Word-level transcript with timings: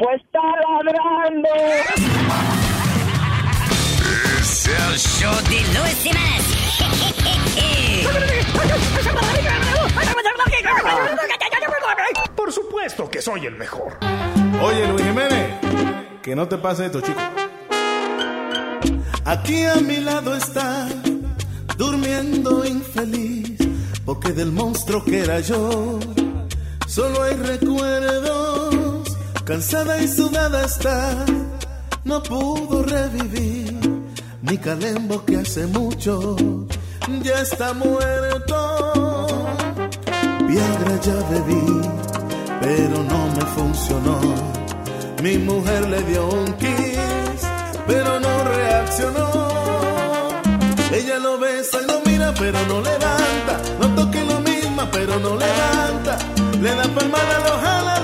Pues 0.00 0.18
está 0.22 0.40
ladrando. 0.40 1.48
Es 4.40 4.66
el 4.66 4.96
show 4.96 5.34
de 5.50 5.60
Luis 5.78 5.98
Semanas. 5.98 6.40
Por 12.34 12.50
supuesto 12.50 13.10
que 13.10 13.20
soy 13.20 13.44
el 13.44 13.56
mejor. 13.56 13.98
Oye, 14.62 14.88
Luis 14.88 15.04
Jiménez, 15.04 15.54
que 16.22 16.34
no 16.34 16.48
te 16.48 16.56
pase 16.56 16.86
esto, 16.86 17.02
chico. 17.02 17.20
Aquí 19.26 19.64
a 19.66 19.74
mi 19.76 19.98
lado 19.98 20.34
está, 20.34 20.88
durmiendo 21.76 22.64
infeliz, 22.64 23.58
porque 24.06 24.32
del 24.32 24.50
monstruo 24.50 25.04
que 25.04 25.18
era 25.18 25.40
yo, 25.40 26.00
solo 26.86 27.22
hay 27.22 27.34
recuerdos. 27.34 28.69
Cansada 29.44 29.98
y 30.00 30.08
sudada 30.08 30.64
está, 30.64 31.24
no 32.04 32.22
pudo 32.22 32.82
revivir. 32.82 33.78
Mi 34.42 34.56
calembo 34.58 35.24
que 35.24 35.36
hace 35.36 35.66
mucho 35.66 36.36
ya 37.22 37.40
está 37.40 37.72
muerto. 37.74 39.26
Viagra 40.46 41.00
ya 41.00 41.14
bebí, 41.30 41.80
pero 42.60 43.02
no 43.02 43.26
me 43.34 43.44
funcionó. 43.56 44.20
Mi 45.22 45.36
mujer 45.38 45.88
le 45.88 46.02
dio 46.04 46.28
un 46.28 46.52
kiss, 46.54 47.42
pero 47.86 48.18
no 48.20 48.44
reaccionó. 48.44 49.50
Ella 50.92 51.18
lo 51.18 51.38
besa 51.38 51.78
y 51.82 51.86
lo 51.86 52.00
mira, 52.06 52.32
pero 52.38 52.58
no 52.66 52.80
levanta. 52.80 53.60
No 53.80 53.94
toque 53.94 54.24
lo 54.24 54.40
misma, 54.40 54.88
pero 54.90 55.18
no 55.20 55.36
levanta. 55.36 56.18
Le 56.60 56.74
da 56.74 56.84
palmada, 56.84 57.38
lo 57.46 57.58
jala, 57.64 57.99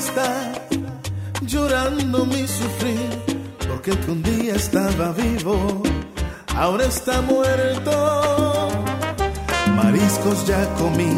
está, 0.00 0.52
llorando 1.42 2.24
mi 2.24 2.48
sufrir, 2.48 3.10
porque 3.68 3.92
un 4.08 4.22
día 4.22 4.54
estaba 4.54 5.12
vivo, 5.12 5.82
ahora 6.56 6.84
está 6.86 7.20
muerto. 7.20 7.92
Mariscos 9.76 10.46
ya 10.46 10.62
comí 10.80 11.16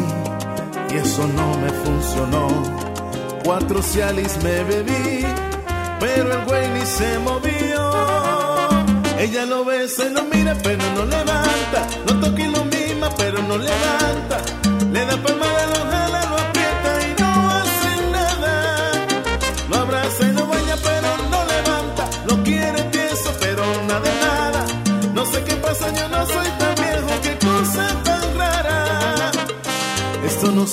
y 0.91 0.95
eso 0.95 1.25
no 1.39 1.47
me 1.63 1.69
funcionó. 1.83 2.47
Cuatro 3.45 3.81
cialis 3.81 4.37
me 4.43 4.63
bebí, 4.65 5.25
pero 6.01 6.33
el 6.33 6.45
güey 6.45 6.67
ni 6.75 6.85
se 6.85 7.19
movió. 7.19 7.81
Ella 9.17 9.45
lo 9.45 9.63
besa 9.63 10.03
y 10.07 10.13
lo 10.13 10.23
mira, 10.23 10.57
pero 10.61 10.83
no 10.95 11.05
levanta. 11.05 11.79
No 12.07 12.19
toque 12.19 12.49
lo 12.49 12.65
misma, 12.65 13.09
pero 13.17 13.41
no 13.43 13.57
levanta. 13.57 14.37
Le 14.91 15.05
da 15.05 15.15
palmada, 15.23 15.65
lo 15.67 15.82
jala, 15.82 15.82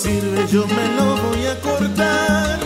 sirve, 0.00 0.46
yo 0.48 0.66
me 0.66 0.86
lo 0.96 1.16
voy 1.24 1.46
a 1.46 1.60
cortar. 1.60 2.58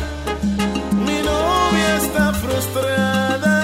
Mi 1.06 1.18
novia 1.30 1.96
está 1.96 2.32
frustrada. 2.34 3.56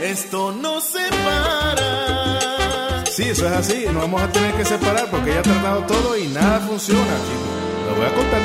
Esto 0.00 0.52
no 0.52 0.80
se 0.80 1.04
para. 1.26 3.04
Sí, 3.06 3.24
eso 3.24 3.46
es 3.46 3.52
así. 3.52 3.84
Nos 3.86 4.02
vamos 4.02 4.22
a 4.22 4.28
tener 4.28 4.54
que 4.54 4.64
separar 4.64 5.06
porque 5.10 5.34
ya 5.34 5.40
ha 5.40 5.42
tardado 5.42 5.80
todo 5.82 6.16
y 6.16 6.28
nada 6.28 6.60
funciona, 6.60 7.14
chicos. 7.26 7.52
Lo 7.86 7.94
voy 7.96 8.06
a 8.06 8.12
contar. 8.18 8.40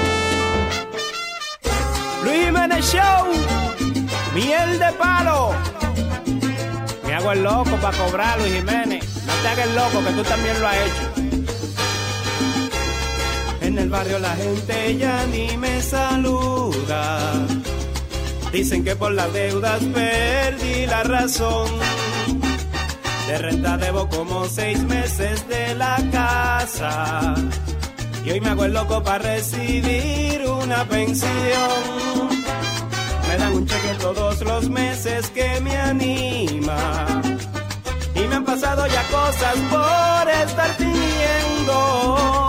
Luis 2.24 2.46
Jiménez 2.46 2.86
Show, 2.92 3.28
miel 4.34 4.80
de 4.80 4.92
palo. 4.94 5.54
Me 7.06 7.14
hago 7.14 7.32
el 7.34 7.44
loco 7.44 7.76
para 7.82 7.98
cobrar, 7.98 8.40
Luis 8.40 8.54
Jiménez. 8.54 9.06
No 9.28 9.34
te 9.42 9.48
hagas 9.48 9.68
el 9.68 9.76
loco, 9.76 10.04
que 10.06 10.12
tú 10.14 10.24
también 10.24 10.60
lo 10.60 10.68
has 10.68 10.78
hecho. 10.78 11.21
Barrio 13.92 14.20
la 14.20 14.36
gente 14.38 14.98
ya 14.98 15.26
ni 15.26 15.58
me 15.58 15.82
saluda. 15.82 17.46
Dicen 18.54 18.86
que 18.86 18.96
por 18.96 19.12
las 19.12 19.32
deudas 19.34 19.82
perdí 19.94 20.86
la 20.86 21.04
razón. 21.04 21.68
De 23.28 23.38
renta 23.38 23.78
debo 23.78 24.08
como 24.08 24.46
seis 24.46 24.82
meses 24.84 25.46
de 25.50 25.76
la 25.76 25.98
casa. 26.10 27.36
Y 28.24 28.32
hoy 28.32 28.40
me 28.40 28.50
hago 28.50 28.64
el 28.64 28.74
loco 28.74 29.04
para 29.04 29.20
recibir 29.20 30.42
una 30.48 30.86
pensión. 30.86 32.30
Me 33.28 33.38
dan 33.38 33.54
un 33.54 33.66
cheque 33.66 33.94
todos 34.00 34.42
los 34.42 34.70
meses 34.70 35.30
que 35.32 35.60
me 35.60 35.76
anima. 35.76 37.22
Y 38.16 38.22
me 38.22 38.36
han 38.36 38.46
pasado 38.46 38.88
ya 38.88 39.04
cosas 39.10 39.56
por 39.70 40.30
estar 40.30 40.70
fingiendo. 40.76 42.41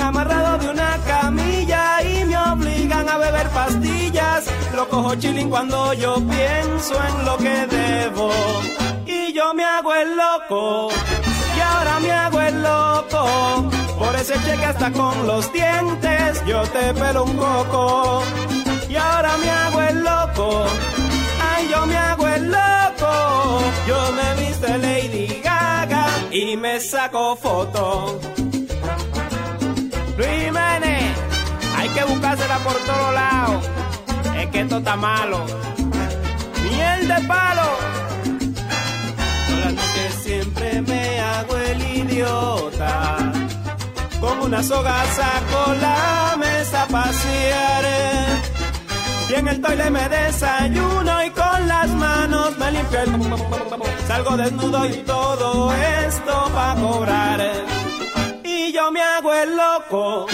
Amarrado 0.00 0.58
de 0.58 0.68
una 0.70 0.98
camilla 1.06 2.02
y 2.02 2.24
me 2.24 2.36
obligan 2.36 3.08
a 3.08 3.18
beber 3.18 3.48
pastillas. 3.50 4.44
Lo 4.74 4.88
cojo 4.88 5.14
chilling 5.16 5.50
cuando 5.50 5.92
yo 5.94 6.16
pienso 6.16 6.94
en 7.08 7.24
lo 7.24 7.36
que 7.36 7.66
debo. 7.66 8.30
Y 9.06 9.32
yo 9.32 9.54
me 9.54 9.64
hago 9.64 9.94
el 9.94 10.16
loco. 10.16 10.88
Y 11.56 11.60
ahora 11.60 12.00
me 12.00 12.12
hago 12.12 12.40
el 12.40 12.62
loco. 12.62 13.70
Por 13.98 14.14
ese 14.16 14.34
cheque 14.44 14.64
hasta 14.64 14.90
con 14.90 15.26
los 15.26 15.52
dientes 15.52 16.44
yo 16.46 16.62
te 16.62 16.92
pelo 16.94 17.24
un 17.24 17.36
coco. 17.36 18.22
Y 18.88 18.96
ahora 18.96 19.36
me 19.38 19.50
hago 19.50 19.80
el 19.82 20.04
loco. 20.04 20.64
Ay, 21.40 21.68
yo 21.70 21.86
me 21.86 21.96
hago 21.96 22.28
el 22.28 22.50
loco. 22.50 23.60
Yo 23.86 24.12
me 24.12 24.42
viste 24.42 24.78
Lady 24.78 25.40
Gaga 25.42 26.06
y 26.30 26.56
me 26.56 26.80
saco 26.80 27.36
foto. 27.36 28.20
Que 31.94 32.04
buscársela 32.04 32.58
por 32.58 32.74
todos 32.74 33.14
lados. 33.14 33.70
Es 34.36 34.46
que 34.50 34.60
esto 34.60 34.78
está 34.78 34.96
malo. 34.96 35.44
Miel 36.64 37.08
de 37.08 37.20
palo. 37.28 37.68
Noche 39.64 40.10
siempre 40.22 40.82
me 40.82 41.20
hago 41.20 41.56
el 41.56 41.80
idiota. 41.96 43.32
Con 44.20 44.40
una 44.40 44.62
soga 44.62 45.04
saco 45.18 45.74
la 45.80 46.36
mesa 46.36 46.82
a 46.82 46.86
pasear. 46.86 47.84
Y 49.30 49.34
en 49.34 49.48
el 49.48 49.60
toile 49.60 49.90
me 49.90 50.08
desayuno 50.08 51.24
y 51.24 51.30
con 51.30 51.68
las 51.68 51.88
manos 51.90 52.58
me 52.58 52.70
limpio. 52.72 53.00
Salgo 54.06 54.36
desnudo 54.36 54.86
y 54.86 54.92
todo 54.98 55.72
esto 55.74 56.50
pa' 56.54 56.74
cobrar. 56.74 57.40
Y 58.44 58.72
yo 58.72 58.90
me 58.92 59.00
hago 59.00 59.32
el 59.32 59.56
loco, 59.56 60.26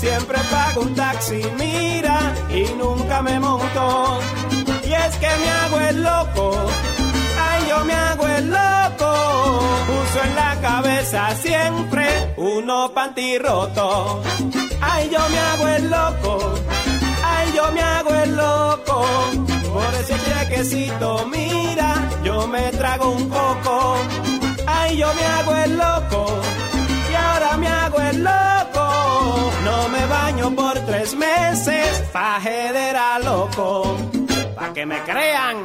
Siempre 0.00 0.38
pago 0.50 0.82
un 0.82 0.94
taxi, 0.94 1.42
mira, 1.58 2.34
y 2.50 2.64
nunca 2.76 3.22
me 3.22 3.38
monto. 3.40 4.20
Y 4.84 4.92
es 4.92 5.16
que 5.16 5.28
me 5.42 5.48
hago 5.60 5.80
el 5.80 6.02
loco, 6.02 6.50
ay, 7.46 7.60
yo 7.68 7.84
me 7.84 7.94
hago 7.94 8.26
el 8.26 8.50
loco. 8.50 9.10
Uso 10.00 10.22
en 10.24 10.34
la 10.36 10.60
cabeza 10.60 11.34
siempre 11.36 12.34
uno 12.36 12.92
panty 12.94 13.38
roto. 13.38 14.22
Ay, 14.80 15.10
yo 15.10 15.28
me 15.28 15.38
hago 15.38 15.68
el 15.68 15.90
loco, 15.90 16.54
ay, 17.24 17.52
yo 17.54 17.72
me 17.72 17.80
hago 17.80 18.14
el 18.14 18.36
loco. 18.36 18.58
limpiecito, 20.58 21.26
mira, 21.26 22.08
yo 22.24 22.46
me 22.48 22.70
trago 22.72 23.10
un 23.10 23.28
coco. 23.28 23.96
Ay, 24.66 24.96
yo 24.96 25.12
me 25.14 25.24
hago 25.24 25.56
el 25.56 25.76
loco. 25.76 26.40
Me 27.58 27.68
hago 27.68 28.00
el 28.00 28.24
loco. 28.24 29.50
No 29.64 29.88
me 29.88 30.06
baño 30.06 30.54
por 30.54 30.74
tres 30.86 31.14
meses. 31.14 32.02
Pajedera 32.12 33.18
loco. 33.18 33.96
Pa' 34.56 34.72
que 34.72 34.86
me 34.86 34.98
crean. 35.02 35.56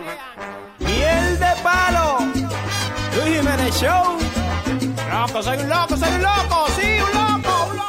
Miel 0.80 1.40
de 1.40 1.52
palo. 1.62 2.20
Luis 3.16 3.38
Jiménez 3.38 3.76
Show. 3.80 4.18
Loco, 5.12 5.44
soy 5.44 5.58
un 5.60 5.70
loco, 5.70 5.96
soy 5.98 6.14
un 6.14 6.22
loco. 6.22 6.68
Sí, 6.78 6.88
un 7.06 7.12
loco, 7.20 7.54
un 7.70 7.78
loco. 7.78 7.84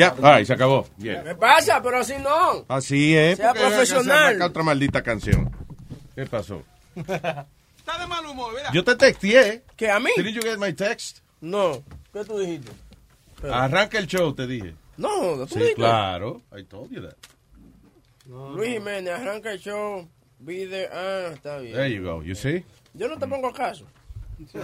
Ya, 0.00 0.14
ay, 0.22 0.46
se 0.46 0.54
acabó. 0.54 0.86
Bien. 0.96 1.22
¿Qué 1.24 1.34
pasa? 1.34 1.82
Pero 1.82 1.98
así 1.98 2.14
no. 2.22 2.64
Así 2.68 3.16
es. 3.16 3.36
Sea 3.36 3.52
profesional. 3.52 4.38
se 4.38 4.42
otra 4.44 4.62
maldita 4.62 5.02
canción. 5.02 5.50
¿Qué 6.14 6.24
pasó? 6.26 6.62
Está 6.96 7.98
de 7.98 8.06
mal 8.06 8.24
humor, 8.26 8.52
mira. 8.54 8.70
Yo 8.72 8.82
te 8.82 8.94
texteé. 8.96 9.62
¿Qué, 9.76 9.90
a 9.90 10.00
mí? 10.00 10.10
Did 10.16 10.26
you 10.34 10.40
get 10.42 10.58
my 10.58 10.72
text? 10.72 11.18
No. 11.40 11.82
¿Qué 12.12 12.24
tú 12.24 12.38
dijiste? 12.38 12.72
Arranca 13.50 13.98
el 13.98 14.06
show, 14.06 14.32
te 14.34 14.46
dije. 14.46 14.74
No, 14.96 15.08
tú 15.46 15.48
Sí, 15.48 15.54
dijiste. 15.60 15.74
claro. 15.76 16.42
I 16.58 16.64
told 16.64 16.90
you 16.90 17.02
that. 17.02 17.16
Luis 18.26 18.70
Jiménez, 18.74 19.12
arranca 19.18 19.50
el 19.52 19.58
show. 19.58 20.08
Be 20.38 20.66
there. 20.66 20.88
Ah, 20.92 21.30
está 21.34 21.58
bien. 21.58 21.74
There 21.74 21.90
you 21.94 22.02
go. 22.04 22.22
You 22.22 22.34
see? 22.34 22.64
Yo 22.94 23.08
no 23.08 23.18
te 23.18 23.26
pongo 23.26 23.52
caso. 23.52 23.84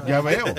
Ya 0.07 0.21
veo. 0.23 0.45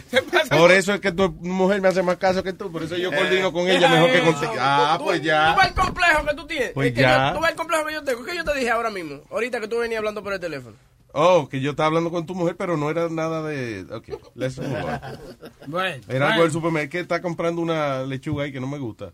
Por 0.50 0.70
eso 0.72 0.94
es 0.94 1.00
que 1.00 1.12
tu 1.12 1.30
mujer 1.40 1.80
me 1.80 1.88
hace 1.88 2.02
más 2.02 2.16
caso 2.16 2.42
que 2.42 2.52
tú. 2.52 2.70
Por 2.72 2.82
eso 2.82 2.96
yo 2.96 3.10
coordino 3.10 3.52
con 3.52 3.68
ella 3.68 3.88
mejor 3.88 4.10
que 4.12 4.20
contigo. 4.20 4.52
Ah, 4.58 4.96
Tú- 4.98 5.04
pues 5.04 5.20
Tú 5.20 5.26
ya. 5.26 5.54
ves 5.56 5.66
el 5.68 5.74
complejo 5.74 6.24
que 6.26 6.34
tú 6.34 6.46
tienes. 6.46 6.70
Pues 6.72 6.88
Es 6.88 6.94
que 6.94 7.00
ya. 7.02 7.28
yo- 7.28 7.34
tú 7.36 7.40
ves 7.42 7.50
el 7.50 7.56
complejo 7.56 7.86
que 7.86 7.92
yo 7.94 8.04
tengo. 8.04 8.24
¿Qué 8.24 8.36
yo 8.36 8.44
te 8.44 8.54
dije 8.58 8.70
ahora 8.70 8.90
mismo? 8.90 9.20
Ahorita 9.30 9.60
que 9.60 9.68
tú 9.68 9.78
venías 9.78 9.98
hablando 9.98 10.22
por 10.22 10.32
el 10.32 10.40
teléfono. 10.40 10.76
Oh, 11.14 11.46
que 11.48 11.60
yo 11.60 11.72
estaba 11.72 11.88
hablando 11.88 12.10
con 12.10 12.24
tu 12.24 12.34
mujer, 12.34 12.56
pero 12.56 12.76
no 12.78 12.88
era 12.90 13.08
nada 13.10 13.42
de. 13.42 13.84
Ok, 13.90 14.08
let's 14.34 14.58
move 14.58 14.82
on. 14.82 15.00
Bueno. 15.66 16.02
Era 16.08 16.30
algo 16.32 16.42
del 16.44 16.52
supermercado 16.52 16.90
que 16.90 17.00
está 17.00 17.20
comprando 17.20 17.60
una 17.60 18.02
lechuga 18.04 18.44
ahí 18.44 18.52
que 18.52 18.60
no 18.60 18.66
me 18.66 18.78
gusta. 18.78 19.12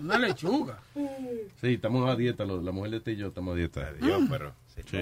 Una 0.00 0.18
lechuga. 0.18 0.78
Sí, 1.60 1.74
estamos 1.74 2.10
a 2.10 2.16
dieta, 2.16 2.44
la 2.44 2.72
mujer 2.72 2.90
de 2.90 2.96
este 2.96 3.12
y 3.12 3.16
yo 3.16 3.28
estamos 3.28 3.54
a 3.54 3.56
dieta. 3.56 3.92
Yo, 4.00 4.18
pero. 4.28 4.52
Sí. 4.90 4.98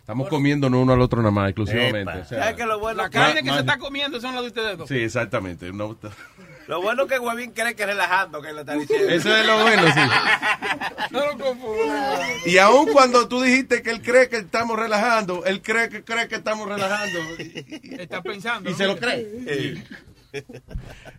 Estamos 0.00 0.28
comiéndonos 0.28 0.80
uno 0.82 0.92
al 0.92 1.00
otro 1.00 1.20
nada 1.20 1.30
más, 1.30 1.48
exclusivamente. 1.50 2.00
Epa. 2.12 2.18
o 2.18 2.24
sea, 2.24 2.38
¿Sabes 2.40 2.56
que 2.56 2.66
lo 2.66 2.78
bueno? 2.78 3.02
La 3.02 3.10
carne 3.10 3.42
que 3.42 3.50
se 3.50 3.60
está 3.60 3.78
comiendo 3.78 4.20
son 4.20 4.34
las 4.34 4.42
de 4.42 4.48
ustedes 4.48 4.78
dos. 4.78 4.88
Sí, 4.88 4.98
exactamente. 4.98 5.72
No- 5.72 5.96
Lo 6.68 6.82
bueno 6.82 7.04
es 7.04 7.08
que 7.08 7.18
Huevín 7.20 7.52
cree 7.52 7.76
que 7.76 7.84
es 7.84 7.88
relajando 7.88 8.42
que 8.42 8.52
le 8.52 8.60
está 8.60 8.74
diciendo. 8.74 9.08
Eso 9.08 9.36
es 9.36 9.46
lo 9.46 9.62
bueno, 9.62 9.82
sí. 9.86 10.00
No 11.12 11.20
lo 11.24 11.38
confundan. 11.38 12.20
Y 12.44 12.58
aun 12.58 12.88
cuando 12.92 13.28
tú 13.28 13.40
dijiste 13.40 13.82
que 13.82 13.90
él 13.90 14.02
cree 14.02 14.28
que 14.28 14.38
estamos 14.38 14.76
relajando, 14.76 15.44
él 15.44 15.62
cree 15.62 15.88
que 15.88 16.02
cree 16.02 16.26
que 16.26 16.34
estamos 16.34 16.68
relajando. 16.68 17.20
Está 17.38 18.20
pensando. 18.20 18.68
Y 18.68 18.72
¿no? 18.72 18.78
se 18.78 18.86
lo 18.86 18.96
cree. 18.96 19.84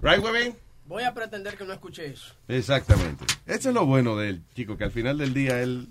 Right, 0.01 0.21
Webin? 0.21 0.55
Voy 0.85 1.03
a 1.03 1.13
pretender 1.13 1.57
que 1.57 1.63
no 1.65 1.73
escuché 1.73 2.07
eso. 2.07 2.33
Exactamente. 2.49 3.25
Eso 3.45 3.69
es 3.69 3.75
lo 3.75 3.85
bueno 3.85 4.15
de 4.17 4.29
él, 4.29 4.41
chico, 4.53 4.77
que 4.77 4.83
al 4.85 4.91
final 4.91 5.17
del 5.17 5.33
día 5.33 5.61
él 5.61 5.87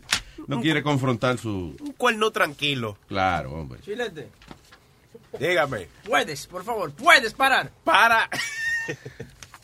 no 0.46 0.60
quiere 0.60 0.82
confrontar 0.82 1.38
su... 1.38 1.76
Un 1.80 1.92
cuerno 1.92 2.30
tranquilo. 2.30 2.96
Claro, 3.08 3.52
hombre. 3.52 3.80
Chilete, 3.82 4.28
Dígame. 5.38 5.88
puedes, 6.04 6.46
por 6.46 6.64
favor, 6.64 6.92
puedes 6.92 7.32
parar. 7.34 7.70
Para. 7.84 8.28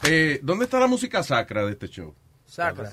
Eh, 0.05 0.41
¿Dónde 0.43 0.65
está 0.65 0.81
la 0.81 0.89
música 0.89 1.23
sacra 1.23 1.65
de 1.65 1.71
este 1.71 1.87
show? 1.89 2.13
Sacra. 2.45 2.91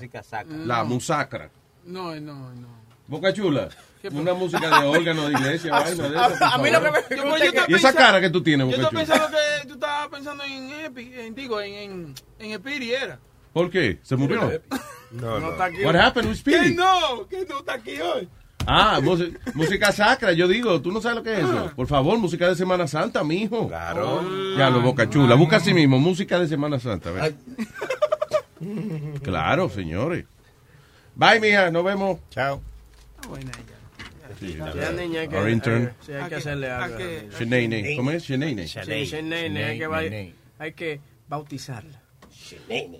La 0.64 0.84
musacra. 0.84 1.50
No, 1.84 2.14
no, 2.20 2.54
no. 2.54 2.68
Boca 3.08 3.32
Chula. 3.32 3.68
Una 4.12 4.32
música 4.34 4.80
de 4.80 4.86
órgano 4.86 5.26
de 5.28 5.32
iglesia, 5.32 5.72
vaina 5.80 6.08
de 6.08 6.14
eso, 6.16 6.44
A, 6.44 6.54
a 6.54 6.58
mí 6.58 6.70
lo 6.70 6.80
que 6.80 6.90
me 6.92 7.16
Yo, 7.16 7.36
yo 7.36 7.52
que... 7.52 7.72
¿Y 7.72 7.74
esa 7.74 7.92
cara 7.92 8.20
que 8.20 8.30
tú 8.30 8.40
tienes, 8.44 8.68
Yo 8.68 8.76
Boca 8.76 9.02
estoy 9.02 9.04
Chula? 9.06 9.26
pensando 9.26 9.38
que 9.62 9.66
tú 9.66 9.74
estabas 9.74 10.08
pensando 10.08 10.44
en 10.44 10.70
Epi, 10.84 11.12
en, 11.14 11.34
digo, 11.34 11.60
en, 11.60 11.74
en, 11.74 12.14
en 12.38 12.50
Espiri 12.52 12.92
era. 12.94 13.18
¿Por 13.52 13.68
qué? 13.70 13.98
¿Se 14.04 14.14
murió? 14.14 14.62
No, 15.10 15.40
No 15.40 15.50
está 15.52 15.64
aquí. 15.64 15.84
What 15.84 15.96
happened 15.96 16.28
with 16.28 16.42
Que 16.42 16.52
Speedy? 16.56 16.74
no, 16.74 17.26
que 17.28 17.44
no 17.48 17.58
está 17.60 17.74
aquí 17.74 18.00
hoy. 18.00 18.28
Ah, 18.66 19.00
música, 19.54 19.90
sacra, 19.90 20.32
yo 20.32 20.46
digo, 20.46 20.80
¿tú 20.82 20.92
no 20.92 21.00
sabes 21.00 21.16
lo 21.16 21.22
que 21.22 21.32
es 21.32 21.38
eso? 21.40 21.72
Por 21.74 21.86
favor, 21.86 22.18
música 22.18 22.46
de 22.46 22.54
Semana 22.54 22.86
Santa, 22.86 23.24
mijo. 23.24 23.68
Claro. 23.68 24.22
Ya 24.56 24.68
lo 24.70 24.80
boca 24.82 25.08
chula, 25.08 25.34
busca 25.34 25.56
así 25.56 25.72
mismo, 25.72 25.98
música 25.98 26.38
de 26.38 26.46
Semana 26.46 26.78
Santa. 26.78 27.08
a 27.08 27.12
ver. 27.12 27.34
Claro, 29.22 29.70
señores. 29.70 30.26
Bye, 31.14 31.40
mija, 31.40 31.70
nos 31.70 31.82
vemos. 31.84 32.18
Chao. 32.30 32.60
Buena 33.28 33.50
ella. 33.50 33.76
Sí, 34.38 34.56
niña, 34.96 35.26
que, 35.28 35.36
Our 35.36 35.50
intern. 35.50 35.92
sí, 36.04 36.12
hay 36.12 36.20
¿A 36.22 36.28
que 36.28 36.34
hacerle 36.36 36.70
¿A 36.70 36.84
algo. 36.84 36.98
¿Cómo 37.96 38.10
es? 38.10 38.22
Sí, 38.24 38.36
que, 39.78 39.86
ba- 39.86 40.02
hay 40.58 40.72
que 40.72 41.00
bautizarla. 41.28 41.99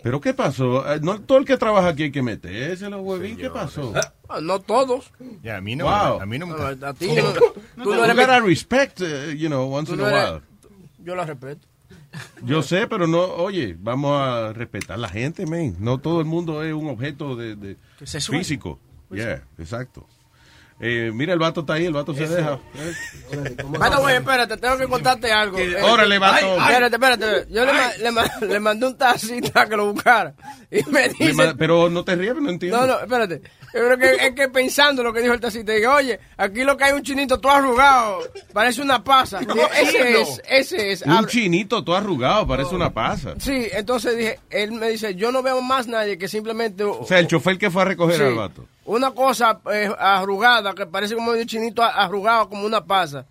¿Pero 0.03 0.21
qué 0.21 0.35
pasó? 0.35 0.93
Eh, 0.95 1.01
No 1.03 1.21
todo 1.21 1.39
el 1.39 1.45
que 1.45 1.57
trabaja 1.57 1.89
aquí 1.89 2.05
hay 2.05 2.13
que 2.13 2.23
meterse 2.23 2.89
los 2.91 3.01
huevín. 3.03 3.37
¿Qué 3.37 3.51
pasó? 3.51 3.93
Ah, 4.29 4.41
no 4.41 4.61
todos. 4.61 5.13
Ya, 5.43 5.57
a 5.57 5.61
mí 5.61 5.77
no, 5.77 5.85
Wow. 5.85 6.21
a 6.21 6.27
mí 6.27 6.39
no 6.39 6.47
me 6.47 6.55
Ah. 6.55 6.77
A 6.89 6.95
ti 6.95 7.09
no, 7.77 7.85
tú 7.85 7.91
no 7.91 7.97
You 7.97 8.05
eres... 8.05 8.17
gotta 8.17 8.41
respect, 8.41 9.01
eh, 9.03 9.35
you 9.37 9.49
know, 9.49 9.73
once 9.73 9.91
in 9.93 9.99
no 9.99 10.07
a 10.07 10.09
while. 10.33 10.41
Yo 10.99 11.15
la 11.15 11.25
respeto. 11.25 11.67
Yo 12.43 12.63
sé, 12.63 12.87
pero 12.89 13.07
no, 13.07 13.21
oye, 13.23 13.77
vamos 13.79 14.21
a 14.21 14.53
respetar 14.53 14.95
a 14.95 14.99
la 14.99 15.09
gente, 15.09 15.47
man. 15.47 15.77
No 15.79 15.99
todo 15.99 16.21
el 16.21 16.27
mundo 16.27 16.63
es 16.65 16.73
un 16.75 16.89
objeto 16.89 17.37
de, 17.37 17.55
de 17.57 17.77
físico. 18.29 18.79
Yeah, 19.11 19.45
exacto. 19.59 20.07
Eh, 20.83 21.11
mira, 21.13 21.35
el 21.35 21.39
vato 21.39 21.61
está 21.61 21.75
ahí, 21.75 21.85
el 21.85 21.93
vato 21.93 22.15
se 22.15 22.27
deja. 22.27 22.59
The 23.31 23.97
way, 24.03 24.17
espérate, 24.17 24.57
tengo 24.57 24.79
que 24.79 24.87
contarte 24.89 25.31
algo. 25.31 25.59
Eh, 25.59 25.77
Órale, 25.83 26.19
vato. 26.19 26.57
Espérate, 26.59 26.97
espérate. 26.97 27.47
Yo 27.53 27.65
le, 27.67 27.73
ma- 27.73 27.93
le, 28.01 28.11
ma- 28.11 28.31
le 28.41 28.61
mandé 28.61 28.87
un 28.87 28.97
taxista 28.97 29.67
que 29.69 29.77
lo 29.77 29.93
buscara. 29.93 30.35
Y 30.71 30.83
me 30.91 31.09
dice... 31.11 31.55
pero 31.59 31.91
no 31.91 32.03
te 32.05 32.17
ríes, 32.17 32.35
no 32.37 32.49
entiendo. 32.49 32.79
No, 32.81 32.87
no, 32.87 33.01
espérate. 33.01 33.43
Yo 33.75 33.81
creo 33.87 33.99
que 33.99 34.27
es 34.27 34.35
que 34.35 34.49
pensando 34.49 35.03
lo 35.03 35.13
que 35.13 35.21
dijo 35.21 35.35
el 35.35 35.41
taxista, 35.41 35.73
digo, 35.73 35.93
oye, 35.93 36.19
aquí 36.37 36.65
lo 36.65 36.77
que 36.77 36.85
hay 36.85 36.91
es 36.91 36.97
un 36.97 37.03
chinito 37.03 37.39
todo 37.39 37.53
arrugado, 37.53 38.19
parece 38.53 38.81
una 38.83 39.05
pasa. 39.05 39.41
Ese 39.81 40.21
es, 40.21 40.43
ese 40.49 40.93
es. 40.93 41.03
Un 41.03 41.13
Habla- 41.13 41.29
chinito 41.29 41.85
todo 41.85 41.95
arrugado, 41.97 42.47
parece 42.47 42.75
una 42.75 42.91
pasa. 42.93 43.35
Sí, 43.39 43.69
entonces 43.73 44.17
dije, 44.17 44.41
él 44.51 44.73
me 44.73 44.89
dice, 44.89 45.15
yo 45.15 45.31
no 45.31 45.43
veo 45.43 45.61
más 45.61 45.87
nadie 45.87 46.17
que 46.19 46.27
simplemente... 46.27 46.85
O 46.85 47.05
sea, 47.07 47.19
el 47.19 47.27
chofer 47.27 47.59
que 47.59 47.71
fue 47.71 47.83
a 47.83 47.85
recoger 47.85 48.17
Sí. 48.17 48.23
al 48.23 48.35
vato. 48.35 48.65
Una 48.85 49.11
cosa 49.13 49.61
eh, 49.73 49.91
arrugada, 49.99 50.75
que 50.75 50.87
parece 50.87 51.15
como 51.15 51.33
un 51.33 51.47
chinito 51.47 51.83
arrugado, 51.83 52.49
como 52.49 52.65
una 52.65 52.85
pasa. 52.85 53.27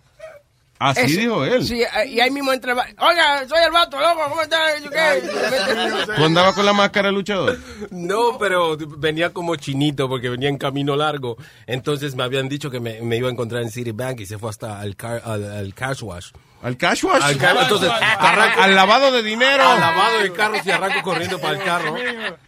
Así 0.80 1.14
dijo 1.14 1.44
él. 1.44 1.62
Sí, 1.62 1.82
eh, 1.82 2.06
y 2.08 2.20
ahí 2.20 2.30
mismo 2.30 2.54
entre... 2.54 2.72
Oiga, 2.72 3.46
soy 3.46 3.58
el 3.66 3.70
vato, 3.70 4.00
loco, 4.00 4.20
¿cómo 4.30 4.40
estás? 4.40 4.80
¿Tú 6.16 6.24
andabas 6.24 6.54
con 6.54 6.64
la 6.64 6.72
máscara 6.72 7.10
luchador? 7.10 7.58
No, 7.90 8.38
pero 8.38 8.78
venía 8.78 9.30
como 9.30 9.56
chinito 9.56 10.08
porque 10.08 10.30
venía 10.30 10.48
en 10.48 10.56
camino 10.56 10.96
largo. 10.96 11.36
Entonces 11.66 12.14
me 12.14 12.22
habían 12.22 12.48
dicho 12.48 12.70
que 12.70 12.80
me, 12.80 13.02
me 13.02 13.18
iba 13.18 13.28
a 13.28 13.30
encontrar 13.30 13.62
en 13.62 13.70
Citibank 13.70 14.20
y 14.20 14.26
se 14.26 14.38
fue 14.38 14.48
hasta 14.48 14.82
el, 14.82 14.96
car, 14.96 15.20
al, 15.22 15.52
al 15.52 15.74
cash 15.74 16.02
wash. 16.02 16.30
¿Al 16.62 16.76
cash 16.76 17.04
wash? 17.04 17.22
Al 17.22 17.38
car- 17.38 17.56
entonces, 17.62 17.88
arranco- 17.90 18.60
Al 18.60 18.74
lavado 18.74 19.12
de 19.12 19.22
dinero. 19.22 19.62
al 19.66 19.80
lavado 19.80 20.18
del 20.18 20.32
carro 20.34 20.56
y 20.62 20.70
arranco 20.70 21.02
corriendo 21.02 21.38
para 21.40 21.56
el 21.58 21.64
carro. 21.64 21.96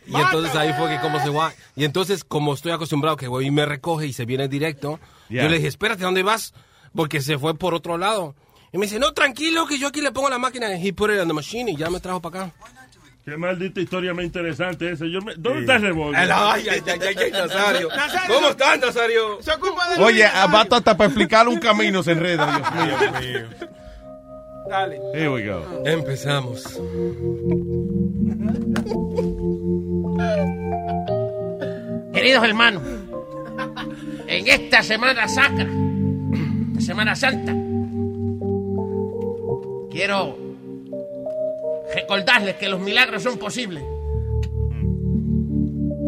Y 0.07 0.15
entonces 0.15 0.55
ahí 0.55 0.73
fue 0.75 0.91
que 0.91 1.01
como 1.01 1.19
se 1.23 1.31
va. 1.31 1.53
Y 1.77 1.85
entonces, 1.85 2.23
como 2.25 2.53
estoy 2.53 2.73
acostumbrado 2.73 3.17
que 3.17 3.27
güey 3.27 3.51
me 3.51 3.65
recoge 3.65 4.07
y 4.07 4.13
se 4.13 4.25
viene 4.27 4.49
directo, 4.49 5.01
Ya. 5.31 5.45
yo 5.45 5.49
le 5.49 5.57
dije, 5.57 5.69
espérate, 5.69 6.03
¿dónde 6.05 6.23
vas? 6.23 6.53
Porque 6.95 7.23
se 7.23 7.39
fue 7.39 7.55
por 7.57 7.73
otro 7.75 7.97
lado. 7.97 8.35
Y 8.71 8.79
me 8.79 8.85
dice, 8.87 8.99
no, 8.99 9.13
tranquilo, 9.13 9.67
que 9.67 9.79
yo 9.79 9.89
aquí 9.89 10.01
le 10.03 10.13
pongo 10.13 10.29
la 10.29 10.39
máquina. 10.39 10.75
Y 10.77 10.89
he 10.89 10.93
put 10.93 11.11
it 11.11 11.19
on 11.21 11.29
the 11.29 11.35
machine 11.35 11.71
y 11.71 11.77
ya 11.77 11.89
me 11.89 11.99
trajo 12.01 12.21
para 12.21 12.45
acá. 12.45 12.55
Qué 13.25 13.37
maldita 13.37 13.81
historia 13.81 14.13
más 14.13 14.25
interesante 14.25 14.91
esa. 14.93 15.05
Yo 15.07 15.21
me- 15.23 15.35
¿Dónde 15.37 15.61
está 15.61 15.77
el 15.77 15.83
revólver? 15.83 16.21
Ay, 16.33 16.67
ay, 16.69 16.83
ay, 16.87 16.99
ay, 17.01 17.17
ay, 17.19 17.31
Nazario. 17.31 17.89
¿Cómo 18.27 18.49
estás, 18.49 18.79
Nazario? 18.81 19.39
Se 19.41 19.53
ocupa 19.53 19.89
de 19.91 20.03
Oye, 20.03 20.27
a 20.27 20.47
vato 20.49 20.75
hasta 20.77 20.97
para 20.97 21.09
explicarle 21.09 21.53
un 21.53 21.61
camino 21.61 22.03
se 22.03 22.13
enreda, 22.13 22.61
Dios 22.85 23.13
mío. 23.23 23.49
Dale. 24.69 25.01
Here 25.15 25.31
we 25.31 25.45
go. 25.45 25.63
Empezamos. 25.85 26.63
Queridos 32.13 32.45
hermanos, 32.45 32.83
en 34.29 34.49
esta 34.49 34.83
Semana 34.83 35.29
Sacra, 35.29 35.67
esta 36.69 36.81
Semana 36.81 37.17
Santa, 37.17 37.53
quiero 39.91 40.39
recordarles 41.95 42.57
que 42.57 42.69
los 42.69 42.81
milagros 42.81 43.23
son 43.23 43.39
posibles. 43.39 43.83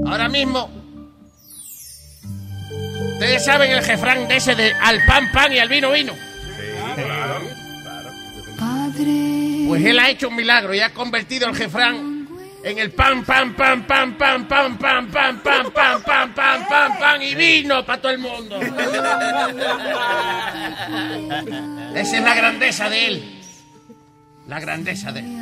Ahora 0.07 0.29
mismo, 0.29 0.71
ustedes 3.15 3.45
saben 3.45 3.73
el 3.73 3.83
jefrán 3.83 4.29
de 4.29 4.37
ese 4.37 4.55
de 4.55 4.73
al 4.73 5.05
pan 5.07 5.33
pan 5.33 5.53
y 5.53 5.59
al 5.59 5.69
vino 5.69 5.91
vino. 5.91 6.13
Pues 9.67 9.85
él 9.85 9.99
ha 9.99 10.11
hecho 10.11 10.29
un 10.29 10.37
milagro 10.37 10.75
y 10.75 10.81
ha 10.81 10.93
convertido 10.93 11.49
al 11.49 11.57
jefrán 11.57 12.29
en 12.63 12.79
el 12.79 12.93
pan, 12.93 13.25
pan, 13.25 13.55
pan, 13.55 13.87
pan, 13.87 14.17
pan, 14.17 14.47
pan, 14.47 14.79
pan, 14.79 15.09
pan, 15.09 15.41
pan, 15.43 15.71
pan, 15.71 16.03
pan, 16.03 16.35
pan, 16.35 16.67
pan, 16.69 16.99
pan 16.99 17.23
y 17.23 17.35
vino 17.35 17.85
para 17.85 18.01
todo 18.01 18.13
el 18.13 18.19
mundo. 18.19 18.59
Esa 21.95 22.17
es 22.17 22.25
la 22.25 22.35
grandeza 22.35 22.89
de 22.89 23.07
él. 23.07 23.41
La 24.47 24.61
grandeza 24.61 25.13
de 25.13 25.21
él. 25.21 25.37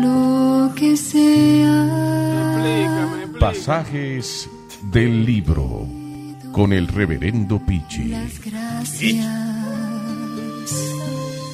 Lo 0.00 0.74
que 0.74 0.96
sea. 0.96 1.86
Pasajes 3.38 4.48
del 4.82 5.24
libro 5.24 5.86
con 6.52 6.72
el 6.72 6.88
reverendo 6.88 7.64
Pichi. 7.64 8.10
Gracias. 8.44 9.51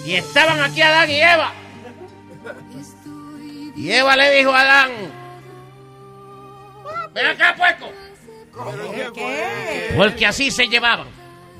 Y 0.08 0.14
estaban 0.14 0.58
aquí 0.58 0.80
Adán 0.80 1.10
y 1.10 1.20
Eva. 1.20 1.52
Y 3.76 3.92
Eva 3.92 4.16
le 4.16 4.36
dijo 4.36 4.50
a 4.50 4.60
Adán, 4.62 4.90
ven 7.12 7.26
acá, 7.26 7.54
pueco. 7.54 7.92
Porque 9.94 10.24
así 10.24 10.50
se 10.50 10.66
llevaban, 10.66 11.08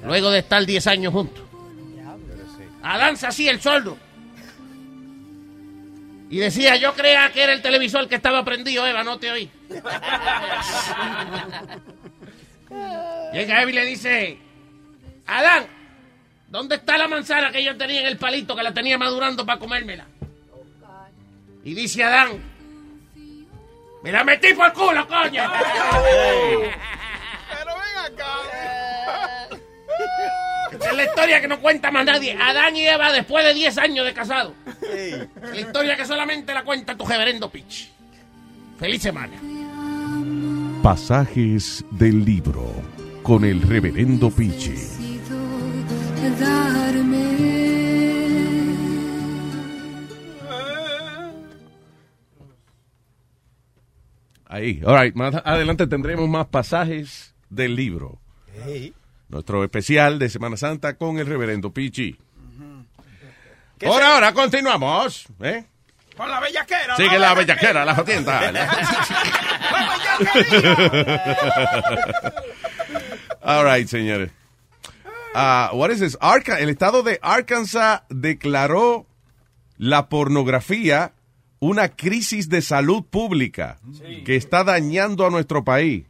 luego 0.02 0.31
de 0.31 0.38
estar 0.38 0.64
10 0.64 0.87
años 0.87 1.12
juntos. 1.12 1.45
Adán 2.83 3.19
se 3.19 3.26
hacía 3.26 3.50
el 3.50 3.61
soldo. 3.61 3.99
Y 6.31 6.38
decía, 6.38 6.76
yo 6.76 6.95
creía 6.95 7.31
que 7.31 7.43
era 7.43 7.52
el 7.52 7.61
televisor 7.61 8.09
que 8.09 8.14
estaba 8.14 8.43
prendido, 8.47 8.87
Eva, 8.87 9.05
no 9.05 9.19
te 9.19 9.31
oí. 9.31 9.50
Llega 13.35 13.61
Eva 13.61 13.71
y 13.71 13.75
le 13.75 13.85
dice, 13.85 14.38
Adán, 15.26 15.67
¿dónde 16.49 16.76
está 16.76 16.99
la 16.99 17.09
manzana 17.09 17.50
que 17.50 17.62
yo 17.62 17.76
tenía 17.76 18.00
en 18.00 18.07
el 18.07 18.17
palito 18.17 18.57
que 18.57 18.62
la 18.62 18.75
tenía 18.75 18.99
madurando 18.99 19.45
para 19.47 19.59
comérmela? 19.59 20.07
Y 21.64 21.75
dice 21.75 22.05
Adán, 22.05 22.43
me 24.02 24.12
la 24.12 24.25
metí 24.25 24.55
por 24.55 24.67
el 24.67 24.73
culo, 24.73 25.07
coño. 25.07 25.43
Esa 30.73 30.90
es 30.90 30.97
la 30.97 31.05
historia 31.05 31.40
que 31.40 31.49
no 31.49 31.61
cuenta 31.61 31.90
más 31.90 32.05
nadie. 32.05 32.37
Adán 32.40 32.76
y 32.76 32.87
Eva 32.87 33.12
después 33.12 33.45
de 33.45 33.55
10 33.55 33.78
años 33.78 34.07
de 34.07 34.12
casado. 34.12 34.55
La 35.43 35.61
historia 35.61 35.97
que 35.97 36.05
solamente 36.05 36.52
la 36.55 36.62
cuenta 36.64 36.97
tu 36.97 37.07
reverendo 37.07 37.50
Pitch. 37.50 37.90
Feliz 38.78 39.02
semana. 39.02 39.37
Pasajes 40.83 41.85
del 41.90 42.25
libro 42.25 42.73
con 43.23 43.45
el 43.45 43.62
reverendo 43.62 44.31
Pichi. 44.31 44.98
Darme. 46.40 47.28
Ahí, 54.46 54.80
all 54.84 55.00
right, 55.00 55.14
más 55.14 55.34
adelante 55.44 55.87
tendremos 55.87 56.28
más 56.28 56.46
pasajes 56.46 57.34
del 57.50 57.76
libro. 57.76 58.18
Nuestro 59.28 59.62
especial 59.62 60.18
de 60.18 60.28
Semana 60.28 60.56
Santa 60.56 60.96
con 60.96 61.18
el 61.18 61.26
reverendo 61.26 61.72
Pichi. 61.72 62.18
Por 63.78 64.02
ahora 64.02 64.32
continuamos, 64.32 65.26
¿eh? 65.40 65.64
Con 66.16 66.28
la 66.28 66.40
bellaquera. 66.40 66.96
Sigue 66.96 67.16
la 67.18 67.34
bellaquera, 67.34 67.84
la 67.84 67.94
jotienda. 67.94 68.40
All 73.42 73.64
right, 73.64 73.87
señores. 73.87 74.32
Ah, 75.35 75.70
what 75.75 75.90
is 75.90 76.00
this? 76.00 76.16
Arca- 76.20 76.58
el 76.61 76.68
estado 76.68 77.02
de 77.02 77.18
Arkansas 77.23 78.02
declaró 78.08 79.06
la 79.76 80.08
pornografía 80.08 81.12
una 81.61 81.88
crisis 81.88 82.49
de 82.49 82.62
salud 82.62 83.04
pública 83.04 83.78
que 84.25 84.37
está 84.37 84.64
dañando 84.64 85.26
a 85.26 85.30
nuestro 85.30 85.64
país. 85.64 86.04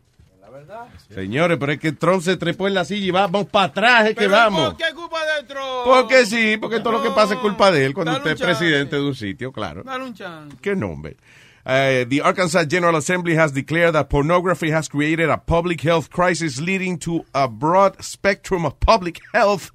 Señores, 1.14 1.56
pero 1.58 1.72
es 1.72 1.80
que 1.80 1.92
Trump 1.92 2.22
se 2.22 2.37
trepó 2.37 2.68
en 2.68 2.75
la 2.75 2.84
silla 2.84 3.06
y 3.06 3.10
vamos 3.10 3.46
para 3.46 3.66
atrás, 3.66 4.08
es 4.10 4.14
que 4.14 4.26
vamos. 4.28 4.75
¿Por 4.75 4.76
qué 4.76 4.94
culpa 4.94 5.18
de 5.25 5.44
Trump? 5.46 5.84
Porque 5.84 6.26
sí, 6.26 6.56
porque 6.58 6.80
todo 6.80 6.92
lo 6.92 7.02
que 7.02 7.10
pasa 7.10 7.34
es 7.34 7.40
culpa 7.40 7.70
de 7.70 7.87
él 7.87 7.94
cuando 7.94 8.12
Dale 8.12 8.32
usted 8.32 8.32
es 8.32 8.40
presidente 8.42 8.96
de 8.96 9.02
un 9.02 9.14
sitio, 9.14 9.50
claro. 9.50 9.82
Dale 9.82 10.04
un 10.04 10.14
chance. 10.14 10.56
¿Qué 10.60 10.76
nombre? 10.76 11.16
Uh, 11.68 12.04
the 12.08 12.22
Arkansas 12.22 12.64
General 12.64 12.96
Assembly 12.96 13.34
has 13.34 13.52
declared 13.52 13.94
that 13.94 14.08
pornography 14.08 14.70
has 14.70 14.88
created 14.88 15.28
a 15.28 15.37
public 15.37 15.82
health 15.82 16.08
crisis 16.08 16.58
leading 16.62 16.96
to 16.96 17.26
a 17.34 17.46
broad 17.46 18.02
spectrum 18.02 18.64
of 18.64 18.80
public 18.80 19.20
health 19.34 19.70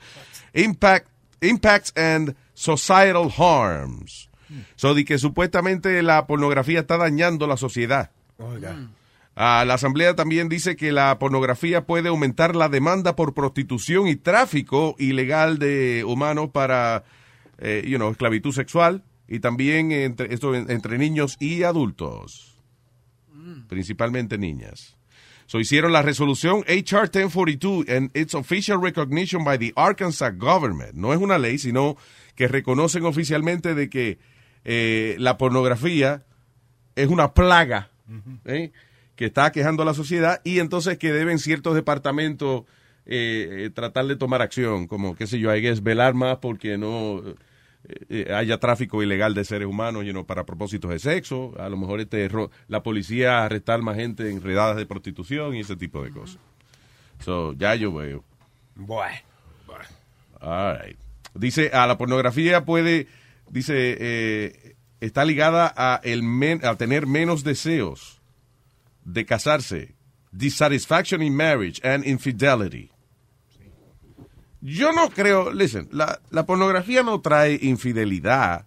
impact, 0.55 1.07
impacts 1.39 1.93
and 1.95 2.33
societal 2.55 3.29
harms. 3.29 4.27
So, 4.75 4.95
de 4.95 5.05
que 5.05 5.19
supuestamente 5.19 6.01
la 6.01 6.25
pornografía 6.25 6.79
está 6.79 6.97
dañando 6.97 7.45
la 7.45 7.57
sociedad. 7.57 8.09
Ah, 9.35 9.63
la 9.65 9.75
Asamblea 9.75 10.15
también 10.15 10.49
dice 10.49 10.75
que 10.75 10.91
la 10.91 11.19
pornografía 11.19 11.85
puede 11.85 12.09
aumentar 12.09 12.55
la 12.55 12.69
demanda 12.69 13.15
por 13.15 13.35
prostitución 13.35 14.07
y 14.07 14.15
tráfico 14.15 14.95
ilegal 14.97 15.59
de 15.59 16.03
humanos 16.03 16.49
para, 16.51 17.03
eh, 17.59 17.83
you 17.87 17.97
know, 17.97 18.09
esclavitud 18.09 18.51
sexual 18.51 19.03
y 19.27 19.39
también 19.39 19.91
entre, 19.91 20.33
esto 20.33 20.53
en- 20.55 20.69
entre 20.69 20.97
niños 20.97 21.37
y 21.39 21.63
adultos, 21.63 22.57
principalmente 23.67 24.37
niñas. 24.37 24.97
So 25.45 25.59
hicieron 25.59 25.91
la 25.91 26.01
resolución 26.01 26.63
HR 26.67 27.09
1042 27.09 27.89
and 27.89 28.09
its 28.15 28.33
official 28.33 28.81
recognition 28.81 29.43
by 29.43 29.57
the 29.57 29.73
Arkansas 29.75 30.33
government. 30.37 30.93
No 30.93 31.13
es 31.13 31.19
una 31.19 31.37
ley, 31.37 31.57
sino 31.57 31.97
que 32.35 32.47
reconocen 32.47 33.05
oficialmente 33.05 33.75
de 33.75 33.89
que 33.89 34.19
eh, 34.63 35.15
la 35.19 35.37
pornografía 35.37 36.23
es 36.95 37.07
una 37.09 37.33
plaga 37.33 37.89
¿eh? 38.45 38.71
que 39.15 39.25
está 39.25 39.51
quejando 39.51 39.83
a 39.83 39.85
la 39.85 39.93
sociedad 39.93 40.41
y 40.43 40.59
entonces 40.59 40.97
que 40.97 41.11
deben 41.11 41.37
ciertos 41.39 41.75
departamentos 41.75 42.63
eh, 43.05 43.65
eh, 43.65 43.69
tratar 43.69 44.05
de 44.07 44.15
tomar 44.15 44.41
acción, 44.41 44.87
como 44.87 45.15
qué 45.15 45.27
sé 45.27 45.37
yo, 45.39 45.51
hay 45.51 45.61
que 45.61 45.73
velar 45.81 46.13
más 46.13 46.37
porque 46.37 46.77
no 46.77 47.21
haya 48.33 48.59
tráfico 48.59 49.03
ilegal 49.03 49.33
de 49.33 49.43
seres 49.43 49.67
humanos 49.67 50.05
you 50.05 50.11
know, 50.11 50.25
para 50.25 50.45
propósitos 50.45 50.89
de 50.91 50.99
sexo, 50.99 51.53
a 51.59 51.67
lo 51.69 51.77
mejor 51.77 51.99
este 51.99 52.29
la 52.67 52.81
policía 52.83 53.43
arrestar 53.43 53.81
más 53.81 53.95
gente 53.97 54.29
en 54.29 54.41
redadas 54.41 54.77
de 54.77 54.85
prostitución 54.85 55.55
y 55.55 55.59
ese 55.61 55.75
tipo 55.75 56.03
de 56.03 56.11
cosas. 56.11 56.39
So, 57.19 57.53
ya 57.53 57.75
yo 57.75 57.93
veo. 57.93 58.23
Bueno. 58.75 59.15
All 60.39 60.77
right. 60.77 60.97
Dice, 61.35 61.71
a 61.73 61.87
la 61.87 61.97
pornografía 61.97 62.63
puede, 62.65 63.07
dice, 63.49 63.97
eh, 63.99 64.75
está 64.99 65.25
ligada 65.25 65.73
a, 65.75 65.99
el 66.03 66.21
men- 66.23 66.63
a 66.65 66.75
tener 66.75 67.07
menos 67.07 67.43
deseos 67.43 68.21
de 69.05 69.25
casarse, 69.25 69.95
dissatisfaction 70.31 71.21
in 71.21 71.35
marriage 71.35 71.81
and 71.83 72.05
infidelity. 72.05 72.91
Yo 74.65 74.93
no 74.93 75.09
creo, 75.09 75.51
listen, 75.51 75.89
la, 75.91 76.19
la 76.31 76.45
pornografía 76.45 77.03
no 77.03 77.19
trae 77.19 77.59
infidelidad 77.61 78.65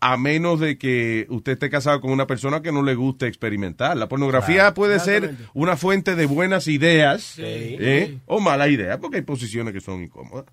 a 0.00 0.16
menos 0.16 0.58
de 0.58 0.78
que 0.78 1.26
usted 1.30 1.52
esté 1.52 1.70
casado 1.70 2.00
con 2.00 2.10
una 2.10 2.26
persona 2.26 2.60
que 2.60 2.72
no 2.72 2.82
le 2.82 2.96
guste 2.96 3.28
experimentar. 3.28 3.96
La 3.96 4.08
pornografía 4.08 4.56
Claro, 4.62 4.74
puede 4.74 4.98
ser 4.98 5.36
una 5.54 5.76
fuente 5.76 6.16
de 6.16 6.26
buenas 6.26 6.66
ideas 6.66 7.22
Sí. 7.22 7.42
¿eh? 7.44 8.18
o 8.26 8.40
malas 8.40 8.70
ideas, 8.70 8.98
porque 8.98 9.18
hay 9.18 9.22
posiciones 9.22 9.72
que 9.72 9.80
son 9.80 10.02
incómodas. 10.02 10.46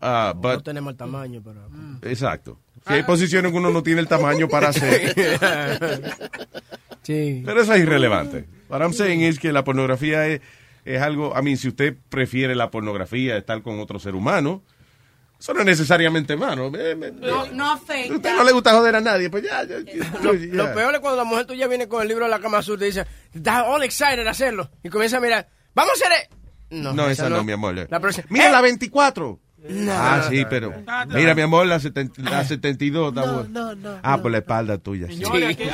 Ah, 0.00 0.32
no 0.34 0.40
but- 0.40 0.64
tenemos 0.64 0.92
el 0.92 0.96
tamaño, 0.96 1.42
pero... 1.44 1.68
exacto. 2.10 2.58
Si 2.86 2.94
hay 2.94 3.02
posiciones 3.02 3.52
que 3.52 3.58
uno 3.58 3.70
no 3.70 3.82
tiene 3.82 4.00
el 4.00 4.08
tamaño 4.08 4.48
para 4.48 4.68
hacer. 4.70 5.14
Sí. 7.02 7.42
Pero 7.44 7.62
eso 7.62 7.74
es 7.74 7.80
irrelevante. 7.82 8.44
What 8.68 8.80
I'm 8.82 8.92
saying 8.92 9.22
es 9.22 9.38
que 9.38 9.52
la 9.52 9.64
pornografía 9.64 10.26
es, 10.26 10.40
es 10.84 11.00
algo, 11.02 11.36
a 11.36 11.42
mí, 11.42 11.56
si 11.56 11.68
usted 11.68 11.94
prefiere 12.08 12.54
la 12.54 12.70
pornografía, 12.70 13.36
estar 13.36 13.62
con 13.62 13.80
otro 13.80 13.98
ser 13.98 14.14
humano, 14.14 14.62
eso 15.38 15.54
no 15.54 15.60
es 15.60 15.66
necesariamente 15.66 16.36
malo. 16.36 16.66
Eh, 16.76 16.90
eh, 17.00 17.12
No, 17.20 17.46
no 17.46 17.72
afecta. 17.72 18.12
A 18.12 18.16
usted 18.16 18.36
no 18.36 18.44
le 18.44 18.52
gusta 18.52 18.72
joder 18.72 18.96
a 18.96 19.00
nadie, 19.00 19.30
pues 19.30 19.42
ya. 19.44 19.64
ya, 19.64 19.78
ya, 19.80 20.18
Lo, 20.22 20.34
ya. 20.34 20.54
lo 20.54 20.74
peor 20.74 20.94
es 20.94 21.00
cuando 21.00 21.16
la 21.16 21.24
mujer 21.24 21.46
tuya 21.46 21.66
viene 21.66 21.88
con 21.88 22.02
el 22.02 22.08
libro 22.08 22.24
de 22.26 22.30
la 22.30 22.40
cama 22.40 22.58
azul 22.58 22.80
y 22.82 22.86
dice, 22.86 23.06
está 23.32 23.64
all 23.64 23.82
excited 23.82 24.26
a 24.26 24.30
hacerlo. 24.30 24.70
Y 24.82 24.90
comienza 24.90 25.16
a 25.16 25.20
mirar, 25.20 25.48
vamos 25.74 25.92
a 25.92 26.06
hacer... 26.06 26.12
e-". 26.30 26.74
No, 26.76 26.92
No, 26.92 27.08
esa 27.08 27.28
no, 27.30 27.42
mi 27.42 27.52
amor. 27.52 27.86
La 27.90 28.00
próxima. 28.00 28.26
Mira 28.30 28.48
¡Eh! 28.48 28.52
la 28.52 28.60
24. 28.60 29.40
No, 29.68 29.92
ah, 29.92 30.26
sí, 30.30 30.44
pero. 30.48 30.72
no, 30.86 31.04
no. 31.06 31.14
Mira, 31.14 31.34
mi 31.34 31.42
amor, 31.42 31.66
la, 31.66 31.78
seten- 31.80 32.12
la 32.16 32.44
72 32.48 33.08
está 33.14 33.26
No, 33.26 33.44
no, 33.44 33.74
no, 33.74 33.98
Ah, 34.02 34.20
por 34.22 34.30
la 34.30 34.38
espalda 34.38 34.78
tuya. 34.78 35.06
Sí. 35.08 35.22
Aquí- 35.26 35.44
aquí- 35.44 35.64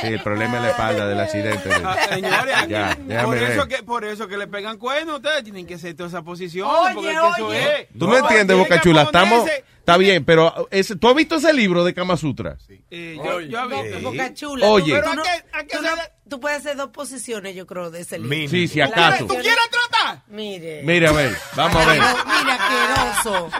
Sí, 0.00 0.06
el 0.08 0.20
problema 0.22 0.56
es 0.56 0.62
la 0.62 0.70
espalda 0.70 1.06
del 1.08 1.20
accidente. 1.20 1.70
Ah, 1.84 1.96
Señores, 2.08 2.68
Ya, 2.68 3.24
por, 3.24 3.36
eso 3.38 3.68
que, 3.68 3.82
por 3.82 4.04
eso 4.04 4.28
que 4.28 4.36
le 4.36 4.46
pegan 4.46 4.76
cuernos, 4.78 5.16
ustedes 5.16 5.42
tienen 5.44 5.66
que 5.66 5.74
hacer 5.74 5.94
toda 5.94 6.08
esa 6.08 6.22
posición. 6.22 6.68
Oye, 6.68 6.94
porque 6.94 7.10
es 7.10 7.18
que 7.18 7.26
eso 7.36 7.46
oye. 7.46 7.80
es. 7.82 7.88
Tú 7.98 8.06
no 8.06 8.16
entiendes, 8.18 8.56
Boca 8.56 8.76
que 8.76 8.80
Chula. 8.82 9.02
Estamos. 9.02 9.48
Está 9.78 9.98
bien, 9.98 10.24
pero 10.24 10.66
ese, 10.72 10.96
¿tú 10.96 11.08
has 11.08 11.14
visto 11.14 11.36
ese 11.36 11.52
libro 11.52 11.84
de 11.84 11.94
Kama 11.94 12.16
Sutra? 12.16 12.56
Eh, 12.90 13.16
yo, 13.24 13.40
yo 13.40 13.68
Bo- 13.68 13.82
vi- 13.84 14.02
Boca 14.02 14.34
chula. 14.34 14.66
Oye. 14.66 14.94
Tú, 14.96 15.00
Pero 15.00 15.14
no- 15.14 15.22
¿a 15.22 15.24
qué- 15.24 15.44
a 15.52 15.62
qué 15.64 15.76
tú 15.76 15.82
no- 15.82 15.90
tú 16.28 16.40
puedes 16.40 16.58
hacer 16.58 16.76
dos 16.76 16.90
posiciones, 16.90 17.54
yo 17.54 17.66
creo, 17.68 17.92
de 17.92 18.00
ese 18.00 18.18
libro. 18.18 18.50
Sí, 18.50 18.66
si 18.66 18.80
acaso. 18.80 19.26
¿Tú 19.26 19.34
quieres 19.34 19.54
tratar? 19.70 20.22
Mire. 20.26 20.82
Mira, 20.82 21.10
a 21.10 21.12
ver, 21.12 21.36
vamos 21.54 21.76
a 21.86 21.88
ver. 21.88 22.00
Mira, 22.00 22.54
asqueroso. 22.58 23.50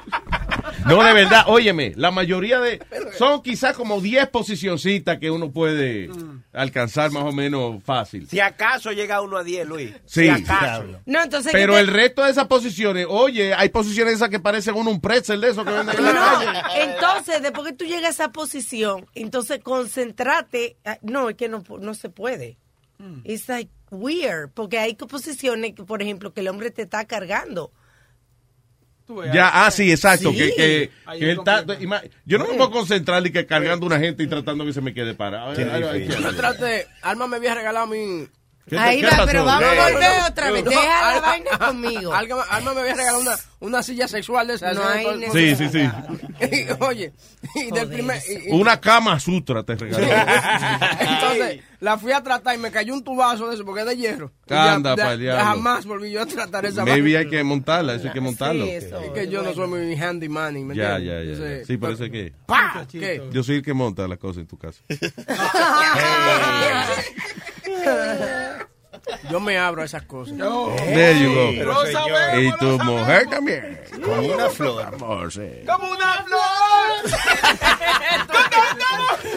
No, 0.87 1.03
de 1.03 1.13
verdad, 1.13 1.45
óyeme, 1.47 1.93
la 1.97 2.11
mayoría 2.11 2.61
de... 2.61 2.81
Son 3.19 3.43
quizás 3.43 3.77
como 3.77 4.01
10 4.01 4.29
posicioncitas 4.29 5.19
que 5.19 5.31
uno 5.31 5.51
puede 5.51 6.11
alcanzar 6.53 7.11
más 7.11 7.25
o 7.25 7.33
menos 7.33 7.83
fácil. 7.85 8.29
Si 8.29 8.41
acaso 8.41 8.93
llega 8.93 9.21
uno 9.21 9.37
a 9.39 9.45
10, 9.45 9.67
Luis. 9.69 9.93
Sí. 10.05 10.23
Si 10.25 10.29
acaso. 10.29 10.85
No, 11.07 11.23
entonces. 11.23 11.53
Pero 11.53 11.75
¿qué 11.75 11.81
el 11.81 11.89
resto 11.89 12.23
de 12.25 12.31
esas 12.31 12.47
posiciones, 12.47 13.07
oye, 13.09 13.55
hay 13.55 13.69
posiciones 13.69 14.15
esas 14.15 14.29
que 14.29 14.41
parecen 14.41 14.75
uno 14.75 14.91
un 14.91 15.01
pretzel 15.01 15.41
de 15.41 15.51
eso 15.51 15.65
que 15.65 15.73
venden 15.73 15.97
en 15.97 16.05
la 16.05 16.13
calle. 16.13 16.47
No, 16.53 16.93
entonces, 16.95 17.43
después 17.43 17.67
que 17.69 17.73
tú 17.75 17.85
llegas 17.85 18.05
a 18.21 18.25
esa 18.25 18.33
posición, 18.33 19.07
entonces 19.15 19.61
concentrate. 19.63 20.77
ah, 20.85 20.99
No, 21.03 21.31
es 21.31 21.37
que 21.37 21.49
no, 21.49 21.63
no 21.81 21.95
se 21.95 22.09
puede. 22.09 22.57
It's 23.25 23.49
like 23.49 23.71
weird, 23.91 24.51
porque 24.55 24.79
hay 24.79 24.95
posiciones, 24.95 25.75
que, 25.75 25.85
por 25.85 26.03
ejemplo, 26.03 26.33
que 26.33 26.41
el 26.41 26.49
hombre 26.49 26.71
te 26.71 26.83
está 26.83 27.05
cargando. 27.05 27.71
Ya, 29.33 29.67
ah, 29.67 29.71
sí, 29.71 29.91
exacto. 29.91 30.31
Sí. 30.31 30.37
Que, 30.37 30.55
que, 30.55 30.91
que 31.19 31.31
él 31.31 31.41
yo 32.25 32.39
no 32.39 32.49
me 32.49 32.55
puedo 32.55 32.71
concentrar 32.71 33.25
y 33.27 33.31
que 33.31 33.47
cargando 33.47 33.87
una 33.87 33.99
gente 33.99 34.23
y 34.23 34.27
tratando 34.27 34.65
que 34.65 34.73
se 34.73 34.81
me 34.81 34.93
quede 34.93 35.15
parado. 35.15 35.55
Yo 35.55 36.35
traté, 36.35 36.87
Alma 37.03 37.27
me 37.29 37.37
había 37.37 37.55
regalado 37.55 37.87
mi... 37.87 38.27
¿Qué- 38.69 38.77
Ahí 38.79 38.99
qué 39.01 39.05
va, 39.07 39.11
pasó? 39.13 39.27
pero 39.27 39.45
vamos 39.45 39.63
a 39.79 39.91
volver 39.93 40.19
no, 40.21 40.27
otra 40.27 40.51
vez. 40.51 40.65
no, 40.65 40.71
Deja 40.71 41.13
la 41.15 41.21
vaina 41.21 41.59
conmigo. 41.59 42.13
Alma, 42.13 42.43
Alma 42.51 42.75
me 42.75 42.81
había 42.81 42.95
regalado 42.95 43.21
una, 43.21 43.37
una 43.61 43.83
silla 43.85 44.09
sexual 44.09 44.49
de 44.49 44.55
esas. 44.55 44.75
No 44.75 44.85
hay 44.87 45.07
Sí, 45.33 45.55
sí, 45.55 45.69
sí. 45.69 45.89
Y, 46.39 46.67
Oye, 46.85 47.13
y 47.55 47.71
del 47.71 47.89
primer... 47.89 48.21
y- 48.29 48.49
y- 48.49 48.53
Una 48.53 48.79
cama 48.81 49.19
sutra 49.21 49.63
te 49.63 49.75
regaló. 49.77 50.05
Entonces, 51.01 51.61
la 51.81 51.97
fui 51.97 52.13
a 52.13 52.23
tratar 52.23 52.55
y 52.57 52.59
me 52.59 52.71
cayó 52.71 52.93
un 52.93 53.03
tubazo 53.05 53.49
de 53.49 53.55
eso 53.55 53.65
porque 53.65 53.81
es 53.83 53.87
de 53.87 53.97
hierro. 53.97 54.33
Anda 54.51 54.95
ya- 54.97 55.05
pa'l 55.05 55.21
ya 55.23 55.45
jamás 55.45 55.87
volví 55.87 56.11
yo 56.11 56.21
a 56.23 56.27
tratar 56.27 56.67
esa 56.67 56.85
Maybe 56.85 57.03
vaina. 57.03 57.19
hay 57.21 57.29
que 57.29 57.43
montarla, 57.45 57.95
eso 57.95 58.09
hay 58.09 58.13
que 58.13 58.21
montarlo. 58.21 58.67
Es 58.67 58.87
que 59.15 59.29
yo 59.29 59.43
no 59.43 59.55
soy 59.55 59.69
muy 59.69 59.97
handyman, 59.97 60.67
¿me 60.67 60.75
Ya, 60.75 60.99
ya, 60.99 61.23
ya, 61.23 61.35
ya. 61.35 61.65
Sí, 61.65 61.77
por 61.79 61.93
eso 61.93 62.05
es 62.05 62.11
que... 62.11 62.33
Yo 63.33 63.43
soy 63.43 63.57
el 63.57 63.63
que 63.63 63.73
monta 63.75 64.07
las 64.09 64.19
cosas 64.19 64.43
en 64.43 64.47
tu 64.49 64.59
casa. 64.59 64.83
Yo 69.31 69.41
me 69.41 69.57
abro 69.57 69.83
a 69.83 69.85
esas 69.85 70.03
cosas. 70.03 70.37
There 70.37 71.21
you 71.21 71.33
go. 71.33 71.53
Lo 71.65 71.87
sabemos, 71.87 72.43
Y 72.43 72.59
tu 72.59 72.79
mujer 72.85 73.29
también. 73.29 73.81
Como 74.03 74.35
una 74.35 74.49
flor. 74.51 74.83
Amor, 74.83 75.33
sí. 75.33 75.49
Como 75.67 75.91
una 75.91 76.25
flor. 76.25 76.41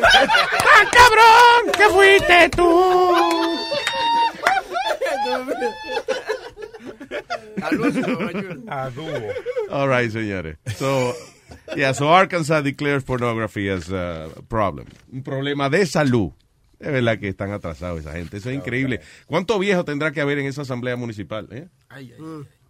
¡Ah, 0.02 0.86
cabrón! 0.92 1.72
¿Qué 1.78 1.90
fuiste 1.90 2.50
tú? 2.50 3.16
All 9.72 9.88
right, 9.88 10.12
señores. 10.12 10.58
So, 10.78 11.14
yeah, 11.76 11.94
so 11.94 12.14
Arkansas 12.14 12.64
declares 12.64 13.04
pornography 13.04 13.70
as 13.70 13.92
a 13.92 14.30
problem. 14.48 14.88
Un 15.12 15.24
problema 15.24 15.70
de 15.70 15.86
salud. 15.86 16.32
Es 16.80 16.92
verdad 16.92 17.20
que 17.20 17.28
están 17.28 17.52
atrasados 17.52 18.00
esa 18.00 18.14
gente. 18.14 18.38
Eso 18.38 18.50
es 18.50 18.56
increíble. 18.56 19.02
¿Cuánto 19.26 19.60
viejo 19.60 19.84
tendrá 19.84 20.12
que 20.12 20.22
haber 20.22 20.40
en 20.40 20.46
esa 20.46 20.62
asamblea 20.62 20.96
municipal? 20.96 21.48
eh? 21.52 21.68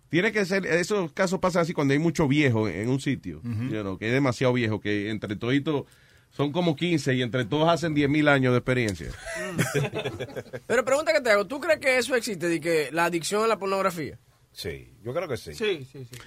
Tiene 0.10 0.32
que 0.32 0.46
ser, 0.46 0.66
esos 0.66 1.12
casos 1.12 1.40
pasan 1.40 1.62
así 1.62 1.74
cuando 1.74 1.94
hay 1.94 2.00
mucho 2.00 2.28
viejo 2.28 2.68
en 2.68 2.90
un 2.90 3.00
sitio, 3.00 3.42
you 3.44 3.82
know, 3.82 3.98
que 4.00 4.08
es 4.08 4.14
demasiado 4.14 4.54
viejo, 4.54 4.82
que 4.82 5.12
entre 5.12 5.36
toditos 5.36 5.86
son 6.32 6.52
como 6.52 6.76
15 6.76 7.14
y 7.14 7.22
entre 7.22 7.46
todos 7.46 7.70
hacen 7.70 7.94
10 7.94 8.10
mil 8.10 8.28
años 8.28 8.54
de 8.54 8.58
experiencia. 8.58 9.10
Pero 10.68 10.84
pregunta 10.84 11.14
que 11.14 11.22
te 11.22 11.30
hago, 11.30 11.46
¿tú 11.46 11.60
crees 11.60 11.80
que 11.80 11.98
eso 12.00 12.16
existe, 12.16 12.48
de 12.48 12.60
que 12.60 12.90
la 12.92 13.06
adicción 13.06 13.44
a 13.44 13.48
la 13.48 13.60
pornografía? 13.60 14.18
Sí, 14.52 14.92
yo 15.04 15.14
creo 15.14 15.28
que 15.28 15.38
sí. 15.38 15.54
Sí, 15.54 15.88
sí, 15.92 16.06
sí. 16.10 16.18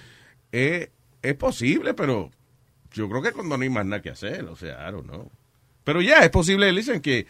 Eh, 0.51 0.89
es 1.21 1.35
posible, 1.35 1.93
pero 1.93 2.31
yo 2.91 3.09
creo 3.09 3.21
que 3.21 3.31
cuando 3.31 3.57
no 3.57 3.63
hay 3.63 3.69
más 3.69 3.85
nada 3.85 4.01
que 4.01 4.09
hacer, 4.09 4.45
o 4.45 4.55
sea, 4.55 4.87
I 4.87 4.91
don't 4.91 5.07
know. 5.07 5.29
Pero 5.83 6.01
ya, 6.01 6.19
es 6.19 6.29
posible, 6.29 6.71
dicen 6.71 7.01
que, 7.01 7.27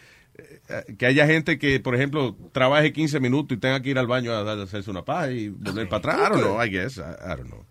que 0.98 1.06
haya 1.06 1.26
gente 1.26 1.58
que, 1.58 1.78
por 1.80 1.94
ejemplo, 1.94 2.36
trabaje 2.52 2.92
15 2.92 3.20
minutos 3.20 3.56
y 3.56 3.60
tenga 3.60 3.80
que 3.80 3.90
ir 3.90 3.98
al 3.98 4.06
baño 4.06 4.32
a, 4.32 4.40
a 4.40 4.62
hacerse 4.62 4.90
una 4.90 5.04
paja 5.04 5.30
y 5.30 5.48
volver 5.48 5.88
para 5.88 5.98
atrás. 5.98 6.16
I 6.18 6.32
don't 6.32 6.42
know, 6.42 6.62
I 6.64 6.68
guess, 6.70 6.96
I, 6.98 7.00
I 7.02 7.36
don't 7.36 7.46
know. 7.48 7.64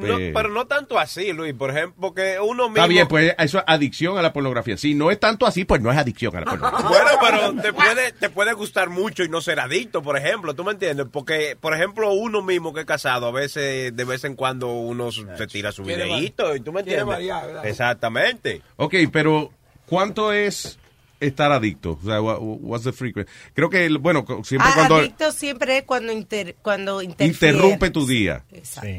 No, 0.00 0.16
Pe- 0.16 0.32
pero 0.34 0.48
no 0.48 0.66
tanto 0.66 0.98
así, 0.98 1.34
Luis. 1.34 1.52
Por 1.52 1.68
ejemplo, 1.70 1.94
porque 2.00 2.38
uno 2.40 2.70
mismo... 2.70 2.76
Está 2.76 2.86
bien, 2.86 3.06
pues 3.06 3.34
eso 3.38 3.58
es 3.58 3.64
adicción 3.66 4.16
a 4.16 4.22
la 4.22 4.32
pornografía. 4.32 4.78
Si 4.78 4.94
no 4.94 5.10
es 5.10 5.20
tanto 5.20 5.46
así, 5.46 5.66
pues 5.66 5.82
no 5.82 5.92
es 5.92 5.98
adicción 5.98 6.34
a 6.34 6.40
la 6.40 6.46
pornografía. 6.46 6.88
Bueno, 6.88 7.10
pero 7.20 7.62
te 7.62 7.72
puede, 7.74 8.12
te 8.12 8.30
puede 8.30 8.52
gustar 8.54 8.88
mucho 8.88 9.22
y 9.22 9.28
no 9.28 9.42
ser 9.42 9.60
adicto, 9.60 10.02
por 10.02 10.16
ejemplo, 10.16 10.54
¿tú 10.54 10.64
me 10.64 10.72
entiendes? 10.72 11.06
Porque, 11.12 11.58
por 11.60 11.74
ejemplo, 11.74 12.10
uno 12.14 12.40
mismo 12.40 12.72
que 12.72 12.80
es 12.80 12.86
casado, 12.86 13.26
a 13.26 13.32
veces, 13.32 13.94
de 13.94 14.04
vez 14.04 14.24
en 14.24 14.34
cuando, 14.34 14.72
uno 14.72 15.12
se 15.12 15.46
tira 15.46 15.72
su 15.72 15.84
videíto, 15.84 16.56
y 16.56 16.60
¿tú 16.60 16.72
me 16.72 16.80
entiendes? 16.80 17.18
Exactamente. 17.64 18.62
Ok, 18.76 18.94
pero 19.12 19.50
¿cuánto 19.86 20.32
es 20.32 20.78
estar 21.26 21.50
adicto? 21.52 21.98
O 22.02 22.04
sea, 22.06 22.20
what- 22.20 22.38
what's 22.40 22.84
the 22.84 22.92
frequency? 22.92 23.30
Creo 23.54 23.70
que, 23.70 23.86
el- 23.86 23.98
bueno, 23.98 24.24
siempre 24.44 24.68
Ah, 24.70 24.74
cuando 24.74 24.96
adicto 24.96 25.32
siempre 25.32 25.78
es 25.78 25.84
cuando, 25.84 26.12
inter, 26.12 26.56
cuando 26.62 27.00
interrumpe 27.02 27.90
tu 27.90 28.06
día 28.06 28.44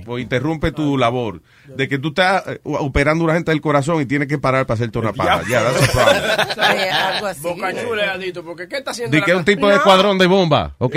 o 0.07 0.17
interrumpe 0.19 0.71
tu 0.71 0.97
labor, 0.97 1.41
de 1.67 1.87
que 1.87 1.97
tú 1.99 2.09
estás 2.09 2.43
eh, 2.47 2.59
operando 2.63 3.23
una 3.23 3.33
gente 3.33 3.51
del 3.51 3.61
corazón 3.61 4.01
y 4.01 4.05
tienes 4.05 4.27
que 4.27 4.37
parar 4.37 4.65
para 4.65 4.75
hacerte 4.75 4.99
una 4.99 5.13
paja. 5.13 5.41
Ya, 5.49 5.63
that's 5.63 5.89
a 5.89 5.91
problem. 5.91 6.23
Sí, 6.53 6.89
algo 6.89 7.27
así. 7.27 7.41
Boca 7.43 7.73
chula 7.83 8.03
es 8.05 8.09
adicto, 8.11 8.43
porque 8.43 8.67
¿qué 8.67 8.77
está 8.77 8.91
haciendo 8.91 9.11
De 9.13 9.19
la 9.19 9.25
que 9.25 9.31
es 9.31 9.37
un 9.37 9.45
tipo 9.45 9.67
de 9.69 9.75
escuadrón 9.75 10.17
de 10.17 10.25
bomba. 10.27 10.75
Ok, 10.79 10.95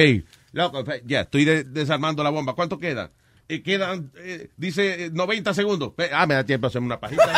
Loco, 0.53 0.85
fe- 0.85 1.03
ya, 1.05 1.21
estoy 1.23 1.45
de- 1.45 1.65
desarmando 1.65 2.23
la 2.25 2.31
bomba. 2.31 2.55
¿Cuánto 2.55 2.79
queda? 2.79 3.11
Eh, 3.49 3.63
quedan, 3.63 4.11
eh, 4.17 4.49
dice, 4.57 5.05
eh, 5.05 5.11
90 5.13 5.53
segundos. 5.55 5.93
Ve- 5.97 6.11
Ah, 6.13 6.27
me 6.27 6.35
da 6.35 6.45
tiempo 6.45 6.67
a 6.67 6.69
hacerme 6.69 6.87
una 6.87 6.99
pajita. 6.99 7.23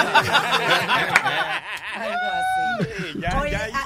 Algo 1.95 2.17
así. 2.33 3.21
Ya, 3.21 3.41
Oye, 3.41 3.51
ya 3.53 3.65
ahí 3.65 3.73
ah, 3.75 3.81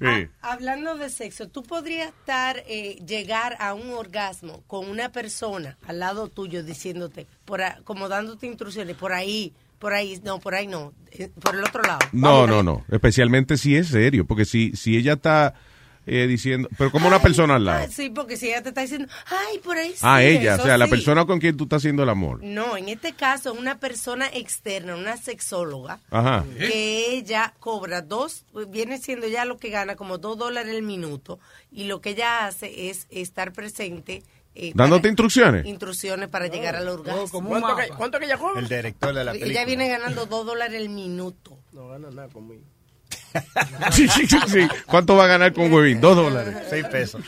Sí. 0.00 0.28
Hablando 0.42 0.96
de 0.96 1.10
sexo, 1.10 1.48
tú 1.48 1.62
podrías 1.62 2.08
estar, 2.08 2.62
eh, 2.68 2.96
llegar 3.06 3.56
a 3.60 3.74
un 3.74 3.90
orgasmo 3.90 4.62
con 4.66 4.88
una 4.88 5.10
persona 5.12 5.76
al 5.86 5.98
lado 5.98 6.28
tuyo 6.28 6.62
diciéndote, 6.62 7.26
por 7.44 7.62
a- 7.62 7.80
como 7.84 8.08
dándote 8.08 8.46
instrucciones, 8.46 8.96
por 8.96 9.12
ahí, 9.12 9.52
por 9.78 9.92
ahí, 9.92 10.20
no, 10.24 10.38
por 10.40 10.54
ahí 10.54 10.66
no, 10.66 10.92
eh, 11.12 11.30
por 11.40 11.54
el 11.54 11.62
otro 11.64 11.82
lado. 11.82 12.00
No, 12.12 12.46
no, 12.46 12.62
no. 12.62 12.84
Especialmente 12.90 13.56
si 13.56 13.76
es 13.76 13.88
serio. 13.88 14.26
Porque 14.26 14.44
si, 14.44 14.72
si 14.76 14.96
ella 14.96 15.14
está 15.14 15.54
eh, 16.08 16.26
diciendo, 16.26 16.68
pero 16.78 16.90
como 16.90 17.06
una 17.08 17.20
persona 17.20 17.56
al 17.56 17.64
lado. 17.64 17.86
Sí, 17.90 18.10
porque 18.10 18.36
si 18.36 18.48
ella 18.48 18.62
te 18.62 18.70
está 18.70 18.80
diciendo, 18.80 19.08
ay, 19.26 19.58
por 19.58 19.76
ahí 19.76 19.90
sí. 19.90 19.98
Ah, 20.02 20.22
ella, 20.22 20.56
o 20.56 20.62
sea, 20.62 20.78
la 20.78 20.86
sí". 20.86 20.90
persona 20.90 21.24
con 21.26 21.38
quien 21.38 21.56
tú 21.56 21.64
estás 21.64 21.78
haciendo 21.78 22.02
el 22.02 22.08
amor. 22.08 22.42
No, 22.42 22.76
en 22.76 22.88
este 22.88 23.12
caso, 23.12 23.52
una 23.52 23.78
persona 23.78 24.26
externa, 24.32 24.96
una 24.96 25.16
sexóloga, 25.16 26.00
Ajá. 26.10 26.44
que 26.58 27.12
ella 27.16 27.54
cobra 27.60 28.02
dos, 28.02 28.44
viene 28.68 28.98
siendo 28.98 29.28
ya 29.28 29.44
lo 29.44 29.58
que 29.58 29.70
gana 29.70 29.96
como 29.96 30.18
dos 30.18 30.38
dólares 30.38 30.74
el 30.74 30.82
minuto, 30.82 31.38
y 31.70 31.84
lo 31.84 32.00
que 32.00 32.10
ella 32.10 32.46
hace 32.46 32.88
es 32.90 33.06
estar 33.10 33.52
presente. 33.52 34.22
eh, 34.60 34.72
Dándote 34.74 35.02
para- 35.02 35.08
instrucciones. 35.10 35.66
Instrucciones 35.66 36.28
para 36.28 36.48
llegar 36.48 36.74
al 36.74 36.88
orgasmo. 36.88 37.28
¿Cuánto 37.46 37.76
que, 37.76 37.88
¿Cuánto 37.90 38.18
que 38.18 38.24
ella 38.24 38.38
cobra? 38.38 38.58
El 38.58 38.66
director 38.68 39.14
de 39.14 39.22
la 39.24 39.30
película. 39.30 39.52
Ella 39.52 39.64
viene 39.64 39.88
ganando 39.88 40.26
dos 40.26 40.44
dólares 40.46 40.74
el 40.80 40.88
minuto. 40.88 41.56
No 41.72 41.86
gana 41.88 42.10
nada 42.10 42.28
conmigo. 42.28 42.62
Sí, 43.92 44.06
sí, 44.08 44.26
sí, 44.26 44.38
sí. 44.46 44.68
¿Cuánto 44.86 45.16
va 45.16 45.24
a 45.24 45.28
ganar 45.28 45.52
con 45.52 45.72
Webin? 45.72 46.00
Dos 46.00 46.16
dólares. 46.16 46.56
Seis 46.68 46.84
pesos. 46.86 47.22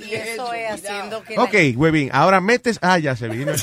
Y 0.00 0.14
eso 0.14 0.52
es 0.52 0.72
haciendo 0.72 1.22
que... 1.22 1.38
Ok, 1.38 1.76
Webin, 1.76 2.10
ahora 2.12 2.40
metes. 2.40 2.78
Ah, 2.82 2.98
ya 2.98 3.16
se 3.16 3.28
vino. 3.28 3.52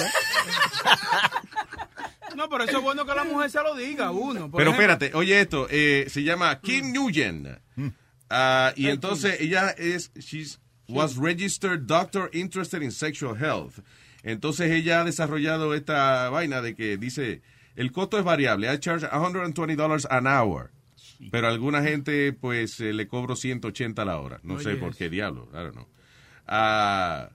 No, 2.35 2.49
pero 2.49 2.63
eso 2.63 2.77
es 2.77 2.83
bueno 2.83 3.05
que 3.05 3.13
la 3.13 3.23
mujer 3.23 3.51
se 3.51 3.61
lo 3.61 3.75
diga 3.75 4.07
a 4.07 4.11
uno. 4.11 4.49
Por 4.49 4.57
Pero 4.57 4.71
ejemplo, 4.71 4.93
espérate, 4.93 5.15
oye 5.15 5.41
esto, 5.41 5.67
eh, 5.69 6.07
se 6.09 6.23
llama 6.23 6.59
Kim 6.59 6.91
Nguyen. 6.91 7.59
Ah, 8.31 8.73
y 8.75 8.87
entonces 8.87 9.41
ella 9.41 9.69
es, 9.77 10.11
she's 10.15 10.59
was 10.87 11.17
registered 11.17 11.81
doctor 11.85 12.29
interested 12.33 12.81
in 12.81 12.91
sexual 12.91 13.35
health. 13.35 13.79
Entonces 14.23 14.71
ella 14.71 15.01
ha 15.01 15.03
desarrollado 15.03 15.73
esta 15.73 16.29
vaina 16.29 16.61
de 16.61 16.75
que 16.75 16.97
dice, 16.97 17.41
el 17.75 17.91
costo 17.91 18.17
es 18.17 18.23
variable. 18.23 18.71
I 18.71 18.77
charge 18.77 19.05
$120 19.05 20.07
an 20.09 20.27
hour. 20.27 20.71
Pero 21.29 21.47
a 21.47 21.51
alguna 21.51 21.83
gente, 21.83 22.33
pues, 22.33 22.79
eh, 22.79 22.93
le 22.93 23.07
cobro 23.07 23.35
180 23.35 24.03
la 24.05 24.19
hora. 24.19 24.39
No 24.43 24.59
sé 24.59 24.75
por 24.75 24.95
qué 24.95 25.09
diablo. 25.09 25.47
I 25.53 25.57
don't 25.57 25.73
know. 25.73 25.87
Ah, 26.47 27.29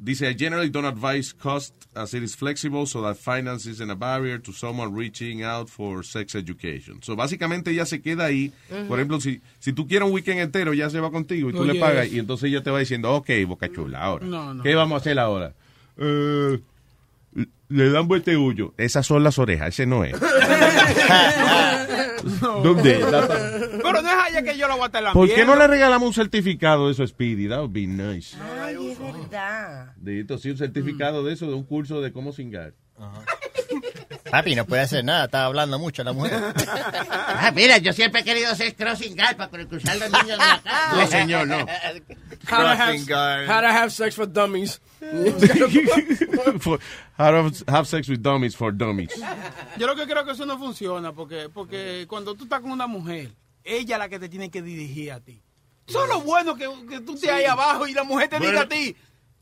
Dice, 0.00 0.28
I 0.28 0.34
generally 0.34 0.70
don't 0.70 0.86
advise 0.86 1.32
cost 1.32 1.74
as 1.96 2.14
it 2.14 2.22
is 2.22 2.36
flexible 2.36 2.86
so 2.86 3.02
that 3.02 3.16
finance 3.16 3.66
isn't 3.66 3.90
a 3.90 3.96
barrier 3.96 4.38
to 4.38 4.52
someone 4.52 4.94
reaching 4.94 5.42
out 5.42 5.68
for 5.68 6.04
sex 6.04 6.36
education. 6.36 7.02
So, 7.02 7.16
básicamente 7.16 7.72
ella 7.72 7.84
se 7.84 8.00
queda 8.00 8.26
ahí. 8.26 8.52
Por 8.86 9.00
ejemplo, 9.00 9.20
si, 9.20 9.40
si 9.58 9.72
tú 9.72 9.88
quieres 9.88 10.06
un 10.06 10.14
weekend 10.14 10.38
entero, 10.38 10.72
ya 10.72 10.88
se 10.88 11.00
va 11.00 11.10
contigo 11.10 11.50
y 11.50 11.52
tú 11.52 11.64
le 11.64 11.74
pagas 11.80 12.12
y 12.12 12.20
entonces 12.20 12.48
ella 12.48 12.62
te 12.62 12.70
va 12.70 12.78
diciendo, 12.78 13.12
ok, 13.12 13.28
boca 13.48 13.68
chula, 13.72 14.00
ahora. 14.00 14.24
No, 14.24 14.54
no. 14.54 14.62
¿Qué 14.62 14.76
vamos 14.76 14.94
a 14.94 14.98
hacer 15.00 15.18
ahora? 15.18 15.54
Eh, 15.96 16.60
le 17.68 17.90
dan 17.90 18.06
vuelteullo. 18.06 18.74
Esas 18.76 19.04
son 19.04 19.24
las 19.24 19.36
orejas, 19.40 19.70
ese 19.70 19.84
no 19.84 20.04
es. 20.04 20.12
¿Dónde? 22.62 22.98
Pero 23.82 24.02
no 24.02 24.08
es 24.08 24.16
allá 24.26 24.42
que 24.42 24.56
yo 24.58 24.68
lo 24.68 24.74
voy 24.74 24.84
a 24.84 24.86
estar 24.86 25.02
la 25.02 25.12
¿Por 25.12 25.32
qué 25.32 25.44
no 25.44 25.56
le 25.56 25.66
regalamos 25.66 26.08
un 26.08 26.14
certificado 26.14 26.86
de 26.86 26.92
eso 26.92 27.02
a 27.02 27.06
Speedy? 27.06 27.48
That 27.48 27.60
would 27.60 27.72
be 27.72 27.86
nice. 27.86 28.36
Ay, 28.60 28.92
es 28.92 28.98
verdad. 28.98 29.94
De 29.96 30.20
esto, 30.20 30.38
sí, 30.38 30.50
un 30.50 30.58
certificado 30.58 31.24
de 31.24 31.32
eso, 31.32 31.46
de 31.46 31.54
un 31.54 31.64
curso 31.64 32.00
de 32.00 32.12
cómo 32.12 32.32
singar. 32.32 32.74
Papi, 34.30 34.54
no 34.54 34.64
puede 34.66 34.82
hacer 34.82 35.04
nada, 35.04 35.24
estaba 35.26 35.46
hablando 35.46 35.78
mucho 35.78 36.02
la 36.04 36.12
mujer. 36.12 36.32
Ah, 37.40 37.52
mira, 37.54 37.78
yo 37.78 37.92
siempre 37.92 38.20
he 38.22 38.24
querido 38.24 38.54
ser 38.56 38.74
crossing 38.74 39.14
guard 39.16 39.36
para 39.36 39.64
cruzar 39.66 39.96
los 39.96 40.10
niños 40.10 40.26
de 40.28 40.36
la 40.38 40.60
casa. 40.64 40.96
No, 40.96 41.06
señor, 41.06 41.46
no. 41.46 41.58
How 41.58 42.62
to, 42.62 42.68
have, 42.68 43.46
how 43.46 43.60
to 43.60 43.66
have 43.68 43.90
sex 43.90 44.14
for 44.16 44.26
dummies. 44.26 44.80
For- 46.60 46.80
how 47.18 47.30
to 47.50 47.64
have 47.72 47.86
sex 47.86 48.08
with 48.08 48.20
dummies 48.22 48.56
for 48.56 48.72
dummies. 48.72 49.10
Yo 49.78 49.86
lo 49.86 49.94
que 49.94 50.06
creo 50.06 50.24
que 50.24 50.32
eso 50.32 50.44
no 50.46 50.58
funciona 50.58 51.12
porque, 51.12 51.48
porque 51.52 52.06
cuando 52.08 52.34
tú 52.34 52.44
estás 52.44 52.60
con 52.60 52.72
una 52.72 52.86
mujer, 52.86 53.30
ella 53.64 53.96
es 53.96 53.98
la 53.98 54.08
que 54.08 54.18
te 54.18 54.28
tiene 54.28 54.50
que 54.50 54.62
dirigir 54.62 55.12
a 55.12 55.20
ti. 55.20 55.40
Eso 55.86 56.02
es 56.04 56.08
lo 56.10 56.20
bueno 56.20 56.54
que, 56.56 56.68
que 56.88 57.00
tú 57.00 57.14
estés 57.14 57.30
ahí 57.30 57.44
abajo 57.44 57.86
y 57.86 57.94
la 57.94 58.04
mujer 58.04 58.28
te 58.28 58.38
diga 58.40 58.62
a 58.62 58.68
ti, 58.68 58.94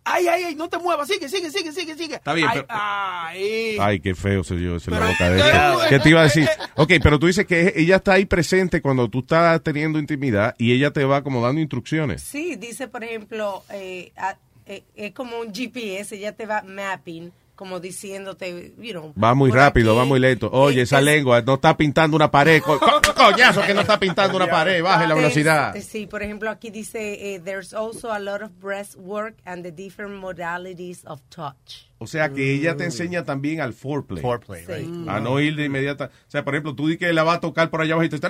ay, 0.06 0.26
ay, 0.28 0.42
ay, 0.44 0.54
no 0.54 0.68
te 0.68 0.78
muevas, 0.78 1.08
sigue, 1.08 1.28
sigue, 1.28 1.50
sigue, 1.50 1.72
sigue, 1.72 1.94
sigue. 1.96 2.14
Está 2.14 2.32
bien, 2.32 2.48
Ay, 2.48 2.54
pero- 2.54 2.66
ay. 2.70 3.76
Ay, 3.80 4.00
qué 4.00 4.14
feo 4.14 4.42
se 4.44 4.56
dio 4.56 4.76
ese 4.76 4.90
en 4.90 4.94
la 4.94 5.00
Pero- 5.00 5.12
boca 5.12 5.30
de 5.30 5.42
pero- 5.42 5.80
ella. 5.80 5.88
¿Qué 5.88 5.98
te 5.98 6.08
iba 6.08 6.20
a 6.20 6.24
decir? 6.24 6.48
Ok, 6.76 6.92
pero 7.02 7.18
tú 7.18 7.26
dices 7.26 7.46
que 7.46 7.72
ella 7.76 7.96
está 7.96 8.12
ahí 8.14 8.24
presente 8.24 8.80
cuando 8.80 9.08
tú 9.10 9.18
estás 9.20 9.62
teniendo 9.62 9.98
intimidad 9.98 10.54
y 10.58 10.72
ella 10.72 10.90
te 10.92 11.04
va 11.04 11.22
como 11.22 11.42
dando 11.42 11.60
instrucciones. 11.60 12.22
Sí, 12.22 12.56
dice, 12.56 12.88
por 12.88 13.04
ejemplo, 13.04 13.62
eh, 13.70 14.12
a- 14.16 14.38
eh, 14.66 14.84
es 14.94 15.12
como 15.12 15.38
un 15.40 15.52
GPS, 15.52 16.16
ella 16.16 16.32
te 16.32 16.46
va 16.46 16.62
mapping, 16.62 17.30
como 17.56 17.80
diciéndote, 17.80 18.74
you 18.78 18.92
know, 18.92 19.12
Va 19.20 19.34
muy 19.34 19.50
rápido, 19.50 19.90
aquí. 19.92 19.98
va 19.98 20.04
muy 20.04 20.20
lento. 20.20 20.50
Oye, 20.52 20.82
esa 20.82 21.00
lengua 21.00 21.40
no 21.42 21.54
está 21.54 21.76
pintando 21.76 22.14
una 22.16 22.30
pared. 22.30 22.62
Co- 22.62 22.78
co- 22.78 23.00
coñazo 23.14 23.62
que 23.62 23.74
no 23.74 23.80
está 23.80 23.98
pintando 23.98 24.36
una 24.36 24.46
pared. 24.46 24.82
Baje 24.82 25.06
la 25.08 25.14
There's- 25.14 25.16
velocidad. 25.16 25.74
Sí, 25.80 26.06
por 26.06 26.22
ejemplo, 26.22 26.50
aquí 26.50 26.70
dice, 26.70 27.34
eh, 27.34 27.40
there's 27.40 27.72
also 27.74 28.12
a 28.12 28.18
lot 28.20 28.42
of 28.42 28.50
breast 28.60 28.94
work 28.96 29.36
and 29.44 29.62
the 29.64 29.72
different 29.72 30.14
modalities 30.20 31.04
of 31.06 31.20
touch. 31.30 31.86
O 31.98 32.06
sea 32.06 32.28
que 32.28 32.52
ella 32.54 32.76
te 32.76 32.84
enseña 32.84 33.24
también 33.24 33.62
al 33.62 33.72
foreplay. 33.72 34.20
Foreplay, 34.22 34.66
right. 34.66 34.86
Sí. 34.86 35.04
A 35.08 35.18
no 35.18 35.40
ir 35.40 35.56
de 35.56 35.64
inmediata. 35.64 36.10
O 36.28 36.30
sea, 36.30 36.44
por 36.44 36.54
ejemplo, 36.54 36.74
tú 36.74 36.88
di 36.88 36.98
que 36.98 37.10
la 37.14 37.24
va 37.24 37.34
a 37.34 37.40
tocar 37.40 37.70
por 37.70 37.80
allá 37.80 37.94
abajo 37.94 38.04
y 38.04 38.10
te 38.10 38.16
está... 38.16 38.28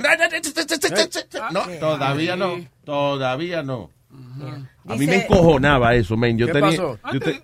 No, 1.51 1.63
todavía 1.81 2.37
no. 2.37 2.65
Todavía 2.85 3.63
no. 3.65 3.91
A 4.89 4.95
mí 4.97 5.07
me 5.07 5.25
encojonaba 5.25 5.95
eso, 5.95 6.17
men. 6.17 6.39
Yo 6.39 6.47
¿Qué 6.47 6.53
tenía, 6.53 6.71
pasó? 6.71 6.99
yo 7.13 7.21
te- 7.21 7.43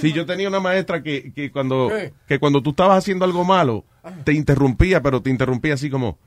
sí, 0.00 0.12
yo 0.12 0.26
tenía 0.26 0.48
una 0.48 0.60
maestra 0.60 1.02
que, 1.02 1.32
que 1.32 1.50
cuando 1.50 1.88
¿Qué? 1.88 2.12
que 2.26 2.38
cuando 2.38 2.62
tú 2.62 2.70
estabas 2.70 2.98
haciendo 2.98 3.24
algo 3.24 3.44
malo, 3.44 3.84
te 4.24 4.32
interrumpía, 4.32 5.02
pero 5.02 5.20
te 5.20 5.30
interrumpía 5.30 5.74
así 5.74 5.90
como... 5.90 6.18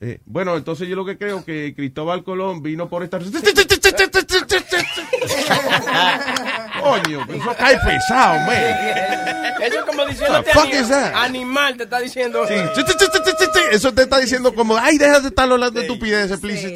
eh, 0.00 0.20
bueno, 0.26 0.56
entonces 0.56 0.88
yo 0.88 0.96
lo 0.96 1.04
que 1.04 1.18
creo 1.18 1.44
que 1.44 1.74
Cristóbal 1.76 2.24
Colón 2.24 2.62
vino 2.62 2.88
por 2.88 3.02
esta... 3.02 3.18
Coño, 6.80 7.26
eso 7.30 7.54
cae 7.56 7.78
pesado, 7.78 8.38
man. 8.46 8.58
Eso 9.60 9.78
es 9.80 9.84
como 9.84 10.04
diciéndote 10.06 10.44
The 10.44 10.52
fuck 10.54 10.64
ani- 10.66 10.76
is 10.76 10.88
that? 10.88 11.14
animal, 11.14 11.76
te 11.76 11.82
está 11.84 12.00
diciendo. 12.00 12.46
Sí. 12.46 12.54
Eso 13.72 13.92
te 13.92 14.02
está 14.02 14.18
diciendo 14.18 14.54
como, 14.54 14.76
ay, 14.76 14.98
deja 14.98 15.20
de 15.20 15.28
estar 15.28 15.50
hablando 15.50 15.70
de 15.80 15.86
estupideces, 15.86 16.38
please. 16.40 16.74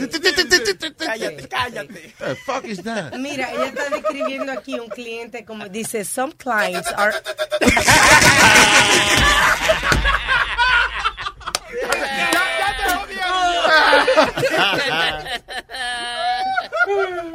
Cállate, 0.99 1.49
cállate. 1.49 2.15
The 2.19 2.35
fuck 2.37 2.65
is 2.65 2.83
that? 2.83 3.15
Mira, 3.15 3.51
ella 3.53 3.67
está 3.67 3.89
describiendo 3.91 4.53
aquí 4.53 4.79
un 4.79 4.89
cliente 4.89 5.45
como 5.45 5.69
dice, 5.69 6.05
some 6.05 6.33
clients 6.35 6.91
are... 6.97 7.15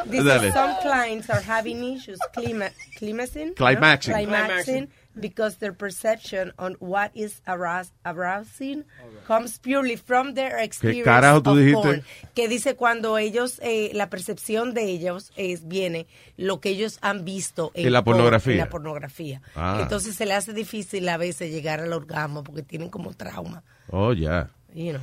Dice, 0.06 0.24
Dale. 0.24 0.52
some 0.52 0.76
clients 0.82 1.30
are 1.30 1.42
having 1.42 1.84
issues 1.96 2.20
clima 2.34 2.70
climaxing, 2.98 3.54
Climaxing. 3.56 4.14
climaxing 4.14 4.90
because 5.20 5.58
their 5.58 5.74
perception 5.74 6.54
on 6.60 6.76
what 6.80 7.12
is 7.16 7.42
arousing 7.48 8.84
comes 9.26 9.58
purely 9.60 9.96
from 9.96 10.34
their 10.36 10.58
experience 10.60 11.06
carajo 11.06 11.42
tú 11.42 11.52
of 11.52 11.58
dijiste? 11.58 11.82
porn. 11.82 12.04
Que 12.36 12.48
dice 12.48 12.76
cuando 12.76 13.18
ellos, 13.18 13.60
eh, 13.64 13.92
la 13.94 14.10
percepción 14.10 14.74
de 14.74 14.84
ellos 14.86 15.32
es 15.36 15.68
viene 15.68 16.08
lo 16.38 16.60
que 16.62 16.70
ellos 16.70 17.00
han 17.02 17.26
visto 17.26 17.72
En 17.74 17.92
la 17.94 18.04
porn, 18.04 18.18
pornografía. 18.18 18.54
en 18.54 18.60
la 18.60 18.70
pornografía. 18.70 19.42
Ah. 19.56 19.80
Entonces 19.82 20.16
se 20.16 20.26
le 20.26 20.34
hace 20.34 20.54
difícil 20.54 21.08
a 21.10 21.18
veces 21.18 21.52
llegar 21.52 21.80
al 21.80 21.94
orgasmo 21.94 22.44
porque 22.44 22.62
tienen 22.64 22.90
como 22.90 23.14
trauma. 23.14 23.64
Oh, 23.90 24.14
ya. 24.14 24.50
You 24.74 24.92
know. 24.94 25.02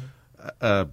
Ah, 0.60 0.86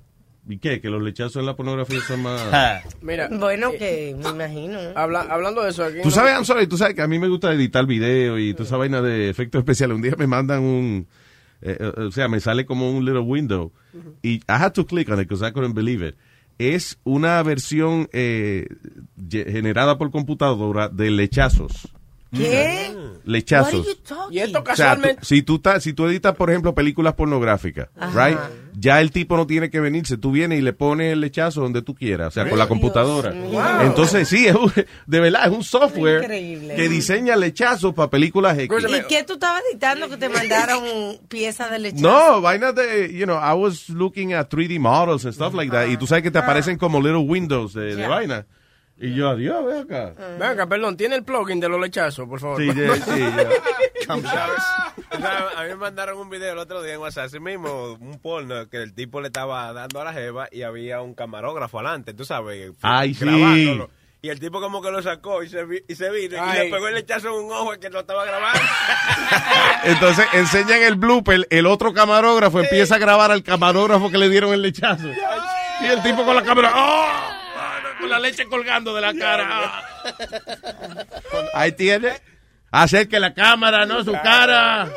¿Y 0.50 0.58
qué? 0.58 0.82
¿Que 0.82 0.90
los 0.90 1.02
lechazos 1.04 1.36
en 1.38 1.46
la 1.46 1.56
pornografía 1.56 2.00
son 2.02 2.24
más...? 2.24 2.84
Mira, 3.02 3.30
Bueno, 3.32 3.72
que 3.72 4.16
me 4.22 4.30
imagino. 4.30 4.80
habla- 4.96 5.28
hablando 5.30 5.62
de 5.64 5.70
eso 5.70 5.84
aquí. 5.84 5.98
Tú 6.02 6.10
no- 6.10 6.16
sabes, 6.16 6.34
I'm 6.34 6.46
sorry, 6.46 6.68
tú 6.68 6.78
sabes 6.78 6.96
que 6.96 7.02
a 7.04 7.08
mí 7.08 7.20
me 7.20 7.28
gusta 7.28 7.54
editar 7.54 7.86
video 7.86 8.40
y 8.40 8.54
toda 8.54 8.66
esa 8.66 8.78
vaina 8.78 9.02
de 9.02 9.30
efectos 9.30 9.60
especiales. 9.60 9.96
Un 9.96 10.02
día 10.02 10.16
me 10.18 10.28
mandan 10.28 10.62
un... 10.64 11.08
eh, 11.62 11.78
eh, 11.80 12.02
o 12.02 12.12
sea, 12.12 12.28
me 12.28 12.40
sale 12.40 12.66
como 12.66 12.90
un 12.92 13.06
little 13.06 13.22
window. 13.22 13.72
Y 14.24 14.36
I 14.38 14.42
had 14.48 14.72
to 14.74 14.86
click 14.86 15.10
on 15.10 15.20
it 15.20 15.28
because 15.28 15.48
I 15.48 15.52
couldn't 15.52 15.76
believe 15.76 16.06
it. 16.08 16.16
Es 16.58 17.00
una 17.04 17.42
versión 17.44 18.08
eh, 18.12 18.68
generada 19.30 19.98
por 19.98 20.12
computadora 20.12 20.90
de 20.90 21.10
lechazos. 21.12 21.88
¿Qué? 22.36 22.96
Lechazos. 23.26 23.86
Y 24.32 24.40
esto 24.40 24.60
O 24.60 24.64
sea, 24.64 24.64
tú- 24.64 24.64
casualmente. 24.64 25.26
si 25.26 25.42
tú 25.44 25.56
estás, 25.56 25.84
si 25.84 25.94
tú 25.94 26.06
editas, 26.08 26.36
por 26.36 26.50
ejemplo, 26.50 26.74
películas 26.74 27.14
pornográficas, 27.14 27.90
Ajá. 28.00 28.28
right? 28.28 28.38
Ya 28.74 29.02
el 29.02 29.12
tipo 29.12 29.36
no 29.36 29.46
tiene 29.46 29.70
que 29.70 29.80
venirse, 29.82 30.18
tú 30.18 30.32
vienes 30.32 30.58
y 30.60 30.62
le 30.62 30.72
pones 30.74 31.12
el 31.12 31.20
lechazo 31.20 31.62
donde 31.62 31.82
tú 31.82 31.94
quieras, 31.94 32.30
o 32.30 32.32
sea, 32.32 32.50
con 32.50 32.58
la 32.58 32.68
computadora. 32.68 33.34
Entonces, 33.84 34.28
sí, 34.30 34.48
es 34.48 34.56
un- 34.56 34.72
de 35.06 35.20
verdad, 35.20 35.46
es 35.48 35.52
un 35.52 35.64
software 35.64 36.22
Increíble. 36.24 36.76
que 36.76 36.90
diseña 36.90 37.36
lechazos 37.36 37.94
para 37.94 38.10
películas 38.10 38.58
X. 38.58 38.78
¿Y 38.90 39.08
qué 39.08 39.24
tú 39.24 39.34
estabas 39.34 39.62
editando 39.70 40.10
que 40.10 40.18
te 40.18 40.30
mandaron 40.30 40.84
piezas 41.28 41.70
de 41.70 41.80
leche? 41.80 42.02
No, 42.02 42.42
vainas 42.42 42.74
de, 42.76 43.14
you 43.14 43.26
know, 43.26 43.38
I 43.38 43.54
was 43.54 43.90
looking 43.90 44.34
at 44.34 44.48
3D 44.50 44.80
models 44.80 45.26
and 45.26 45.34
stuff 45.34 45.54
like 45.54 45.72
that, 45.72 45.88
y 45.88 45.98
tú 45.98 46.08
sabes 46.08 46.24
que 46.24 46.32
te 46.32 46.40
aparecen 46.40 46.78
como 46.78 47.00
little 47.02 47.18
windows 47.26 47.74
de, 47.74 47.96
de 47.96 48.02
Ya. 48.04 48.08
vaina. 48.08 48.46
Y 49.04 49.16
yo, 49.16 49.30
adiós, 49.30 49.66
ve 49.66 49.80
acá. 49.80 50.14
Ven 50.38 50.44
acá, 50.44 50.68
perdón, 50.68 50.96
tiene 50.96 51.16
el 51.16 51.24
plugin 51.24 51.60
de 51.60 51.68
los 51.68 51.82
lechazos, 51.82 52.28
por 52.30 52.40
favor. 52.40 52.62
Sí, 52.62 52.70
sí. 52.72 53.24
¿Sabes? 54.06 54.64
A 55.58 55.64
mí 55.64 55.70
me 55.70 55.76
mandaron 55.76 56.18
un 56.20 56.30
video 56.30 56.54
el 56.54 56.60
otro 56.60 56.82
día 56.84 56.94
en 56.94 57.00
WhatsApp, 57.00 57.26
así 57.26 57.40
mismo, 57.40 57.94
un 58.00 58.20
porno 58.20 58.70
que 58.70 58.78
el 58.78 58.94
tipo 58.94 59.20
le 59.22 59.28
estaba 59.28 59.74
dando 59.74 60.02
a 60.02 60.06
la 60.06 60.14
jeva 60.14 60.48
y 60.52 60.62
había 60.64 61.02
un 61.02 61.14
camarógrafo 61.16 61.80
adelante, 61.80 62.14
tú 62.14 62.26
sabes, 62.26 62.72
Ay, 62.82 63.14
sí. 63.14 63.26
grabándolo. 63.26 63.90
Y 64.24 64.30
el 64.30 64.40
tipo 64.40 64.62
como 64.62 64.84
que 64.84 64.92
lo 64.92 65.02
sacó 65.02 65.42
y 65.42 65.50
se, 65.50 65.66
vi- 65.66 65.84
y 65.88 65.96
se 65.96 66.12
vino 66.12 66.38
y 66.38 66.54
le 66.56 66.70
pegó 66.70 66.88
el 66.88 66.94
lechazo 66.94 67.30
en 67.30 67.46
un 67.46 67.52
ojo 67.52 67.72
que 67.80 67.90
lo 67.90 68.02
estaba 68.02 68.24
grabando. 68.24 68.62
Entonces 69.84 70.28
enseñan 70.34 70.84
el 70.84 70.94
blooper, 70.96 71.48
el 71.50 71.66
otro 71.66 71.92
camarógrafo 71.92 72.60
empieza 72.60 72.96
a 72.96 73.00
grabar 73.00 73.32
al 73.32 73.42
camarógrafo 73.42 74.12
que 74.12 74.20
le 74.20 74.30
dieron 74.30 74.54
el 74.54 74.62
lechazo. 74.62 75.08
Y 75.82 75.86
el 75.86 76.04
tipo 76.04 76.24
con 76.24 76.36
la 76.36 76.44
cámara, 76.44 76.72
¡oh! 76.76 77.06
Con 78.02 78.10
la 78.10 78.20
leche 78.20 78.46
colgando 78.48 78.94
de 78.96 79.02
la 79.02 79.14
cara. 79.14 79.84
Ahí 81.54 81.72
tiene. 81.74 82.14
Acerque 82.72 83.20
la 83.20 83.34
cámara, 83.34 83.86
no 83.86 84.04
su 84.04 84.12
cara. 84.14 84.90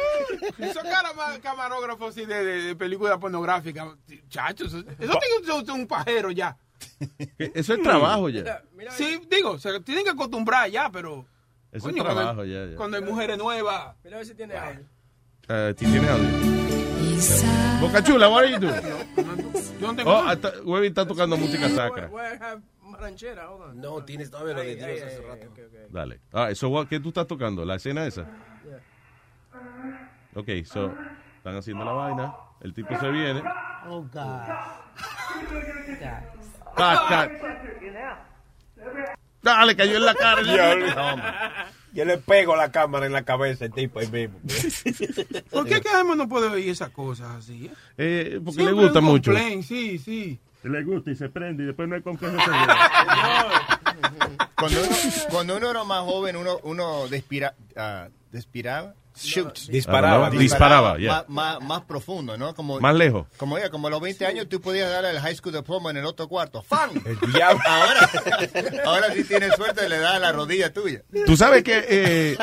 Esos 0.58 0.82
cara- 0.82 1.12
camarógrafos 1.42 2.10
así 2.16 2.24
de, 2.26 2.44
de, 2.44 2.62
de 2.62 2.76
película 2.76 3.18
pornográfica, 3.18 3.86
chachos, 4.28 4.68
eso 4.74 4.78
eso 4.98 5.18
tiene 5.18 5.60
que 5.60 5.64
ser 5.66 5.74
un 5.74 5.86
pajero 5.86 6.30
ya. 6.30 6.56
Eso 7.38 7.74
es 7.74 7.82
trabajo 7.82 8.28
ya. 8.28 8.62
Sí, 8.90 9.20
digo, 9.30 9.58
se 9.58 9.80
tienen 9.80 10.04
que 10.04 10.10
acostumbrar 10.10 10.68
ya, 10.70 10.90
pero... 10.90 11.26
Eso 11.72 11.88
es 11.88 11.92
coño, 11.94 12.04
cuando- 12.04 12.20
trabajo 12.20 12.44
ya, 12.44 12.66
ya. 12.66 12.76
Cuando 12.76 12.96
hay 12.98 13.02
mujeres 13.02 13.38
nuevas... 13.38 13.96
Mira 14.04 14.16
a 14.16 14.18
ver 14.18 14.26
si 14.26 14.34
tiene 14.34 14.56
audio. 14.56 14.80
Eh, 15.48 15.74
¿sí 15.78 15.86
tiene 15.86 16.08
audio? 16.08 17.80
Boca 17.80 18.02
Chula, 18.04 18.28
what 18.28 18.44
are 18.44 18.52
you 18.52 18.58
doing? 18.58 18.74
Yo 19.80 19.86
no 19.88 19.96
tengo 19.96 20.10
Oh, 20.12 20.70
Webby 20.70 20.86
está 20.88 21.06
tocando 21.06 21.36
música 21.36 21.68
sacra. 21.70 22.08
Ranchera, 23.04 23.50
hold 23.50 23.62
on. 23.70 23.80
No, 23.80 24.02
tienes 24.04 24.30
todavía 24.30 24.54
lo 24.54 24.60
de 24.60 24.76
Dios 24.76 25.02
hace 25.02 25.20
rato. 25.22 25.46
ok, 25.50 25.58
ok. 25.66 25.90
Dale. 25.92 26.20
Ah, 26.32 26.50
eso, 26.50 26.68
what- 26.70 26.86
¿qué 26.88 26.98
tú 27.00 27.08
estás 27.08 27.26
tocando? 27.26 27.64
¿La 27.64 27.76
escena 27.76 28.06
esa? 28.06 28.22
Ok, 30.34 30.48
so, 30.64 30.92
están 31.36 31.56
haciendo 31.56 31.84
la 31.84 31.92
vaina. 31.92 32.34
El 32.60 32.72
tipo 32.74 32.98
se 32.98 33.08
viene. 33.10 33.42
Oh, 33.88 34.00
God. 34.02 34.40
Cut, 36.74 36.98
cut. 37.08 37.30
Dale, 39.42 39.76
cayó 39.76 39.96
en 39.98 40.04
la 40.06 40.14
cara. 40.14 40.40
Hombre. 41.12 41.30
Yo 41.92 42.04
le 42.04 42.18
pego 42.18 42.56
la 42.56 42.72
cámara 42.72 43.06
en 43.06 43.12
la 43.12 43.22
cabeza 43.24 43.66
al 43.66 43.72
tipo 43.72 44.00
ahí 44.00 44.08
mismo. 44.08 44.40
¿Por 45.50 45.66
qué 45.66 45.80
Caemo 45.80 46.16
no 46.16 46.28
puede 46.28 46.48
oír 46.48 46.70
esas 46.70 46.90
cosas 46.90 47.28
así? 47.36 47.66
eh? 47.66 47.72
Eh, 47.98 48.40
porque 48.44 48.62
Siempre 48.62 48.74
le 48.74 48.82
gusta 48.82 49.00
mucho. 49.00 49.32
Sí, 49.62 49.98
sí. 49.98 50.40
Le 50.64 50.82
gusta 50.82 51.10
y 51.10 51.16
se 51.16 51.28
prende 51.28 51.62
y 51.62 51.66
después 51.66 51.88
no 51.88 51.94
hay 51.94 52.02
con 52.02 52.16
qué. 52.16 52.26
Cuando 54.56 54.80
uno, 54.80 54.96
cuando 55.30 55.56
uno 55.56 55.70
era 55.70 55.84
más 55.84 56.00
joven, 56.04 56.36
uno, 56.36 56.58
uno 56.62 57.06
despira, 57.08 57.54
ah, 57.76 58.08
despiraba. 58.32 58.94
Shoot. 59.16 59.68
Disparaba. 59.68 60.30
Disparaba, 60.30 60.96
yeah. 60.98 61.24
más, 61.28 61.28
más, 61.28 61.62
más 61.62 61.82
profundo, 61.82 62.36
¿no? 62.36 62.54
Como, 62.54 62.80
Más 62.80 62.94
lejos. 62.94 63.26
Como 63.36 63.58
ya, 63.58 63.70
como 63.70 63.86
a 63.86 63.90
los 63.90 64.00
20 64.00 64.26
años 64.26 64.48
tú 64.48 64.60
podías 64.60 64.90
darle 64.90 65.10
el 65.10 65.20
high 65.20 65.36
school 65.36 65.52
diploma 65.52 65.90
en 65.90 65.98
el 65.98 66.04
otro 66.04 66.28
cuarto. 66.28 66.62
¡Fan! 66.62 66.90
diablo. 67.34 67.62
Ahora, 67.66 68.10
ahora 68.84 69.12
si 69.12 69.24
tienes 69.24 69.54
suerte 69.54 69.88
le 69.88 69.98
das 69.98 70.14
a 70.14 70.18
la 70.18 70.32
rodilla 70.32 70.72
tuya. 70.72 71.02
Tú 71.26 71.36
sabes 71.36 71.62
que 71.62 71.84
eh, 71.88 72.38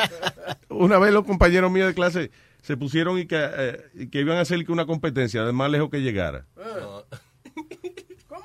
una 0.68 0.98
vez 0.98 1.12
los 1.12 1.24
compañeros 1.24 1.70
míos 1.70 1.88
de 1.88 1.94
clase 1.94 2.30
se 2.62 2.76
pusieron 2.76 3.18
y 3.18 3.26
que, 3.26 3.36
eh, 3.38 3.90
y 3.94 4.08
que 4.08 4.20
iban 4.20 4.38
a 4.38 4.42
hacer 4.42 4.64
que 4.64 4.72
una 4.72 4.86
competencia 4.86 5.42
de 5.42 5.52
más 5.52 5.70
lejos 5.70 5.90
que 5.90 6.00
llegara. 6.00 6.46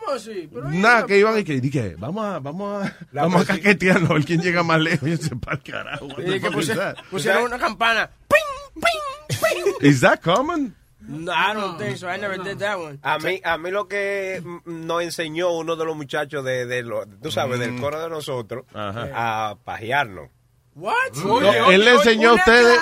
¿Cómo 0.08 0.17
así? 0.17 0.50
Pero 0.54 0.67
ahí 0.70 0.78
Nada, 0.78 1.02
no- 1.02 1.08
que 1.08 1.17
iban 1.20 1.38
y 1.38 1.43
que 1.43 1.60
dije, 1.60 1.96
vamos 1.98 2.26
a, 2.26 2.39
vamos 2.39 2.86
a, 2.86 2.96
vamos 3.12 3.41
a 3.41 3.46
caquetearnos 3.46 4.10
a 4.10 4.13
ver 4.13 4.26
quién 4.26 4.41
llega 4.41 4.63
más 4.63 4.80
lejos. 4.80 5.08
Y 5.08 5.12
yo 5.12 5.17
sepa 5.17 5.54
el 5.54 5.62
carajo. 5.63 6.08
the 6.15 6.39
que 6.39 6.50
that? 6.76 6.96
pusieron 7.12 7.43
una 7.43 7.60
campana. 7.60 8.10
¡Ping! 8.30 8.82
¡Ping! 8.82 9.38
¡Ping! 9.80 9.88
Is 9.88 10.00
that 10.02 10.22
common? 10.22 10.76
No, 11.02 11.32
I 11.32 11.54
don't 11.54 11.78
think 11.78 11.98
so. 11.98 12.08
I 12.10 12.17
never 12.17 12.38
did 12.38 12.58
that 12.60 12.78
one. 12.80 13.00
A 13.02 13.17
mí, 13.20 13.39
a 13.43 13.58
mí 13.58 13.70
lo 13.72 13.88
que 13.88 14.41
mm, 14.43 14.86
nos 14.88 15.04
enseñó 15.04 15.52
uno 15.52 15.76
de 15.76 15.86
los 15.86 15.96
muchachos 15.96 16.43
de, 16.43 16.65
de 16.65 16.84
lo- 16.84 17.06
tú 17.06 17.30
sabes, 17.32 17.60
del 17.60 17.80
coro 17.80 18.02
de 18.02 18.10
nosotros, 18.10 18.65
a 18.74 19.56
pajearnos. 19.63 20.30
What? 20.76 20.93
No, 21.26 21.72
él 21.72 21.84
le 21.84 21.91
enseñó 21.91 22.30
a 22.32 22.34
ustedes. 22.36 22.80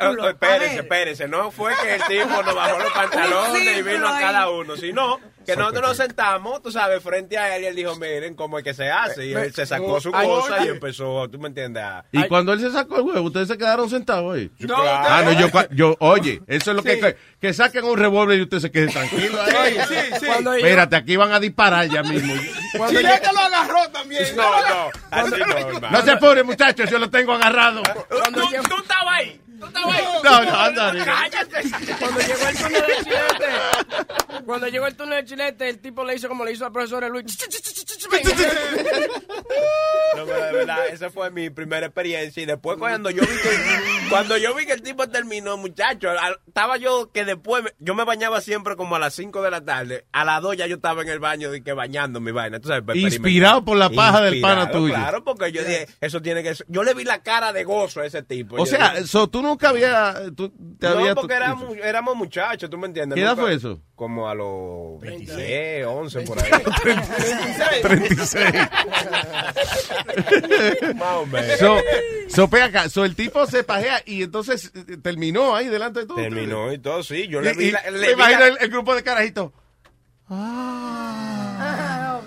Oh, 0.00 0.14
oh, 0.20 0.28
espérense, 0.28 0.80
espérense. 0.80 1.26
No 1.26 1.50
fue 1.50 1.72
que 1.82 1.94
el 1.94 2.02
tipo 2.02 2.42
nos 2.42 2.54
bajó 2.54 2.78
los 2.78 2.92
pantalones 2.94 3.78
y 3.78 3.82
vino 3.82 4.06
a 4.08 4.20
cada 4.20 4.50
uno, 4.50 4.76
sino 4.76 5.18
que 5.44 5.56
nosotros 5.56 5.82
nos 5.88 5.96
sentamos, 5.96 6.62
tú 6.62 6.70
sabes, 6.72 7.02
frente 7.02 7.38
a 7.38 7.56
él 7.56 7.62
y 7.64 7.66
él 7.66 7.76
dijo, 7.76 7.96
miren 7.96 8.34
cómo 8.34 8.58
es 8.58 8.64
que 8.64 8.74
se 8.74 8.90
hace. 8.90 9.26
Y 9.26 9.34
él 9.34 9.52
se 9.52 9.66
sacó 9.66 10.00
su 10.00 10.10
cosa 10.10 10.64
y 10.64 10.68
empezó, 10.68 11.28
tú 11.30 11.38
me 11.38 11.48
entiendes, 11.48 11.82
a... 11.82 12.04
Y 12.12 12.26
cuando 12.28 12.52
él 12.52 12.60
se 12.60 12.70
sacó 12.70 12.96
el 12.96 13.02
huevo, 13.02 13.22
ustedes 13.26 13.48
se 13.48 13.58
quedaron 13.58 13.88
sentados 13.90 14.34
ahí. 14.36 14.50
No, 14.60 14.76
ah, 14.78 15.22
no, 15.24 15.32
yo, 15.32 15.48
yo, 15.72 15.96
oye, 16.00 16.40
eso 16.46 16.70
es 16.70 16.76
lo 16.76 16.82
que, 16.82 16.98
que, 16.98 17.16
que 17.40 17.52
saquen 17.52 17.84
un 17.84 17.98
revólver 17.98 18.38
y 18.38 18.42
usted 18.42 18.58
se 18.60 18.70
quede 18.70 18.88
tranquilo 18.88 19.40
ahí. 19.42 19.74
Sí, 19.88 19.94
sí, 19.94 20.14
sí. 20.20 20.26
Cuando 20.26 20.52
Espérate, 20.54 20.96
aquí 20.96 21.16
van 21.16 21.32
a 21.32 21.40
disparar 21.40 21.88
ya 21.88 22.02
mismo. 22.02 22.34
Cuando 22.76 22.98
Si 23.00 23.06
yo- 23.06 23.12
este 23.12 23.32
lo 23.32 23.40
agarró 23.40 23.90
también. 23.90 24.24
No, 24.36 24.42
no, 24.42 24.90
así 25.10 25.30
no, 25.30 25.58
hermano. 25.58 25.90
No 25.90 26.02
se 26.02 26.10
apure, 26.10 26.42
muchachos, 26.42 26.90
yo 26.90 26.98
lo 26.98 27.10
tengo 27.10 27.32
agarrado. 27.34 27.82
Cuando 28.08 28.40
Tú, 28.40 28.48
tú 28.50 28.68
tú 28.68 28.82
estabas 28.82 29.14
ahí. 29.14 29.40
No, 29.72 30.44
no, 30.44 30.60
anda. 30.60 30.92
Cállate. 31.04 31.62
Cuando 31.98 32.20
llegó 32.20 32.48
el 32.48 32.56
túnel 32.56 32.86
del 32.86 33.04
chilete, 33.04 33.46
cuando 34.44 34.68
llegó 34.68 34.86
el 34.86 34.96
túnel 34.96 35.16
del 35.16 35.26
chilete, 35.26 35.68
el 35.68 35.78
tipo 35.78 36.04
le 36.04 36.14
hizo 36.14 36.28
como 36.28 36.44
le 36.44 36.52
hizo 36.52 36.66
al 36.66 36.72
profesor 36.72 37.08
Luis. 37.10 37.24
No, 40.16 40.26
de 40.26 40.52
verdad, 40.52 40.86
esa 40.90 41.10
fue 41.10 41.30
mi 41.30 41.50
primera 41.50 41.86
experiencia. 41.86 42.42
Y 42.42 42.46
después 42.46 42.78
cuando 42.78 43.10
yo 43.10 43.22
vi 43.22 43.26
que, 43.26 44.08
cuando 44.10 44.36
yo 44.36 44.54
vi 44.54 44.66
que 44.66 44.72
el 44.72 44.82
tipo 44.82 45.08
terminó, 45.08 45.56
muchacho, 45.56 46.08
estaba 46.46 46.76
yo 46.76 47.10
que 47.12 47.24
después, 47.24 47.64
yo 47.78 47.94
me 47.94 48.04
bañaba 48.04 48.40
siempre 48.40 48.76
como 48.76 48.96
a 48.96 48.98
las 48.98 49.14
5 49.14 49.42
de 49.42 49.50
la 49.50 49.64
tarde. 49.64 50.06
A 50.12 50.24
las 50.24 50.40
2 50.42 50.56
ya 50.56 50.66
yo 50.66 50.76
estaba 50.76 51.02
en 51.02 51.08
el 51.08 51.18
baño 51.18 51.50
de 51.50 51.62
que 51.62 51.72
bañando 51.72 52.20
mi 52.20 52.30
vaina. 52.30 52.60
tú 52.60 52.68
sabes. 52.68 52.96
Inspirado 52.96 53.64
por 53.64 53.76
la 53.76 53.90
paja 53.90 54.22
del 54.22 54.40
pana 54.40 54.70
tuyo. 54.70 54.94
Claro, 54.94 55.24
porque 55.24 55.50
yo 55.52 55.62
dije, 55.62 55.88
eso 56.00 56.22
tiene 56.22 56.42
que 56.42 56.54
ser. 56.54 56.66
Yo 56.68 56.84
le 56.84 56.94
vi 56.94 57.04
la 57.04 57.22
cara 57.22 57.52
de 57.52 57.64
gozo 57.64 58.00
a 58.00 58.06
ese 58.06 58.22
tipo. 58.22 58.56
O 58.56 58.66
sea, 58.66 59.04
so, 59.06 59.28
tú 59.28 59.42
nunca 59.42 59.70
habías... 59.70 60.34
Tú, 60.36 60.50
te 60.78 60.88
no, 60.88 61.14
porque 61.14 61.34
éramos, 61.82 62.16
muchachos, 62.16 62.70
¿tú 62.70 62.78
me 62.78 62.86
entiendes? 62.86 63.16
¿Qué 63.16 63.22
edad 63.22 63.36
fue 63.36 63.54
eso? 63.54 63.80
Como 63.94 64.28
a 64.28 64.34
los 64.34 65.00
26, 65.00 65.86
11, 65.86 66.20
por 66.22 66.38
ahí. 66.42 66.50
¿Sabes? 67.56 68.03
26. 68.08 68.52
so, 72.90 73.04
el 73.04 73.14
tipo 73.14 73.46
se 73.46 73.64
pajea 73.64 74.02
y 74.06 74.22
entonces 74.22 74.72
eh, 74.74 74.96
terminó 75.02 75.54
ahí 75.54 75.68
delante 75.68 76.00
de 76.00 76.06
todo. 76.06 76.16
Terminó 76.16 76.72
y 76.72 76.78
todo, 76.78 77.02
sí. 77.02 77.28
Yo 77.28 77.40
le, 77.40 77.52
vi 77.54 77.70
la, 77.70 77.82
imagino 78.10 78.44
el, 78.60 78.68
grupo 78.70 78.94
de 78.94 79.02
carajitos. 79.02 79.52
Ah. 80.28 82.20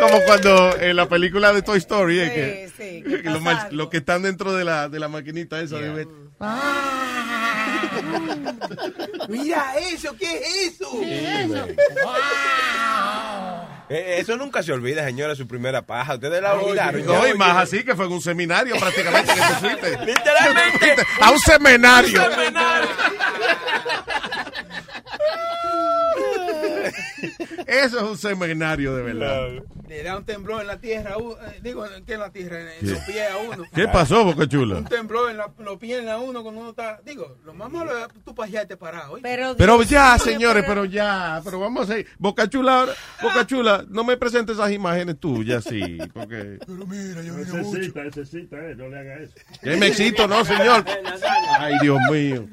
Oh, 0.00 0.08
como 0.08 0.20
cuando 0.24 0.76
en 0.80 0.96
la 0.96 1.08
película 1.08 1.52
de 1.52 1.62
Toy 1.62 1.78
Story, 1.78 2.20
sí, 2.20 2.30
eh, 2.32 2.70
sí, 2.76 3.02
que, 3.02 3.22
que 3.22 3.30
los, 3.70 3.88
que 3.88 3.96
están 3.98 4.22
dentro 4.22 4.52
de 4.52 4.64
la, 4.64 4.88
de 4.88 4.98
la 5.00 5.08
maquinita 5.08 5.60
esa, 5.60 5.78
yeah. 5.78 5.92
de... 5.94 6.08
ah. 6.40 7.27
Mira 9.28 9.74
eso, 9.92 10.16
¿qué 10.16 10.26
es 10.36 10.74
eso? 10.74 10.90
Eh, 13.90 14.16
Eso 14.18 14.36
nunca 14.36 14.62
se 14.62 14.72
olvida, 14.72 15.04
señora, 15.04 15.34
su 15.34 15.46
primera 15.48 15.82
paja. 15.82 16.14
Ustedes 16.14 16.42
la 16.42 16.54
olvidaron. 16.54 17.06
No, 17.06 17.26
y 17.26 17.34
más 17.34 17.56
así 17.56 17.84
que 17.84 17.94
fue 17.94 18.04
en 18.06 18.12
un 18.12 18.20
seminario 18.20 18.76
prácticamente 18.76 19.32
que 19.34 19.40
te 19.40 19.54
fuiste. 19.54 19.90
Literalmente. 20.06 20.96
A 21.20 21.30
un 21.30 21.38
seminario. 21.38 22.22
Eso 27.66 27.96
es 27.98 28.02
un 28.02 28.18
seminario 28.18 28.94
de 28.96 29.02
verdad. 29.02 29.62
Le 29.88 30.02
da 30.02 30.16
un 30.18 30.24
temblor 30.24 30.60
en 30.60 30.66
la 30.66 30.78
tierra, 30.78 31.14
eh, 31.18 31.60
digo, 31.62 31.84
¿qué 32.06 32.14
en 32.14 32.20
la 32.20 32.30
tierra? 32.30 32.58
En 32.74 32.90
los 32.90 32.98
pies 33.00 33.30
a 33.30 33.36
uno. 33.38 33.64
¿Qué 33.74 33.88
pasó, 33.88 34.24
Boca 34.24 34.46
Chula? 34.46 34.76
Un 34.78 34.84
temblor 34.84 35.30
en 35.30 35.38
la- 35.38 35.50
los 35.58 35.78
pies 35.78 36.06
a 36.06 36.18
uno 36.18 36.42
cuando 36.42 36.60
uno 36.60 36.70
está. 36.70 37.00
Digo, 37.06 37.38
lo 37.44 37.54
más 37.54 37.70
malo 37.70 37.96
es 37.98 38.06
tú 38.24 38.34
pajearte 38.34 38.76
parado. 38.76 39.18
Pero, 39.22 39.54
Pero 39.56 39.82
ya, 39.82 40.18
señores, 40.18 40.64
pero 40.66 40.84
ya, 40.84 41.40
pero 41.44 41.58
vamos 41.60 41.88
a 41.88 41.98
ir. 41.98 42.06
Boca 42.18 42.48
Chula, 42.50 42.80
ahora- 42.80 42.94
Boca 43.22 43.46
Chula, 43.46 43.84
no 43.88 44.04
me 44.04 44.16
presentes 44.18 44.56
esas 44.56 44.70
imágenes 44.72 45.18
tuyas, 45.18 45.64
sí, 45.64 45.98
porque... 46.12 46.58
Pero 46.66 46.86
mira, 46.86 47.22
yo 47.22 47.32
Necesita, 47.34 48.02
necesita, 48.04 48.56
eh, 48.58 48.74
no 48.76 48.88
le 48.88 48.98
haga 48.98 49.14
eso. 49.20 49.32
Que 49.62 49.76
me 49.76 49.86
excito, 49.86 50.26
no, 50.28 50.44
señor. 50.44 50.84
Ay, 51.58 51.74
Dios 51.80 51.98
mío. 52.10 52.46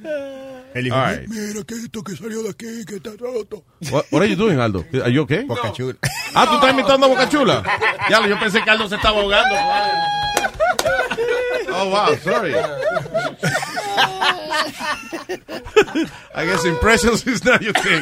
El 0.75 0.87
hijo- 0.87 0.95
right. 1.03 1.27
Mira 1.27 1.63
que 1.63 1.73
esto 1.75 2.03
que 2.03 2.15
salió 2.15 2.43
de 2.43 2.49
aquí, 2.49 2.85
que 2.85 2.97
está 2.97 3.11
roto. 3.17 3.63
What, 3.91 4.05
what 4.11 4.21
are 4.21 4.29
you 4.29 4.35
doing, 4.35 4.59
Aldo? 4.59 4.83
Are 5.03 5.11
you 5.11 5.21
okay? 5.23 5.43
Boca 5.45 5.71
Chula. 5.73 5.95
Ah, 6.35 6.45
¿tú 6.47 6.55
estás 6.55 6.71
imitando 6.73 7.05
a 7.05 7.09
Boca 7.09 7.27
Chula? 7.29 7.63
Ya, 8.09 8.27
yo 8.27 8.37
pensé 8.39 8.61
que 8.63 8.69
Aldo 8.69 8.87
se 8.87 8.95
estaba 8.95 9.19
ahogando. 9.21 9.55
Oh, 11.77 11.89
wow, 11.89 12.15
sorry. 12.23 12.53
I 16.33 16.45
guess 16.45 16.63
impressions 16.65 17.25
is 17.27 17.43
not 17.43 17.61
your 17.61 17.73
thing. 17.73 18.01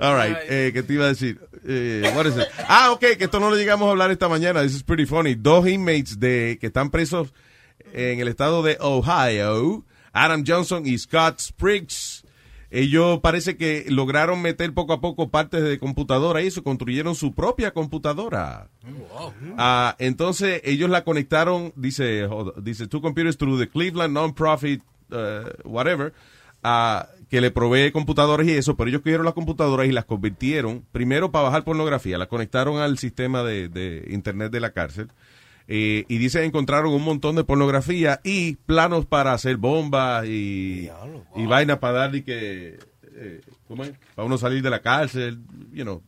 All 0.00 0.14
right, 0.14 0.36
eh, 0.48 0.70
¿qué 0.72 0.82
te 0.82 0.94
iba 0.94 1.04
a 1.04 1.08
decir? 1.08 1.38
Eh, 1.66 2.02
what 2.16 2.26
is 2.26 2.36
it? 2.36 2.48
Ah, 2.68 2.90
ok, 2.92 3.16
que 3.16 3.24
esto 3.24 3.38
no 3.38 3.50
lo 3.50 3.56
llegamos 3.56 3.86
a 3.86 3.90
hablar 3.90 4.10
esta 4.10 4.28
mañana. 4.28 4.62
This 4.62 4.74
is 4.74 4.82
pretty 4.82 5.06
funny. 5.06 5.34
Dos 5.36 5.68
inmates 5.68 6.18
de, 6.18 6.58
que 6.60 6.66
están 6.68 6.90
presos 6.90 7.32
en 7.92 8.20
el 8.20 8.28
estado 8.28 8.62
de 8.62 8.76
Ohio, 8.80 9.84
Adam 10.12 10.44
Johnson 10.46 10.86
y 10.86 10.98
Scott 10.98 11.40
Spriggs. 11.40 12.24
Ellos 12.70 13.20
parece 13.20 13.56
que 13.56 13.86
lograron 13.88 14.42
meter 14.42 14.74
poco 14.74 14.92
a 14.92 15.00
poco 15.00 15.30
partes 15.30 15.62
de 15.62 15.78
computadora 15.78 16.42
y 16.42 16.48
eso, 16.48 16.62
construyeron 16.62 17.14
su 17.14 17.34
propia 17.34 17.72
computadora. 17.72 18.68
Ah, 19.56 19.96
entonces 19.98 20.60
ellos 20.64 20.90
la 20.90 21.02
conectaron, 21.02 21.72
dice, 21.76 22.28
dice, 22.60 22.86
two 22.86 23.00
computers 23.00 23.38
through 23.38 23.58
the 23.58 23.68
Cleveland 23.68 24.12
non-profit, 24.12 24.82
uh, 25.10 25.48
whatever, 25.64 26.12
ah, 26.62 27.08
que 27.30 27.40
le 27.40 27.50
provee 27.50 27.90
computadoras 27.90 28.46
y 28.46 28.52
eso, 28.52 28.76
pero 28.76 28.90
ellos 28.90 29.00
cogieron 29.00 29.24
las 29.24 29.34
computadoras 29.34 29.86
y 29.86 29.92
las 29.92 30.04
convirtieron, 30.04 30.84
primero 30.92 31.30
para 31.30 31.44
bajar 31.44 31.64
pornografía, 31.64 32.18
las 32.18 32.28
conectaron 32.28 32.80
al 32.80 32.98
sistema 32.98 33.42
de, 33.44 33.70
de 33.70 34.08
internet 34.10 34.52
de 34.52 34.60
la 34.60 34.72
cárcel. 34.72 35.08
Eh, 35.70 36.06
y 36.08 36.16
dice 36.16 36.40
que 36.40 36.46
encontraron 36.46 36.94
un 36.94 37.04
montón 37.04 37.36
de 37.36 37.44
pornografía 37.44 38.20
y 38.24 38.56
planos 38.56 39.04
para 39.04 39.34
hacer 39.34 39.58
bombas 39.58 40.24
y, 40.26 40.88
y 41.36 41.46
vainas 41.46 41.78
para 41.78 41.98
darle 41.98 42.24
que, 42.24 42.78
eh, 43.14 43.42
¿cómo 43.68 43.84
es? 43.84 43.92
Para 44.14 44.24
uno 44.24 44.38
salir 44.38 44.62
de 44.62 44.70
la 44.70 44.80
cárcel, 44.80 45.38
you 45.70 45.82
know, 45.84 46.02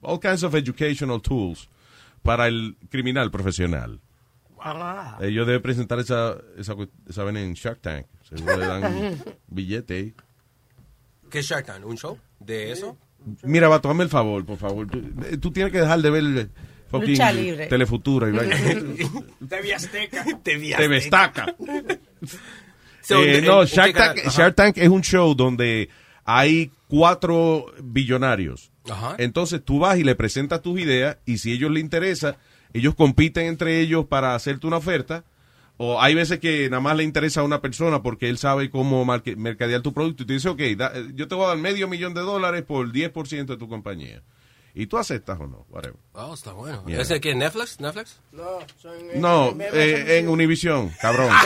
all 0.00 0.20
kinds 0.20 0.44
of 0.44 0.54
educational 0.54 1.20
tools 1.20 1.68
para 2.22 2.46
el 2.46 2.76
criminal 2.88 3.32
profesional. 3.32 4.00
Ellos 5.20 5.46
deben 5.46 5.62
presentar 5.62 5.98
esa, 5.98 6.36
esa, 6.56 6.76
esa 7.08 7.24
vaina 7.24 7.40
en 7.40 7.54
Shark 7.54 7.80
Tank. 7.80 8.06
Seguro 8.22 8.58
le 8.58 8.66
dan 8.66 9.16
billete. 9.48 10.14
¿Qué 11.30 11.40
es 11.40 11.46
Shark 11.46 11.66
Tank? 11.66 11.84
¿Un 11.84 11.96
show 11.96 12.16
de 12.38 12.70
eso? 12.70 12.96
Mira, 13.42 13.68
va, 13.68 13.80
tómame 13.80 14.04
el 14.04 14.10
favor, 14.10 14.44
por 14.44 14.58
favor. 14.58 14.86
Tú, 14.86 14.98
eh, 15.24 15.36
tú 15.38 15.50
tienes 15.50 15.72
que 15.72 15.80
dejar 15.80 16.00
de 16.00 16.10
ver 16.10 16.50
fucking 16.90 17.10
Lucha 17.10 17.32
libre. 17.32 17.66
Telefutura. 17.66 18.26
TV 19.48 19.74
Azteca. 19.74 20.24
Te 20.42 20.88
destaca. 20.88 21.54
So, 23.02 23.24
Eh, 23.24 23.38
¿en- 23.38 23.44
no, 23.46 23.64
Shark? 23.64 23.94
Tank, 23.96 24.18
Ajá. 24.18 24.30
Shark 24.30 24.54
Tank 24.54 24.76
es 24.78 24.88
un 24.88 25.00
show 25.02 25.34
donde 25.34 25.88
hay 26.24 26.70
cuatro 26.86 27.66
billonarios. 27.82 28.70
Ajá. 28.90 29.14
Entonces 29.18 29.64
tú 29.64 29.78
vas 29.78 29.98
y 29.98 30.04
le 30.04 30.14
presentas 30.14 30.60
tus 30.62 30.78
ideas 30.78 31.16
y 31.24 31.38
si 31.38 31.50
a 31.50 31.54
ellos 31.54 31.70
les 31.70 31.82
interesa, 31.82 32.36
ellos 32.74 32.94
compiten 32.94 33.46
entre 33.46 33.80
ellos 33.80 34.04
para 34.06 34.34
hacerte 34.34 34.66
una 34.66 34.76
oferta 34.76 35.24
O 35.78 36.00
hay 36.00 36.14
veces 36.14 36.38
que 36.40 36.68
nada 36.68 36.80
más 36.80 36.94
le 36.96 37.02
interesa 37.04 37.40
a 37.40 37.44
una 37.44 37.60
persona 37.62 38.02
porque 38.02 38.28
él 38.28 38.36
sabe 38.36 38.68
cómo 38.70 39.04
mercadear 39.04 39.80
tu 39.80 39.92
producto 39.94 40.22
y 40.22 40.26
te 40.26 40.34
dice, 40.34 40.50
ok, 40.50 40.60
da- 40.76 40.92
yo 41.14 41.26
te 41.26 41.34
voy 41.34 41.46
a 41.46 41.48
dar 41.48 41.56
medio 41.58 41.88
millón 41.88 42.12
de 42.12 42.20
dólares 42.20 42.62
por 42.64 42.92
10% 42.92 43.46
de 43.46 43.56
tu 43.56 43.66
compañía. 43.66 44.22
Y 44.74 44.86
tú 44.86 44.98
aceptas 44.98 45.38
o 45.40 45.46
no, 45.46 45.66
whatever. 45.68 45.98
Oh, 46.12 46.32
está 46.34 46.52
bueno. 46.52 46.84
Yeah. 46.86 47.00
¿Ese 47.00 47.20
que 47.20 47.34
Netflix? 47.34 47.80
¿Netflix? 47.80 48.20
No, 48.32 48.58
son 48.80 48.92
en- 49.10 49.20
No, 49.20 49.50
en- 49.50 49.60
eh, 49.72 50.18
en 50.18 50.28
Univision, 50.28 50.90
cabrón. 51.00 51.30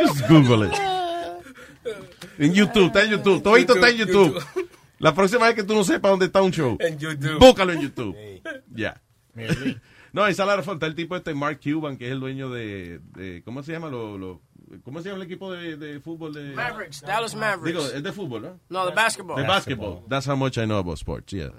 Just 0.00 0.28
Google 0.28 0.68
it. 0.68 0.74
En 2.38 2.52
YouTube, 2.52 2.86
está 2.86 3.02
en 3.04 3.10
YouTube. 3.10 3.42
Todo 3.42 3.56
esto 3.56 3.74
está 3.74 3.88
en 3.90 3.96
YouTube. 3.96 4.42
La 4.98 5.14
próxima 5.14 5.46
vez 5.46 5.54
que 5.54 5.62
tú 5.62 5.74
no 5.74 5.84
sepas 5.84 6.10
dónde 6.10 6.26
está 6.26 6.40
un 6.42 6.50
show, 6.52 6.76
En 6.80 6.98
YouTube. 6.98 7.38
búscalo 7.38 7.72
en 7.72 7.80
YouTube. 7.82 8.16
Ya. 8.74 9.00
No, 10.12 10.26
esa 10.26 10.46
la 10.46 10.54
Está 10.60 10.86
el 10.86 10.94
tipo 10.94 11.14
este 11.14 11.34
Mark 11.34 11.60
Cuban, 11.62 11.98
que 11.98 12.06
es 12.06 12.12
el 12.12 12.20
dueño 12.20 12.48
de, 12.48 13.00
de- 13.14 13.42
¿cómo 13.44 13.62
se 13.62 13.72
llama? 13.72 13.88
Lo- 13.90 14.40
¿Cómo 14.84 15.00
se 15.00 15.08
llama 15.10 15.22
el 15.22 15.26
equipo 15.26 15.52
de, 15.52 15.76
de 15.76 16.00
fútbol 16.00 16.32
de 16.34 16.54
Mavericks, 16.54 17.02
Dallas 17.02 17.34
Mavericks. 17.34 17.64
Digo, 17.84 17.96
es 17.96 18.02
de 18.02 18.12
fútbol, 18.12 18.42
¿no? 18.42 18.60
No, 18.68 18.86
de 18.86 18.92
basketball. 18.94 19.36
De 19.40 19.46
basketball. 19.46 20.02
That's 20.08 20.26
how 20.26 20.36
much 20.36 20.56
I 20.58 20.64
know 20.64 20.78
about 20.78 20.98
sports, 20.98 21.32
yeah. 21.32 21.50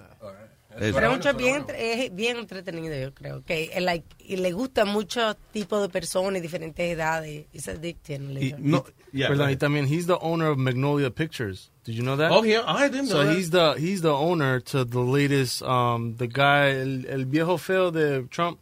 Eso. 0.79 0.93
Pero 0.93 1.09
mucho 1.09 1.33
bien, 1.33 1.55
entre- 1.55 2.05
es 2.05 2.13
bien 2.13 2.37
entretenido, 2.37 2.95
yo 2.95 3.11
creo. 3.11 3.43
Que 3.43 3.71
él, 3.73 3.85
like, 3.85 4.05
y 4.19 4.35
le 4.35 4.51
gusta 4.51 4.85
mucho 4.85 5.35
tipo 5.51 5.81
de 5.81 5.89
personas 5.89 6.37
y 6.37 6.41
diferentes 6.41 6.85
edades. 6.87 7.47
Es 7.51 7.67
addicting. 7.67 8.35
digo. 8.35 8.57
no, 8.59 8.85
yeah, 9.11 9.27
Perdón, 9.27 9.49
y 9.49 9.55
también 9.55 9.87
he's 9.87 10.05
the 10.05 10.17
owner 10.21 10.49
of 10.49 10.59
Magnolia 10.59 11.09
Pictures. 11.09 11.71
Did 11.83 11.95
you 11.95 12.03
know 12.03 12.15
that? 12.17 12.31
Oh, 12.31 12.43
yeah, 12.43 12.61
I 12.67 12.89
didn't 12.89 13.07
know 13.09 13.21
So 13.21 13.23
that. 13.25 13.35
he's 13.35 13.49
the 13.49 13.73
he's 13.79 14.01
the 14.03 14.13
owner 14.13 14.59
to 14.59 14.85
the 14.85 14.99
latest 14.99 15.63
um 15.63 16.15
the 16.17 16.27
guy 16.27 16.69
el, 16.69 17.05
el 17.07 17.25
viejo 17.25 17.57
feo 17.57 17.89
de 17.89 18.27
Trump. 18.29 18.59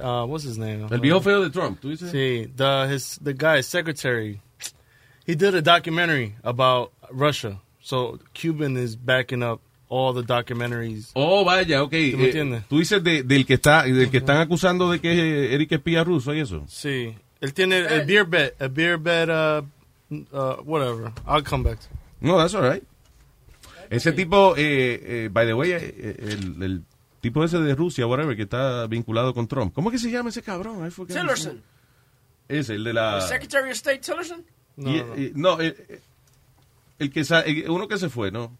Uh, 0.00 0.24
what's 0.26 0.44
his 0.44 0.56
name? 0.58 0.86
El 0.90 1.00
viejo 1.00 1.20
feo 1.20 1.42
de 1.42 1.50
Trump, 1.50 1.80
¿tú 1.80 1.90
dices? 1.90 2.10
Sí, 2.10 2.50
the 2.56 2.88
his 2.92 3.18
the 3.22 3.32
guy 3.34 3.60
secretary. 3.62 4.40
He 5.26 5.34
did 5.36 5.54
a 5.54 5.62
documentary 5.62 6.34
about 6.42 6.92
Russia. 7.10 7.60
So 7.82 8.18
Cuban 8.34 8.76
is 8.76 8.96
backing 8.96 9.42
up 9.42 9.60
all 9.88 10.12
the 10.12 10.22
documentaries. 10.22 11.10
Oh, 11.14 11.44
vaya, 11.44 11.82
ok. 11.82 11.90
¿Tú 11.90 12.16
me 12.18 12.24
Eh, 12.24 12.26
entiendes? 12.26 12.62
Tú 12.68 12.78
dices 12.78 13.02
de- 13.02 13.22
del 13.22 13.44
que 13.44 13.54
está, 13.54 13.82
del 13.84 14.10
que 14.10 14.18
están 14.18 14.38
acusando 14.38 14.90
de 14.90 15.00
que 15.00 15.12
es 15.12 15.52
Eric 15.52 15.72
espía 15.72 16.04
ruso 16.04 16.32
y 16.34 16.40
eso. 16.40 16.64
Sí, 16.68 17.14
él 17.40 17.52
tiene 17.54 17.78
a 17.86 18.04
beer 18.04 18.24
bet, 18.24 18.60
a 18.60 18.68
beer 18.68 18.98
bet, 18.98 19.28
uh, 19.28 19.62
uh, 20.32 20.62
whatever. 20.64 21.12
I'll 21.26 21.42
come 21.42 21.62
back. 21.64 21.78
to. 21.80 21.86
No, 22.20 22.36
that's 22.38 22.54
all 22.54 22.62
right. 22.62 22.82
Ese 23.90 24.12
tipo, 24.12 24.54
eh, 24.56 25.24
eh, 25.24 25.28
by 25.32 25.46
the 25.46 25.54
way, 25.54 25.72
eh, 25.72 26.16
el, 26.20 26.62
el 26.62 26.82
tipo 27.20 27.44
ese 27.44 27.58
de 27.58 27.74
Rusia, 27.74 28.06
whatever, 28.06 28.36
que 28.36 28.42
está 28.42 28.86
vinculado 28.86 29.32
con 29.34 29.46
Trump. 29.46 29.72
¿Cómo 29.74 29.90
que 29.90 29.98
se 29.98 30.10
llama 30.10 30.30
ese 30.30 30.42
cabrón? 30.42 30.90
Tillerson. 31.06 31.62
Ese, 32.48 32.74
el 32.74 32.84
de 32.84 32.92
la... 32.92 33.20
Secretary 33.20 33.70
of 33.70 33.76
State 33.76 33.98
Tillerson. 34.00 34.44
y- 34.76 34.96
y- 34.98 35.32
no, 35.34 35.60
el, 35.60 35.76
el 36.98 37.12
que 37.12 37.24
sa- 37.24 37.42
el- 37.42 37.68
uno 37.70 37.86
que 37.86 37.98
se 37.98 38.08
fue, 38.08 38.30
¿no? 38.30 38.56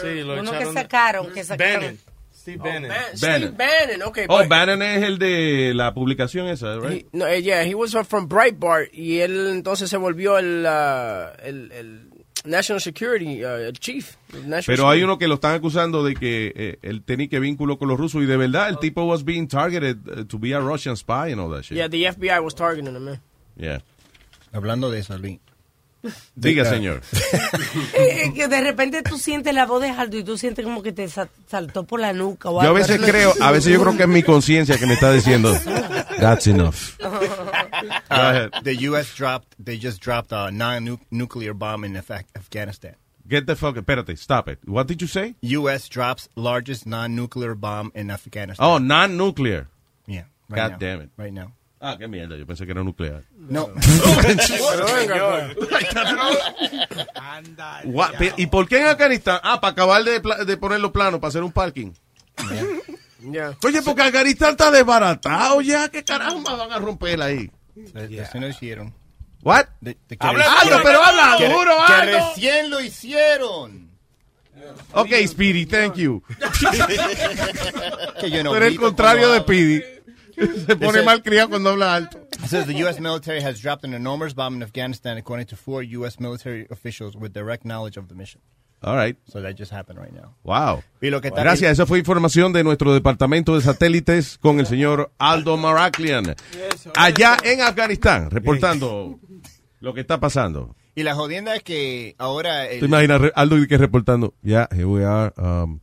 Sí, 0.00 0.20
lo 0.22 0.34
Uno 0.40 0.50
que 0.52 0.56
echaron 0.58 0.74
sacaron, 0.74 1.32
que 1.32 1.44
sacaron. 1.44 1.80
Bannon. 1.82 1.98
Steve 2.32 2.58
Oh, 2.60 2.64
Bannon. 2.64 2.90
Ban- 2.90 3.16
Steve 3.16 3.50
Bannon, 3.50 4.02
okay. 4.08 4.24
Oh, 4.28 4.38
but- 4.38 4.48
Bannon 4.48 4.82
es 4.82 5.02
el 5.02 5.18
de 5.18 5.72
la 5.74 5.92
publicación 5.92 6.46
esa, 6.48 6.76
right? 6.78 7.06
He- 7.12 7.16
no, 7.18 7.26
eh, 7.26 7.42
yeah, 7.42 7.64
he 7.64 7.74
was 7.74 7.94
from 8.08 8.28
Breitbart 8.28 8.94
y 8.94 9.18
él 9.18 9.48
entonces 9.50 9.90
se 9.90 9.96
volvió 9.96 10.38
el, 10.38 10.64
uh, 10.64 11.32
el, 11.44 11.72
el 11.72 12.08
National 12.44 12.80
Security, 12.80 13.44
uh, 13.44 13.70
chief. 13.72 14.16
National 14.32 14.62
Pero 14.66 14.88
hay 14.88 14.98
Security. 15.00 15.02
uno 15.04 15.18
que 15.18 15.28
lo 15.28 15.34
están 15.34 15.54
acusando 15.54 16.02
de 16.02 16.14
que 16.14 16.52
eh, 16.56 16.78
él 16.82 17.02
tenía 17.02 17.28
que 17.28 17.38
vínculo 17.38 17.78
con 17.78 17.88
los 17.88 17.98
rusos 17.98 18.22
y 18.22 18.26
de 18.26 18.36
verdad 18.36 18.68
el 18.70 18.78
tipo 18.78 19.04
was 19.04 19.24
being 19.24 19.46
targeted 19.46 19.98
uh, 20.08 20.24
to 20.24 20.38
be 20.38 20.54
a 20.54 20.60
Russian 20.60 20.96
spy 20.96 21.32
and 21.32 21.40
all 21.40 21.50
that 21.50 21.62
shit. 21.64 21.76
Yeah, 21.76 21.88
the 21.88 22.04
FBI 22.04 22.42
was 22.42 22.54
targeting 22.54 22.94
him, 22.94 23.04
man. 23.04 23.20
Yeah. 23.56 23.80
Hablando 24.52 24.90
de 24.90 25.00
eso, 25.00 25.16
Luis. 25.18 25.38
Diga, 26.34 26.64
señor. 26.64 27.02
Eh, 27.94 28.24
eh, 28.26 28.32
que 28.34 28.48
de 28.48 28.60
repente 28.62 29.02
tú 29.02 29.18
sientes 29.18 29.52
la 29.54 29.66
voz 29.66 29.82
de 29.82 29.90
Aldo 29.90 30.16
y 30.16 30.24
tú 30.24 30.38
sientes 30.38 30.64
como 30.64 30.82
que 30.82 30.92
te 30.92 31.08
sa- 31.08 31.28
saltó 31.48 31.84
por 31.84 32.00
la 32.00 32.12
nuca. 32.12 32.48
o 32.48 32.52
Yo 32.54 32.58
a 32.58 32.62
algo. 32.62 32.74
veces 32.74 33.00
creo, 33.00 33.32
a 33.40 33.50
veces 33.50 33.72
yo 33.72 33.80
creo 33.82 33.96
que 33.96 34.02
es 34.04 34.08
mi 34.08 34.22
conciencia 34.22 34.78
que 34.78 34.86
me 34.86 34.94
está 34.94 35.12
diciendo, 35.12 35.52
that's 36.18 36.46
enough. 36.46 36.96
Uh, 38.10 38.48
the 38.62 38.74
U.S. 38.88 39.14
dropped, 39.14 39.54
they 39.64 39.78
just 39.78 40.00
dropped 40.02 40.32
a 40.32 40.50
non-nuclear 40.50 41.54
bomb 41.54 41.84
in 41.84 41.96
Af- 41.96 42.24
Afghanistan. 42.36 42.94
Get 43.26 43.46
the 43.46 43.56
fuck, 43.56 43.76
espérate, 43.76 44.18
stop 44.18 44.48
it. 44.48 44.58
What 44.66 44.86
did 44.86 45.00
you 45.00 45.08
say? 45.08 45.34
U.S. 45.42 45.88
drops 45.88 46.28
largest 46.36 46.86
non-nuclear 46.86 47.54
bomb 47.54 47.90
in 47.94 48.10
Afghanistan. 48.10 48.66
Oh, 48.66 48.78
non-nuclear. 48.78 49.68
Yeah. 50.06 50.24
God 50.50 50.72
now. 50.72 50.76
damn 50.78 51.00
it. 51.02 51.10
Right 51.16 51.32
now. 51.32 51.52
Ah, 51.82 51.96
qué 51.98 52.06
mierda, 52.08 52.36
yo 52.36 52.46
pensé 52.46 52.66
que 52.66 52.72
era 52.72 52.84
nuclear. 52.84 53.22
No. 53.38 53.70
¿Y 58.36 58.46
por 58.46 58.68
qué 58.68 58.80
en 58.80 58.86
Afganistán? 58.86 59.40
Ah, 59.42 59.60
para 59.60 59.72
acabar 59.72 60.02
de, 60.04 60.20
de 60.44 60.56
poner 60.56 60.80
los 60.80 60.90
planos, 60.90 61.20
para 61.20 61.28
hacer 61.30 61.42
un 61.42 61.52
parking. 61.52 61.92
Yeah. 63.30 63.56
Oye, 63.64 63.82
porque 63.82 64.02
Afganistán 64.02 64.52
está 64.52 64.70
desbaratado 64.70 65.60
ya, 65.60 65.88
¿qué 65.90 66.02
carajo 66.04 66.38
más 66.40 66.56
van 66.56 66.72
a 66.72 66.78
romper 66.78 67.20
ahí? 67.20 67.50
Así 68.22 68.38
no 68.38 68.48
hicieron. 68.48 68.94
What? 69.42 69.66
De- 69.80 69.96
de 70.08 70.16
que 70.16 70.26
Habla 70.26 70.44
pero 70.82 71.02
habla 71.02 71.34
que- 71.38 71.48
duro, 71.48 71.72
Que 71.86 71.92
algo. 71.92 72.28
recién 72.28 72.70
lo 72.70 72.80
hicieron. 72.80 73.90
Ok, 74.92 75.08
Speedy, 75.26 75.66
thank 75.66 75.94
you. 75.96 76.22
Que 78.20 78.30
yo 78.30 78.44
no 78.44 78.54
eres 78.54 78.72
el 78.72 78.80
contrario 78.80 79.32
de 79.32 79.40
Speedy. 79.40 79.82
Se 80.66 80.76
pone 80.76 81.02
mal 81.02 81.22
criado 81.22 81.50
cuando 81.50 81.70
habla 81.70 81.94
alto. 81.94 82.18
It 82.42 82.48
says 82.48 82.66
the 82.66 82.74
U.S. 82.84 82.98
military 83.00 83.40
has 83.42 83.60
dropped 83.60 83.84
an 83.84 83.94
enormous 83.94 84.34
bomb 84.34 84.54
in 84.56 84.62
Afghanistan, 84.62 85.18
according 85.18 85.46
to 85.48 85.56
four 85.56 85.82
U.S. 85.82 86.18
military 86.18 86.66
officials 86.70 87.14
with 87.16 87.32
direct 87.32 87.64
knowledge 87.64 87.96
of 87.98 88.08
the 88.08 88.14
mission. 88.14 88.40
All 88.82 88.96
right. 88.96 89.14
So 89.26 89.42
that 89.42 89.56
just 89.58 89.70
happened 89.70 89.98
right 89.98 90.12
now. 90.12 90.34
Wow. 90.42 90.82
Y 91.02 91.10
lo 91.10 91.20
que 91.20 91.28
está- 91.28 91.42
Gracias, 91.42 91.72
esa 91.72 91.84
fue 91.84 91.98
información 91.98 92.52
de 92.54 92.64
nuestro 92.64 92.94
departamento 92.94 93.54
de 93.54 93.60
satélites 93.60 94.38
con 94.38 94.58
el 94.58 94.66
señor 94.66 95.12
Aldo 95.18 95.58
Maraklian. 95.58 96.34
Allá 96.96 97.36
en 97.44 97.60
Afganistán, 97.60 98.30
reportando 98.30 99.18
lo 99.80 99.92
que 99.92 100.00
está 100.00 100.18
pasando. 100.18 100.74
Y 100.94 101.02
la 101.02 101.14
jodienda 101.14 101.54
es 101.56 101.62
que 101.62 102.14
ahora... 102.18 102.66
el- 102.68 102.80
¿Te 102.80 102.86
imaginas 102.86 103.20
Aldo 103.34 103.58
y 103.58 103.68
que 103.68 103.76
reportando? 103.76 104.32
Yeah, 104.42 104.66
here 104.72 104.86
we 104.86 105.04
are. 105.04 105.32
Um, 105.36 105.80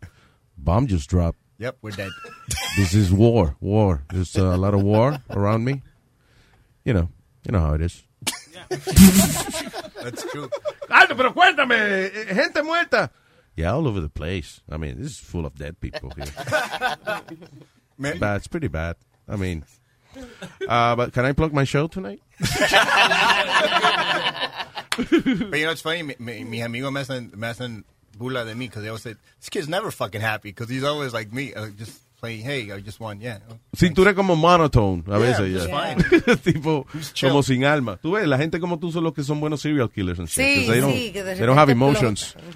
bomb 0.56 0.88
just 0.90 1.08
dropped. 1.12 1.40
Yep, 1.60 1.78
we're 1.82 1.92
dead. 1.92 2.12
This 2.78 2.94
is 2.94 3.12
war, 3.12 3.56
war. 3.60 4.04
There's 4.14 4.38
uh, 4.38 4.54
a 4.54 4.58
lot 4.58 4.76
of 4.76 4.84
war 4.84 5.18
around 5.32 5.64
me. 5.64 5.82
You 6.86 6.94
know, 6.94 7.10
you 7.44 7.52
know 7.52 7.60
how 7.60 7.74
it 7.74 7.82
is. 7.82 8.04
That's 8.70 10.24
true. 10.30 10.48
Aldo, 10.88 11.16
pero 11.16 11.34
cuéntame, 11.34 12.12
gente 12.28 12.62
muerta. 12.62 13.10
Yeah, 13.56 13.74
all 13.74 13.88
over 13.88 14.00
the 14.00 14.10
place. 14.10 14.62
I 14.70 14.78
mean, 14.78 15.02
this 15.02 15.14
is 15.14 15.18
full 15.18 15.48
of 15.48 15.56
dead 15.56 15.80
people 15.80 16.12
here. 16.12 16.26
bad, 18.20 18.38
it's 18.38 18.48
pretty 18.48 18.68
bad. 18.68 18.96
I 19.28 19.38
mean, 19.38 19.66
uh, 20.68 20.96
but 20.96 21.14
can 21.14 21.26
I 21.26 21.32
plug 21.32 21.52
my 21.52 21.64
show 21.64 21.88
tonight? 21.88 22.22
But 24.98 25.60
you 25.60 25.66
know, 25.66 25.72
it's 25.72 25.82
funny. 25.82 26.04
Mi, 26.04 26.16
mi, 26.20 26.44
mis 26.44 26.64
amigos 26.64 26.92
me 26.92 27.02
hacen, 27.02 27.36
me 27.36 27.48
hacen 27.48 27.84
burla 28.18 28.46
de 28.46 28.54
mí 28.56 28.68
because 28.68 28.82
they 28.82 28.90
always 28.90 29.04
say, 29.04 29.16
this 29.40 29.50
kid's 29.50 29.68
never 29.70 29.92
fucking 29.92 30.22
happy 30.22 30.50
because 30.50 30.70
he's 30.70 30.84
always 30.84 31.14
like 31.14 31.32
me, 31.32 31.54
uh, 31.54 31.68
just 31.78 32.02
playing, 32.20 32.42
hey, 32.44 32.72
I 32.72 32.80
just 32.82 33.00
won, 33.00 33.22
yeah. 33.22 33.38
Tú 33.94 34.02
eres 34.02 34.16
como 34.16 34.36
monotone 34.36 35.04
a 35.08 35.12
Yeah, 35.12 35.18
veces 35.20 35.54
just 35.54 35.70
ya. 35.70 35.96
fine. 35.96 36.38
tipo 36.44 36.88
como 37.22 37.44
sin 37.44 37.64
alma. 37.64 37.98
Tú 38.02 38.12
ves, 38.14 38.28
la 38.28 38.38
gente 38.38 38.60
como 38.60 38.80
tú 38.80 38.92
son 38.92 39.04
los 39.04 39.14
que 39.14 39.24
son 39.24 39.40
buenos 39.40 39.62
serial 39.62 39.90
killers 39.92 40.18
and 40.20 40.28
shit. 40.28 40.44
Sí, 40.44 40.68
they 40.68 40.82
don't, 40.82 40.94
sí, 40.96 41.12
que 41.14 41.24
de 41.24 41.36
they 41.36 41.46
don't 41.46 41.60
have 41.60 41.70
emotions. 41.72 42.36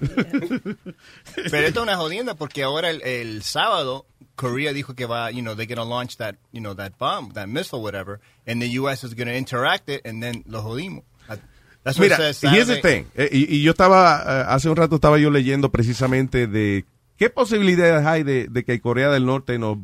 Pero 1.50 1.66
esto 1.66 1.80
es 1.80 1.82
una 1.82 1.96
jodienda 1.96 2.34
porque 2.34 2.62
ahora 2.62 2.90
el, 2.90 3.02
el 3.02 3.42
sábado 3.42 4.06
Korea 4.34 4.72
dijo 4.72 4.94
que 4.94 5.06
va, 5.06 5.30
you 5.30 5.42
know, 5.42 5.54
they're 5.54 5.66
going 5.66 5.76
to 5.76 5.84
launch 5.84 6.16
that, 6.16 6.36
you 6.52 6.60
know, 6.60 6.74
that 6.74 6.98
bomb, 6.98 7.32
that 7.34 7.48
missile, 7.48 7.82
whatever, 7.82 8.18
and 8.46 8.60
the 8.60 8.68
U.S. 8.80 9.04
is 9.04 9.14
going 9.14 9.28
to 9.28 9.34
interact 9.34 9.88
it, 9.88 10.00
and 10.04 10.22
then 10.22 10.42
lo 10.46 10.62
jodimos. 10.62 11.02
That's 11.84 11.98
Mira, 11.98 12.16
here's 12.16 12.40
the 12.40 12.48
Saturday. 12.48 12.80
thing. 12.80 13.04
Eh, 13.16 13.28
y, 13.32 13.56
y 13.56 13.62
yo 13.62 13.72
estaba, 13.72 14.22
eh, 14.24 14.44
hace 14.48 14.68
un 14.68 14.76
rato 14.76 14.96
estaba 14.96 15.18
yo 15.18 15.30
leyendo 15.30 15.70
precisamente 15.72 16.46
de 16.46 16.84
qué 17.16 17.28
posibilidades 17.30 18.06
hay 18.06 18.22
de, 18.22 18.46
de 18.48 18.64
que 18.64 18.80
Corea 18.80 19.10
del 19.10 19.26
Norte 19.26 19.58
nos 19.58 19.78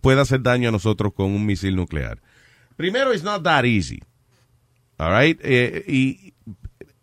pueda 0.00 0.22
hacer 0.22 0.42
daño 0.42 0.70
a 0.70 0.72
nosotros 0.72 1.12
con 1.14 1.26
un 1.26 1.44
misil 1.44 1.76
nuclear. 1.76 2.18
Primero, 2.76 3.12
it's 3.12 3.22
not 3.22 3.42
that 3.42 3.64
easy. 3.64 4.00
All 4.98 5.12
right? 5.12 5.38
Eh, 5.42 5.84
y 5.86 6.32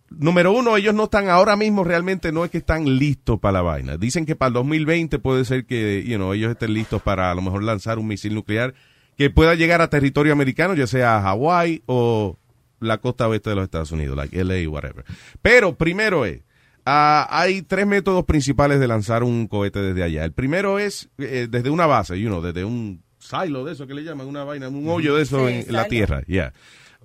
número 0.10 0.52
uno, 0.52 0.76
ellos 0.78 0.96
no 0.96 1.04
están 1.06 1.30
ahora 1.30 1.56
mismo 1.56 1.84
realmente, 1.84 2.32
no 2.32 2.44
es 2.44 2.52
que 2.52 2.58
están 2.58 2.98
listos 2.98 3.40
para 3.40 3.54
la 3.54 3.62
vaina. 3.62 3.98
Dicen 3.98 4.26
que 4.26 4.36
para 4.36 4.48
el 4.48 4.54
2020 4.56 5.20
puede 5.20 5.46
ser 5.46 5.66
que, 5.66 6.04
you 6.06 6.16
know, 6.18 6.34
ellos 6.34 6.52
estén 6.52 6.74
listos 6.74 7.02
para 7.02 7.30
a 7.32 7.36
lo 7.36 7.42
mejor 7.42 7.64
lanzar 7.64 8.00
un 8.00 8.08
misil 8.08 8.34
nuclear 8.34 8.74
que 9.18 9.30
pueda 9.30 9.54
llegar 9.54 9.82
a 9.82 9.90
territorio 9.90 10.34
americano, 10.34 10.74
ya 10.74 10.88
sea 10.88 11.18
a 11.18 11.22
Hawái 11.22 11.84
o 11.86 12.38
la 12.80 13.00
costa 13.00 13.28
oeste 13.28 13.50
de 13.50 13.56
los 13.56 13.64
Estados 13.66 13.92
Unidos, 13.92 14.16
like 14.18 14.44
LA, 14.44 14.70
whatever. 14.70 15.04
Pero 15.42 15.76
primero 15.78 16.26
es, 16.26 16.42
ah, 16.86 17.28
hay 17.30 17.62
tres 17.62 17.86
métodos 17.88 18.26
principales 18.26 18.80
de 18.80 18.88
lanzar 18.88 19.24
un 19.24 19.48
cohete 19.48 19.82
desde 19.82 20.04
allá. 20.04 20.24
El 20.26 20.32
primero 20.34 20.80
es 20.80 21.10
eh, 21.18 21.48
desde 21.50 21.70
una 21.70 21.86
base, 21.86 22.20
you 22.20 22.28
know, 22.28 22.42
desde 22.42 22.64
un 22.66 23.04
silo 23.20 23.66
de 23.66 23.74
eso 23.74 23.86
que 23.88 23.94
le 23.94 24.04
llaman, 24.04 24.28
una 24.28 24.44
vaina, 24.44 24.70
un 24.70 24.88
hoyo 24.90 25.16
de 25.16 25.24
eso 25.24 25.48
Sí, 25.48 25.54
en, 25.68 25.74
la 25.74 25.86
tierra. 25.86 26.24
ya. 26.28 26.54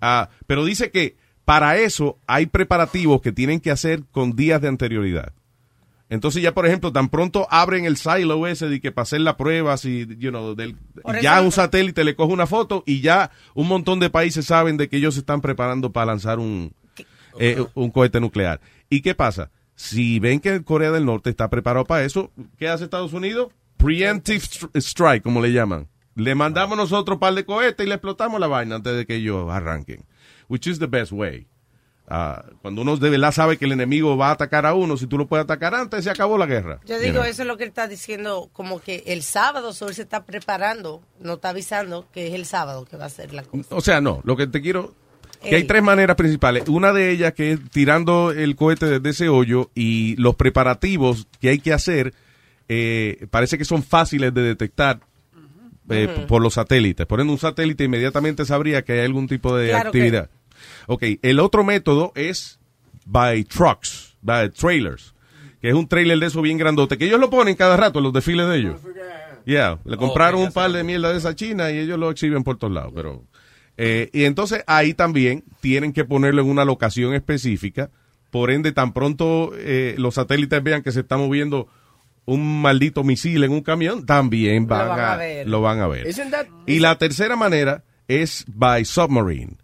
Ah, 0.01 0.31
pero 0.47 0.65
dice 0.65 0.91
que 0.91 1.17
para 1.45 1.77
eso 1.79 2.19
hay 2.27 2.47
preparativos 2.47 3.21
que 3.21 3.33
tienen 3.33 3.61
que 3.61 3.71
hacer 3.71 4.05
con 4.11 4.35
días 4.35 4.61
de 4.61 4.69
anterioridad. 4.69 5.33
Entonces 6.15 6.43
ya, 6.43 6.55
por 6.55 6.67
ejemplo, 6.67 6.93
tan 6.93 7.09
pronto 7.09 7.47
abren 7.51 7.85
el 7.85 7.97
silo 7.97 8.47
ese 8.47 8.69
de 8.69 8.81
que 8.81 8.93
para 8.93 9.03
hacer 9.03 9.21
la 9.21 9.37
prueba, 9.37 9.77
si, 9.77 10.07
you 10.19 10.31
know, 10.31 10.55
del- 10.55 10.77
ya 11.23 11.41
un 11.43 11.53
satélite 11.53 12.05
le 12.05 12.15
coge 12.17 12.33
una 12.33 12.47
foto 12.47 12.83
y 12.87 13.01
ya 13.01 13.31
un 13.55 13.69
montón 13.69 14.01
de 14.01 14.09
países 14.11 14.47
saben 14.47 14.77
de 14.77 14.89
que 14.89 14.97
ellos 14.97 15.15
se 15.15 15.21
están 15.21 15.41
preparando 15.41 15.93
para 15.93 16.07
lanzar 16.07 16.39
un, 16.39 16.73
eh, 17.39 17.65
un 17.75 17.91
cohete 17.91 18.21
nuclear. 18.21 18.61
¿Y 18.89 19.01
qué 19.03 19.15
pasa? 19.15 19.51
Si 19.75 20.21
ven 20.21 20.41
que 20.41 20.63
Corea 20.63 20.91
del 20.93 21.05
Norte 21.05 21.31
está 21.31 21.51
preparado 21.51 21.85
para 21.85 22.05
eso, 22.05 22.31
¿qué 22.59 22.69
hace 22.69 22.85
Estados 22.85 23.13
Unidos? 23.13 23.49
Preemptive 23.77 24.41
stri- 24.41 24.71
strike, 24.81 25.23
como 25.23 25.43
le 25.43 25.53
llaman. 25.53 25.89
Le 26.15 26.35
mandamos 26.37 26.79
nosotros 26.79 27.17
un 27.17 27.21
par 27.21 27.35
de 27.35 27.45
cohetes 27.45 27.85
y 27.85 27.89
le 27.89 27.97
explotamos 27.97 28.39
la 28.41 28.47
vaina 28.47 28.77
antes 28.77 28.97
de 28.97 29.05
que 29.05 29.17
ellos 29.17 29.51
arranquen. 29.51 30.05
Which 30.49 30.69
is 30.69 30.79
the 30.79 30.87
best 30.87 31.11
way. 31.11 31.49
Ah, 32.07 32.45
cuando 32.61 32.83
uno 32.83 32.99
de 32.99 33.09
verdad 33.09 33.33
sabe 33.33 33.57
que 33.57 33.65
el 33.65 33.73
enemigo 33.73 34.15
va 34.17 34.29
a 34.29 34.33
atacar 34.33 34.67
a 34.67 34.75
uno, 34.75 34.97
si 34.99 35.07
tú 35.07 35.17
lo 35.17 35.27
puedes 35.27 35.45
atacar 35.45 35.75
antes, 35.75 36.05
se 36.05 36.11
acabó 36.11 36.37
la 36.37 36.45
guerra. 36.47 36.79
Yo 36.85 36.97
You 36.97 37.03
digo, 37.03 37.15
know. 37.21 37.25
eso 37.25 37.43
es 37.43 37.49
lo 37.49 37.57
que 37.57 37.65
él 37.65 37.69
está 37.71 37.89
diciendo, 37.89 38.51
como 38.53 38.81
que 38.81 39.05
el 39.07 39.23
sábado 39.23 39.73
Sol 39.73 39.95
se 39.95 40.03
está 40.03 40.25
preparando, 40.25 41.03
no 41.21 41.35
está 41.35 41.49
avisando 41.51 42.07
que 42.13 42.27
es 42.29 42.35
el 42.35 42.45
sábado 42.45 42.85
que 42.85 42.99
va 42.99 43.07
a 43.07 43.09
ser 43.11 43.33
la 43.33 43.43
cosa. 43.43 43.75
O 43.75 43.81
sea, 43.81 44.01
no, 44.03 44.21
lo 44.25 44.37
que 44.37 44.47
te 44.47 44.61
quiero... 44.61 44.95
Que 45.43 45.57
hay 45.57 45.65
tres 45.65 45.83
maneras 45.83 46.17
principales. 46.17 46.67
Una 46.71 46.95
de 46.95 47.11
ellas 47.11 47.35
que 47.35 47.53
es 47.53 47.61
tirando 47.71 48.31
el 48.33 48.57
cohete 48.57 48.87
desde 48.87 49.11
ese 49.11 49.29
hoyo 49.29 49.71
y 49.75 50.17
los 50.17 50.37
preparativos 50.37 51.27
que 51.39 51.51
hay 51.51 51.59
que 51.59 51.75
hacer 51.75 52.15
eh, 52.69 53.27
parece 53.31 53.59
que 53.59 53.67
son 53.67 53.83
fáciles 53.83 54.33
de 54.33 54.41
detectar 54.41 55.01
eh, 55.91 56.25
por 56.27 56.41
los 56.41 56.55
satélites. 56.55 57.05
Ejemplo, 57.07 57.31
un 57.33 57.39
satélite 57.39 57.85
inmediatamente 57.85 58.47
sabría 58.47 58.83
que 58.85 58.95
hay 58.95 59.01
algún 59.05 59.27
tipo 59.29 59.55
de 59.55 59.69
Claro 59.69 59.93
que- 59.93 59.99
actividad. 59.99 60.31
Ok, 60.87 61.03
el 61.23 61.41
otro 61.41 61.65
método 61.65 62.13
es 62.15 62.59
by 63.07 63.45
trucks, 63.45 64.17
by 64.23 64.51
trailers, 64.51 65.15
que 65.61 65.69
es 65.69 65.75
un 65.75 65.89
trailer 65.89 66.19
de 66.19 66.27
eso 66.27 66.43
bien 66.43 66.59
grandote, 66.59 66.99
que 66.99 67.07
ellos 67.07 67.21
lo 67.21 67.31
ponen 67.31 67.55
cada 67.55 67.77
rato 67.77 67.99
en 67.99 68.05
los 68.05 68.13
desfiles 68.13 68.49
de 68.49 68.57
ellos. 68.59 68.81
Yeah, 69.45 69.79
le 69.85 69.97
compraron 69.99 70.41
un 70.41 70.53
par 70.53 70.73
de 70.73 70.83
mierda 70.85 71.13
de 71.13 71.19
esa 71.19 71.35
china 71.35 71.71
y 71.71 71.79
ellos 71.79 71.99
lo 71.99 72.11
exhiben 72.11 72.45
por 72.45 72.57
todos 72.57 72.73
lados, 72.73 72.93
pero... 72.95 73.23
eh, 73.77 74.09
y 74.13 74.25
entonces 74.25 74.65
ahí 74.67 74.95
también 74.95 75.45
tienen 75.61 75.93
que 75.93 76.05
ponerlo 76.05 76.41
en 76.41 76.49
una 76.49 76.65
locación 76.65 77.13
específica, 77.13 77.91
por 78.31 78.51
ende 78.51 78.73
tan 78.73 78.93
pronto 78.93 79.53
eh, 79.57 79.95
los 79.99 80.15
satélites 80.15 80.63
vean 80.63 80.83
que 80.83 80.93
se 80.93 81.01
está 81.01 81.17
moviendo 81.19 81.69
un 82.25 82.63
maldito 82.63 83.05
misil 83.05 83.45
en 83.45 83.53
un 83.53 83.61
camión, 83.61 84.07
también 84.07 84.67
van, 84.67 84.89
van 84.89 85.01
a, 85.01 85.13
a 85.13 85.17
ver. 85.19 85.47
lo 85.47 85.61
van 85.61 85.81
a 85.81 85.89
ver. 85.89 86.07
Y 86.67 86.81
la 86.81 86.97
tercera 86.97 87.37
manera 87.37 87.85
es 88.09 88.45
by 88.49 88.85
submarine. 88.87 89.59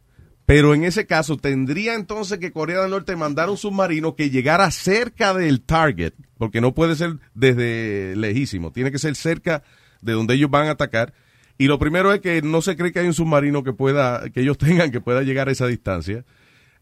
Pero 0.53 0.75
en 0.75 0.83
ese 0.83 1.07
caso 1.07 1.37
tendría 1.37 1.95
entonces 1.95 2.39
que 2.39 2.51
Corea 2.51 2.81
del 2.81 2.91
Norte 2.91 3.15
mandar 3.15 3.49
un 3.51 3.57
submarino 3.57 4.17
que 4.17 4.31
llegara 4.31 4.69
cerca 4.73 5.33
del 5.33 5.61
target, 5.61 6.13
porque 6.39 6.61
no 6.61 6.75
puede 6.75 6.97
ser 6.97 7.19
desde 7.35 8.17
lejísimo, 8.17 8.73
tiene 8.73 8.91
que 8.91 8.99
ser 8.99 9.15
cerca 9.15 9.63
de 10.03 10.13
donde 10.13 10.35
ellos 10.35 10.51
van 10.51 10.67
a 10.67 10.73
atacar. 10.73 11.15
Y 11.57 11.67
lo 11.69 11.79
primero 11.79 12.13
es 12.13 12.21
que 12.21 12.43
no 12.43 12.63
se 12.63 12.75
cree 12.77 12.91
que 12.91 12.99
hay 12.99 13.07
un 13.07 13.15
submarino 13.15 13.63
que 13.63 13.73
pueda, 13.73 14.29
que 14.31 14.41
ellos 14.41 14.59
tengan 14.89 14.91
que 14.91 15.01
pueda 15.01 15.23
llegar 15.23 15.49
a 15.49 15.53
esa 15.53 15.69
distancia. 15.69 16.25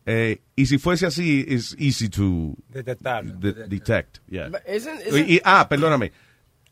Eh, 0.07 0.41
y 0.57 0.65
si 0.65 0.79
fuese 0.79 1.05
así, 1.05 1.45
es 1.47 1.77
easy 1.79 2.09
to 2.09 2.55
Detectar. 2.71 3.23
de- 3.27 3.67
detect. 3.69 4.21
yeah. 4.31 4.49
But 4.49 4.61
isn't- 4.67 5.07
isn't- 5.07 5.29
Y, 5.29 5.35
y- 5.35 5.41
ah, 5.45 5.69
perdóname. 5.69 6.13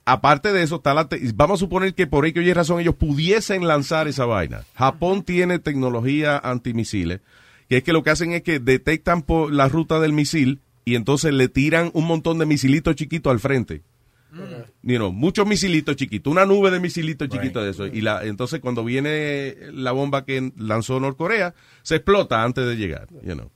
Aparte 0.08 0.52
de 0.52 0.62
eso, 0.62 0.76
está 0.76 0.94
la 0.94 1.08
te- 1.08 1.20
vamos 1.34 1.58
a 1.58 1.64
suponer 1.64 1.92
que 1.92 2.06
por 2.06 2.26
ello 2.26 2.40
y 2.40 2.52
razón 2.52 2.80
ellos 2.80 2.94
pudiesen 2.94 3.66
lanzar 3.66 4.06
esa 4.06 4.24
vaina. 4.24 4.62
Japón 4.74 5.24
tiene 5.24 5.58
tecnología 5.58 6.38
antimisiles, 6.38 7.20
que 7.68 7.78
es 7.78 7.82
que 7.82 7.92
lo 7.92 8.04
que 8.04 8.10
hacen 8.10 8.32
es 8.32 8.42
que 8.42 8.60
detectan 8.60 9.22
por 9.22 9.52
la 9.52 9.68
ruta 9.68 9.98
del 9.98 10.12
misil 10.12 10.60
y 10.84 10.94
entonces 10.94 11.34
le 11.34 11.48
tiran 11.48 11.90
un 11.92 12.06
montón 12.06 12.38
de 12.38 12.46
misilitos 12.46 12.94
chiquitos 12.94 13.32
al 13.32 13.40
frente. 13.40 13.82
You 14.82 14.96
know, 14.98 15.12
muchos 15.12 15.46
misilitos 15.46 15.96
chiquitos, 15.96 16.30
una 16.30 16.44
nube 16.46 16.70
de 16.70 16.78
misilitos 16.78 17.28
chiquitos 17.28 17.64
de 17.64 17.70
eso. 17.70 17.86
Y 17.86 18.02
la, 18.02 18.22
entonces 18.24 18.60
cuando 18.60 18.84
viene 18.84 19.56
la 19.72 19.92
bomba 19.92 20.24
que 20.24 20.52
lanzó 20.56 21.00
Norcorea, 21.00 21.54
se 21.82 21.96
explota 21.96 22.44
antes 22.44 22.64
de 22.66 22.76
llegar. 22.76 23.08
You 23.24 23.32
know. 23.34 23.50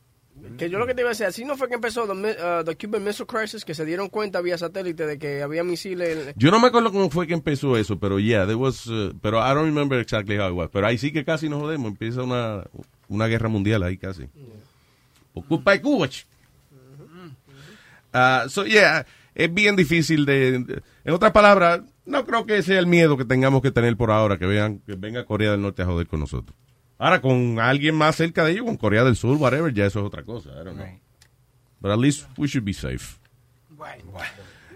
Que 0.59 0.69
yo 0.69 0.79
lo 0.79 0.87
que 0.87 0.95
te 0.95 1.01
iba 1.03 1.11
a 1.11 1.13
decir, 1.13 1.27
así 1.27 1.45
no 1.45 1.57
fue 1.57 1.69
que 1.69 1.75
empezó 1.75 2.07
the, 2.07 2.13
uh, 2.13 2.65
the 2.65 2.77
Cuban 2.77 3.03
Missile 3.05 3.27
Crisis, 3.27 3.65
que 3.65 3.75
se 3.75 3.85
dieron 3.85 4.09
cuenta 4.09 4.41
vía 4.41 4.59
satélite 4.59 5.07
de 5.07 5.19
que 5.19 5.43
había 5.43 5.63
misiles. 5.65 6.35
Yo 6.37 6.51
no 6.51 6.61
me 6.61 6.69
acuerdo 6.69 6.93
cómo 6.93 7.09
fue 7.11 7.27
que 7.27 7.35
empezó 7.35 7.77
eso, 7.77 7.99
pero 7.99 8.19
yeah, 8.19 8.45
there 8.45 8.57
was, 8.57 8.87
uh, 8.87 9.13
pero 9.23 9.39
I 9.39 9.55
don't 9.55 9.67
remember 9.67 9.99
exactly 10.01 10.37
how 10.39 10.49
it 10.51 10.55
was. 10.55 10.69
Pero 10.73 10.87
ahí 10.87 10.99
sí 10.99 11.13
que 11.13 11.25
casi 11.25 11.49
nos 11.49 11.61
jodemos, 11.61 11.89
empieza 11.91 12.23
una, 12.23 12.65
una 13.09 13.27
guerra 13.27 13.49
mundial 13.49 13.83
ahí 13.83 13.97
casi. 13.97 14.25
Por 15.33 15.45
culpa 15.47 15.73
de 15.73 15.81
Cuba. 15.81 16.09
Ah, 18.13 18.47
so 18.49 18.65
yeah, 18.65 19.07
es 19.35 19.53
bien 19.55 19.77
difícil 19.77 20.25
de, 20.27 20.59
de- 20.59 20.83
en 21.05 21.15
otras 21.15 21.33
palabras, 21.33 21.81
no 22.05 22.25
creo 22.27 22.45
que 22.45 22.63
sea 22.63 22.79
el 22.81 22.87
miedo 22.87 23.17
que 23.17 23.25
tengamos 23.25 23.63
que 23.63 23.71
tener 23.71 23.97
por 23.97 24.11
ahora, 24.11 24.37
que 24.39 24.47
vean, 24.47 24.81
que 24.81 24.95
venga 24.97 25.25
Corea 25.25 25.53
del 25.53 25.63
Norte 25.63 25.83
a 25.83 25.87
joder 25.87 26.07
con 26.09 26.21
nosotros. 26.21 26.57
Ahora, 27.01 27.21
con 27.23 27.59
alguien 27.59 27.95
más 27.95 28.17
cerca 28.17 28.45
de 28.45 28.53
ellos, 28.53 28.67
con 28.67 28.77
Corea 28.77 29.03
del 29.05 29.17
Sur, 29.17 29.39
whatever, 29.39 29.73
ya 29.73 29.87
eso 29.87 30.01
es 30.01 30.07
otra 30.07 30.23
cosa. 30.23 30.51
I 30.51 30.65
don't 30.65 30.77
know. 30.77 31.01
But 31.81 31.93
at 31.93 31.99
least 31.99 32.27
we 32.37 32.47
should 32.47 32.65
be 32.65 32.75
safe. 32.75 33.17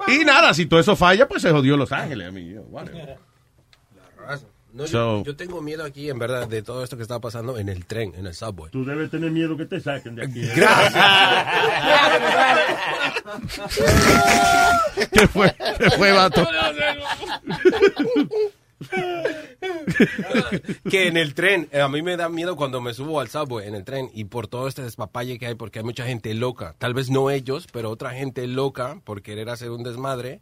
Y 0.08 0.24
nada, 0.24 0.54
si 0.54 0.64
todo 0.64 0.80
eso 0.80 0.96
falla, 0.96 1.28
pues 1.28 1.42
se 1.42 1.50
jodió 1.50 1.76
Los 1.76 1.92
Ángeles. 1.92 2.30
I 2.30 2.32
mean, 2.32 2.62
whatever. 2.70 3.18
No, 4.72 4.86
yo, 4.86 4.88
So- 4.88 5.22
yo 5.24 5.36
tengo 5.36 5.60
miedo 5.60 5.84
aquí, 5.84 6.08
en 6.08 6.18
verdad, 6.18 6.48
de 6.48 6.62
todo 6.62 6.82
esto 6.82 6.96
que 6.96 7.02
está 7.02 7.20
pasando 7.20 7.58
en 7.58 7.68
el 7.68 7.84
tren, 7.84 8.14
en 8.16 8.26
el 8.26 8.34
subway. 8.34 8.70
Tú 8.72 8.84
debes 8.86 9.10
tener 9.10 9.30
miedo 9.30 9.54
que 9.56 9.66
te 9.66 9.78
saquen 9.80 10.14
de 10.16 10.24
aquí. 10.24 10.42
¿eh? 10.44 10.52
¿Qué 15.12 15.28
fue? 15.28 15.54
¿Qué 15.78 15.90
fue, 15.90 16.12
vato? 16.12 16.46
que 20.90 21.06
en 21.08 21.16
el 21.16 21.34
tren, 21.34 21.68
eh, 21.72 21.80
a 21.80 21.88
mí 21.88 22.02
me 22.02 22.16
da 22.16 22.28
miedo 22.28 22.56
cuando 22.56 22.80
me 22.80 22.94
subo 22.94 23.20
al 23.20 23.28
subway 23.28 23.68
en 23.68 23.74
el 23.74 23.84
tren 23.84 24.10
y 24.14 24.24
por 24.24 24.46
todo 24.48 24.68
este 24.68 24.82
despapalle 24.82 25.38
que 25.38 25.46
hay, 25.46 25.54
porque 25.54 25.80
hay 25.80 25.84
mucha 25.84 26.04
gente 26.06 26.32
loca. 26.34 26.74
Tal 26.78 26.94
vez 26.94 27.10
no 27.10 27.30
ellos, 27.30 27.66
pero 27.72 27.90
otra 27.90 28.10
gente 28.12 28.46
loca 28.46 29.00
por 29.04 29.22
querer 29.22 29.48
hacer 29.48 29.70
un 29.70 29.82
desmadre. 29.82 30.40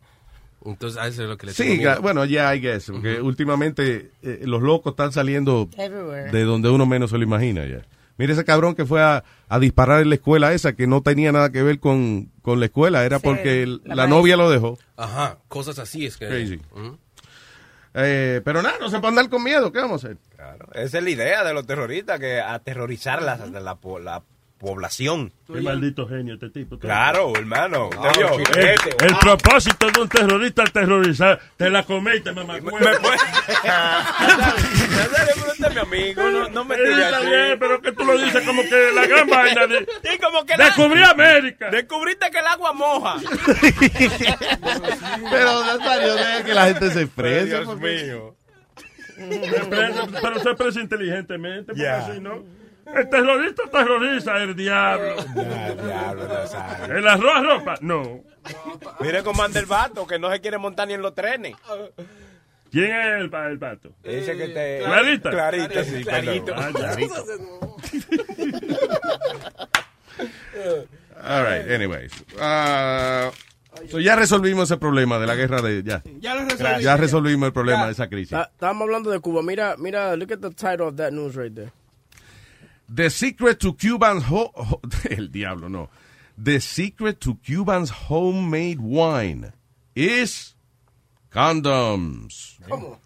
Entonces, 0.64 1.01
a 1.01 1.09
eso 1.09 1.24
es 1.24 1.28
lo 1.28 1.36
que 1.36 1.47
le 1.47 1.55
tengo 1.55 1.95
Sí, 1.95 2.01
bueno, 2.03 2.24
ya 2.24 2.55
I 2.55 2.61
guess, 2.61 2.86
porque 2.90 3.20
últimamente 3.20 4.11
eh, 4.22 4.43
los 4.45 4.62
locos 4.62 4.93
están 4.93 5.11
saliendo 5.12 5.68
Everywhere. 5.76 6.30
de 6.30 6.45
donde 6.45 6.68
uno 6.70 6.86
menos 6.86 7.11
se 7.11 7.18
lo 7.18 7.24
imagina 7.24 7.66
ya. 7.66 7.82
Mire 8.18 8.34
ese 8.34 8.45
cabrón 8.45 8.76
que 8.76 8.84
fue 8.84 9.03
a, 9.03 9.24
a 9.49 9.59
disparar 9.59 10.03
en 10.03 10.11
la 10.11 10.14
escuela 10.16 10.53
esa 10.53 10.74
que 10.74 10.86
no 10.86 11.03
tenía 11.03 11.32
nada 11.32 11.51
que 11.51 11.62
ver 11.64 11.80
con, 11.80 12.30
con 12.43 12.61
la 12.61 12.66
escuela, 12.66 13.05
era 13.05 13.16
Sí, 13.18 13.22
porque 13.24 13.62
el- 13.64 13.80
la 13.84 14.07
novia 14.07 14.36
lo 14.36 14.51
dejó. 14.51 14.78
Ajá, 14.97 15.38
cosas 15.49 15.80
así 15.80 16.07
es 16.07 16.16
que... 16.16 16.28
Crazy. 16.28 16.61
Eh, 17.95 18.40
pero 18.45 18.62
nada, 18.62 18.76
no 18.80 18.88
se 18.88 18.99
puede 19.01 19.11
andar 19.11 19.28
con 19.28 19.43
miedo, 19.45 19.70
¿qué 19.70 19.80
vamos 19.80 20.03
a 20.05 20.09
hacer? 20.09 20.18
Esa 20.74 20.99
es 20.99 21.05
la 21.05 21.11
idea 21.11 21.45
de 21.45 21.53
los 21.53 21.66
terroristas, 21.66 22.18
que 22.18 22.40
aterrorizar 22.40 23.20
la, 23.22 23.36
la, 23.36 23.74
po- 23.76 23.99
la 23.99 24.22
población. 24.59 25.32
Qué 25.53 25.61
maldito 25.61 26.07
genio 26.09 26.34
este 26.34 26.49
tipo. 26.51 26.78
Claro, 26.78 27.32
hermano. 27.36 27.90
El, 27.93 28.64
Este, 28.64 29.05
el 29.05 29.11
wow. 29.12 29.20
propósito 29.20 29.90
de 29.90 30.01
un 30.01 30.09
terrorista 30.09 30.62
es 30.62 30.72
terrorizar. 30.72 31.38
Te 31.57 31.68
la 31.68 31.82
comiste, 31.82 32.32
mamá. 32.32 32.55
Me 32.55 32.62
puede- 32.70 32.86
Nazario, 34.97 35.34
pero 35.36 35.53
usted 35.53 35.66
es 35.68 35.74
mi 35.74 35.80
amigo, 35.80 36.22
no, 36.30 36.49
no 36.51 36.64
me 36.64 36.76
tire 36.76 36.93
está 36.93 37.16
así. 37.18 37.26
bien, 37.26 37.59
pero 37.59 37.82
que 37.82 37.93
tú 37.93 38.05
lo 38.05 38.18
dices 38.18 38.47
como 38.47 38.62
que 38.62 38.90
la 38.95 39.07
gran 39.07 39.28
vaina 39.28 39.66
de... 39.66 39.86
Sí, 40.05 40.18
como 40.18 40.45
que 40.45 40.57
la- 40.57 40.64
Descubrí 40.66 41.03
América. 41.03 41.70
Descubriste 41.70 42.30
que 42.30 42.38
el 42.38 42.47
agua 42.47 42.72
moja. 42.72 43.16
Pero, 45.30 45.64
Nazario, 45.64 46.14
deja 46.14 46.45
que 46.45 46.55
la 46.55 46.64
gente 46.66 46.90
se 46.90 47.03
exprese. 47.03 47.47
Dios 47.47 47.64
porque- 47.66 48.05
mío. 48.05 48.36
Pero, 49.70 50.40
se 50.40 50.49
expresa 50.51 50.80
inteligentemente, 50.80 51.66
porque 51.66 51.82
Ya. 51.82 51.99
así, 52.07 52.20
¿no? 52.20 52.43
El 52.86 53.09
terrorista 53.09 53.62
terroriza, 53.70 54.36
el 54.38 54.57
diablo. 54.57 55.16
diablo, 55.34 56.28
Nazario. 56.28 56.97
¿El 56.97 57.09
arroz 57.09 57.45
ropa? 57.47 57.74
No. 57.80 58.20
Mire 59.01 59.22
cómo 59.22 59.43
anda 59.45 59.61
el 59.61 59.66
vato, 59.66 60.07
que 60.07 60.18
no 60.18 60.30
se 60.32 60.40
quiere 60.40 60.59
montar 60.59 60.88
ni 60.88 60.95
en 60.95 61.03
los 61.03 61.14
trenes. 61.14 61.55
¿Quién 62.73 62.91
es 62.91 63.07
el, 63.20 63.33
el 63.35 63.59
pato? 63.59 63.93
Dice 64.03 64.37
que 64.37 64.49
te... 64.49 64.81
Clarita. 64.85 65.31
Clarita, 65.31 65.85
sí, 65.85 66.03
Clarito. 66.05 66.55
Ah, 66.57 66.70
ya. 66.73 66.97
All 71.25 71.43
right, 71.45 71.70
anyways. 71.70 72.12
Ah, 72.41 73.31
so 73.89 73.99
ya 74.01 74.16
resolvimos 74.16 74.70
ese 74.70 74.77
problema 74.79 75.18
de 75.18 75.27
la 75.27 75.35
guerra 75.35 75.61
de... 75.62 75.83
Ya, 75.83 76.03
Ya 76.20 76.35
lo 76.35 76.45
resolví. 76.49 76.83
ya 76.83 76.97
resolvimos 76.97 77.47
el 77.49 77.53
problema 77.53 77.81
Ya. 77.81 77.87
de 77.87 77.93
esa 77.93 78.09
crisis. 78.09 78.37
Estábamos 78.39 78.83
hablando 78.83 79.11
de 79.11 79.20
Cuba. 79.20 79.43
Mira, 79.43 79.77
mira, 79.79 80.16
look 80.16 80.33
at 80.33 80.41
the 80.41 80.51
title 80.51 80.89
of 80.89 80.97
that 80.97 81.12
news 81.12 81.35
right 81.37 81.55
there. 81.55 81.73
The 82.93 83.11
secret 83.11 83.59
to 83.61 83.75
Cuban's 83.75 84.25
ho- 84.25 84.53
ho- 84.55 84.81
el 85.11 85.31
diablo 85.31 85.68
no. 85.68 85.89
The 86.43 86.61
secret 86.61 87.20
to 87.20 87.37
Cuban's 87.47 87.91
homemade 88.09 88.81
wine 88.81 89.53
is 89.95 90.55
condoms. 91.33 92.59
¿Cómo? 92.68 93.01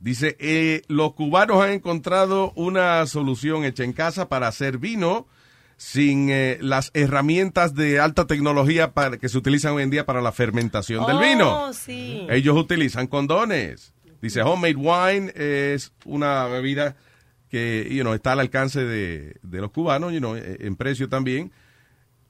Dice, 0.00 0.36
eh, 0.38 0.82
los 0.88 1.14
cubanos 1.14 1.62
han 1.62 1.70
encontrado 1.70 2.52
una 2.56 3.06
solución 3.06 3.64
hecha 3.64 3.84
en 3.84 3.94
casa 3.94 4.28
para 4.28 4.48
hacer 4.48 4.78
vino 4.78 5.26
sin 5.76 6.28
eh, 6.30 6.58
las 6.60 6.90
herramientas 6.94 7.74
de 7.74 8.00
alta 8.00 8.26
tecnología 8.26 8.92
para, 8.92 9.16
que 9.16 9.28
se 9.28 9.38
utilizan 9.38 9.72
hoy 9.72 9.82
en 9.82 9.90
día 9.90 10.06
para 10.06 10.20
la 10.20 10.32
fermentación 10.32 11.06
del 11.06 11.18
vino. 11.18 11.68
Oh, 11.68 11.72
sí. 11.72 12.26
Ellos 12.28 12.56
utilizan 12.56 13.06
condones. 13.06 13.94
Dice, 14.20 14.42
homemade 14.42 14.76
wine 14.76 15.32
es 15.34 15.92
una 16.04 16.46
bebida 16.46 16.96
que 17.50 17.88
you 17.90 18.02
know, 18.02 18.14
está 18.14 18.32
al 18.32 18.40
alcance 18.40 18.84
de, 18.84 19.36
de 19.42 19.60
los 19.60 19.70
cubanos, 19.70 20.12
you 20.12 20.18
know, 20.18 20.36
eh, 20.36 20.58
en 20.60 20.76
precio 20.76 21.08
también. 21.08 21.52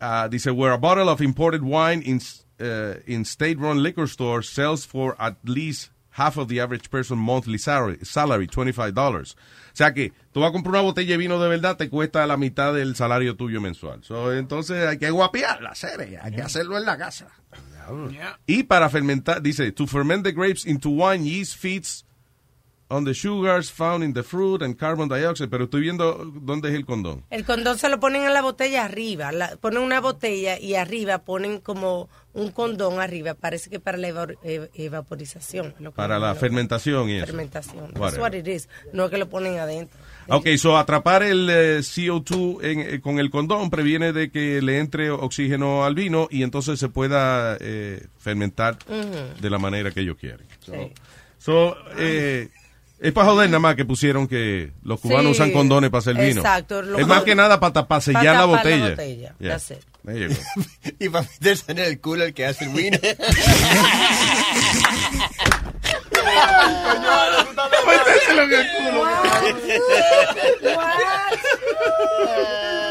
Ah, 0.01 0.29
dice, 0.31 0.51
where 0.51 0.75
a 0.75 0.77
bottle 0.77 1.09
of 1.09 1.21
imported 1.21 1.63
wine 1.63 2.03
in, 2.05 2.21
uh, 2.61 2.95
in 3.07 3.25
state-run 3.25 3.83
liquor 3.83 4.07
stores 4.07 4.49
sells 4.49 4.87
for 4.87 5.17
at 5.19 5.37
least 5.45 5.91
half 6.11 6.37
of 6.37 6.49
the 6.49 6.61
average 6.61 6.91
person 6.91 7.19
monthly 7.19 7.59
salary, 7.59 7.99
salary 8.03 8.47
$25. 8.47 9.35
O 9.35 9.77
sea 9.77 9.93
que 9.93 10.13
tú 10.33 10.41
vas 10.41 10.51
a 10.51 10.53
comprar 10.53 10.75
una 10.75 10.83
botella 10.83 11.13
de 11.13 11.17
vino 11.17 11.41
de 11.41 11.49
verdad, 11.49 11.77
te 11.77 11.89
cuesta 11.89 12.27
la 12.27 12.37
mitad 12.37 12.73
del 12.73 12.95
salario 12.95 13.37
tuyo 13.37 13.61
mensual. 13.61 14.05
So, 14.05 14.33
entonces 14.33 14.87
hay 14.87 14.99
que 14.99 15.11
guapiar 15.11 15.61
la 15.63 15.75
serie, 15.75 16.19
hay 16.23 16.33
que 16.33 16.43
hacerlo 16.43 16.79
en 16.79 16.85
la 16.85 16.97
casa. 16.97 17.29
Y 18.47 18.63
para 18.63 18.89
fermentar, 18.89 19.43
dice, 19.43 19.73
to 19.73 19.87
ferment 19.87 20.25
the 20.25 20.33
grapes 20.33 20.65
into 20.65 20.91
wine, 20.91 21.25
yeast 21.25 21.57
feeds 21.57 22.04
on 22.89 23.05
the 23.05 23.15
sugars 23.15 23.71
found 23.73 24.05
in 24.05 24.13
the 24.13 24.23
fruit 24.23 24.63
and 24.63 24.77
carbon 24.77 25.09
dioxide. 25.09 25.49
Pero 25.49 25.65
estoy 25.65 25.81
viendo 25.83 26.25
dónde 26.43 26.69
es 26.69 26.75
el 26.75 26.85
condón. 26.85 27.25
El 27.31 27.45
condón 27.45 27.79
se 27.79 27.89
lo 27.89 27.99
ponen 28.01 28.25
en 28.25 28.33
la 28.35 28.43
botella 28.43 28.85
arriba. 28.85 29.33
La, 29.33 29.57
ponen 29.57 29.83
una 29.83 30.01
botella 30.01 30.59
y 30.59 30.75
arriba 30.75 31.19
ponen 31.19 31.61
como 31.61 32.09
un 32.35 32.51
condón 32.51 33.01
arriba. 33.01 33.35
Parece 33.35 33.71
que 33.71 33.81
para 33.81 33.97
la 33.99 34.09
ev- 34.09 34.69
evaporización. 34.75 35.75
lo 35.81 35.91
que 35.93 35.97
Para 35.97 36.19
la 36.19 36.35
fermentación 36.35 37.09
y 37.11 37.17
eso. 37.17 37.27
Fermentación. 37.27 37.93
That's 37.95 38.19
what 38.19 38.35
it 38.35 38.47
is. 38.47 38.69
No 38.93 39.09
que 39.11 39.19
lo 39.19 39.29
ponen 39.29 39.59
adentro. 39.59 39.99
Ok, 40.29 40.49
so 40.57 40.77
atrapar 40.77 41.23
el 41.23 41.49
eh, 41.51 41.79
CO2 41.81 42.63
en- 42.65 42.81
eh, 42.81 43.01
con 43.01 43.19
el 43.19 43.31
condón 43.31 43.71
previene 43.71 44.13
de 44.13 44.31
que 44.31 44.61
le 44.63 44.79
entre 44.79 45.11
oxígeno 45.11 45.85
al 45.85 45.95
vino 45.95 46.29
y 46.31 46.43
entonces 46.43 46.79
se 46.81 46.89
pueda 46.89 47.57
eh, 47.61 48.07
fermentar 48.19 48.79
Ujú. 48.89 49.41
de 49.41 49.51
la 49.51 49.59
manera 49.59 49.91
que 49.91 50.01
ellos 50.01 50.17
quieren. 50.19 50.47
So, 50.61 50.73
Sí. 50.73 50.93
so, 51.39 51.77
eh, 51.99 52.49
es 53.07 53.13
para 53.13 53.29
joder 53.29 53.51
nada 53.51 53.59
más 53.61 53.75
que 53.77 53.85
pusieron 53.85 54.27
que 54.27 54.73
los 54.83 54.99
cubanos 54.99 55.37
Sí, 55.37 55.43
usan 55.43 55.51
condones 55.53 55.91
para 55.91 55.99
hacer 56.01 56.15
vino. 56.17 56.41
exacto, 56.41 56.81
lo- 56.83 56.99
Es 56.99 57.07
más 57.07 57.23
que 57.23 57.35
nada 57.35 57.61
para 57.61 57.73
tapar, 57.75 58.01
sellar 58.01 58.25
Para 58.25 58.33
la 58.33 58.41
tapar 58.41 58.51
la 58.51 58.57
botella. 58.63 58.91
botella, 58.91 59.35
Yeah. 59.39 59.59
y 60.99 61.09
para 61.09 61.27
meterse 61.27 61.73
en 61.73 61.79
el 61.79 61.99
culo 62.01 62.25
el 62.25 62.35
que 62.35 62.45
hace 62.47 62.65
el 62.65 62.71
vino. 62.71 62.99
Méteselo 67.87 68.43
en 68.43 68.53
el 68.53 68.67
culo. 68.77 69.05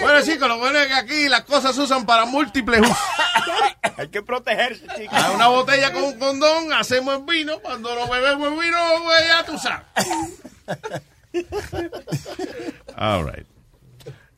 Bueno, 0.00 0.22
chicos, 0.24 0.48
lo 0.48 0.58
bueno 0.58 0.78
es 0.78 0.86
que 0.86 0.94
aquí 0.94 1.28
las 1.28 1.42
cosas 1.42 1.74
se 1.74 1.82
usan 1.82 2.06
para 2.06 2.24
múltiples 2.24 2.80
usos. 2.80 2.96
Hay 3.98 4.08
que 4.08 4.22
protegerse, 4.22 4.86
chicos. 4.96 5.12
Hay 5.12 5.34
una 5.34 5.48
botella 5.48 5.92
con 5.92 6.04
un 6.04 6.18
condón, 6.18 6.72
hacemos 6.72 7.18
el 7.18 7.24
vino. 7.24 7.60
Cuando 7.60 7.94
lo 7.94 8.08
bebemos 8.08 8.52
el 8.52 8.58
vino, 8.58 8.78
ya 9.28 9.44
tú 9.44 9.58
sabes. 9.58 9.84
All 12.96 13.24
right. 13.26 13.46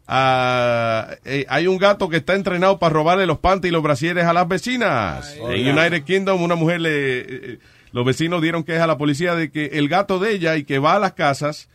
Ah, 0.07 1.16
eh, 1.24 1.47
hay 1.49 1.66
un 1.68 1.78
gato 1.78 2.09
que 2.09 2.18
está 2.18 2.34
entrenado 2.34 2.78
para 2.78 2.93
robarle 2.93 3.24
los 3.24 3.38
panties 3.38 3.70
y 3.70 3.72
los 3.72 3.82
brasieres 3.82 4.26
a 4.26 4.32
las 4.32 4.49
vecinas. 4.49 5.34
en 5.36 5.78
United 5.78 6.05
Kingdom, 6.05 6.43
una 6.43 6.55
mujer 6.55 6.80
le. 6.80 7.20
eh, 7.20 7.59
los 7.93 8.05
vecinos 8.07 8.40
dieron 8.43 8.64
queja 8.64 8.84
a 8.84 8.86
la 8.86 8.99
policía 8.99 9.34
de 9.34 9.51
que 9.51 9.66
el 9.74 9.88
gato 9.88 10.18
de 10.18 10.32
ella 10.32 10.57
y 10.57 10.64
que 10.64 10.78
va 10.78 10.95
a 10.95 10.99
las 10.99 11.12
casas 11.12 11.68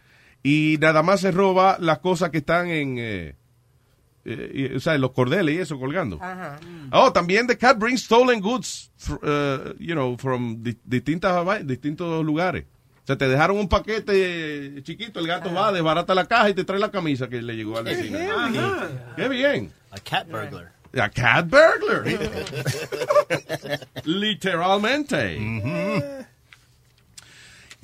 y 0.49 0.77
nada 0.79 1.01
más 1.03 1.21
se 1.21 1.31
roba 1.31 1.77
las 1.79 1.99
cosas 1.99 2.29
que 2.29 2.37
están 2.39 2.69
en. 2.69 2.95
eh, 2.99 3.35
eh, 4.25 4.51
y- 4.53 4.75
o 4.75 4.79
sea, 4.79 4.95
en 4.95 5.01
los 5.01 5.11
cordeles 5.11 5.55
y 5.55 5.59
eso 5.59 5.79
colgando. 5.79 6.17
Ajá. 6.21 6.59
Oh, 6.91 7.11
también 7.13 7.47
the 7.47 7.57
cat 7.57 7.77
brings 7.77 8.03
stolen 8.03 8.41
goods, 8.41 8.91
fr- 8.99 9.19
uh, 9.23 9.73
you 9.79 9.93
know, 9.93 10.17
from 10.17 10.61
di- 10.61 10.77
distintas, 10.83 11.65
distintos 11.65 12.25
lugares. 12.25 12.65
O 13.03 13.07
sea, 13.07 13.17
te 13.17 13.27
dejaron 13.29 13.57
un 13.57 13.69
paquete 13.69 14.81
chiquito, 14.83 15.21
el 15.21 15.27
gato 15.27 15.53
va, 15.53 15.71
desbarata 15.71 16.13
la 16.13 16.25
caja 16.25 16.49
y 16.49 16.53
te 16.53 16.65
trae 16.65 16.77
la 16.79 16.91
camisa 16.91 17.29
que 17.29 17.41
le 17.41 17.55
llegó 17.55 17.77
al 17.77 17.85
vecino. 17.85 18.17
Qué 19.15 19.29
bien. 19.29 19.71
A 19.91 19.97
cat 19.99 20.27
burglar. 20.29 20.73
A 20.99 21.09
cat 21.09 21.47
burglar. 21.49 22.03
Literalmente. 24.03 26.25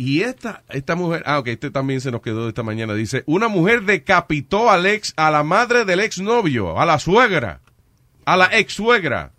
Y 0.06 0.22
esta, 0.22 0.64
esta 0.70 0.96
mujer, 0.96 1.24
ah, 1.26 1.40
ok, 1.40 1.48
este 1.48 1.72
también 1.72 2.02
se 2.02 2.12
nos 2.12 2.22
quedó 2.22 2.50
esta 2.50 2.62
mañana. 2.62 2.94
Dice, 2.94 3.24
una 3.26 3.48
mujer 3.48 3.84
decapitó 3.84 4.70
al 4.70 4.86
ex, 4.86 5.14
a 5.16 5.32
la 5.32 5.44
madre 5.44 5.86
del 5.86 6.02
ex 6.02 6.20
novio, 6.20 6.78
a 6.78 6.86
la 6.86 7.00
suegra, 7.00 7.62
a 8.26 8.36
la 8.36 8.50
ex 8.52 8.74
suegra. 8.74 9.32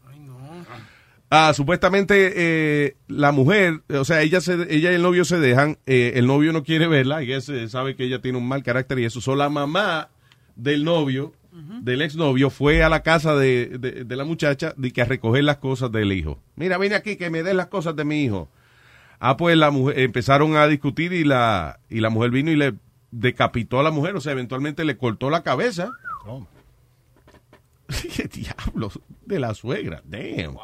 Ah, 1.30 1.52
supuestamente 1.54 2.32
eh, 2.36 2.96
la 3.08 3.32
mujer, 3.32 3.80
o 3.88 4.04
sea, 4.04 4.22
ella, 4.22 4.40
se, 4.40 4.54
ella 4.74 4.92
y 4.92 4.94
el 4.94 5.02
novio 5.02 5.24
se 5.24 5.38
dejan, 5.38 5.78
eh, 5.84 6.12
el 6.14 6.26
novio 6.26 6.52
no 6.52 6.62
quiere 6.62 6.86
verla 6.86 7.22
y 7.22 7.26
ella 7.32 7.40
se- 7.40 7.68
sabe 7.68 7.96
que 7.96 8.04
ella 8.04 8.20
tiene 8.22 8.38
un 8.38 8.46
mal 8.46 8.62
carácter 8.62 8.98
y 9.00 9.04
eso. 9.04 9.20
So, 9.20 9.34
la 9.34 9.48
mamá 9.50 10.08
del 10.56 10.84
novio, 10.84 11.32
del 11.82 12.02
exnovio, 12.02 12.50
fue 12.50 12.82
a 12.82 12.88
la 12.88 13.02
casa 13.02 13.34
de, 13.36 13.66
de- 13.78 14.04
de 14.04 14.16
la 14.16 14.24
muchacha 14.24 14.74
de 14.76 14.92
que 14.92 15.02
a 15.02 15.06
recoger 15.06 15.44
las 15.44 15.56
cosas 15.58 15.90
del 15.92 16.12
hijo. 16.12 16.38
Mira, 16.56 16.78
vine 16.78 16.94
aquí 16.94 17.16
que 17.16 17.30
me 17.30 17.42
den 17.42 17.56
las 17.56 17.66
cosas 17.66 17.94
de 17.96 18.04
mi 18.04 18.22
hijo. 18.24 18.48
Ah, 19.26 19.38
pues 19.38 19.56
la 19.56 19.70
mujer, 19.70 20.00
empezaron 20.00 20.54
a 20.54 20.66
discutir 20.66 21.14
y 21.14 21.24
la, 21.24 21.80
y 21.88 22.00
la 22.00 22.10
mujer 22.10 22.30
vino 22.30 22.50
y 22.50 22.56
le 22.56 22.74
decapitó 23.10 23.80
a 23.80 23.82
la 23.82 23.90
mujer, 23.90 24.14
o 24.16 24.20
sea, 24.20 24.32
eventualmente 24.32 24.84
le 24.84 24.98
cortó 24.98 25.30
la 25.30 25.42
cabeza. 25.42 25.92
¿Qué 28.14 28.24
diablos? 28.24 29.00
De 29.24 29.40
la 29.40 29.54
suegra, 29.54 30.02
damn. 30.04 30.56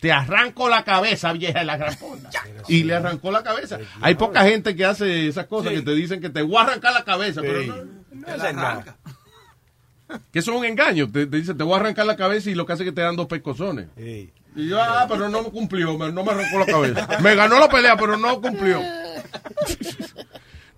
Te 0.00 0.12
arranco 0.12 0.70
la 0.70 0.82
cabeza, 0.82 1.34
vieja 1.34 1.58
de 1.58 1.64
la 1.66 1.76
gran. 1.76 1.94
Y 2.68 2.84
le 2.84 2.94
arrancó 2.94 3.30
la 3.30 3.42
cabeza. 3.42 3.78
Hay 4.00 4.14
poca 4.14 4.44
gente 4.44 4.74
que 4.74 4.86
hace 4.86 5.28
esas 5.28 5.44
cosas 5.46 5.74
que 5.74 5.82
te 5.82 5.94
dicen 5.94 6.20
que 6.22 6.30
te 6.30 6.40
voy 6.40 6.56
a 6.56 6.62
arrancar 6.62 6.94
la 6.94 7.04
cabeza, 7.04 7.42
pero 7.42 7.62
no, 7.66 7.84
No 8.14 8.28
es 8.28 8.54
nada. 8.54 8.96
que 10.32 10.38
eso 10.38 10.52
es 10.52 10.58
un 10.58 10.64
engaño. 10.64 11.10
Te, 11.10 11.26
te 11.26 11.36
dice, 11.36 11.54
te 11.54 11.64
voy 11.64 11.74
a 11.74 11.80
arrancar 11.80 12.06
la 12.06 12.16
cabeza 12.16 12.48
y 12.50 12.54
lo 12.54 12.64
que 12.64 12.72
hace 12.72 12.82
es 12.84 12.88
que 12.88 12.94
te 12.94 13.02
dan 13.02 13.16
dos 13.16 13.26
pescozones. 13.26 13.88
Y 14.56 14.68
yo, 14.68 14.80
ah, 14.82 15.06
pero 15.08 15.28
no 15.28 15.42
me 15.42 15.50
cumplió, 15.50 15.96
me- 15.98 16.10
no 16.10 16.24
me 16.24 16.32
arrancó 16.32 16.58
la 16.60 16.66
cabeza. 16.66 17.08
Me 17.20 17.34
ganó 17.34 17.60
la 17.60 17.68
pelea, 17.68 17.96
pero 17.96 18.16
no 18.16 18.40
cumplió. 18.40 18.80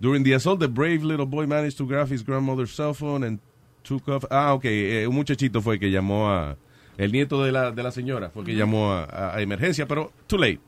During 0.01 0.23
the 0.23 0.33
assault, 0.35 0.59
the 0.59 0.67
brave 0.67 1.03
little 1.03 1.25
boy 1.25 1.45
managed 1.47 1.77
to 1.77 1.85
grab 1.85 2.09
his 2.11 2.21
grandmother's 2.23 2.71
cell 2.75 2.93
phone 2.93 3.23
and 3.25 3.39
took 3.83 4.07
off. 4.07 4.25
Ah, 4.29 4.53
ok, 4.53 4.65
eh, 4.65 5.07
un 5.07 5.15
muchachito 5.15 5.61
fue 5.61 5.79
que 5.79 5.89
llamó 5.91 6.29
a... 6.29 6.57
El 6.97 7.11
nieto 7.13 7.41
de 7.43 7.51
la, 7.53 7.71
de 7.71 7.81
la 7.81 7.91
señora 7.91 8.29
fue 8.29 8.43
que 8.43 8.53
llamó 8.55 8.91
a, 8.91 9.05
a- 9.05 9.35
a 9.37 9.41
emergencia, 9.41 9.87
pero 9.87 10.11
too 10.27 10.37
late. 10.37 10.59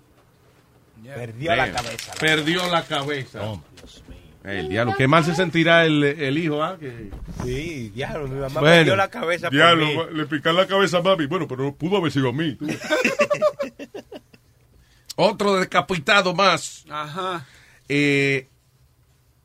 Perdió 1.04 1.56
la 1.56 1.72
cabeza. 1.72 2.14
Perdió 2.20 2.70
la 2.72 2.84
cabeza. 2.84 3.42
El 4.44 4.70
diablo, 4.70 4.96
qué 4.98 5.08
mal 5.08 5.24
se 5.24 5.36
sentirá 5.36 5.86
el, 5.86 6.04
el 6.04 6.36
hijo, 6.38 6.64
¿ah? 6.64 6.78
Que... 6.80 7.12
Sí, 7.44 7.92
diablo, 7.94 8.28
mi 8.28 8.40
mamá 8.40 8.60
Bueno, 8.60 8.76
perdió 8.78 8.96
la 8.96 9.08
cabeza 9.10 9.48
por 9.50 9.54
diablo, 9.56 9.86
mí. 9.86 10.18
le 10.18 10.26
pican 10.26 10.56
la 10.56 10.66
cabeza 10.66 10.98
a 10.98 11.02
mami. 11.04 11.28
Bueno, 11.28 11.48
pero 11.48 11.76
pudo 11.76 11.98
haber 11.98 12.12
sido 12.12 12.30
a 12.30 12.34
mí. 12.34 12.58
Otro 15.16 15.60
decapitado 15.60 16.34
más. 16.34 16.86
Ajá. 16.90 17.46
Eh, 17.88 18.48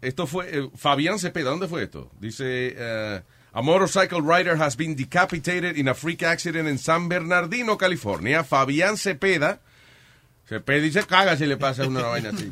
esto 0.01 0.27
fue 0.27 0.49
eh, 0.51 0.71
Fabián 0.77 1.19
Cepeda. 1.19 1.51
¿Dónde 1.51 1.69
fue 1.69 1.83
esto? 1.83 2.11
Dice: 2.19 2.75
eh, 2.77 3.23
A 3.53 3.63
motorcycle 3.63 4.21
rider 4.23 4.61
has 4.63 4.77
been 4.77 4.97
decapitated 4.97 5.77
in 5.77 5.89
a 5.89 5.95
freak 5.95 6.23
accident 6.23 6.69
en 6.69 6.79
San 6.79 7.09
Bernardino, 7.09 7.77
California. 7.77 8.45
Fabián 8.45 8.97
Cepeda. 8.97 9.61
Cepeda 10.49 10.81
dice: 10.81 11.05
Caga 11.07 11.37
si 11.37 11.47
le 11.47 11.57
pasa 11.57 11.87
una 11.87 12.03
vaina 12.03 12.31
así. 12.31 12.51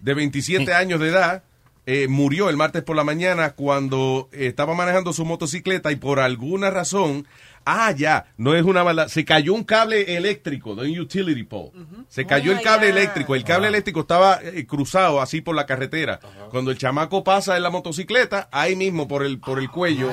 De 0.00 0.14
27 0.14 0.72
años 0.74 1.00
de 1.00 1.08
edad. 1.08 1.42
Eh, 1.86 2.08
murió 2.08 2.48
el 2.48 2.56
martes 2.56 2.82
por 2.82 2.96
la 2.96 3.04
mañana 3.04 3.50
cuando 3.50 4.28
eh, 4.32 4.46
estaba 4.46 4.74
manejando 4.74 5.12
su 5.12 5.24
motocicleta 5.24 5.92
y 5.92 5.96
por 5.96 6.18
alguna 6.18 6.70
razón, 6.70 7.26
ah, 7.66 7.92
ya, 7.92 8.26
no 8.38 8.54
es 8.54 8.64
una 8.64 8.84
mala, 8.84 9.08
se 9.08 9.24
cayó 9.24 9.52
un 9.52 9.64
cable 9.64 10.16
eléctrico 10.16 10.74
de 10.74 10.90
un 10.90 11.00
utility 11.00 11.42
pole. 11.44 11.72
Se 12.08 12.24
cayó 12.26 12.52
Oh 12.52 12.56
el 12.56 12.62
cable 12.62 12.88
eléctrico. 12.88 13.34
El 13.34 13.44
cable 13.44 13.68
eléctrico 13.68 14.00
estaba 14.00 14.40
eh, 14.42 14.66
cruzado 14.66 15.20
así 15.20 15.40
por 15.40 15.54
la 15.54 15.66
carretera. 15.66 16.20
Cuando 16.50 16.70
el 16.70 16.78
chamaco 16.78 17.22
pasa 17.22 17.56
en 17.56 17.62
la 17.62 17.70
motocicleta, 17.70 18.48
ahí 18.50 18.76
mismo 18.76 19.06
por 19.06 19.24
el, 19.24 19.38
por 19.38 19.58
el 19.58 19.70
cuello, 19.70 20.10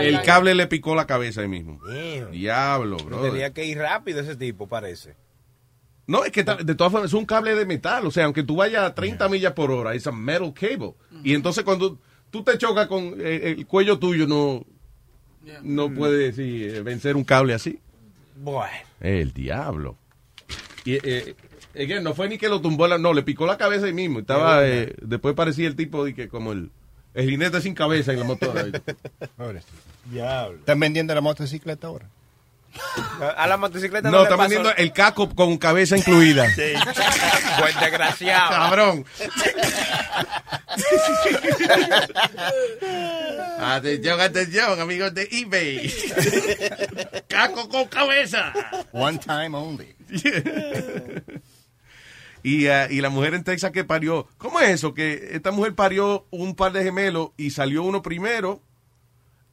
el 0.00 0.22
cable 0.22 0.54
le 0.54 0.66
picó 0.66 0.94
la 0.94 1.06
cabeza 1.06 1.42
ahí 1.42 1.48
mismo. 1.48 1.78
Damn. 1.86 2.32
Diablo, 2.32 2.96
bro. 2.96 3.22
Tenía 3.22 3.52
que 3.52 3.64
ir 3.64 3.78
rápido 3.78 4.20
ese 4.20 4.36
tipo, 4.36 4.66
parece. 4.66 5.14
No, 6.06 6.24
es 6.24 6.30
que 6.30 6.44
de 6.44 6.74
todas 6.74 6.92
formas 6.92 7.10
es 7.10 7.14
un 7.14 7.26
cable 7.26 7.54
de 7.54 7.66
metal. 7.66 8.06
O 8.06 8.10
sea, 8.10 8.24
aunque 8.26 8.42
tú 8.44 8.56
vayas 8.56 8.84
a 8.84 8.94
30 8.94 9.28
millas 9.28 9.52
por 9.54 9.70
hora, 9.70 9.94
es 9.94 10.06
un 10.06 10.20
metal 10.22 10.52
cable. 10.54 10.92
Y 11.24 11.34
entonces 11.34 11.64
cuando 11.64 11.98
tú 12.30 12.44
te 12.44 12.56
chocas 12.58 12.86
con 12.86 13.14
eh, 13.18 13.54
el 13.58 13.66
cuello 13.66 13.98
tuyo, 13.98 14.26
no, 14.26 14.64
no 15.62 15.92
puedes 15.92 16.36
sí, 16.36 16.64
eh, 16.64 16.82
vencer 16.82 17.16
un 17.16 17.24
cable 17.24 17.54
así. 17.54 17.80
Bueno. 18.36 18.72
El 19.00 19.32
diablo. 19.32 19.96
Y, 20.84 20.94
eh, 20.94 21.34
again, 21.74 22.04
no 22.04 22.14
fue 22.14 22.28
ni 22.28 22.38
que 22.38 22.48
lo 22.48 22.60
tumbó, 22.60 22.86
la- 22.86 22.98
no, 22.98 23.12
le 23.12 23.22
picó 23.22 23.46
la 23.46 23.56
cabeza 23.58 23.86
ahí 23.86 23.92
mismo. 23.92 24.20
Estaba, 24.20 24.64
eh, 24.66 24.94
después 25.02 25.34
parecía 25.34 25.66
el 25.66 25.74
tipo 25.74 26.04
de 26.04 26.14
que 26.14 26.28
como 26.28 26.52
el, 26.52 26.70
el 27.14 27.28
jinete 27.28 27.60
sin 27.60 27.74
cabeza 27.74 28.12
en 28.12 28.20
la 28.20 28.24
motora. 28.26 28.64
Diablo. 30.10 30.58
¿Están 30.58 30.78
vendiendo 30.78 31.14
la 31.14 31.20
motocicleta 31.20 31.88
ahora? 31.88 32.08
A 33.36 33.46
la 33.46 33.56
motocicleta 33.56 34.10
No, 34.10 34.18
le 34.18 34.22
está 34.24 34.36
pasó- 34.36 34.48
vendiendo 34.50 34.74
el 34.76 34.92
caco 34.92 35.34
con 35.34 35.56
cabeza 35.58 35.96
incluida. 35.96 36.48
Sí. 36.54 36.72
Buen 37.60 37.78
desgraciado. 37.80 38.50
Cabrón. 38.50 39.04
Atención, 43.58 44.20
atención, 44.20 44.80
amigos 44.80 45.14
de 45.14 45.28
eBay. 45.30 45.92
Caco 47.28 47.68
con 47.68 47.86
cabeza. 47.86 48.52
One 48.92 49.18
time 49.18 49.56
only. 49.56 49.94
Y, 52.42 52.66
ah, 52.68 52.86
y 52.90 53.00
la 53.00 53.08
mujer 53.08 53.34
en 53.34 53.42
Texas 53.44 53.72
que 53.72 53.82
parió. 53.84 54.28
¿Cómo 54.38 54.60
es 54.60 54.68
eso? 54.70 54.94
Que 54.94 55.30
esta 55.32 55.50
mujer 55.50 55.74
parió 55.74 56.26
un 56.30 56.54
par 56.54 56.72
de 56.72 56.84
gemelos 56.84 57.30
y 57.36 57.50
salió 57.50 57.82
uno 57.82 58.02
primero. 58.02 58.62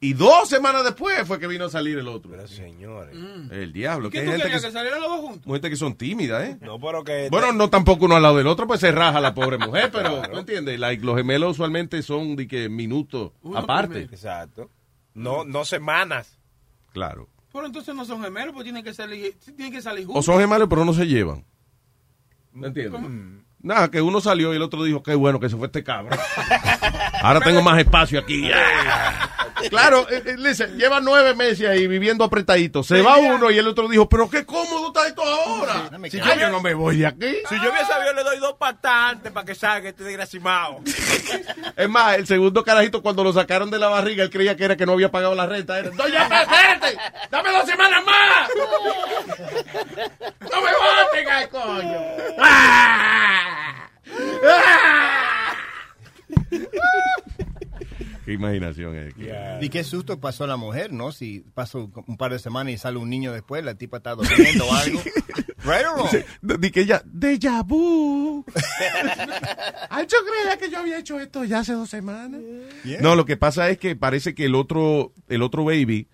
Y 0.00 0.12
dos 0.12 0.48
semanas 0.50 0.84
después 0.84 1.26
fue 1.26 1.38
que 1.38 1.46
vino 1.46 1.64
a 1.64 1.70
salir 1.70 1.96
el 1.98 2.08
otro. 2.08 2.30
Pero 2.30 2.46
señores. 2.46 3.16
El 3.50 3.72
diablo. 3.72 4.10
¿Qué 4.10 4.18
Que 4.18 4.24
tú 4.24 4.30
gente 4.32 4.42
querías 4.44 4.60
que, 4.62 4.68
que 4.68 4.72
salieran 4.74 5.00
los 5.00 5.08
dos 5.08 5.20
juntos? 5.20 5.52
gente 5.52 5.70
que 5.70 5.76
son 5.76 5.94
tímidas, 5.94 6.44
¿eh? 6.44 6.58
No, 6.60 6.78
pero 6.78 7.02
que. 7.02 7.28
Bueno, 7.30 7.52
no 7.52 7.70
tampoco 7.70 8.04
uno 8.04 8.16
al 8.16 8.22
lado 8.22 8.36
del 8.36 8.46
otro, 8.46 8.66
pues 8.66 8.80
se 8.80 8.92
raja 8.92 9.18
la 9.20 9.32
pobre 9.34 9.56
mujer, 9.66 9.90
pero 9.90 10.20
¿tú 10.30 10.38
entiendes? 10.38 10.78
Like, 10.78 11.02
los 11.04 11.16
gemelos 11.16 11.52
usualmente 11.52 12.02
son 12.02 12.36
de 12.36 12.46
que 12.46 12.68
minutos 12.68 13.32
Uno 13.42 13.58
aparte. 13.58 13.88
primero. 13.88 14.12
Exacto. 14.12 14.70
No, 15.14 15.44
no 15.44 15.64
semanas. 15.64 16.38
Claro. 16.92 17.28
Pero 17.52 17.66
entonces 17.66 17.94
no 17.94 18.04
son 18.04 18.22
gemelos, 18.22 18.52
pues 18.52 18.64
tienen 18.64 18.82
que 18.84 18.92
salir, 18.92 19.34
tienen 19.56 19.72
que 19.72 19.80
salir 19.80 20.04
O 20.04 20.08
juntos. 20.08 20.24
son 20.26 20.38
gemelos, 20.40 20.68
pero 20.68 20.84
no 20.84 20.92
se 20.92 21.06
llevan. 21.06 21.44
¿Me 22.52 22.66
entiendes? 22.66 22.92
¿Cómo? 23.00 23.08
Nada, 23.60 23.90
que 23.90 24.02
uno 24.02 24.20
salió 24.20 24.52
y 24.52 24.56
el 24.56 24.62
otro 24.62 24.84
dijo, 24.84 25.02
qué 25.02 25.14
bueno 25.14 25.40
que 25.40 25.48
se 25.48 25.56
fue 25.56 25.68
este 25.68 25.82
cabrón. 25.82 26.18
Ahora 27.22 27.40
tengo 27.40 27.62
más 27.62 27.78
espacio 27.78 28.18
aquí. 28.20 28.50
Claro, 29.70 30.06
eh, 30.10 30.22
eh, 30.26 30.34
listen, 30.36 30.76
lleva 30.76 31.00
nueve 31.00 31.34
meses 31.34 31.68
ahí 31.68 31.86
viviendo 31.86 32.24
apretadito. 32.24 32.82
Se 32.82 33.00
va 33.02 33.16
uno 33.16 33.50
y 33.50 33.58
el 33.58 33.66
otro 33.68 33.88
dijo, 33.88 34.08
pero 34.08 34.28
qué 34.28 34.44
cómodo 34.44 34.88
está 34.88 35.06
esto 35.06 35.22
ahora. 35.22 35.90
Si 36.10 36.18
yo 36.18 36.50
no 36.50 36.60
me 36.60 36.74
voy 36.74 36.98
de 36.98 37.06
aquí. 37.06 37.36
Si 37.48 37.54
yo 37.56 37.70
hubiera 37.70 37.86
sabido, 37.86 38.12
le 38.12 38.24
doy 38.24 38.38
dos 38.38 38.54
patantes 38.54 39.32
para 39.32 39.46
que 39.46 39.54
salga 39.54 39.88
este 39.88 40.04
desgraciado. 40.04 40.34
Es 41.76 41.88
más, 41.88 42.16
el 42.16 42.26
segundo 42.26 42.64
carajito, 42.64 43.02
cuando 43.02 43.24
lo 43.24 43.32
sacaron 43.32 43.70
de 43.70 43.78
la 43.78 43.88
barriga, 43.88 44.22
él 44.22 44.30
creía 44.30 44.56
que 44.56 44.64
era 44.64 44.76
que 44.76 44.86
no 44.86 44.92
había 44.92 45.10
pagado 45.10 45.34
la 45.34 45.46
renta. 45.46 45.78
Era, 45.78 45.90
no, 45.90 46.08
ya, 46.08 46.22
espérate, 46.42 46.96
dame 47.30 47.50
dos 47.50 47.66
semanas 47.66 48.04
más. 48.04 48.48
No 50.40 50.62
me 50.62 50.70
voten, 50.72 51.28
ay, 51.30 51.46
coño. 51.48 52.00
¡Ah! 52.38 53.88
¡Ah! 54.46 55.54
Qué 58.24 58.32
imaginación 58.32 58.96
es. 58.96 59.14
Y 59.60 59.68
qué 59.68 59.84
susto 59.84 60.18
pasó 60.20 60.46
la 60.46 60.56
mujer, 60.56 60.92
¿no? 60.92 61.12
Si 61.12 61.44
pasó 61.54 61.90
un 62.06 62.16
par 62.16 62.32
de 62.32 62.38
semanas 62.38 62.72
y 62.72 62.78
sale 62.78 62.98
un 62.98 63.10
niño 63.10 63.32
después, 63.32 63.64
la 63.64 63.74
tipa 63.74 63.98
está 63.98 64.14
durmiendo 64.14 64.66
o 64.66 64.72
algo. 64.74 65.00
Right 65.64 65.84
or 65.86 65.96
wrong? 66.42 66.60
Di 66.60 66.70
que 66.70 66.80
ella, 66.82 67.02
déjà 67.04 67.62
vu. 67.62 68.44
Ay, 69.90 70.06
yo 70.08 70.18
creía 70.26 70.56
que 70.58 70.70
yo 70.70 70.78
había 70.78 70.98
hecho 70.98 71.18
esto 71.20 71.44
ya 71.44 71.60
hace 71.60 71.72
dos 71.72 71.90
semanas. 71.90 72.40
No, 73.00 73.14
lo 73.16 73.24
que 73.24 73.36
pasa 73.36 73.68
es 73.70 73.78
que 73.78 73.96
parece 73.96 74.34
que 74.34 74.46
el 74.46 74.54
otro, 74.54 75.12
el 75.28 75.42
otro 75.42 75.64
baby 75.64 76.08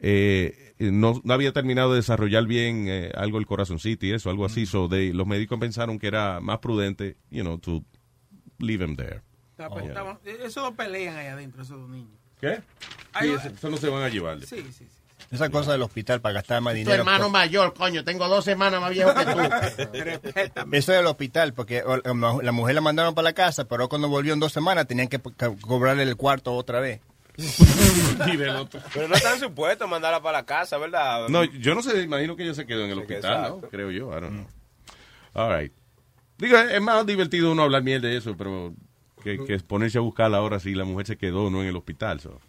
eh, 0.00 0.74
no, 0.78 1.20
no 1.24 1.34
había 1.34 1.52
terminado 1.52 1.92
de 1.92 1.96
desarrollar 1.96 2.46
bien 2.46 2.86
eh, 2.88 3.10
algo 3.14 3.38
el 3.38 3.46
corazoncito 3.46 4.06
y 4.06 4.12
eso, 4.12 4.30
algo 4.30 4.44
así. 4.44 4.66
So 4.66 4.88
they- 4.88 5.12
los 5.12 5.26
médicos 5.26 5.58
pensaron 5.58 5.98
que 5.98 6.06
era 6.06 6.40
más 6.40 6.58
prudente, 6.58 7.16
you 7.30 7.42
know, 7.42 7.58
to 7.58 7.84
leave 8.58 8.84
him 8.84 8.96
there. 8.96 9.22
Pues, 9.56 9.68
Oh, 9.70 9.78
estaban- 9.80 10.18
esos 10.24 10.54
dos 10.64 10.74
pelean 10.74 11.16
ahí 11.16 11.26
adentro, 11.28 11.62
esos 11.62 11.78
dos 11.80 11.88
niños. 11.88 12.10
¿Qué? 12.40 12.60
Sí, 13.20 13.28
eso, 13.32 13.48
eso 13.48 13.70
no 13.70 13.76
se 13.76 13.88
van 13.88 14.02
a 14.02 14.08
llevar. 14.08 14.40
Sí, 14.40 14.62
sí, 14.62 14.72
sí. 14.72 14.88
Esa 15.30 15.48
cosa 15.48 15.72
del 15.72 15.82
hospital 15.82 16.20
para 16.20 16.34
gastar 16.34 16.60
más 16.60 16.74
Tu 16.74 16.78
dinero. 16.78 16.96
hermano 16.98 17.30
mayor, 17.30 17.72
coño, 17.74 18.04
tengo 18.04 18.28
dos 18.28 18.44
semanas 18.44 18.80
más 18.80 18.90
viejo 18.90 19.12
que 19.14 19.24
tú. 19.24 20.72
Eso 20.72 20.92
del 20.92 21.06
hospital, 21.06 21.54
porque 21.54 21.82
la 22.42 22.52
mujer 22.52 22.74
la 22.74 22.80
mandaron 22.80 23.14
para 23.14 23.24
la 23.24 23.32
casa, 23.32 23.64
pero 23.64 23.88
cuando 23.88 24.08
volvió 24.08 24.34
en 24.34 24.40
dos 24.40 24.52
semanas 24.52 24.86
tenían 24.86 25.08
que 25.08 25.18
co- 25.20 25.32
cobrarle 25.60 26.02
el 26.02 26.16
cuarto 26.16 26.52
otra 26.54 26.80
vez. 26.80 27.00
Pero 28.92 29.08
no 29.08 29.14
están 29.14 29.40
supuestos 29.40 29.86
a 29.86 29.90
mandarla 29.90 30.20
para 30.22 30.38
la 30.38 30.46
casa, 30.46 30.78
¿verdad? 30.78 31.28
No, 31.28 31.42
yo 31.44 31.74
no 31.74 31.82
sé, 31.82 32.02
imagino 32.02 32.36
que 32.36 32.44
ella 32.44 32.54
se 32.54 32.66
quedó 32.66 32.84
en 32.84 32.90
el 32.90 32.98
hospital. 33.00 33.56
Creo 33.70 33.90
yo, 33.90 34.08
I 34.16 34.20
don't 34.20 34.30
know. 34.30 34.46
All 35.34 35.58
right. 35.60 35.72
Digo, 36.38 36.56
es 36.58 36.80
más 36.80 37.04
divertido 37.06 37.50
uno 37.52 37.62
hablar 37.64 37.82
miel 37.82 38.00
de 38.02 38.16
eso, 38.16 38.36
pero 38.36 38.72
que, 39.24 39.44
que 39.44 39.58
ponerse 39.58 39.98
a 39.98 40.02
buscarla 40.02 40.36
ahora 40.38 40.60
si 40.60 40.74
la 40.74 40.84
mujer 40.84 41.06
se 41.06 41.16
quedó 41.16 41.46
o 41.46 41.50
no 41.50 41.62
en 41.62 41.68
el 41.68 41.76
hospital. 41.76 42.20
So. 42.20 42.40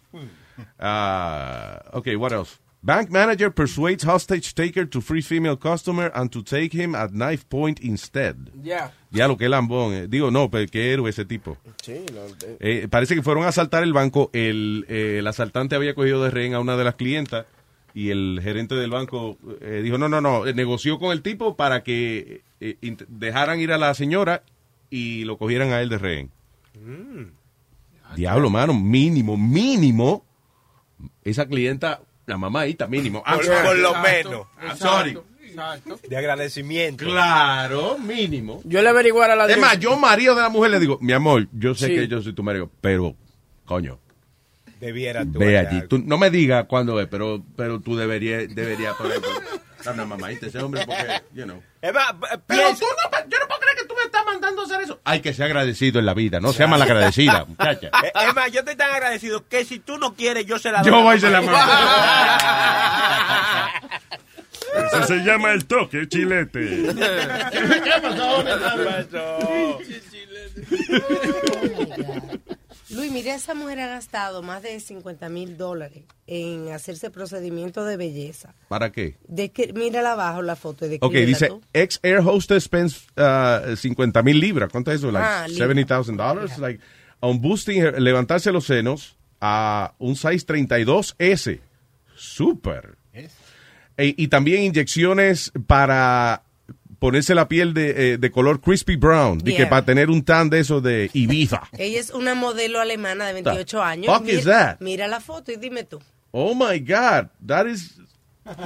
Ah, 0.78 1.82
okay, 1.92 2.14
what 2.16 2.32
else? 2.32 2.58
Bank 2.82 3.10
manager 3.10 3.50
persuades 3.52 4.04
hostage 4.04 4.54
taker 4.54 4.86
to 4.88 5.00
free 5.00 5.20
female 5.22 5.56
customer 5.56 6.12
and 6.14 6.30
to 6.30 6.42
take 6.42 6.70
him 6.72 6.94
at 6.94 7.10
knife 7.10 7.44
point 7.48 7.80
instead. 7.80 8.36
Ya. 8.62 8.92
Ya 9.10 9.26
lo 9.26 9.36
que 9.36 9.48
lambón. 9.48 9.92
eh. 9.92 10.06
Digo, 10.08 10.30
no, 10.30 10.48
pero 10.50 10.70
qué 10.70 10.92
héroe 10.92 11.10
ese 11.10 11.24
tipo. 11.24 11.56
Sí, 11.82 12.04
no, 12.14 12.20
eh, 12.46 12.56
Eh, 12.60 12.88
parece 12.88 13.16
que 13.16 13.22
fueron 13.22 13.42
a 13.44 13.48
asaltar 13.48 13.82
el 13.82 13.92
banco. 13.92 14.30
El, 14.32 14.84
eh, 14.88 15.16
el 15.18 15.26
asaltante 15.26 15.74
había 15.74 15.94
cogido 15.94 16.22
de 16.22 16.30
rehén 16.30 16.54
a 16.54 16.60
una 16.60 16.76
de 16.76 16.84
las 16.84 16.94
clientas 16.94 17.46
y 17.92 18.10
el 18.10 18.38
gerente 18.42 18.76
del 18.76 18.90
banco 18.90 19.36
eh, 19.62 19.80
dijo, 19.82 19.98
no, 19.98 20.08
no, 20.08 20.20
no, 20.20 20.44
negoció 20.52 20.98
con 21.00 21.10
el 21.10 21.22
tipo 21.22 21.56
para 21.56 21.82
que 21.82 22.42
eh, 22.60 22.76
dejaran 23.08 23.58
ir 23.58 23.72
a 23.72 23.78
la 23.78 23.94
señora 23.94 24.42
y 24.90 25.24
lo 25.24 25.38
cogieran 25.38 25.72
a 25.72 25.80
él 25.80 25.88
de 25.88 25.98
rehén. 25.98 26.30
Diablo, 28.14 28.50
mano, 28.50 28.74
mínimo, 28.74 29.36
mínimo. 29.36 30.24
Esa 31.24 31.46
clienta, 31.46 32.00
la 32.26 32.36
mamadita, 32.38 32.86
mínimo. 32.86 33.22
I'm 33.26 33.36
Por, 33.36 33.46
lo 33.46 33.90
Exacto, 33.90 34.02
menos. 34.02 34.46
I'm 34.62 34.76
sorry. 34.76 35.18
Exacto. 35.44 35.98
De 36.08 36.16
agradecimiento. 36.16 37.04
Claro, 37.04 37.98
mínimo. 37.98 38.60
Yo 38.64 38.82
le 38.82 38.88
averiguara 38.88 39.32
a 39.32 39.36
la 39.36 39.46
Es 39.46 39.58
más, 39.58 39.78
yo 39.78 39.96
marido 39.96 40.34
de 40.34 40.42
la 40.42 40.48
mujer 40.48 40.70
le 40.70 40.80
digo, 40.80 40.98
mi 41.00 41.12
amor, 41.12 41.48
yo 41.52 41.74
sé 41.74 41.86
Sí. 41.88 41.94
que 41.94 42.08
yo 42.08 42.22
soy 42.22 42.32
tu 42.34 42.42
marido, 42.42 42.70
pero, 42.80 43.14
coño, 43.64 43.98
Debiera 44.80 45.24
tú. 45.24 45.38
Ve 45.38 45.56
allí. 45.56 45.88
Tú, 45.88 45.98
no 46.04 46.18
me 46.18 46.28
digas 46.30 46.66
cuándo 46.68 47.00
es, 47.00 47.08
pero, 47.08 47.42
pero 47.56 47.80
tú 47.80 47.96
deberías, 47.96 48.54
deberías, 48.54 48.94
por 48.96 49.06
ejemplo, 49.06 49.30
dar 49.84 49.94
una 49.94 50.04
mamadita 50.04 50.44
a 50.44 50.48
ese 50.50 50.58
hombre 50.58 50.84
porque, 50.86 51.22
you 51.32 51.44
know. 51.44 51.62
Es 51.80 51.94
más, 51.94 52.12
p- 52.12 52.38
Pero 52.46 52.68
tú 52.78 52.84
no, 52.84 53.18
yo 53.26 53.38
no 53.40 53.46
puedo 53.48 53.60
me 53.96 54.02
estás 54.04 54.24
mandando 54.26 54.62
a 54.62 54.64
hacer 54.64 54.80
eso. 54.82 55.00
Hay 55.04 55.20
que 55.20 55.32
ser 55.34 55.46
agradecido 55.46 55.98
en 55.98 56.06
la 56.06 56.14
vida, 56.14 56.40
no 56.40 56.52
sea 56.52 56.66
malagradecida, 56.66 57.44
muchacha. 57.48 57.88
Eh, 58.04 58.12
Es 58.28 58.34
más, 58.34 58.50
yo 58.52 58.60
estoy 58.60 58.76
tan 58.76 58.90
agradecido 58.90 59.46
que 59.48 59.64
si 59.64 59.78
tú 59.78 59.98
no 59.98 60.14
quieres, 60.14 60.46
yo 60.46 60.58
se 60.58 60.70
la 60.70 60.82
doy. 60.82 60.90
Yo 60.92 61.02
voy 61.02 61.16
y 61.16 61.20
se 61.20 61.30
la 61.30 61.40
Eso 64.92 65.04
se 65.06 65.14
llama 65.24 65.52
el 65.52 65.64
toque, 65.66 66.06
chilete. 66.08 66.60
¿Qué 67.84 67.92
pasó? 68.02 68.44
Luis, 72.90 73.10
mira, 73.10 73.34
esa 73.34 73.54
mujer 73.54 73.80
ha 73.80 73.88
gastado 73.88 74.42
más 74.42 74.62
de 74.62 74.78
50 74.78 75.28
mil 75.28 75.56
dólares 75.56 76.04
en 76.28 76.70
hacerse 76.72 77.10
procedimiento 77.10 77.84
de 77.84 77.96
belleza. 77.96 78.54
¿Para 78.68 78.92
qué? 78.92 79.16
De 79.26 79.50
que, 79.50 79.72
mírala 79.72 80.12
abajo 80.12 80.40
la 80.42 80.54
foto. 80.54 80.86
De 80.88 80.98
Ok, 81.00 81.12
dice, 81.14 81.50
ex 81.72 81.98
air 82.04 82.18
hostess 82.18 82.64
spends 82.64 83.06
uh, 83.16 83.74
50 83.76 84.22
mil 84.22 84.38
libras. 84.38 84.70
¿Cuánto 84.70 84.92
es 84.92 84.98
eso? 85.00 85.10
Like 85.10 85.26
Ah, 85.26 85.48
libra. 85.48 85.66
$70,000 85.66 86.16
dollars. 86.16 86.58
Like, 86.58 86.80
on 87.20 87.40
boosting, 87.40 87.82
her- 87.82 88.00
levantarse 88.00 88.52
los 88.52 88.66
senos 88.66 89.16
a 89.40 89.94
un 89.98 90.14
size 90.14 90.46
32S. 90.46 91.60
Súper. 92.14 92.96
E- 93.98 94.14
y 94.16 94.28
también 94.28 94.62
inyecciones 94.62 95.50
para 95.66 96.42
ponerse 96.98 97.34
la 97.34 97.48
piel 97.48 97.74
de, 97.74 98.12
eh, 98.14 98.18
de 98.18 98.30
color 98.30 98.60
crispy 98.60 98.96
brown. 98.96 99.38
Y 99.40 99.44
que 99.44 99.52
Yeah. 99.58 99.68
para 99.68 99.84
tener 99.84 100.10
un 100.10 100.22
tan 100.24 100.50
de 100.50 100.60
eso 100.60 100.80
de 100.80 101.10
Ibiza. 101.12 101.62
Ella 101.78 102.00
es 102.00 102.10
una 102.10 102.34
modelo 102.34 102.80
alemana 102.80 103.26
de 103.26 103.32
28 103.34 103.82
años. 103.82 104.14
fuck 104.16 104.28
is 104.28 104.44
that? 104.44 104.76
mira 104.80 105.06
la 105.08 105.20
foto 105.20 105.52
y 105.52 105.56
dime 105.56 105.84
tú. 105.84 106.00
Oh 106.30 106.54
my 106.54 106.78
God. 106.80 107.28
That 107.46 107.66
is. 107.66 107.96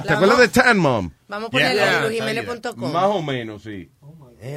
¿Te 0.05 0.13
acuerdas 0.13 0.37
de 0.37 0.47
Tan 0.49 0.77
Mom? 0.77 1.09
Vamos 1.27 1.47
a 1.47 1.51
ponerle 1.51 1.75
Yeah. 1.75 1.97
en 1.97 2.03
luisjimenez.com. 2.03 2.91
Más 2.91 3.05
o 3.05 3.21
menos, 3.21 3.63
sí. 3.63 3.89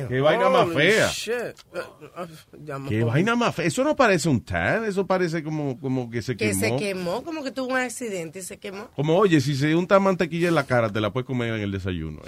Qué 0.08 0.18
vaina 0.20 0.48
más 0.48 0.68
fea. 0.72 1.08
shit. 1.12 1.34
Eh, 1.34 2.26
ya 2.64 2.78
me 2.78 2.88
Qué 2.88 3.04
vaina 3.04 3.36
más 3.36 3.54
fea. 3.54 3.66
Eso 3.66 3.84
no 3.84 3.94
parece 3.94 4.30
un 4.30 4.42
tan, 4.42 4.84
eso 4.86 5.06
parece 5.06 5.42
como, 5.42 5.78
como 5.78 6.08
que 6.10 6.22
se 6.22 6.36
Que 6.38 6.48
quemó. 6.48 6.60
se 6.60 6.76
quemó, 6.76 7.22
como 7.22 7.44
que 7.44 7.50
tuvo 7.52 7.68
un 7.68 7.76
accidente 7.78 8.38
y 8.38 8.42
se 8.42 8.58
quemó. 8.58 8.88
Como, 8.96 9.16
oye, 9.18 9.42
si 9.42 9.54
se 9.54 9.74
unta 9.74 10.00
mantequilla 10.00 10.48
en 10.48 10.54
la 10.54 10.64
cara, 10.64 10.90
te 10.90 11.02
la 11.02 11.12
puedes 11.12 11.26
comer 11.26 11.52
en 11.54 11.60
el 11.60 11.70
desayuno. 11.70 12.20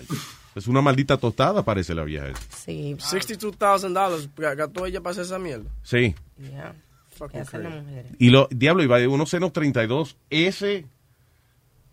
Es 0.56 0.66
una 0.66 0.80
maldita 0.80 1.18
tostada, 1.18 1.62
parece 1.62 1.94
la 1.94 2.02
vieja 2.02 2.28
esa. 2.28 2.40
Sí. 2.64 2.96
$62,000 2.98 4.56
gastó 4.56 4.86
ella 4.86 5.00
para 5.02 5.12
hacer 5.12 5.24
esa 5.24 5.38
mierda. 5.38 5.70
Sí. 5.82 6.14
Ya. 6.38 6.74
Fucking 7.10 7.28
¿Qué 7.32 7.38
hacen 7.40 7.62
las 7.62 7.72
crazy. 7.72 7.86
mujeres? 7.86 8.12
Y 8.18 8.30
lo, 8.30 8.48
diablo, 8.50 8.82
iba 8.82 8.98
de 8.98 9.06
unos 9.06 9.28
senos 9.28 9.52
32 9.52 10.16
S. 10.30 10.86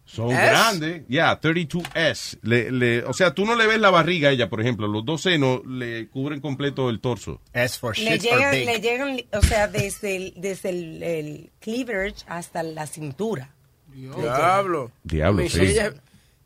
Son 0.05 0.32
¿S? 0.32 0.36
grandes. 0.41 1.03
Ya, 1.09 1.39
32S. 1.39 2.39
Le, 2.41 2.72
le, 2.72 3.03
o 3.03 3.14
sea, 3.14 3.34
tú 3.34 3.45
no 3.45 3.55
le 3.55 3.68
ves 3.68 3.80
la 3.80 3.89
barriga 3.89 4.30
a 4.30 4.32
ella, 4.32 4.49
por 4.49 4.61
ejemplo. 4.61 4.88
Los 4.88 5.03
dos 5.05 5.22
senos 5.22 5.66
le 5.66 6.07
cubren 6.07 6.39
completo 6.39 6.89
el 6.89 6.99
torso. 7.01 7.41
S 7.53 7.78
for 7.80 7.97
Le 7.97 8.18
llegan, 8.18 8.51
le 8.51 8.80
llegan, 8.80 9.18
o 9.34 9.41
sea, 9.41 9.68
desde 9.68 10.16
el, 10.16 10.34
desde 10.38 10.70
el, 10.70 11.03
el 11.03 11.51
cleavage 11.59 12.24
hasta 12.28 12.64
la 12.64 12.88
cintura. 12.88 13.53
Diablo. 13.93 14.91
Diablo, 15.03 15.47
sí. 15.49 15.61
Ella, 15.61 15.93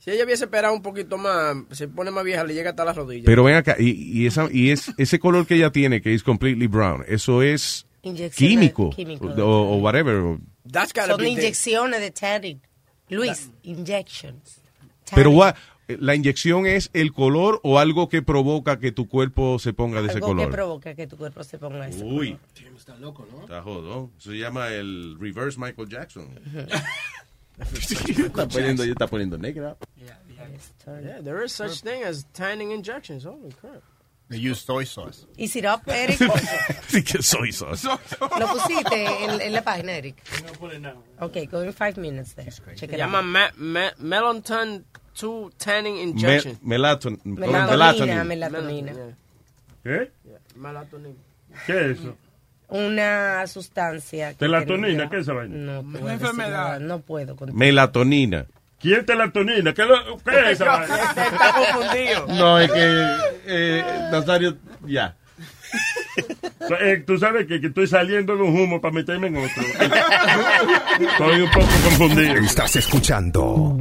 si 0.08 0.14
ella 0.14 0.24
hubiese 0.24 0.45
esperado 0.45 0.74
un 0.74 0.82
poquito 0.82 1.18
más, 1.18 1.58
se 1.72 1.89
pone 1.89 2.12
más 2.12 2.24
vieja, 2.24 2.43
le 2.45 2.53
llega 2.53 2.70
hasta 2.70 2.86
las 2.86 2.95
rodillas. 2.95 3.26
Pero 3.26 3.43
ven 3.43 3.55
acá, 3.55 3.76
y, 3.78 3.89
y, 4.22 4.26
esa, 4.26 4.47
y 4.49 4.72
es, 4.72 4.89
ese 4.97 5.20
color 5.20 5.45
que 5.45 5.55
ella 5.55 5.70
tiene, 5.72 6.01
que 6.01 6.14
es 6.14 6.24
completely 6.24 6.68
brown, 6.68 7.03
eso 7.10 7.41
es 7.41 7.86
Inyección 8.03 8.49
químico, 8.49 8.89
de- 8.91 8.95
químico. 8.95 9.26
o, 9.28 9.74
o 9.74 9.78
whatever. 9.80 10.38
Son 11.08 11.26
inyecciones 11.26 11.99
de 11.99 12.12
tanning. 12.12 12.62
Luis, 13.10 13.51
injections. 13.64 14.62
Pero 15.14 15.32
what, 15.32 15.55
la 15.88 16.16
inyección 16.16 16.66
es 16.66 16.89
el 16.93 17.12
color 17.12 17.60
o 17.64 17.78
algo 17.80 18.08
que 18.08 18.22
provoca 18.22 18.80
que 18.80 18.93
tu 18.93 19.10
cuerpo 19.10 19.60
se 19.60 19.74
ponga 19.74 20.01
de 20.01 20.08
ese 20.08 20.18
Algo 20.18 20.28
que 20.28 20.34
color. 20.36 20.51
provoca 20.51 20.95
que 20.95 21.08
tu 21.08 21.18
cuerpo 21.18 21.43
se 21.43 21.58
ponga 21.58 21.88
ese 21.88 22.03
Uy, 22.05 22.38
Está 22.78 22.97
loco, 22.97 23.28
¿no? 23.32 23.41
está 23.41 23.62
jodón. 23.62 24.12
Eso 24.18 24.32
se 24.32 24.38
llama 24.38 24.70
el 24.70 25.18
reverse 25.20 25.60
Michael 25.60 25.89
Jackson. 25.89 26.28
está 27.60 28.47
poniendo, 28.47 28.84
ya 28.86 28.91
está 28.91 29.08
poniendo 29.08 29.38
negra. 29.38 29.76
Yeah, 29.97 31.22
there 31.22 31.43
is 31.43 31.51
such 31.51 31.82
thing 31.82 32.03
as 32.03 32.26
tanning 32.34 32.72
injections. 32.72 33.24
Holy 33.26 33.51
crap. 33.60 33.82
They 34.30 34.38
use 34.38 34.60
soy 34.62 34.84
sauce. 34.86 35.26
Is 35.38 35.55
it 35.55 35.66
up, 35.66 35.82
Eric? 35.88 36.18
Sí 36.89 37.01
que 37.03 37.22
soy 37.24 37.51
sos. 37.53 37.84
Lo 37.86 37.97
pusiste 38.47 39.05
en, 39.24 39.41
en 39.41 39.53
la 39.53 39.62
página, 39.62 39.93
Eric. 39.93 40.16
Ok, 41.20 41.38
go 41.49 41.62
in 41.62 41.72
five 41.74 41.97
minutes 41.97 42.34
there. 42.34 42.51
Check 42.51 42.78
Se 42.78 42.86
it 42.86 42.97
llama 42.97 43.20
out. 43.20 43.26
me, 43.26 43.49
me, 43.58 43.91
Melatonin 43.99 44.84
2 45.16 45.51
tanning 45.58 45.95
Me, 45.95 46.01
injection. 46.03 46.58
melaton, 46.62 47.20
Melatonina, 47.24 48.24
melatonina. 48.24 48.24
melatonina. 48.26 49.16
¿Qué? 49.84 50.12
Melatonin. 50.55 51.16
¿Qué 51.66 51.91
es 51.91 51.99
eso? 51.99 52.18
Una 52.70 53.47
sustancia. 53.47 54.32
que 54.32 54.36
Telatonina, 54.39 55.09
¿qué 55.09 55.18
es 55.18 55.22
esa 55.24 55.34
vaina? 55.34 55.55
No, 55.55 55.84
voy 55.84 56.01
Una 56.01 56.13
enfermedad. 56.13 56.80
No 56.80 56.99
puedo. 56.99 57.36
Melatonina. 57.53 58.45
¿Quién 58.80 59.05
telatonina? 59.05 59.74
¿Qué, 59.74 59.84
lo- 59.86 60.18
qué 60.20 60.39
es 60.45 60.51
esa 60.61 60.65
vaina? 60.78 60.95
Está 60.95 61.53
confundido. 61.55 62.28
No, 62.28 62.59
es 62.59 62.72
que 62.72 63.05
eh, 63.47 63.84
Nazario, 64.11 64.57
ya. 64.86 65.15
Eh, 66.82 67.03
tú 67.05 67.18
sabes 67.18 67.45
que, 67.47 67.61
que 67.61 67.68
estoy 67.68 67.88
saliendo 67.88 68.36
de 68.36 68.41
un 68.43 68.59
humo 68.59 68.82
para 68.82 68.93
meterme 68.93 69.28
en 69.28 69.38
otro. 69.38 69.63
Estoy 70.99 71.41
un 71.41 71.51
poco 71.51 71.68
confundido. 71.84 72.36
Estás 72.36 72.76
escuchando 72.76 73.78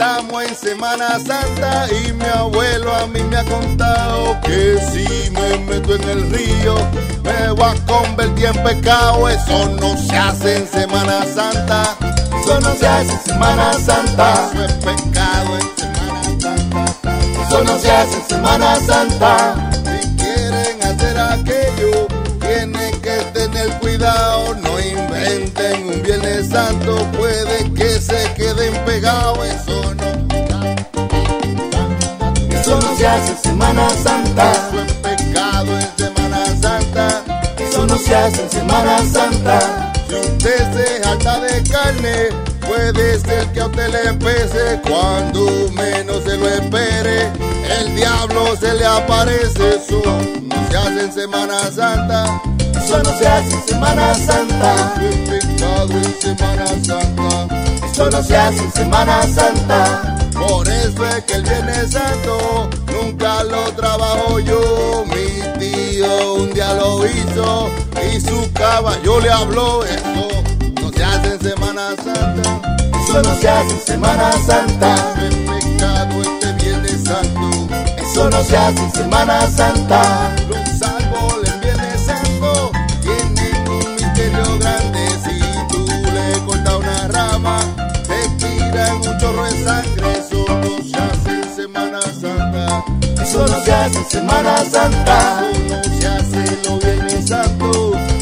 Estamos 0.00 0.42
en 0.44 0.56
Semana 0.56 1.18
Santa 1.18 1.86
y 1.92 2.14
mi 2.14 2.24
abuelo 2.24 2.90
a 2.94 3.06
mí 3.06 3.22
me 3.22 3.36
ha 3.36 3.44
contado 3.44 4.34
que 4.40 4.78
si 4.90 5.30
me 5.30 5.58
meto 5.58 5.94
en 5.94 6.08
el 6.08 6.30
río 6.32 6.74
me 7.22 7.50
voy 7.50 7.64
a 7.66 7.74
convertir 7.84 8.46
en 8.46 8.62
pecado. 8.62 9.28
Eso 9.28 9.68
no 9.78 9.94
se 9.98 10.16
hace 10.16 10.56
en 10.56 10.66
Semana 10.66 11.22
Santa. 11.26 11.82
Eso 12.42 12.60
no 12.60 12.74
se 12.76 12.88
hace 12.88 13.12
en 13.12 13.20
Semana 13.20 13.74
Santa. 13.74 14.50
Eso 14.54 14.64
es 14.64 14.72
pecado 14.72 15.58
en 15.58 15.76
Semana 15.76 16.40
Santa. 16.40 17.46
Eso 17.46 17.64
no 17.64 17.78
se 17.78 17.90
hace 17.90 18.16
en 18.16 18.26
Semana 18.26 18.76
Santa. 18.76 19.70
Cuidado. 24.00 24.54
No 24.54 24.80
inventen 24.80 25.86
un 25.86 26.02
Viernes 26.02 26.48
Santo, 26.48 26.96
puede 27.12 27.72
que 27.74 28.00
se 28.00 28.32
queden 28.34 28.74
pegados. 28.84 29.38
Eso 29.46 29.94
no. 29.94 30.04
Eso 32.50 32.80
no 32.80 32.96
se 32.96 33.06
hace 33.06 33.32
en 33.32 33.38
Semana 33.38 33.90
Santa. 34.02 34.52
Eso 34.52 34.82
es 34.82 34.92
pecado 34.94 35.78
en 35.78 35.96
Semana 35.96 36.46
Santa. 36.60 37.24
Eso 37.58 37.86
no 37.86 37.98
se 37.98 38.14
hace 38.14 38.42
en 38.42 38.50
Semana 38.50 38.98
Santa. 39.12 39.92
Si 40.08 40.14
usted 40.14 40.72
se 40.72 41.02
jalta 41.04 41.40
de 41.40 41.62
carne, 41.64 42.28
puede 42.66 43.20
ser 43.20 43.46
que 43.52 43.60
a 43.60 43.66
usted 43.66 43.88
le 43.88 44.14
pese 44.14 44.80
cuando 44.82 45.70
menos 45.72 46.24
se 46.24 46.36
lo 46.36 46.48
espere. 46.48 47.30
El 47.78 47.94
diablo 47.94 48.56
se 48.58 48.74
le 48.74 48.86
aparece. 48.86 49.76
Eso 49.76 50.02
no 50.04 50.70
se 50.70 50.76
hace 50.76 51.00
en 51.04 51.12
Semana 51.12 51.70
Santa. 51.70 52.40
Eso 52.90 53.00
no 53.04 53.18
se 53.18 53.28
hace 53.28 53.54
en 53.54 53.66
Semana 53.68 54.14
Santa. 54.16 54.94
Pecado 54.96 55.92
en 55.92 56.20
Semana 56.20 56.66
Santa. 56.66 57.46
Eso 57.86 58.10
no 58.10 58.20
se 58.20 58.36
hace 58.36 58.58
en 58.58 58.72
Semana 58.72 59.22
Santa. 59.32 60.18
Por 60.32 60.68
eso 60.68 61.06
es 61.06 61.22
que 61.22 61.34
el 61.34 61.42
Viernes 61.44 61.92
Santo 61.92 62.68
nunca 62.92 63.44
lo 63.44 63.72
trabajo 63.74 64.40
yo. 64.40 65.04
Mi 65.06 65.60
tío 65.60 66.34
un 66.34 66.52
día 66.52 66.74
lo 66.74 67.06
hizo 67.06 67.70
y 68.12 68.20
su 68.20 68.52
caballo 68.54 69.20
le 69.20 69.30
habló. 69.30 69.84
Eso 69.84 70.42
no 70.82 70.90
se 70.90 71.04
hace 71.04 71.34
en 71.34 71.40
Semana 71.42 71.90
Santa. 71.94 72.60
Eso 73.04 73.22
no 73.22 73.34
se 73.36 73.48
hace 73.50 73.70
en 73.70 73.80
Semana 73.82 74.32
Santa. 74.44 75.14
Pecado 75.14 76.22
este 76.22 76.52
Viernes 76.54 77.04
Santo. 77.04 77.68
Eso 77.98 78.28
no 78.28 78.42
se 78.42 78.56
hace 78.56 78.82
en 78.82 78.92
Semana 78.92 79.46
Santa. 79.46 80.34
Eso 93.30 93.46
no 93.46 93.64
se 93.64 93.72
hace 93.72 94.04
Semana 94.10 94.56
Santa. 94.68 95.44
Eso 95.52 95.76
no 95.76 96.00
se 96.00 96.06
hace 96.08 96.78
Viernes. 96.82 97.30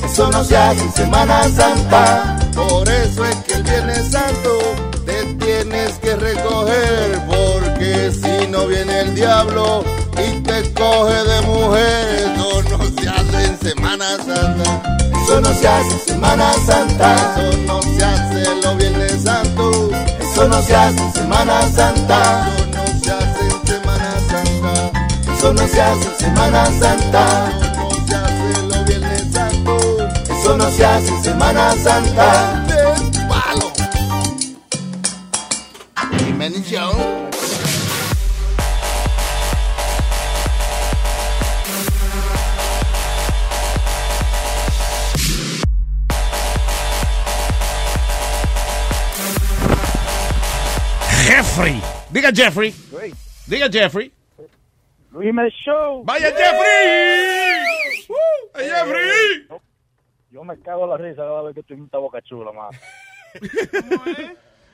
Eso 0.04 0.30
no 0.30 0.44
se 0.44 0.54
hace 0.54 0.82
en 0.82 0.92
Semana 0.92 1.44
Santa. 1.44 2.38
Por 2.54 2.86
eso 2.86 3.24
es 3.24 3.36
que 3.36 3.54
el 3.54 3.62
Viernes 3.62 4.10
Santo 4.10 4.58
te 5.06 5.24
tienes 5.42 5.92
que 6.00 6.14
recoger. 6.14 7.22
Porque 7.26 8.12
si 8.12 8.48
no 8.48 8.66
viene 8.66 9.00
el 9.00 9.14
diablo 9.14 9.82
y 10.12 10.42
te 10.42 10.74
coge 10.74 11.24
de 11.24 11.40
mujer, 11.40 12.34
eso 12.34 12.62
no 12.68 13.00
se 13.00 13.08
hace 13.08 13.44
en 13.46 13.60
Semana 13.60 14.16
Santa. 14.18 14.98
Eso 15.22 15.40
no 15.40 15.54
se 15.54 15.68
hace 15.68 15.94
en 15.94 16.00
Semana 16.00 16.52
Santa. 16.66 17.14
Eso 17.14 17.56
no 17.66 17.80
se 17.80 18.04
hace 18.04 18.62
los 18.62 18.76
Viernes 18.76 19.22
Santo. 19.22 19.90
Eso 20.20 20.48
no 20.48 20.60
se 20.60 20.76
hace 20.76 21.02
en 21.02 21.12
Semana 21.14 21.62
Santa. 21.74 22.67
Eso 25.38 25.52
no 25.52 25.68
se 25.68 25.80
hace 25.80 26.08
en 26.08 26.18
Semana 26.18 26.66
Santa. 26.66 27.52
Eso 27.60 27.76
no 27.78 28.06
se 28.08 28.16
hace 28.16 28.62
los 28.66 28.84
Viernes 28.86 29.32
Santo. 29.32 29.78
Eso 30.34 30.56
no 30.56 30.70
se 30.72 30.84
hace 30.84 31.08
en 31.10 31.22
Semana 31.22 31.72
Santa. 31.76 32.66
Palo. 33.28 33.72
Show. 36.64 36.92
Jeffrey. 51.24 51.80
Diga 52.10 52.32
Jeffrey. 52.32 52.74
Diga 53.46 53.68
Jeffrey. 53.70 54.17
Jiménez 55.22 55.52
Show. 55.64 56.02
¡Vaya 56.04 56.28
Jeffrey! 56.28 58.06
¡Uh! 58.08 58.14
¡Hey, 58.54 58.68
Jeffrey! 58.70 59.60
Yo 60.30 60.44
me 60.44 60.58
cago 60.60 60.84
en 60.84 60.90
la 60.90 60.96
risa 60.96 61.22
cada 61.22 61.42
vez 61.42 61.54
que 61.54 61.62
tú 61.62 61.74
imitas 61.74 62.00
Boca 62.00 62.20
Chula, 62.22 62.52
más. 62.52 62.76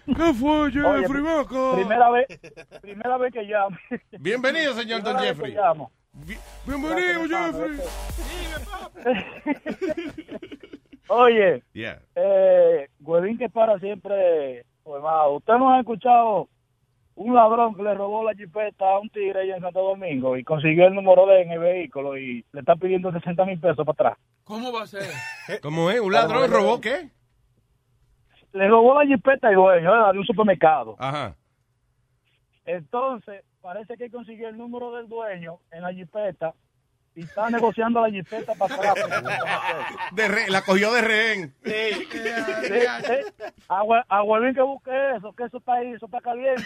¿Qué 0.07 0.35
fue, 0.35 0.71
Jeffrey? 0.71 1.25
Acá. 1.27 1.73
Primera 1.77 2.11
vez, 2.11 2.27
primera 2.83 3.17
vez 3.19 3.33
que 3.33 3.43
llamo. 3.43 3.77
Bienvenido, 4.21 4.75
señor 4.75 5.03
Don 5.03 5.17
vez 5.17 5.25
Jeffrey. 5.29 5.53
que 5.53 5.59
llamo. 5.59 5.91
Bienvenido, 6.67 7.23
Jeffrey. 7.29 7.81
Oye, 11.09 11.63
Yeah. 11.75 12.01
eh, 12.17 12.89
Huevín 13.01 13.39
que 13.39 13.49
para 13.49 13.79
siempre, 13.79 14.65
pues, 14.83 15.03
ma, 15.03 15.29
¿usted 15.29 15.55
no 15.55 15.71
ha 15.73 15.81
escuchado 15.81 16.49
un 17.17 17.35
ladrón 17.35 17.75
que 17.75 17.83
le 17.83 17.95
robó 17.95 18.25
la 18.25 18.35
jipeta 18.35 18.85
a 18.89 18.99
un 18.99 19.09
tigre 19.11 19.43
allá 19.43 19.57
en 19.57 19.63
Santo 19.63 19.81
Domingo 19.81 20.37
y 20.37 20.45
consiguió 20.45 20.87
el 20.87 20.95
número 20.95 21.27
de 21.27 21.43
en 21.43 21.53
el 21.53 21.59
vehículo 21.61 22.19
y 22.19 22.45
le 22.53 22.61
está 22.61 22.75
pidiendo 22.77 23.13
60 23.13 23.45
mil 23.45 23.61
pesos 23.61 23.87
para 23.87 23.93
atrás? 23.93 24.19
¿Cómo 24.45 24.73
va 24.73 24.83
a 24.83 24.87
ser? 24.87 25.03
¿Cómo 25.63 25.91
es? 25.91 26.01
¿Un 26.01 26.13
ladrón 26.13 26.51
robó 26.51 26.81
qué? 26.81 27.11
Le 28.53 28.69
robó 28.69 29.01
la 29.01 29.07
jipeta 29.07 29.51
y 29.51 29.55
dueño 29.55 29.95
era 29.95 30.13
de 30.13 30.19
un 30.19 30.27
supermercado. 30.27 30.97
Ajá. 30.99 31.37
Entonces, 32.65 33.45
parece 33.61 33.97
que 33.97 34.11
consiguió 34.11 34.49
el 34.49 34.57
número 34.57 34.93
del 34.93 35.09
dueño 35.09 35.59
en 35.71 35.83
la 35.83 35.93
jipeta 35.93 36.55
y 37.17 37.23
está 37.23 37.49
negociando 37.51 38.01
la 38.01 38.11
jipeta 38.11 38.55
para 38.55 38.75
atrás. 38.75 38.95
De 40.13 40.29
re- 40.29 40.51
la 40.51 40.63
cogió 40.63 40.93
de 40.93 41.01
rehén. 41.01 41.55
Sí, 41.65 42.09
sí. 42.13 42.19
A 43.69 43.83
Hue- 43.83 44.05
a 44.09 44.23
Huevín 44.23 44.55
que 44.55 44.63
busque 44.63 44.91
eso, 45.17 45.33
que 45.33 45.45
eso 45.45 45.59
está 45.59 45.75
ahí, 45.75 45.93
eso 45.93 46.07
está 46.07 46.21
caliente. 46.21 46.65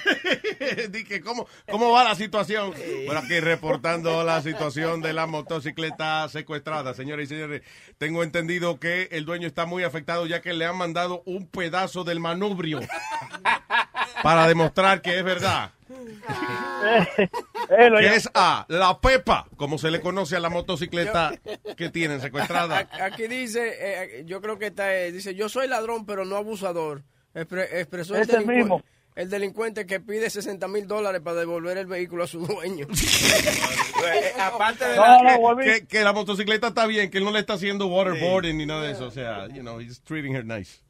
Dije, 0.91 1.21
¿cómo, 1.21 1.47
¿cómo 1.71 1.91
va 1.93 2.05
la 2.05 2.15
situación? 2.15 2.73
Por 3.07 3.17
aquí 3.17 3.41
reportando 3.41 4.25
la 4.25 4.41
situación 4.43 5.01
de 5.03 5.13
la 5.13 5.27
motocicleta 5.27 6.29
secuestrada. 6.29 6.95
Señores 6.95 7.31
y 7.31 7.35
señores, 7.35 7.63
tengo 7.99 8.23
entendido 8.23 8.79
que 8.81 9.09
el 9.13 9.25
dueño 9.25 9.47
está 9.47 9.67
muy 9.67 9.85
afectado 9.85 10.27
ya 10.27 10.41
que 10.41 10.53
le 10.53 10.65
han 10.67 10.77
mandado 10.77 11.23
un 11.27 11.47
pedazo 11.47 12.05
del 12.05 12.21
manubrio 12.21 12.81
para 14.23 14.47
demostrar 14.47 15.03
que 15.03 15.19
es 15.19 15.25
verdad. 15.25 15.71
Que 17.69 18.15
es 18.15 18.29
A, 18.35 18.65
la 18.69 18.99
Pepa, 19.01 19.47
como 19.57 19.77
se 19.79 19.91
le 19.91 20.01
conoce 20.01 20.37
a 20.37 20.41
la 20.41 20.49
motocicleta 20.49 21.35
que 21.77 21.91
tienen 21.91 22.21
secuestrada. 22.21 22.89
Aquí 23.03 23.27
dice, 23.29 23.75
eh, 23.79 24.23
yo 24.27 24.41
creo 24.41 24.59
que 24.59 24.67
está, 24.69 24.95
eh, 24.97 25.13
dice, 25.13 25.35
yo 25.35 25.49
soy 25.51 25.69
ladrón, 25.69 26.07
pero 26.07 26.25
no 26.25 26.37
abusador. 26.37 27.03
Expre- 27.35 27.69
expresó 27.73 28.15
el, 28.17 28.23
Es 28.23 28.29
el 28.31 28.45
delincu- 28.47 28.57
mismo. 28.57 28.83
el 29.17 29.29
delincuente 29.29 29.85
que 29.87 30.01
pide 30.01 30.31
60 30.31 30.67
mil 30.67 30.87
dólares 30.87 31.21
para 31.23 31.37
devolver 31.41 31.77
el 31.77 31.87
vehículo 31.87 32.25
a 32.25 32.27
su 32.27 32.41
dueño. 32.47 32.87
Aparte 34.41 34.87
de 34.89 34.97
No, 34.97 35.03
la... 35.23 35.39
no, 35.39 35.57
que, 35.59 35.87
que 35.87 36.03
la 36.03 36.13
motocicleta 36.15 36.69
está 36.69 36.87
bien, 36.87 37.11
que 37.11 37.19
él 37.19 37.25
no 37.25 37.33
le 37.33 37.41
está 37.41 37.53
haciendo 37.55 37.87
waterboarding 37.89 38.57
ni 38.57 38.65
nada 38.67 38.83
de 38.85 38.93
eso. 38.93 39.07
O 39.07 39.11
sea, 39.11 39.47
you 39.49 39.61
know, 39.61 39.79
he's 39.81 40.01
treating 40.03 40.35
her 40.35 40.45
nice. 40.45 40.81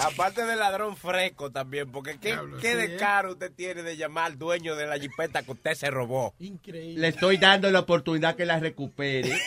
Aparte 0.00 0.44
del 0.44 0.58
ladrón 0.58 0.96
fresco 0.96 1.50
también, 1.50 1.90
porque 1.90 2.18
qué, 2.18 2.36
qué 2.60 2.76
de 2.76 2.96
caro 2.96 3.32
usted 3.32 3.52
tiene 3.52 3.82
de 3.82 3.96
llamar 3.96 4.26
al 4.26 4.38
dueño 4.38 4.76
de 4.76 4.86
la 4.86 4.98
jipeta 4.98 5.42
que 5.42 5.52
usted 5.52 5.74
se 5.74 5.90
robó. 5.90 6.34
Increíble. 6.38 7.00
Le 7.00 7.08
estoy 7.08 7.36
dando 7.36 7.70
la 7.70 7.80
oportunidad 7.80 8.34
que 8.36 8.44
la 8.46 8.58
recupere. 8.58 9.30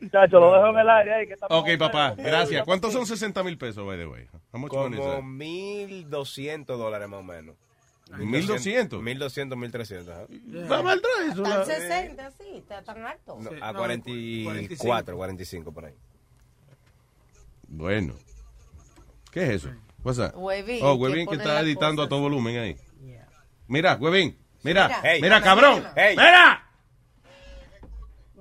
Muchacho, 0.00 0.40
lo 0.40 0.52
dejo 0.52 0.68
en 0.70 0.78
el 0.78 0.90
aire 0.90 1.14
ahí. 1.14 1.26
Que 1.26 1.34
está 1.34 1.46
Ok, 1.46 1.68
papá, 1.78 2.14
gracias. 2.16 2.64
¿Cuántos 2.64 2.92
son 2.92 3.06
60 3.06 3.42
mil 3.42 3.56
pesos, 3.58 3.86
by 3.86 3.96
the 3.98 4.06
way? 4.06 4.26
Como 4.50 4.68
that? 4.68 5.22
1.200 5.22 6.64
dólares 6.66 7.08
más 7.08 7.20
o 7.20 7.22
menos. 7.22 7.56
1.200. 8.10 9.00
1.200, 9.02 9.48
1.300. 9.56 10.08
ajá. 10.10 10.26
Va 10.70 10.82
mal 10.82 11.00
trae 11.00 11.28
eso. 11.32 11.42
Está 11.42 11.48
la- 11.48 11.62
en 11.64 11.66
60, 11.66 12.30
sí, 12.32 12.44
está 12.56 12.82
tan 12.82 13.04
alto. 13.04 13.38
No, 13.40 13.50
a 13.60 13.72
44, 13.74 15.16
45 15.16 15.72
por 15.72 15.84
ahí. 15.86 15.94
Bueno. 17.68 18.14
¿Qué 19.36 19.42
es 19.42 19.50
eso? 19.50 19.68
What's 20.02 20.16
that? 20.16 20.32
Huevín, 20.34 20.80
Oh, 20.82 20.94
Huevín 20.94 21.26
que 21.26 21.34
está 21.34 21.60
editando 21.60 22.02
a 22.02 22.08
todo 22.08 22.20
volumen 22.22 22.56
ahí. 22.56 22.76
Mira, 23.68 23.96
Huevín. 24.00 24.38
Mira, 24.62 24.86
Mira. 24.88 25.00
Hey. 25.02 25.20
mira, 25.20 25.42
cabrón. 25.42 25.84
Hey. 25.94 26.16
Mira. 26.16 26.66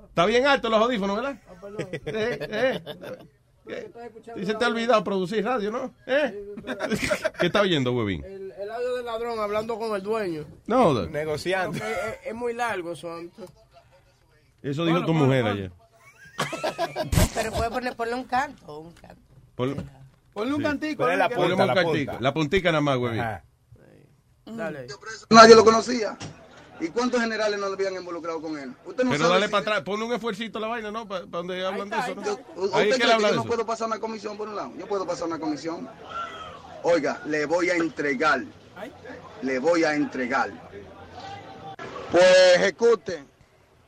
Está 0.07 0.25
bien 0.25 0.47
alto 0.47 0.69
los 0.69 0.79
audífonos, 0.81 1.17
¿verdad? 1.17 1.37
Ah, 1.49 1.51
Eh, 2.05 2.39
eh. 2.49 2.81
¿Qué? 3.67 3.91
Y 4.37 4.45
se 4.45 4.53
te 4.53 4.63
ha 4.63 4.69
olvidado 4.69 5.03
producir 5.03 5.43
radio, 5.43 5.69
¿no? 5.69 5.93
¿Eh? 6.07 6.33
¿Qué 7.41 7.47
está 7.47 7.59
oyendo, 7.59 7.91
Huevín? 7.91 8.23
El, 8.23 8.53
el 8.57 8.71
audio 8.71 8.95
del 8.95 9.05
ladrón 9.05 9.37
hablando 9.39 9.77
con 9.77 9.93
el 9.97 10.01
dueño. 10.01 10.45
No, 10.67 10.93
de- 10.93 11.09
Negociando. 11.09 11.77
Porque 11.77 11.91
es, 11.91 12.27
es 12.27 12.33
muy 12.35 12.53
largo 12.53 12.93
eso. 12.93 13.19
eso 13.19 14.85
dijo 14.85 15.01
Bueno, 15.01 15.05
tu 15.05 15.11
bueno, 15.11 15.25
mujer 15.25 15.43
bueno. 15.43 15.49
ayer. 15.57 15.71
Pero 17.33 17.51
puede 17.51 17.69
poner, 17.71 17.95
ponle 17.97 18.13
un 18.15 18.23
canto, 18.23 18.79
un 18.79 18.93
canto. 18.93 19.21
Ponle 20.35 20.51
un 20.53 20.57
Sí. 20.57 20.63
cantico. 20.63 21.03
Ponle 21.03 21.15
la 21.17 21.29
punta, 21.29 21.41
ponle 21.41 21.53
un 21.55 21.59
la 21.67 21.73
cantico. 21.73 22.11
punta. 22.11 22.17
La 22.21 22.33
puntica 22.33 22.71
nada 22.73 22.81
más. 22.81 22.97
Ajá. 23.19 23.43
Dale. 24.45 24.87
Nadie 25.29 25.55
lo 25.55 25.63
conocía. 25.63 26.17
¿Y 26.81 26.89
cuántos 26.89 27.21
generales 27.21 27.57
no 27.57 27.67
lo 27.69 27.73
habían 27.75 27.93
involucrado 27.95 28.41
con 28.41 28.57
él? 28.59 28.73
Usted 28.85 29.05
no 29.05 29.11
Pero 29.11 29.23
sabe 29.23 29.33
dale 29.35 29.45
si- 29.45 29.51
para 29.53 29.61
atrás, 29.61 29.81
ponle 29.83 30.05
un 30.07 30.13
esfuercito 30.13 30.57
a 30.57 30.61
la 30.61 30.67
vaina, 30.67 30.91
¿no? 30.91 31.07
Para 31.07 31.21
donde 31.25 31.65
hablan 31.65 31.89
de 31.89 31.97
eso, 31.97 32.15
¿no? 32.15 32.23
Yo- 32.25 32.39
¿Usted 32.55 32.79
cree 32.79 32.99
que 32.99 33.07
yo 33.07 33.19
no 33.19 33.27
eso. 33.29 33.43
puedo 33.45 33.65
pasar 33.65 33.87
una 33.87 33.97
comisión 33.99 34.35
por 34.35 34.49
un 34.49 34.57
lado? 34.57 34.73
Yo 34.77 34.85
puedo 34.85 35.07
pasar 35.07 35.25
una 35.29 35.39
comisión. 35.39 35.87
Oiga, 36.83 37.21
le 37.25 37.45
voy 37.45 37.69
a 37.69 37.75
entregar. 37.77 38.43
Le 39.41 39.57
voy 39.59 39.85
a 39.85 39.95
entregar. 39.95 40.51
Pues 42.11 42.25
ejecute. 42.55 43.23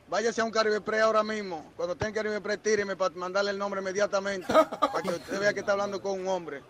Váyase 0.08 0.40
a 0.40 0.44
un 0.44 0.50
Caribe 0.50 0.80
Pre 0.80 1.00
ahora 1.00 1.22
mismo. 1.22 1.70
Cuando 1.76 1.94
en 2.04 2.12
Caribe 2.14 2.40
Pre, 2.40 2.56
tíreme 2.58 2.96
para 2.96 3.14
mandarle 3.14 3.50
el 3.50 3.58
nombre 3.58 3.80
inmediatamente. 3.80 4.46
para 4.48 5.02
que 5.02 5.08
usted 5.10 5.38
vea 5.40 5.52
que 5.52 5.60
está 5.60 5.72
hablando 5.72 6.00
con 6.00 6.18
un 6.20 6.28
hombre. 6.28 6.62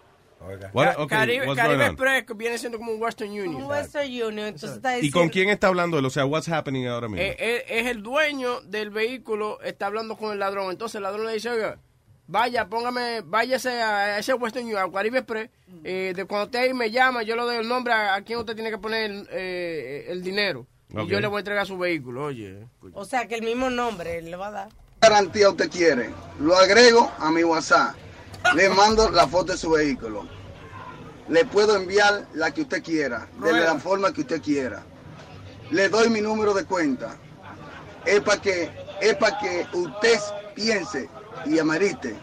What- 0.72 0.94
Ca- 0.94 1.02
ok, 1.02 1.08
Caribe, 1.10 1.54
Caribe? 1.56 1.86
Express 1.86 2.24
viene 2.36 2.58
siendo 2.58 2.78
como 2.78 2.92
un 2.92 3.02
Western 3.02 3.30
Union. 3.30 3.56
Un 3.56 3.64
Western 3.64 4.06
Union, 4.06 4.38
entonces 4.38 4.76
está 4.76 4.98
¿Y 4.98 5.10
con 5.10 5.28
quién 5.30 5.48
está 5.50 5.66
hablando 5.66 5.98
él? 5.98 6.04
O 6.04 6.10
sea, 6.10 6.24
what's 6.26 6.48
happening 6.48 6.86
ahora 6.86 7.08
mismo? 7.08 7.22
Eh, 7.24 7.36
eh, 7.38 7.64
es 7.68 7.86
el 7.88 8.02
dueño 8.04 8.60
del 8.62 8.90
vehículo, 8.90 9.60
está 9.62 9.86
hablando 9.86 10.16
con 10.16 10.32
el 10.32 10.38
ladrón. 10.38 10.70
Entonces 10.70 10.94
el 10.96 11.02
ladrón 11.02 11.26
le 11.26 11.32
dice, 11.34 11.50
oiga, 11.50 11.78
vaya, 12.28 12.68
póngame, 12.68 13.22
váyase 13.22 13.82
a 13.82 14.18
ese 14.20 14.32
Western 14.34 14.64
Union, 14.66 14.80
al 14.80 14.92
Caribe 14.92 15.18
Express. 15.18 15.50
eh, 15.82 16.12
de 16.14 16.24
cuando 16.24 16.44
usted 16.46 16.60
ahí 16.60 16.72
me 16.74 16.90
llama, 16.92 17.24
yo 17.24 17.34
le 17.34 17.42
doy 17.42 17.56
el 17.56 17.68
nombre 17.68 17.92
a, 17.92 18.14
a 18.14 18.22
quien 18.22 18.38
usted 18.38 18.54
tiene 18.54 18.70
que 18.70 18.78
poner 18.78 19.26
eh, 19.32 20.06
el 20.08 20.22
dinero. 20.22 20.66
Y 20.90 21.06
yo 21.06 21.20
le 21.20 21.26
voy 21.26 21.36
a 21.36 21.40
entregar 21.40 21.66
su 21.66 21.76
vehículo, 21.76 22.24
oye. 22.24 22.66
O 22.94 23.04
sea, 23.04 23.28
que 23.28 23.34
el 23.34 23.42
mismo 23.42 23.68
nombre 23.68 24.22
le 24.22 24.36
va 24.36 24.48
a 24.48 24.50
dar. 24.50 24.68
garantía 25.00 25.50
usted 25.50 25.70
quiere? 25.70 26.10
Lo 26.40 26.56
agrego 26.56 27.12
a 27.18 27.30
mi 27.30 27.44
WhatsApp. 27.44 27.94
Le 28.54 28.70
mando 28.70 29.10
la 29.10 29.26
foto 29.26 29.52
de 29.52 29.58
su 29.58 29.70
vehículo. 29.70 30.26
Le 31.28 31.44
puedo 31.44 31.76
enviar 31.76 32.26
la 32.34 32.52
que 32.52 32.62
usted 32.62 32.82
quiera, 32.82 33.28
de 33.42 33.52
la 33.52 33.78
forma 33.78 34.12
que 34.12 34.22
usted 34.22 34.40
quiera. 34.40 34.82
Le 35.70 35.90
doy 35.90 36.08
mi 36.08 36.22
número 36.22 36.54
de 36.54 36.64
cuenta. 36.64 37.16
Es 38.06 38.20
para 38.20 38.40
que, 38.40 38.70
es 39.02 39.14
para 39.16 39.38
que 39.38 39.66
usted 39.74 40.18
piense 40.54 41.10
y 41.44 41.58
amerite 41.58 42.16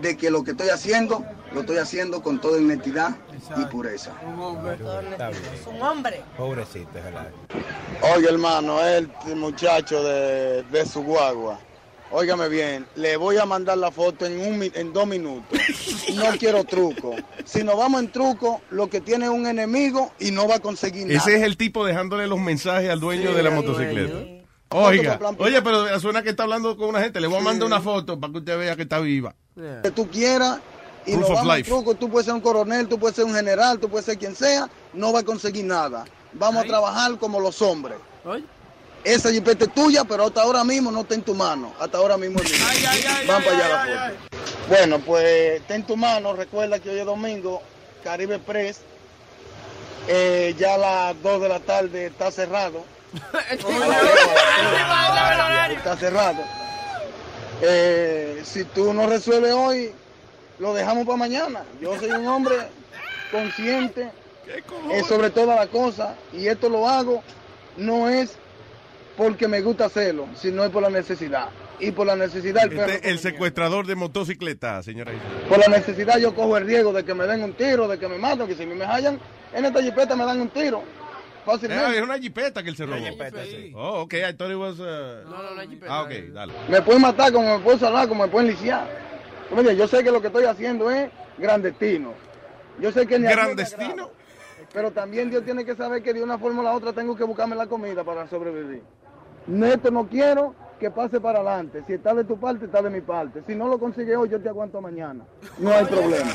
de 0.00 0.16
que 0.16 0.30
lo 0.30 0.42
que 0.42 0.50
estoy 0.50 0.70
haciendo, 0.70 1.24
lo 1.54 1.60
estoy 1.60 1.78
haciendo 1.78 2.22
con 2.22 2.40
toda 2.40 2.58
honestidad 2.58 3.16
y 3.56 3.64
pureza. 3.66 4.12
Es 4.20 5.66
un 5.66 5.80
hombre. 5.82 6.22
Pobrecito. 6.36 6.88
Oye, 8.16 8.28
hermano, 8.28 8.84
el 8.84 9.08
muchacho 9.36 10.02
de, 10.02 10.62
de 10.64 10.86
su 10.86 11.02
guagua. 11.02 11.58
Óigame 12.10 12.48
bien, 12.48 12.86
le 12.94 13.16
voy 13.16 13.38
a 13.38 13.46
mandar 13.46 13.76
la 13.78 13.90
foto 13.90 14.24
en, 14.26 14.38
un, 14.38 14.62
en 14.74 14.92
dos 14.92 15.06
minutos. 15.06 15.58
No 16.14 16.24
quiero 16.38 16.62
truco. 16.62 17.14
Si 17.44 17.64
nos 17.64 17.76
vamos 17.76 18.02
en 18.02 18.12
truco, 18.12 18.60
lo 18.70 18.88
que 18.88 19.00
tiene 19.00 19.24
es 19.24 19.30
un 19.32 19.46
enemigo 19.46 20.12
y 20.20 20.30
no 20.30 20.46
va 20.46 20.56
a 20.56 20.60
conseguir 20.60 21.06
nada. 21.06 21.18
Ese 21.18 21.36
es 21.36 21.42
el 21.42 21.56
tipo 21.56 21.84
dejándole 21.84 22.26
los 22.28 22.38
mensajes 22.38 22.88
al 22.90 23.00
dueño 23.00 23.30
Sí, 23.30 23.36
de 23.36 23.42
la 23.42 23.50
motocicleta. 23.50 24.12
dueño. 24.12 24.44
Oiga, 24.70 25.18
oye, 25.38 25.62
pero 25.62 25.98
suena 26.00 26.22
que 26.22 26.30
está 26.30 26.44
hablando 26.44 26.76
con 26.76 26.88
una 26.88 27.00
gente. 27.00 27.20
Le 27.20 27.26
voy 27.26 27.38
a 27.38 27.42
mandar 27.42 27.66
una 27.66 27.80
foto 27.80 28.18
para 28.20 28.32
que 28.32 28.38
usted 28.40 28.58
vea 28.58 28.76
que 28.76 28.82
está 28.82 29.00
viva. 29.00 29.34
que 29.82 29.90
tú 29.90 30.08
quieras 30.08 30.58
y 31.06 31.12
Proof 31.12 31.28
nos 31.28 31.38
of 31.38 31.46
vamos 31.46 31.62
truco. 31.62 31.94
Tú 31.94 32.08
puedes 32.08 32.26
ser 32.26 32.34
un 32.34 32.40
coronel, 32.40 32.88
tú 32.88 32.98
puedes 32.98 33.16
ser 33.16 33.24
un 33.24 33.34
general, 33.34 33.78
tú 33.78 33.88
puedes 33.88 34.06
ser 34.06 34.18
quien 34.18 34.34
sea, 34.34 34.68
no 34.92 35.12
va 35.12 35.20
a 35.20 35.22
conseguir 35.24 35.64
nada. 35.64 36.04
Vamos 36.32 36.64
a 36.64 36.66
trabajar 36.66 37.18
como 37.18 37.40
los 37.40 37.60
hombres. 37.62 37.98
Esa 39.04 39.30
jipeta 39.30 39.66
es 39.66 39.74
tuya, 39.74 40.04
pero 40.04 40.26
hasta 40.26 40.42
ahora 40.42 40.64
mismo 40.64 40.90
no 40.90 41.02
está 41.02 41.14
en 41.14 41.22
tu 41.22 41.34
mano. 41.34 41.72
Hasta 41.78 41.98
ahora 41.98 42.16
mismo 42.16 42.40
es 42.40 42.50
mía. 42.50 42.90
Vamos 43.26 43.44
para 43.44 43.56
allá 43.56 43.68
la 43.68 44.08
foto. 44.08 44.38
Bueno, 44.68 44.98
pues 45.00 45.60
está 45.60 45.74
en 45.74 45.86
tu 45.86 45.96
mano. 45.96 46.32
Recuerda 46.32 46.78
que 46.78 46.88
hoy 46.88 46.98
es 46.98 47.06
domingo, 47.06 47.60
Caribe 48.02 48.38
Press. 48.38 48.80
Eh, 50.08 50.54
ya 50.58 50.74
a 50.74 50.78
las 50.78 51.22
2 51.22 51.42
de 51.42 51.48
la 51.48 51.60
tarde 51.60 52.06
está 52.06 52.30
cerrado. 52.30 52.84
está 55.76 55.96
cerrado. 55.96 56.42
Eh, 57.62 58.42
si 58.44 58.64
tú 58.64 58.92
no 58.92 59.06
resuelves 59.06 59.52
hoy, 59.52 59.92
lo 60.58 60.74
dejamos 60.74 61.04
para 61.04 61.16
mañana. 61.18 61.62
Yo 61.80 61.98
soy 61.98 62.10
un 62.10 62.26
hombre 62.26 62.56
consciente 63.30 64.10
eh, 64.46 65.02
sobre 65.08 65.30
todas 65.30 65.56
las 65.58 65.68
cosas 65.68 66.16
y 66.32 66.46
esto 66.46 66.68
lo 66.68 66.88
hago 66.88 67.22
no 67.76 68.08
es 68.08 68.36
porque 69.16 69.48
me 69.48 69.60
gusta 69.60 69.86
hacerlo, 69.86 70.26
sino 70.34 70.64
es 70.64 70.70
por 70.70 70.82
la 70.82 70.90
necesidad. 70.90 71.48
Y 71.80 71.90
por 71.90 72.06
la 72.06 72.14
necesidad 72.14 72.64
el 72.64 72.70
perro 72.70 72.92
Este, 72.92 73.10
el 73.10 73.18
secuestrador 73.18 73.86
de 73.86 73.96
motocicleta, 73.96 74.80
señora. 74.82 75.12
Por 75.48 75.58
la 75.58 75.66
necesidad 75.66 76.18
yo 76.18 76.34
cojo 76.34 76.56
el 76.56 76.66
riesgo 76.66 76.92
de 76.92 77.04
que 77.04 77.14
me 77.14 77.26
den 77.26 77.42
un 77.42 77.52
tiro, 77.52 77.88
de 77.88 77.98
que 77.98 78.06
me 78.06 78.16
maten, 78.16 78.46
que 78.46 78.54
si 78.54 78.64
me 78.64 78.84
hallan 78.84 79.18
en 79.52 79.64
esta 79.64 79.82
jipeta 79.82 80.14
me 80.14 80.24
dan 80.24 80.40
un 80.40 80.48
tiro. 80.48 80.82
Fácilmente. 81.44 81.84
Ah, 81.84 81.94
es 81.94 82.00
una 82.00 82.18
jipeta 82.18 82.62
que 82.62 82.70
él 82.70 82.76
se 82.76 82.86
robó. 82.86 83.04
jipeta, 83.04 83.44
sí. 83.44 83.72
Oh, 83.74 84.02
ok, 84.02 84.14
I 84.14 84.32
thought 84.34 84.50
it 84.50 84.56
was... 84.56 84.78
uh, 84.80 85.28
No, 85.28 85.42
no, 85.42 85.54
no, 85.54 85.62
Ah, 85.88 86.02
ok, 86.02 86.10
dale. 86.32 86.52
Me 86.68 86.80
pueden 86.80 87.02
matar 87.02 87.32
como 87.32 87.58
me 87.58 87.62
pueden 87.62 87.80
salvar, 87.80 88.08
como 88.08 88.24
me 88.24 88.30
pueden 88.30 88.50
lisiar. 88.50 88.88
Entiendes, 89.50 89.76
Yo 89.76 89.88
sé 89.88 90.02
que 90.02 90.10
lo 90.10 90.20
que 90.20 90.28
estoy 90.28 90.44
haciendo 90.44 90.90
es 90.90 91.10
grandestino. 91.38 92.12
Yo 92.80 92.90
sé 92.90 93.06
que 93.06 93.18
ni 93.18 93.26
¿Grandestino? 93.28 94.10
Pero 94.72 94.90
también 94.90 95.30
Dios 95.30 95.44
tiene 95.44 95.64
que 95.64 95.76
saber 95.76 96.02
que 96.02 96.12
de 96.12 96.22
una 96.22 96.38
forma 96.38 96.60
o 96.60 96.64
la 96.64 96.72
otra 96.72 96.92
tengo 96.92 97.14
que 97.14 97.22
buscarme 97.22 97.54
la 97.54 97.66
comida 97.66 98.02
para 98.02 98.26
sobrevivir. 98.28 98.82
Neto 99.46 99.90
no 99.90 100.08
quiero 100.08 100.54
que 100.78 100.90
pase 100.90 101.20
para 101.20 101.40
adelante. 101.40 101.82
Si 101.86 101.94
está 101.94 102.14
de 102.14 102.24
tu 102.24 102.38
parte, 102.38 102.66
está 102.66 102.82
de 102.82 102.90
mi 102.90 103.00
parte. 103.00 103.42
Si 103.46 103.54
no 103.54 103.68
lo 103.68 103.78
consigue 103.78 104.16
hoy, 104.16 104.28
yo 104.28 104.40
te 104.40 104.48
aguanto 104.48 104.80
mañana. 104.80 105.24
No 105.58 105.72
hay 105.72 105.84
problema. 105.84 106.30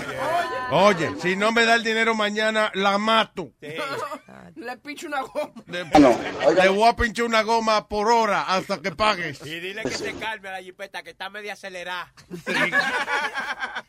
Oye, 0.72 1.12
si 1.22 1.36
no 1.36 1.52
me 1.52 1.66
da 1.66 1.76
el 1.76 1.84
dinero 1.84 2.16
mañana, 2.16 2.72
la 2.74 2.98
mato. 2.98 3.52
Le 4.56 4.78
pincho 4.78 5.08
una 5.08 5.22
goma. 5.22 5.54
Le, 5.68 5.86
No, 6.00 6.16
le 6.54 6.70
voy 6.70 6.88
a 6.88 6.96
pinchar 6.96 7.26
una 7.26 7.44
goma 7.44 7.88
por 7.88 8.12
hora 8.12 8.42
hasta 8.42 8.82
que 8.82 8.92
pagues. 8.92 9.46
Y 9.46 9.60
dile 9.60 9.84
que 9.84 9.92
se 9.92 10.14
calme 10.16 10.50
a 10.50 10.54
la 10.54 10.62
jipeta, 10.62 11.02
que 11.04 11.12
está 11.12 11.30
media 11.30 11.54
acelerada. 11.54 12.12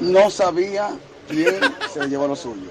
No 0.00 0.30
sabía 0.30 0.90
quién 1.28 1.58
se 1.90 2.06
llevó 2.06 2.28
lo 2.28 2.36
suyo. 2.36 2.70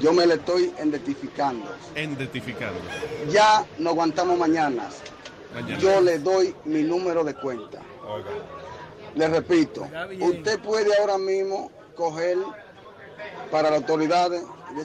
Yo 0.00 0.12
me 0.12 0.26
le 0.26 0.34
estoy 0.34 0.72
identificando. 0.78 1.74
Identificando. 1.96 2.80
Ya 3.30 3.64
no 3.78 3.90
aguantamos 3.90 4.38
mañanas. 4.38 5.02
Mañana. 5.54 5.78
Yo 5.78 6.00
le 6.00 6.18
doy 6.18 6.54
mi 6.64 6.82
número 6.82 7.22
de 7.24 7.34
cuenta. 7.34 7.80
Le 9.14 9.28
repito, 9.28 9.86
usted 10.20 10.58
puede 10.60 10.90
ahora 10.98 11.18
mismo 11.18 11.70
coger 11.94 12.36
para 13.50 13.70
las 13.70 13.80
autoridades. 13.80 14.42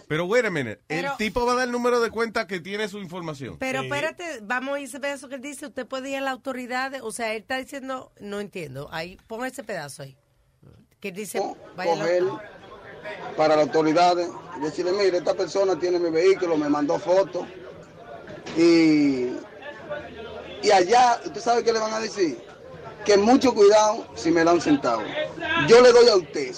Pero 0.07 0.25
wait 0.25 0.45
a 0.45 0.51
minute, 0.51 0.79
el 0.87 1.07
tipo 1.17 1.43
va 1.47 1.53
a 1.53 1.55
dar 1.55 1.65
el 1.65 1.71
número 1.71 1.99
de 1.99 2.11
cuenta 2.11 2.45
que 2.45 2.59
tiene 2.59 2.87
su 2.87 2.99
información. 2.99 3.57
Pero 3.57 3.81
espérate, 3.81 4.39
vamos 4.43 4.75
a 4.75 4.79
ese 4.79 4.99
pedazo 4.99 5.27
que 5.29 5.35
él 5.35 5.41
dice, 5.41 5.65
usted 5.65 5.87
puede 5.87 6.11
ir 6.11 6.17
a 6.17 6.21
la 6.21 6.29
autoridad, 6.31 6.93
o 7.01 7.11
sea, 7.11 7.33
él 7.33 7.41
está 7.41 7.57
diciendo, 7.57 8.11
no 8.19 8.39
entiendo, 8.39 8.87
ahí, 8.91 9.17
pon 9.25 9.43
ese 9.45 9.63
pedazo 9.63 10.03
ahí. 10.03 10.15
Que 10.99 11.07
él 11.07 11.15
dice, 11.15 11.41
vaya 11.75 11.93
a 11.93 11.95
la- 11.95 12.01
coger 12.03 12.23
para 13.35 13.55
las 13.55 13.65
autoridades 13.65 14.29
y 14.57 14.59
decirle, 14.59 14.91
mire, 14.91 15.17
esta 15.17 15.33
persona 15.33 15.79
tiene 15.79 15.97
mi 15.97 16.11
vehículo, 16.11 16.55
me 16.55 16.69
mandó 16.69 16.99
fotos 16.99 17.47
y, 18.55 19.29
y 20.61 20.71
allá, 20.71 21.19
¿usted 21.25 21.41
sabe 21.41 21.63
qué 21.63 21.73
le 21.73 21.79
van 21.79 21.93
a 21.93 21.99
decir? 21.99 22.37
Que 23.05 23.17
mucho 23.17 23.53
cuidado 23.53 24.07
si 24.15 24.31
me 24.31 24.43
da 24.43 24.53
un 24.53 24.61
centavo. 24.61 25.03
Yo 25.67 25.81
le 25.81 25.91
doy 25.91 26.09
a 26.09 26.15
usted 26.15 26.55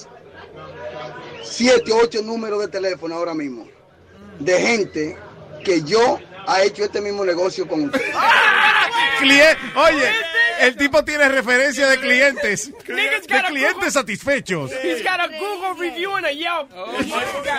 siete 1.44 1.92
o 1.92 1.98
ocho 1.98 2.22
números 2.22 2.62
de 2.62 2.68
teléfono 2.68 3.16
ahora 3.16 3.34
mismo 3.34 3.68
de 4.40 4.60
gente 4.60 5.18
que 5.64 5.84
yo 5.84 6.20
ha 6.48 6.64
hecho 6.64 6.84
este 6.84 7.02
mismo 7.02 7.24
negocio 7.24 7.68
con 7.68 7.86
usted. 7.86 8.02
Oye, 9.76 10.12
el 10.62 10.76
tipo 10.76 11.04
tiene 11.06 11.30
referencia 11.30 11.88
de 11.88 12.00
clientes. 12.00 12.72
De 12.86 13.44
clientes 13.48 13.94
satisfechos. 13.94 14.72
He's 14.84 15.04
got 15.04 15.20
a 15.20 15.28
Google 15.28 15.76
review 15.80 16.16
and 16.16 16.26
a 16.26 16.32
Yelp. 16.32 16.70
Porque 16.72 17.52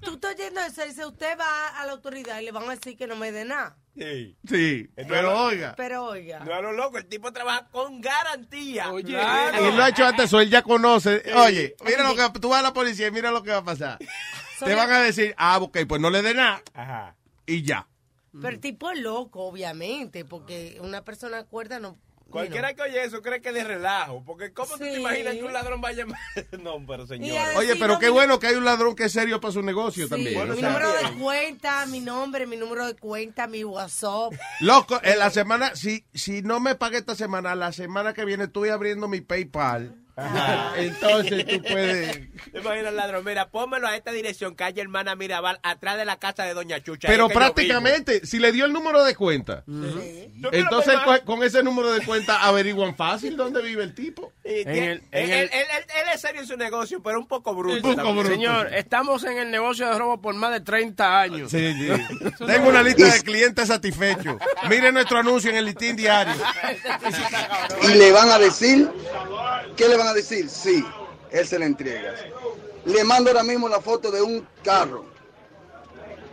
tú 0.00 0.14
estás 0.14 0.34
oyendo 0.34 0.60
eso, 0.60 0.84
dice, 0.84 1.04
usted 1.04 1.38
va 1.38 1.68
a 1.80 1.86
la 1.86 1.92
autoridad 1.92 2.40
y 2.40 2.44
le 2.46 2.52
van 2.52 2.68
a 2.68 2.76
decir 2.76 2.96
que 2.96 3.06
no 3.06 3.16
me 3.16 3.30
dé 3.32 3.44
nada. 3.44 3.76
Sí. 4.00 4.34
Sí, 4.48 4.88
pero 4.96 5.44
oiga. 5.44 5.74
Pero 5.76 6.04
oiga. 6.06 6.38
No 6.40 6.54
a 6.54 6.62
lo 6.62 6.72
loco, 6.72 6.96
el 6.96 7.04
tipo 7.04 7.30
trabaja 7.34 7.68
con 7.70 8.00
garantía. 8.00 8.90
Oye, 8.90 9.10
Y 9.10 9.76
lo 9.76 9.82
ha 9.82 9.90
hecho 9.90 10.06
antes, 10.06 10.32
o 10.32 10.40
él 10.40 10.48
ya 10.48 10.62
conoce. 10.62 11.22
Oye, 11.36 11.76
mira 11.84 12.08
lo 12.08 12.16
que 12.16 12.40
tú 12.40 12.48
vas 12.48 12.60
a 12.60 12.62
la 12.62 12.72
policía 12.72 13.08
y 13.08 13.10
mira 13.10 13.30
lo 13.30 13.42
que 13.42 13.50
va 13.50 13.58
a 13.58 13.64
pasar. 13.64 13.98
Te 14.58 14.74
van 14.74 14.90
a 14.90 15.00
decir, 15.00 15.34
ah, 15.36 15.58
ok, 15.58 15.80
pues 15.86 16.00
no 16.00 16.08
le 16.08 16.22
dé 16.22 16.32
nada. 16.32 16.62
Ajá. 16.72 17.14
Y 17.44 17.62
ya. 17.62 17.86
Pero 18.32 18.48
el 18.48 18.60
tipo 18.60 18.90
es 18.90 18.98
loco, 19.00 19.44
obviamente, 19.44 20.24
porque 20.24 20.78
una 20.80 21.04
persona 21.04 21.44
cuerda 21.44 21.78
no... 21.78 21.98
Cualquiera 22.30 22.74
que 22.74 22.82
oye 22.82 23.04
eso 23.04 23.20
cree 23.22 23.40
que 23.40 23.52
de 23.52 23.64
relajo. 23.64 24.22
Porque 24.24 24.52
¿cómo 24.52 24.68
tú 24.76 24.84
Sí. 24.84 24.90
te 24.92 25.00
imaginas 25.00 25.34
que 25.34 25.42
un 25.44 25.52
ladrón 25.52 25.80
vaya 25.80 26.04
a 26.04 26.06
llamar? 26.06 26.20
No, 26.62 26.84
pero 26.86 27.06
señor. 27.06 27.36
Oye, 27.56 27.76
pero 27.76 27.98
qué 27.98 28.08
bueno 28.08 28.38
que 28.38 28.46
hay 28.48 28.54
un 28.56 28.64
ladrón 28.64 28.94
que 28.94 29.04
es 29.04 29.12
serio 29.12 29.40
para 29.40 29.52
su 29.52 29.62
negocio 29.62 30.04
Sí, 30.04 30.10
también. 30.10 30.48
mi 30.50 30.56
sea, 30.56 30.68
número 30.70 30.92
de 30.92 31.18
cuenta, 31.18 31.86
mi 31.86 32.00
nombre, 32.00 32.46
mi 32.46 32.56
número 32.56 32.86
de 32.86 32.94
cuenta, 32.96 33.46
mi 33.46 33.64
WhatsApp. 33.64 34.32
Loco, 34.60 35.00
en 35.02 35.18
la 35.18 35.30
semana, 35.30 35.74
si, 35.76 36.04
si 36.14 36.42
no 36.42 36.60
me 36.60 36.74
pagué 36.74 36.98
esta 36.98 37.14
semana, 37.14 37.54
la 37.54 37.72
semana 37.72 38.14
que 38.14 38.24
viene 38.24 38.44
estoy 38.44 38.68
abriendo 38.70 39.08
mi 39.08 39.20
PayPal. 39.20 39.94
Entonces 40.76 41.46
tú 41.46 41.62
puedes. 41.62 42.12
¿Te 42.52 42.58
imaginas 42.58 42.88
el 42.90 42.96
ladrón? 42.96 43.24
Mira, 43.24 43.48
pónmelo 43.50 43.86
a 43.86 43.96
esta 43.96 44.12
dirección, 44.12 44.54
calle 44.54 44.80
Hermana 44.80 45.14
Mirabal, 45.16 45.58
atrás 45.62 45.96
de 45.96 46.04
la 46.04 46.18
casa 46.18 46.44
de 46.44 46.54
Doña 46.54 46.82
Chucha. 46.82 47.08
Pero 47.08 47.28
que 47.28 47.34
prácticamente, 47.34 48.26
si 48.26 48.38
le 48.38 48.52
dio 48.52 48.64
el 48.64 48.72
número 48.72 49.04
de 49.04 49.14
cuenta, 49.14 49.64
entonces 49.66 50.94
que 50.98 51.04
con, 51.04 51.18
con 51.38 51.42
ese 51.42 51.62
número 51.62 51.92
de 51.92 52.04
cuenta 52.04 52.42
averiguan 52.42 52.94
fácil 52.96 53.36
dónde 53.36 53.62
vive 53.62 53.82
el 53.84 53.94
tipo. 53.94 54.32
Él, 54.44 54.66
él- 54.66 55.02
él- 55.12 55.50
él 55.52 56.06
es 56.14 56.20
serio 56.20 56.40
en 56.40 56.46
su 56.46 56.56
negocio, 56.56 57.02
pero 57.02 57.18
un 57.20 57.26
poco 57.26 57.54
bruto. 57.54 57.86
Un 57.88 57.96
poco 57.96 58.12
bruto. 58.14 58.28
Señor, 58.30 58.74
estamos 58.74 59.22
en 59.24 59.38
el 59.38 59.50
negocio 59.50 59.86
de 59.88 59.98
robo 59.98 60.20
por 60.20 60.34
más 60.34 60.50
de 60.52 60.60
30 60.60 61.20
años. 61.20 61.50
Sí, 61.50 61.72
sí. 61.74 61.88
Tengo 62.46 62.68
una 62.68 62.82
lista 62.82 63.06
de 63.12 63.22
clientes 63.22 63.68
satisfechos. 63.68 64.36
Mire 64.68 64.90
nuestro 64.92 65.18
anuncio 65.18 65.50
en 65.50 65.56
el 65.58 65.66
listín 65.66 65.96
diario. 65.96 66.34
Y 67.82 67.94
le 67.94 68.12
van 68.12 68.30
a 68.30 68.38
decir, 68.38 68.88
¿qué 69.76 69.88
le 69.88 69.96
van 70.00 70.08
a 70.08 70.14
decir? 70.14 70.48
Sí, 70.48 70.84
él 71.30 71.46
se 71.46 71.58
le 71.58 71.66
entrega. 71.66 72.14
Le 72.84 73.04
mando 73.04 73.30
ahora 73.30 73.42
mismo 73.42 73.68
la 73.68 73.80
foto 73.80 74.10
de 74.10 74.22
un 74.22 74.46
carro, 74.64 75.04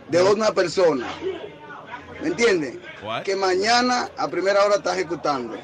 de 0.08 0.22
una 0.22 0.52
persona. 0.52 1.06
¿Me 2.20 2.28
entiende? 2.28 2.80
Que 3.24 3.36
mañana 3.36 4.10
a 4.16 4.28
primera 4.28 4.64
hora 4.64 4.76
está 4.76 4.94
ejecutando. 4.94 5.56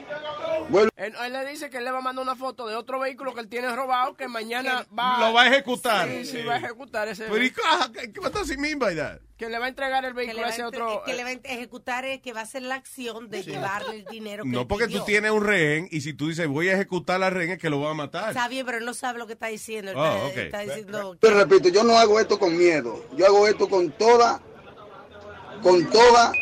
Vuelve- 0.70 0.90
Él, 0.96 1.12
él 1.26 1.32
le 1.32 1.44
dice 1.46 1.68
que 1.68 1.76
él 1.78 1.84
le 1.84 1.90
va 1.90 1.98
a 1.98 2.00
mandar 2.00 2.22
una 2.22 2.36
foto 2.36 2.66
de 2.66 2.74
otro 2.74 2.98
vehículo 2.98 3.34
que 3.34 3.40
él 3.40 3.48
tiene 3.48 3.74
robado 3.74 4.14
que 4.16 4.28
mañana 4.28 4.86
va... 4.98 5.18
Lo 5.18 5.32
va 5.34 5.42
a 5.42 5.48
ejecutar. 5.48 6.08
Sí, 6.08 6.24
sí, 6.24 6.42
va 6.42 6.54
a 6.54 6.58
ejecutar 6.58 7.06
ese 7.08 7.24
Pero, 7.24 7.44
¿y 7.44 7.50
qué- 7.50 7.60
ah, 7.66 7.90
qué- 7.92 8.10
¿Qué 8.12 8.20
does 8.30 8.48
he 8.50 8.56
mean 8.56 8.78
by 8.78 8.96
that? 8.96 9.18
Que 9.36 9.48
le 9.50 9.58
va 9.58 9.66
a 9.66 9.68
entregar 9.68 10.04
el 10.06 10.12
Que 10.12 10.16
vehículo 10.16 10.40
va 10.42 10.46
a 10.46 10.50
ese 10.50 10.62
entre- 10.62 10.80
otro... 10.80 11.02
que 11.04 11.12
le 11.12 11.22
va 11.24 11.30
a 11.30 11.32
ejecutar 11.32 12.04
es 12.06 12.22
que 12.22 12.32
va 12.32 12.40
a 12.40 12.42
hacer 12.44 12.62
la 12.62 12.76
acción 12.76 13.28
de 13.28 13.42
llevarle 13.42 13.96
el 13.96 14.04
dinero 14.06 14.44
que 14.44 14.48
No 14.50 14.60
él 14.62 14.66
porque 14.66 14.86
pidió. 14.86 15.00
tú 15.00 15.04
tienes 15.06 15.30
un 15.32 15.44
rehén 15.44 15.88
y 15.90 16.00
si 16.00 16.14
tú 16.14 16.28
dices 16.28 16.46
voy 16.46 16.68
a 16.70 16.74
ejecutar 16.74 17.20
la 17.20 17.28
rehén 17.30 17.50
es 17.50 17.58
que 17.58 17.68
lo 17.68 17.80
va 17.80 17.90
a 17.90 17.94
matar. 17.94 18.28
Está 18.30 18.48
bien, 18.48 18.64
pero 18.64 18.78
él 18.78 18.84
no 18.86 18.94
sabe 18.94 19.18
lo 19.18 19.26
que 19.26 19.34
está 19.34 19.48
diciendo. 19.48 19.90
Él 19.90 19.96
Oh, 19.98 20.04
está, 20.06 20.26
ok. 20.28 20.36
está 20.36 20.58
diciendo... 20.60 21.16
Te 21.20 21.30
repito, 21.30 21.68
yo 21.68 21.82
no 21.84 21.98
hago 21.98 22.18
esto 22.20 22.38
con 22.38 22.56
miedo. 22.56 23.04
Yo 23.16 23.26
hago 23.26 23.46
esto 23.48 23.68
con 23.68 23.90
toda, 23.90 24.40
con 25.62 25.84
toda, 25.90 26.32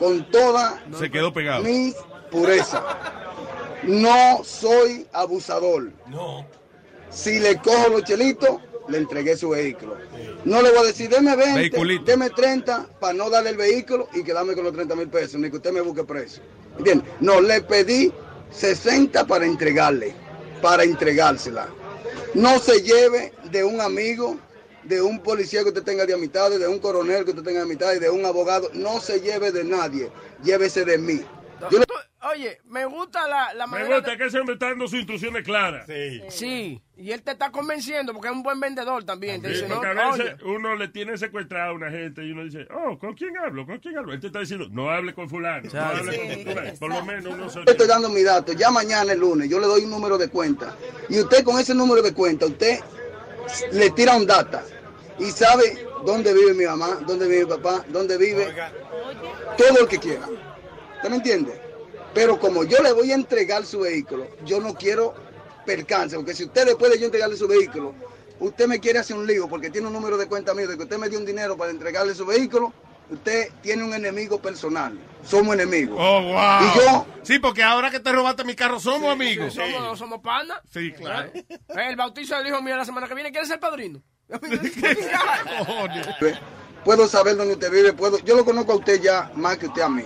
con 0.00 0.28
toda 0.32 0.82
Se 0.98 1.08
quedó 1.10 1.32
pegado. 1.32 1.62
mi 1.62 1.94
pureza. 2.32 2.82
No 3.84 4.42
soy 4.42 5.06
abusador. 5.12 5.92
No. 6.08 6.44
Si 7.10 7.38
le 7.38 7.56
cojo 7.58 7.88
los 7.90 8.04
chelitos, 8.04 8.58
le 8.88 8.98
entregué 8.98 9.36
su 9.36 9.50
vehículo. 9.50 9.96
No 10.44 10.62
le 10.62 10.70
voy 10.70 10.78
a 10.80 10.82
decir, 10.84 11.08
deme 11.08 11.36
20, 11.36 11.54
Vehiculito. 11.54 12.04
deme 12.04 12.30
30 12.30 12.86
para 12.98 13.12
no 13.12 13.30
darle 13.30 13.50
el 13.50 13.56
vehículo 13.56 14.08
y 14.14 14.24
quedarme 14.24 14.54
con 14.54 14.64
los 14.64 14.72
30 14.72 14.96
mil 14.96 15.08
pesos, 15.08 15.40
ni 15.40 15.50
que 15.50 15.56
usted 15.56 15.70
me 15.72 15.80
busque 15.80 16.02
preso. 16.04 16.40
¿Entiende? 16.78 17.04
No, 17.20 17.40
le 17.40 17.60
pedí 17.62 18.12
60 18.50 19.26
para 19.26 19.44
entregarle, 19.44 20.14
para 20.62 20.82
entregársela. 20.84 21.68
No 22.34 22.58
se 22.58 22.80
lleve 22.82 23.32
de 23.50 23.64
un 23.64 23.80
amigo, 23.80 24.38
de 24.90 25.00
un 25.00 25.20
policía 25.20 25.62
que 25.62 25.68
usted 25.68 25.82
tenga 25.84 26.04
de 26.04 26.12
amistad, 26.12 26.50
de 26.50 26.66
un 26.68 26.78
coronel 26.80 27.24
que 27.24 27.30
usted 27.30 27.42
tenga 27.42 27.60
de 27.60 27.64
amistad, 27.64 27.94
de 27.98 28.10
un 28.10 28.24
abogado. 28.26 28.68
No 28.74 29.00
se 29.00 29.20
lleve 29.20 29.52
de 29.52 29.64
nadie, 29.64 30.10
llévese 30.42 30.84
de 30.84 30.98
mí. 30.98 31.20
Yo 31.70 31.78
le- 31.78 31.86
Tú- 31.86 31.94
Oye, 32.34 32.60
me 32.66 32.84
gusta 32.84 33.26
la, 33.26 33.54
la 33.54 33.66
Me 33.66 33.78
manera... 33.78 33.96
gusta 33.96 34.14
que 34.18 34.28
se 34.30 34.44
me 34.44 34.52
está 34.52 34.66
dando 34.68 34.86
sus 34.86 34.98
instrucciones 34.98 35.42
claras. 35.42 35.86
Sí. 35.86 36.20
Sí, 36.28 36.82
y 36.98 37.12
él 37.12 37.22
te 37.22 37.30
está 37.30 37.50
convenciendo 37.50 38.12
porque 38.12 38.28
es 38.28 38.34
un 38.34 38.42
buen 38.42 38.60
vendedor 38.60 39.04
también. 39.04 39.40
Te 39.40 39.62
no, 39.66 39.76
porque 39.80 39.98
a 40.00 40.10
oye, 40.10 40.22
veces 40.24 40.42
uno 40.44 40.76
le 40.76 40.88
tiene 40.88 41.16
secuestrado 41.16 41.70
a 41.70 41.74
una 41.74 41.90
gente 41.90 42.22
y 42.22 42.32
uno 42.32 42.44
dice, 42.44 42.68
oh, 42.72 42.98
¿con 42.98 43.14
quién 43.14 43.38
hablo? 43.38 43.64
¿Con 43.64 43.78
quién 43.78 43.96
hablo? 43.96 44.12
Él 44.12 44.20
te 44.20 44.26
está 44.26 44.40
diciendo, 44.40 44.68
no 44.70 44.90
hable 44.90 45.14
con 45.14 45.30
fulano. 45.30 45.66
No 45.72 45.80
hable 45.80 46.44
con... 46.44 46.54
ves, 46.62 46.78
Por 46.78 46.90
lo 46.90 47.02
menos 47.06 47.32
uno 47.34 47.48
se... 47.48 47.60
Yo 47.60 47.72
estoy 47.72 47.86
dando 47.88 48.10
mi 48.10 48.22
dato. 48.22 48.52
Ya 48.52 48.70
mañana, 48.70 49.12
el 49.14 49.18
lunes, 49.18 49.48
yo 49.48 49.58
le 49.58 49.66
doy 49.66 49.84
un 49.84 49.90
número 49.90 50.18
de 50.18 50.28
cuenta. 50.28 50.76
Y 51.08 51.18
usted 51.20 51.42
con 51.42 51.58
ese 51.58 51.74
número 51.74 52.02
de 52.02 52.12
cuenta, 52.12 52.44
usted 52.44 52.80
le 53.72 53.90
tira 53.92 54.14
un 54.14 54.26
data. 54.26 54.62
Y 55.20 55.30
sabe 55.30 55.86
dónde 56.04 56.32
vive 56.32 56.54
mi 56.54 56.64
mamá, 56.64 56.98
dónde 57.06 57.28
vive 57.28 57.44
mi 57.44 57.50
papá, 57.50 57.84
dónde 57.88 58.16
vive 58.16 58.52
todo 59.56 59.80
el 59.80 59.86
que 59.88 59.98
quiera. 59.98 60.26
¿Usted 60.96 61.10
me 61.10 61.16
entiende? 61.16 61.60
Pero 62.14 62.38
como 62.40 62.64
yo 62.64 62.82
le 62.82 62.92
voy 62.92 63.12
a 63.12 63.14
entregar 63.14 63.64
su 63.64 63.80
vehículo, 63.80 64.26
yo 64.44 64.60
no 64.60 64.74
quiero 64.74 65.14
percance. 65.64 66.16
Porque 66.16 66.34
si 66.34 66.44
usted 66.44 66.66
después 66.66 66.90
de 66.90 66.98
yo 66.98 67.06
entregarle 67.06 67.36
su 67.36 67.46
vehículo, 67.46 67.94
usted 68.40 68.66
me 68.66 68.80
quiere 68.80 68.98
hacer 68.98 69.16
un 69.16 69.26
lío 69.26 69.48
porque 69.48 69.70
tiene 69.70 69.86
un 69.86 69.92
número 69.92 70.16
de 70.16 70.26
cuenta 70.26 70.54
mío 70.54 70.66
de 70.66 70.76
que 70.76 70.82
usted 70.84 70.98
me 70.98 71.08
dio 71.08 71.18
un 71.18 71.26
dinero 71.26 71.56
para 71.56 71.70
entregarle 71.70 72.14
su 72.14 72.26
vehículo, 72.26 72.72
usted 73.10 73.50
tiene 73.62 73.84
un 73.84 73.94
enemigo 73.94 74.40
personal. 74.40 74.98
Somos 75.24 75.54
enemigos. 75.54 75.96
Oh, 76.00 76.22
wow. 76.22 76.60
Y 76.62 76.78
yo 76.78 77.06
Sí, 77.22 77.38
porque 77.38 77.62
ahora 77.62 77.90
que 77.90 78.00
te 78.00 78.10
robaste 78.10 78.42
mi 78.44 78.54
carro 78.54 78.80
somos 78.80 79.12
amigos. 79.12 79.52
somos, 79.54 79.98
somos 79.98 80.20
panas. 80.20 80.58
Sí, 80.72 80.92
claro. 80.92 81.30
Eh, 81.34 81.44
El 81.90 81.96
bautizo 81.96 82.36
del 82.38 82.46
hijo 82.48 82.62
mío 82.62 82.76
la 82.76 82.84
semana 82.86 83.06
que 83.06 83.14
viene, 83.14 83.30
¿quieres 83.30 83.48
ser 83.48 83.60
padrino? 83.60 84.02
puedo 86.84 87.08
saber 87.08 87.36
dónde 87.36 87.54
usted 87.54 87.70
vive, 87.70 87.92
puedo, 87.92 88.18
yo 88.18 88.36
lo 88.36 88.44
conozco 88.44 88.72
a 88.72 88.76
usted 88.76 89.00
ya 89.00 89.30
más 89.34 89.58
que 89.58 89.66
usted 89.66 89.82
a 89.82 89.88
mí. 89.88 90.04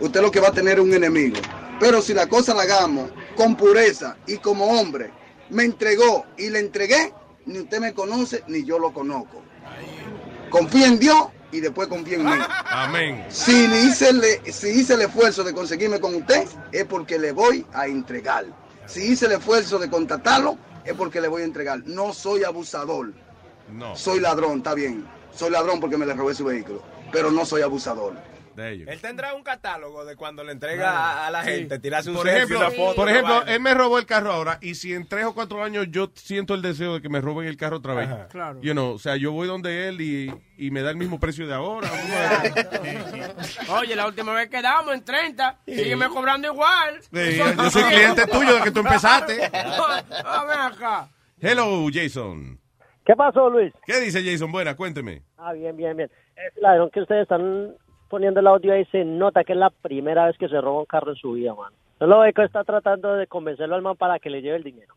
Usted 0.00 0.20
lo 0.20 0.30
que 0.30 0.40
va 0.40 0.48
a 0.48 0.52
tener 0.52 0.78
es 0.78 0.84
un 0.84 0.94
enemigo. 0.94 1.36
Pero 1.80 2.00
si 2.00 2.14
la 2.14 2.28
cosa 2.28 2.54
la 2.54 2.62
hagamos 2.62 3.10
con 3.36 3.56
pureza 3.56 4.16
y 4.26 4.38
como 4.38 4.66
hombre, 4.66 5.10
me 5.50 5.64
entregó 5.64 6.24
y 6.36 6.50
le 6.50 6.60
entregué, 6.60 7.12
ni 7.46 7.60
usted 7.60 7.80
me 7.80 7.92
conoce 7.92 8.44
ni 8.48 8.64
yo 8.64 8.78
lo 8.78 8.92
conozco. 8.92 9.42
Confía 10.50 10.86
en 10.86 10.98
Dios 10.98 11.28
y 11.50 11.60
después 11.60 11.88
confíe 11.88 12.14
en 12.14 12.24
mí. 12.24 12.38
Amén. 12.66 13.24
Si 13.28 13.64
hice, 13.64 14.10
el, 14.10 14.22
si 14.52 14.68
hice 14.68 14.94
el 14.94 15.02
esfuerzo 15.02 15.44
de 15.44 15.52
conseguirme 15.52 16.00
con 16.00 16.14
usted, 16.14 16.46
es 16.72 16.84
porque 16.84 17.18
le 17.18 17.32
voy 17.32 17.66
a 17.72 17.86
entregar. 17.86 18.46
Si 18.86 19.12
hice 19.12 19.26
el 19.26 19.32
esfuerzo 19.32 19.78
de 19.78 19.88
contactarlo, 19.88 20.58
es 20.84 20.94
porque 20.94 21.20
le 21.20 21.28
voy 21.28 21.42
a 21.42 21.44
entregar. 21.44 21.82
No 21.86 22.12
soy 22.12 22.44
abusador. 22.44 23.12
No. 23.70 23.96
Soy 23.96 24.20
ladrón, 24.20 24.58
está 24.58 24.74
bien. 24.74 25.04
Soy 25.34 25.50
ladrón 25.50 25.80
porque 25.80 25.96
me 25.96 26.06
le 26.06 26.14
robé 26.14 26.34
su 26.34 26.44
vehículo. 26.44 26.82
Pero 27.12 27.30
no 27.30 27.44
soy 27.44 27.62
abusador. 27.62 28.14
Él 28.56 29.00
tendrá 29.02 29.34
un 29.34 29.42
catálogo 29.42 30.04
de 30.04 30.14
cuando 30.14 30.44
le 30.44 30.52
entrega 30.52 30.92
a, 30.92 31.26
a 31.26 31.30
la 31.32 31.42
Sí. 31.42 31.50
gente, 31.50 31.80
tirarse 31.80 32.08
un 32.10 32.14
Por 32.14 32.28
ejemplo, 32.28 32.58
una 32.60 32.70
foto. 32.70 32.94
por 32.94 33.08
ejemplo 33.10 33.42
él 33.48 33.58
me 33.58 33.74
robó 33.74 33.98
el 33.98 34.06
carro 34.06 34.32
ahora 34.32 34.58
y 34.62 34.76
si 34.76 34.94
en 34.94 35.08
tres 35.08 35.24
o 35.24 35.34
cuatro 35.34 35.64
años 35.64 35.88
yo 35.90 36.12
siento 36.14 36.54
el 36.54 36.62
deseo 36.62 36.94
de 36.94 37.02
que 37.02 37.08
me 37.08 37.20
roben 37.20 37.48
el 37.48 37.56
carro 37.56 37.78
otra 37.78 37.94
vez, 37.94 38.06
Ajá. 38.08 38.28
Claro. 38.28 38.60
you 38.62 38.70
know, 38.70 38.92
o 38.92 38.98
sea, 39.00 39.16
yo 39.16 39.32
voy 39.32 39.48
donde 39.48 39.88
él 39.88 40.00
y, 40.00 40.32
y 40.56 40.70
me 40.70 40.82
da 40.82 40.90
el 40.90 40.96
mismo 40.96 41.18
precio 41.18 41.48
de 41.48 41.54
ahora. 41.54 41.90
Oye, 43.70 43.96
la 43.96 44.06
última 44.06 44.32
vez 44.34 44.48
quedamos 44.48 44.94
en 44.94 45.04
30. 45.04 45.58
Sígueme 45.66 46.08
cobrando 46.10 46.46
igual. 46.52 47.00
Sí, 47.12 47.36
yo 47.56 47.70
soy 47.72 47.82
cliente 47.82 48.24
tuyo 48.28 48.52
desde 48.52 48.64
que 48.64 48.70
tú 48.70 48.80
empezaste. 48.80 49.44
Acá. 50.24 51.08
Hello, 51.40 51.88
Jason. 51.92 52.60
¿Qué 53.04 53.14
pasó, 53.16 53.50
Luis? 53.50 53.72
¿Qué 53.86 54.00
dice 54.00 54.22
Jason? 54.24 54.50
Buena, 54.50 54.76
cuénteme. 54.76 55.22
Ah, 55.36 55.52
bien, 55.52 55.76
bien, 55.76 55.96
bien. 55.96 56.10
Es 56.36 56.60
ladrón 56.62 56.90
que 56.90 57.00
ustedes 57.00 57.22
están 57.22 57.74
poniendo 58.08 58.40
el 58.40 58.46
audio 58.46 58.72
ahí, 58.72 58.84
se 58.86 59.04
nota 59.04 59.44
que 59.44 59.52
es 59.52 59.58
la 59.58 59.70
primera 59.70 60.26
vez 60.26 60.36
que 60.38 60.48
se 60.48 60.60
roba 60.60 60.80
un 60.80 60.86
carro 60.86 61.10
en 61.10 61.16
su 61.16 61.32
vida, 61.32 61.54
man. 61.54 61.72
Solo 61.98 62.20
ve 62.20 62.32
que 62.32 62.44
está 62.44 62.64
tratando 62.64 63.14
de 63.14 63.26
convencerlo 63.26 63.74
al 63.74 63.82
man 63.82 63.96
para 63.96 64.18
que 64.18 64.30
le 64.30 64.40
lleve 64.42 64.56
el 64.56 64.64
dinero. 64.64 64.94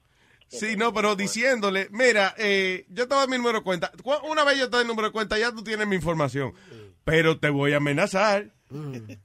Sí, 0.48 0.78
no, 0.78 0.94
pero 0.94 1.16
diciéndole, 1.18 1.88
mira, 1.92 2.34
eh, 2.38 2.86
yo 2.90 3.08
te 3.08 3.16
doy 3.16 3.28
mi 3.28 3.38
número 3.38 3.58
de 3.60 3.64
cuenta. 3.66 3.92
Cu- 4.02 4.32
Una 4.32 4.46
vez 4.46 4.58
yo 4.58 4.66
te 4.70 4.78
doy 4.78 4.82
el 4.84 4.88
número 4.88 5.10
de 5.10 5.12
cuenta, 5.12 5.38
ya 5.38 5.52
tú 5.52 5.62
tienes 5.64 5.86
mi 5.88 5.96
información. 5.98 6.54
Pero 7.04 7.38
te 7.38 7.50
voy 7.50 7.74
a 7.74 7.78
amenazar. 7.78 8.46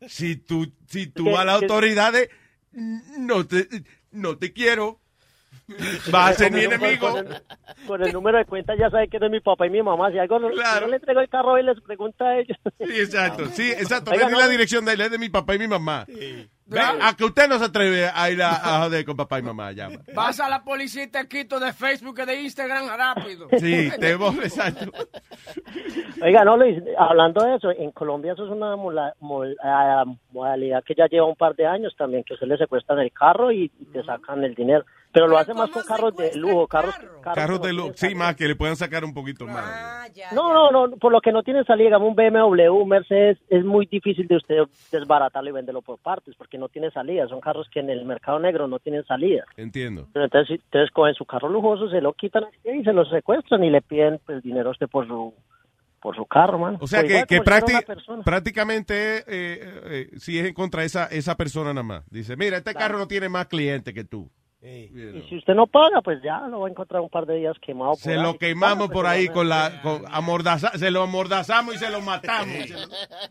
Si 0.09 0.37
tú, 0.37 0.73
si 0.87 1.07
tú 1.07 1.25
¿Qué- 1.25 1.37
a 1.37 1.45
las 1.45 1.63
autoridades 1.63 2.29
no 2.73 3.47
te, 3.47 3.69
no 4.11 4.37
te 4.39 4.53
quiero, 4.53 4.99
vas 6.11 6.31
a 6.31 6.33
ser 6.35 6.53
mi 6.53 6.61
enemigo. 6.65 7.11
Con 7.13 7.27
el, 7.27 7.43
con 7.87 8.03
el 8.05 8.13
número 8.13 8.39
de 8.39 8.45
cuenta 8.45 8.75
ya 8.77 8.91
sabe 8.91 9.09
que 9.09 9.17
es 9.19 9.31
mi 9.31 9.41
papá 9.41 9.67
y 9.67 9.71
mi 9.71 9.83
mamá. 9.83 10.11
Si 10.11 10.19
algo 10.19 10.39
no, 10.39 10.49
si 10.51 10.81
no 10.81 10.87
le 10.89 10.97
entrego 10.97 11.21
el 11.21 11.29
carro 11.29 11.59
y 11.59 11.63
les 11.63 11.81
pregunta 11.81 12.25
a 12.25 12.39
ellos. 12.39 12.57
Sí, 12.79 13.01
exacto, 13.01 13.47
sí, 13.47 13.71
exacto. 13.71 14.11
Oiga, 14.11 14.29
no, 14.29 14.39
la 14.39 14.49
dirección 14.49 14.85
de 14.85 14.93
él, 14.95 15.01
es 15.03 15.11
de 15.11 15.19
mi 15.19 15.29
papá 15.29 15.55
y 15.55 15.59
mi 15.59 15.69
mamá. 15.69 16.07
A 17.03 17.15
que 17.17 17.25
usted 17.25 17.49
no 17.49 17.59
se 17.59 17.67
atreve 17.67 18.09
a 18.15 18.31
ir 18.31 18.43
a, 18.43 18.51
a 18.79 18.85
joder 18.85 19.05
con 19.05 19.15
papá 19.17 19.39
y 19.39 19.43
mamá, 19.43 19.73
llama. 19.73 19.99
Vas 20.15 20.41
a 20.41 20.49
la 20.49 20.65
policía 20.65 21.03
y 21.05 21.09
te 21.09 21.29
quito 21.29 21.61
de 21.61 21.73
Facebook 21.75 22.19
y 22.23 22.25
de 22.27 22.41
Instagram 22.43 22.87
rápido. 22.97 23.49
Sí, 23.59 23.91
te 24.01 24.15
voy, 24.15 24.37
exacto. 24.39 24.91
Oiga, 26.23 26.45
no, 26.45 26.57
Luis, 26.57 26.79
hablando 26.99 27.45
de 27.45 27.57
eso, 27.57 27.71
en 27.73 27.91
Colombia 27.91 28.33
eso 28.33 28.45
es 28.47 28.51
una 28.51 28.77
mola- 28.77 29.15
mol- 29.21 29.57
ah, 29.63 30.05
modalidad 30.31 30.83
que 30.85 30.95
ya 30.95 31.07
lleva 31.09 31.27
un 31.27 31.37
par 31.37 31.55
de 31.57 31.67
años 31.67 31.95
también, 31.99 32.25
que 32.25 32.37
se 32.37 32.47
le 32.47 32.57
secuestran 32.57 33.01
el 33.01 33.13
carro 33.13 33.51
y, 33.53 33.71
y 33.79 33.85
te 33.87 34.03
sacan 34.05 34.43
el 34.45 34.55
dinero. 34.55 34.85
Pero 35.13 35.29
lo 35.29 35.37
hacen 35.37 35.57
más 35.57 35.69
con 35.71 35.83
carros 35.83 36.17
de 36.17 36.35
lujo, 36.37 36.67
carros, 36.67 36.95
carros 37.23 37.61
de 37.63 37.73
luz, 37.73 37.93
sí, 37.97 38.15
más 38.15 38.35
que 38.35 38.49
le 38.49 38.57
puedan 38.57 38.77
sacar 38.77 39.05
un 39.05 39.13
poquito 39.13 39.47
más. 39.47 40.09
No, 40.33 40.53
no, 40.53 40.71
no, 40.87 40.97
por 40.97 41.13
lo 41.13 41.21
que 41.21 41.33
no 41.33 41.43
tienen 41.43 41.65
salida, 41.65 41.87
digamos 41.87 42.09
un 42.09 42.17
BMW, 42.17 42.71
un 42.71 42.89
Mercedes, 42.89 43.39
es 43.49 43.65
muy 43.65 43.87
difícil 43.87 44.27
de 44.27 44.37
usted 44.37 44.57
desbaratarlo 44.91 45.51
y 45.51 45.53
venderlo 45.53 45.83
por 45.83 45.99
partes, 45.99 46.35
porque 46.37 46.57
no 46.59 46.69
tiene 46.69 46.91
salida, 46.91 47.29
son 47.29 47.41
carros 47.41 47.69
que 47.71 47.81
en 47.81 47.91
el 47.91 48.05
mercado 48.07 48.39
negro 48.39 48.67
no 48.69 48.79
tienen 48.79 49.05
salida. 49.05 49.45
Entiendo. 49.57 50.09
Pero 50.13 50.25
Entonces, 50.25 50.49
si 50.49 50.65
ustedes 50.65 50.91
cogen 50.91 51.15
su 51.15 51.25
carro 51.27 51.49
lujoso, 51.49 51.91
se 51.91 52.01
lo 52.01 52.15
quitan 52.15 52.45
y 52.65 52.83
se 52.83 52.93
lo 52.93 53.05
secuestran 53.05 53.63
y 53.65 53.71
le 53.71 53.83
piden 53.83 54.19
pues, 54.25 54.43
dinero 54.43 54.69
a 54.71 54.73
usted 54.73 54.89
por 54.89 55.07
su, 55.07 55.35
por 56.01 56.17
su 56.17 56.25
carro, 56.25 56.59
man. 56.59 56.79
O 56.81 56.87
sea 56.87 57.01
Pues 57.01 57.27
que, 57.27 57.27
que 57.27 57.43
prácti- 57.43 58.25
prácticamente 58.25 59.19
eh, 59.19 59.25
eh, 59.29 59.81
eh, 59.87 60.19
si 60.19 60.39
es 60.39 60.47
en 60.47 60.55
contra 60.55 60.81
de 60.81 60.87
esa, 60.87 61.07
esa 61.07 61.37
persona 61.37 61.75
nada 61.75 61.83
más. 61.85 62.11
Dice, 62.11 62.37
mira, 62.37 62.57
este 62.57 62.73
carro 62.75 62.99
no 62.99 63.07
tiene 63.07 63.29
más 63.29 63.47
clientes 63.47 63.93
que 63.93 64.05
tú. 64.05 64.31
Y 64.65 65.27
si 65.29 65.37
usted 65.39 65.55
no 65.55 65.67
paga, 65.67 66.01
pues 66.03 66.23
ya 66.23 66.41
lo 66.47 66.61
va 66.61 66.69
a 66.69 66.71
encontrar 66.71 67.03
un 67.03 67.09
par 67.09 67.27
de 67.27 67.35
días 67.37 67.57
quemado. 67.61 67.91
por 67.93 67.99
Se 68.01 68.13
ahí. 68.15 68.23
lo 68.23 68.39
quemamos 68.39 68.87
Paga, 68.89 68.93
por 68.95 69.07
ahí 69.07 69.23
se 69.23 69.29
lo- 69.29 69.35
con 69.35 69.49
la... 69.49 69.81
Con 69.83 70.05
amordaza- 70.07 70.79
se 70.79 70.91
lo 70.93 71.03
amordazamos 71.03 71.75
y 71.75 71.79
se 71.79 71.91
lo 71.91 72.01
matamos. 72.01 72.55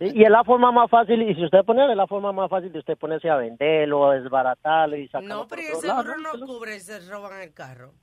Y 0.01 0.19
y 0.19 0.23
es 0.25 0.29
la 0.29 0.43
forma 0.43 0.71
más 0.73 0.89
fácil, 0.89 1.21
y 1.21 1.33
si 1.35 1.45
usted 1.45 1.63
pone, 1.65 1.89
es 1.89 1.95
la 1.95 2.05
forma 2.07 2.33
más 2.33 2.49
fácil 2.49 2.71
de 2.73 2.79
usted 2.79 2.97
ponerse 2.97 3.29
a 3.29 3.37
venderlo, 3.37 4.09
a 4.09 4.15
desbaratarlo 4.15 4.97
y 4.97 5.07
sacarlo 5.07 5.27
No, 5.29 5.47
por 5.47 5.57
pero 5.57 5.61
ese 5.77 5.87
seguro 5.87 6.17
no 6.17 6.45
cubre, 6.45 6.79
se 6.81 6.99
roban 7.09 7.41
el 7.41 7.53
carro. 7.53 7.93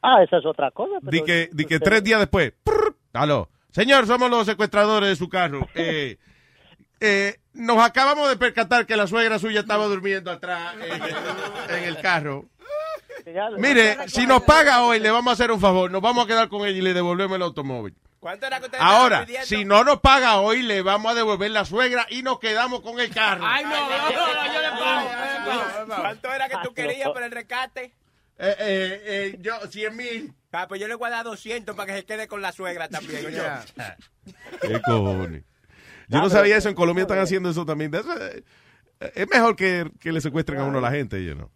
Ah, 0.00 0.22
esa 0.22 0.38
es 0.38 0.46
otra 0.46 0.70
cosa. 0.70 0.94
pero 1.00 1.10
Di 1.10 1.22
que, 1.24 1.50
di 1.52 1.64
que 1.66 1.74
usted- 1.74 1.84
tres 1.84 2.04
días 2.04 2.20
después... 2.20 2.54
prr, 2.64 2.96
aló. 3.12 3.48
Señor, 3.70 4.06
somos 4.06 4.30
los 4.30 4.46
secuestradores 4.46 5.10
de 5.10 5.16
su 5.16 5.28
carro. 5.28 5.66
Eh, 5.74 6.16
eh, 7.02 7.40
nos 7.52 7.78
acabamos 7.78 8.28
de 8.28 8.36
percatar 8.36 8.86
que 8.86 8.96
la 8.96 9.06
suegra 9.06 9.38
suya 9.38 9.60
estaba 9.60 9.86
durmiendo 9.86 10.30
atrás 10.30 10.74
en 10.74 10.82
el, 10.82 11.78
en 11.78 11.84
el 11.84 12.00
carro. 12.00 12.46
Mire, 13.58 14.08
si 14.08 14.26
nos 14.26 14.42
paga 14.42 14.82
hoy, 14.82 15.00
le 15.00 15.10
vamos 15.10 15.30
a 15.30 15.34
hacer 15.34 15.50
un 15.50 15.60
favor. 15.60 15.90
Nos 15.90 16.00
vamos 16.00 16.24
a 16.24 16.28
quedar 16.28 16.48
con 16.48 16.66
ella 16.66 16.78
y 16.78 16.82
le 16.82 16.94
devolvemos 16.94 17.36
el 17.36 17.42
automóvil. 17.42 17.94
¿Cuánto 18.20 18.46
era 18.46 18.60
que 18.60 18.66
usted 18.66 18.78
Ahora, 18.80 19.26
si 19.42 19.64
no 19.64 19.82
nos 19.82 20.00
paga 20.00 20.40
hoy, 20.40 20.62
le 20.62 20.82
vamos 20.82 21.10
a 21.10 21.14
devolver 21.16 21.50
la 21.50 21.64
suegra 21.64 22.06
y 22.08 22.22
nos 22.22 22.38
quedamos 22.38 22.80
con 22.80 23.00
el 23.00 23.12
carro. 23.12 23.44
Ay, 23.44 23.64
no, 23.64 23.70
no, 23.70 23.88
no, 23.88 24.52
yo 24.52 24.62
le 24.62 24.70
pago. 24.70 25.08
yo 25.44 25.80
le 25.80 25.86
pago. 25.86 26.02
¿Cuánto 26.02 26.32
era 26.32 26.48
que 26.48 26.56
tú 26.62 26.72
querías 26.72 27.10
por 27.10 27.22
el 27.22 27.32
rescate? 27.32 27.92
Eh, 28.38 28.56
eh, 28.58 29.02
eh, 29.06 29.38
yo, 29.40 29.66
100 29.68 29.96
mil. 29.96 30.34
Ah, 30.52 30.66
pues 30.68 30.80
yo 30.80 30.86
le 30.86 30.94
voy 30.94 31.08
a 31.08 31.10
dar 31.10 31.24
200 31.24 31.74
para 31.74 31.92
que 31.92 31.98
se 31.98 32.04
quede 32.04 32.28
con 32.28 32.42
la 32.42 32.52
suegra 32.52 32.88
también. 32.88 33.26
¿Qué 34.60 34.80
cojones? 34.82 35.42
Yo 36.08 36.18
no 36.18 36.30
sabía 36.30 36.56
eso. 36.56 36.68
En 36.68 36.74
Colombia 36.74 37.02
están 37.02 37.18
haciendo 37.18 37.50
eso 37.50 37.64
también. 37.66 37.94
Eso, 37.94 38.08
eh, 38.26 38.44
es 39.14 39.28
mejor 39.30 39.56
que, 39.56 39.90
que 40.00 40.12
le 40.12 40.20
secuestren 40.20 40.58
a 40.60 40.64
uno 40.64 40.78
a 40.78 40.82
la 40.82 40.90
gente, 40.90 41.24
you 41.24 41.34
know. 41.34 41.50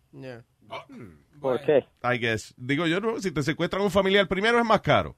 ¿Por 1.40 1.60
qué? 1.62 1.84
I 2.02 2.18
guess. 2.18 2.54
Digo 2.56 2.86
yo, 2.86 3.00
no, 3.00 3.20
si 3.20 3.30
te 3.30 3.42
secuestran 3.42 3.82
a 3.82 3.84
un 3.84 3.90
familiar, 3.90 4.26
primero 4.26 4.58
es 4.58 4.64
más 4.64 4.80
caro. 4.80 5.16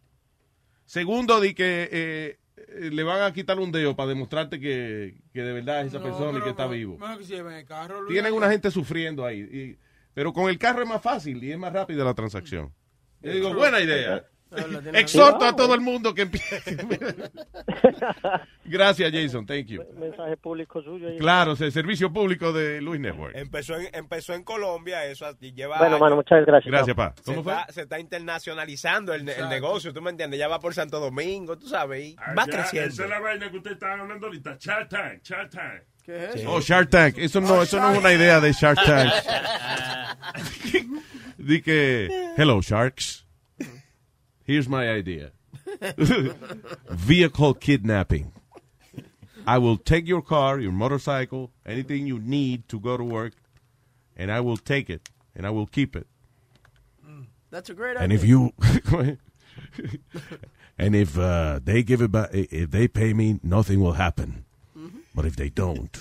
Segundo, 0.85 1.41
di 1.41 1.55
que 1.55 1.89
eh, 1.93 2.39
eh, 2.57 2.91
le 2.91 3.03
van 3.03 3.23
a 3.23 3.33
quitar 3.33 3.59
un 3.59 3.71
dedo 3.71 3.95
para 3.95 4.09
demostrarte 4.11 4.59
que, 4.59 5.21
que 5.33 5.43
de 5.43 5.53
verdad 5.53 5.83
es 5.83 5.89
esa 5.89 6.03
persona 6.03 6.39
y 6.39 6.43
que 6.43 6.51
está 6.51 6.67
vivo. 6.67 6.99
Mejor 6.99 7.19
que 7.19 7.25
se 7.25 7.35
lleven 7.37 7.53
el 7.55 7.65
carro, 7.67 8.01
Luis. 8.01 8.13
Tienen 8.13 8.33
una 8.33 8.51
gente 8.51 8.71
sufriendo 8.71 9.25
ahí. 9.25 9.41
y- 9.41 9.79
pero 10.15 10.33
con 10.33 10.51
el 10.51 10.59
carro 10.59 10.83
es 10.83 10.89
más 10.89 11.01
fácil 11.01 11.43
y 11.45 11.53
es 11.53 11.59
más 11.59 11.73
rápida 11.73 12.03
la 12.05 12.13
transacción. 12.15 12.73
Yo 13.23 13.31
digo, 13.33 13.55
buena 13.55 13.79
idea. 13.81 14.27
Exhorto 14.95 15.45
a 15.45 15.55
todo 15.55 15.75
el 15.75 15.81
mundo 15.81 16.15
que 16.15 16.23
empiece. 16.23 16.63
Gracias, 18.65 19.13
Jason. 19.13 19.47
Thank 19.47 19.67
you. 19.67 19.83
Mensaje 19.99 20.37
público 20.37 20.83
suyo. 20.83 21.09
Claro, 21.19 21.53
es 21.53 21.61
el 21.61 21.73
servicio 21.73 22.13
público 22.13 22.53
de 22.53 22.81
Luis 22.81 23.01
Network. 23.01 23.37
Empezó 23.37 23.77
en, 23.79 23.89
empezó 23.93 24.35
en 24.35 24.45
Colombia 24.45 25.05
eso 25.05 25.27
y 25.41 25.53
lleva 25.53 25.79
Bueno, 25.79 25.97
años. 25.97 26.01
mano, 26.01 26.17
muchas 26.17 26.45
gracias. 26.47 26.71
Gracias, 26.71 26.97
pa. 26.97 27.15
Se 27.17 27.25
¿Cómo 27.25 27.43
fue? 27.43 27.53
está, 27.53 27.73
se 27.73 27.83
está 27.83 27.99
internacionalizando 28.01 29.15
el, 29.15 29.25
negocio, 29.25 29.93
¿tú 29.93 30.01
me 30.03 30.11
entiendes? 30.11 30.39
Ya 30.41 30.49
va 30.49 30.59
por 30.61 30.75
Santo 30.75 31.01
Domingo, 31.01 31.59
tú 31.59 31.67
sabes, 31.69 32.05
y 32.05 32.17
Ah, 32.19 32.35
va 32.37 32.45
creciendo. 32.47 32.89
Esa 32.91 33.05
es 33.05 33.11
la 33.11 33.21
vaina 33.21 33.51
que 33.51 33.57
usted 33.59 33.73
estaba 33.73 34.01
hablando 34.01 34.27
ahorita. 34.27 34.57
Shark 34.59 34.89
Tank, 34.89 35.23
Shark 35.23 35.51
Tank. 35.51 35.83
¿Qué 36.05 36.25
es 36.25 36.45
Oh, 36.47 36.61
Shark 36.61 36.89
Tank. 36.89 37.19
Eso 37.19 37.41
no, 37.41 37.63
eso 37.63 37.79
no 37.81 37.93
es 37.93 37.99
una 37.99 38.13
idea 38.13 38.41
de 38.41 38.53
Shark 38.53 38.79
Tank. 38.85 39.13
Di 41.39 41.63
que, 41.63 42.09
hello, 42.37 42.61
sharks. 42.63 43.25
Here's 44.49 44.67
my 44.67 44.89
idea. 44.89 45.33
Vehicle 46.91 47.53
kidnapping. 47.53 48.33
I 49.47 49.59
will 49.59 49.77
take 49.77 50.09
your 50.09 50.23
car, 50.23 50.59
your 50.59 50.73
motorcycle, 50.73 51.51
anything 51.67 52.07
you 52.07 52.19
need 52.19 52.67
to 52.71 52.81
go 52.81 52.97
to 52.97 53.05
work, 53.05 53.35
and 54.17 54.33
I 54.33 54.41
will 54.41 54.57
take 54.57 54.89
it, 54.89 55.11
and 55.37 55.47
I 55.47 55.51
will 55.51 55.67
keep 55.67 55.95
it. 55.95 56.07
That's 57.51 57.69
a 57.69 57.75
great 57.75 57.97
idea. 57.99 58.03
And 58.05 58.13
if 58.13 58.25
you, 58.25 58.53
and 60.79 60.95
if 60.97 61.19
uh, 61.19 61.61
they 61.63 61.83
give 61.83 62.01
it 62.01 62.11
back, 62.11 62.31
if 62.33 62.71
they 62.71 62.89
pay 62.89 63.13
me, 63.13 63.41
nothing 63.43 63.81
will 63.81 63.93
happen. 63.93 64.47
But 65.15 65.27
if 65.27 65.37
they 65.37 65.51
don't, 65.51 65.95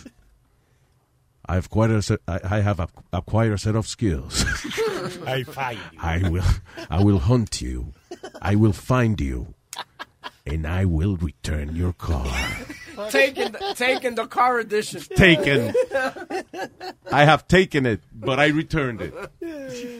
I 1.45 1.55
have 1.55 1.69
quite 1.69 1.89
a 1.91 2.01
set, 2.01 2.19
I, 2.27 2.39
I 2.43 2.59
have 2.61 2.79
ac- 2.79 2.91
acquired 3.11 3.53
a 3.53 3.57
set 3.57 3.75
of 3.75 3.87
skills. 3.87 4.45
I 5.25 5.43
find 5.43 5.79
you. 5.91 5.99
I 5.99 6.29
will, 6.29 6.43
I 6.89 7.03
will 7.03 7.19
hunt 7.19 7.61
you. 7.61 7.93
I 8.41 8.55
will 8.55 8.73
find 8.73 9.19
you, 9.19 9.53
and 10.45 10.65
I 10.67 10.85
will 10.85 11.17
return 11.17 11.75
your 11.75 11.93
car. 11.93 12.25
taken, 13.09 13.51
the, 13.51 13.73
taking 13.75 14.15
the 14.15 14.25
car 14.27 14.59
edition. 14.59 15.01
Taken. 15.15 15.73
I 17.11 17.25
have 17.25 17.47
taken 17.47 17.85
it, 17.85 18.01
but 18.13 18.39
I 18.39 18.47
returned 18.47 19.01
it. 19.01 19.13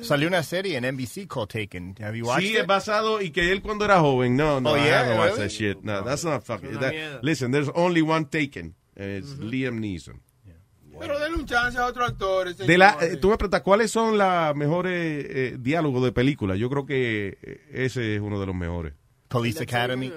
Salió 0.04 0.28
una 0.28 0.42
serie 0.44 0.76
en 0.78 0.84
NBC 0.84 1.28
called 1.28 1.50
Taken. 1.50 1.96
Have 2.00 2.16
you 2.16 2.26
watched 2.26 2.46
Sí, 2.48 2.56
it? 2.56 2.62
es 2.62 2.68
basado 2.68 3.20
y 3.22 3.30
que 3.30 3.52
él 3.52 3.62
cuando 3.62 3.86
era 3.86 4.00
joven. 4.00 4.36
No, 4.36 4.60
no, 4.60 4.72
Oh, 4.72 4.76
I 4.76 4.80
haven't 4.88 5.18
watched 5.18 5.38
that 5.38 5.52
shit. 5.52 5.84
No, 5.84 6.02
that's 6.04 6.24
not 6.24 6.44
fucking. 6.46 6.80
That- 6.80 7.24
listen, 7.24 7.52
there's 7.52 7.70
only 7.70 8.02
one 8.02 8.26
Taken. 8.26 8.74
and 8.96 9.12
It's 9.12 9.30
mm-hmm. 9.30 9.50
Liam 9.50 9.80
Neeson. 9.80 10.20
Pero 11.00 11.20
denle 11.20 11.38
un 11.38 11.46
chance 11.46 11.78
a 11.78 11.86
otro 11.86 12.06
actor. 12.06 12.48
ese 12.48 12.66
De 12.66 12.78
la, 12.78 12.98
eh, 13.02 13.18
tú 13.18 13.30
me 13.30 13.38
preguntas, 13.38 13.62
¿cuáles 13.62 13.92
son 13.92 14.18
los 14.18 14.56
mejores 14.56 15.26
eh, 15.30 15.58
diálogos 15.60 16.04
de 16.04 16.12
película? 16.12 16.56
Yo 16.56 16.70
creo 16.70 16.86
que 16.86 17.38
eh, 17.42 17.62
ese 17.72 18.16
es 18.16 18.22
uno 18.22 18.40
de 18.40 18.46
los 18.46 18.56
mejores. 18.56 18.94
Police 19.28 19.64
Academy. 19.64 20.12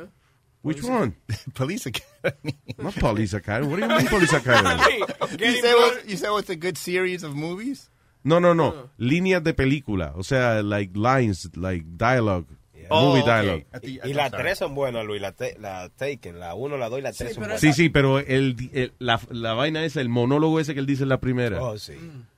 Which 0.63 0.85
one? 0.85 1.15
Police 1.55 1.89
Academy. 1.89 2.59
Not 2.79 2.95
Police 2.95 3.35
Academy. 3.35 3.69
What 3.69 3.81
do 3.81 3.87
you 3.87 3.97
mean 3.97 4.07
Police 4.09 4.33
Academy? 4.33 4.99
you, 5.39 5.47
it 5.47 5.63
was, 5.65 6.05
you 6.07 6.27
it 6.27 6.33
was 6.33 6.51
a 6.51 6.57
good 6.57 6.77
series 6.77 7.23
of 7.23 7.35
movies? 7.35 7.91
No, 8.23 8.39
no, 8.39 8.53
no. 8.53 8.91
Líneas 8.99 9.43
de 9.43 9.55
película. 9.55 10.13
O 10.17 10.23
sea, 10.23 10.63
like 10.63 10.95
lines, 10.95 11.49
like 11.57 11.85
dialogue. 11.97 12.47
Oh, 12.91 13.09
movie 13.11 13.21
ok. 13.23 13.27
dialogue. 13.27 13.67
Y, 13.83 14.09
y 14.09 14.13
las 14.15 14.31
tres 14.33 14.59
son 14.59 14.75
buenas, 14.75 15.05
Luis. 15.05 15.21
La, 15.21 15.33
te- 15.33 15.57
la 15.59 15.89
Taken, 15.91 16.39
la 16.41 16.55
1, 16.55 16.77
la 16.77 16.89
2 16.89 16.99
y 16.99 17.03
la 17.03 17.13
3 17.13 17.35
son 17.35 17.41
buenas. 17.43 17.61
Sí, 17.61 17.73
sí, 17.73 17.89
pero 17.89 18.19
el, 18.19 18.57
el- 18.73 18.93
la, 18.99 19.21
la 19.31 19.55
vaina 19.55 19.85
es 19.85 19.97
el 19.97 20.09
monólogo 20.09 20.61
ese 20.61 20.75
que 20.75 20.81
él 20.81 20.87
dice 20.87 21.05
en 21.05 21.09
la 21.09 21.21
primera. 21.21 21.63
Oh, 21.63 21.79
sí. 21.79 21.95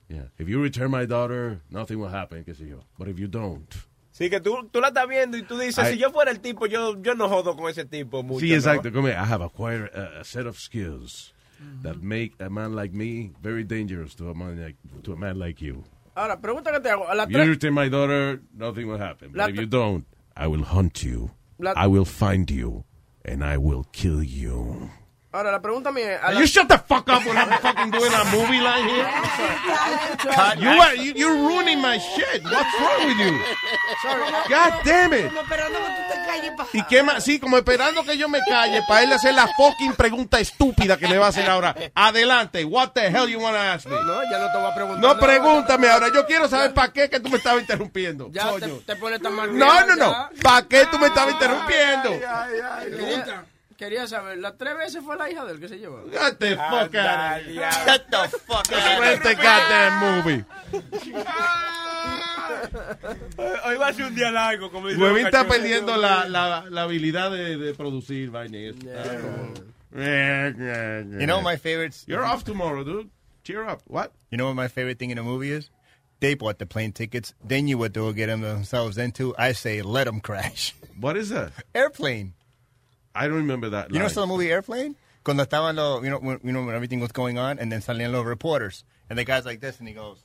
Yeah. 0.09 0.29
If 0.39 0.47
you 0.49 0.63
return 0.63 0.91
my 0.91 1.07
daughter, 1.07 1.61
nothing 1.71 1.97
will 1.99 2.15
happen, 2.15 2.45
qué 2.45 2.55
sé 2.55 2.69
yo. 2.69 2.85
But 2.99 3.09
if 3.09 3.17
you 3.19 3.29
don't. 3.29 3.67
Sí, 4.11 4.29
que 4.29 4.41
tú, 4.41 4.69
tú 4.71 4.81
la 4.83 4.89
estás 4.89 5.09
viendo 5.09 5.39
y 5.39 5.43
tú 5.43 5.57
dices, 5.59 5.89
I- 5.89 5.93
si 5.95 5.99
yo 5.99 6.11
fuera 6.11 6.31
el 6.31 6.41
tipo, 6.41 6.67
yo, 6.67 7.01
yo 7.01 7.15
no 7.15 7.29
jodo 7.31 7.57
con 7.57 7.71
ese 7.71 7.87
tipo 7.87 8.23
mucho. 8.23 8.41
sí, 8.41 8.51
¿no? 8.51 8.57
exacto. 8.57 8.93
Como, 8.93 9.09
I 9.09 9.13
have 9.13 9.43
acquired 9.43 9.91
a, 9.97 10.21
a 10.21 10.25
set 10.25 10.47
of 10.47 10.59
skills 10.59 11.33
that 11.83 11.97
make 12.03 12.33
a 12.45 12.51
man 12.51 12.75
like 12.75 12.93
me 12.95 13.31
very 13.41 13.65
dangerous 13.65 14.15
to 14.17 14.29
a 14.29 14.35
man 14.35 14.61
like, 14.61 14.77
to 15.03 15.13
a 15.13 15.17
man 15.17 15.39
like 15.39 15.65
you. 15.65 15.83
Ahora, 16.15 16.39
pregunta 16.41 16.71
que 16.73 16.81
te 16.81 16.91
hago. 16.91 17.09
A 17.09 17.15
las 17.15 17.31
If 17.31 17.37
you 17.37 17.45
return 17.45 17.73
my 17.73 17.89
daughter, 17.89 18.43
nothing 18.53 18.87
will 18.89 19.01
happen. 19.01 19.31
La 19.33 19.47
But 19.47 19.55
if 19.55 19.61
you 19.63 19.67
don't, 19.67 20.05
I 20.37 20.47
will 20.47 20.65
hunt 20.65 21.03
you. 21.03 21.31
La- 21.59 21.75
I 21.77 21.87
will 21.87 22.05
find 22.05 22.51
you. 22.51 22.85
And 23.25 23.45
I 23.45 23.57
will 23.57 23.85
kill 23.93 24.23
you. 24.23 24.91
Ahora, 25.35 25.51
la 25.51 25.61
pregunta 25.63 25.91
mía 25.91 26.17
es... 26.17 26.23
a 26.23 26.33
You 26.35 26.41
la- 26.41 26.45
shut 26.47 26.69
the 26.69 26.77
fuck 26.79 27.09
up 27.09 27.25
when 27.27 27.39
I'm 27.39 27.49
fucking 27.61 27.91
doing 27.91 28.13
a 28.13 28.25
movie 28.37 28.61
line 28.61 28.87
here. 28.87 29.09
You 30.59 30.69
are, 30.81 30.95
you, 30.95 31.13
you're 31.17 31.35
ruining 31.35 31.81
my 31.81 31.99
shit. 31.99 32.43
What's 32.45 32.79
wrong 32.79 33.07
with 33.07 33.17
you? 33.19 33.41
God 34.51 34.73
damn 34.85 35.15
it. 35.15 35.29
Como 35.29 35.41
esperando 35.41 35.79
que 35.79 35.87
tú 35.87 36.03
te 36.11 36.27
calles 36.27 36.51
pa- 36.57 36.67
¿Y 36.75 36.83
qué 36.85 37.03
más? 37.03 37.25
Sí, 37.25 37.39
como 37.41 37.57
esperando 37.57 38.05
que 38.05 38.19
yo 38.19 38.29
me 38.29 38.41
calle 38.47 38.83
para 38.87 39.03
él 39.05 39.13
hacer 39.15 39.33
la 39.35 39.49
fucking 39.57 39.95
pregunta 39.95 40.39
estúpida 40.39 40.99
que 40.99 41.09
me 41.09 41.17
va 41.17 41.27
a 41.27 41.29
hacer 41.31 41.49
ahora. 41.49 41.75
Adelante. 41.95 42.65
What 42.67 42.91
the 42.93 43.07
hell 43.09 43.27
you 43.29 43.41
want 43.41 43.57
to 43.57 43.61
ask 43.63 43.87
me? 43.87 43.95
No, 43.97 44.23
ya 44.31 44.39
no 44.39 44.53
te 44.53 44.59
voy 44.59 44.71
a 44.71 44.75
preguntar. 44.75 45.01
No 45.01 45.19
pregúntame 45.19 45.89
ahora. 45.89 46.09
Yo 46.13 46.27
quiero 46.27 46.47
saber 46.47 46.75
para 46.75 46.93
qué 46.93 47.09
que 47.09 47.21
tú 47.21 47.31
me 47.31 47.39
estabas 47.39 47.63
interrumpiendo. 47.63 48.29
Ya 48.33 48.53
te, 48.53 48.61
coño. 48.61 48.75
te 48.87 48.97
pones 48.97 49.23
tan 49.23 49.33
mal. 49.35 49.57
No, 49.57 49.87
no, 49.87 49.97
no. 49.97 50.29
¿Para 50.43 50.69
qué 50.69 50.85
tú 50.91 50.99
me 50.99 51.07
estabas 51.07 51.33
interrumpiendo? 51.33 52.11
Quería, 52.11 53.45
quería 53.83 54.07
saber, 54.07 54.39
¿las 54.39 54.57
tres 54.57 54.77
veces 54.77 55.03
fue 55.05 55.17
la 55.17 55.29
hija 55.29 55.45
del 55.45 55.59
que 55.59 55.67
se 55.67 55.77
llevó? 55.77 56.05
Get 56.09 56.39
the 56.39 56.55
fuck 56.55 56.95
out 56.95 57.41
of 57.41 57.47
here. 57.47 57.69
Get 57.85 58.07
the 58.11 58.29
fuck 58.29 58.69
Where's 58.71 59.21
the 59.23 59.35
goddamn 59.35 59.99
movie? 60.01 60.45
Hoy 63.65 63.77
va 63.77 63.89
a 63.89 63.93
ser 63.93 64.07
un 64.07 64.15
día 64.15 64.31
largo, 64.31 64.71
como 64.71 64.87
dice 64.89 65.01
Huevín 65.01 65.27
está 65.27 65.49
perdiendo 65.49 65.97
la, 65.97 66.29
la, 66.29 66.65
la 66.71 66.83
habilidad 66.83 67.33
de, 67.33 67.57
de 67.57 67.75
producir 67.75 68.31
vaina 68.31 68.57
y 68.59 68.67
eso. 68.67 68.79
You 71.19 71.27
know 71.27 71.43
my 71.43 71.57
favorites? 71.57 72.05
You're 72.07 72.25
off 72.25 72.45
tomorrow, 72.45 72.85
dude. 72.85 73.11
Cheer 73.43 73.69
up. 73.69 73.83
What? 73.89 74.13
You 74.31 74.39
know 74.39 74.47
what 74.47 74.55
my 74.55 74.69
favorite 74.69 74.99
thing 75.01 75.11
in 75.11 75.19
a 75.19 75.25
movie 75.25 75.51
is? 75.51 75.71
They 76.21 76.35
bought 76.35 76.61
the 76.61 76.67
plane 76.67 76.93
tickets. 76.93 77.35
They 77.45 77.61
knew 77.63 77.79
what 77.79 77.95
they 77.95 78.01
were 78.01 78.13
getting 78.13 78.43
themselves 78.43 78.97
into. 78.97 79.35
I 79.37 79.53
say, 79.53 79.83
let 79.83 80.05
them 80.05 80.21
crash. 80.21 80.73
What 81.01 81.17
is 81.17 81.31
that? 81.31 81.51
Airplane. 81.75 82.35
I 83.15 83.29
don't 83.29 83.39
remember 83.39 83.71
that. 83.71 83.91
You 83.91 83.99
know 83.99 84.07
line. 84.07 84.15
the 84.15 84.27
movie 84.27 84.51
Airplane? 84.51 84.97
Cuando 85.25 85.45
estaban 85.45 85.77
los, 85.77 86.03
you 86.03 86.11
know, 86.11 86.19
when, 86.19 86.41
you 86.43 86.53
know, 86.53 86.65
when 86.65 86.75
everything 86.75 87.01
was 87.01 87.13
going 87.13 87.39
on, 87.39 87.59
and 87.59 87.71
then 87.71 87.81
salían 87.81 88.13
los 88.13 88.25
reporters, 88.25 88.85
and 89.09 89.19
the 89.19 89.25
guy's 89.25 89.45
like 89.45 89.61
this, 89.61 89.79
and 89.79 89.87
he 89.87 89.95
goes, 89.95 90.25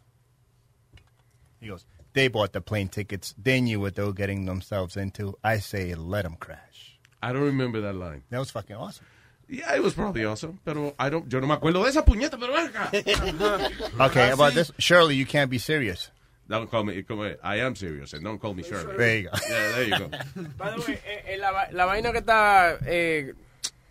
he 1.60 1.68
goes, 1.68 1.86
they 2.14 2.28
bought 2.28 2.54
the 2.54 2.62
plane 2.62 2.88
tickets. 2.88 3.36
They 3.38 3.62
knew 3.62 3.80
what 3.80 3.96
they 3.96 4.04
were 4.04 4.14
getting 4.14 4.46
themselves 4.46 4.98
into. 4.98 5.38
I 5.44 5.60
say, 5.60 5.94
let 5.94 6.24
them 6.24 6.36
crash. 6.40 6.98
I 7.22 7.32
don't 7.32 7.44
remember 7.44 7.82
that 7.82 7.96
line. 7.96 8.24
That 8.30 8.40
was 8.40 8.52
fucking 8.52 8.76
awesome. 8.76 9.06
Yeah, 9.50 9.76
it 9.76 9.82
was 9.82 9.94
probably 9.94 10.26
awesome, 10.26 10.60
pero 10.66 10.94
I 11.00 11.10
don't, 11.10 11.32
yo 11.32 11.40
no 11.40 11.48
me 11.48 11.56
acuerdo 11.56 11.84
de 11.84 11.90
esa 11.90 12.04
puñeta, 12.04 12.38
pero 12.38 12.54
ven 12.54 12.68
acá. 12.68 14.00
Okay, 14.08 14.32
about 14.32 14.54
this, 14.54 14.72
Shirley, 14.78 15.16
you 15.16 15.26
can't 15.26 15.50
be 15.50 15.58
serious. 15.58 16.12
Don't 16.50 16.72
call 16.72 16.86
me, 16.86 17.04
come 17.04 17.20
on, 17.20 17.36
I 17.44 17.58
am 17.58 17.76
serious, 17.76 18.14
and 18.14 18.24
don't 18.24 18.40
call 18.40 18.54
me 18.54 18.64
Shirley. 18.64 18.96
There 18.96 19.18
you 19.18 19.24
go. 19.24 19.32
Yeah, 19.50 19.72
there 19.74 19.84
you 19.84 20.00
go. 20.00 20.08
By 20.58 20.72
the 20.72 20.80
way, 20.88 20.98
eh, 21.06 21.34
eh, 21.34 21.38
la, 21.38 21.52
la 21.74 21.86
vaina 21.86 22.14
que 22.14 22.20
está 22.20 22.78
eh, 22.86 23.34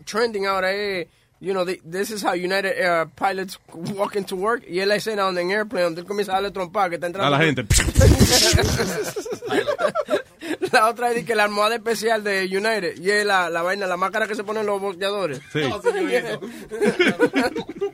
trending 0.05 0.47
ahora 0.47 0.71
es, 0.73 1.05
you 1.39 1.53
know, 1.53 1.63
the- 1.65 1.79
this 1.85 2.09
is 2.09 2.23
how 2.23 2.33
United 2.33 2.83
uh, 2.83 3.05
pilots 3.15 3.59
walk 3.73 4.15
into 4.15 4.35
work. 4.35 4.63
Y 4.67 4.79
es 4.79 4.87
la 4.87 4.95
escena 4.95 5.21
donde 5.21 5.41
en 5.41 5.51
Airplane, 5.51 5.83
donde 5.83 6.01
él 6.01 6.07
comienza 6.07 6.31
a 6.31 6.35
darle 6.41 6.49
trompa, 6.51 6.89
que 6.89 6.95
está 6.95 7.05
entrando. 7.05 7.27
A 7.27 7.37
la 7.37 7.45
gente. 7.45 7.63
la 10.71 10.89
otra 10.89 11.11
es 11.11 11.25
que 11.25 11.35
la 11.35 11.43
almohada 11.43 11.75
especial 11.75 12.23
de 12.23 12.45
United. 12.45 12.97
Y 12.99 13.09
es 13.09 13.25
la, 13.25 13.49
la 13.49 13.61
vaina, 13.61 13.87
la 13.87 13.97
máscara 13.97 14.27
que 14.27 14.35
se 14.35 14.43
ponen 14.43 14.65
los 14.65 14.79
boxeadores. 14.81 15.41
Sí. 15.51 15.61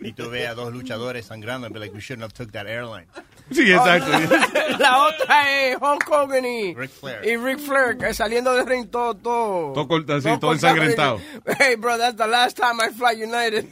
Y 0.02 0.14
tú 0.14 0.30
ves 0.30 0.48
a 0.50 0.54
dos 0.54 0.74
luchadores 0.74 1.26
sangrando 1.26 1.68
and 1.68 1.74
be 1.74 1.80
like, 1.80 1.94
we 1.94 2.02
shouldn't 2.02 2.24
have 2.24 2.34
took 2.34 2.52
that 2.52 2.68
airline. 2.68 3.08
Sí, 3.52 3.72
exacto. 3.72 4.12
la 4.80 5.06
otra 5.06 5.62
es 5.68 5.78
Hulk 5.80 6.10
Hogan 6.10 6.46
y 6.46 6.74
Ric 6.76 6.92
Flair. 6.92 7.26
y 7.26 7.38
Ric 7.38 7.60
Flair 7.60 7.98
que 7.98 8.14
saliendo 8.14 8.54
del 8.54 8.66
ring 8.66 8.90
todo, 8.90 9.14
todo. 9.16 9.74
Todo 9.74 9.88
corta- 9.88 10.16
así, 10.16 10.24
todo 10.40 10.52
cortado. 10.52 10.54
ensangrentado. 10.54 11.22
Hey, 11.60 11.76
bro, 11.76 11.98
that's 11.98 12.18
the 12.18 12.28
last 12.28 12.58
time 12.58 12.80
I 12.82 12.90
fly 12.94 13.22
United. 13.22 13.66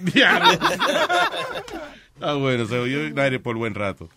Ah, 2.24 2.34
bueno, 2.36 2.68
se 2.68 2.78
oyó 2.78 2.99
United 2.99 3.41
por 3.41 3.56
buen 3.58 3.74
rato. 3.74 4.08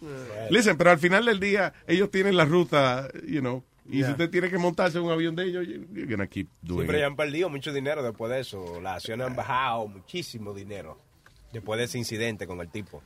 Listen, 0.50 0.76
pero 0.76 0.90
al 0.90 0.98
final 0.98 1.24
del 1.24 1.40
día, 1.40 1.72
ellos 1.86 2.10
tienen 2.10 2.36
la 2.36 2.44
ruta, 2.44 3.08
you 3.26 3.40
know, 3.40 3.64
y 3.88 4.02
si 4.02 4.10
usted 4.10 4.30
tiene 4.30 4.48
que 4.50 4.58
montarse 4.58 4.98
en 4.98 5.04
un 5.04 5.10
avión 5.12 5.34
de 5.36 5.44
ellos, 5.44 5.66
you- 5.66 5.86
you're 5.92 6.06
gonna 6.10 6.26
keep 6.26 6.48
doing 6.62 6.80
Siempre 6.80 6.98
ya 7.00 7.04
it. 7.06 7.10
han 7.10 7.16
perdido 7.16 7.48
mucho 7.50 7.72
dinero 7.72 8.02
después 8.02 8.30
de 8.32 8.40
eso. 8.40 8.80
Las 8.80 8.96
acciones 8.96 9.26
han 9.26 9.36
bajado 9.36 9.86
muchísimo 9.88 10.54
dinero 10.54 10.98
después 11.52 11.78
de 11.78 11.84
ese 11.84 11.98
incidente 11.98 12.46
con 12.48 12.60
el 12.60 12.68
tipo. 12.68 13.02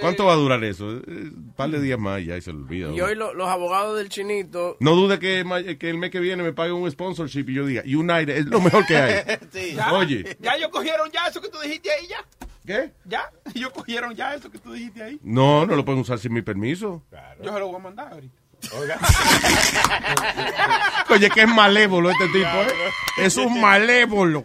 ¿Cuánto 0.00 0.24
va 0.24 0.32
a 0.32 0.36
durar 0.36 0.64
eso? 0.64 0.90
Eh, 0.98 1.00
Un 1.06 1.52
par 1.54 1.68
de 1.70 1.80
días 1.82 1.98
más 1.98 2.20
y 2.22 2.26
ya 2.26 2.40
se 2.40 2.50
olvida. 2.50 2.90
Y 2.92 3.00
hoy 3.00 3.14
lo- 3.14 3.34
los 3.34 3.46
abogados 3.48 3.98
del 3.98 4.08
chinito. 4.08 4.76
No 4.80 4.94
dude 4.94 5.18
que, 5.18 5.40
el 5.40 5.98
mes 5.98 6.10
que 6.10 6.20
viene 6.20 6.42
me 6.42 6.52
pague 6.54 6.72
un 6.72 6.90
sponsorship 6.90 7.44
y 7.48 7.54
yo 7.54 7.66
diga, 7.66 7.82
United 7.84 8.36
es 8.36 8.46
lo 8.46 8.60
mejor 8.60 8.86
que 8.86 8.96
hay. 8.96 9.14
Ya, 9.76 9.92
Oye, 9.92 10.36
Ya 10.40 10.54
ellos 10.54 10.70
cogieron 10.70 11.10
ya 11.10 11.26
eso 11.26 11.40
que 11.42 11.48
tú 11.48 11.58
dijiste 11.60 11.90
ahí, 11.90 12.06
ya. 12.08 12.24
¿Qué? 12.64 12.92
Ya, 13.04 13.30
ellos 13.54 13.70
cogieron 13.72 14.14
ya 14.14 14.34
eso 14.34 14.50
que 14.50 14.58
tú 14.58 14.72
dijiste 14.72 15.02
ahí. 15.02 15.18
no, 15.22 15.66
no 15.66 15.74
lo 15.76 15.84
pueden 15.84 16.00
usar 16.00 16.18
sin 16.18 16.32
mi 16.32 16.40
permiso. 16.42 17.02
Yo 17.42 17.52
se 17.52 17.58
lo 17.58 17.66
voy 17.66 17.76
a 17.76 17.78
mandar 17.80 18.12
ahorita. 18.14 18.39
Oye, 21.10 21.30
que 21.30 21.42
es 21.42 21.48
malévolo 21.48 22.10
este 22.10 22.26
tipo, 22.26 22.48
¿eh? 22.48 22.90
Es 23.18 23.36
un 23.36 23.60
malévolo. 23.60 24.44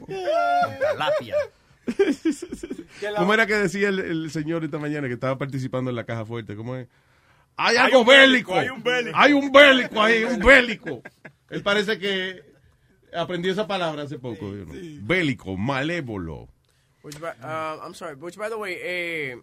¿Cómo 3.18 3.34
era 3.34 3.46
que 3.46 3.54
decía 3.56 3.90
el, 3.90 4.00
el 4.00 4.32
señor 4.32 4.64
esta 4.64 4.80
mañana 4.80 5.08
que 5.08 5.14
estaba 5.14 5.38
participando 5.38 5.90
en 5.90 5.96
la 5.96 6.06
caja 6.06 6.26
fuerte? 6.26 6.56
¿Cómo 6.56 6.76
es? 6.76 6.88
Hay 7.58 7.78
Hay 7.78 7.86
algo 7.86 8.02
un 8.02 8.08
bélico. 8.08 8.54
bélico, 8.56 8.58
hay 8.60 8.70
un 8.70 8.84
bélico. 8.84 9.18
Hay 9.18 9.34
un 9.34 9.52
bélico 9.52 10.02
ahí, 10.02 10.24
un 10.24 10.40
bélico. 10.40 11.02
Él 11.50 11.64
parece 11.64 11.98
que 12.00 12.44
aprendió 13.16 13.52
esa 13.52 13.68
palabra 13.68 14.04
hace 14.04 14.18
poco. 14.20 14.52
Bélico, 15.02 15.56
malévolo. 15.56 16.48
Which 17.04 17.20
by, 17.20 17.30
uh, 17.44 17.86
I'm 17.86 17.94
sorry, 17.94 18.16
which 18.16 18.36
by 18.36 18.50
the 18.50 18.56
way, 18.56 18.78
eh, 18.82 19.38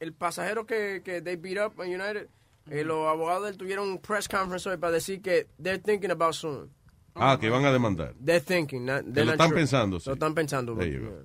el 0.00 0.14
pasajero 0.14 0.64
que, 0.66 1.02
que 1.04 1.20
they 1.20 1.36
beat 1.36 1.58
up 1.58 1.78
en 1.82 1.90
United, 2.00 2.28
eh, 2.70 2.84
los 2.84 3.06
abogados 3.08 3.44
de 3.44 3.50
él 3.50 3.56
tuvieron 3.56 3.88
un 3.88 3.98
press 3.98 4.28
conference 4.28 4.68
hoy 4.68 4.76
para 4.76 4.92
decir 4.92 5.20
que 5.20 5.46
they're 5.62 5.78
thinking 5.82 6.10
about 6.10 6.34
suing. 6.34 6.70
Ah, 7.14 7.36
que 7.38 7.50
van 7.50 7.64
a 7.64 7.72
demandar. 7.72 8.14
They're 8.24 8.40
thinking, 8.40 8.86
not, 8.86 9.04
Que 9.04 9.12
they're 9.12 9.26
lo 9.26 9.32
están 9.32 9.48
sure. 9.48 9.60
pensando, 9.60 10.00
sí. 10.00 10.08
Lo 10.08 10.14
están 10.14 10.34
pensando. 10.34 10.74
There 10.76 10.90
you 10.90 11.00
go. 11.00 11.22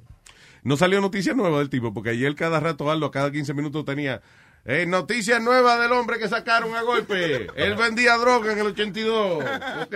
No 0.63 0.75
salió 0.75 0.99
noticia 0.99 1.33
nueva 1.33 1.59
del 1.59 1.69
tipo, 1.69 1.93
porque 1.93 2.09
ayer 2.09 2.35
cada 2.35 2.59
rato 2.59 2.91
Aldo, 2.91 3.09
cada 3.09 3.31
15 3.31 3.53
minutos 3.53 3.85
tenía 3.85 4.21
eh, 4.65 4.85
noticia 4.85 5.39
nueva 5.39 5.79
del 5.79 5.93
hombre 5.93 6.19
que 6.19 6.27
sacaron 6.27 6.75
a 6.75 6.81
golpe. 6.81 7.47
Él 7.55 7.75
vendía 7.77 8.17
droga 8.17 8.51
en 8.51 8.59
el 8.59 8.67
82. 8.67 9.45
Ok. 9.83 9.93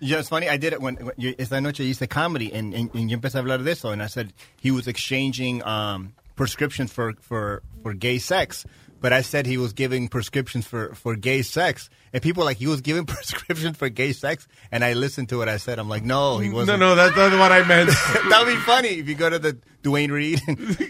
Yeah, 0.00 0.18
it's 0.18 0.28
funny. 0.28 0.48
I 0.48 0.58
did 0.58 0.72
it 0.72 0.80
when, 0.80 0.96
when 0.96 1.14
you, 1.18 1.36
esta 1.38 1.60
noche 1.60 1.84
hice 1.84 2.08
comedy, 2.08 2.50
and, 2.52 2.74
and, 2.74 2.90
and 2.94 3.08
yo 3.08 3.16
empecé 3.16 3.36
a 3.36 3.42
hablar 3.42 3.62
de 3.62 3.70
eso, 3.70 3.92
and 3.92 4.02
I 4.02 4.08
said 4.08 4.32
he 4.60 4.72
was 4.72 4.88
exchanging 4.88 5.62
um, 5.64 6.14
prescriptions 6.34 6.90
for, 6.90 7.12
for, 7.20 7.62
for 7.84 7.94
gay 7.94 8.18
sex, 8.18 8.66
but 9.00 9.12
I 9.12 9.22
said 9.22 9.46
he 9.46 9.56
was 9.56 9.72
giving 9.72 10.08
prescriptions 10.08 10.66
for, 10.66 10.94
for 10.94 11.16
gay 11.16 11.42
sex, 11.42 11.88
and 12.12 12.22
people 12.22 12.42
were 12.42 12.44
like 12.44 12.56
he 12.56 12.66
was 12.66 12.80
giving 12.80 13.04
prescriptions 13.06 13.76
for 13.76 13.88
gay 13.88 14.12
sex, 14.12 14.48
and 14.70 14.84
I 14.84 14.94
listened 14.94 15.28
to 15.30 15.38
what 15.38 15.48
I 15.48 15.56
said. 15.56 15.78
I'm 15.78 15.88
like, 15.88 16.04
no, 16.04 16.38
he 16.38 16.50
wasn't. 16.50 16.80
No, 16.80 16.90
no, 16.90 16.94
that's 16.94 17.16
not 17.16 17.38
what 17.38 17.52
I 17.52 17.66
meant. 17.66 17.90
that 18.30 18.42
would 18.44 18.52
be 18.52 18.60
funny 18.60 18.88
if 18.88 19.08
you 19.08 19.14
go 19.14 19.30
to 19.30 19.38
the 19.38 19.58
Dwayne 19.82 20.10
Reed. 20.10 20.40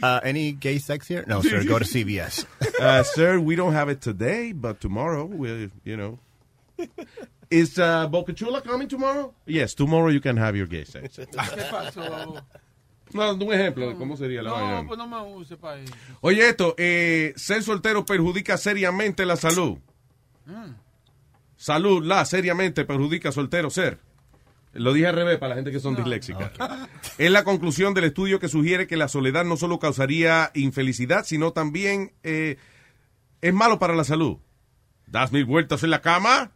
uh, 0.02 0.20
any 0.22 0.52
gay 0.52 0.78
sex 0.78 1.06
here? 1.06 1.24
No, 1.26 1.42
sir. 1.42 1.64
Go 1.64 1.78
to 1.78 1.84
CVS. 1.84 2.46
Uh, 2.80 3.02
sir, 3.02 3.38
we 3.38 3.56
don't 3.56 3.72
have 3.72 3.88
it 3.88 4.00
today, 4.00 4.52
but 4.52 4.80
tomorrow, 4.80 5.24
we'll, 5.24 5.70
you 5.84 5.96
know. 5.96 6.18
Is 7.50 7.78
uh, 7.78 8.06
Boca 8.08 8.32
Chula 8.32 8.60
coming 8.60 8.88
tomorrow? 8.88 9.34
Yes, 9.46 9.74
tomorrow 9.74 10.08
you 10.08 10.20
can 10.20 10.36
have 10.36 10.54
your 10.54 10.66
gay 10.66 10.84
sex. 10.84 11.18
No, 13.12 13.32
un 13.34 13.52
ejemplo 13.52 13.88
de 13.88 13.94
cómo 13.96 14.16
sería 14.16 14.42
la 14.42 14.50
No, 14.50 14.56
vaina. 14.56 14.84
pues 14.86 14.98
no 14.98 15.06
me 15.06 15.20
use 15.36 15.56
para 15.56 15.80
eso. 15.80 15.94
Oye, 16.20 16.48
esto, 16.48 16.74
eh, 16.78 17.32
ser 17.36 17.62
soltero 17.62 18.04
perjudica 18.04 18.56
seriamente 18.56 19.24
la 19.26 19.36
salud. 19.36 19.78
Mm. 20.46 20.72
Salud, 21.56 22.04
la, 22.04 22.24
seriamente 22.24 22.84
perjudica 22.84 23.32
soltero 23.32 23.70
ser. 23.70 23.98
Lo 24.74 24.92
dije 24.92 25.08
al 25.08 25.14
revés 25.16 25.38
para 25.38 25.50
la 25.50 25.54
gente 25.56 25.72
que 25.72 25.80
son 25.80 25.96
disléxicas. 25.96 26.52
Es 27.16 27.30
la 27.30 27.42
conclusión 27.42 27.94
del 27.94 28.04
estudio 28.04 28.38
que 28.38 28.48
sugiere 28.48 28.86
que 28.86 28.96
la 28.96 29.08
soledad 29.08 29.44
no 29.44 29.56
solo 29.56 29.78
causaría 29.78 30.50
infelicidad, 30.54 31.24
sino 31.24 31.52
también 31.52 32.12
eh, 32.22 32.58
es 33.40 33.52
malo 33.54 33.78
para 33.78 33.94
la 33.94 34.04
salud. 34.04 34.36
Das 35.06 35.32
mil 35.32 35.46
vueltas 35.46 35.82
en 35.82 35.90
la 35.90 36.00
cama, 36.02 36.52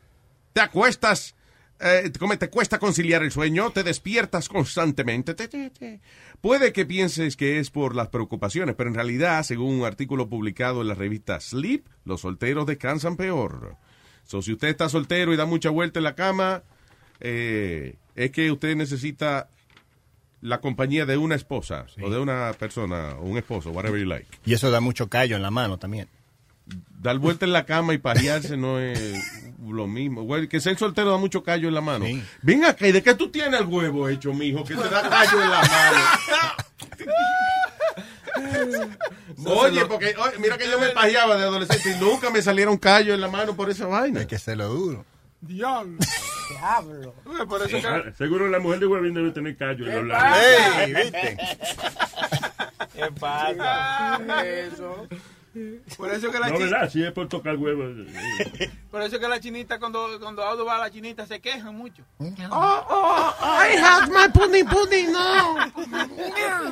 te 0.52 0.60
acuestas, 0.60 1.34
eh, 1.82 2.12
como 2.18 2.36
te 2.38 2.48
cuesta 2.48 2.78
conciliar 2.78 3.22
el 3.22 3.32
sueño, 3.32 3.70
te 3.70 3.82
despiertas 3.82 4.48
constantemente. 4.48 5.34
te, 5.34 5.48
te, 5.48 5.70
te. 5.70 6.00
Puede 6.40 6.72
que 6.72 6.86
pienses 6.86 7.36
que 7.36 7.58
es 7.58 7.70
por 7.70 7.94
las 7.94 8.08
preocupaciones, 8.08 8.74
pero 8.74 8.88
en 8.88 8.94
realidad, 8.94 9.42
según 9.42 9.80
un 9.80 9.84
artículo 9.84 10.28
publicado 10.28 10.82
en 10.82 10.88
la 10.88 10.94
revista 10.94 11.40
Sleep, 11.40 11.86
los 12.04 12.22
solteros 12.22 12.66
descansan 12.66 13.16
peor. 13.16 13.76
So, 14.24 14.42
si 14.42 14.52
usted 14.52 14.68
está 14.68 14.88
soltero 14.88 15.32
y 15.32 15.36
da 15.36 15.46
mucha 15.46 15.70
vuelta 15.70 15.98
en 15.98 16.04
la 16.04 16.14
cama, 16.14 16.62
eh, 17.20 17.96
es 18.14 18.30
que 18.30 18.50
usted 18.50 18.76
necesita 18.76 19.48
la 20.40 20.60
compañía 20.60 21.06
de 21.06 21.16
una 21.16 21.36
esposa 21.36 21.86
o 22.02 22.10
de 22.10 22.18
una 22.18 22.52
persona 22.58 23.14
o 23.18 23.22
un 23.22 23.38
esposo, 23.38 23.70
whatever 23.70 24.00
you 24.00 24.06
like. 24.06 24.26
Y 24.44 24.54
eso 24.54 24.70
da 24.70 24.80
mucho 24.80 25.08
callo 25.08 25.36
en 25.36 25.42
la 25.42 25.50
mano 25.50 25.78
también. 25.78 26.08
Dar 27.00 27.18
vuelta 27.18 27.44
en 27.44 27.52
la 27.52 27.64
cama 27.66 27.94
y 27.94 27.98
pajearse 27.98 28.56
no 28.56 28.78
es 28.78 29.52
lo 29.66 29.86
mismo. 29.86 30.22
Güey, 30.22 30.48
que 30.48 30.60
ser 30.60 30.78
soltero 30.78 31.10
da 31.10 31.16
mucho 31.18 31.42
callo 31.42 31.68
en 31.68 31.74
la 31.74 31.80
mano. 31.80 32.04
Ven 32.42 32.64
acá, 32.64 32.86
¿y 32.86 32.92
de 32.92 33.02
qué 33.02 33.14
tú 33.14 33.28
tienes 33.30 33.60
el 33.60 33.66
huevo 33.66 34.08
hecho, 34.08 34.32
mijo? 34.32 34.62
Que 34.64 34.74
te 34.76 34.88
da 34.88 35.08
callo 35.08 35.42
en 35.42 35.50
la 35.50 35.60
mano. 35.62 35.98
Oye, 39.44 39.84
porque 39.86 40.14
oye, 40.18 40.38
mira 40.38 40.56
que 40.56 40.68
yo 40.68 40.78
me 40.78 40.88
pajeaba 40.90 41.36
de 41.36 41.42
adolescente 41.44 41.90
y 41.96 42.00
nunca 42.00 42.30
me 42.30 42.40
salieron 42.42 42.76
callos 42.76 43.14
en 43.14 43.20
la 43.20 43.28
mano 43.28 43.54
por 43.56 43.70
esa 43.70 43.86
vaina. 43.86 44.20
Hay 44.20 44.26
que 44.26 44.36
hacerlo 44.36 44.68
duro. 44.68 45.04
Diablo. 45.40 45.98
Diablo. 46.50 47.14
Por 47.48 47.62
eso 47.62 47.80
que- 47.80 47.86
Ah, 47.86 48.02
Seguro 48.16 48.48
la 48.48 48.58
mujer 48.60 48.78
de 48.80 48.86
Huevín 48.86 49.14
debe 49.14 49.30
tener 49.32 49.56
callo 49.56 49.86
en 49.86 49.94
los 49.94 50.06
labios. 50.06 50.38
Ey, 50.78 50.94
¿viste? 50.94 51.38
¿Qué 52.94 53.10
pasa? 53.18 54.20
Eso. 54.44 55.08
Por 55.96 56.10
eso 56.10 56.30
que 56.30 56.38
la 56.38 56.48
No, 56.48 56.56
es 56.56 57.12
por 57.12 57.28
tocar 57.28 57.56
huevo. 57.56 57.84
por 58.90 59.02
eso 59.02 59.18
que 59.18 59.28
la 59.28 59.38
chinita 59.38 59.78
cuando 59.78 60.18
cuando 60.20 60.42
Audo 60.42 60.64
va 60.64 60.76
a 60.76 60.80
la 60.80 60.90
chinita 60.90 61.26
se 61.26 61.40
quejan 61.40 61.76
mucho. 61.76 62.02
Oh, 62.18 62.86
oh, 62.88 63.34
I 63.40 63.76
have 63.76 64.10
my 64.10 64.28
pudding 64.32 64.66
pudding 64.66 65.12
now. 65.12 65.70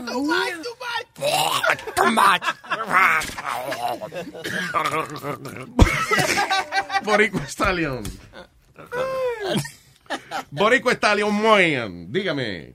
Too 0.06 0.24
much, 0.24 0.64
Too 1.94 2.10
much. 2.10 2.42
Boricua 7.04 7.46
Stallion. 7.46 8.02
Boricua 10.50 10.94
Stallion 10.94 11.34
Moyan, 11.34 12.10
dígame. 12.10 12.74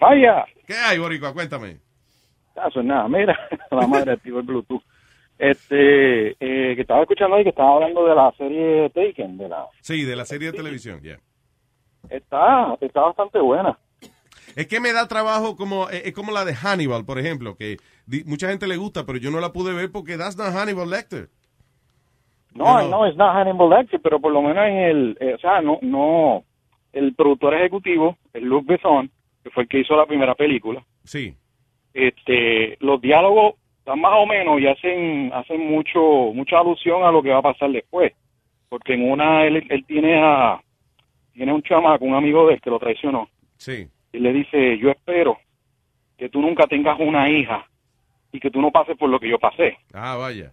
Vaya. 0.00 0.44
¿Qué 0.66 0.74
hay, 0.74 0.98
Boricua? 0.98 1.32
Cuéntame. 1.32 1.80
Eso 2.68 2.80
es 2.80 2.86
nada, 2.86 3.08
mira, 3.08 3.34
la 3.70 3.86
madre 3.86 4.12
activó 4.12 4.40
el 4.40 4.46
Bluetooth. 4.46 4.82
Este, 5.40 6.32
eh, 6.32 6.74
que 6.76 6.82
estaba 6.82 7.00
escuchando 7.00 7.34
ahí 7.36 7.42
que 7.44 7.48
estaba 7.48 7.74
hablando 7.76 8.04
de 8.04 8.14
la 8.14 8.30
serie 8.36 8.90
Taken, 8.90 9.38
de 9.38 9.48
la, 9.48 9.64
Sí, 9.80 10.04
de 10.04 10.14
la 10.14 10.26
serie 10.26 10.50
de 10.52 10.56
televisión, 10.58 11.00
ya. 11.02 11.18
está, 12.10 12.76
está 12.82 13.00
bastante 13.00 13.38
buena. 13.40 13.78
Es 14.54 14.66
que 14.66 14.80
me 14.80 14.92
da 14.92 15.08
trabajo 15.08 15.56
como 15.56 15.88
eh, 15.88 16.02
es 16.04 16.12
como 16.12 16.30
la 16.32 16.44
de 16.44 16.54
Hannibal, 16.54 17.06
por 17.06 17.18
ejemplo, 17.18 17.56
que 17.56 17.78
di- 18.04 18.22
mucha 18.24 18.50
gente 18.50 18.66
le 18.66 18.76
gusta, 18.76 19.06
pero 19.06 19.16
yo 19.18 19.30
no 19.30 19.40
la 19.40 19.50
pude 19.52 19.72
ver 19.72 19.90
porque 19.90 20.18
that's 20.18 20.36
not 20.36 20.52
Hannibal 20.54 20.90
Lecter. 20.90 21.28
No, 22.54 22.86
no, 22.88 23.06
es 23.06 23.16
not 23.16 23.34
Hannibal 23.34 23.70
Lecter, 23.70 24.00
pero 24.02 24.20
por 24.20 24.32
lo 24.32 24.42
menos 24.42 24.62
en 24.66 24.76
el, 24.76 25.16
eh, 25.20 25.34
o 25.34 25.38
sea, 25.38 25.62
no, 25.62 25.78
no, 25.80 26.44
el 26.92 27.14
productor 27.14 27.54
ejecutivo, 27.54 28.18
el 28.34 28.44
Luc 28.44 28.66
Besson, 28.66 29.10
que 29.42 29.48
fue 29.50 29.62
el 29.62 29.68
que 29.70 29.78
hizo 29.80 29.96
la 29.96 30.04
primera 30.04 30.34
película, 30.34 30.84
Sí. 31.04 31.34
este, 31.94 32.76
los 32.80 33.00
diálogos 33.00 33.54
están 33.90 34.00
más 34.00 34.12
o 34.14 34.26
menos 34.26 34.60
y 34.60 34.68
hacen, 34.68 35.32
hacen 35.34 35.66
mucho, 35.68 36.00
mucha 36.32 36.58
alusión 36.60 37.02
a 37.02 37.10
lo 37.10 37.22
que 37.22 37.30
va 37.30 37.38
a 37.38 37.42
pasar 37.42 37.70
después, 37.72 38.12
porque 38.68 38.94
en 38.94 39.10
una 39.10 39.44
él, 39.44 39.66
él 39.68 39.84
tiene 39.84 40.16
a, 40.22 40.60
tiene 41.32 41.52
un 41.52 41.62
chamaco, 41.62 42.04
un 42.04 42.14
amigo 42.14 42.46
de 42.46 42.54
él 42.54 42.60
que 42.60 42.70
lo 42.70 42.78
traicionó, 42.78 43.28
Sí. 43.56 43.88
y 44.12 44.18
le 44.20 44.32
dice, 44.32 44.78
yo 44.78 44.90
espero 44.90 45.38
que 46.16 46.28
tú 46.28 46.40
nunca 46.40 46.66
tengas 46.68 47.00
una 47.00 47.28
hija 47.28 47.66
y 48.30 48.38
que 48.38 48.50
tú 48.50 48.60
no 48.60 48.70
pases 48.70 48.96
por 48.96 49.10
lo 49.10 49.18
que 49.18 49.28
yo 49.28 49.38
pasé. 49.40 49.76
Ah, 49.92 50.14
vaya. 50.16 50.52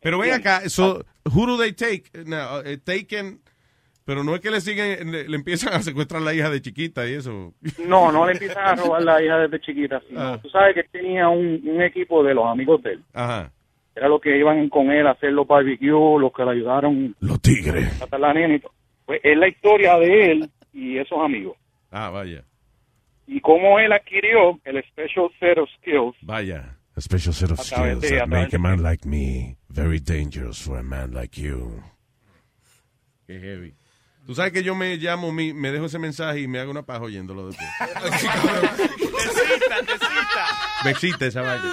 Pero 0.00 0.18
ven 0.18 0.34
acá, 0.34 0.68
so, 0.68 1.02
who 1.34 1.46
do 1.46 1.56
they 1.58 1.72
take? 1.72 2.04
No, 2.24 2.60
eh, 2.60 2.76
taken, 2.78 3.40
pero 4.04 4.22
no 4.24 4.34
es 4.34 4.40
que 4.40 4.50
le 4.50 4.60
siguen, 4.60 5.10
le, 5.12 5.28
le 5.28 5.36
empiezan 5.36 5.72
a 5.74 5.82
secuestrar 5.82 6.22
la 6.22 6.34
hija 6.34 6.50
de 6.50 6.60
chiquita 6.60 7.06
y 7.08 7.14
eso. 7.14 7.54
No, 7.86 8.12
no 8.12 8.26
le 8.26 8.32
empiezan 8.32 8.64
a 8.66 8.74
robar 8.74 9.02
la 9.02 9.22
hija 9.22 9.38
desde 9.38 9.60
chiquita. 9.60 10.00
sino- 10.08 10.20
Ah. 10.20 10.38
Tú 10.42 10.48
sabes 10.50 10.74
que 10.74 10.80
él 10.80 10.88
tenía 10.92 11.28
un, 11.28 11.60
un 11.66 11.82
equipo 11.82 12.22
de 12.22 12.34
los 12.34 12.46
amigos 12.46 12.82
de 12.82 12.92
él. 12.92 13.04
Ajá. 13.12 13.50
Era 13.96 14.08
los 14.08 14.20
que 14.20 14.36
iban 14.36 14.68
con 14.68 14.90
él 14.90 15.06
a 15.06 15.12
hacer 15.12 15.32
los 15.32 15.46
barbecue, 15.46 16.18
los 16.20 16.32
que 16.32 16.44
le 16.44 16.50
ayudaron 16.50 17.14
Los 17.20 17.40
tigres. 17.40 18.02
a 18.10 18.18
la 18.18 18.34
nena 18.34 18.56
y 18.56 18.60
todo. 18.60 18.72
Pues 19.06 19.20
es 19.22 19.36
la 19.36 19.48
historia 19.48 19.98
de 19.98 20.32
él 20.32 20.50
y 20.72 20.98
esos 20.98 21.18
amigos. 21.18 21.56
Ah, 21.90 22.10
vaya. 22.10 22.42
Y 23.26 23.40
cómo 23.40 23.78
él 23.78 23.92
adquirió 23.92 24.58
el 24.64 24.82
special 24.84 25.30
set 25.40 25.56
of 25.58 25.68
skills 25.80 26.14
Vaya. 26.22 26.76
A 26.96 27.00
special 27.00 27.32
set 27.32 27.50
of 27.50 27.60
skills 27.60 28.00
de- 28.02 28.18
that 28.18 28.28
make 28.28 28.54
a 28.54 28.58
man 28.58 28.82
like 28.82 29.06
me 29.08 29.56
very 29.68 29.98
dangerous 30.00 30.60
for 30.62 30.78
a 30.78 30.82
man 30.82 31.12
like 31.14 31.40
you. 31.40 31.80
Qué 33.26 33.40
heavy. 33.40 33.74
Tú 34.26 34.34
sabes 34.34 34.52
que 34.52 34.62
yo 34.62 34.74
me 34.74 34.96
llamo, 34.96 35.32
mi- 35.32 35.52
me 35.52 35.70
dejo 35.70 35.86
ese 35.86 35.98
mensaje 35.98 36.40
y 36.40 36.48
me 36.48 36.58
hago 36.58 36.70
una 36.70 36.82
paja 36.82 37.00
oyéndolo 37.02 37.46
después. 37.48 37.68
Desista, 39.14 39.80
desista. 39.82 40.44
Me 40.84 40.90
excita 40.90 41.26
esa 41.26 41.42
vaina. 41.42 41.64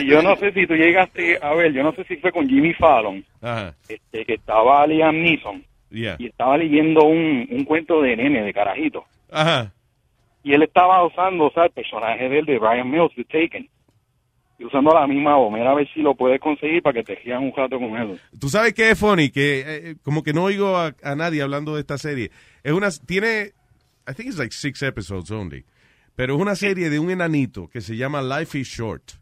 Y 0.00 0.06
yo 0.06 0.22
no 0.22 0.36
sé 0.36 0.52
si 0.52 0.66
tú 0.66 0.74
llegaste 0.74 1.38
a 1.42 1.52
ver, 1.54 1.72
yo 1.72 1.82
no 1.82 1.92
sé 1.92 2.04
si 2.04 2.16
fue 2.16 2.32
con 2.32 2.48
Jimmy 2.48 2.72
Fallon, 2.74 3.24
Ajá. 3.40 3.74
este, 3.88 4.24
que 4.24 4.34
estaba 4.34 4.86
Liam 4.86 5.16
Neeson 5.22 5.64
Yeah. 5.90 6.14
y 6.20 6.26
estaba 6.26 6.56
leyendo 6.56 7.02
un, 7.04 7.48
un 7.50 7.64
cuento 7.64 8.00
de 8.00 8.16
nene, 8.16 8.42
de 8.42 8.52
carajito. 8.54 9.04
Ajá. 9.30 9.72
Y 10.44 10.52
él 10.54 10.62
estaba 10.62 11.04
usando, 11.04 11.46
o 11.46 11.50
sea, 11.52 11.64
el 11.64 11.70
personaje 11.72 12.28
de 12.28 12.38
él, 12.38 12.46
de 12.46 12.58
Brian 12.58 12.88
Mills, 12.90 13.14
de 13.16 13.24
Taken. 13.24 13.68
Y 14.60 14.64
usando 14.66 14.90
la 14.92 15.06
misma 15.06 15.36
voz. 15.36 15.50
Mira 15.52 15.70
a 15.70 15.74
ver 15.74 15.88
si 15.92 16.02
lo 16.02 16.14
puedes 16.14 16.38
conseguir 16.38 16.82
para 16.82 16.92
que 16.92 17.02
te 17.02 17.14
rían 17.14 17.42
un 17.42 17.52
rato 17.56 17.78
con 17.78 17.96
él. 17.96 18.20
Tú 18.38 18.50
sabes 18.50 18.74
que 18.74 18.90
es 18.90 18.98
funny, 18.98 19.30
que 19.30 19.64
eh, 19.66 19.96
como 20.02 20.22
que 20.22 20.34
no 20.34 20.44
oigo 20.44 20.76
a, 20.76 20.94
a 21.02 21.16
nadie 21.16 21.40
hablando 21.40 21.74
de 21.74 21.80
esta 21.80 21.96
serie. 21.96 22.30
Es 22.62 22.72
una, 22.72 22.90
tiene, 22.90 23.52
I 24.06 24.12
think 24.14 24.28
it's 24.28 24.36
like 24.36 24.52
six 24.52 24.82
episodes 24.82 25.30
only, 25.30 25.64
pero 26.14 26.34
es 26.34 26.40
una 26.40 26.56
serie 26.56 26.90
de 26.90 26.98
un 26.98 27.10
enanito 27.10 27.68
que 27.68 27.80
se 27.80 27.96
llama 27.96 28.20
Life 28.20 28.58
is 28.58 28.68
Short. 28.68 29.12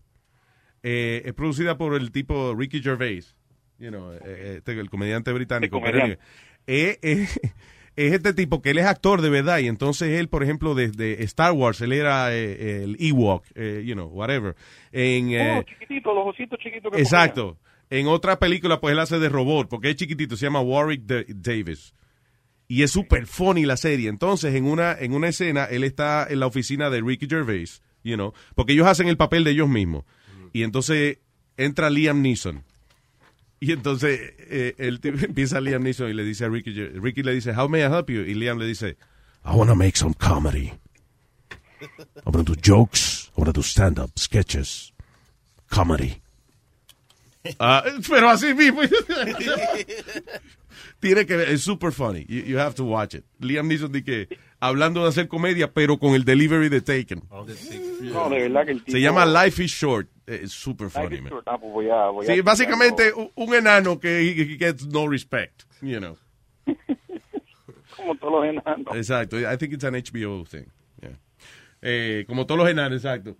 Eh, 0.82 1.22
es 1.24 1.32
producida 1.34 1.78
por 1.78 1.94
el 1.94 2.10
tipo 2.10 2.54
Ricky 2.56 2.82
Gervais, 2.82 3.36
you 3.78 3.90
know, 3.90 4.12
eh, 4.12 4.56
este, 4.56 4.72
el 4.72 4.90
comediante 4.90 5.32
británico. 5.32 5.76
El 5.76 5.82
comediante. 5.84 6.18
Eh, 7.98 8.04
eh, 8.04 8.06
es 8.08 8.12
este 8.14 8.32
tipo 8.32 8.62
que 8.62 8.70
él 8.70 8.78
es 8.78 8.86
actor 8.86 9.20
de 9.20 9.28
verdad 9.28 9.58
y 9.58 9.66
entonces 9.66 10.20
él, 10.20 10.28
por 10.28 10.42
ejemplo, 10.42 10.74
desde 10.74 11.22
Star 11.24 11.52
Wars, 11.52 11.80
él 11.80 11.92
era 11.92 12.34
eh, 12.34 12.84
el 12.84 12.96
Ewok, 13.00 13.44
eh, 13.54 13.82
you 13.84 13.94
know, 13.94 14.06
whatever. 14.08 14.54
En, 14.92 15.30
eh, 15.32 15.58
oh, 15.58 15.62
chiquitito, 15.64 16.14
los 16.14 16.28
ositos 16.28 16.58
chiquitos 16.58 16.92
que 16.92 17.00
Exacto. 17.00 17.58
En 17.90 18.06
otra 18.06 18.38
película, 18.38 18.80
pues 18.80 18.92
él 18.92 18.98
hace 18.98 19.18
de 19.18 19.28
robot, 19.28 19.68
porque 19.68 19.90
es 19.90 19.96
chiquitito, 19.96 20.36
se 20.36 20.46
llama 20.46 20.60
Warwick 20.60 21.02
Da- 21.04 21.24
Davis. 21.28 21.94
Y 22.68 22.82
es 22.82 22.90
super 22.90 23.26
funny 23.26 23.64
la 23.64 23.78
serie. 23.78 24.10
Entonces, 24.10 24.54
en 24.54 24.66
una, 24.66 24.92
en 24.92 25.14
una 25.14 25.28
escena, 25.28 25.64
él 25.64 25.84
está 25.84 26.26
en 26.28 26.40
la 26.40 26.46
oficina 26.46 26.90
de 26.90 27.00
Ricky 27.00 27.26
Gervais, 27.26 27.82
you 28.04 28.16
know, 28.16 28.34
porque 28.54 28.74
ellos 28.74 28.86
hacen 28.86 29.08
el 29.08 29.16
papel 29.16 29.42
de 29.42 29.52
ellos 29.52 29.70
mismos. 29.70 30.04
Y 30.52 30.64
entonces 30.64 31.18
entra 31.56 31.88
Liam 31.88 32.20
Neeson. 32.20 32.62
Y 33.60 33.72
entonces 33.72 34.34
eh, 34.38 34.74
el 34.78 35.00
tipo- 35.00 35.24
empieza 35.24 35.60
Liam 35.60 35.82
Neeson 35.82 36.08
y 36.10 36.14
le 36.14 36.22
dice 36.24 36.44
a 36.44 36.48
Ricky, 36.48 36.70
Ricky 36.72 37.22
le 37.24 37.32
dice, 37.34 37.52
how 37.52 37.68
may 37.68 37.80
I 37.80 37.86
help 37.86 38.08
you? 38.08 38.20
Y 38.22 38.34
Liam 38.34 38.58
le 38.58 38.66
dice, 38.66 38.96
I 39.44 39.50
want 39.54 39.68
to 39.68 39.74
make 39.74 39.96
some 39.96 40.14
comedy. 40.14 40.72
I 41.80 42.30
want 42.30 42.46
to 42.46 42.54
do 42.54 42.60
jokes. 42.60 43.30
I 43.36 43.40
want 43.40 43.46
to 43.48 43.52
do 43.60 43.62
stand-up, 43.62 44.16
sketches, 44.18 44.92
comedy. 45.70 46.20
Ah, 47.60 47.82
pero 48.06 48.28
así 48.28 48.52
mismo. 48.52 48.82
Tiene 51.00 51.26
que 51.26 51.36
ver, 51.36 51.48
es 51.48 51.62
super 51.62 51.92
funny. 51.92 52.24
You, 52.26 52.40
you 52.42 52.58
have 52.58 52.74
to 52.74 52.84
watch 52.84 53.14
it. 53.14 53.24
Liam 53.38 53.68
Neeson 53.68 53.92
dice 53.92 54.04
que 54.04 54.38
hablando 54.60 55.02
de 55.04 55.08
hacer 55.08 55.28
comedia, 55.28 55.72
pero 55.72 55.98
con 55.98 56.14
el 56.14 56.24
delivery 56.24 56.68
de 56.68 56.80
Taken. 56.80 57.22
No, 57.30 57.44
de 58.28 58.38
verdad 58.40 58.64
que 58.64 58.72
el 58.72 58.78
tipo... 58.84 58.92
Se 58.92 59.00
llama 59.00 59.24
Life 59.24 59.62
is 59.62 59.70
Short. 59.70 60.08
Es 60.26 60.50
super 60.52 60.86
Life 60.88 61.00
funny, 61.00 61.16
is 61.16 61.22
man. 61.22 61.30
short. 61.32 61.48
Ah, 61.48 61.56
pues 61.58 61.72
voy 61.72 61.88
a- 61.88 62.08
voy 62.10 62.26
a 62.26 62.34
Sí, 62.34 62.40
básicamente 62.42 63.12
un, 63.14 63.30
un 63.34 63.54
enano 63.54 63.98
que 64.00 64.08
he- 64.20 64.42
he 64.54 64.58
gets 64.58 64.86
no 64.86 65.06
respect, 65.08 65.62
you 65.80 65.98
know. 65.98 66.16
Como 67.96 68.14
todos 68.16 68.32
los 68.32 68.44
enanos. 68.44 68.94
Exacto. 68.96 69.38
I 69.38 69.56
think 69.56 69.72
it's 69.74 69.84
an 69.84 69.94
HBO 69.94 70.44
thing. 70.48 70.66
Yeah. 71.00 71.18
Eh, 71.82 72.24
como 72.28 72.46
todos 72.46 72.58
los 72.58 72.68
enanos, 72.68 72.96
exacto. 73.04 73.36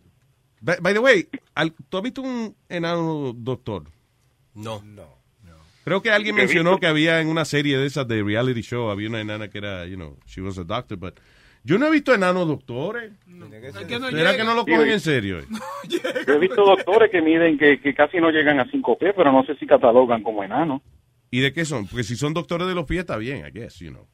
By, 0.61 0.77
by 0.81 0.93
the 0.95 0.99
way, 1.01 1.29
al- 1.55 1.73
¿tú 1.89 1.97
has 1.99 2.03
visto 2.03 2.23
un 2.23 2.57
enano 2.69 3.33
doctor? 3.37 3.85
No. 4.55 4.83
No. 4.83 5.18
Creo 5.89 6.03
que 6.03 6.11
alguien 6.11 6.35
mencionó 6.35 6.79
que 6.79 6.87
había 6.87 7.23
en 7.23 7.29
una 7.29 7.47
serie 7.47 7.79
de 7.79 7.87
esas 7.87 8.07
de 8.07 8.23
reality 8.23 8.61
show, 8.61 8.91
había 8.91 9.09
una 9.09 9.23
enana 9.23 9.49
que 9.49 9.57
era, 9.57 9.87
you 9.87 9.97
know, 9.97 10.19
she 10.27 10.43
was 10.43 10.59
a 10.59 10.65
doctor, 10.65 10.99
but 10.99 11.19
yo 11.65 11.79
no 11.79 11.87
he 11.87 11.91
visto 11.91 12.13
enanos 12.13 12.47
doctores. 12.47 13.11
¿Será 13.73 14.37
que 14.37 14.45
no 14.45 14.55
lo 14.55 14.67
cogen 14.67 14.91
en 14.91 15.01
serio? 15.01 15.41
Yo 15.89 16.35
he 16.35 16.39
visto 16.39 16.63
doctores 16.63 17.11
que 17.11 17.23
miden 17.23 17.57
que, 17.57 17.81
que 17.81 17.95
casi 17.95 18.19
no 18.19 18.31
llegan 18.31 18.61
a 18.61 18.71
5 18.71 18.99
pies, 18.99 19.15
pero 19.17 19.33
no 19.33 19.45
sé 19.45 19.55
si 19.57 19.67
catalogan 19.67 20.23
como 20.23 20.45
enanos. 20.45 20.83
¿Y 21.31 21.41
de 21.41 21.55
qué 21.55 21.65
son? 21.65 21.87
Porque 21.87 22.05
si 22.05 22.17
son 22.17 22.35
doctores 22.35 22.69
de 22.69 22.75
los 22.75 22.85
pies 22.85 23.01
está 23.01 23.17
bien, 23.17 23.47
I 23.47 23.51
guess, 23.51 23.79
you 23.79 23.91
know. 23.91 24.07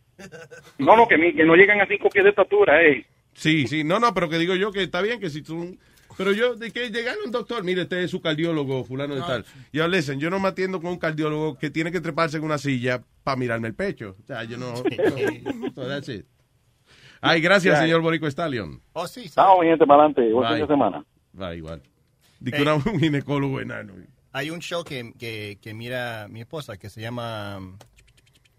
No, 0.79 0.97
no, 0.97 1.09
que, 1.09 1.19
no 1.45 1.57
llegan 1.57 1.81
a 1.81 1.87
5 1.87 2.09
pies 2.09 2.25
de 2.25 2.31
estatura, 2.31 2.85
eh. 2.85 3.05
Sí, 3.33 3.67
sí, 3.67 3.83
no, 3.83 3.99
no, 3.99 4.15
pero 4.15 4.29
que 4.29 4.39
digo 4.39 4.55
yo 4.55 4.71
que 4.71 4.85
está 4.85 5.03
bien 5.03 5.19
que 5.19 5.29
si 5.29 5.43
tú... 5.43 5.77
Pero 6.17 6.33
yo, 6.33 6.55
de 6.55 6.71
que 6.71 6.91
llegar 6.91 7.17
a 7.21 7.25
un 7.25 7.31
doctor, 7.33 7.65
mire, 7.65 7.83
este 7.83 8.03
es 8.05 8.11
su 8.11 8.21
cardiólogo, 8.21 8.85
fulano 8.85 9.15
de 9.15 9.21
No, 9.21 9.27
tal. 9.27 9.45
Y 9.73 9.79
yo, 9.79 9.89
listen, 9.89 10.21
yo 10.21 10.31
no 10.31 10.39
me 10.39 10.49
atiendo 10.49 10.81
con 10.81 10.93
un 10.93 10.99
cardiólogo 10.99 11.59
que 11.59 11.71
tiene 11.71 11.91
que 11.91 12.01
treparse 12.01 12.37
en 12.37 12.45
una 12.45 12.59
silla 12.59 13.03
para 13.23 13.37
mirarme 13.37 13.69
el 13.69 13.75
pecho. 13.75 14.17
O 14.23 14.27
sea, 14.27 14.45
yo 14.45 14.57
no... 14.59 14.77
so 15.75 15.87
that's 15.89 16.09
it. 16.09 16.27
Ay, 17.21 17.41
gracias, 17.41 17.79
señor 17.81 18.01
Borico 18.03 18.27
Stallion. 18.31 18.81
Oh, 18.93 19.07
sí. 19.09 19.31
Vamos, 19.35 19.61
mi 19.63 19.69
gente, 19.69 19.87
para 19.87 20.05
adelante. 20.05 20.31
Buen 20.33 20.47
fin 20.47 20.55
Bye. 20.57 20.61
de 20.63 20.67
semana. 20.67 21.05
Va 21.41 21.55
igual. 21.55 21.83
Dice 22.39 22.57
Hey. 22.59 22.63
una- 22.63 22.75
un 22.75 23.01
ginecólogo 23.01 23.61
enano. 23.61 23.95
Hay 24.33 24.51
un 24.51 24.59
show 24.61 24.85
que, 24.85 25.13
que, 25.19 25.59
que 25.63 25.73
mira 25.75 26.27
mi 26.29 26.41
esposa 26.41 26.77
que 26.77 26.91
se 26.91 27.01
llama... 27.01 27.61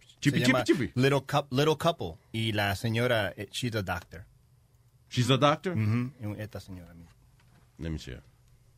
se 0.07 0.32
chipi, 0.32 0.40
llama 0.40 0.64
chipi. 0.64 0.91
Little, 0.95 1.22
Little 1.52 1.77
Couple. 1.77 2.15
Y 2.32 2.53
la 2.53 2.76
señora, 2.76 3.34
eh, 3.38 3.48
she's 3.52 3.76
a 3.76 3.84
doctor. 3.84 4.26
She's 5.10 5.30
a 5.30 5.38
doctor? 5.38 5.73
Ujú, 5.77 6.36
Esta 6.40 6.60
señora. 6.60 6.94
misma. 6.95 7.11
Let 7.80 7.92
me 7.92 7.98
see. 7.98 8.16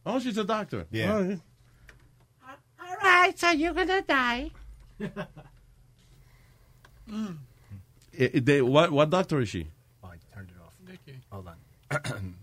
Oh, 0.06 0.19
she's 0.19 0.38
a 0.38 0.44
doctor. 0.44 0.86
Yeah. 0.91 1.15
Oh, 1.15 1.24
yeah. 1.24 1.36
All 2.80 2.95
right, 3.03 3.38
so 3.38 3.49
you're 3.52 3.74
gonna 3.74 4.02
die. 4.02 4.52
Eh, 8.19 8.40
de- 8.41 8.61
what, 8.61 8.91
what 8.91 9.10
doctor 9.10 9.40
is 9.41 9.49
she? 9.49 9.68
Oh, 10.03 10.07
I 10.07 10.18
turned 10.34 10.49
it 10.49 10.57
off. 10.60 10.74
¿De 10.86 10.98
qué? 11.06 11.19
Hold 11.30 11.48
on. 11.48 11.57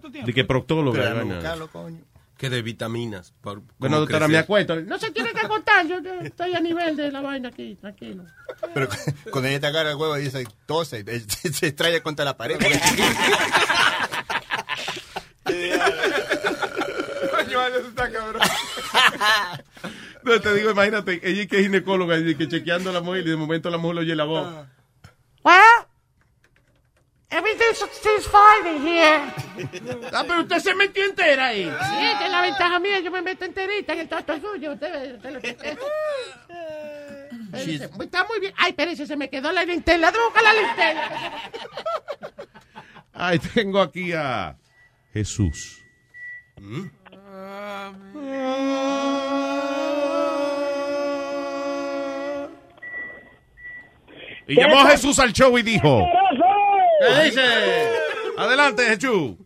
Tu 0.00 0.10
tiempo. 0.10 0.26
De 0.26 0.32
que 0.32 0.44
proctóloga. 0.44 1.22
Buscarlo, 1.22 1.68
coño. 1.70 2.00
Que 2.38 2.48
de 2.50 2.62
vitaminas. 2.62 3.32
por- 3.40 3.62
Bueno, 3.78 3.98
doctora, 4.00 4.20
crecer. 4.26 4.32
me 4.32 4.38
acuesto. 4.38 4.76
No 4.82 4.98
se 4.98 5.10
tiene 5.10 5.32
que 5.32 5.46
contar, 5.48 5.86
yo 5.86 5.98
estoy 6.22 6.54
a 6.54 6.60
nivel 6.60 6.96
de 6.96 7.10
la 7.12 7.20
vaina 7.20 7.48
aquí, 7.50 7.76
tranquilo. 7.80 8.24
Pero 8.74 8.88
cuando 9.30 9.48
ella 9.48 9.60
te 9.60 9.66
agarra 9.66 9.90
el 9.90 9.96
huevo 9.96 10.16
y 10.18 10.22
dice 10.22 10.46
tose, 10.66 11.04
se, 11.04 11.52
se 11.52 11.66
estrella 11.68 12.02
contra 12.02 12.24
la 12.24 12.36
pared. 12.36 12.58
Coño, 17.30 17.66
eso 17.68 17.88
está 17.88 18.10
cabrón. 18.10 18.42
No, 20.22 20.40
te 20.40 20.52
digo, 20.54 20.70
imagínate, 20.72 21.20
ella 21.22 21.46
que 21.46 21.58
es 21.58 21.62
ginecóloga 21.62 22.18
y 22.18 22.34
que 22.34 22.48
chequeando 22.48 22.90
a 22.90 22.92
la 22.92 23.00
mujer 23.00 23.24
y 23.24 23.30
de 23.30 23.36
momento 23.36 23.70
la 23.70 23.78
mujer 23.78 23.94
le 23.94 24.00
oye 24.00 24.16
la 24.16 24.24
voz. 24.24 24.44
Well, 25.44 25.86
everything 27.30 27.74
seems 28.02 28.26
fine 28.26 28.66
in 28.76 28.82
here. 28.84 29.20
Ah, 30.12 30.24
pero 30.26 30.40
usted 30.40 30.58
se 30.58 30.74
metió 30.74 31.04
entera 31.04 31.46
ahí. 31.46 31.62
Sí, 31.64 32.04
esta 32.06 32.24
es 32.26 32.32
la 32.32 32.40
ventaja 32.42 32.80
mía, 32.80 32.98
yo 32.98 33.12
me 33.12 33.22
meto 33.22 33.44
enterita 33.44 33.92
en 33.92 34.00
el 34.00 34.08
toto 34.08 34.36
suyo. 34.40 34.72
Usted, 34.72 35.14
usted 35.14 35.30
lo 35.30 35.40
que- 35.40 35.56
Está 38.02 38.24
muy 38.24 38.40
bien. 38.40 38.52
Ay, 38.56 38.70
espérese, 38.70 39.06
se 39.06 39.16
me 39.16 39.30
quedó 39.30 39.52
la 39.52 39.62
linterna. 39.64 40.10
¿Dónde 40.10 40.24
busca 40.26 40.42
la 40.42 40.52
linterna? 40.54 41.02
Ay, 43.12 43.38
tengo 43.38 43.80
aquí 43.80 44.12
a 44.12 44.56
Jesús. 45.16 45.82
Y 54.46 54.54
llamó 54.54 54.80
a 54.80 54.90
Jesús 54.90 55.18
al 55.18 55.32
show 55.32 55.56
y 55.56 55.62
dijo: 55.62 56.06
¿Qué 57.00 57.24
dice? 57.24 57.40
Adelante, 58.36 58.82
Jesús. 58.84 59.36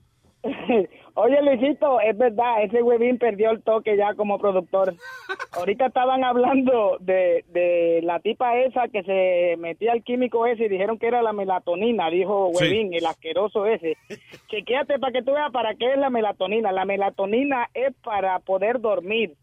Oye, 1.23 1.43
Luisito, 1.43 2.01
es 2.01 2.17
verdad, 2.17 2.63
ese 2.63 2.83
huevín 2.83 3.19
perdió 3.19 3.51
el 3.51 3.63
toque 3.63 3.95
ya 3.97 4.15
como 4.15 4.39
productor. 4.39 4.95
Ahorita 5.53 5.87
estaban 5.87 6.25
hablando 6.25 6.97
de, 7.01 7.45
de 7.49 8.01
la 8.03 8.21
tipa 8.21 8.57
esa 8.57 8.89
que 8.89 9.03
se 9.03 9.57
metía 9.59 9.93
el 9.93 10.03
químico 10.03 10.47
ese 10.47 10.65
y 10.65 10.69
dijeron 10.69 10.99
que 10.99 11.09
era 11.09 11.21
la 11.23 11.33
melatonina, 11.35 12.09
dijo 12.09 12.51
Sí. 12.55 12.65
huevín, 12.65 12.95
el 12.95 13.05
asqueroso 13.05 13.67
ese. 13.67 13.97
Chequéate 14.49 14.99
para 14.99 15.13
que 15.13 15.23
tú 15.23 15.33
veas 15.33 15.53
para 15.53 15.75
qué 15.75 15.93
es 15.93 15.99
la 15.99 16.09
melatonina. 16.09 16.73
La 16.73 16.85
melatonina 16.87 17.69
es 17.75 17.95
para 18.03 18.39
poder 18.39 18.81
dormir. 18.81 19.35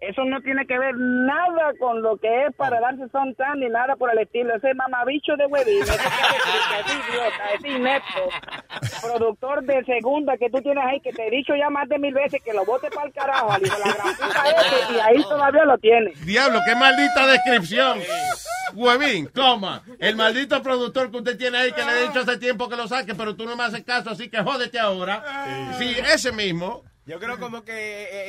Eso 0.00 0.24
no 0.24 0.40
tiene 0.42 0.64
que 0.64 0.78
ver 0.78 0.94
nada 0.96 1.72
con 1.80 2.02
lo 2.02 2.16
que 2.18 2.46
es 2.46 2.54
para 2.54 2.78
darse 2.80 3.08
son 3.10 3.34
tan 3.34 3.58
ni 3.58 3.68
nada 3.68 3.96
por 3.96 4.12
el 4.12 4.18
estilo. 4.18 4.54
Ese 4.54 4.72
mamabicho 4.74 5.34
de 5.36 5.46
huevín, 5.46 5.82
ese 5.82 5.96
que 5.96 6.80
es 6.80 7.08
idiota, 7.08 7.52
ese 7.54 7.68
inepto, 7.68 8.28
productor 9.02 9.64
de 9.64 9.84
segunda 9.84 10.36
que 10.36 10.50
tú 10.50 10.62
tienes 10.62 10.84
ahí, 10.84 11.00
que 11.00 11.12
te 11.12 11.26
he 11.26 11.30
dicho 11.30 11.52
ya 11.56 11.68
más 11.68 11.88
de 11.88 11.98
mil 11.98 12.14
veces 12.14 12.40
que 12.44 12.52
lo 12.52 12.64
bote 12.64 12.88
para 12.90 13.08
el 13.08 13.12
carajo, 13.12 13.50
al 13.50 13.66
hijo 13.66 13.76
de 13.76 13.84
la 13.84 13.94
gran 13.94 14.14
puta 14.14 14.44
ese, 14.60 14.92
y 14.92 15.00
ahí 15.00 15.22
todavía 15.24 15.64
lo 15.64 15.78
tiene. 15.78 16.12
Diablo, 16.24 16.60
qué 16.64 16.76
maldita 16.76 17.26
descripción. 17.26 17.98
Huevín, 18.74 19.28
toma. 19.34 19.82
El 19.98 20.14
maldito 20.14 20.62
productor 20.62 21.10
que 21.10 21.16
usted 21.16 21.36
tiene 21.36 21.58
ahí 21.58 21.72
que 21.72 21.84
le 21.84 21.90
he 21.90 22.06
dicho 22.06 22.20
hace 22.20 22.38
tiempo 22.38 22.68
que 22.68 22.76
lo 22.76 22.86
saque, 22.86 23.16
pero 23.16 23.34
tú 23.34 23.46
no 23.46 23.56
me 23.56 23.64
haces 23.64 23.82
caso, 23.82 24.10
así 24.10 24.28
que 24.28 24.42
jódete 24.42 24.78
ahora. 24.78 25.74
Sí, 25.76 25.96
ese 26.14 26.30
mismo. 26.30 26.84
Yo 27.08 27.18
creo 27.18 27.38
como 27.40 27.64
que... 27.64 27.72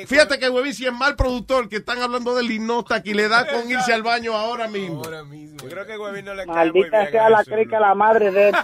eh, 0.01 0.07
Fíjate 0.07 0.39
que 0.39 0.49
Huevín, 0.49 0.73
si 0.73 0.85
es 0.85 0.93
mal 0.93 1.15
productor, 1.17 1.67
que 1.67 1.75
están 1.75 2.01
hablando 2.01 2.33
del 2.33 2.49
hipnota 2.49 3.03
que 3.03 3.13
le 3.13 3.27
da 3.27 3.45
con 3.45 3.69
irse 3.69 3.91
al 3.93 4.03
baño 4.03 4.33
ahora 4.33 4.69
mismo. 4.69 5.01
Yo 5.03 5.67
creo 5.69 5.85
que 5.85 5.97
Huevín 5.97 6.23
no 6.23 6.33
le 6.33 6.45
cae 6.45 6.47
muy 6.47 6.55
Maldita 6.55 6.99
bien 7.01 7.11
sea 7.11 7.25
a 7.25 7.29
la 7.29 7.43
crica 7.43 7.79
la 7.79 7.93
madre 7.93 8.31
de 8.31 8.49
él. 8.49 8.55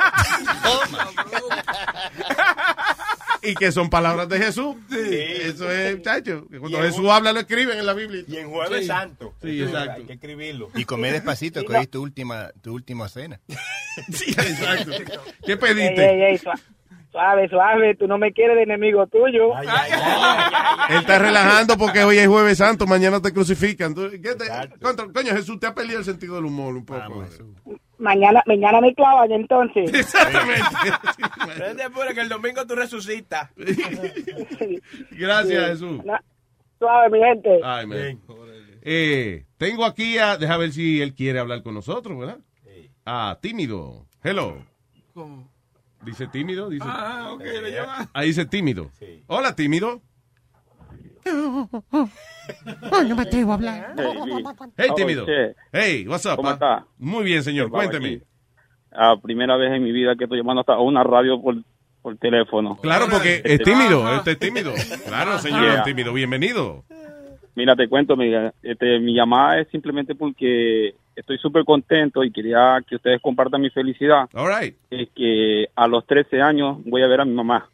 Y 3.41 3.53
que 3.55 3.71
son 3.71 3.89
palabras 3.91 4.27
de 4.27 4.39
Jesús. 4.39 4.75
Eso 4.91 5.69
es, 5.69 6.01
chacho. 6.01 6.47
que 6.49 6.59
Cuando 6.59 6.79
Jesús 6.79 6.99
un- 6.99 7.09
habla, 7.11 7.31
lo 7.31 7.41
escriben 7.41 7.77
en 7.77 7.85
la 7.85 7.93
Biblia. 7.93 8.23
Y 8.27 8.37
en 8.37 8.49
Jueves 8.49 8.81
Sí. 8.81 8.87
Santo. 8.87 9.35
Sí, 9.41 9.61
exacto. 9.61 9.91
Hay 9.97 10.03
que 10.05 10.13
escribirlo. 10.13 10.69
Y 10.73 10.85
come 10.85 11.11
despacito, 11.11 11.63
que 11.63 11.73
hoy 11.75 11.83
es 11.83 11.89
tu 11.91 12.01
última, 12.01 12.49
tu 12.61 12.73
última 12.73 13.07
cena. 13.09 13.39
Sí, 14.11 14.31
exacto. 14.31 14.91
¿Qué 15.45 15.55
pediste? 15.55 16.05
ey, 16.05 16.21
ey, 16.35 16.41
suave, 17.15 17.47
suave, 17.47 17.95
tú 17.95 18.07
no 18.07 18.17
me 18.17 18.33
quieres 18.33 18.57
de 18.57 18.63
enemigo 18.63 19.07
tuyo. 19.07 19.57
Él 20.89 20.97
está 20.97 21.17
relajando 21.17 21.77
porque 21.77 22.03
hoy 22.03 22.17
es 22.17 22.27
Jueves 22.27 22.57
Santo, 22.57 22.85
mañana 22.87 23.21
te 23.21 23.31
crucifican. 23.31 23.95
Tú- 23.95 24.09
¿qué 24.11 24.35
te- 24.35 24.77
contra- 24.81 25.07
coño, 25.13 25.31
Jesús, 25.33 25.57
te 25.59 25.67
ha 25.67 25.73
perdido 25.73 25.99
el 25.99 26.05
sentido 26.05 26.35
del 26.35 26.45
humor 26.45 26.75
un 26.75 26.85
poco. 26.85 27.23
Mañana, 27.97 28.43
mañana 28.45 28.81
me 28.81 28.93
clavan 28.93 29.31
entonces. 29.31 29.93
Exactamente. 29.93 30.61
Que 32.13 32.21
el 32.21 32.27
domingo 32.29 32.65
tú 32.67 32.75
resucitas. 32.75 33.49
Gracias, 35.11 35.79
Sí. 35.79 35.85
Jesús. 35.85 36.01
Suave, 36.79 37.09
mi 37.09 37.19
gente. 37.19 37.59
Ay, 37.63 37.87
man. 37.87 38.19
Eh, 38.81 39.45
tengo 39.57 39.85
aquí 39.85 40.17
a. 40.17 40.35
Deja 40.37 40.57
ver 40.57 40.71
si 40.73 41.01
él 41.01 41.13
quiere 41.15 41.39
hablar 41.39 41.63
con 41.63 41.73
nosotros, 41.73 42.19
¿verdad? 42.19 42.39
Ah, 43.05 43.37
tímido. 43.41 44.05
Hello. 44.21 44.57
¿Cómo? 45.13 45.49
Dice 46.05 46.27
tímido. 46.27 46.69
Dice, 46.69 46.85
Ah, 46.87 47.31
ok, 47.33 47.41
le 47.43 47.71
llama. 47.71 48.09
Ahí 48.13 48.27
dice 48.27 48.45
tímido. 48.45 48.91
Hola, 49.27 49.55
tímido. 49.55 50.01
Oh, 51.27 53.03
no 53.03 53.15
me 53.15 53.21
atrevo 53.23 53.51
a 53.51 53.55
hablar. 53.55 53.95
Hey, 54.77 54.87
Oh, 54.91 54.95
tímido. 54.95 55.25
Hey, 55.71 56.05
what's 56.07 56.25
up? 56.25 56.35
¿Cómo 56.35 56.49
ah? 56.49 56.53
está? 56.53 56.85
Muy 56.99 57.23
bien, 57.23 57.43
señor. 57.43 57.69
Cuénteme. 57.71 58.21
Ah, 58.91 59.15
primera 59.21 59.57
vez 59.57 59.71
en 59.73 59.83
mi 59.83 59.91
vida 59.91 60.15
que 60.15 60.25
estoy 60.25 60.37
llamando 60.39 60.61
hasta 60.61 60.73
a 60.73 60.79
una 60.81 61.03
radio 61.03 61.41
por, 61.41 61.55
por 62.01 62.15
teléfono. 62.17 62.77
Claro, 62.77 63.07
porque 63.09 63.41
es 63.43 63.59
tímido. 63.63 64.13
Este 64.15 64.31
es 64.31 64.39
tímido. 64.39 64.73
Claro, 65.07 65.39
señor, 65.39 65.63
Yeah. 65.63 65.83
tímido. 65.83 66.13
Bienvenido. 66.13 66.85
Mira, 67.55 67.75
te 67.75 67.87
cuento, 67.87 68.13
amiga, 68.13 68.53
este, 68.61 68.99
mi 68.99 69.13
llamada 69.15 69.59
es 69.61 69.67
simplemente 69.69 70.13
porque 70.13 70.93
estoy 71.15 71.37
súper 71.37 71.63
contento 71.65 72.23
y 72.23 72.31
quería 72.31 72.77
que 72.87 72.95
ustedes 72.95 73.21
compartan 73.21 73.61
mi 73.61 73.69
felicidad. 73.69 74.29
All 74.33 74.47
right. 74.53 74.75
Es 74.89 75.09
que 75.15 75.67
a 75.75 75.87
los 75.87 76.05
13 76.05 76.41
años 76.41 76.77
voy 76.85 77.01
a 77.03 77.07
ver 77.07 77.21
a 77.21 77.25
mi 77.25 77.33
mamá 77.33 77.69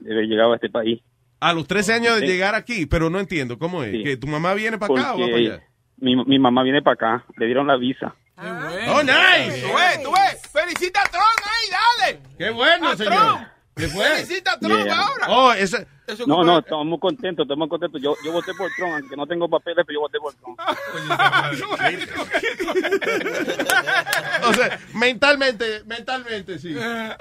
de 0.00 0.12
haber 0.12 0.26
llegado 0.26 0.52
a 0.52 0.56
este 0.56 0.68
país. 0.70 1.00
A 1.40 1.52
los 1.52 1.66
13 1.66 1.92
años 1.94 2.20
de 2.20 2.26
llegar 2.26 2.54
aquí, 2.54 2.86
pero 2.86 3.10
no 3.10 3.18
entiendo. 3.20 3.58
¿Cómo 3.58 3.82
es? 3.82 3.92
Sí. 3.92 4.02
¿Que 4.04 4.16
tu 4.16 4.26
mamá 4.26 4.54
viene 4.54 4.78
para 4.78 4.92
acá 4.94 5.14
o 5.14 5.18
va 5.18 5.26
para 5.26 5.32
Porque 5.32 5.46
allá? 5.52 5.62
mi, 5.98 6.16
mi 6.24 6.38
mamá 6.38 6.62
viene 6.62 6.82
para 6.82 6.94
acá, 6.94 7.24
le 7.36 7.46
dieron 7.46 7.66
la 7.66 7.76
visa. 7.76 8.14
Oh, 8.38 9.02
nice. 9.02 9.62
Tú 9.62 9.74
ves, 9.74 10.02
tú 10.02 10.10
ves. 10.12 10.42
Felicita 10.52 11.00
a 11.02 11.08
Tron 11.10 11.22
ahí, 11.42 11.70
dale. 12.10 12.20
Qué 12.38 12.50
bueno, 12.50 12.88
A 12.88 12.96
señor. 12.96 13.14
Trump. 13.14 13.40
¿Qué 13.76 13.88
fue? 13.88 14.04
Felicita 14.04 14.52
a 14.52 14.58
Trump 14.58 14.84
Yeah. 14.84 14.98
ahora. 14.98 15.26
Oh, 15.28 15.52
ese. 15.52 15.86
No, 16.26 16.44
no, 16.44 16.58
estamos 16.60 16.86
muy 16.86 16.98
contentos, 16.98 17.44
estamos 17.44 17.58
muy 17.58 17.68
contentos. 17.68 18.00
Yo, 18.00 18.14
yo 18.24 18.32
voté 18.32 18.52
por 18.54 18.70
Trump, 18.76 18.92
aunque 18.94 19.16
no 19.16 19.26
tengo 19.26 19.48
papeles, 19.48 19.84
pero 19.86 19.96
yo 19.96 20.00
voté 20.02 20.18
por 20.18 20.34
Trump. 20.34 20.58
O 24.48 24.52
sea, 24.54 24.78
mentalmente, 24.94 25.82
mentalmente, 25.86 26.58
sí. 26.58 26.76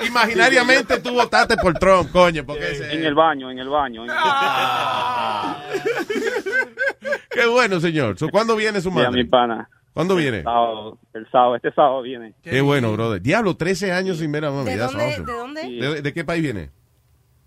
Imaginariamente 0.07 0.99
tú 0.99 1.11
votaste 1.13 1.55
por 1.57 1.73
Trump, 1.79 2.11
coño, 2.11 2.45
porque 2.45 2.71
ese- 2.71 2.93
En 2.93 3.03
el 3.05 3.15
baño, 3.15 3.49
en 3.51 3.59
el 3.59 3.69
baño. 3.69 4.03
en 4.05 4.09
el- 4.11 4.15
Qué 7.31 7.45
bueno, 7.47 7.79
señor. 7.79 8.17
So, 8.17 8.29
¿Cuándo 8.29 8.55
viene 8.55 8.81
su 8.81 8.89
Sí, 8.91 8.99
a 8.99 9.03
madre? 9.03 9.23
mi 9.23 9.29
pana. 9.29 9.69
¿Cuándo 9.93 10.15
El 10.17 10.21
viene? 10.23 10.43
sábado, 10.43 10.97
el 11.13 11.29
sábado, 11.31 11.55
este 11.55 11.71
sábado 11.71 12.01
viene. 12.01 12.33
Qué 12.43 12.59
bueno, 12.61 12.91
brother. 12.93 13.21
Diablo, 13.21 13.55
13 13.55 13.91
años 13.93 14.17
sin 14.17 14.31
ver 14.31 14.43
a 14.45 14.51
mami. 14.51 14.65
¿De 14.71 14.77
dónde- 14.77 15.03
awesome. 15.05 15.25
de 15.25 15.31
dónde? 15.33 15.61
¿De, 15.61 16.01
de 16.01 16.13
qué 16.13 16.23
país 16.25 16.43
viene? 16.43 16.69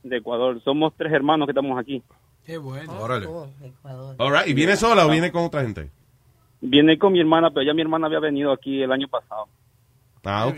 De 0.08 0.16
Ecuador. 0.18 0.60
Somos 0.62 0.92
tres 0.96 1.12
hermanos 1.12 1.46
que 1.46 1.52
estamos 1.52 1.78
aquí. 1.78 2.02
Qué 2.44 2.56
bueno. 2.58 2.92
Órale. 3.00 3.26
All 3.26 4.32
right. 4.32 4.46
¿Y 4.48 4.54
viene 4.54 4.76
sola 4.76 5.06
o 5.06 5.10
viene 5.10 5.30
con 5.32 5.44
otra 5.44 5.62
gente? 5.62 5.90
Viene 6.60 6.98
con 6.98 7.12
mi 7.12 7.20
hermana, 7.20 7.50
pero 7.50 7.64
ya 7.66 7.74
mi 7.74 7.82
hermana 7.82 8.06
había 8.06 8.20
venido 8.20 8.50
aquí 8.52 8.82
el 8.82 8.90
año 8.90 9.06
pasado. 9.08 9.46
Ah, 10.24 10.46
ok. 10.46 10.56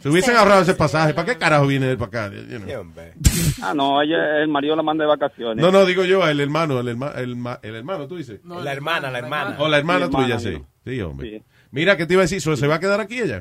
Se 0.00 0.08
hubiesen 0.08 0.34
ahorrado 0.36 0.62
ese 0.62 0.74
pasaje. 0.74 1.12
¿Para 1.14 1.26
qué 1.26 1.38
carajo 1.38 1.66
viene 1.66 1.90
él 1.90 1.98
para 1.98 2.26
acá? 2.26 2.34
You 2.34 2.58
know. 2.58 2.84
Ah, 3.62 3.72
no, 3.74 4.02
ella, 4.02 4.40
el 4.40 4.48
marido 4.48 4.74
la 4.74 4.82
manda 4.82 5.04
de 5.04 5.08
vacaciones. 5.08 5.62
No, 5.62 5.70
no, 5.70 5.84
digo 5.84 6.04
yo, 6.04 6.26
el 6.26 6.40
hermano, 6.40 6.80
el, 6.80 6.88
herma- 6.88 7.12
el, 7.16 7.36
el 7.62 7.74
hermano, 7.76 8.08
tú 8.08 8.16
dices. 8.16 8.40
la 8.44 8.72
hermana, 8.72 9.10
la 9.10 9.18
hermana. 9.18 9.56
O 9.58 9.68
la 9.68 9.78
hermana 9.78 10.06
Mi 10.08 10.14
tuya, 10.14 10.38
sí. 10.40 10.56
Sí, 10.84 11.00
hombre. 11.02 11.42
Mira, 11.70 11.96
¿qué 11.96 12.06
te 12.06 12.14
iba 12.14 12.22
a 12.22 12.24
decir? 12.24 12.40
¿So- 12.40 12.56
¿Se 12.56 12.66
va 12.66 12.76
a 12.76 12.80
quedar 12.80 13.00
aquí 13.00 13.20
ella? 13.20 13.40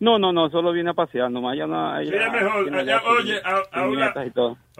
No, 0.00 0.18
no, 0.18 0.32
no, 0.32 0.48
solo 0.50 0.72
viene 0.72 0.90
a 0.90 0.94
pasear, 0.94 1.30
nomás 1.30 1.54
ella 1.54 1.66
no... 1.66 1.98
Es 2.00 2.10
mejor. 2.10 2.74
Allá, 2.74 2.84
ya 2.84 3.02
oye, 3.08 3.40
a, 3.44 3.62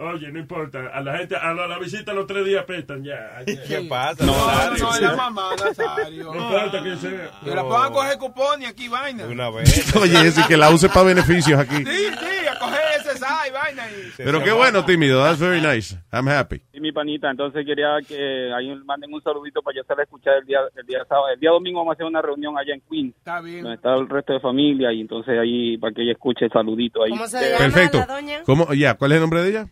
a. 0.01 0.13
Oye, 0.13 0.31
no 0.31 0.39
importa. 0.39 0.89
A 0.93 1.01
la 1.01 1.17
gente, 1.17 1.35
a 1.35 1.53
la, 1.53 1.67
la 1.67 1.79
visita 1.79 2.13
los 2.13 2.27
tres 2.27 2.45
días 2.45 2.65
pestan 2.65 3.03
ya. 3.03 3.43
¿Qué 3.45 3.85
pasa? 3.89 4.25
No, 4.25 4.33
no, 4.33 4.47
Nazario? 4.47 4.83
no, 4.83 4.95
es 4.95 5.01
la 5.01 5.15
mamá, 5.15 5.49
Nazario. 5.55 6.33
No 6.33 6.35
importa 6.35 6.83
que 6.83 6.95
sea. 6.97 7.31
Que 7.43 7.55
la 7.55 7.63
pongan 7.63 7.85
a 7.85 7.91
coger 7.91 8.17
cupón 8.17 8.61
y 8.61 8.65
aquí 8.65 8.87
vaina. 8.87 9.25
Una 9.25 9.49
vez. 9.49 9.95
Oye, 9.95 10.27
ese 10.27 10.41
que 10.47 10.57
la 10.57 10.69
use 10.69 10.89
para 10.89 11.03
beneficios 11.03 11.59
aquí. 11.59 11.77
Sí, 11.77 11.85
sí, 11.85 12.47
a 12.47 12.59
coger 12.59 12.81
ese 12.99 13.17
y 13.47 13.51
vaina. 13.51 13.83
Y... 13.89 14.11
Pero 14.17 14.43
qué 14.43 14.51
bueno, 14.51 14.85
tímido. 14.85 15.23
That's 15.23 15.39
very 15.39 15.61
nice. 15.61 15.95
I'm 16.11 16.27
happy. 16.27 16.61
Y 16.73 16.79
mi 16.79 16.91
panita, 16.91 17.29
entonces 17.29 17.65
quería 17.65 17.97
que 18.07 18.51
ahí 18.53 18.73
manden 18.85 19.13
un 19.13 19.21
saludito 19.21 19.61
para 19.61 19.75
yo 19.75 19.81
hacerla 19.81 20.03
escuchar 20.03 20.35
el 20.39 20.45
día, 20.45 20.59
el 20.75 20.85
día 20.85 20.99
sábado. 21.07 21.29
El 21.33 21.39
día 21.39 21.51
domingo 21.51 21.79
vamos 21.79 21.91
a 21.91 21.93
hacer 21.93 22.05
una 22.05 22.21
reunión 22.21 22.57
allá 22.57 22.73
en 22.73 22.81
Queens. 22.89 23.15
Está 23.17 23.41
bien. 23.41 23.63
Donde 23.63 23.75
está 23.75 23.95
el 23.95 24.09
resto 24.09 24.33
de 24.33 24.39
familia 24.39 24.91
y 24.91 25.01
entonces 25.01 25.37
ahí 25.37 25.77
para 25.77 25.93
que 25.93 26.03
ella 26.03 26.13
escuche 26.13 26.45
el 26.45 26.51
saludito 26.51 27.03
ahí. 27.03 27.11
¿Cómo 27.11 27.27
se 27.27 27.41
llama 27.41 27.57
Perfecto. 27.57 27.97
la 27.99 28.05
doña? 28.05 28.43
¿Cómo? 28.45 28.73
Ya, 28.73 28.95
¿cuál 28.95 29.11
es 29.11 29.15
el 29.15 29.21
nombre 29.21 29.43
de 29.43 29.49
ella? 29.49 29.67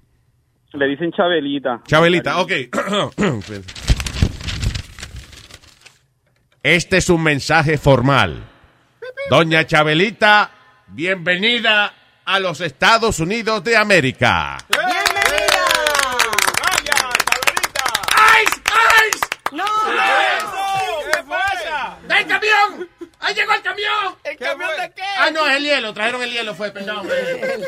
Le 0.73 0.87
dicen 0.87 1.11
Chabelita. 1.11 1.81
Chabelita, 1.85 2.41
ok. 2.41 2.51
Este 6.61 6.97
es 6.97 7.09
un 7.09 7.23
mensaje 7.23 7.77
formal. 7.77 8.43
Doña 9.29 9.65
Chabelita, 9.65 10.51
bienvenida 10.87 11.93
a 12.25 12.39
los 12.39 12.61
Estados 12.61 13.19
Unidos 13.19 13.63
de 13.63 13.77
América. 13.77 14.57
¡Ice! 18.43 18.61
¡Ice! 19.07 19.25
¡No! 19.53 19.65
¿Qué 21.11 21.23
pasa? 21.27 21.97
¡Ven, 22.07 22.27
camión! 22.27 22.89
¡Ahí 23.21 23.35
llegó 23.35 23.53
el 23.53 23.61
camión! 23.61 24.15
¿El 24.23 24.37
camión 24.37 24.69
de 24.79 24.91
qué? 24.91 25.03
Ah, 25.17 25.29
no, 25.31 25.45
es 25.45 25.57
el 25.57 25.63
hielo. 25.63 25.93
Trajeron 25.93 26.23
el 26.23 26.31
hielo, 26.31 26.55
fue, 26.55 26.71
perdón. 26.71 27.07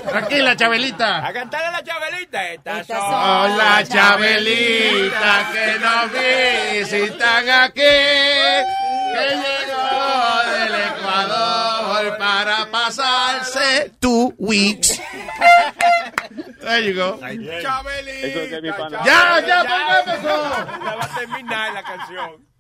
Tranquila, 0.08 0.56
Chabelita. 0.56 1.28
A 1.28 1.34
cantarle 1.34 1.68
a 1.68 1.72
la 1.72 1.84
Chabelita. 1.84 2.48
Estas 2.54 2.88
son 2.88 2.98
Hola, 2.98 3.84
Chabelita, 3.88 5.52
que 5.52 5.80
nos 5.80 6.12
visitan 6.82 7.50
aquí. 7.50 7.82
Que 7.82 9.28
llegó 9.36 10.42
del 10.52 10.76
Ecuador 10.76 12.18
para 12.18 12.72
pasarse 12.72 13.92
two 14.00 14.34
weeks. 14.38 15.02
There 16.62 16.82
you 16.86 16.94
go. 16.96 17.20
Chabelita. 17.62 19.04
Ya, 19.04 19.40
ya, 19.46 20.00
empezó. 20.00 20.50
Ya 20.86 20.96
va 20.96 21.04
a 21.04 21.16
terminar 21.16 21.74
la 21.74 21.84
canción. 21.84 22.51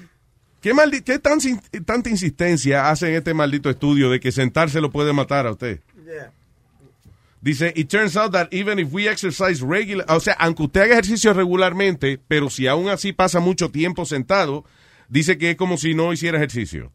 ¿qué, 0.65 0.73
maldi- 0.73 1.03
qué 1.05 1.19
tan, 1.19 1.39
tanta 1.85 2.09
insistencia 2.09 2.89
hace 2.91 3.11
en 3.11 3.17
este 3.17 3.35
maldito 3.35 3.69
estudio 3.69 4.09
de 4.11 4.19
que 4.19 4.33
sentarse 4.33 4.81
lo 4.81 4.91
puede 4.91 5.13
matar 5.13 5.47
a 5.47 5.51
usted? 5.53 5.81
Dice, 7.43 7.75
it 7.77 7.89
turns 7.91 8.17
out 8.17 8.33
that 8.33 8.49
even 8.53 8.79
if 8.79 8.91
we 8.91 9.07
exercise 9.07 9.61
regular, 9.63 10.07
o 10.09 10.19
sea, 10.19 10.33
aunque 10.39 10.63
usted 10.63 10.81
haga 10.81 10.95
ejercicio 10.95 11.35
regularmente, 11.35 12.19
pero 12.27 12.49
si 12.49 12.67
aún 12.67 12.89
así 12.89 13.13
pasa 13.13 13.39
mucho 13.39 13.71
tiempo 13.71 14.07
sentado, 14.07 14.65
dice 15.11 15.37
que 15.37 15.51
es 15.51 15.57
como 15.57 15.77
si 15.77 15.93
no 15.95 16.11
hiciera 16.15 16.39
ejercicio. 16.39 16.91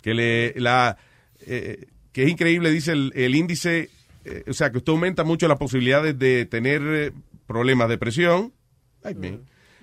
Que 0.00 0.14
le, 0.14 0.54
la, 0.56 0.96
eh, 1.46 1.86
que 2.10 2.24
es 2.24 2.30
increíble, 2.30 2.72
dice 2.72 2.90
el, 2.90 3.12
el 3.14 3.36
índice, 3.36 3.88
eh, 4.24 4.42
o 4.48 4.52
sea, 4.52 4.72
que 4.72 4.78
usted 4.78 4.90
aumenta 4.90 5.22
mucho 5.22 5.46
las 5.46 5.58
posibilidades 5.58 6.18
de 6.18 6.44
tener 6.44 6.82
eh, 6.84 7.12
problemas 7.46 7.88
de 7.88 7.98
presión, 7.98 8.52
ay, 9.04 9.14
me, 9.14 9.38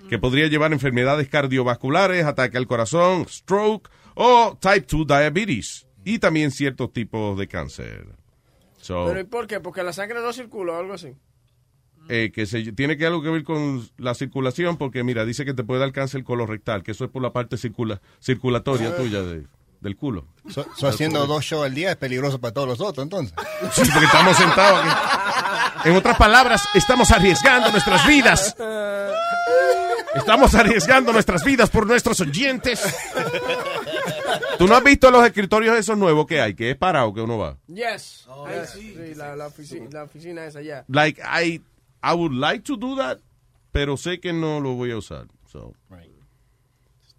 que 0.09 0.17
podría 0.19 0.47
llevar 0.47 0.71
a 0.71 0.75
enfermedades 0.75 1.29
cardiovasculares, 1.29 2.25
ataque 2.25 2.57
al 2.57 2.67
corazón, 2.67 3.25
stroke 3.29 3.89
o 4.15 4.57
type 4.59 4.85
2 4.89 5.07
diabetes 5.07 5.87
y 6.03 6.19
también 6.19 6.51
ciertos 6.51 6.91
tipos 6.91 7.37
de 7.37 7.47
cáncer. 7.47 8.07
So, 8.81 9.05
¿Pero 9.07 9.19
y 9.19 9.23
por 9.25 9.45
qué? 9.47 9.59
Porque 9.59 9.83
la 9.83 9.93
sangre 9.93 10.19
no 10.21 10.31
circula 10.33 10.73
o 10.73 10.79
algo 10.79 10.93
así. 10.93 11.13
eh, 12.07 12.31
que 12.33 12.45
se, 12.47 12.71
tiene 12.71 12.97
que 12.97 13.05
algo 13.05 13.21
que 13.21 13.29
ver 13.29 13.43
con 13.43 13.87
la 13.97 14.15
circulación, 14.15 14.77
porque 14.77 15.03
mira, 15.03 15.25
dice 15.25 15.45
que 15.45 15.53
te 15.53 15.63
puede 15.63 15.81
dar 15.81 15.91
cáncer 15.91 16.23
colorectal, 16.23 16.81
que 16.81 16.91
eso 16.91 17.05
es 17.05 17.11
por 17.11 17.21
la 17.21 17.31
parte 17.31 17.55
circula, 17.57 18.01
circulatoria 18.19 18.95
tuya 18.97 19.21
de- 19.21 19.45
del 19.81 19.95
culo. 19.95 20.25
So- 20.49 20.65
so 20.75 20.87
haciendo 20.87 21.25
dos 21.27 21.43
shows 21.45 21.65
al 21.65 21.75
día 21.75 21.91
es 21.91 21.97
peligroso 21.97 22.39
para 22.41 22.53
todos 22.53 22.67
los 22.67 22.81
otros, 22.81 23.03
entonces. 23.03 23.33
Sí, 23.73 23.83
porque 23.93 24.05
estamos 24.05 24.35
sentados 24.37 24.79
aquí. 24.83 25.89
En 25.89 25.95
otras 25.95 26.17
palabras, 26.17 26.63
estamos 26.73 27.11
arriesgando 27.11 27.69
nuestras 27.71 28.05
vidas. 28.07 28.55
Estamos 30.15 30.55
arriesgando 30.55 31.13
nuestras 31.13 31.43
vidas 31.43 31.69
por 31.69 31.85
nuestros 31.85 32.19
oyentes. 32.19 32.81
¿Tú 34.57 34.67
no 34.67 34.75
has 34.75 34.83
visto 34.83 35.09
los 35.11 35.25
escritorios 35.25 35.77
esos 35.77 35.97
nuevos 35.97 36.25
que 36.25 36.41
hay? 36.41 36.53
Que 36.55 36.71
es 36.71 36.77
parado 36.77 37.13
que 37.13 37.21
uno 37.21 37.37
va. 37.37 37.57
Yes. 37.67 38.27
Ahí 38.45 38.65
sí. 38.73 38.95
la, 39.15 39.35
la, 39.35 39.47
oficina, 39.47 39.87
la 39.91 40.03
oficina 40.03 40.45
esa 40.45 40.61
ya. 40.61 40.85
Like, 40.87 41.21
I, 41.21 41.61
I 42.03 42.13
would 42.13 42.33
like 42.33 42.63
to 42.63 42.75
do 42.75 42.95
that, 42.97 43.19
pero 43.71 43.97
sé 43.97 44.19
que 44.19 44.33
no 44.33 44.59
lo 44.59 44.73
voy 44.73 44.91
a 44.91 44.97
usar. 44.97 45.27
So. 45.51 45.73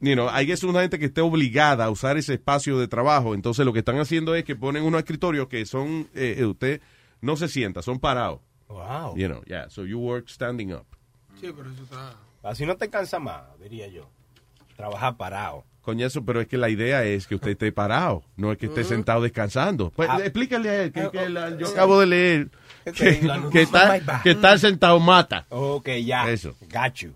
You 0.02 0.14
know, 0.14 0.30
hay 0.30 0.46
que 0.46 0.56
ser 0.56 0.70
una 0.70 0.80
gente 0.80 0.98
que 0.98 1.06
esté 1.06 1.20
obligada 1.20 1.84
a 1.84 1.90
usar 1.90 2.16
ese 2.16 2.34
espacio 2.34 2.78
de 2.78 2.88
trabajo. 2.88 3.34
Entonces 3.34 3.66
lo 3.66 3.72
que 3.72 3.80
están 3.80 3.98
haciendo 3.98 4.34
es 4.34 4.44
que 4.44 4.56
ponen 4.56 4.82
unos 4.82 5.00
escritorios 5.00 5.48
que 5.48 5.66
son, 5.66 6.08
eh, 6.14 6.36
eh, 6.38 6.46
usted 6.46 6.80
no 7.20 7.36
se 7.36 7.48
sienta, 7.48 7.82
son 7.82 8.00
parados. 8.00 8.40
Wow. 8.68 9.14
You 9.16 9.28
know, 9.28 9.42
yeah, 9.44 9.68
so 9.68 9.84
you 9.84 9.98
work 9.98 10.28
standing 10.30 10.72
up. 10.72 10.86
Sí, 11.38 11.52
pero 11.54 11.70
eso 11.70 11.82
está... 11.82 12.16
Así 12.42 12.64
no 12.66 12.76
te 12.76 12.88
cansa 12.88 13.18
más, 13.18 13.42
diría 13.60 13.86
yo. 13.88 14.08
Trabajar 14.76 15.16
parado. 15.16 15.64
Coñazo, 15.82 16.24
pero 16.24 16.40
es 16.40 16.46
que 16.48 16.56
la 16.58 16.68
idea 16.68 17.04
es 17.04 17.26
que 17.26 17.34
usted 17.34 17.50
esté 17.52 17.72
parado, 17.72 18.22
no 18.36 18.52
es 18.52 18.58
que 18.58 18.66
esté 18.66 18.84
sentado 18.84 19.22
descansando. 19.22 19.90
Pues, 19.90 20.08
Ah. 20.10 20.18
explícale 20.22 20.68
a 20.68 20.82
él 20.84 20.92
que, 20.92 21.10
que 21.10 21.28
la- 21.28 21.56
yo 21.56 21.68
acabo 21.68 21.98
de 22.00 22.06
leer 22.06 22.48
que, 22.94 23.22
la- 23.22 23.48
que 23.50 23.62
está, 23.62 24.20
que 24.22 24.30
está 24.32 24.58
sentado 24.58 25.00
mata. 25.00 25.46
Ok, 25.48 25.88
ya. 26.04 26.30
Eso. 26.30 26.54
You. 26.94 27.12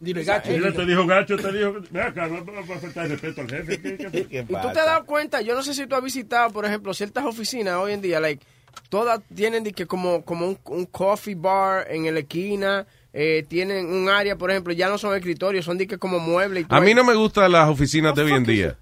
Dile, 0.00 0.22
gacho. 0.24 0.50
Mira, 0.52 0.72
te 0.72 0.86
dijo 0.86 1.06
gacho, 1.06 1.36
te 1.36 1.52
dijo. 1.52 1.74
Ven 1.90 2.02
acá, 2.02 2.28
no 2.28 2.36
a 2.38 2.78
faltar 2.78 3.08
respeto 3.08 3.40
al 3.40 3.48
jefe. 3.50 3.80
¿Qué- 3.82 3.96
qué- 3.96 4.26
¿Qué 4.28 4.38
Y 4.40 4.44
tú 4.44 4.52
te 4.72 4.80
has 4.80 4.86
dado 4.86 5.04
cuenta, 5.06 5.40
yo 5.40 5.54
no 5.54 5.62
sé 5.62 5.74
si 5.74 5.86
tú 5.86 5.96
has 5.96 6.02
visitado, 6.04 6.50
por 6.52 6.64
ejemplo, 6.64 6.94
ciertas 6.94 7.24
oficinas 7.24 7.74
hoy 7.76 7.92
en 7.94 8.00
día, 8.00 8.20
like, 8.20 8.44
todas 8.90 9.20
tienen 9.34 9.64
de 9.64 9.72
que 9.72 9.86
como, 9.86 10.22
como 10.24 10.46
un, 10.46 10.58
un 10.66 10.86
coffee 10.86 11.34
bar 11.34 11.86
en 11.90 12.12
la 12.14 12.20
esquina, 12.20 12.86
eh, 13.20 13.44
tienen 13.48 13.86
un 13.86 14.08
área, 14.08 14.36
por 14.36 14.50
ejemplo, 14.52 14.72
ya 14.72 14.88
no 14.88 14.96
son 14.96 15.16
escritorios, 15.16 15.64
son 15.64 15.76
de 15.76 15.86
que 15.88 15.98
como 15.98 16.20
muebles. 16.20 16.62
y 16.62 16.66
todo. 16.66 16.78
A 16.78 16.80
mí 16.80 16.94
no 16.94 17.02
me 17.02 17.14
gustan 17.14 17.50
las 17.50 17.68
oficinas 17.68 18.14
de 18.14 18.22
hoy 18.22 18.32
en 18.32 18.44
día. 18.44 18.76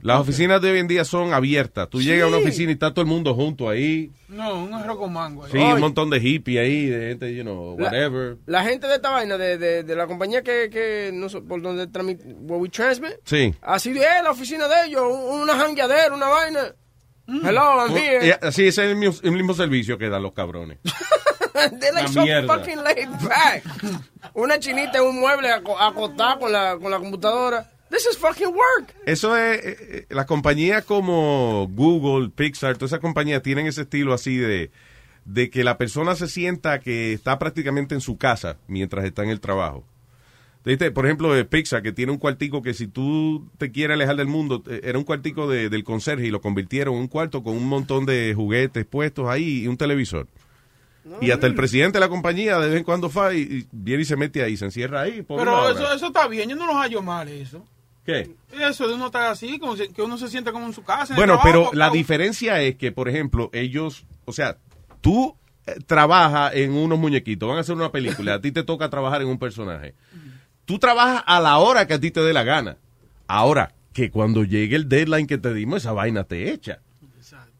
Las 0.00 0.20
oficinas 0.20 0.62
de 0.62 0.70
hoy 0.70 0.78
en 0.78 0.86
día 0.88 1.04
son 1.04 1.34
abiertas. 1.34 1.90
Tú 1.90 2.00
llegas 2.00 2.24
a 2.24 2.28
una 2.28 2.38
Sí. 2.38 2.44
oficina 2.44 2.70
y 2.70 2.74
está 2.74 2.90
todo 2.94 3.02
el 3.02 3.08
mundo 3.08 3.34
junto 3.34 3.68
ahí. 3.68 4.10
No, 4.28 4.62
un 4.64 4.72
arroz 4.72 4.96
con 4.96 5.12
mango. 5.12 5.44
ahí. 5.44 5.50
Sí, 5.52 5.58
un 5.58 5.80
montón 5.80 6.08
de 6.08 6.18
hippie 6.18 6.58
ahí, 6.58 6.86
de 6.86 7.08
gente, 7.08 7.34
you 7.34 7.42
know, 7.42 7.74
whatever. 7.78 8.38
La 8.46 8.62
gente 8.62 8.86
de 8.86 8.94
esta 8.94 9.10
vaina, 9.10 9.36
de, 9.36 9.58
de, 9.58 9.82
de 9.82 9.96
la 9.96 10.06
compañía 10.06 10.42
que, 10.42 10.70
que 10.70 11.10
no 11.12 11.28
sé, 11.28 11.42
por 11.42 11.60
donde 11.60 11.86
transmit, 11.88 12.20
where 12.24 12.62
we 12.62 12.70
transmit, 12.70 13.12
Sí. 13.24 13.54
así 13.60 13.92
de 13.92 14.00
eh, 14.00 14.22
la 14.22 14.30
oficina 14.30 14.68
de 14.68 14.86
ellos, 14.86 15.02
un- 15.02 15.40
una 15.42 15.54
jangueadera, 15.58 16.14
una 16.14 16.28
vaina. 16.28 16.60
Hello, 17.26 17.86
I'm 17.86 17.94
here. 17.94 18.26
Y 18.26 18.30
así 18.46 18.68
ese 18.68 18.84
es 18.84 18.90
el 18.90 18.96
mismo, 18.96 19.16
el 19.22 19.32
mismo 19.32 19.52
servicio 19.52 19.98
que 19.98 20.08
dan 20.08 20.22
los 20.22 20.32
cabrones. 20.32 20.78
They're 21.80 21.92
like 21.92 22.06
La 22.08 22.12
so 22.12 22.22
mierda. 22.22 22.46
fucking 22.58 22.76
laid 22.82 23.08
back. 23.28 23.62
Una 24.34 24.58
chinita 24.58 24.98
en 24.98 25.04
un 25.04 25.20
mueble 25.20 25.50
aco- 25.50 25.78
acostada 25.78 26.38
con 26.38 26.52
la, 26.52 26.76
con 26.80 26.90
la 26.90 26.98
computadora. 26.98 27.70
This 27.90 28.06
is 28.10 28.18
fucking 28.18 28.48
work. 28.48 28.94
Eso 29.06 29.36
es, 29.36 29.64
eh, 29.64 29.76
eh, 29.80 30.06
las 30.10 30.26
compañías 30.26 30.84
como 30.84 31.66
Google, 31.72 32.28
Pixar, 32.30 32.76
todas 32.76 32.90
esas 32.92 33.00
compañías 33.00 33.42
tienen 33.42 33.66
ese 33.66 33.82
estilo 33.82 34.12
así 34.12 34.36
de, 34.36 34.70
de 35.24 35.48
que 35.48 35.64
la 35.64 35.78
persona 35.78 36.14
se 36.14 36.28
sienta 36.28 36.80
que 36.80 37.14
está 37.14 37.38
prácticamente 37.38 37.94
en 37.94 38.02
su 38.02 38.18
casa 38.18 38.58
mientras 38.66 39.04
está 39.06 39.22
en 39.22 39.30
el 39.30 39.40
trabajo. 39.40 39.84
¿Viste? 40.66 40.90
Por 40.90 41.06
ejemplo, 41.06 41.32
de 41.32 41.46
Pixar, 41.46 41.82
que 41.82 41.92
tiene 41.92 42.12
un 42.12 42.18
cuartico 42.18 42.60
que 42.60 42.74
si 42.74 42.88
tú 42.88 43.48
te 43.56 43.72
quieres 43.72 43.94
alejar 43.94 44.16
del 44.16 44.26
mundo, 44.26 44.62
eh, 44.68 44.80
era 44.84 44.98
un 44.98 45.04
cuartico 45.04 45.48
de- 45.48 45.70
del 45.70 45.82
conserje 45.82 46.26
y 46.26 46.30
lo 46.30 46.42
convirtieron 46.42 46.92
en 46.94 47.00
un 47.00 47.08
cuarto 47.08 47.42
con 47.42 47.56
un 47.56 47.66
montón 47.66 48.04
de 48.04 48.34
juguetes 48.36 48.84
puestos 48.84 49.28
ahí 49.30 49.62
y 49.62 49.66
un 49.66 49.78
televisor. 49.78 50.26
Y 51.20 51.30
hasta 51.30 51.46
el 51.46 51.54
presidente 51.54 51.98
de 51.98 52.00
la 52.00 52.08
compañía 52.08 52.58
de 52.58 52.68
vez 52.68 52.78
en 52.78 52.84
cuando 52.84 53.08
fa 53.10 53.32
y, 53.34 53.38
y 53.40 53.66
viene 53.72 54.02
y 54.02 54.06
se 54.06 54.16
mete 54.16 54.42
ahí, 54.42 54.56
se 54.56 54.64
encierra 54.64 55.02
ahí. 55.02 55.22
por 55.22 55.38
Pero 55.38 55.70
eso, 55.70 55.92
eso 55.92 56.06
está 56.08 56.26
bien, 56.28 56.48
yo 56.48 56.56
no 56.56 56.66
los 56.66 56.76
hallo 56.76 57.02
mal 57.02 57.28
eso. 57.28 57.64
¿Qué? 58.04 58.34
Eso 58.58 58.88
de 58.88 58.94
uno 58.94 59.06
estar 59.06 59.24
así, 59.30 59.58
como 59.58 59.76
si- 59.76 59.88
que 59.88 60.00
uno 60.02 60.16
se 60.16 60.28
siente 60.28 60.50
como 60.50 60.66
en 60.66 60.72
su 60.72 60.82
casa. 60.82 61.12
en 61.12 61.16
Bueno, 61.16 61.34
trabajo, 61.34 61.48
pero 61.48 61.64
como- 61.66 61.78
la 61.78 61.90
diferencia 61.90 62.60
es 62.62 62.76
que, 62.76 62.90
por 62.92 63.08
ejemplo, 63.08 63.50
ellos, 63.52 64.06
o 64.24 64.32
sea, 64.32 64.56
tú 65.02 65.36
eh, 65.66 65.74
trabajas 65.86 66.54
en 66.54 66.72
unos 66.72 66.98
muñequitos, 66.98 67.46
van 67.46 67.58
a 67.58 67.60
hacer 67.60 67.74
una 67.74 67.92
película, 67.92 68.34
a 68.34 68.40
ti 68.40 68.50
te 68.52 68.62
toca 68.62 68.88
trabajar 68.88 69.20
en 69.20 69.28
un 69.28 69.38
personaje. 69.38 69.94
Tú 70.64 70.78
trabajas 70.78 71.22
a 71.26 71.40
la 71.40 71.58
hora 71.58 71.86
que 71.86 71.94
a 71.94 72.00
ti 72.00 72.10
te 72.10 72.20
dé 72.22 72.32
la 72.32 72.42
gana. 72.44 72.78
Ahora, 73.26 73.74
que 73.92 74.10
cuando 74.10 74.44
llegue 74.44 74.76
el 74.76 74.88
deadline 74.88 75.26
que 75.26 75.36
te 75.38 75.52
dimos, 75.52 75.78
esa 75.82 75.92
vaina 75.92 76.24
te 76.24 76.50
echa. 76.50 76.80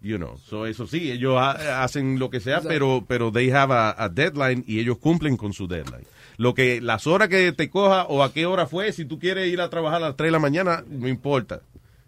You 0.00 0.16
know, 0.16 0.36
so 0.38 0.66
eso 0.66 0.86
sí, 0.86 1.10
ellos 1.10 1.36
ha- 1.38 1.82
hacen 1.82 2.18
lo 2.20 2.30
que 2.30 2.38
sea, 2.40 2.60
pero, 2.60 3.04
pero 3.08 3.32
they 3.32 3.50
have 3.50 3.72
a, 3.74 3.94
a 3.98 4.08
deadline 4.08 4.62
y 4.66 4.78
ellos 4.78 4.98
cumplen 4.98 5.36
con 5.36 5.52
su 5.52 5.66
deadline. 5.66 6.06
Lo 6.36 6.54
que, 6.54 6.80
las 6.80 7.08
horas 7.08 7.28
que 7.28 7.50
te 7.52 7.68
coja 7.68 8.04
o 8.04 8.22
a 8.22 8.32
qué 8.32 8.46
hora 8.46 8.66
fue, 8.68 8.92
si 8.92 9.04
tú 9.04 9.18
quieres 9.18 9.48
ir 9.52 9.60
a 9.60 9.68
trabajar 9.70 9.96
a 10.02 10.06
las 10.06 10.16
3 10.16 10.28
de 10.28 10.32
la 10.32 10.38
mañana, 10.38 10.84
no 10.88 11.08
importa. 11.08 11.62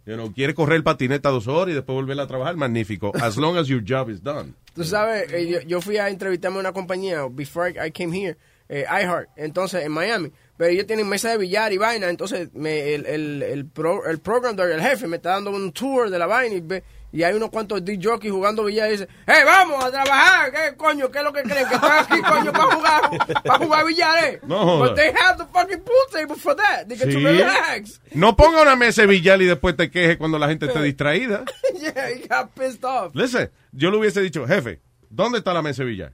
You 0.06 0.14
know, 0.14 0.32
quieres 0.32 0.54
correr 0.54 0.76
el 0.76 0.84
patineta 0.84 1.30
dos 1.30 1.48
horas 1.48 1.72
y 1.72 1.74
después 1.74 1.94
volver 1.94 2.18
a 2.20 2.26
trabajar, 2.28 2.56
magnífico. 2.56 3.12
As 3.20 3.36
long 3.36 3.56
as 3.56 3.66
your 3.66 3.82
job 3.86 4.08
is 4.08 4.22
done. 4.22 4.54
Tú 4.74 4.84
sabes, 4.84 5.30
eh, 5.32 5.48
yo, 5.48 5.60
yo 5.62 5.80
fui 5.80 5.96
a 5.98 6.08
entrevistarme 6.08 6.58
a 6.58 6.60
una 6.60 6.72
compañía, 6.72 7.26
before 7.28 7.70
I, 7.72 7.88
I 7.88 7.90
came 7.90 8.16
here, 8.16 8.36
eh, 8.68 8.84
iHeart, 8.88 9.28
entonces 9.36 9.84
en 9.84 9.90
Miami. 9.92 10.30
Pero 10.56 10.70
ellos 10.70 10.86
tienen 10.86 11.08
mesa 11.08 11.30
de 11.30 11.38
billar 11.38 11.72
y 11.72 11.78
vaina, 11.78 12.08
entonces 12.08 12.50
me, 12.54 12.94
el, 12.94 13.04
el, 13.06 13.42
el, 13.42 13.66
pro, 13.66 14.06
el 14.06 14.20
program 14.20 14.56
el 14.60 14.80
jefe, 14.80 15.06
me 15.08 15.16
está 15.16 15.30
dando 15.30 15.50
un 15.50 15.72
tour 15.72 16.08
de 16.08 16.18
la 16.18 16.26
vaina 16.26 16.54
y, 16.54 16.60
ve- 16.60 16.82
y 17.12 17.22
hay 17.22 17.34
unos 17.34 17.50
cuantos 17.50 17.84
DJ 17.84 18.00
jockeys 18.08 18.32
jugando 18.32 18.64
billar 18.64 18.88
y 18.88 18.92
dice, 18.92 19.08
hey, 19.26 19.42
vamos 19.44 19.84
a 19.84 19.90
trabajar, 19.90 20.52
¿qué 20.52 20.76
coño? 20.76 21.10
¿Qué 21.10 21.18
es 21.18 21.24
lo 21.24 21.32
que 21.32 21.42
creen? 21.42 21.66
Que 21.68 21.74
estoy 21.74 21.90
aquí, 21.90 22.22
coño, 22.22 22.52
para 22.52 22.74
jugar, 22.74 23.10
para 23.44 23.64
jugar 23.64 23.86
billar, 23.86 24.24
eh. 24.24 24.40
No. 24.44 24.78
But 24.78 24.94
they 24.96 25.08
have 25.12 25.36
the 25.38 25.46
fucking 25.52 25.80
pool 25.80 25.94
table 26.12 26.36
for 26.36 26.54
that. 26.56 26.86
They 26.88 26.96
get 26.96 27.06
to 27.10 27.18
Sí. 27.18 27.24
relax. 27.24 28.00
No 28.14 28.36
ponga 28.36 28.62
una 28.62 28.76
mesa 28.76 29.02
de 29.02 29.08
billar 29.08 29.40
y 29.42 29.46
después 29.46 29.76
te 29.76 29.90
queje 29.90 30.18
cuando 30.18 30.38
la 30.38 30.48
gente 30.48 30.66
esté 30.66 30.80
distraída. 30.82 31.44
yeah, 31.80 32.08
he 32.10 32.26
got 32.28 32.50
pissed 32.54 32.84
off. 32.84 33.14
Listen, 33.14 33.50
yo 33.72 33.90
le 33.90 33.96
hubiese 33.98 34.20
dicho, 34.22 34.46
jefe, 34.46 34.80
¿dónde 35.08 35.38
está 35.38 35.52
la 35.52 35.62
mesa 35.62 35.82
de 35.82 35.88
billar? 35.90 36.12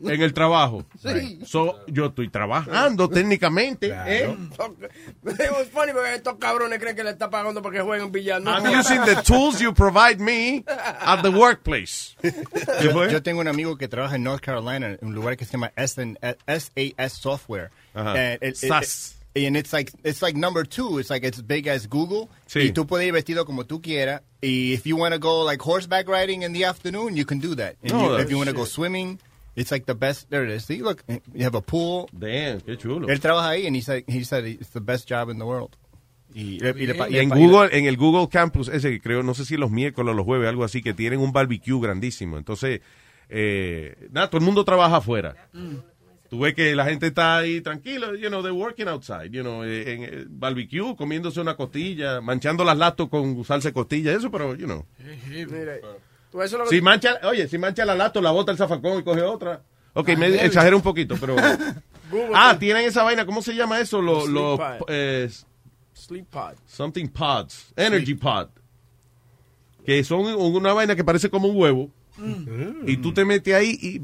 En 0.04 0.22
el 0.22 0.32
trabajo. 0.32 0.84
Sí. 1.02 1.40
So, 1.44 1.78
yo 1.86 2.06
estoy 2.06 2.28
trabajando 2.28 3.08
técnicamente. 3.08 3.92
¿eh? 4.06 4.34
It 5.24 5.50
was 5.50 5.68
funny 5.72 5.92
porque 5.92 6.14
estos 6.14 6.36
cabrones 6.38 6.78
creen 6.78 6.96
que 6.96 7.04
le 7.04 7.10
está 7.10 7.28
pagando 7.30 7.62
porque 7.62 7.80
jueguen 7.80 8.10
billar. 8.12 8.40
No, 8.40 8.50
I'm 8.50 8.78
using 8.78 9.02
the 9.04 9.22
tools 9.22 9.60
you 9.60 9.72
provide 9.72 10.18
me 10.20 10.64
at 10.66 11.22
the 11.22 11.30
workplace. 11.30 12.16
Yo, 12.82 13.06
yo 13.08 13.22
tengo 13.22 13.40
un 13.40 13.48
amigo 13.48 13.76
que 13.76 13.88
trabaja 13.88 14.16
en 14.16 14.22
North 14.24 14.40
Carolina, 14.42 14.88
en 14.90 14.98
un 15.02 15.14
lugar 15.14 15.36
que 15.36 15.44
se 15.44 15.52
llama 15.52 15.72
S- 15.76 16.16
SAS 16.46 17.12
Software. 17.12 17.70
Ajá. 17.94 18.12
And 18.14 18.42
it- 18.42 18.56
it- 18.62 18.68
SAS. 18.68 19.16
it- 19.34 19.46
and 19.46 19.56
it's 19.56 19.72
like 19.72 19.92
it's 20.04 20.22
like 20.22 20.36
number 20.38 20.66
two. 20.66 20.98
It's 20.98 21.10
like 21.10 21.24
it's 21.26 21.40
big 21.46 21.68
as 21.68 21.86
Google. 21.88 22.28
Sí. 22.46 22.60
Y 22.60 22.72
tú 22.72 22.86
puedes 22.86 23.06
ir 23.06 23.12
vestido 23.12 23.44
como 23.44 23.64
tú 23.64 23.80
quieras. 23.80 24.22
Y 24.42 24.72
if 24.72 24.84
you 24.86 24.96
want 24.96 25.12
to 25.14 25.20
go 25.20 25.44
like 25.44 25.62
horseback 25.62 26.08
riding 26.08 26.42
in 26.42 26.52
the 26.52 26.64
afternoon, 26.64 27.14
you 27.16 27.24
can 27.26 27.38
do 27.40 27.54
that. 27.56 27.76
And 27.82 27.92
No, 27.92 28.16
you- 28.16 28.22
if 28.24 28.30
you 28.30 28.38
want 28.38 28.48
to 28.50 28.56
go 28.56 28.64
swimming, 28.66 29.18
it's 29.56 29.70
like 29.70 29.86
the 29.86 29.94
best. 29.94 30.28
There 30.30 30.44
it 30.44 30.50
is. 30.56 30.64
See, 30.64 30.80
look, 30.82 31.02
you 31.34 31.44
have 31.44 31.56
a 31.56 31.60
pool. 31.62 32.08
Damn, 32.12 32.60
qué 32.60 32.76
chulo. 32.76 33.08
Él 33.08 33.20
trabaja 33.20 33.50
ahí, 33.50 33.66
and 33.66 33.76
he 33.76 33.82
said 33.82 34.04
he 34.06 34.24
said 34.24 34.44
it's 34.46 34.70
the 34.70 34.80
best 34.80 35.08
job 35.08 35.30
in 35.30 35.38
the 35.38 35.44
world. 35.44 35.76
Y, 36.32 36.58
y 36.64 36.86
le 36.86 36.94
pa- 36.94 37.08
y 37.10 37.18
en 37.18 37.28
Google, 37.28 37.76
en 37.76 37.86
el 37.86 37.96
Google 37.96 38.28
Campus, 38.28 38.68
ese 38.68 38.90
que 38.90 39.00
creo, 39.00 39.22
no 39.24 39.34
sé 39.34 39.44
si 39.44 39.56
los 39.56 39.70
miércoles 39.72 40.12
o 40.12 40.14
los 40.14 40.24
jueves, 40.24 40.48
algo 40.48 40.62
así, 40.62 40.80
que 40.80 40.94
tienen 40.94 41.18
un 41.18 41.32
barbecue 41.32 41.80
grandísimo. 41.80 42.38
Entonces, 42.38 42.80
eh, 43.28 44.08
nada, 44.12 44.28
todo 44.30 44.38
el 44.38 44.44
mundo 44.44 44.64
trabaja 44.64 44.98
afuera. 44.98 45.34
Tú 46.28 46.38
ves 46.38 46.54
que 46.54 46.76
la 46.76 46.84
gente 46.84 47.08
está 47.08 47.38
ahí 47.38 47.60
tranquila, 47.60 48.12
you 48.16 48.28
know, 48.28 48.40
they're 48.42 48.52
working 48.56 48.86
outside, 48.86 49.30
you 49.32 49.42
know, 49.42 49.64
eh, 49.64 49.92
en 49.92 50.02
el 50.04 50.26
barbecue, 50.28 50.94
comiéndose 50.94 51.40
una 51.40 51.56
costilla, 51.56 52.20
manchando 52.20 52.62
las 52.62 52.78
latos 52.78 53.08
con 53.08 53.44
salsa 53.44 53.70
de 53.70 53.72
costilla, 53.72 54.12
eso, 54.12 54.30
pero, 54.30 54.54
you 54.54 54.66
know. 54.66 54.86
Mira, 55.28 55.78
que- 56.32 56.76
Si 56.76 56.80
mancha, 56.80 57.18
oye, 57.24 57.48
si 57.48 57.58
mancha 57.58 57.84
la 57.84 57.94
lato, 57.94 58.20
la 58.20 58.30
bota 58.30 58.52
el 58.52 58.58
zafacón 58.58 58.98
y 59.00 59.02
coge 59.02 59.22
otra. 59.22 59.62
Ok, 59.94 60.10
Ah, 60.10 60.16
me 60.16 60.44
exagero 60.44 60.76
un 60.76 60.82
poquito, 60.82 61.16
pero... 61.20 61.34
Google 62.10 62.30
ah, 62.34 62.50
Sleep- 62.54 62.58
tienen 62.58 62.84
esa 62.86 63.02
vaina, 63.04 63.24
¿cómo 63.26 63.40
se 63.42 63.54
llama 63.54 63.80
eso? 63.80 64.00
Los, 64.02 64.24
Sleep 64.24 64.60
eh, 64.88 65.30
Sleep 65.94 66.26
pod. 66.26 66.54
something 66.66 67.06
pods, 67.08 67.72
energy 67.76 68.14
pod, 68.14 68.48
que 69.84 70.02
son 70.04 70.20
una 70.34 70.72
vaina 70.72 70.96
que 70.96 71.04
parece 71.04 71.30
como 71.30 71.48
un 71.48 71.56
huevo 71.56 71.90
y 72.86 72.96
tú 72.98 73.12
te 73.14 73.24
metes 73.24 73.54
ahí 73.54 73.78
y 73.80 74.02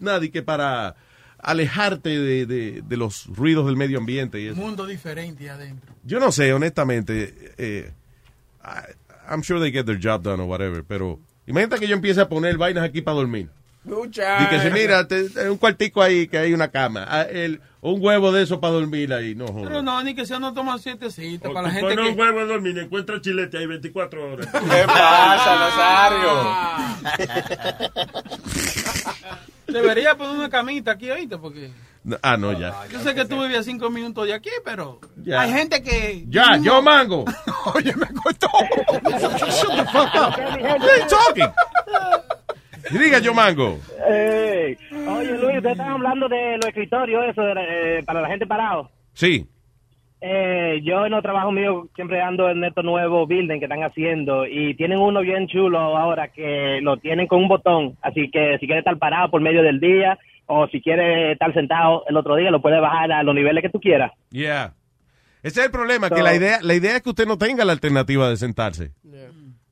nada, 0.00 0.24
y 0.24 0.30
que 0.30 0.42
para 0.42 0.94
alejarte 1.38 2.08
de, 2.18 2.46
de- 2.46 2.82
de 2.82 2.96
los 2.96 3.26
ruidos 3.26 3.66
del 3.66 3.76
medio 3.76 3.98
ambiente 3.98 4.40
y 4.40 4.46
eso. 4.48 4.56
mundo 4.56 4.86
diferente 4.86 5.48
adentro. 5.50 5.94
Yo 6.04 6.18
no 6.20 6.32
sé, 6.32 6.52
honestamente, 6.52 7.54
eh, 7.58 7.92
I- 8.64 8.94
I'm 9.30 9.42
sure 9.42 9.60
they 9.60 9.70
get 9.70 9.84
their 9.84 9.98
job 10.02 10.22
done 10.22 10.40
or 10.42 10.48
whatever, 10.48 10.82
pero 10.84 11.18
imagínate 11.48 11.80
que 11.80 11.88
yo 11.88 11.94
empiece 11.94 12.20
a 12.20 12.28
poner 12.28 12.56
vainas 12.56 12.84
aquí 12.84 13.02
para 13.02 13.16
dormir. 13.16 13.48
Mucha. 13.84 14.42
Y 14.42 14.46
que 14.48 14.60
se 14.60 14.70
mira, 14.70 15.06
te- 15.08 15.48
un 15.50 15.56
cuartico 15.56 16.02
ahí 16.02 16.28
que 16.28 16.36
hay 16.38 16.52
una 16.52 16.68
cama, 16.68 17.06
ah, 17.08 17.22
el- 17.22 17.60
un 17.80 18.02
huevo 18.04 18.32
de 18.32 18.42
eso 18.42 18.60
para 18.60 18.74
dormir 18.74 19.12
ahí, 19.14 19.34
no 19.36 19.46
jodas. 19.46 19.68
Pero 19.68 19.82
no, 19.82 20.02
ni 20.02 20.14
que 20.14 20.26
sea 20.26 20.38
no 20.40 20.52
toma 20.52 20.78
siete 20.78 21.10
citas 21.10 21.48
O 21.50 21.54
para 21.54 21.68
la 21.68 21.74
gente 21.74 21.94
que... 21.94 22.02
un 22.02 22.18
huevo 22.18 22.40
a 22.40 22.44
dormir 22.44 22.76
y 22.76 22.80
encuentra 22.80 23.20
chilete 23.20 23.56
ahí 23.56 23.66
24 23.66 24.32
horas. 24.32 24.46
¿Qué 24.52 24.84
pasa, 24.86 25.70
Debería 29.66 30.16
poner 30.16 30.36
una 30.36 30.48
camita 30.50 30.92
aquí 30.92 31.10
ahorita 31.10 31.38
porque... 31.38 31.70
Ah, 32.22 32.36
no, 32.36 32.52
ya. 32.52 32.74
Yo 32.90 32.98
sé 33.00 33.14
que 33.14 33.24
tú 33.24 33.40
vivías 33.42 33.64
cinco 33.64 33.90
minutos 33.90 34.26
de 34.26 34.34
aquí, 34.34 34.50
pero 34.64 35.00
Ya. 35.22 35.40
hay 35.42 35.52
gente 35.52 35.82
que... 35.82 36.24
Ya, 36.28 36.56
No. 36.56 36.62
yo 36.64 36.82
mango. 36.82 37.24
Oye, 37.74 37.94
me 37.96 38.06
cortó. 38.22 38.48
Shut 39.48 39.76
the 39.76 39.84
fuck 39.92 40.14
up. 40.14 40.38
What 40.62 40.82
are 40.82 41.00
you 41.00 41.06
talking? 41.08 41.52
Diga 42.98 43.18
yo 43.18 43.34
mango. 43.34 43.78
Ey, 44.08 44.76
Oye, 45.08 45.30
Luis, 45.38 45.56
ustedes 45.56 45.72
están 45.72 45.90
hablando 45.90 46.28
de 46.28 46.56
los 46.56 46.66
escritorios, 46.66 47.24
eso, 47.28 47.42
de 47.42 47.54
la- 47.54 47.64
eh, 47.64 48.02
para 48.04 48.22
la 48.22 48.28
gente 48.28 48.46
parado. 48.46 48.90
Sí. 49.12 49.46
Eh, 50.20 50.80
yo 50.82 51.04
en 51.06 51.12
los 51.12 51.22
trabajos 51.22 51.52
míos 51.52 51.86
siempre 51.94 52.20
ando 52.20 52.48
en 52.50 52.64
estos 52.64 52.84
nuevos 52.84 53.28
buildings 53.28 53.60
que 53.60 53.66
están 53.66 53.84
haciendo 53.84 54.46
y 54.46 54.74
tienen 54.74 54.98
uno 54.98 55.20
bien 55.20 55.46
chulo 55.46 55.78
ahora 55.78 56.28
que 56.28 56.80
lo 56.82 56.96
tienen 56.96 57.28
con 57.28 57.40
un 57.42 57.46
botón, 57.48 57.96
así 58.02 58.28
que 58.32 58.58
si 58.58 58.66
quieres 58.66 58.78
estar 58.80 58.98
parado 58.98 59.30
por 59.30 59.40
medio 59.40 59.62
del 59.62 59.78
día 59.78 60.18
o 60.48 60.66
si 60.68 60.80
quieres 60.82 61.32
estar 61.32 61.54
sentado 61.54 62.04
el 62.08 62.16
otro 62.16 62.34
día 62.36 62.50
lo 62.50 62.60
puedes 62.60 62.80
bajar 62.80 63.12
a 63.12 63.22
los 63.22 63.34
niveles 63.34 63.62
que 63.62 63.70
tú 63.70 63.78
quieras. 63.80 64.10
Yeah. 64.30 64.74
Ese 65.42 65.60
es 65.60 65.66
el 65.66 65.70
problema, 65.72 66.10
que 66.10 66.22
la 66.22 66.34
idea, 66.34 66.58
la 66.62 66.74
idea 66.74 66.96
es 66.96 67.02
que 67.02 67.10
usted 67.10 67.26
no 67.26 67.38
tenga 67.38 67.64
la 67.64 67.72
alternativa 67.72 68.28
de 68.28 68.36
sentarse. 68.36 68.92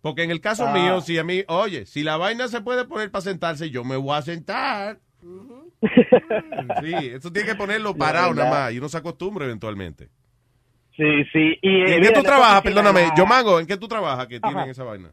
Porque 0.01 0.23
en 0.23 0.31
el 0.31 0.41
caso 0.41 0.69
Ah. 0.69 0.73
mío, 0.73 1.01
si 1.01 1.19
a 1.19 1.25
mí, 1.25 1.43
oye, 1.49 1.85
si 1.87 2.05
la 2.05 2.17
vaina 2.17 2.47
se 2.47 2.61
puede 2.61 2.85
poner 2.85 3.11
para 3.11 3.23
sentarse, 3.23 3.71
yo 3.71 3.83
me 3.83 3.97
voy 3.97 4.17
a 4.17 4.23
sentar. 4.23 4.99
Sí, 6.81 6.95
eso 7.13 7.33
tiene 7.33 7.49
que 7.49 7.55
ponerlo 7.57 7.95
parado 7.95 8.33
nada 8.35 8.51
más 8.51 8.73
y 8.73 8.79
uno 8.79 8.89
se 8.89 8.99
acostumbra 8.99 9.45
eventualmente. 9.45 10.09
Sí, 10.97 11.25
sí. 11.33 11.59
Y, 11.61 11.91
¿Y 11.91 11.93
¿En 11.95 12.01
qué 12.03 12.11
tú 12.13 12.23
trabajas? 12.23 12.63
Perdóname, 12.63 13.09
la- 13.09 13.15
yo 13.17 13.27
mango, 13.27 13.59
¿en 13.61 13.67
qué 13.67 13.77
tú 13.77 13.89
trabajas 13.89 14.27
que 14.29 14.37
Ajá. 14.37 14.49
tienen 14.49 14.71
esa 14.71 14.85
vaina? 14.85 15.11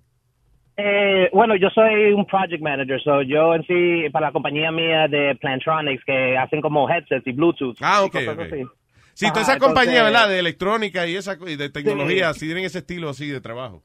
Eh, 0.76 1.30
bueno, 1.32 1.56
yo 1.56 1.70
soy 1.70 2.14
un 2.14 2.26
project 2.26 2.62
manager, 2.64 3.00
so 3.04 3.22
yo 3.22 3.54
en 3.54 3.64
sí, 3.66 4.10
para 4.12 4.28
la 4.28 4.32
compañía 4.32 4.72
mía 4.72 5.08
de 5.08 5.36
Plantronics, 5.36 6.04
que 6.04 6.36
hacen 6.38 6.62
como 6.62 6.90
headsets 6.90 7.28
y 7.28 7.32
Bluetooth. 7.32 7.78
Ah, 7.82 8.02
y 8.04 8.06
ok, 8.08 8.14
cosas 8.14 8.38
ok. 8.38 8.42
así. 8.42 8.64
Sí, 9.14 9.28
toda 9.28 9.42
esa 9.42 9.54
entonces- 9.54 9.60
compañía, 9.60 10.04
¿verdad? 10.04 10.28
De 10.30 10.40
electrónica 10.40 11.06
y 11.08 11.16
esa 11.16 11.38
y 11.48 11.56
de 11.56 11.70
tecnología, 11.70 12.34
sí 12.34 12.48
tienen 12.48 12.66
ese 12.66 12.80
estilo 12.80 13.10
así 13.10 13.28
de 13.28 13.40
trabajo. 13.42 13.84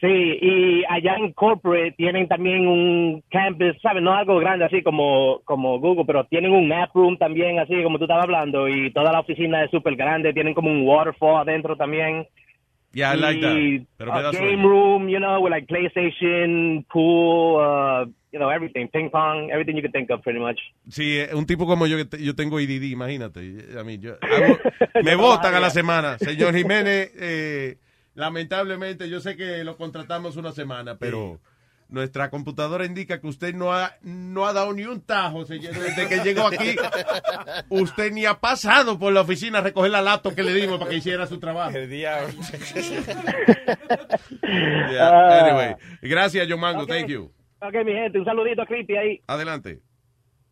Sí, 0.00 0.06
y 0.06 0.84
allá 0.90 1.16
en 1.16 1.32
corporate 1.32 1.94
tienen 1.96 2.28
también 2.28 2.68
un 2.68 3.24
campus, 3.30 3.74
¿sabes? 3.80 4.02
No 4.02 4.12
algo 4.14 4.38
grande 4.38 4.66
así 4.66 4.82
como, 4.82 5.40
como 5.46 5.80
Google, 5.80 6.04
pero 6.06 6.24
tienen 6.26 6.52
un 6.52 6.70
app 6.70 6.94
room 6.94 7.16
también, 7.16 7.58
así 7.58 7.82
como 7.82 7.96
tú 7.98 8.04
estabas 8.04 8.24
hablando, 8.24 8.68
y 8.68 8.92
toda 8.92 9.10
la 9.10 9.20
oficina 9.20 9.64
es 9.64 9.70
súper 9.70 9.96
grande, 9.96 10.34
tienen 10.34 10.52
como 10.52 10.70
un 10.70 10.86
waterfall 10.86 11.40
adentro 11.48 11.76
también. 11.76 12.26
Yeah, 12.96 13.12
I 13.12 13.16
like 13.16 13.38
Y 13.38 13.78
that. 13.78 13.86
Pero 13.98 14.12
game 14.32 14.62
sueño. 14.62 14.68
room, 14.68 15.08
you 15.10 15.18
know, 15.20 15.38
with 15.42 15.50
like 15.52 15.66
PlayStation, 15.66 16.82
pool, 16.88 17.60
uh, 17.60 18.06
you 18.32 18.38
know, 18.38 18.48
everything, 18.48 18.88
ping 18.88 19.10
pong, 19.10 19.50
everything 19.50 19.76
you 19.76 19.82
can 19.82 19.92
think 19.92 20.08
of 20.10 20.22
pretty 20.22 20.38
much. 20.40 20.58
Sí, 20.88 21.18
eh, 21.18 21.28
un 21.34 21.44
tipo 21.44 21.66
como 21.66 21.86
yo, 21.86 21.98
que 21.98 22.06
te- 22.06 22.24
yo 22.24 22.34
tengo 22.34 22.58
IDD, 22.58 22.84
imagínate. 22.90 23.40
A 23.78 23.84
mí, 23.84 23.98
yo, 23.98 24.16
hago- 24.22 24.58
me 25.04 25.14
votan 25.14 25.54
a 25.54 25.60
la 25.60 25.68
semana. 25.70 26.16
Señor 26.18 26.54
Jiménez, 26.56 27.12
eh, 27.18 27.76
lamentablemente 28.14 29.08
yo 29.10 29.20
sé 29.20 29.36
que 29.36 29.62
lo 29.62 29.76
contratamos 29.76 30.36
una 30.36 30.52
semana, 30.52 30.96
pero 30.98 31.38
nuestra 31.88 32.30
computadora 32.30 32.84
indica 32.84 33.20
que 33.20 33.26
usted 33.28 33.54
no 33.54 33.72
ha, 33.72 33.94
no 34.02 34.46
ha 34.46 34.52
dado 34.52 34.72
ni 34.72 34.84
un 34.84 35.00
tajo, 35.00 35.44
señor, 35.44 35.72
desde 35.74 36.08
que 36.08 36.16
llegó 36.24 36.46
aquí. 36.48 36.74
Usted 37.68 38.12
ni 38.12 38.24
ha 38.26 38.34
pasado 38.34 38.98
por 38.98 39.12
la 39.12 39.20
oficina 39.20 39.58
a 39.58 39.62
recoger 39.62 39.90
la 39.92 40.02
laptop 40.02 40.34
que 40.34 40.42
le 40.42 40.52
dimos 40.54 40.78
para 40.78 40.90
que 40.90 40.96
hiciera 40.96 41.26
su 41.26 41.38
trabajo. 41.38 41.76
El 41.76 41.88
diablo. 41.88 42.34
Yeah, 44.42 45.40
Anyway, 45.44 45.74
gracias, 46.02 46.46
John 46.48 46.60
Mango, 46.60 46.82
Ok. 46.82 46.88
thank 46.88 47.08
you. 47.08 47.32
Ok, 47.60 47.74
mi 47.84 47.92
gente, 47.92 48.18
un 48.18 48.24
saludito 48.24 48.62
a 48.62 48.66
Creepy 48.66 48.96
ahí. 48.96 49.20
Adelante. 49.26 49.80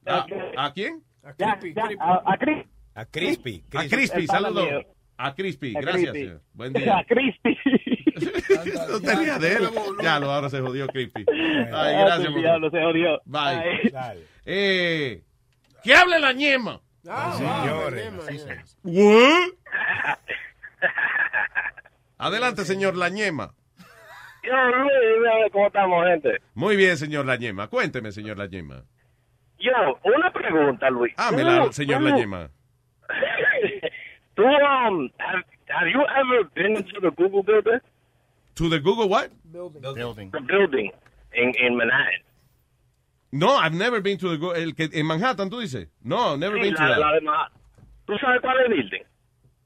¿A, 0.07 0.27
¿a 0.57 0.73
quién? 0.73 1.03
Ya, 1.39 1.59
ya, 1.75 1.89
a, 2.01 2.15
a 2.33 2.39
Cri- 2.39 2.67
A 2.95 3.05
Crispy. 3.07 3.65
A 3.75 3.87
Crispy, 3.89 4.21
El 4.23 4.27
pana 4.27 4.41
saludos. 4.49 4.85
A 5.17 5.35
Crispy, 5.35 5.77
A 5.77 5.81
gracias. 5.81 6.13
Crispy. 6.13 6.39
Buen 6.53 6.73
día. 6.73 6.99
A 6.99 7.05
Crispy. 7.05 7.57
No 8.89 9.01
tenía 9.01 9.39
de 9.39 9.53
él. 9.55 9.69
Ya 10.03 10.19
lo 10.21 10.31
ahora 10.31 10.49
se 10.51 10.61
jodió 10.61 10.87
Crispy. 10.89 11.25
Ay, 11.29 11.69
Ah, 11.73 12.05
gracias. 12.07 12.29
moco. 12.31 12.41
diablo, 12.41 12.71
se 12.71 12.81
jodió. 12.83 13.21
Bye. 13.25 13.93
Ay. 13.97 14.25
Eh, 14.47 15.23
que 15.83 15.95
hable 15.95 16.19
la 16.19 16.33
ñema. 16.33 16.81
Señores. 17.37 18.77
What? 18.83 19.51
Adelante, 22.19 22.65
señor 22.65 22.97
La 22.97 23.09
Ñema. 23.11 23.53
Yo, 24.43 24.53
Luis, 24.53 25.53
¿cómo 25.53 25.67
estamos, 25.67 26.07
gente? 26.07 26.39
Muy 26.55 26.77
bien, 26.77 26.97
señor 26.97 27.27
La 27.27 27.37
Ñema. 27.37 27.69
Cuénteme, 27.69 28.13
señor 28.13 28.39
La 28.39 28.47
Ñema. 28.47 28.85
Yo, 29.59 29.73
una 30.05 30.31
pregunta, 30.33 30.89
Luis. 30.91 31.13
Hámela, 31.17 31.73
señor 31.73 31.99
tú- 32.01 32.05
La 32.09 32.17
Ñema. 32.17 32.51
Tú, 34.35 34.43
um, 34.43 35.09
have, 35.21 35.45
have 35.69 35.89
you 35.93 36.01
ever 36.17 36.45
been 36.57 36.75
to 36.85 37.01
the 37.01 37.11
Google 37.11 37.43
building? 37.45 37.79
To 38.55 38.69
the 38.69 38.79
Google 38.81 39.09
what? 39.09 39.31
Building. 39.53 39.83
The 40.31 40.41
building 40.41 40.93
in, 41.35 41.53
in 41.61 41.77
Manhattan. 41.77 42.23
No, 43.33 43.57
I've 43.57 43.75
never 43.75 44.01
been 44.01 44.17
to 44.19 44.29
the 44.31 44.37
Google. 44.37 44.55
El 44.57 44.75
que, 44.75 44.89
en 44.93 45.07
Manhattan, 45.07 45.51
tú 45.51 45.59
dices. 45.61 45.89
No, 46.03 46.37
never 46.37 46.57
Sí, 46.59 46.63
been 46.67 46.75
to 46.77 46.83
la, 46.83 46.89
that. 46.91 46.99
la 47.01 47.13
de 47.15 47.21
Manhattan. 47.23 47.59
¿Tú 48.07 48.19
sabes 48.19 48.41
cuál 48.41 48.61
es 48.61 48.67
el 48.67 48.75
building? 48.75 49.03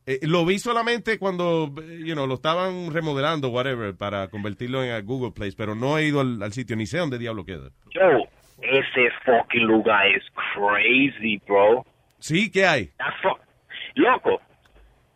Eh, 0.07 0.19
lo 0.23 0.47
vi 0.47 0.59
solamente 0.59 1.19
cuando, 1.19 1.71
you 1.99 2.15
know, 2.15 2.27
lo 2.27 2.35
estaban 2.35 2.91
remodelando, 2.95 3.51
whatever, 3.51 3.95
para 3.95 4.29
convertirlo 4.29 4.83
en 4.83 4.93
a 4.93 5.01
Google 5.03 5.33
Place, 5.33 5.53
pero 5.55 5.75
no 5.75 5.99
he 5.99 6.07
ido 6.07 6.21
al, 6.21 6.43
al 6.43 6.53
sitio, 6.55 6.77
ni 6.77 6.87
sé 6.87 6.97
dónde 6.97 7.19
diablo 7.19 7.45
queda. 7.45 7.69
Yo, 7.95 8.25
ese 8.63 9.11
fucking 9.27 9.65
lugar 9.67 10.07
es 10.07 10.23
crazy, 10.55 11.43
bro. 11.47 11.85
Sí, 12.21 12.51
¿qué 12.51 12.65
hay? 12.65 12.91
Loco. 13.97 14.41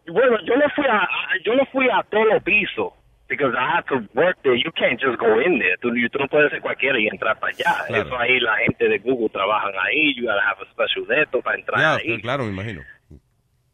Bueno, 0.08 0.36
yo 0.44 0.56
no 0.56 0.68
fui 0.74 0.84
a, 0.86 0.96
a- 0.98 1.38
yo 1.44 1.54
no 1.54 1.64
fui 1.72 1.86
a 1.88 2.02
todos 2.10 2.26
los 2.30 2.42
pisos. 2.42 2.92
Because 3.32 3.54
I 3.56 3.76
had 3.76 3.86
to 3.88 3.96
work 4.14 4.36
there. 4.44 4.54
You 4.54 4.70
can't 4.76 5.00
just 5.00 5.16
go 5.18 5.40
in 5.40 5.58
there. 5.58 5.76
Tú, 5.80 5.88
tú 6.12 6.18
no 6.18 6.28
puedes 6.28 6.50
ser 6.50 6.60
cualquiera 6.60 6.98
y 7.00 7.08
entrar 7.08 7.38
para 7.40 7.50
allá. 7.52 7.86
Claro. 7.88 8.02
Eso 8.04 8.18
ahí, 8.18 8.38
la 8.40 8.56
gente 8.58 8.88
de 8.88 8.98
Google 8.98 9.30
trabajan 9.30 9.72
ahí. 9.88 10.12
You 10.14 10.26
gotta 10.26 10.42
have 10.44 10.60
a 10.60 10.66
special 10.70 11.06
de 11.06 11.22
esto 11.22 11.40
para 11.40 11.56
entrar 11.56 11.80
Ya, 11.80 11.94
ahí. 11.96 12.20
claro, 12.20 12.44
me 12.44 12.50
imagino. 12.50 12.82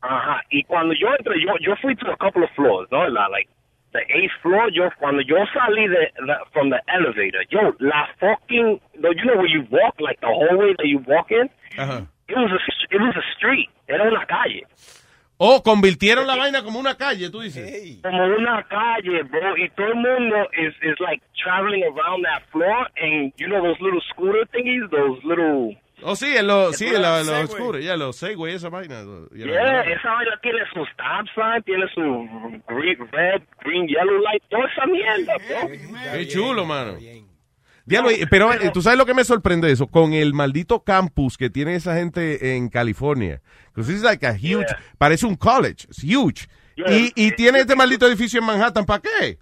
Ajá. 0.01 0.43
Y 0.51 0.63
cuando 0.63 0.95
yo 0.95 1.09
entré, 1.19 1.41
yo, 1.43 1.55
yo 1.61 1.75
fui 1.83 1.97
to 1.97 2.09
a 2.09 2.17
couple 2.19 2.45
of 2.45 2.51
floors, 2.55 2.89
¿no? 2.93 3.09
La, 3.09 3.27
like, 3.29 3.49
the 3.93 3.99
eighth 4.15 4.31
floor, 4.43 4.71
yo, 4.71 4.89
cuando 5.01 5.23
yo 5.23 5.37
salí 5.53 5.89
de, 5.89 6.13
the, 6.25 6.35
from 6.53 6.71
the 6.71 6.79
elevator, 6.87 7.43
yo, 7.51 7.75
la 7.81 8.07
fucking, 8.21 8.81
you 8.95 9.25
know 9.25 9.37
where 9.37 9.49
you 9.51 9.67
walk, 9.71 9.99
like 9.99 10.21
the 10.21 10.29
hallway 10.29 10.73
that 10.79 10.87
you 10.87 10.99
walk 11.09 11.33
in? 11.33 11.51
Ajá. 11.77 12.07
It 12.29 12.37
was 12.37 12.53
a, 12.53 12.95
it 12.95 13.01
was 13.01 13.17
a 13.17 13.25
street. 13.37 13.71
Era 13.89 14.05
una 14.07 14.25
calle. 14.27 14.63
Oh, 15.41 15.63
convirtieron 15.63 16.27
la 16.27 16.35
vaina 16.37 16.65
como 16.65 16.81
una 16.81 16.97
calle, 16.97 17.31
tú 17.31 17.41
dices. 17.41 18.01
Como 18.03 18.25
una 18.25 18.63
calle, 18.65 19.23
bro. 19.23 19.57
Y 19.57 19.69
todo 19.71 19.87
el 19.87 19.95
mundo 19.95 20.37
is, 20.59 20.75
is 20.83 20.99
like 20.99 21.23
traveling 21.43 21.85
around 21.85 22.25
that 22.25 22.43
floor 22.51 22.89
and 23.01 23.33
you 23.37 23.47
know 23.47 23.63
those 23.63 23.81
little 23.81 24.01
scooter 24.11 24.45
thingies, 24.53 24.91
those 24.91 25.21
little... 25.25 25.77
Oh, 26.03 26.15
sí, 26.15 26.37
en 26.37 26.47
los, 26.47 26.77
sí, 26.77 26.87
en 26.87 27.03
la- 27.03 27.19
los 27.25 27.29
oscuros, 27.51 27.83
ya, 27.83 27.97
los 27.97 28.17
Segway, 28.17 28.55
esa 28.55 28.69
vaina. 28.69 29.03
know, 29.03 29.29
Yeah, 29.35 29.81
esa 29.83 30.11
vaina 30.11 30.39
tiene 30.43 30.59
su 30.73 30.85
stop 30.85 31.27
sign, 31.35 31.63
tiene 31.65 31.87
su 31.95 32.03
green, 32.69 32.99
red, 33.11 33.43
green, 33.65 33.87
yellow 33.89 34.19
light, 34.21 34.43
toda 34.49 34.65
esa 34.67 34.87
mierda, 34.87 35.35
bro. 35.37 36.13
Qué 36.13 36.29
chulo, 36.29 36.65
mano. 36.65 36.97
Diablo, 37.89 38.11
pero 38.31 38.53
eh, 38.53 38.71
tú 38.73 38.83
sabes 38.83 38.99
lo 38.99 39.07
que 39.07 39.15
me 39.15 39.25
sorprende 39.25 39.67
de 39.67 39.73
eso, 39.73 39.87
con 39.87 40.13
el 40.13 40.35
maldito 40.35 40.85
campus 40.85 41.37
que 41.37 41.51
tiene 41.51 41.75
esa 41.75 41.95
gente 41.97 42.57
en 42.57 42.69
California. 42.69 43.41
Because 43.75 43.93
it's 43.93 44.03
like 44.03 44.25
a 44.27 44.33
huge, 44.35 44.67
parece 44.99 45.27
un 45.27 45.37
college, 45.37 45.87
it's 45.89 46.03
huge. 46.03 46.49
Y, 46.77 47.13
y 47.17 47.33
tiene 47.33 47.61
este 47.61 47.75
maldito 47.75 48.07
edificio 48.07 48.39
en 48.41 48.47
Manhattan, 48.47 48.85
¿para 48.85 49.01
qué? 49.03 49.39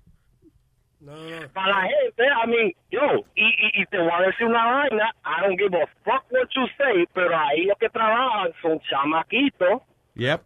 Para 1.53 1.69
la 1.69 1.83
gente, 1.83 2.25
I 2.25 2.47
mean, 2.49 2.73
yo, 2.91 3.25
y, 3.37 3.45
y, 3.45 3.83
y 3.83 3.87
te 3.87 3.99
voy 3.99 4.11
a 4.11 4.23
decir 4.23 4.47
una 4.47 4.65
vaina, 4.65 5.15
I 5.25 5.47
don't 5.47 5.59
give 5.59 5.77
a 5.77 5.87
fuck 6.05 6.25
what 6.33 6.49
you 6.55 6.67
say, 6.79 7.07
pero 7.13 7.37
ahí 7.39 7.67
los 7.67 7.79
que 7.79 7.89
trabajan 7.91 8.53
son 8.63 8.81
chamaquitos, 8.91 9.83
Yep. 10.15 10.41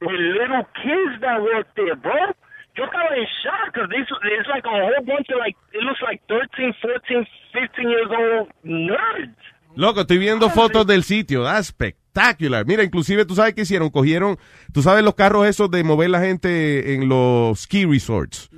with 0.00 0.18
little 0.18 0.64
kids 0.82 1.20
that 1.20 1.40
work 1.42 1.66
there, 1.74 1.94
bro. 1.96 2.32
Yo 2.74 2.84
estaba 2.84 3.08
en 3.16 3.24
shock, 3.44 3.72
because 3.74 3.88
there's 4.22 4.46
like 4.48 4.66
a 4.66 4.70
whole 4.70 5.04
bunch 5.04 5.28
of 5.30 5.38
like, 5.38 5.56
it 5.74 5.82
looks 5.82 6.00
like 6.02 6.22
13, 6.28 6.72
14, 6.80 7.26
15 7.52 7.88
years 7.88 8.08
old 8.10 8.48
nerds. 8.64 9.36
Loco, 9.74 10.00
estoy 10.02 10.18
viendo 10.18 10.48
fotos 10.50 10.86
del 10.86 11.02
sitio, 11.02 11.44
that's 11.44 11.68
spectacular. 11.68 12.64
Mira, 12.66 12.82
inclusive, 12.82 13.24
¿tú 13.24 13.34
sabes 13.34 13.54
qué 13.54 13.62
hicieron? 13.62 13.88
Cogieron, 13.90 14.38
tú 14.72 14.82
sabes 14.82 15.02
los 15.04 15.14
carros 15.14 15.46
esos 15.46 15.70
de 15.70 15.82
mover 15.84 16.10
la 16.10 16.20
gente 16.20 16.94
en 16.94 17.08
los 17.08 17.60
ski 17.60 17.84
resorts. 17.86 18.50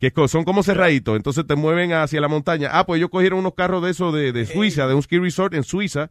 Que 0.00 0.12
son 0.28 0.44
como 0.44 0.62
cerraditos, 0.62 1.16
entonces 1.16 1.46
te 1.46 1.54
mueven 1.54 1.92
hacia 1.94 2.20
la 2.20 2.28
montaña. 2.28 2.68
Ah, 2.72 2.84
pues 2.84 2.98
ellos 2.98 3.08
cogieron 3.10 3.38
unos 3.38 3.54
carros 3.54 3.82
de 3.82 3.90
esos 3.90 4.12
de, 4.12 4.32
de 4.32 4.44
Suiza, 4.44 4.86
de 4.86 4.94
un 4.94 5.02
ski 5.02 5.18
resort 5.18 5.54
en 5.54 5.64
Suiza. 5.64 6.10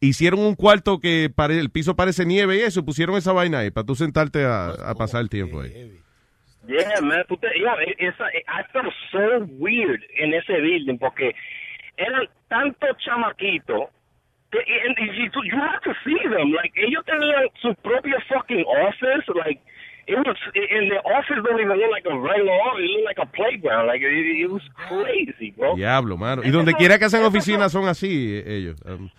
Hicieron 0.00 0.40
un 0.40 0.54
cuarto 0.56 0.98
que 0.98 1.30
pare- 1.32 1.58
el 1.60 1.70
piso 1.70 1.94
parece 1.94 2.24
nieve 2.26 2.56
y 2.56 2.60
eso, 2.60 2.84
pusieron 2.84 3.16
esa 3.16 3.32
vaina 3.32 3.58
ahí 3.60 3.70
para 3.70 3.84
tú 3.86 3.94
sentarte 3.94 4.44
a, 4.44 4.68
a 4.70 4.94
pasar 4.94 5.20
el 5.22 5.28
tiempo 5.28 5.60
ahí. 5.60 6.00
Yeah, 6.68 7.00
man. 7.00 7.24
Tú 7.28 7.36
te- 7.40 7.48
yeah, 7.60 7.74
it- 7.80 7.96
it's 7.98 8.20
a- 8.20 8.44
I 8.46 8.62
felt 8.72 8.92
so 9.10 9.46
weird 9.58 10.02
en 10.20 10.34
ese 10.34 10.52
building 10.60 10.98
porque 10.98 11.34
eran 11.96 12.28
tantos 12.48 12.96
chamaquitos. 12.98 13.88
que- 14.50 14.60
and 14.86 14.96
you, 15.14 15.28
you 15.44 15.58
have 15.60 15.80
to 15.82 15.92
see 16.04 16.16
them. 16.24 16.52
Like, 16.52 16.72
ellos 16.76 17.04
tenían 17.04 17.48
su 17.60 17.74
propio 17.82 18.16
fucking 18.30 18.64
office. 18.64 19.24
Like, 19.34 19.60
it 20.06 20.16
was, 20.16 20.36
and 20.54 20.90
the 20.90 20.96
office 21.04 21.36
don't 21.44 21.60
even 21.60 21.76
look 21.76 21.90
like 21.92 22.06
a 22.06 22.16
regular 22.18 22.52
office. 22.52 22.82
It 22.84 22.90
looked 22.92 23.04
like 23.04 23.18
a 23.18 23.26
playground. 23.26 23.86
Like, 23.88 24.00
it, 24.00 24.40
it 24.40 24.50
was 24.50 24.62
crazy, 24.88 25.50
bro. 25.56 25.76
Diablo, 25.76 26.16
mano. 26.16 26.40
Y 26.42 26.50
donde 26.50 26.72
quiera 26.78 26.98
que 26.98 27.04
hacen 27.06 27.22
oficinas 27.24 27.72
son 27.72 27.88
así, 27.88 28.38
eh, 28.38 28.56
ellos. 28.56 28.76
Um, 28.86 29.10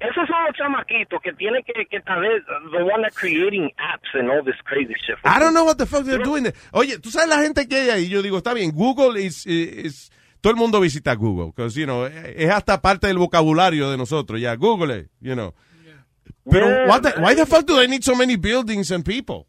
Esos 0.00 0.26
son 0.26 0.44
los 0.46 0.56
chamaquitos 0.56 1.20
que 1.22 1.32
tienen 1.34 1.62
que, 1.64 1.86
que 1.86 2.00
tal 2.00 2.20
vez, 2.20 2.42
the 2.72 2.82
one 2.82 3.02
that 3.02 3.12
creating 3.14 3.70
apps 3.78 4.08
and 4.14 4.28
all 4.30 4.42
this 4.44 4.56
crazy 4.64 4.94
shit. 5.06 5.16
I 5.24 5.38
don't 5.38 5.54
know 5.54 5.64
what 5.64 5.76
the 5.78 5.86
fuck 5.86 6.04
they're 6.04 6.22
doing 6.22 6.42
there. 6.44 6.54
Oye, 6.72 6.98
tú 6.98 7.10
sabes 7.10 7.28
la 7.28 7.40
gente 7.42 7.66
que 7.68 7.76
hay 7.76 7.90
ahí. 7.90 8.08
Yo 8.08 8.20
digo, 8.22 8.38
está 8.38 8.52
bien, 8.54 8.72
Google 8.72 9.20
is, 9.22 9.46
is- 9.46 10.10
todo 10.40 10.52
el 10.52 10.56
mundo 10.58 10.78
visita 10.80 11.14
Google, 11.14 11.52
because, 11.54 11.74
you 11.78 11.86
know, 11.86 12.04
es 12.06 12.50
hasta 12.50 12.82
parte 12.82 13.06
del 13.06 13.16
vocabulario 13.18 13.90
de 13.90 13.96
nosotros. 13.96 14.40
Ya, 14.40 14.56
Google 14.56 14.98
it, 14.98 15.08
you 15.20 15.34
know. 15.34 15.54
Pero, 16.50 16.66
Yeah, 16.68 16.86
what 16.88 17.02
the- 17.02 17.20
why 17.22 17.34
the 17.34 17.46
fuck 17.46 17.64
do 17.64 17.76
they 17.76 17.88
need 17.88 18.02
so 18.02 18.14
many 18.14 18.36
buildings 18.36 18.90
and 18.90 19.04
people? 19.04 19.46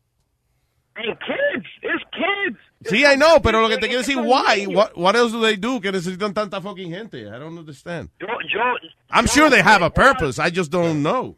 Sí, 2.86 3.04
I 3.06 3.16
know, 3.16 3.42
pero 3.42 3.62
lo 3.62 3.70
que 3.70 3.78
te 3.78 3.88
quiero 3.88 4.02
decir, 4.02 4.18
why? 4.18 4.68
What, 4.68 4.96
what 4.96 5.16
else 5.16 5.32
do 5.32 5.42
they 5.42 5.58
do 5.58 5.80
que 5.82 5.92
necesitan 5.92 6.34
tanta 6.34 6.62
fucking 6.62 6.92
gente? 6.92 7.28
I 7.28 7.40
don't 7.40 7.58
understand. 7.58 8.10
Yo, 8.20 8.28
yo, 8.28 8.62
I'm 9.10 9.28
sure 9.28 9.50
they 9.50 9.62
have 9.62 9.82
a 9.82 9.90
purpose. 9.90 10.40
I 10.40 10.50
just 10.50 10.72
don't 10.72 11.02
know. 11.02 11.36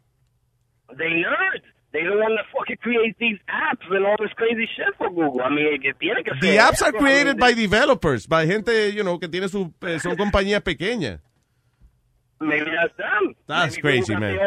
they 0.98 1.06
nerds. 1.06 1.64
They 1.94 2.04
the 2.04 2.18
one 2.18 2.36
that 2.36 2.46
fucking 2.54 2.78
create 2.82 3.16
these 3.18 3.40
apps 3.48 3.90
and 3.90 4.06
all 4.06 4.18
this 4.20 4.32
crazy 4.36 4.68
shit 4.76 4.94
for 4.98 5.10
Google. 5.10 5.42
I 5.42 5.50
mean, 5.50 5.82
que 5.82 5.94
tiene 5.94 6.24
que 6.24 6.34
The 6.42 6.58
apps 6.58 6.82
are 6.82 6.92
created 6.92 7.40
by 7.40 7.54
developers, 7.54 8.28
by 8.28 8.46
gente, 8.46 8.92
you 8.92 9.04
know, 9.04 9.18
que 9.18 9.30
tiene 9.30 9.48
su, 9.48 9.74
eh, 9.82 9.98
son 10.00 10.16
compañías 10.18 10.62
pequeñas. 10.62 11.20
Maybe 12.40 12.70
that's 12.70 12.96
them. 12.98 13.36
That's 13.48 13.76
Maybe 13.78 13.82
crazy, 13.82 14.16
man. 14.16 14.38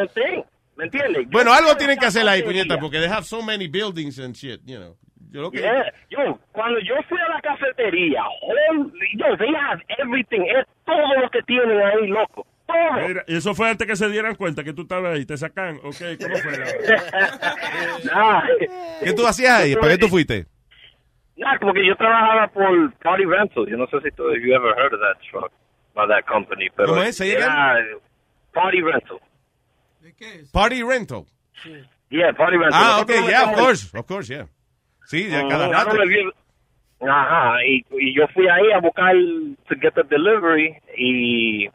Bueno, 1.30 1.52
algo 1.52 1.76
tienen 1.76 1.98
que 1.98 2.06
hacer 2.06 2.26
ahí, 2.28 2.42
puñeta, 2.42 2.78
porque 2.78 3.00
they 3.00 3.08
have 3.08 3.26
so 3.26 3.42
many 3.42 3.66
buildings 3.66 4.18
and 4.18 4.34
shit, 4.34 4.60
you 4.64 4.78
know. 4.78 4.96
Yo 5.30 5.42
lo 5.42 5.50
que... 5.50 5.58
Yeah. 5.58 5.92
Yo, 6.10 6.38
cuando 6.52 6.80
yo 6.80 6.94
fui 7.08 7.18
a 7.18 7.28
la 7.28 7.40
cafetería, 7.40 8.22
holy, 8.42 8.92
yo, 9.16 9.36
they 9.38 9.54
have 9.54 9.82
everything. 9.98 10.42
Es 10.42 10.66
todo 10.84 11.20
lo 11.20 11.30
que 11.30 11.42
tienen 11.42 11.80
ahí, 11.80 12.08
loco. 12.08 12.46
Todo. 12.66 13.08
Mira, 13.08 13.24
eso 13.26 13.54
fue 13.54 13.70
antes 13.70 13.86
que 13.86 13.96
se 13.96 14.08
dieran 14.08 14.34
cuenta 14.34 14.64
que 14.64 14.72
tú 14.72 14.82
estabas 14.82 15.14
ahí. 15.14 15.26
Te 15.26 15.36
sacan, 15.36 15.76
ok, 15.76 16.18
¿cómo 16.20 16.36
fue? 16.36 16.52
Nah. 18.12 18.42
¿Qué 19.02 19.12
tú 19.12 19.26
hacías 19.26 19.60
ahí? 19.60 19.74
¿Para 19.74 19.88
qué 19.92 19.98
tú 19.98 20.08
fuiste? 20.08 20.46
Nah, 21.36 21.58
porque 21.58 21.86
yo 21.86 21.96
trabajaba 21.96 22.48
por 22.48 22.92
Party 22.98 23.24
Rental. 23.24 23.66
Yo 23.66 23.76
no 23.76 23.86
sé 23.86 24.00
si 24.02 24.10
tú, 24.10 24.30
if 24.30 24.42
you 24.44 24.54
ever 24.54 24.74
heard 24.76 24.92
of 24.92 25.00
that 25.00 25.18
truck, 25.30 25.50
by 25.94 26.06
that 26.06 26.24
company. 26.26 26.68
Pero 26.76 26.90
¿Cómo 26.90 27.02
es? 27.02 27.20
Era 27.20 27.76
Party 28.52 28.82
Rental. 28.82 29.20
Party 30.52 30.82
rental. 30.82 31.26
Yeah, 32.10 32.32
Party 32.36 32.56
Rental. 32.56 32.80
Ah, 32.80 33.00
okay, 33.02 33.28
yeah, 33.28 33.50
of 33.50 33.56
course, 33.56 33.94
of 33.94 34.06
course, 34.06 34.28
yeah. 34.28 34.44
Sí, 35.10 35.48
cada 35.48 35.68
rato. 35.68 35.96
le- 35.96 36.30
Ajá, 37.02 37.64
y, 37.64 37.82
y 37.98 38.14
yo 38.14 38.28
fui 38.28 38.46
ahí 38.46 38.70
a 38.72 38.78
buscar 38.78 39.14
to 39.68 39.74
get 39.80 39.94
the 39.94 40.02
delivery 40.04 40.76
y, 40.98 41.66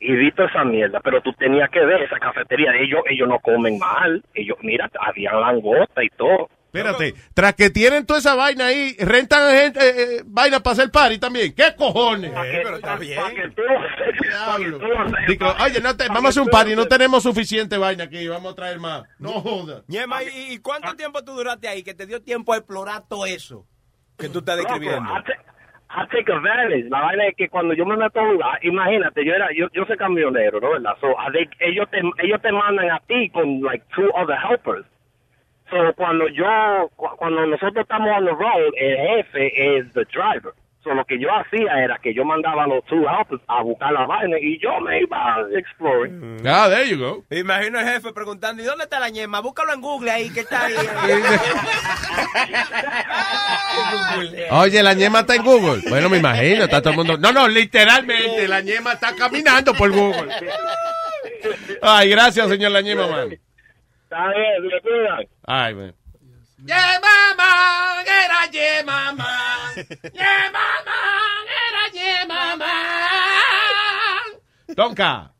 y 0.00 0.12
vi 0.16 0.32
toda 0.32 0.48
esa 0.48 0.64
mierda, 0.64 0.98
pero 1.00 1.20
tú 1.20 1.32
tenías 1.34 1.70
que 1.70 1.78
ver 1.84 2.02
esa 2.02 2.18
cafetería, 2.18 2.74
ellos 2.76 3.00
ellos 3.08 3.28
no 3.28 3.38
comen 3.38 3.78
mal, 3.78 4.22
ellos, 4.34 4.58
mira, 4.62 4.90
había 4.98 5.32
langota 5.34 6.02
y 6.02 6.08
todo. 6.10 6.48
Espérate, 6.74 7.14
tras 7.34 7.54
que 7.54 7.70
tienen 7.70 8.04
toda 8.04 8.18
esa 8.18 8.34
vaina 8.34 8.66
ahí, 8.66 8.96
rentan 8.98 9.48
gente, 9.56 9.78
eh, 9.80 9.92
eh, 10.18 10.22
vaina 10.26 10.60
para 10.60 10.72
hacer 10.72 10.90
party 10.90 11.18
también. 11.18 11.54
¿Qué 11.54 11.74
cojones? 11.76 12.32
pero 12.62 12.76
está 12.76 12.96
bien. 12.96 13.20
Digo, 15.28 15.46
oye, 15.64 15.80
no 15.80 15.96
te- 15.96 16.08
vamos 16.08 16.24
a 16.24 16.28
hacer 16.28 16.42
un 16.42 16.48
party, 16.48 16.74
no 16.76 16.86
tenemos 16.86 17.22
suficiente 17.22 17.78
vaina 17.78 18.04
aquí, 18.04 18.26
vamos 18.28 18.52
a 18.52 18.56
traer 18.56 18.78
más. 18.78 19.04
No 19.18 19.32
jodas. 19.40 19.82
Ñema, 19.88 20.22
¿y, 20.22 20.54
y 20.54 20.58
cuánto 20.58 20.94
tiempo 20.96 21.22
tú 21.24 21.32
duraste 21.32 21.68
ahí 21.68 21.82
que 21.82 21.94
te 21.94 22.06
dio 22.06 22.20
tiempo 22.22 22.52
a 22.52 22.56
explorar 22.58 23.02
todo 23.08 23.26
eso 23.26 23.66
que 24.18 24.28
tú 24.28 24.40
estás 24.40 24.56
describiendo? 24.56 25.02
I, 25.10 25.22
ta- 25.24 26.02
I 26.02 26.06
take 26.10 26.32
advantage. 26.32 26.88
La 26.90 27.00
vaina 27.02 27.26
es 27.28 27.36
que 27.36 27.48
cuando 27.48 27.74
yo 27.74 27.86
me 27.86 27.96
meto 27.96 28.18
a 28.18 28.22
un 28.24 28.32
lugar, 28.32 28.58
imagínate, 28.64 29.24
yo 29.24 29.32
era, 29.32 29.48
yo, 29.56 29.68
yo 29.72 29.84
soy 29.86 29.96
camionero, 29.96 30.60
¿no? 30.60 30.70
¿Verdad? 30.72 30.94
So, 31.00 31.08
they- 31.32 31.48
ellos 31.60 31.88
te, 31.90 31.98
ellos 32.24 32.40
te 32.42 32.50
mandan 32.52 32.90
a 32.90 33.00
ti 33.06 33.30
con 33.30 33.60
like 33.62 33.84
two 33.94 34.08
other 34.16 34.36
helpers. 34.36 34.84
So, 35.74 35.92
cuando 35.96 36.28
yo, 36.28 36.88
cu- 36.94 37.16
cuando 37.16 37.44
nosotros 37.46 37.82
estamos 37.82 38.08
on 38.16 38.24
the 38.26 38.30
road, 38.30 38.72
el 38.78 38.96
jefe 38.96 39.76
es 39.78 39.92
the 39.92 40.04
driver. 40.04 40.52
So, 40.84 40.94
lo 40.94 41.04
que 41.04 41.18
yo 41.18 41.28
hacía 41.34 41.82
era 41.82 41.98
que 41.98 42.14
yo 42.14 42.24
mandaba 42.24 42.62
a 42.64 42.66
los 42.68 42.84
two 42.84 43.04
helpers 43.08 43.42
a 43.48 43.60
buscar 43.62 43.90
la 43.92 44.06
vaina 44.06 44.36
y 44.38 44.56
yo 44.60 44.78
me 44.80 45.00
iba 45.00 45.38
exploring. 45.58 46.36
Ah, 46.46 46.68
there 46.68 46.88
you 46.88 46.96
go. 46.98 47.24
Imagino 47.34 47.80
el 47.80 47.86
jefe 47.88 48.12
preguntando, 48.12 48.62
¿y 48.62 48.66
dónde 48.66 48.84
está 48.84 49.00
la 49.00 49.08
ñema? 49.08 49.40
Búscalo 49.40 49.72
en 49.72 49.80
Google 49.80 50.10
ahí, 50.12 50.30
que 50.30 50.40
está 50.40 50.66
ahí. 50.66 50.74
Oye, 54.50 54.82
la 54.82 54.94
ñema 54.94 55.20
está 55.20 55.34
en 55.36 55.42
Google. 55.42 55.82
Bueno, 55.88 56.08
me 56.08 56.18
imagino, 56.18 56.64
está 56.64 56.80
todo 56.80 56.90
el 56.90 56.96
mundo. 56.98 57.16
No, 57.18 57.32
no, 57.32 57.48
literalmente, 57.48 58.46
la 58.46 58.60
ñema 58.60 58.92
está 58.92 59.14
caminando 59.16 59.74
por 59.74 59.90
Google. 59.90 60.30
Ay, 61.82 62.08
gracias, 62.10 62.48
señor 62.48 62.70
la 62.72 62.80
ñema, 62.82 63.06
man. 63.08 63.36
Está 64.14 64.28
bien, 64.28 64.62
me 64.62 64.80
cuidan. 64.80 65.26
Ay, 65.44 65.74
man. 65.74 65.94
Yeah, 66.64 67.00
mama, 67.02 68.02
era 68.06 68.48
yeah, 68.52 68.84
mama. 68.86 69.26
Yeah, 70.14 70.50
mama, 70.52 70.98
era 71.50 71.92
yeah, 71.92 72.24
mama. 72.28 72.72
Tonka. 74.76 75.32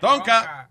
Tonka. 0.00 0.70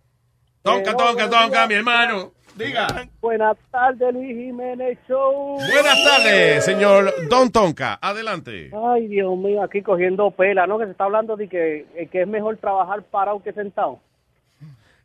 Tonka, 0.63 0.93
tonka, 0.97 1.29
tonka, 1.29 1.67
mi 1.67 1.75
hermano. 1.75 2.31
Diga. 2.55 2.87
Buenas 3.21 3.57
tardes, 3.69 4.11
Luis 4.11 4.35
Jiménez 4.35 4.97
Show. 5.07 5.59
Buenas 5.59 6.03
tardes, 6.03 6.65
señor 6.65 7.13
Don 7.29 7.51
Tonka. 7.51 7.99
Adelante. 8.01 8.71
Ay, 8.73 9.07
Dios 9.09 9.37
mío, 9.37 9.61
aquí 9.61 9.83
cogiendo 9.83 10.31
pela, 10.31 10.65
¿no? 10.65 10.79
Que 10.79 10.85
se 10.85 10.91
está 10.91 11.03
hablando 11.03 11.35
de 11.35 11.47
que, 11.47 11.85
eh, 11.93 12.07
que 12.11 12.23
es 12.23 12.27
mejor 12.27 12.57
trabajar 12.57 13.03
parado 13.03 13.43
que 13.43 13.53
sentado. 13.53 13.99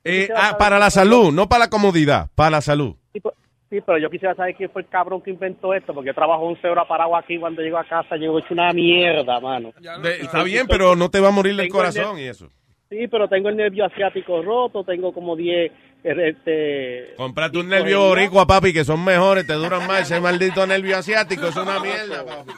Eh, 0.05 0.29
ah, 0.35 0.57
para 0.59 0.79
la 0.79 0.91
salud, 0.91 1.33
no 1.33 1.49
para 1.49 1.65
la 1.65 1.71
comodidad, 1.71 2.29
para 2.35 2.51
la 2.51 2.61
salud. 2.61 2.95
Sí, 3.13 3.21
pero- 3.21 3.35
Sí, 3.71 3.79
pero 3.87 3.99
yo 3.99 4.11
quisiera 4.11 4.35
saber 4.35 4.57
quién 4.57 4.69
fue 4.71 4.83
el 4.83 4.89
cabrón 4.89 5.23
que 5.23 5.31
inventó 5.31 5.73
esto, 5.73 5.95
porque 5.95 6.09
yo 6.09 6.15
trabajo 6.15 6.43
11 6.43 6.67
horas 6.69 6.87
parado 6.89 7.15
aquí 7.15 7.39
cuando 7.39 7.63
llego 7.63 7.79
a 7.79 7.85
casa, 7.85 8.17
llego 8.17 8.41
hecho 8.41 8.53
una 8.53 8.73
mierda, 8.73 9.39
mano. 9.39 9.73
De- 10.03 10.23
está 10.23 10.43
bien, 10.43 10.67
pero 10.67 10.97
no 10.97 11.09
te 11.09 11.21
va 11.21 11.29
a 11.29 11.31
morir 11.31 11.53
el 11.53 11.61
el 11.61 11.69
corazón 11.69 12.17
de- 12.17 12.23
y 12.25 12.27
eso. 12.27 12.49
Sí, 12.89 13.07
pero 13.07 13.29
tengo 13.29 13.49
el 13.49 13.57
nervio 13.57 13.85
asiático 13.85 14.43
roto, 14.43 14.83
tengo 14.83 15.13
como 15.13 15.37
10... 15.37 15.71
eh, 16.05 16.29
Este, 16.31 17.15
Comprate 17.17 17.59
un 17.59 17.69
nervio 17.69 18.01
boricua, 18.09 18.47
papi, 18.47 18.73
que 18.73 18.85
son 18.85 19.05
mejores, 19.05 19.47
te 19.47 19.53
duran 19.55 19.87
más. 19.87 20.03
Ese 20.03 20.21
maldito 20.21 20.67
nervio 20.67 20.97
asiático 20.99 21.47
es 21.47 21.57
una 21.57 21.79
mierda, 21.81 22.25
papi. 22.25 22.53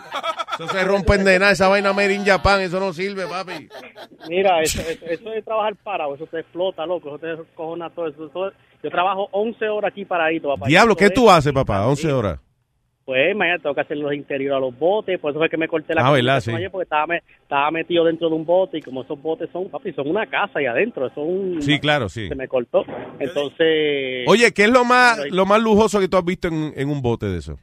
Eso 0.55 0.69
se 0.69 0.85
rompen 0.85 1.25
de 1.25 1.39
nada, 1.39 1.53
esa 1.53 1.69
vaina 1.69 1.93
made 1.93 2.15
in 2.15 2.25
Japan, 2.25 2.61
eso 2.61 2.79
no 2.79 2.93
sirve, 2.93 3.27
papi. 3.27 3.69
Mira, 4.29 4.61
eso, 4.63 4.81
eso, 4.83 5.05
eso 5.07 5.31
de 5.31 5.43
trabajar 5.43 5.75
parado, 5.83 6.15
eso 6.15 6.27
te 6.27 6.41
explota, 6.41 6.85
loco, 6.87 7.09
eso 7.09 7.19
te 7.19 7.55
cojona 7.55 7.91
todo 7.91 8.09
eso. 8.09 8.27
eso- 8.27 8.53
yo 8.83 8.91
trabajo 8.91 9.29
11 9.33 9.69
horas 9.69 9.93
aquí 9.93 10.05
paradito, 10.05 10.49
papá. 10.49 10.67
Diablo, 10.67 10.97
¿qué 10.97 11.11
tú 11.11 11.27
es- 11.31 11.37
haces, 11.37 11.53
papá? 11.53 11.87
11 11.87 12.13
horas. 12.13 12.39
Pues, 13.13 13.37
mañana 13.37 13.59
tengo 13.59 13.75
que 13.75 13.83
hacer 13.83 13.99
los 13.99 14.15
interiores 14.15 14.57
a 14.57 14.59
los 14.61 14.79
botes, 14.79 15.19
por 15.21 15.33
eso 15.33 15.39
fue 15.39 15.51
que 15.51 15.59
me 15.59 15.69
corté 15.69 15.95
la 15.95 16.01
Ah, 16.01 16.05
comunicación 16.07 16.55
Sí. 16.55 16.57
ayer, 16.57 16.71
porque 16.71 16.85
estaba, 16.85 17.07
me- 17.07 17.23
estaba 17.43 17.71
metido 17.71 18.05
dentro 18.07 18.31
de 18.31 18.35
un 18.37 18.47
bote 18.47 18.79
y 18.79 18.81
como 18.81 19.03
esos 19.03 19.21
botes 19.21 19.51
son, 19.53 19.69
papi, 19.69 19.93
son 19.93 20.09
una 20.09 20.25
casa 20.27 20.61
ahí 20.61 20.65
adentro, 20.65 21.11
son... 21.15 21.61
Sí, 21.61 21.79
claro, 21.79 22.09
sí. 22.09 22.27
Se 22.29 22.35
me 22.35 22.49
cortó. 22.49 22.87
Entonces... 23.21 24.25
Oye, 24.27 24.51
¿qué 24.55 24.63
es 24.65 24.71
lo 24.71 24.87
más, 24.87 25.19
lo 25.31 25.45
más 25.45 25.61
lujoso 25.63 26.01
que 26.01 26.09
tú 26.09 26.17
has 26.17 26.25
visto 26.25 26.49
en, 26.49 26.73
en 26.75 26.89
un 26.89 27.03
bote 27.03 27.27
de 27.27 27.37
eso? 27.37 27.59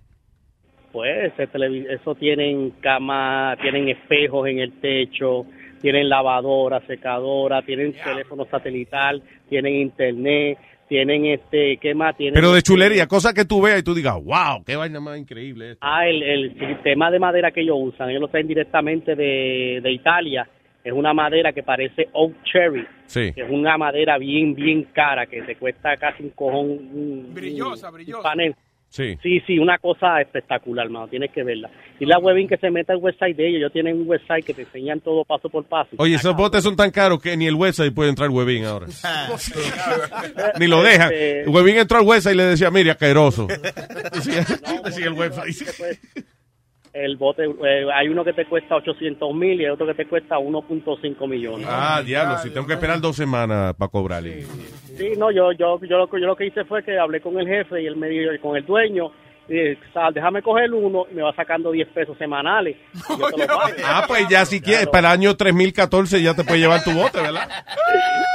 Pues 0.92 1.34
eso 1.40 2.14
tienen 2.14 2.70
cama, 2.80 3.56
tienen 3.60 3.90
espejos 3.90 4.48
en 4.50 4.60
el 4.60 4.74
techo, 4.80 5.48
tienen 5.82 6.10
lavadora, 6.10 6.80
secadora, 6.86 7.64
tienen 7.64 7.94
teléfono 7.94 8.46
satelital, 8.52 9.24
tienen 9.50 9.74
internet, 9.78 10.60
tienen 10.90 11.26
este, 11.28 11.78
¿qué 11.78 11.94
más? 11.94 12.18
Tienen 12.18 12.34
Pero 12.34 12.52
de 12.52 12.62
chulería, 12.62 13.08
cosas 13.08 13.34
que 13.34 13.46
tú 13.46 13.62
veas 13.62 13.80
y 13.80 13.84
tú 13.84 13.94
digas, 13.94 14.16
wow, 14.16 14.64
qué 14.66 14.76
vaina 14.76 15.00
más 15.00 15.18
increíble. 15.18 15.72
esto". 15.72 15.80
Ah, 15.86 16.06
el, 16.08 16.22
el 16.22 16.60
sistema 16.60 17.10
de 17.12 17.20
madera 17.20 17.52
que 17.52 17.62
ellos 17.62 17.78
usan, 17.80 18.10
ellos 18.10 18.22
lo 18.22 18.28
traen 18.28 18.48
directamente 18.48 19.16
de, 19.16 19.80
de 19.82 19.92
Italia. 19.92 20.48
Es 20.84 20.94
una 20.94 21.14
madera 21.14 21.52
que 21.54 21.62
parece 21.62 22.08
oak 22.14 22.34
cherry. 22.44 22.86
Sí. 23.06 23.32
que 23.34 23.42
es 23.42 23.50
una 23.50 23.78
madera 23.78 24.18
bien, 24.18 24.54
bien 24.54 24.84
cara, 24.94 25.26
que 25.26 25.42
te 25.42 25.56
cuesta 25.56 25.96
casi 25.98 26.24
un 26.24 26.30
cojón. 26.30 26.70
un- 26.70 27.32
Brillosa, 27.34 27.90
un 27.90 27.96
brillosa. 27.96 28.22
panel. 28.24 28.56
Sí. 28.90 29.18
Sí, 29.22 29.40
sí, 29.46 29.60
una 29.60 29.78
cosa 29.78 30.20
espectacular, 30.20 30.88
hermano, 30.88 31.08
tienes 31.08 31.32
que 31.32 31.44
verla. 31.44 31.70
Y 32.00 32.06
la 32.06 32.18
webin 32.18 32.48
que 32.48 32.58
se 32.58 32.72
meta 32.72 32.94
al 32.94 33.00
website 33.00 33.38
de 33.38 33.48
ellos, 33.48 33.60
ellos 33.60 33.72
tienen 33.72 33.98
un 33.98 34.10
website 34.10 34.44
que 34.44 34.54
te 34.54 34.64
enseñan 34.64 35.00
todo 35.00 35.24
paso 35.26 35.48
por 35.48 35.64
paso. 35.66 35.92
Oye, 35.98 36.16
esos 36.16 36.36
botes 36.36 36.64
son 36.64 36.76
tan 36.76 36.90
caros 36.90 37.22
que 37.22 37.38
ni 37.38 37.46
el 37.46 37.54
website 37.56 37.94
puede 37.94 38.10
entrar 38.10 38.30
Webin 38.32 38.66
ahora. 38.66 38.88
ni 40.60 40.68
lo 40.68 40.82
dejan. 40.82 41.12
Este- 41.14 41.44
Webin 41.48 41.78
entró 41.78 42.00
al 42.00 42.06
website 42.06 42.34
y 42.34 42.38
le 42.38 42.44
decía, 42.46 42.72
mire, 42.72 42.92
asqueroso. 42.92 43.48
Decía, 43.48 44.46
decía 44.84 45.06
el 45.06 45.14
website. 45.14 45.56
El 46.92 47.18
bote, 47.18 47.44
eh, 47.46 47.86
hay 47.94 48.08
uno 48.10 48.24
que 48.24 48.34
te 48.34 48.46
cuesta 48.46 48.76
800 48.76 49.34
mil 49.36 49.62
y 49.62 49.66
hay 49.66 49.70
otro 49.72 49.86
que 49.86 49.94
te 49.94 50.08
cuesta 50.08 50.38
1.5 50.40 51.28
millones. 51.28 51.68
Ah, 51.70 52.02
diablo, 52.04 52.38
si 52.40 52.50
tengo 52.50 52.66
que 52.66 52.74
esperar 52.74 53.00
dos 53.00 53.16
semanas 53.16 53.76
para 53.76 53.90
cobrarle. 53.92 54.42
Sí, 54.98 55.12
no, 55.18 55.30
yo, 55.32 55.52
yo, 55.52 55.80
yo, 55.82 55.98
lo, 55.98 56.10
que- 56.10 56.20
yo 56.20 56.26
lo 56.28 56.36
que 56.36 56.48
hice 56.48 56.66
fue 56.66 56.84
que 56.84 56.98
hablé 56.98 57.22
con 57.22 57.40
el 57.40 57.48
jefe 57.48 57.82
y 57.82 57.86
él 57.86 57.96
me 57.96 58.10
dijo, 58.10 58.32
con 58.42 58.58
el 58.58 58.66
dueño, 58.66 59.12
y 59.48 59.54
dije, 59.54 59.78
"Sal, 59.94 60.14
déjame 60.14 60.42
coger 60.42 60.72
uno 60.74 61.06
y 61.12 61.16
me 61.16 61.22
va 61.24 61.34
sacando 61.36 61.72
10 61.72 61.88
pesos 61.90 62.18
semanales. 62.18 62.76
Y 62.94 63.20
yo 63.20 63.30
te 63.32 63.38
lo 63.42 63.48
pago. 63.48 63.62
Ah, 63.86 64.04
pues 64.08 64.28
ya 64.28 64.46
si 64.46 64.60
quieres, 64.62 64.88
para 64.88 65.14
el 65.14 65.20
año 65.20 65.36
3014 65.36 66.22
ya 66.22 66.34
te 66.34 66.44
puedes 66.44 66.62
llevar 66.62 66.84
tu 66.84 66.92
bote, 66.92 67.20
¿verdad? 67.22 67.48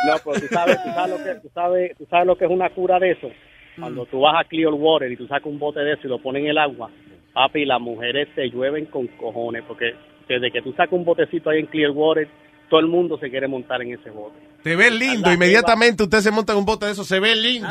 No, 0.06 0.14
pero 0.24 0.40
tú 0.40 0.46
sabes, 0.48 0.82
tú 0.82 0.90
sabes, 0.90 1.10
lo 1.18 1.24
que, 1.24 1.34
tú, 1.40 1.50
sabes, 1.54 1.96
tú 1.98 2.06
sabes 2.10 2.26
lo 2.26 2.36
que 2.36 2.44
es 2.44 2.50
una 2.50 2.70
cura 2.70 2.98
de 2.98 3.12
eso. 3.12 3.30
Cuando 3.78 4.06
tú 4.06 4.20
vas 4.20 4.36
a 4.40 4.44
Clearwater 4.48 5.10
y 5.10 5.16
tú 5.16 5.26
sacas 5.26 5.46
un 5.46 5.58
bote 5.58 5.80
de 5.80 5.94
eso 5.94 6.02
y 6.04 6.08
lo 6.10 6.18
pones 6.20 6.42
en 6.44 6.48
el 6.50 6.58
agua, 6.58 6.90
papi, 7.34 7.66
las 7.66 7.80
mujeres 7.80 8.28
te 8.34 8.48
llueven 8.48 8.86
con 8.86 9.06
cojones, 9.08 9.62
porque 9.68 9.92
desde 10.26 10.50
que 10.50 10.62
tú 10.62 10.72
sacas 10.72 10.92
un 10.92 11.04
botecito 11.04 11.50
ahí 11.50 11.60
en 11.60 11.66
Clearwater, 11.66 12.28
todo 12.70 12.80
el 12.80 12.86
mundo 12.86 13.18
se 13.18 13.28
quiere 13.28 13.46
montar 13.46 13.82
en 13.82 13.92
ese 13.92 14.10
bote. 14.10 14.38
Te 14.62 14.74
ves 14.76 14.92
lindo, 14.92 15.30
inmediatamente 15.30 16.04
usted 16.04 16.20
se 16.20 16.30
monta 16.30 16.52
en 16.54 16.60
un 16.60 16.64
bote 16.64 16.86
de 16.86 16.92
eso, 16.92 17.04
se 17.04 17.20
ve 17.20 17.36
lindo. 17.36 17.68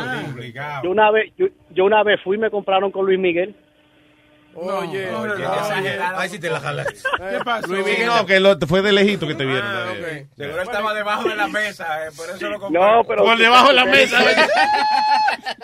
Yo 0.84 0.92
una 0.92 1.10
vez, 1.10 1.34
yo, 1.36 1.48
yo 1.72 1.86
una 1.86 2.04
vez 2.04 2.22
fui 2.22 2.38
y 2.38 2.40
me 2.40 2.52
compraron 2.52 2.92
con 2.92 3.06
Luis 3.06 3.18
Miguel. 3.18 3.56
Oye, 4.56 5.10
Ay, 6.16 6.30
si 6.30 6.40
te 6.40 6.50
la 6.50 6.60
jalas. 6.60 6.88
¿Qué 6.88 7.40
pasó? 7.44 7.68
Luis 7.68 7.86
Miguel, 7.86 8.06
no, 8.08 8.26
que 8.26 8.40
lo- 8.40 8.58
fue 8.68 8.82
de 8.82 8.92
lejito 8.92 9.28
que 9.28 9.36
te 9.36 9.46
vieron. 9.46 9.66
Seguro 10.36 10.62
estaba 10.62 10.94
debajo 10.94 11.28
de 11.28 11.36
la 11.36 11.48
mesa, 11.48 12.06
eh, 12.06 12.10
por 12.16 12.30
eso 12.30 12.50
lo 12.50 12.60
compré. 12.60 12.80
No, 12.80 13.04
pero 13.08 13.24
Por 13.24 13.38
debajo 13.38 13.68
de 13.70 13.74
la 13.74 13.86
mesa. 13.86 14.20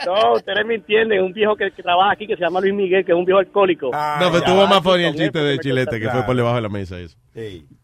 no, 0.06 0.34
ustedes 0.34 0.66
me 0.66 0.76
entienden, 0.76 1.24
un 1.24 1.34
viejo 1.34 1.56
que, 1.56 1.72
que 1.72 1.84
trabaja 1.84 2.12
aquí 2.14 2.28
que 2.28 2.36
se 2.36 2.42
llama 2.42 2.62
Luis 2.62 2.74
Miguel, 2.74 3.06
que 3.06 3.12
es 3.12 3.18
un 3.18 3.26
viejo 3.26 3.40
alcohólico. 3.40 3.92
No, 3.92 4.32
pero 4.32 4.42
tuvo 4.44 4.68
más 4.68 4.82
funny 4.82 5.04
el 5.06 5.16
chiste 5.16 5.40
de 5.40 5.60
Chilete, 5.60 6.00
que 6.00 6.10
fue 6.10 6.24
por 6.24 6.36
debajo 6.36 6.56
de 6.56 6.62
la 6.62 6.70
mesa 6.70 6.98
eso. 7.00 7.18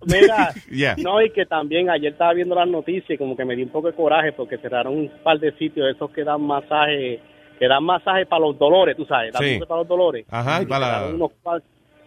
Mira, 0.06 0.53
Ya. 0.72 0.95
no, 0.98 1.22
y 1.22 1.30
que 1.32 1.45
también 1.45 1.90
ayer 1.90 2.11
estaba 2.14 2.34
viendo 2.34 2.56
las 2.56 2.68
noticias 2.68 3.10
y 3.11 3.18
como 3.18 3.38
que 3.38 3.45
me 3.45 3.56
dio 3.56 3.65
un 3.65 3.72
poco 3.72 3.88
de 3.88 3.94
coraje 3.94 4.32
porque 4.34 4.57
cerraron 4.57 4.94
un 4.98 5.11
par 5.23 5.40
de 5.40 5.52
sitios 5.57 5.88
esos 5.95 6.11
que 6.11 6.23
dan 6.23 6.41
masaje, 6.41 7.22
que 7.60 7.68
dan 7.68 7.84
masaje 7.84 8.26
para 8.26 8.41
los 8.41 8.57
dolores, 8.57 8.95
tú 8.98 9.06
sabes, 9.06 9.34
dan 9.34 9.41
Sí. 9.44 9.49
masaje 9.53 9.65
para 9.68 9.80
los 9.82 9.88
dolores. 9.88 10.26
Ajá, 10.30 10.61
y 10.61 10.65
para 10.65 10.80
la- 10.88 10.94
cerraron 10.99 11.15
unos 11.15 11.32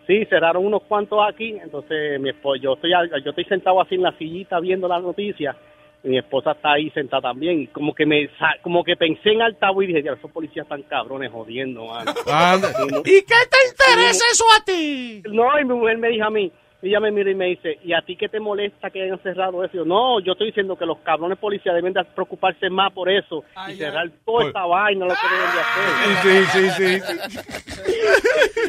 Sí, 0.06 0.24
cerraron 0.24 0.64
unos 0.64 0.82
cuantos 0.84 1.18
aquí, 1.28 1.50
entonces 1.62 2.18
mi 2.18 2.30
esposo, 2.30 2.56
yo 2.56 2.72
estoy, 2.72 2.94
al- 2.94 3.10
yo 3.22 3.28
estoy 3.30 3.44
sentado 3.44 3.78
así 3.78 3.94
en 3.94 4.02
la 4.02 4.12
sillita 4.16 4.58
viendo 4.58 4.88
las 4.88 5.02
noticias 5.02 5.54
y 6.02 6.08
mi 6.08 6.16
esposa 6.16 6.52
está 6.52 6.72
ahí 6.72 6.88
sentada 6.92 7.20
también 7.20 7.60
y 7.60 7.66
como 7.66 7.94
que 7.94 8.06
me 8.06 8.30
como 8.62 8.82
que 8.84 8.96
pensé 8.96 9.32
en 9.32 9.42
altavoz 9.42 9.84
y 9.84 9.88
dije, 9.88 10.02
ya, 10.04 10.12
esos 10.12 10.30
policías 10.30 10.64
están 10.64 10.82
cabrones 10.84 11.30
jodiendo, 11.30 11.84
mano". 11.84 12.10
Anda. 12.26 12.68
Y 12.82 12.86
no- 12.90 12.98
¿Y 13.00 13.20
qué 13.20 13.34
te 13.50 13.58
interesa 13.70 14.24
eso 14.32 14.44
a 14.58 14.64
ti? 14.64 15.22
no, 15.30 15.60
y 15.60 15.64
mi 15.66 15.74
mujer 15.74 15.98
me 15.98 16.08
dijo 16.08 16.24
a 16.24 16.30
mí, 16.30 16.50
ella 16.80 17.00
me 17.00 17.10
mira 17.10 17.30
y 17.30 17.34
me 17.34 17.46
dice, 17.46 17.78
¿y 17.82 17.92
a 17.92 18.02
ti 18.02 18.16
qué 18.16 18.28
te 18.28 18.38
molesta 18.38 18.90
que 18.90 19.02
hayan 19.02 19.20
cerrado 19.22 19.64
eso? 19.64 19.74
Y 19.74 19.78
yo, 19.78 19.84
no, 19.84 20.20
yo 20.20 20.32
estoy 20.32 20.48
diciendo 20.48 20.76
que 20.76 20.86
los 20.86 20.98
cabrones 20.98 21.38
policías 21.38 21.74
deben 21.74 21.92
de 21.92 22.04
preocuparse 22.04 22.70
más 22.70 22.92
por 22.92 23.10
eso 23.10 23.44
y 23.68 23.74
cerrar 23.74 24.08
toda 24.24 24.46
esta 24.46 24.64
vaina, 24.64 25.06
lo 25.06 25.14
que 25.14 25.28
deben 25.28 25.50
de 25.54 25.60
hacer. 25.60 25.88
Sí, 26.22 26.44
sí, 26.52 26.70
sí. 26.70 27.02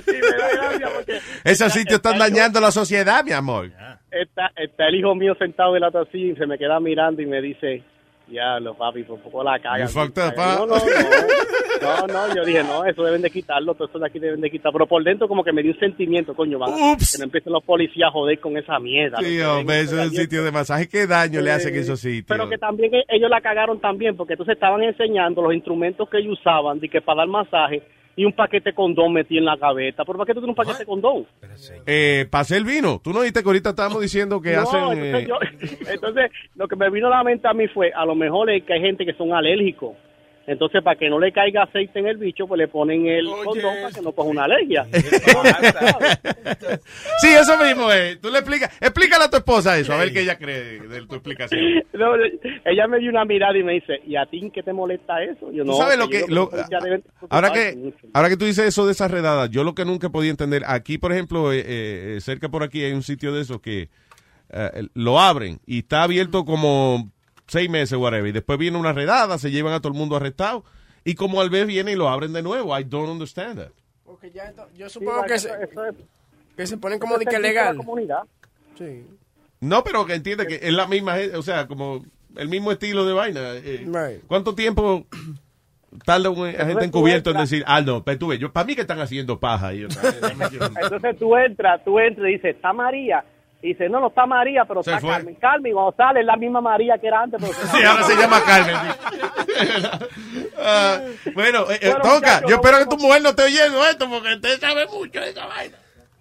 Y 0.07 0.21
porque 0.95 1.19
Esos 1.43 1.71
sitios 1.71 1.97
están 1.97 2.13
está 2.13 2.29
dañando 2.29 2.59
la 2.59 2.71
sociedad, 2.71 3.23
mi 3.23 3.31
amor. 3.31 3.69
Está, 4.11 4.51
está 4.55 4.87
el 4.87 4.95
hijo 4.95 5.13
mío 5.13 5.35
sentado 5.35 5.75
en 5.75 5.81
la 5.81 5.91
taxi 5.91 6.31
y 6.31 6.35
se 6.35 6.47
me 6.47 6.57
queda 6.57 6.79
mirando 6.79 7.21
y 7.21 7.27
me 7.27 7.41
dice, 7.41 7.83
ya, 8.31 8.59
los 8.59 8.75
papi, 8.75 9.03
por 9.03 9.19
poco 9.19 9.43
la 9.43 9.59
cagan. 9.59 9.87
You 9.87 9.93
fucked 9.93 10.21
up, 10.23 10.33
no, 10.37 10.65
no, 10.65 10.75
no, 10.75 12.07
no, 12.07 12.27
no, 12.27 12.35
yo 12.35 12.45
dije, 12.45 12.63
no, 12.63 12.85
eso 12.85 13.03
deben 13.03 13.21
de 13.21 13.29
quitarlo, 13.29 13.73
todo 13.73 13.87
eso 13.87 13.99
de 13.99 14.07
aquí 14.07 14.19
deben 14.19 14.41
de 14.41 14.49
quitar, 14.49 14.71
pero 14.71 14.87
por 14.87 15.03
dentro 15.03 15.27
como 15.27 15.43
que 15.43 15.51
me 15.51 15.61
dio 15.61 15.71
un 15.71 15.79
sentimiento, 15.79 16.35
coño, 16.35 16.59
van 16.59 16.71
que 16.97 17.17
no 17.17 17.23
empiecen 17.23 17.53
los 17.53 17.63
policías 17.63 18.09
a 18.09 18.11
joder 18.11 18.39
con 18.39 18.57
esa 18.57 18.79
mierda. 18.79 19.17
Sí, 19.19 19.39
hombre, 19.41 19.81
eso 19.81 19.99
es 19.99 20.09
un 20.09 20.15
sitio 20.15 20.43
de 20.43 20.51
masaje. 20.51 20.87
¿Qué 20.87 21.07
daño 21.07 21.41
le 21.41 21.51
hacen 21.51 21.75
esos 21.75 21.99
sitios? 21.99 22.25
Pero 22.27 22.49
que 22.49 22.57
también 22.57 22.91
ellos 23.07 23.29
la 23.29 23.41
cagaron 23.41 23.79
también, 23.79 24.15
porque 24.15 24.33
entonces 24.33 24.55
estaban 24.55 24.83
enseñando 24.83 25.41
los 25.41 25.53
instrumentos 25.53 26.09
que 26.09 26.19
ellos 26.19 26.37
usaban, 26.39 26.79
de 26.79 26.89
que 26.89 27.01
para 27.01 27.19
dar 27.19 27.27
masaje, 27.27 27.81
y 28.15 28.25
un 28.25 28.33
paquete 28.33 28.71
de 28.71 28.75
condón 28.75 29.13
metí 29.13 29.37
en 29.37 29.45
la 29.45 29.55
gaveta. 29.55 30.03
¿Por 30.03 30.17
qué 30.25 30.33
tú 30.33 30.41
tienes 30.41 30.49
un 30.49 30.55
paquete 30.55 30.79
de 30.79 30.85
condón? 30.85 31.25
Eh, 31.85 32.27
pasé 32.29 32.57
el 32.57 32.65
vino. 32.65 32.99
¿Tú 33.03 33.13
no 33.13 33.21
viste 33.21 33.41
que 33.41 33.47
ahorita 33.47 33.69
estábamos 33.69 34.01
diciendo 34.01 34.41
que 34.41 34.53
No, 34.53 34.61
hacen... 34.61 34.79
entonces, 34.81 35.23
eh, 35.23 35.27
yo- 35.27 35.89
entonces, 35.93 36.31
lo 36.55 36.67
que 36.67 36.75
me 36.75 36.89
vino 36.89 37.07
a 37.07 37.11
la 37.11 37.23
mente 37.23 37.47
a 37.47 37.53
mí 37.53 37.67
fue, 37.67 37.91
a 37.93 38.05
lo 38.05 38.15
mejor 38.15 38.49
es 38.49 38.63
que 38.63 38.73
hay 38.73 38.81
gente 38.81 39.05
que 39.05 39.13
son 39.13 39.33
alérgicos. 39.33 39.95
Entonces, 40.49 40.81
para 40.81 40.97
que 40.97 41.09
no 41.11 41.19
le 41.19 41.31
caiga 41.31 41.61
aceite 41.61 41.99
en 41.99 42.07
el 42.07 42.17
bicho, 42.17 42.47
pues 42.47 42.57
le 42.57 42.67
ponen 42.67 43.05
el 43.05 43.25
condón 43.45 43.75
para 43.83 43.91
que 43.93 44.01
no 44.01 44.11
coja 44.13 44.29
una 44.29 44.45
alergia. 44.45 44.87
Sí, 47.21 47.27
eso 47.27 47.57
mismo 47.63 47.91
es. 47.91 48.19
Tú 48.19 48.29
le 48.29 48.39
explicas... 48.39 48.71
Explícale 48.81 49.25
a 49.25 49.29
tu 49.29 49.37
esposa 49.37 49.77
eso, 49.77 49.93
a 49.93 49.97
ver 49.97 50.11
qué 50.11 50.21
ella 50.21 50.37
cree 50.37 50.79
de 50.79 51.05
tu 51.05 51.15
explicación. 51.15 51.59
No, 51.93 52.13
ella 52.65 52.87
me 52.87 52.99
dio 52.99 53.09
una 53.09 53.25
mirada 53.25 53.57
y 53.57 53.63
me 53.63 53.73
dice, 53.73 53.99
¿y 54.05 54.15
a 54.15 54.25
ti 54.25 54.39
en 54.39 54.51
qué 54.51 54.63
te 54.63 54.71
molesta 54.71 55.21
eso? 55.21 55.51
Yo 55.51 55.63
¿Tú 55.65 55.71
no, 55.71 55.77
sabes 55.77 55.97
lo 55.97 56.07
que... 56.07 56.25
lo- 56.29 56.49
ahora 57.29 57.51
que 57.51 57.93
ahora 58.13 58.29
que 58.29 58.37
tú 58.37 58.45
dices 58.45 58.65
eso 58.67 58.85
de 58.85 58.93
esas 58.93 59.11
redadas, 59.11 59.49
yo 59.49 59.65
lo 59.65 59.75
que 59.75 59.83
nunca 59.83 60.09
podía 60.09 60.31
entender, 60.31 60.63
aquí, 60.65 60.97
por 60.97 61.11
ejemplo, 61.11 61.51
eh, 61.51 61.61
eh, 61.65 62.17
cerca 62.21 62.47
por 62.47 62.63
aquí 62.63 62.81
hay 62.83 62.93
un 62.93 63.03
sitio 63.03 63.33
de 63.33 63.41
esos 63.41 63.59
que 63.59 63.89
eh, 64.51 64.87
lo 64.93 65.19
abren 65.19 65.59
y 65.65 65.79
está 65.79 66.03
abierto 66.03 66.45
como 66.45 67.11
seis 67.49 67.69
meses, 67.69 67.97
whatever, 67.97 68.27
y 68.27 68.31
después 68.31 68.57
viene 68.57 68.77
una 68.77 68.93
redada, 68.93 69.37
se 69.37 69.51
llevan 69.51 69.73
a 69.73 69.79
todo 69.81 69.91
el 69.91 69.97
mundo 69.99 70.15
arrestado, 70.15 70.63
y 71.03 71.15
como 71.15 71.41
al 71.41 71.49
vez 71.49 71.67
viene 71.67 71.91
y 71.91 71.95
lo 71.95 72.07
abren 72.09 72.31
de 72.33 72.41
nuevo. 72.41 72.77
I 72.79 72.83
don't 72.85 73.09
understand 73.09 73.59
that. 73.59 73.71
Porque 74.05 74.31
ya 74.31 74.45
esto- 74.45 74.67
yo 74.77 74.89
supongo 74.89 75.21
Sí, 75.23 75.27
que, 75.27 75.33
eso- 75.35 75.49
se, 75.49 75.63
eso 75.65 75.85
es- 75.85 75.95
que 76.55 76.67
se 76.67 76.77
ponen 76.77 76.99
como 76.99 77.17
de 77.17 77.25
que 77.25 77.33
la 77.33 77.39
legal. 77.39 77.77
comunidad. 77.77 78.23
Sí. 78.77 79.05
No, 79.61 79.83
pero 79.83 80.05
que 80.05 80.13
entiende 80.13 80.47
que 80.47 80.55
es 80.61 80.71
la 80.73 80.87
misma, 80.87 81.15
o 81.35 81.41
sea, 81.41 81.67
como 81.67 82.03
el 82.37 82.47
mismo 82.47 82.71
estilo 82.71 83.05
de 83.05 83.13
vaina. 83.13 83.39
eh, 83.55 84.21
¿Cuánto 84.27 84.55
tiempo 84.55 85.05
tarda 86.05 86.29
un 86.29 86.47
agente 86.47 86.85
encubierto 86.85 87.31
en 87.31 87.37
decir, 87.37 87.63
ah, 87.67 87.81
no, 87.81 88.03
pero 88.03 88.19
tú 88.19 88.27
ves, 88.27 88.39
yo, 88.39 88.53
para 88.53 88.65
mí 88.65 88.75
que 88.75 88.81
están 88.81 88.99
haciendo 88.99 89.39
paja 89.39 89.71
Entonces 89.73 91.17
tú 91.17 91.35
entras, 91.35 91.83
tú 91.83 91.99
entras 91.99 92.29
y 92.29 92.33
dices, 92.33 92.55
¿está 92.55 92.73
María? 92.73 93.23
Y 93.61 93.69
dice, 93.69 93.89
no, 93.89 93.99
no 93.99 94.07
está 94.07 94.25
María, 94.25 94.63
pero 94.65 94.81
Se 94.81 94.89
está 94.91 95.01
fue. 95.01 95.09
Carmen. 95.11 95.35
Carmen, 95.35 95.73
sale 95.97 96.21
es 96.21 96.25
la 96.25 96.37
misma 96.37 96.61
María 96.61 96.97
que 96.97 97.07
era 97.07 97.21
antes. 97.21 97.41
Pero 97.41 97.53
Sí, 97.77 97.83
ahora 97.83 98.03
se 98.03 98.15
llama 98.15 98.41
Carmen. 98.43 98.75
Ah, 100.61 100.99
bueno, 101.33 101.71
eh, 101.71 101.79
eh, 101.81 101.89
Bueno, 101.89 102.01
Toca, 102.01 102.41
yo 102.45 102.55
espero 102.55 102.79
que 102.79 102.85
tu 102.85 102.97
mujer 102.97 103.21
no 103.21 103.29
esté 103.29 103.43
oyendo 103.43 103.85
esto 103.85 104.09
porque 104.09 104.33
usted 104.33 104.59
sabe 104.59 104.85
mucho 104.87 105.19
de 105.21 105.29
esa 105.29 105.45
vaina. 105.45 105.77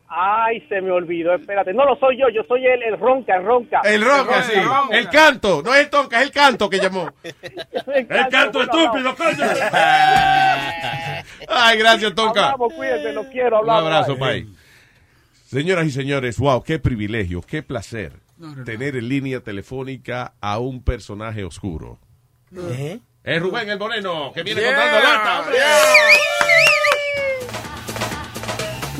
Ay, 0.09 0.61
se 0.69 0.81
me 0.81 0.91
olvidó, 0.91 1.35
espérate. 1.35 1.75
No 1.75 1.85
lo 1.85 1.97
soy 1.97 2.17
yo, 2.19 2.29
yo 2.31 2.43
soy 2.49 2.65
el, 2.65 2.83
el 2.83 2.99
ronca, 2.99 3.37
el 3.37 3.45
ronca. 3.45 3.81
El 3.85 4.03
ronca, 4.03 4.43
sí. 4.45 4.59
El 4.91 5.09
canto, 5.11 5.61
no 5.63 5.75
es 5.75 5.81
el 5.83 5.91
tonca, 5.91 6.19
es 6.21 6.23
el 6.27 6.33
canto 6.33 6.71
que 6.71 6.79
llamó. 6.79 7.11
El 7.95 8.07
canto 8.29 8.63
estúpido, 8.63 9.15
coño. 9.17 9.45
Ay, 11.49 11.79
gracias, 11.79 12.15
Tonka. 12.15 12.45
Hablamos, 12.47 12.73
cuídense, 12.75 13.13
los 13.13 13.27
quiero, 13.27 13.61
Un 13.61 13.71
abrazo, 13.71 14.17
Bye. 14.17 14.45
Pai. 14.45 14.47
Señoras 15.51 15.87
y 15.87 15.91
señores, 15.91 16.37
wow, 16.39 16.63
qué 16.63 16.79
privilegio, 16.79 17.41
qué 17.41 17.63
placer 17.63 18.13
tener 18.67 18.97
en 18.97 19.09
línea 19.09 19.41
telefónica 19.41 20.35
a 20.43 20.59
un 20.59 20.83
personaje 20.83 21.43
oscuro. 21.43 21.99
Es 23.25 23.41
Rubén 23.43 23.71
el 23.71 23.79
Moreno, 23.79 24.31
que 24.35 24.43
viene 24.43 24.61
Yeah. 24.61 24.75
contando 24.75 25.09
lata, 25.09 25.41
hombre. 25.41 25.59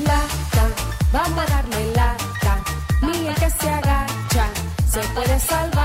Lata, 0.07 0.71
vamos 1.13 1.39
a 1.39 1.47
darle 1.47 1.93
lata. 1.95 2.65
El 3.03 3.35
que 3.35 3.51
se 3.51 3.69
agacha 3.69 4.51
se 4.91 5.01
puede 5.15 5.39
salvar. 5.39 5.78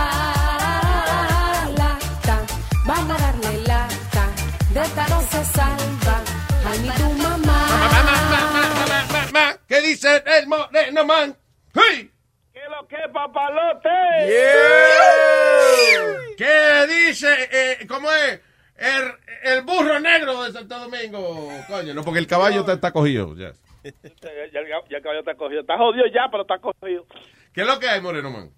¿Qué 9.73 9.81
dice 9.81 10.23
el 10.23 10.45
Moreno 10.45 11.03
Man? 11.03 11.35
¡Hey! 11.73 12.11
¿Qué 12.53 12.59
lo 12.69 12.87
que, 12.87 12.95
papalote? 13.11 13.89
¿Qué 16.37 16.87
dice, 16.87 17.27
eh, 17.51 17.87
cómo 17.87 18.07
es? 18.11 18.39
El, 18.77 19.13
el 19.51 19.63
burro 19.63 19.99
negro 19.99 20.43
de 20.43 20.51
Santo 20.51 20.77
Domingo. 20.77 21.49
Coño, 21.67 21.95
no, 21.95 22.03
porque 22.03 22.19
el 22.19 22.27
caballo 22.27 22.59
está, 22.59 22.73
está 22.73 22.91
cogido. 22.91 23.35
Ya. 23.35 23.53
Ya, 23.83 23.91
ya- 24.53 24.83
ya 24.89 24.97
el 24.97 25.01
caballo 25.01 25.21
está 25.21 25.33
cogido. 25.33 25.61
Está 25.61 25.75
jodido 25.75 26.05
ya, 26.13 26.27
pero 26.29 26.43
está 26.43 26.59
cogido. 26.59 27.07
¿Qué 27.51 27.61
es 27.61 27.67
lo 27.67 27.79
que 27.79 27.87
hay, 27.89 27.99
Moreno 27.99 28.29
Man? 28.29 28.51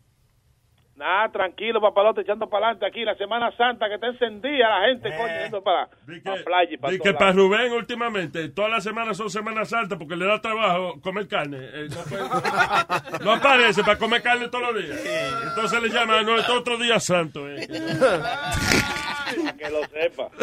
Nada, 0.95 1.29
tranquilo, 1.29 1.81
papalote, 1.81 2.21
echando 2.21 2.47
para 2.49 2.67
adelante 2.67 2.85
aquí. 2.85 3.03
La 3.03 3.15
Semana 3.15 3.51
Santa 3.57 3.87
que 3.89 3.95
está 3.95 4.07
encendida 4.07 4.69
la 4.79 4.87
gente, 4.87 5.09
coño, 5.17 5.33
yendo 5.43 5.61
para 5.61 5.89
la 6.07 6.35
playa 6.45 6.71
y 6.73 6.77
para 6.77 6.93
Y 6.93 6.99
que 6.99 7.13
para. 7.13 7.33
Rubén 7.33 7.73
últimamente, 7.73 8.47
todas 8.47 8.71
las 8.71 8.81
semanas 8.83 9.17
son 9.17 9.29
Semanas 9.29 9.67
Santas 9.69 9.97
porque 9.99 10.15
le 10.15 10.25
da 10.25 10.39
trabajo 10.39 11.01
comer 11.01 11.27
carne. 11.27 11.57
Eh, 11.59 11.87
no, 11.89 12.01
puede- 12.03 12.23
no 13.25 13.31
aparece 13.33 13.83
para 13.83 13.97
comer 13.97 14.21
carne 14.21 14.47
todos 14.47 14.73
los 14.73 14.83
días. 14.85 15.05
Entonces 15.49 15.81
le 15.83 15.89
llaman, 15.89 16.25
no, 16.25 16.37
es 16.37 16.47
otro 16.49 16.77
día 16.77 16.97
santo. 17.01 17.45
eh. 17.49 17.67
Para 19.43 19.53
que 19.57 19.69
lo 19.69 19.83
sepa. 19.87 20.29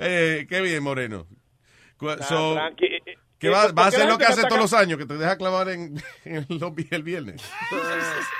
Eh, 0.00 0.46
qué 0.48 0.60
bien, 0.60 0.82
Moreno. 0.82 1.26
Nah, 2.00 2.16
so, 2.22 2.54
tranqui- 2.54 2.97
eh, 3.38 3.40
¿qué 3.40 3.46
eh, 3.48 3.50
va, 3.50 3.62
¿por 3.68 3.78
va 3.78 3.84
a 3.84 3.88
hacer 3.88 4.08
lo 4.08 4.18
que 4.18 4.24
hace 4.24 4.42
todos 4.46 4.60
los 4.60 4.72
años, 4.74 4.98
que 4.98 5.06
te 5.06 5.14
deja 5.14 5.36
clavar 5.36 5.68
en, 5.68 5.96
en 6.24 6.46
los 6.48 6.74
vi- 6.74 6.88
el 6.90 7.02
viernes? 7.02 7.36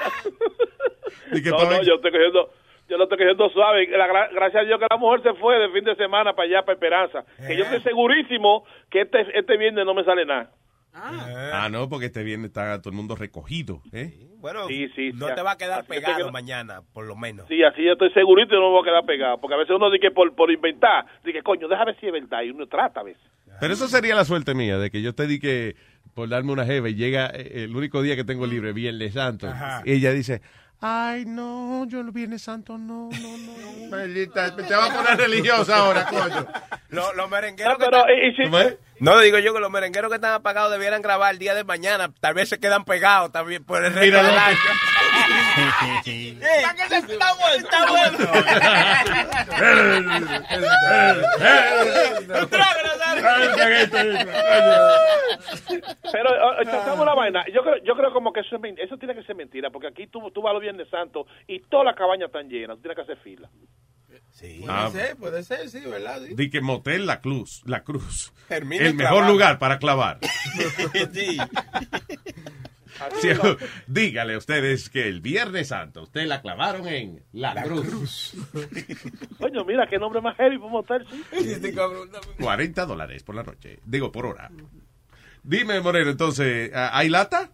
Y 1.33 1.43
que 1.43 1.51
no, 1.51 1.59
no, 1.59 1.83
yo 1.83 1.95
estoy 1.97 2.11
cogiendo, 2.11 2.51
yo 2.89 2.97
lo 2.97 3.05
estoy 3.05 3.19
cogiendo 3.19 3.51
suave. 3.51 3.87
La 3.89 4.09
gra- 4.09 4.31
gracias 4.33 4.63
a 4.63 4.67
Dios 4.67 4.79
que 4.81 4.87
la 4.91 4.97
mujer 4.97 5.23
se 5.23 5.35
fue 5.35 5.59
de 5.59 5.69
fin 5.71 5.85
de 5.85 5.95
semana 5.97 6.33
para 6.35 6.49
allá, 6.49 6.63
para 6.63 6.73
Esperanza. 6.75 7.25
Que 7.47 7.57
yo 7.57 7.65
estoy 7.65 7.81
segurísimo 7.83 8.65
que 8.91 9.03
este, 9.03 9.39
este 9.39 9.57
viernes 9.59 9.85
no 9.85 9.93
me 9.95 10.05
sale 10.05 10.25
nada. 10.25 10.51
Ah, 10.95 11.69
no, 11.71 11.89
porque 11.89 12.07
este 12.07 12.23
viernes 12.25 12.49
está 12.49 12.81
todo 12.81 12.91
el 12.91 12.97
mundo 12.97 13.15
recogido. 13.15 13.83
¿eh? 13.93 14.15
Bueno, 14.39 14.67
Sí, 14.69 14.89
sí, 14.97 15.11
no 15.13 15.29
sí. 15.29 15.35
te 15.35 15.43
va 15.43 15.53
a 15.53 15.59
quedar 15.59 15.83
que 15.83 15.89
pegado 16.01 16.33
mañana, 16.33 16.81
por 16.95 17.07
lo 17.07 17.15
menos. 17.15 17.47
Sí, 17.47 17.63
así 17.63 17.85
yo 17.85 17.93
estoy 17.93 18.11
segurito 18.13 18.55
y 18.55 18.59
no 18.59 18.69
me 18.69 18.71
voy 18.71 18.83
a 18.83 18.91
quedar 18.91 19.05
pegado. 19.05 19.39
Porque 19.39 19.55
a 19.55 19.59
veces 19.59 19.77
uno 19.77 19.91
dice 19.91 20.01
que 20.09 20.11
por, 20.11 20.35
por 20.35 20.51
inventar, 20.51 21.05
dice 21.25 21.43
coño, 21.43 21.69
déjame 21.69 21.93
ver 21.93 22.01
si 22.01 22.07
es 22.07 22.13
verdad. 22.13 22.43
Y 22.43 22.51
uno 22.51 22.67
trata 22.67 23.01
a 23.01 23.05
veces. 23.05 23.23
Pero 23.61 23.75
eso 23.75 23.89
sería 23.89 24.15
la 24.15 24.25
suerte 24.25 24.55
mía, 24.55 24.79
de 24.79 24.91
que 24.91 25.03
yo 25.03 25.15
te 25.15 25.27
di 25.27 25.39
que 25.39 25.77
por 26.15 26.29
darme 26.29 26.53
una 26.53 26.65
jeva 26.65 26.89
y 26.89 26.95
llega 26.95 27.27
eh, 27.33 27.65
el 27.65 27.77
único 27.77 28.03
día 28.03 28.17
que 28.17 28.25
tengo 28.25 28.47
libre, 28.47 28.73
Viernes 28.73 29.15
Santo. 29.15 29.49
Ajá. 29.49 29.83
Y 29.85 29.93
ella 29.93 30.13
dice, 30.13 30.43
ay, 30.81 31.25
no, 31.27 31.87
yo 31.89 32.01
el 32.01 32.11
Viernes 32.11 32.43
Santo 32.43 32.77
no, 32.79 33.09
no, 33.11 33.39
no. 33.39 33.89
Maldita, 33.91 34.55
te 34.57 34.75
va 34.75 34.87
a 34.87 34.95
poner 34.97 35.17
religiosa 35.19 35.77
ahora, 35.77 36.07
coño. 36.07 36.47
Los, 36.91 37.15
los 37.17 37.31
merengueros 37.31 37.79
que 37.79 37.85
pero, 37.85 38.05
y- 38.09 38.29
y 38.31 38.35
si- 38.37 38.43
¿Cómo 38.45 38.59
es? 38.61 38.77
No, 39.01 39.19
digo 39.21 39.39
yo 39.39 39.55
que 39.55 39.61
los 39.61 39.71
merengueros 39.71 40.11
que 40.11 40.17
están 40.17 40.35
apagados 40.35 40.73
debieran 40.73 41.03
grabar 41.03 41.33
el 41.33 41.39
día 41.39 41.55
de 41.55 41.65
mañana. 41.65 42.11
Tal 42.21 42.35
vez 42.35 42.49
se 42.49 42.59
quedan 42.59 42.85
pegados 42.85 43.31
también 43.33 43.65
por 43.65 43.85
el 43.85 43.93
resto 43.93 44.17
del 44.17 44.39
año. 44.39 44.59
Está 46.91 47.35
bueno, 47.35 48.19
Pero, 56.13 56.31
¿sabes 56.65 56.99
una 56.99 57.15
vaina? 57.15 57.45
Yo 57.53 57.63
creo, 57.63 57.77
yo 57.85 57.97
creo 57.97 58.13
como 58.13 58.33
que 58.33 58.41
eso, 58.41 58.57
es 58.57 58.79
eso 58.79 58.97
tiene 58.97 59.15
que 59.15 59.23
ser 59.23 59.37
mentira, 59.37 59.71
porque 59.71 59.89
aquí 59.89 60.07
tú, 60.07 60.31
tú 60.31 60.43
vas 60.43 60.53
los 60.53 60.63
Viernes 60.63 60.89
Santo 60.89 61.27
y 61.47 61.61
todas 61.61 61.87
las 61.87 61.97
cabañas 61.97 62.27
están 62.27 62.49
llenas, 62.49 62.77
tú 62.77 62.83
tienes 62.83 62.97
que 62.97 63.03
hacer 63.03 63.19
fila. 63.19 63.49
Puede 64.09 64.65
Ah. 64.69 64.89
ser, 64.91 65.17
puede 65.17 65.43
ser, 65.43 65.69
sí, 65.69 65.81
¿verdad? 65.81 66.21
Sí. 66.27 66.35
Di 66.35 66.49
que 66.51 66.61
Motel 66.61 67.07
La 67.07 67.21
Cruz, 67.21 67.63
La 67.67 67.83
Cruz. 67.85 68.33
El 68.49 68.65
mejor 68.67 69.27
lugar 69.27 69.59
para 69.59 69.79
clavar. 69.79 70.19
Sí. 71.13 71.39
Sí, 73.21 73.29
dígale 73.87 74.35
a 74.35 74.39
ustedes 74.39 74.91
que 74.91 75.07
el 75.07 75.21
Viernes 75.21 75.69
Santo 75.69 76.03
usted 76.03 76.27
la 76.27 76.41
clavaron 76.43 76.89
en 76.89 77.23
La, 77.33 77.63
Cruz. 77.63 78.35
Coño, 79.39 79.65
mira, 79.65 79.87
qué 79.89 79.99
nombre 79.99 80.21
más 80.21 80.37
heavy 80.37 80.59
para 80.59 80.71
motel, 80.71 81.07
sí. 81.09 81.73
40 82.41 82.87
dólares 82.87 83.23
por 83.23 83.35
la 83.37 83.45
noche. 83.45 83.79
Digo, 83.85 84.11
por 84.11 84.27
hora. 84.27 84.51
Dime, 85.45 85.81
Moreno, 85.81 86.11
entonces, 86.11 86.73
¿ah, 86.75 86.91
¿hay 86.93 87.09
lata? 87.09 87.51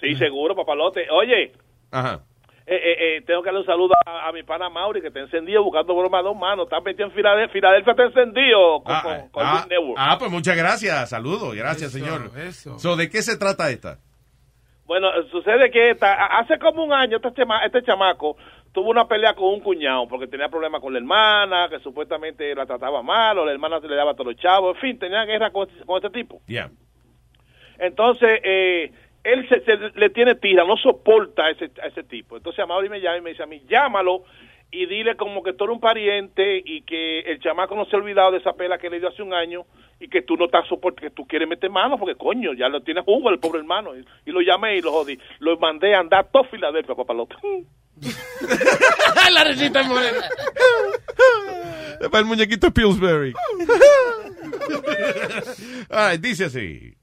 Sí, 0.00 0.14
seguro, 0.16 0.54
papalote. 0.54 1.06
Oye, 1.10 1.52
Ajá. 1.90 2.24
Eh, 2.72 2.76
eh, 2.76 3.16
eh, 3.16 3.22
tengo 3.26 3.42
que 3.42 3.46
darle 3.48 3.60
un 3.60 3.66
saludo 3.66 3.94
a, 4.06 4.28
a 4.28 4.32
mi 4.32 4.42
pana 4.44 4.70
Mauri, 4.70 5.00
que 5.00 5.08
está 5.08 5.18
encendido 5.20 5.62
buscando 5.64 5.94
broma 5.94 6.20
a 6.20 6.22
dos 6.22 6.36
manos. 6.36 6.66
Está 6.66 6.80
metido 6.80 7.08
en 7.08 7.12
Filadelfia. 7.14 7.52
Filadelfia 7.52 7.90
está 7.90 8.04
encendido 8.04 8.82
con, 8.84 8.94
Ah, 8.94 9.00
con, 9.02 9.28
con 9.30 9.42
ah, 9.46 9.52
Big 9.62 9.70
Network. 9.72 9.96
ah, 9.98 10.16
pues 10.18 10.30
muchas 10.30 10.56
gracias. 10.56 11.10
Saludos. 11.10 11.54
Gracias, 11.56 11.94
Eso, 11.94 11.98
señor. 12.04 12.30
eso. 12.38 12.78
So, 12.78 12.94
¿De 12.96 13.10
qué 13.10 13.22
se 13.22 13.36
trata 13.36 13.68
esta? 13.70 13.98
Bueno, 14.86 15.08
sucede 15.30 15.70
que 15.70 15.90
esta- 15.90 16.26
hace 16.38 16.58
como 16.58 16.82
un 16.84 16.92
año 16.92 17.16
este, 17.16 17.32
chama- 17.34 17.64
este 17.64 17.82
chamaco 17.82 18.36
tuvo 18.72 18.90
una 18.90 19.06
pelea 19.08 19.34
con 19.34 19.46
un 19.48 19.60
cuñado 19.60 20.06
porque 20.08 20.26
tenía 20.28 20.48
problemas 20.48 20.80
con 20.80 20.92
la 20.92 20.98
hermana, 21.00 21.68
que 21.68 21.78
supuestamente 21.80 22.54
la 22.54 22.66
trataba 22.66 23.02
mal, 23.02 23.38
o 23.38 23.44
la 23.44 23.52
hermana 23.52 23.80
se 23.80 23.88
le 23.88 23.96
daba 23.96 24.12
a 24.12 24.14
todos 24.14 24.32
los 24.32 24.36
chavos, 24.36 24.76
en 24.76 24.80
fin, 24.80 24.98
tenía 24.98 25.24
guerra 25.24 25.50
con, 25.50 25.68
este- 25.68 25.84
con 25.84 25.96
este 25.96 26.10
tipo. 26.10 26.40
Ya. 26.46 26.70
Entonces, 27.78 28.40
eh, 28.44 28.92
él 29.24 29.48
se, 29.48 29.60
se- 29.64 29.98
le 29.98 30.10
tiene 30.10 30.34
tira, 30.34 30.64
no 30.64 30.76
soporta 30.76 31.46
a 31.46 31.50
ese, 31.50 31.70
a 31.82 31.86
ese 31.88 32.02
tipo. 32.04 32.36
Entonces, 32.36 32.60
a 32.62 32.66
Mauri 32.66 32.88
me 32.88 33.00
llama 33.00 33.18
y 33.18 33.22
me 33.22 33.30
dice 33.30 33.42
a 33.42 33.46
mí, 33.46 33.62
llámalo 33.68 34.24
y 34.72 34.86
dile 34.86 35.16
como 35.16 35.42
que 35.42 35.52
tú 35.52 35.64
eres 35.64 35.74
un 35.74 35.80
pariente 35.80 36.62
y 36.64 36.82
que 36.82 37.20
el 37.20 37.40
chamaco 37.40 37.74
no 37.74 37.84
se 37.86 37.96
ha 37.96 37.98
olvidado 37.98 38.30
de 38.32 38.38
esa 38.38 38.52
pela 38.52 38.78
que 38.78 38.88
le 38.88 39.00
dio 39.00 39.08
hace 39.08 39.22
un 39.22 39.34
año 39.34 39.64
y 39.98 40.08
que 40.08 40.22
tú 40.22 40.36
no 40.36 40.44
estás 40.46 40.66
soportando, 40.68 41.08
que 41.08 41.14
tú 41.14 41.26
quieres 41.26 41.48
meter 41.48 41.70
mano 41.70 41.98
porque 41.98 42.14
coño, 42.14 42.52
ya 42.54 42.68
lo 42.68 42.80
tienes 42.82 43.04
jugo 43.04 43.30
el 43.30 43.40
pobre 43.40 43.58
hermano. 43.58 43.96
Y, 43.96 44.04
y 44.26 44.30
lo 44.30 44.40
llamé 44.40 44.76
y 44.76 44.80
lo 44.80 44.92
jodí. 44.92 45.18
Lo 45.40 45.58
mandé 45.58 45.94
a 45.94 46.00
andar 46.00 46.28
todo 46.30 46.44
Filadelfia, 46.44 46.94
papalote. 46.94 47.34
la 49.32 49.44
recita 49.44 49.82
morena. 49.82 50.20
Para 52.10 52.20
el 52.20 52.24
muñequito 52.24 52.70
Pillsbury. 52.72 53.34
Ay, 55.90 56.18
dice 56.18 56.44
así. 56.46 56.94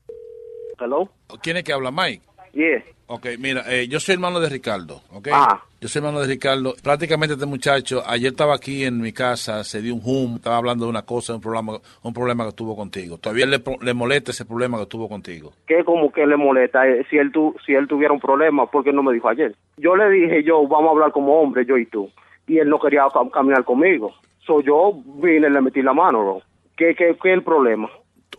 Hello. 0.79 1.09
¿Quién 1.41 1.57
es 1.57 1.63
que 1.63 1.73
habla, 1.73 1.91
Mike? 1.91 2.21
Yeah. 2.53 2.83
Ok, 3.07 3.27
mira, 3.39 3.63
eh, 3.67 3.87
yo 3.87 3.99
soy 3.99 4.13
hermano 4.15 4.39
de 4.39 4.49
Ricardo, 4.49 5.01
¿ok? 5.13 5.27
Ah. 5.31 5.61
Yo 5.79 5.87
soy 5.87 5.99
hermano 5.99 6.19
de 6.21 6.27
Ricardo. 6.27 6.73
Prácticamente 6.83 7.35
este 7.35 7.45
muchacho, 7.45 8.01
ayer 8.05 8.31
estaba 8.31 8.55
aquí 8.55 8.83
en 8.83 8.99
mi 8.99 9.13
casa, 9.13 9.63
se 9.63 9.81
dio 9.81 9.93
un 9.93 10.01
hum, 10.03 10.35
estaba 10.37 10.57
hablando 10.57 10.85
de 10.85 10.89
una 10.89 11.03
cosa, 11.03 11.35
un 11.35 11.41
problema, 11.41 11.73
un 12.03 12.13
problema 12.13 12.45
que 12.45 12.51
tuvo 12.53 12.75
contigo. 12.75 13.17
Todavía 13.19 13.45
le, 13.45 13.61
le 13.81 13.93
molesta 13.93 14.31
ese 14.31 14.43
problema 14.45 14.79
que 14.79 14.87
tuvo 14.87 15.07
contigo. 15.07 15.53
¿Qué 15.67 15.83
como 15.83 16.11
que 16.11 16.25
le 16.25 16.35
molesta? 16.35 16.87
Eh, 16.87 17.05
Si 17.09 17.17
él, 17.17 17.31
tu, 17.31 17.55
si 17.65 17.73
él 17.73 17.87
tuviera 17.87 18.13
un 18.13 18.19
problema, 18.19 18.65
¿por 18.69 18.83
qué 18.83 18.91
no 18.91 19.03
me 19.03 19.13
dijo 19.13 19.29
ayer? 19.29 19.55
Yo 19.77 19.95
le 19.95 20.09
dije, 20.09 20.43
yo, 20.43 20.67
vamos 20.67 20.87
a 20.89 20.91
hablar 20.93 21.11
como 21.11 21.39
hombre, 21.39 21.65
yo 21.65 21.77
y 21.77 21.85
tú. 21.85 22.09
Y 22.47 22.57
él 22.57 22.69
no 22.69 22.79
quería 22.79 23.03
cam- 23.05 23.29
caminar 23.29 23.63
conmigo. 23.63 24.13
So 24.45 24.61
yo 24.61 24.93
vine 25.21 25.47
y 25.47 25.51
le 25.51 25.61
metí 25.61 25.81
la 25.81 25.93
mano, 25.93 26.23
bro. 26.23 26.41
¿Qué, 26.75 26.95
qué, 26.95 27.15
qué 27.21 27.29
es 27.29 27.33
el 27.37 27.43
problema? 27.43 27.89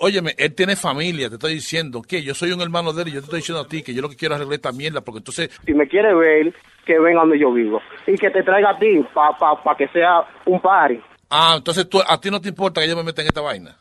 Óyeme, 0.01 0.35
él 0.39 0.55
tiene 0.55 0.77
familia, 0.77 1.28
te 1.28 1.35
estoy 1.35 1.55
diciendo 1.55 2.02
que 2.02 2.23
yo 2.23 2.35
soy 2.35 2.52
un 2.52 2.60
hermano 2.60 2.93
de 2.93 3.02
él 3.02 3.09
y 3.09 3.12
yo 3.12 3.20
te 3.20 3.24
estoy 3.24 3.40
diciendo 3.40 3.62
a 3.62 3.69
ti 3.69 3.82
que 3.82 3.94
yo 3.94 4.02
lo 4.02 4.09
que 4.09 4.16
quiero 4.16 4.35
es 4.35 4.40
arreglar 4.40 4.56
esta 4.56 4.73
mierda 4.73 5.01
porque 5.01 5.19
entonces 5.19 5.51
Si 5.66 5.74
me 5.74 5.89
quiere 5.89 6.15
ver, 6.15 6.55
que 6.86 6.98
venga 6.98 7.20
donde 7.20 7.39
yo 7.39 7.52
vivo. 7.52 7.81
Y 8.06 8.15
que 8.16 8.31
te 8.31 8.43
traiga 8.43 8.70
a 8.70 8.78
ti 8.78 9.05
para 9.12 9.36
pa, 9.36 9.62
pa 9.62 9.77
que 9.77 9.89
sea 9.89 10.27
un 10.47 10.60
party. 10.60 11.01
Ah, 11.31 11.55
entonces 11.59 11.89
tú, 11.89 12.01
a 12.06 12.20
ti 12.20 12.31
no 12.31 12.40
te 12.40 12.48
importa 12.48 12.81
que 12.81 12.89
yo 12.89 12.97
me 12.97 13.02
meta 13.02 13.23
en 13.23 13.28
esta 13.28 13.40
vaina. 13.40 13.77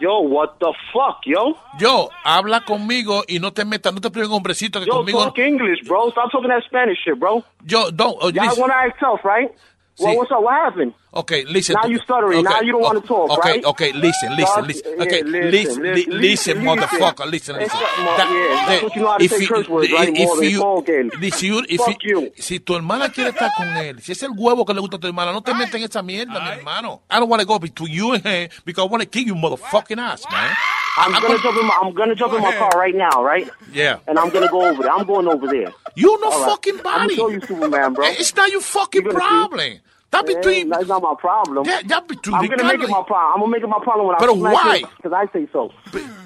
Yo, 0.00 0.18
what 0.18 0.58
the 0.58 0.66
fuck, 0.92 1.22
yo? 1.24 1.54
Yo, 1.78 2.08
habla 2.24 2.64
conmigo 2.64 3.22
y 3.28 3.38
no 3.38 3.52
te 3.52 3.64
metas, 3.64 3.94
no 3.94 4.00
te 4.00 4.10
prives 4.10 4.28
un 4.28 4.34
hombrecito 4.34 4.80
que 4.80 4.86
Yo, 4.86 4.94
conmigo. 4.94 5.22
talk 5.22 5.38
English, 5.38 5.86
bro. 5.86 6.10
Stop 6.10 6.32
talking 6.32 6.48
that 6.48 6.64
Spanish 6.64 6.98
shit, 7.04 7.16
bro. 7.16 7.44
Yo, 7.64 7.88
don't. 7.92 8.16
Oh, 8.20 8.28
Y'all 8.30 8.52
wanna 8.58 8.74
act 8.74 8.98
tough, 8.98 9.20
right? 9.24 9.48
Well, 9.98 10.14
Sí. 10.14 10.16
what's 10.16 10.32
up? 10.32 10.42
What 10.42 10.54
happened? 10.54 10.94
Okay, 11.14 11.44
listen. 11.44 11.76
Now 11.80 11.86
you 11.86 11.98
stuttering. 11.98 12.38
okay, 12.40 12.48
Now 12.54 12.60
you 12.62 12.72
don't 12.72 12.80
oh, 12.82 12.88
want 12.88 13.02
to 13.02 13.06
talk, 13.06 13.30
okay, 13.38 13.50
right? 13.50 13.64
Okay, 13.66 13.92
listen, 13.92 14.34
listen, 14.34 14.64
listen. 14.66 14.92
yeah, 14.96 15.02
Okay, 15.04 15.22
listen, 15.22 15.50
listen, 15.50 15.82
li- 15.82 15.92
li- 15.92 16.06
listen, 16.06 16.20
listen, 16.20 16.56
motherfucker, 16.64 17.30
listen, 17.30 17.56
listen. 17.56 17.78
That- 17.78 18.30
yeah, 18.32 18.66
that's 18.66 18.82
what 18.84 18.96
you 18.96 19.02
know 19.02 19.08
how 19.08 19.18
to 19.18 19.24
if 19.24 19.30
say 19.32 19.40
you- 19.42 19.48
curse 19.48 19.68
words, 19.68 19.92
right? 19.92 20.08
if 20.08 20.26
More 20.26 20.36
than 20.40 20.44
you- 20.50 21.10
if 21.28 21.42
you- 21.42 21.64
if 21.68 21.80
Fuck 21.82 22.02
you- 22.04 22.20
you. 22.22 22.32
Si 22.38 22.58
tu 22.60 22.74
hermana 22.74 23.10
quiere 23.10 23.30
estar 23.32 23.50
con 23.54 23.68
él, 23.76 24.00
si 24.00 24.12
es 24.12 24.22
el 24.22 24.30
huevo 24.30 24.64
que 24.64 24.72
le 24.72 24.80
gusta 24.80 24.96
a 24.96 25.00
tu 25.00 25.06
hermana, 25.08 25.32
no 25.32 25.42
te 25.42 25.52
metas 25.52 25.74
en 25.74 25.82
esa 25.82 26.00
mierda, 26.02 26.40
mi 26.40 26.48
hermano. 26.52 27.02
I 27.10 27.18
don't 27.20 27.28
want 27.28 27.42
to 27.42 27.46
go 27.46 27.58
between 27.58 27.92
you 27.92 28.14
and 28.14 28.24
her 28.24 28.48
because 28.64 28.82
I 28.82 28.88
want 28.90 29.02
to 29.02 29.08
kick 29.10 29.26
you 29.26 29.34
motherfucking 29.34 29.98
ass, 30.00 30.24
man. 30.30 30.56
I'm 30.96 31.12
gonna 31.12 31.38
jump 31.38 31.58
in 31.58 31.66
my 31.66 31.78
I'm 31.82 31.94
gonna 31.94 32.14
jump 32.14 32.34
in 32.34 32.42
my 32.42 32.52
car 32.52 32.78
right 32.78 32.94
now, 32.94 33.22
right? 33.24 33.48
Yeah. 33.72 33.98
And 34.06 34.18
I'm 34.18 34.30
gonna 34.30 34.48
go 34.48 34.70
over 34.70 34.82
there. 34.82 34.92
I'm 34.92 35.06
going 35.06 35.26
over 35.28 35.48
there. 35.48 35.72
You 35.94 36.18
no 36.20 36.30
right. 36.30 36.50
fucking 36.50 36.76
I'm 36.76 36.82
body. 36.82 37.16
gonna 37.16 37.16
show 37.16 37.28
you 37.30 37.40
Superman, 37.46 37.94
bro. 37.94 38.06
It's 38.08 38.34
not 38.36 38.50
your 38.50 38.60
fucking 38.60 39.02
You're 39.04 39.12
see. 39.12 39.18
problem. 39.18 39.78
That 40.10 40.26
Yeah, 40.26 40.34
between 40.34 40.68
That's 40.68 40.88
not 40.88 41.02
my 41.02 41.14
problem. 41.18 41.66
Yeah, 41.66 41.80
that 41.86 42.06
between 42.08 42.36
I'm 42.36 42.46
gonna 42.48 42.64
make 42.64 42.82
it 42.82 42.88
my 42.90 43.02
problem. 43.06 43.32
I'm 43.34 43.40
gonna 43.40 43.52
make 43.52 43.62
it 43.62 43.68
my 43.68 43.80
problem 43.82 44.06
when 44.08 44.16
Pero 44.16 44.34
I 44.34 44.52
why? 44.52 44.82
because 44.96 45.12
I 45.12 45.26
say 45.32 45.48
so. 45.52 45.70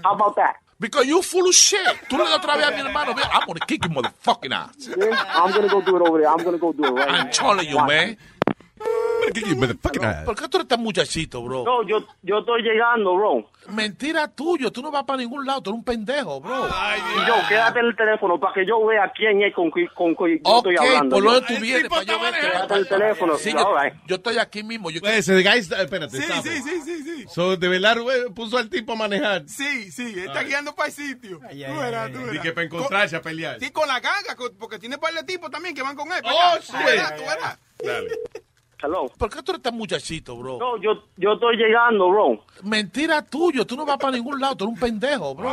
How 0.05 0.15
about 0.15 0.37
that? 0.37 0.57
Because 0.79 1.07
you 1.07 1.23
full 1.23 1.49
of 1.49 1.55
shit. 1.55 1.81
Tú 2.09 2.19
le 2.19 2.25
das 2.25 2.39
otra 2.39 2.57
vez 2.57 2.67
a 2.67 2.71
mi 2.73 2.83
hermano. 2.83 3.13
I'm 3.33 3.47
gonna 3.47 3.61
kick 3.61 3.85
your 3.85 3.95
motherfucking 3.95 4.53
ass. 4.53 4.91
Yeah, 4.97 5.17
I'm 5.35 5.53
gonna 5.53 5.69
go 5.71 5.81
do 5.81 5.97
it 5.97 6.03
over 6.03 6.19
there. 6.19 6.29
I'm 6.29 6.43
gonna 6.45 6.59
go 6.59 6.73
do 6.73 6.85
it 6.85 6.91
right 6.93 7.13
I'm 7.13 7.25
now. 7.25 7.31
telling 7.31 7.69
you, 7.69 7.77
Watch. 7.77 7.89
man. 7.89 8.17
¿Por 10.25 10.37
qué 10.37 10.49
tú 10.49 10.57
eres 10.59 10.69
tan 10.69 10.81
muchachito, 10.83 11.43
bro? 11.43 11.65
No, 11.65 11.83
yo, 11.87 12.05
yo 12.23 12.39
estoy 12.39 12.63
llegando, 12.63 13.15
bro. 13.15 13.51
Mentira 13.69 14.29
tuyo. 14.29 14.71
Tú 14.71 14.81
no 14.83 14.91
vas 14.93 15.05
para 15.05 15.19
ningún 15.19 15.45
lado. 15.45 15.61
Tú 15.61 15.71
eres 15.71 15.79
un 15.79 15.85
pendejo, 15.85 16.41
bro. 16.41 16.67
Y 16.69 17.27
yo, 17.27 17.35
quédate 17.49 17.81
en 17.81 17.87
el 17.87 17.97
teléfono 17.97 18.39
para 18.39 18.55
que 18.55 18.65
yo 18.67 18.85
vea 18.87 19.13
quién 19.15 19.43
es 19.43 19.53
con 19.55 19.71
qui- 19.71 19.93
con 19.93 20.15
qui- 20.15 20.41
yo 20.45 20.51
Ok, 20.51 20.67
estoy 20.71 20.87
hablando. 20.87 21.17
por 21.17 21.25
yo. 21.25 21.33
donde 21.33 21.47
tú 21.55 21.61
vienes, 21.61 21.89
para 21.89 22.03
yo 22.05 22.21
verte. 22.21 22.41
Quédate 22.41 22.75
en 22.75 22.81
el 22.81 22.89
teléfono. 22.89 23.37
Sí, 23.39 23.53
yo, 23.53 23.77
right. 23.77 23.95
yo 24.07 24.17
estoy 24.17 24.39
aquí 24.39 24.63
mismo. 24.63 24.91
Yo 24.91 25.01
Pues, 25.01 25.29
guy 25.29 25.59
espérate, 25.59 26.17
Sí, 26.17 26.23
sí, 26.43 26.63
sí, 26.63 26.81
sí, 26.85 27.03
sí. 27.03 27.25
So, 27.29 27.57
de 27.57 27.69
verdad, 27.69 27.99
güey, 27.99 28.31
puso 28.35 28.57
al 28.59 28.71
tipo 28.71 28.93
a 28.93 28.97
manejar. 28.97 29.43
Sí, 29.49 29.91
sí, 29.91 30.15
está 30.17 30.43
guiando 30.45 30.75
para 30.75 30.89
el 30.89 30.95
sitio. 30.95 31.41
tú 31.41 31.77
verás, 31.81 32.13
tú 32.13 32.21
Y 32.21 32.25
verás. 32.25 32.43
que 32.43 32.53
para 32.53 32.65
encontrarse 32.67 33.17
a 33.17 33.23
pelear. 33.23 33.59
Sí, 33.61 33.71
con 33.71 33.89
la 33.89 33.99
ganga, 34.01 34.37
con- 34.37 34.57
porque 34.59 34.79
tiene 34.79 34.97
par 34.99 35.13
de 35.13 35.25
tipos 35.25 35.51
también 35.51 35.75
que 35.75 35.83
van 35.83 35.97
con 35.97 36.07
él. 36.13 36.23
Oh, 36.25 36.57
sí. 36.63 36.71
Tú 36.73 36.79
verás, 36.87 37.17
tú 37.17 37.23
verás. 37.23 37.59
Dale. 37.85 38.09
Hello. 38.83 39.07
¿Por 39.17 39.31
qué 39.31 39.43
tú 39.43 39.53
eres 39.53 39.63
tan 39.63 39.75
muchachito, 39.75 40.37
bro? 40.37 40.59
No, 40.59 40.77
yo, 40.77 40.93
yo 41.17 41.33
estoy 41.33 41.57
llegando, 41.57 42.11
bro. 42.11 42.39
Mentira 42.63 43.23
tuyo. 43.23 43.65
Tú 43.65 43.75
no 43.75 43.87
vas 43.87 43.97
para 43.97 44.13
ningún 44.13 44.39
lado. 44.39 44.55
Tú 44.55 44.65
eres 44.65 44.75
un 44.75 44.81
pendejo, 44.81 45.35
bro. 45.35 45.51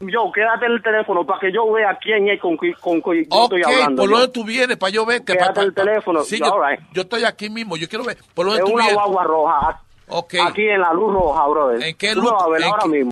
Yo, 0.00 0.30
quédate 0.32 0.66
en 0.66 0.72
el 0.72 0.82
teléfono 0.82 1.24
para 1.24 1.40
que 1.40 1.50
yo 1.52 1.70
vea 1.72 1.98
quién 2.00 2.28
es 2.28 2.38
con 2.40 2.58
qui- 2.58 2.78
con 2.78 3.00
qui- 3.00 3.26
yo 3.30 3.36
Ok, 3.36 3.54
estoy 3.54 3.62
hablando. 3.74 4.02
por 4.02 4.10
yo. 4.10 4.16
donde 4.18 4.32
tú 4.32 4.44
vienes, 4.44 4.76
para 4.76 4.90
yo 4.92 5.06
verte. 5.06 5.32
Quédate 5.32 5.60
en 5.60 5.66
el 5.66 5.74
teléfono. 5.74 6.22
Sí, 6.24 6.38
yo, 6.38 6.62
right. 6.62 6.80
yo 6.92 7.02
estoy 7.02 7.24
aquí 7.24 7.48
mismo. 7.48 7.76
Yo 7.78 7.88
quiero 7.88 8.04
ver. 8.04 8.18
Por 8.34 8.44
donde 8.46 8.60
Es 8.60 8.66
tú 8.66 8.72
una 8.74 8.84
vienes. 8.84 8.94
guagua 9.02 9.24
roja. 9.24 9.82
Ok. 10.08 10.34
Aquí 10.46 10.68
en 10.68 10.80
la 10.82 10.92
luz 10.92 11.12
roja, 11.12 11.46
brother. 11.48 11.82
¿En 11.82 11.96
qué 11.96 12.12
Tú 12.14 12.20
luz? 12.20 12.32
vas 12.32 12.42
a 12.42 12.48
ver 12.48 12.64
ahora 12.64 12.78
qué- 12.82 12.88
mismo. 12.90 13.10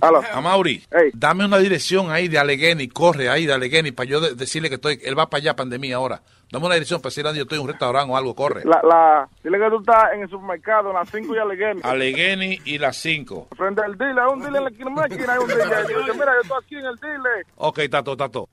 A 0.00 0.40
Mauri, 0.40 0.82
dame 1.14 1.44
una 1.44 1.58
dirección 1.58 2.10
ahí 2.10 2.28
de 2.28 2.38
Allegheny, 2.38 2.88
corre 2.88 3.28
ahí 3.28 3.46
de 3.46 3.52
Allegheny 3.52 3.92
para 3.92 4.08
yo 4.08 4.20
de- 4.20 4.34
decirle 4.34 4.68
que 4.68 4.76
estoy, 4.76 4.98
él 5.02 5.18
va 5.18 5.28
para 5.28 5.40
allá, 5.40 5.56
pandemia 5.56 5.96
ahora. 5.96 6.22
Dame 6.50 6.66
una 6.66 6.74
dirección 6.74 7.00
para 7.00 7.08
decirle 7.10 7.30
a 7.30 7.32
yo 7.32 7.42
estoy 7.42 7.56
en 7.58 7.62
un 7.64 7.68
restaurante 7.70 8.12
o 8.12 8.16
algo, 8.16 8.34
corre. 8.34 8.62
La, 8.64 8.80
la, 8.82 9.28
dile 9.42 9.58
que 9.58 9.70
tú 9.70 9.80
estás 9.80 10.12
en 10.12 10.20
el 10.22 10.28
supermercado, 10.28 10.90
en 10.90 10.96
las 10.96 11.08
5 11.10 11.34
y 11.34 11.38
Allegheny. 11.38 11.80
Allegheny 11.82 12.60
y 12.66 12.78
las 12.78 12.96
5. 12.98 13.48
Frente 13.56 13.82
al 13.82 13.96
dealer, 13.96 14.18
hay 14.18 14.32
un 14.34 14.40
dealer 14.40 14.58
en 14.58 14.64
la 14.64 14.70
esquina, 14.70 15.32
hay 15.32 15.38
un 15.38 15.48
dealer. 15.48 15.86
Yo 16.06 16.12
mira, 16.14 16.32
yo 16.34 16.40
estoy 16.42 16.58
aquí 16.62 16.76
en 16.76 16.84
el 16.86 16.96
dealer. 16.96 17.46
Ok, 17.56 17.80
Tato, 17.90 18.16
Tato. 18.16 18.48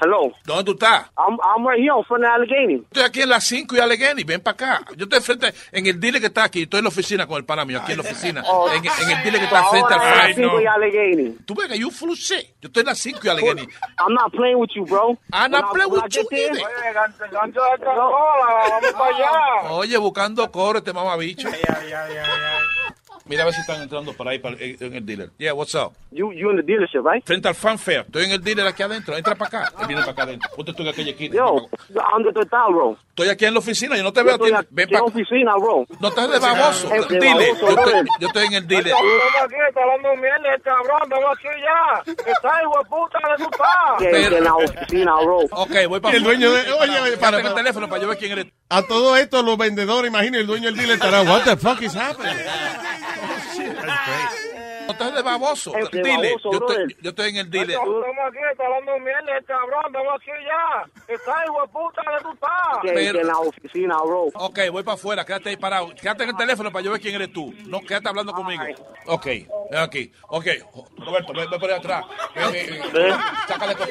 Hello. 0.00 0.32
¿Dónde 0.44 0.62
tú 0.62 0.72
estás? 0.72 1.06
I'm, 1.16 1.36
I'm 1.42 1.66
right 1.66 1.80
here 1.80 1.90
on 1.90 2.04
front 2.04 2.22
of 2.22 2.30
Allegheny. 2.30 2.76
Estoy 2.84 3.02
aquí 3.02 3.22
en 3.22 3.30
las 3.30 3.42
5 3.44 3.74
y 3.74 3.80
Allegheny, 3.80 4.22
ven 4.22 4.40
para 4.40 4.52
acá. 4.54 4.80
Yo 4.96 5.04
estoy 5.04 5.20
frente, 5.20 5.52
en 5.72 5.86
el 5.88 5.98
dealer 5.98 6.20
que 6.20 6.28
está 6.28 6.44
aquí, 6.44 6.62
estoy 6.62 6.78
en 6.78 6.84
la 6.84 6.88
oficina 6.90 7.26
con 7.26 7.36
el 7.36 7.44
pana 7.44 7.64
mío, 7.64 7.80
aquí 7.82 7.92
en 7.92 7.98
la 7.98 8.04
oficina. 8.04 8.44
Oh. 8.46 8.70
En, 8.70 8.76
en 8.84 9.10
el 9.16 9.22
dealer 9.24 9.40
que 9.40 9.46
está 9.46 9.64
frente 9.64 9.92
al 9.94 10.00
a 10.00 10.04
las 10.04 10.22
frente. 10.34 10.42
5 10.42 10.60
y 10.60 10.66
Allegheny. 10.66 11.38
Tú 11.44 11.54
ves 11.56 11.66
que 11.68 11.78
you 11.80 11.90
full 11.90 12.10
of 12.10 12.16
shit. 12.16 12.46
Yo 12.60 12.68
estoy 12.68 12.82
en 12.82 12.86
las 12.86 12.98
5 13.00 13.18
y 13.24 13.28
Allegheny. 13.28 13.62
I'm 13.98 14.14
not 14.14 14.30
playing 14.30 14.58
with 14.58 14.70
you, 14.76 14.84
bro. 14.84 15.18
I'm 15.32 15.50
not 15.50 15.72
playing 15.72 15.90
with 15.90 16.04
you 16.14 16.28
either. 16.30 16.62
Gancho 17.32 17.60
de 17.60 17.84
Coca-Cola, 17.84 18.68
vamos 18.70 18.92
para 18.92 19.16
allá. 19.16 19.70
Oye, 19.72 19.96
buscando 19.98 20.48
coro 20.52 20.78
este 20.78 20.92
mamabicho. 20.92 21.48
Mira 23.28 23.42
a 23.42 23.46
ver 23.46 23.54
si 23.54 23.60
están 23.60 23.82
entrando 23.82 24.12
por 24.14 24.26
ahí 24.28 24.38
para- 24.38 24.56
en 24.58 24.76
en 24.80 24.94
el 24.94 25.04
dealer. 25.06 25.30
Yeah, 25.38 25.52
what's 25.54 25.74
up? 25.74 25.92
You, 26.10 26.32
you 26.32 26.50
in 26.50 26.56
the 26.56 26.62
dealership, 26.62 27.02
right? 27.04 27.24
Frente 27.24 27.46
al 27.48 27.54
fanfare. 27.54 28.00
Estoy 28.00 28.24
en 28.24 28.32
el 28.32 28.42
dealer 28.42 28.66
aquí 28.66 28.82
adentro. 28.82 29.16
Entra 29.16 29.34
para 29.34 29.60
acá. 29.64 29.72
Él 29.80 29.86
viene 29.86 30.00
para 30.02 30.12
acá 30.12 30.22
adentro. 30.22 30.48
Ponte 30.56 30.72
tú 30.72 30.82
en 30.82 30.88
aquella 30.88 31.10
esquina. 31.10 31.34
Yo, 31.36 31.68
¿dónde 31.90 32.32
tú 32.32 32.40
estás, 32.40 32.66
bro? 32.70 32.96
Estoy 33.10 33.28
aquí 33.28 33.44
en 33.44 33.52
la 33.54 33.58
oficina. 33.60 33.96
Yo 33.96 34.02
no 34.02 34.12
te 34.12 34.22
veo. 34.22 34.34
estoy 34.34 34.52
Ven 34.70 34.88
para 34.88 35.00
la 35.00 35.04
oficina, 35.04 35.52
bro. 35.56 35.84
No 36.00 36.08
estás 36.08 36.30
de 36.30 36.38
baboso. 36.38 36.88
De 36.88 37.18
Dile. 37.18 37.52
Yo 37.60 37.68
estoy, 37.68 37.92
yo 38.20 38.26
estoy 38.28 38.46
en 38.46 38.52
el 38.54 38.66
dealer. 38.66 38.92
Estamos 38.92 39.44
aquí, 39.44 39.54
está 39.68 39.80
hablando 39.82 40.16
mierda, 40.16 40.54
el 40.54 40.62
cabrón, 40.62 41.24
aquí 41.32 41.48
ya. 41.62 42.12
Está 42.32 42.62
hijo 42.62 42.78
de 42.78 42.88
puta, 42.88 43.18
¿dónde 43.22 43.44
tú 43.44 43.50
estás? 43.50 43.98
Que- 43.98 44.28
que 44.30 44.36
en 44.38 44.44
la 44.44 44.54
oficina, 44.54 45.14
bro. 45.22 45.38
Ok, 45.50 45.70
voy 45.88 46.00
para 46.00 46.16
el 46.16 46.22
dueño 46.22 46.50
de- 46.52 46.72
oye, 46.72 47.00
oye, 47.00 47.16
para- 47.18 47.40
el 47.40 47.54
teléfono 47.54 47.88
para 47.88 48.02
yo 48.02 48.08
ver 48.08 48.18
quién 48.18 48.32
eres. 48.32 48.46
A 48.70 48.82
todo 48.82 49.16
esto, 49.16 49.42
los 49.42 49.56
vendedores, 49.58 50.08
imagínate, 50.10 50.40
el 50.40 50.46
dueño 50.46 50.66
del 50.66 50.76
dealer 50.76 50.94
estará, 50.96 51.22
what 51.22 51.42
the 51.44 51.56
fuck 51.56 51.80
is 51.82 51.94
happening? 51.96 52.32
No 54.86 54.92
estás 54.92 55.14
de 55.14 55.22
baboso. 55.22 55.76
Es 55.76 55.90
de 55.90 56.02
Dile. 56.02 56.28
baboso, 56.36 56.50
Yo 56.52 56.58
estoy, 56.66 56.96
yo 57.02 57.10
estoy 57.10 57.28
en 57.30 57.36
el 57.36 57.50
dealer. 57.50 57.70
Estamos 57.76 57.96
aquí, 58.26 58.38
está 58.50 58.64
hablando 58.64 58.98
mierda, 59.00 59.36
el 59.38 59.44
cabrón, 59.44 59.82
estamos 59.86 60.14
aquí 60.14 60.30
ya. 60.44 61.14
Está 61.14 61.44
hijo 61.44 61.62
de 61.62 61.68
puta, 61.68 62.02
¿dónde 62.04 62.22
tú 62.22 62.32
estás? 62.32 62.78
Que, 62.82 62.92
que 63.12 63.20
en 63.20 63.26
la 63.26 63.38
oficina, 63.38 63.96
bro. 64.04 64.22
Ok, 64.34 64.58
voy 64.72 64.82
para 64.82 64.94
afuera, 64.94 65.24
quédate 65.24 65.50
ahí 65.50 65.56
parado. 65.56 65.94
Quédate 65.94 66.22
en 66.24 66.30
el 66.30 66.36
teléfono 66.36 66.72
para 66.72 66.84
yo 66.84 66.92
ver 66.92 67.00
quién 67.00 67.14
eres 67.14 67.32
tú. 67.32 67.52
No, 67.66 67.80
quédate 67.80 68.08
hablando 68.08 68.32
conmigo. 68.32 68.62
Ok, 69.06 69.26
ven 69.26 69.48
aquí. 69.80 70.10
Ok, 70.28 70.46
Roberto, 70.98 71.32
ven, 71.34 71.50
ven 71.50 71.60
por 71.60 71.70
ahí 71.70 71.76
atrás. 71.78 72.04
Ven, 72.34 72.52
ven, 72.52 72.92
ven. 72.92 73.14
Sácale. 73.46 73.74
Yo 73.74 73.86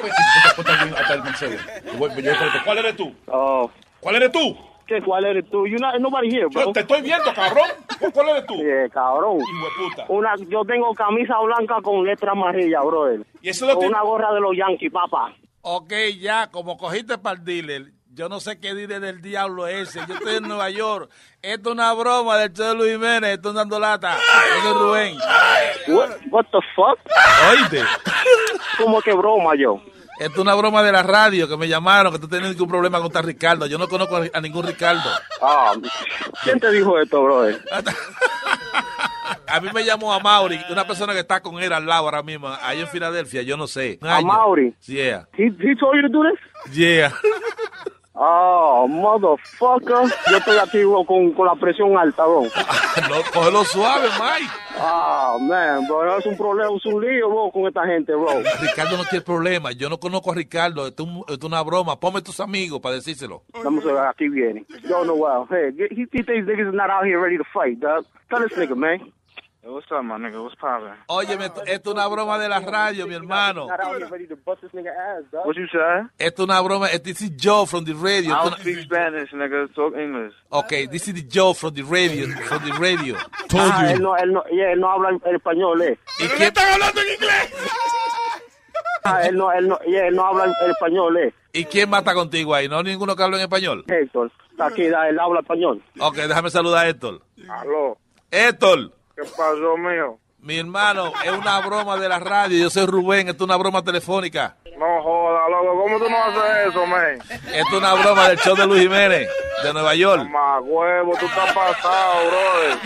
voy- 1.98 2.10
yo 2.22 2.32
voy- 2.32 2.60
¿Cuál 2.64 2.78
eres 2.78 2.96
tú? 2.96 3.14
Oh. 3.28 3.70
¿Cuál 4.00 4.16
eres 4.16 4.32
tú? 4.32 4.56
¿Qué? 4.88 5.02
¿Cuál 5.02 5.26
eres 5.26 5.44
tú? 5.50 5.66
You 5.66 5.76
not, 5.78 5.96
nobody 6.00 6.28
here, 6.34 6.46
bro. 6.46 6.64
Yo 6.64 6.72
te 6.72 6.80
estoy 6.80 7.02
viendo, 7.02 7.32
cabrón. 7.34 7.68
¿Cuál 8.12 8.28
eres 8.30 8.46
tú? 8.46 8.54
Yeah, 8.56 8.88
cabrón. 8.88 9.38
puta. 9.76 10.06
Una, 10.08 10.34
yo 10.48 10.64
tengo 10.64 10.94
camisa 10.94 11.38
blanca 11.40 11.76
con 11.82 12.04
letra 12.04 12.32
amarilla, 12.32 12.80
brother. 12.80 13.20
¿Y 13.42 13.50
eso 13.50 13.66
lo 13.66 13.72
Con 13.74 13.80
tiene- 13.80 13.94
una 13.94 14.02
gorra 14.02 14.32
de 14.32 14.40
los 14.40 14.56
Yankees, 14.56 14.90
papá. 14.90 15.34
Ok, 15.60 15.92
ya, 16.18 16.50
como 16.50 16.78
cogiste 16.78 17.18
para 17.18 17.36
el 17.36 17.44
dealer, 17.44 17.92
yo 18.14 18.28
no 18.30 18.40
sé 18.40 18.58
qué 18.58 18.74
dealer 18.74 19.00
del 19.00 19.20
diablo 19.20 19.66
es 19.66 19.90
ese. 19.90 20.00
Yo 20.08 20.14
estoy 20.14 20.36
en 20.36 20.44
Nueva 20.48 20.70
York. 20.70 21.10
Esto 21.42 21.68
es 21.68 21.74
una 21.74 21.92
broma 21.92 22.38
del 22.38 22.52
show 22.54 22.68
de 22.68 22.74
Luis 22.74 22.92
Jiménez. 22.92 23.30
Estoy 23.34 23.54
dando 23.54 23.78
lata. 23.78 24.16
Yo 24.16 24.62
soy 24.72 24.82
Rubén. 24.82 25.16
What, 25.88 26.10
what 26.30 26.46
the 26.50 26.58
fuck? 26.74 26.98
Oíste. 27.50 27.82
¿Cómo 28.78 29.00
que 29.02 29.12
broma 29.12 29.54
yo? 29.56 29.80
Esto 30.18 30.32
es 30.32 30.38
una 30.38 30.54
broma 30.54 30.82
de 30.82 30.90
la 30.90 31.02
radio 31.02 31.48
que 31.48 31.56
me 31.56 31.68
llamaron 31.68 32.12
que 32.12 32.18
tú 32.18 32.26
tienes 32.26 32.58
un 32.60 32.68
problema 32.68 33.00
con 33.00 33.10
tal 33.10 33.24
Ricardo. 33.24 33.66
Yo 33.66 33.78
no 33.78 33.88
conozco 33.88 34.16
a, 34.32 34.40
ningún 34.40 34.66
Ricardo. 34.66 35.08
Ah, 35.40 35.74
¿quién 36.42 36.58
te 36.58 36.72
dijo 36.72 36.98
esto, 36.98 37.22
brother? 37.22 37.62
A 39.46 39.60
mí 39.60 39.68
me 39.72 39.84
llamó 39.84 40.12
a 40.12 40.20
Mauri, 40.20 40.60
una 40.70 40.86
persona 40.86 41.12
que 41.14 41.20
está 41.20 41.40
con 41.40 41.62
él 41.62 41.72
al 41.72 41.86
lado 41.86 42.04
ahora 42.04 42.22
mismo, 42.22 42.48
ahí 42.62 42.80
en 42.80 42.88
Filadelfia, 42.88 43.42
yo 43.42 43.56
no 43.56 43.66
sé. 43.66 43.98
¿A. 44.02 44.20
Mauri? 44.20 44.74
Yeah. 44.86 45.26
He, 45.36 45.44
he 45.44 45.74
told 45.74 45.96
you 45.96 46.02
to 46.02 46.08
do 46.08 46.22
this? 46.22 46.74
Yeah. 46.74 47.12
Oh, 48.20 48.88
motherfucker. 48.88 50.12
Yo 50.30 50.36
estoy 50.38 50.58
aquí 50.58 50.82
bro, 50.84 51.04
con, 51.04 51.30
con 51.32 51.46
la 51.46 51.54
presión 51.54 51.96
alta, 51.96 52.24
bro. 52.26 52.42
no, 53.08 53.16
cógelo 53.32 53.64
suave, 53.64 54.08
Mike. 54.18 54.50
Ah, 54.80 55.36
man, 55.40 55.86
bro, 55.86 56.18
es 56.18 56.26
un 56.26 56.36
problema, 56.36 56.70
es 56.76 56.84
un 56.86 57.00
lío, 57.00 57.28
bro, 57.28 57.50
con 57.52 57.68
esta 57.68 57.86
gente, 57.86 58.12
bro. 58.14 58.26
Ricardo 58.60 58.96
no 58.96 59.04
tiene 59.04 59.24
problema. 59.24 59.70
Yo 59.70 59.88
no 59.88 59.98
conozco 60.00 60.32
a 60.32 60.34
Ricardo. 60.34 60.86
Esto 60.88 61.04
es, 61.04 61.08
un- 61.08 61.24
es 61.28 61.38
una 61.44 61.62
broma. 61.62 62.00
Ponme 62.00 62.20
tus 62.20 62.40
amigos 62.40 62.80
para 62.80 62.96
decírselo. 62.96 63.44
Vamos 63.62 63.84
a 63.86 63.92
ver, 63.92 64.06
aquí 64.06 64.28
viene. 64.28 64.66
Yo 64.88 65.04
no 65.04 65.14
wow. 65.14 65.46
Hey, 65.48 65.70
he, 65.78 65.84
he 66.12 66.22
thinks 66.24 66.46
niggas 66.48 66.72
not 66.74 66.90
out 66.90 67.04
here 67.04 67.20
ready 67.20 67.38
to 67.38 67.44
fight, 67.54 67.78
dog. 67.78 68.04
Tell 68.30 68.40
this 68.42 68.58
nigga, 68.58 68.76
man. 68.76 69.12
What's 69.60 69.90
up, 69.90 70.04
my 70.04 70.16
nigga? 70.18 70.40
What's 70.40 70.54
poppin'? 70.54 70.94
Óyeme, 71.08 71.46
esto, 71.46 71.62
es 71.66 71.80
una 71.86 72.06
broma 72.06 72.38
de 72.38 72.48
la 72.48 72.60
radio, 72.60 73.08
mi 73.08 73.14
hermano. 73.14 73.66
What 73.66 75.56
you 75.56 75.66
say? 75.66 76.06
Esto 76.16 76.42
es 76.44 76.48
una 76.48 76.60
broma. 76.62 76.88
This 77.02 77.22
is 77.22 77.30
Joe 77.36 77.66
from 77.66 77.84
the 77.84 77.92
radio. 77.94 78.34
I 78.34 78.44
don't 78.44 78.60
speak 78.60 78.78
Spanish, 78.84 79.32
nigga. 79.32 79.66
Talk 79.74 79.96
English. 79.96 80.32
Okay, 80.52 80.86
this 80.86 81.08
is 81.08 81.14
the 81.14 81.22
Joe 81.22 81.54
from 81.54 81.74
the 81.74 81.82
radio. 81.82 82.28
From 82.44 82.64
the 82.64 82.72
radio. 82.78 83.16
Ah, 83.50 83.90
él 83.90 84.00
no, 84.02 84.14
él 84.14 84.32
no, 84.32 84.44
yeah, 84.50 84.72
él 84.72 84.80
no 84.80 84.90
habla 84.90 85.08
el 85.24 85.34
español, 85.36 85.80
eh. 85.82 85.98
¿Y 86.18 86.28
quién 86.28 86.42
están 86.42 86.70
hablando 86.74 87.00
en 87.00 87.08
inglés? 87.14 87.54
Ah, 89.04 89.22
él 89.22 89.36
no, 89.36 89.50
él 89.52 89.68
no, 89.68 89.78
yeah, 89.80 90.06
él 90.06 90.14
no 90.14 90.24
habla 90.26 90.44
el 90.44 90.70
español, 90.70 91.16
eh. 91.16 91.34
¿Y 91.52 91.64
quién 91.64 91.88
mata 91.88 92.12
contigo 92.12 92.54
ahí? 92.54 92.68
¿No 92.68 92.76
hay 92.78 92.84
ninguno 92.84 93.16
que 93.16 93.22
hable 93.22 93.36
en 93.38 93.42
español? 93.42 93.84
Héctor, 93.88 94.30
aquí, 94.58 94.82
él 94.84 94.94
habla 95.18 95.40
español. 95.40 95.82
Ok, 95.98 96.16
déjame 96.16 96.50
saludar 96.50 96.84
a 96.84 96.88
Héctor. 96.90 97.22
Aló. 97.48 97.96
Héctor, 98.30 98.92
¿Qué 99.18 99.24
pasó, 99.36 99.76
mío? 99.76 100.16
mi 100.40 100.56
hermano, 100.58 101.12
es 101.24 101.32
una 101.32 101.60
broma 101.60 101.96
de 101.96 102.08
la 102.08 102.20
radio. 102.20 102.56
Yo 102.56 102.70
soy 102.70 102.86
Rubén, 102.86 103.28
esto 103.28 103.42
es 103.42 103.48
una 103.48 103.56
broma 103.56 103.82
telefónica. 103.82 104.56
No 104.78 105.02
joda, 105.02 105.48
loco. 105.48 105.82
¿Cómo 105.82 105.98
tú 105.98 106.08
no 106.08 106.16
haces 106.22 106.68
eso, 106.68 106.86
man? 106.86 107.18
Esto 107.28 107.48
es 107.52 107.72
una 107.72 107.94
broma 107.94 108.28
del 108.28 108.38
show 108.38 108.54
de 108.54 108.64
Luis 108.64 108.82
Jiménez, 108.82 109.28
de 109.64 109.72
Nueva 109.72 109.96
York. 109.96 110.28
Más 110.30 110.62
huevo, 110.62 111.16
tú 111.18 111.26
estás 111.26 111.52
pasado, 111.52 112.14
brother. 112.28 112.78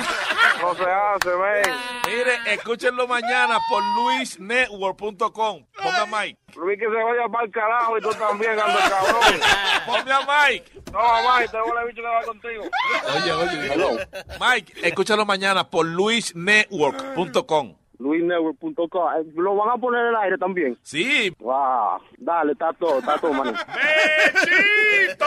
No 0.63 0.75
se 0.75 0.85
hace, 0.91 1.37
man. 1.37 1.79
Mire, 2.07 2.55
escúchenlo 2.55 3.07
mañana 3.07 3.59
por 3.69 3.83
luisnetwork.com. 3.97 5.67
Ponga 5.77 6.07
Mike. 6.07 6.39
Luis 6.57 6.79
que 6.79 6.85
se 6.87 6.91
vaya 7.03 7.29
para 7.31 7.45
el 7.45 7.51
carajo 7.51 7.99
y 7.99 8.01
tú 8.01 8.11
también, 8.11 8.53
ando 8.59 8.79
cabrón. 8.79 9.41
Ponme 9.87 10.13
a 10.13 10.21
Mike. 10.21 10.73
No, 10.93 11.01
Mike, 11.37 11.49
te 11.51 11.59
voy 11.61 11.79
a 11.79 11.85
bicho 11.85 12.03
que 12.03 12.09
va 12.09 12.23
contigo. 12.23 12.65
Oye, 13.17 13.33
oye. 13.33 14.09
Mike, 14.41 14.73
escúchalo 14.89 15.25
mañana 15.25 15.69
por 15.69 15.87
luisnetwork.com. 15.87 17.75
luisnetwork.com. 17.99 19.13
Eh, 19.21 19.25
Lo 19.37 19.57
van 19.57 19.71
a 19.71 19.77
poner 19.79 20.01
en 20.03 20.09
el 20.09 20.17
aire 20.17 20.39
también. 20.39 20.79
Sí. 20.83 21.35
Wow. 21.39 22.01
Dale, 22.19 22.53
está 22.53 22.73
todo, 22.75 22.99
está 22.99 23.19
todo, 23.19 23.33
man. 23.33 23.55
¡Bechito! 23.67 25.27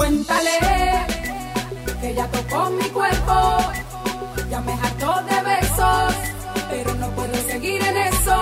Cuéntale 0.00 0.58
que 2.00 2.14
ya 2.14 2.26
tocó 2.28 2.70
mi 2.70 2.88
cuerpo, 2.88 3.58
ya 4.48 4.58
me 4.62 4.72
hartó 4.72 5.22
de 5.28 5.42
besos, 5.42 6.14
pero 6.70 6.94
no 6.94 7.06
puedo 7.10 7.34
seguir 7.46 7.82
en 7.84 7.96
eso 7.98 8.40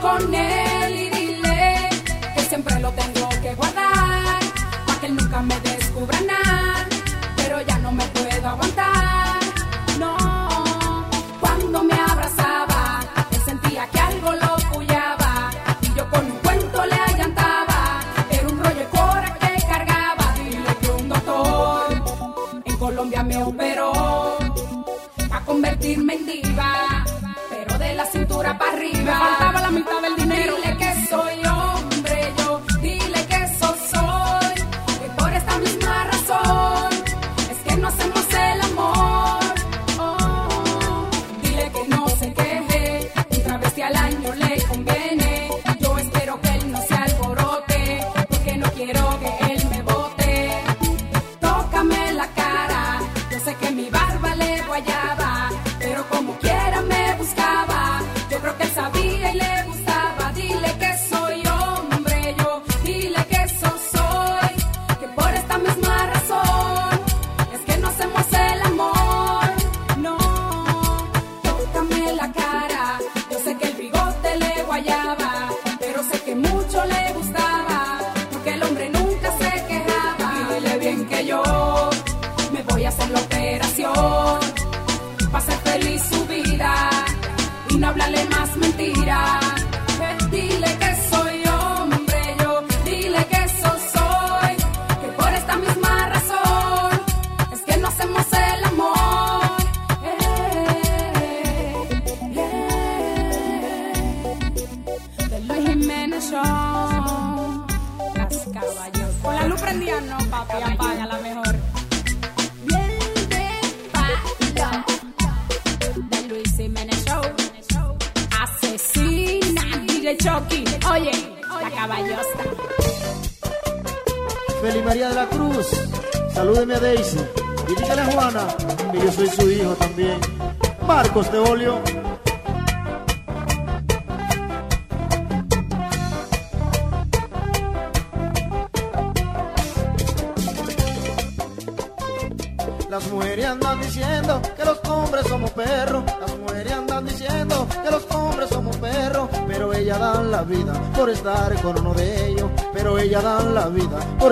con 0.00 0.34
él 0.34 0.92
y 0.92 1.08
dile 1.10 1.88
que 2.34 2.40
siempre 2.40 2.80
lo 2.80 2.90
tengo 2.90 3.28
que 3.28 3.54
guardar, 3.54 4.40
para 4.84 5.00
que 5.00 5.06
él 5.06 5.14
nunca 5.14 5.40
me 5.42 5.54
descubra 5.60 5.81
cintura 29.02 29.41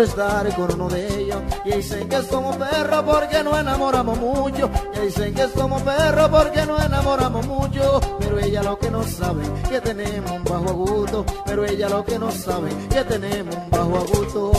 estar 0.03 0.55
con 0.55 0.73
uno 0.73 0.89
de 0.89 1.23
ellos. 1.23 1.43
Y 1.65 1.73
dicen 1.73 2.09
que 2.09 2.23
somos 2.23 2.57
perros 2.57 3.03
porque 3.05 3.43
no 3.43 3.59
enamoramos 3.59 4.19
mucho. 4.19 4.71
Y 4.95 5.07
dicen 5.07 5.35
que 5.35 5.49
somos 5.49 5.83
perros 5.83 6.29
porque 6.29 6.65
no 6.67 6.81
enamoramos 6.83 7.47
mucho. 7.47 8.01
Pero 8.19 8.39
ella 8.39 8.63
lo 8.63 8.79
que 8.79 8.91
no 8.91 9.03
sabe 9.03 9.43
que 9.69 9.81
tenemos 9.81 10.31
un 10.31 10.45
bajo 10.45 10.69
agudo. 10.69 11.25
Pero 11.45 11.65
ella 11.65 11.89
lo 11.89 12.05
que 12.05 12.19
no 12.19 12.31
sabe 12.31 12.71
que 12.89 13.05
tenemos 13.05 13.55
un 13.55 13.71
bajo 13.71 13.97
agudo. 13.99 14.53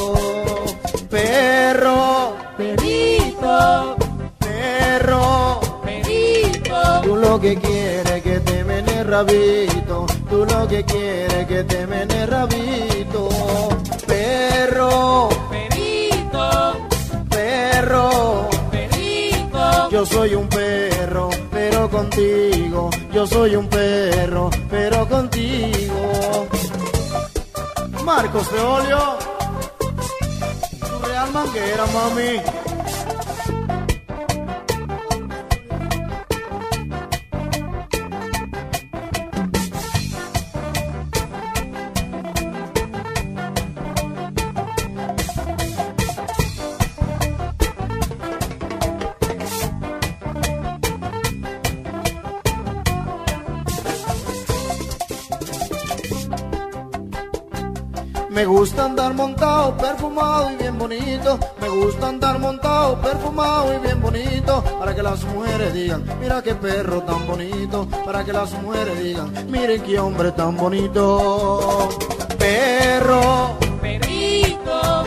Perro, 1.10 2.34
perito, 2.58 3.96
perro, 4.40 5.60
perito. 5.84 7.02
Tú 7.04 7.16
lo 7.16 7.40
que 7.40 7.56
quieres 7.58 8.22
que 8.22 8.40
te 8.40 8.64
mene 8.64 9.04
rabito. 9.04 10.06
Tú 10.30 10.46
lo 10.46 10.68
que 10.68 10.84
quieres 10.84 11.48
que 11.48 11.64
te 11.64 11.88
mene 11.88 12.26
rabito. 12.26 12.91
Perro, 14.52 15.30
perito, 15.49 16.78
perro, 17.30 18.49
perito. 18.69 19.90
Yo 19.90 20.06
soy 20.06 20.36
un 20.36 20.49
perro, 20.49 21.30
pero 21.49 21.90
contigo. 21.90 22.90
Yo 23.14 23.26
soy 23.26 23.56
un 23.56 23.68
perro, 23.69 24.49
pero 24.69 25.07
contigo. 25.07 26.48
Marcos 28.03 28.52
de 28.52 28.60
Olio. 28.60 29.18
Tu 30.80 31.06
real 31.07 31.32
manguera, 31.32 31.86
mami. 31.94 32.41
Gusta 58.62 58.86
andar 58.86 59.16
montado, 59.16 59.76
perfumado 59.76 60.52
y 60.52 60.56
bien 60.58 60.78
bonito. 60.78 61.40
Me 61.60 61.68
gusta 61.68 62.10
andar 62.10 62.38
montado, 62.38 63.02
perfumado 63.02 63.74
y 63.74 63.80
bien 63.80 64.00
bonito. 64.00 64.64
Para 64.78 64.94
que 64.94 65.02
las 65.02 65.24
mujeres 65.24 65.74
digan, 65.74 66.04
mira 66.22 66.44
qué 66.44 66.54
perro 66.54 67.02
tan 67.02 67.26
bonito. 67.26 67.88
Para 68.06 68.24
que 68.24 68.32
las 68.32 68.52
mujeres 68.62 69.04
digan, 69.04 69.34
miren 69.50 69.82
qué 69.82 70.00
hombre 70.00 70.32
tan 70.34 70.56
bonito. 70.58 71.90
Perro, 72.38 73.58
perrito, 73.82 75.06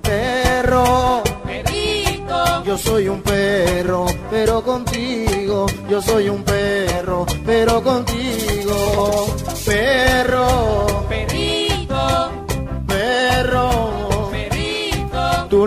perro, 0.00 1.22
perrito. 1.44 2.64
Yo 2.64 2.78
soy 2.78 3.08
un 3.08 3.20
perro, 3.20 4.06
pero 4.30 4.62
contigo. 4.62 5.66
Yo 5.90 6.00
soy 6.00 6.28
un 6.28 6.44
perro, 6.44 7.26
pero 7.44 7.82
contigo. 7.82 9.26
Perro, 9.66 11.04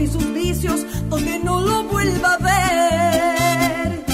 Y 0.00 0.06
sus 0.08 0.32
vicios, 0.32 0.84
donde 1.08 1.38
no 1.38 1.60
lo 1.60 1.84
vuelva 1.84 2.34
a 2.34 2.38
ver. 2.38 4.04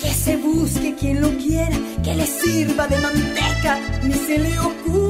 Que 0.00 0.10
se 0.10 0.36
busque 0.36 0.94
quien 0.94 1.20
lo 1.20 1.30
quiera, 1.38 1.76
que 2.02 2.14
le 2.14 2.26
sirva 2.26 2.86
de 2.86 2.98
manteca, 3.00 3.78
ni 4.02 4.14
se 4.14 4.38
le 4.38 4.58
ocurra 4.58 5.05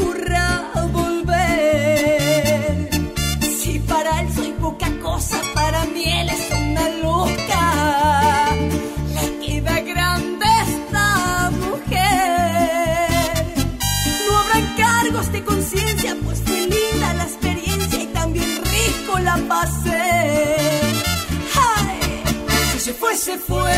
si 23.17 23.23
se 23.23 23.39
fue, 23.39 23.73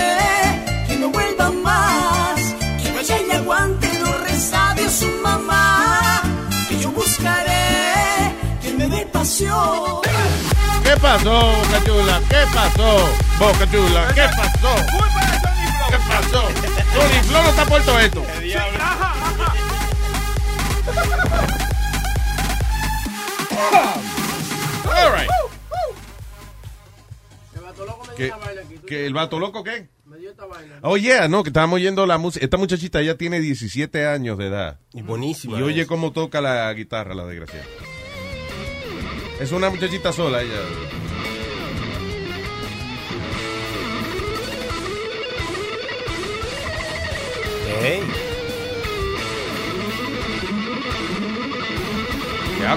que 0.89 0.97
no 0.97 1.11
vuelva 1.11 1.51
más, 1.51 2.41
que 2.83 2.93
vaya 2.93 3.21
y 3.21 3.31
aguante 3.31 3.89
los 4.01 4.21
resabios 4.23 4.93
su 4.93 5.07
mamá, 5.23 6.23
que 6.69 6.79
yo 6.81 6.91
buscaré 6.91 8.35
que 8.61 8.73
me 8.75 8.89
dé 8.89 9.07
pasión. 9.07 10.01
¿Qué 10.83 10.97
pasó, 11.01 11.53
Boca 11.53 11.85
Chula? 11.85 12.21
¿Qué 12.29 12.45
pasó, 12.53 13.09
Boca 13.39 13.71
Chula? 13.71 14.09
¿Qué 14.15 14.27
pasó? 14.37 14.75
¿Qué 15.89 15.99
pasó? 16.09 16.43
Tony 16.95 17.23
Flo 17.29 17.43
no 17.43 17.51
está 17.51 17.65
puesto 17.65 17.99
esto. 18.01 18.25
All 24.91 25.13
right. 25.13 25.29
¿Qué, 28.17 28.33
qué, 28.89 29.07
¿El 29.07 29.15
vato 29.15 29.39
loco 29.39 29.63
qué? 29.63 29.89
Oh, 30.83 30.97
yeah, 30.97 31.29
no, 31.29 31.43
que 31.43 31.51
estábamos 31.51 31.77
oyendo 31.77 32.07
la 32.07 32.19
música. 32.19 32.45
Esta 32.45 32.57
muchachita 32.57 33.03
ya 33.03 33.17
tiene 33.17 33.41
17 33.41 34.07
años 34.07 34.39
de 34.39 34.47
edad. 34.47 34.81
Y 34.93 35.03
buenísima. 35.03 35.59
Y 35.59 35.63
oye 35.63 35.83
es. 35.83 35.87
cómo 35.87 36.13
toca 36.13 36.41
la 36.41 36.73
guitarra, 36.73 37.15
la 37.15 37.27
desgracia. 37.27 37.63
Es 39.39 39.53
una 39.53 39.71
muchachita 39.71 40.13
sola 40.13 40.43
ella. 40.43 40.55
Ey. 47.83 48.01
Ya. 52.61 52.77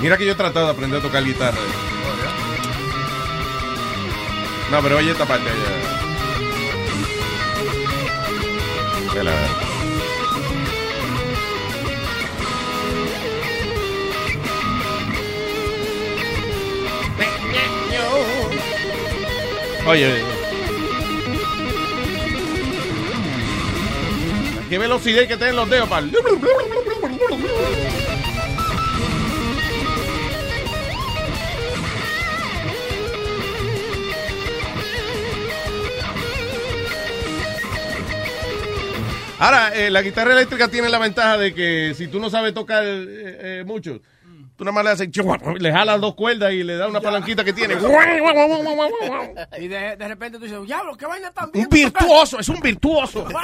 Mira 0.00 0.18
que 0.18 0.26
yo 0.26 0.32
he 0.32 0.34
tratado 0.34 0.66
de 0.66 0.72
aprender 0.72 0.98
a 0.98 1.02
tocar 1.02 1.24
guitarra. 1.24 1.58
No, 4.70 4.82
pero 4.82 4.98
oye 4.98 5.12
esta 5.12 5.24
parte. 5.24 5.44
ya. 5.44 5.54
Vela. 9.14 9.32
Oye, 19.86 20.12
oye. 20.12 20.43
¿Qué 24.74 24.78
velocidad 24.78 25.28
que 25.28 25.36
tienen 25.36 25.54
los 25.54 25.70
dedos, 25.70 25.88
pal? 25.88 26.10
Ahora, 39.38 39.76
eh, 39.76 39.92
la 39.92 40.02
guitarra 40.02 40.32
eléctrica 40.32 40.66
tiene 40.66 40.88
la 40.88 40.98
ventaja 40.98 41.38
de 41.38 41.54
que 41.54 41.94
si 41.96 42.08
tú 42.08 42.18
no 42.18 42.28
sabes 42.28 42.52
tocar 42.52 42.82
eh, 42.84 43.60
eh, 43.60 43.64
mucho, 43.64 44.00
tú 44.56 44.64
nada 44.64 44.72
más 44.72 44.84
le 44.84 44.90
haces, 44.90 45.08
le 45.60 45.72
jalas 45.72 46.00
dos 46.00 46.14
cuerdas 46.14 46.52
y 46.52 46.62
le 46.62 46.76
das 46.76 46.88
una 46.88 47.00
palanquita 47.00 47.44
que 47.44 47.52
tiene. 47.52 47.74
Y 49.58 49.68
de, 49.68 49.96
de 49.96 50.08
repente 50.08 50.38
tú 50.38 50.44
dices, 50.44 50.62
diablo, 50.66 50.96
qué 50.96 51.06
vaina 51.06 51.30
tan 51.32 51.50
bien. 51.52 51.66
Un 51.66 51.70
virtuoso, 51.70 52.38
es 52.38 52.48
un 52.48 52.60
virtuoso. 52.60 53.26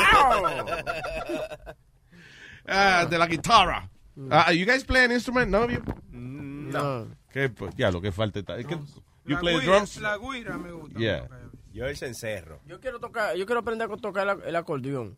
Ah, 2.66 3.04
de 3.08 3.18
la 3.18 3.26
guitarra. 3.26 3.88
Ah, 4.30 4.52
you 4.52 4.64
guys 4.66 4.84
play 4.84 5.04
an 5.04 5.12
instrument? 5.12 5.50
None 5.50 5.64
of 5.64 5.70
you? 5.72 5.82
No. 6.12 7.08
¿Qué, 7.32 7.48
pues, 7.48 7.74
ya, 7.76 7.90
lo 7.90 8.00
que 8.00 8.12
falta 8.12 8.38
está. 8.38 8.56
es 8.58 8.66
que- 8.66 8.76
you 9.24 9.34
La 9.34 9.40
play 9.40 9.54
the 9.58 9.62
guira- 9.62 9.76
drums? 9.76 9.96
La 10.00 10.18
guira 10.18 10.58
me 10.58 10.70
gusta. 10.72 10.98
Yeah. 10.98 11.28
Yo 11.72 11.86
el 11.86 11.96
cencerro. 11.96 12.60
Yo 12.66 12.80
quiero 12.80 12.98
tocar, 13.00 13.34
yo 13.36 13.46
quiero 13.46 13.60
aprender 13.60 13.90
a 13.90 13.96
tocar 13.96 14.28
el, 14.28 14.42
el 14.48 14.56
acordeón. 14.56 15.16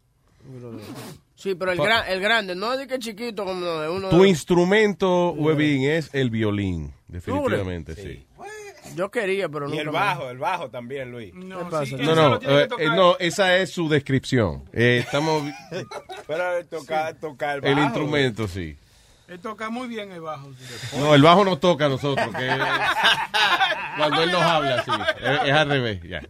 Sí, 1.36 1.55
pero 1.55 1.73
el, 1.73 1.78
Pa- 1.78 1.85
gran, 1.85 2.09
el 2.09 2.20
grande, 2.20 2.55
no 2.55 2.73
es 2.73 2.78
de 2.81 2.86
que 2.86 2.98
chiquito 2.98 3.44
como 3.44 3.64
de 3.66 3.89
uno. 3.89 4.09
Tu 4.10 4.23
de- 4.23 4.28
instrumento, 4.28 5.31
Webin, 5.32 5.85
es 5.90 6.10
el 6.12 6.31
violín. 6.31 6.93
Definitivamente, 7.09 7.94
sí. 7.94 8.24
Yo 8.97 9.10
quería, 9.10 9.48
pero 9.48 9.69
no. 9.69 9.74
Y 9.74 9.78
el 9.78 9.89
bajo, 9.89 10.28
el 10.28 10.39
bajo 10.39 10.69
también, 10.69 11.10
Luis. 11.12 11.32
No, 11.32 11.69
pasa? 11.70 11.97
No, 11.97 12.14
no, 12.14 12.36
eh, 12.43 12.69
eh, 12.78 12.86
no, 12.89 13.16
esa 13.19 13.56
es 13.56 13.70
su 13.70 13.89
descripción. 13.89 14.64
Eh, 14.73 14.98
estamos. 15.05 15.44
Pero 16.27 16.66
tocar, 16.66 17.14
tocar 17.14 17.56
el 17.56 17.60
bajo. 17.62 17.73
El 17.73 17.85
instrumento, 17.85 18.48
sí. 18.48 18.77
Él 19.33 19.41
toca 19.41 19.71
muy 19.71 19.89
bien 19.89 20.13
el 20.13 20.21
bajo. 20.21 20.51
No, 20.99 21.15
el 21.15 21.23
bajo 21.23 21.43
nos 21.43 21.59
toca 21.59 21.87
a 21.87 21.89
nosotros. 21.89 22.29
que 22.37 22.51
cuando 23.97 24.23
él 24.25 24.31
nos 24.31 24.43
habla, 24.43 24.85
sí. 24.85 24.91
Es, 25.23 25.49
es 25.49 25.53
al 25.53 25.69
revés, 25.71 26.03
ya. 26.03 26.21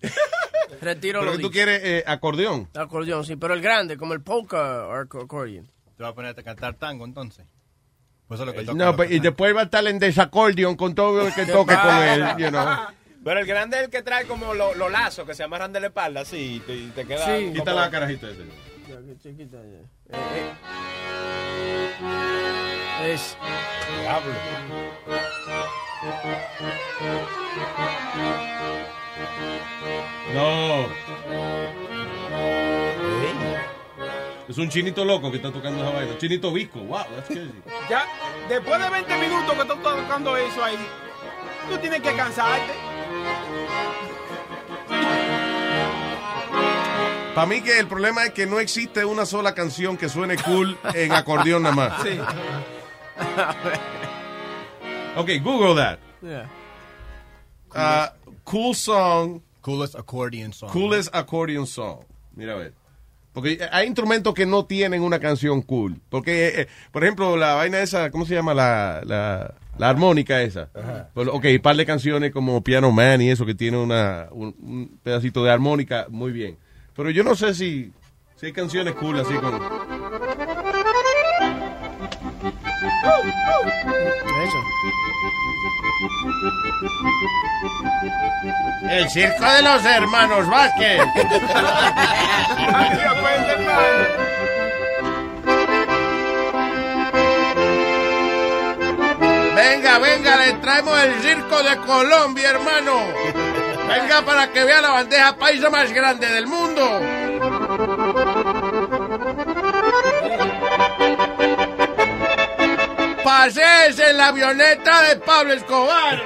Retiro 0.80 1.18
Pero 1.18 1.24
lo 1.24 1.32
que 1.32 1.42
tú 1.42 1.48
dicho. 1.48 1.50
quieres 1.50 1.80
eh, 1.82 2.04
acordeón. 2.06 2.68
Acordeón, 2.76 3.24
sí, 3.24 3.34
pero 3.34 3.54
el 3.54 3.60
grande, 3.60 3.96
como 3.96 4.14
el 4.14 4.20
polka 4.20 4.84
accordion. 5.00 5.68
Te 5.96 6.02
vas 6.04 6.12
a 6.12 6.14
ponerte 6.14 6.42
a 6.42 6.44
cantar 6.44 6.74
tango 6.74 7.04
entonces. 7.04 7.44
Pues 8.28 8.40
eso 8.40 8.48
es 8.48 8.54
lo 8.54 8.60
que 8.60 8.66
toca. 8.66 8.78
No, 8.78 8.94
pues, 8.94 9.10
y 9.10 9.18
después 9.18 9.54
va 9.56 9.62
a 9.62 9.64
estar 9.64 9.84
en 9.84 9.98
desacordeón 9.98 10.76
con 10.76 10.94
todo 10.94 11.26
el 11.26 11.34
que 11.34 11.44
toque 11.46 11.74
con 11.74 11.96
él, 12.04 12.24
you 12.38 12.50
know. 12.50 12.64
Pero 13.24 13.40
el 13.40 13.46
grande 13.46 13.78
es 13.78 13.84
el 13.84 13.90
que 13.90 14.02
trae 14.02 14.26
como 14.26 14.54
los 14.54 14.76
lo 14.76 14.88
lazos 14.88 15.26
que 15.26 15.34
se 15.34 15.42
amarran 15.42 15.72
de 15.72 15.80
la 15.80 15.88
espalda, 15.88 16.20
así, 16.20 16.54
y 16.54 16.60
te, 16.60 16.76
y 16.76 16.86
te 16.90 17.04
queda... 17.04 17.26
Sí. 17.26 17.52
Quita 17.52 17.74
la 17.74 17.90
carajita 17.90 18.28
ese. 18.30 18.44
Ya, 18.88 18.96
que 19.00 19.18
chiquita 19.18 19.56
ya. 19.56 20.16
Eh, 20.16 20.52
eh. 22.00 22.61
Es. 23.00 23.36
Diablo. 24.00 24.32
No. 30.34 30.86
Es 34.48 34.58
un 34.58 34.68
chinito 34.68 35.04
loco 35.04 35.30
que 35.30 35.38
está 35.38 35.50
tocando 35.50 35.82
esa 35.82 35.94
vaina. 35.94 36.18
Chinito 36.18 36.52
visco. 36.52 36.78
Wow, 36.80 37.04
that's 37.14 37.26
crazy. 37.28 37.50
Ya, 37.88 38.04
después 38.48 38.82
de 38.82 38.90
20 38.90 39.18
minutos 39.18 39.50
que 39.54 39.64
tú 39.64 39.72
estás 39.72 39.96
tocando 39.96 40.36
eso 40.36 40.64
ahí, 40.64 40.76
tú 41.70 41.78
tienes 41.78 42.00
que 42.02 42.14
cansarte. 42.14 42.72
Para 47.34 47.46
mí 47.46 47.62
que 47.62 47.78
el 47.78 47.86
problema 47.86 48.24
es 48.24 48.32
que 48.32 48.46
no 48.46 48.60
existe 48.60 49.04
una 49.06 49.24
sola 49.24 49.54
canción 49.54 49.96
que 49.96 50.10
suene 50.10 50.36
cool 50.36 50.76
en 50.92 51.12
acordeón 51.12 51.62
nada 51.62 51.74
más. 51.74 52.02
Sí. 52.02 52.20
Ok, 55.14 55.28
Google 55.42 55.74
that. 55.74 55.98
Yeah. 56.22 56.48
Uh, 57.74 58.08
cool 58.44 58.74
song. 58.74 59.42
Coolest 59.60 59.94
accordion 59.94 60.52
song. 60.52 60.70
Coolest 60.70 61.14
accordion 61.14 61.66
song. 61.66 62.04
Mira 62.34 62.54
a 62.54 62.56
ver. 62.56 62.72
Porque 63.32 63.58
hay 63.70 63.86
instrumentos 63.86 64.34
que 64.34 64.46
no 64.46 64.64
tienen 64.64 65.02
una 65.02 65.18
canción 65.18 65.62
cool. 65.62 66.00
Porque, 66.08 66.48
eh, 66.48 66.60
eh, 66.62 66.66
por 66.90 67.02
ejemplo, 67.04 67.36
la 67.36 67.54
vaina 67.54 67.80
esa, 67.80 68.10
¿cómo 68.10 68.26
se 68.26 68.34
llama? 68.34 68.54
La, 68.54 69.02
la, 69.04 69.54
la 69.78 69.88
armónica 69.88 70.42
esa. 70.42 70.68
Pues, 71.14 71.28
ok, 71.28 71.44
un 71.54 71.62
par 71.62 71.76
de 71.76 71.86
canciones 71.86 72.30
como 72.32 72.62
Piano 72.62 72.90
Man 72.90 73.20
y 73.22 73.30
eso 73.30 73.46
que 73.46 73.54
tiene 73.54 73.78
una, 73.78 74.28
un, 74.32 74.54
un 74.60 74.98
pedacito 75.02 75.44
de 75.44 75.50
armónica, 75.50 76.06
muy 76.10 76.32
bien. 76.32 76.58
Pero 76.94 77.10
yo 77.10 77.22
no 77.24 77.34
sé 77.34 77.54
si, 77.54 77.92
si 78.36 78.46
hay 78.46 78.52
canciones 78.52 78.94
cool 78.94 79.18
así 79.20 79.34
con... 83.02 83.12
El 88.90 89.08
circo 89.10 89.44
de 89.44 89.62
los 89.62 89.84
hermanos 89.84 90.48
Vázquez. 90.48 91.00
Venga, 99.54 99.98
venga, 99.98 100.36
le 100.36 100.52
traemos 100.54 100.98
el 101.02 101.14
circo 101.22 101.62
de 101.62 101.76
Colombia, 101.78 102.50
hermano. 102.50 103.00
Venga 103.86 104.22
para 104.22 104.50
que 104.50 104.64
vea 104.64 104.80
la 104.80 104.90
bandeja 104.90 105.36
paisa 105.36 105.70
más 105.70 105.92
grande 105.92 106.26
del 106.28 106.46
mundo. 106.46 107.00
Pasees 113.42 113.98
en 113.98 114.18
la 114.18 114.28
avioneta 114.28 115.02
de 115.02 115.16
Pablo 115.16 115.52
Escobar. 115.54 116.22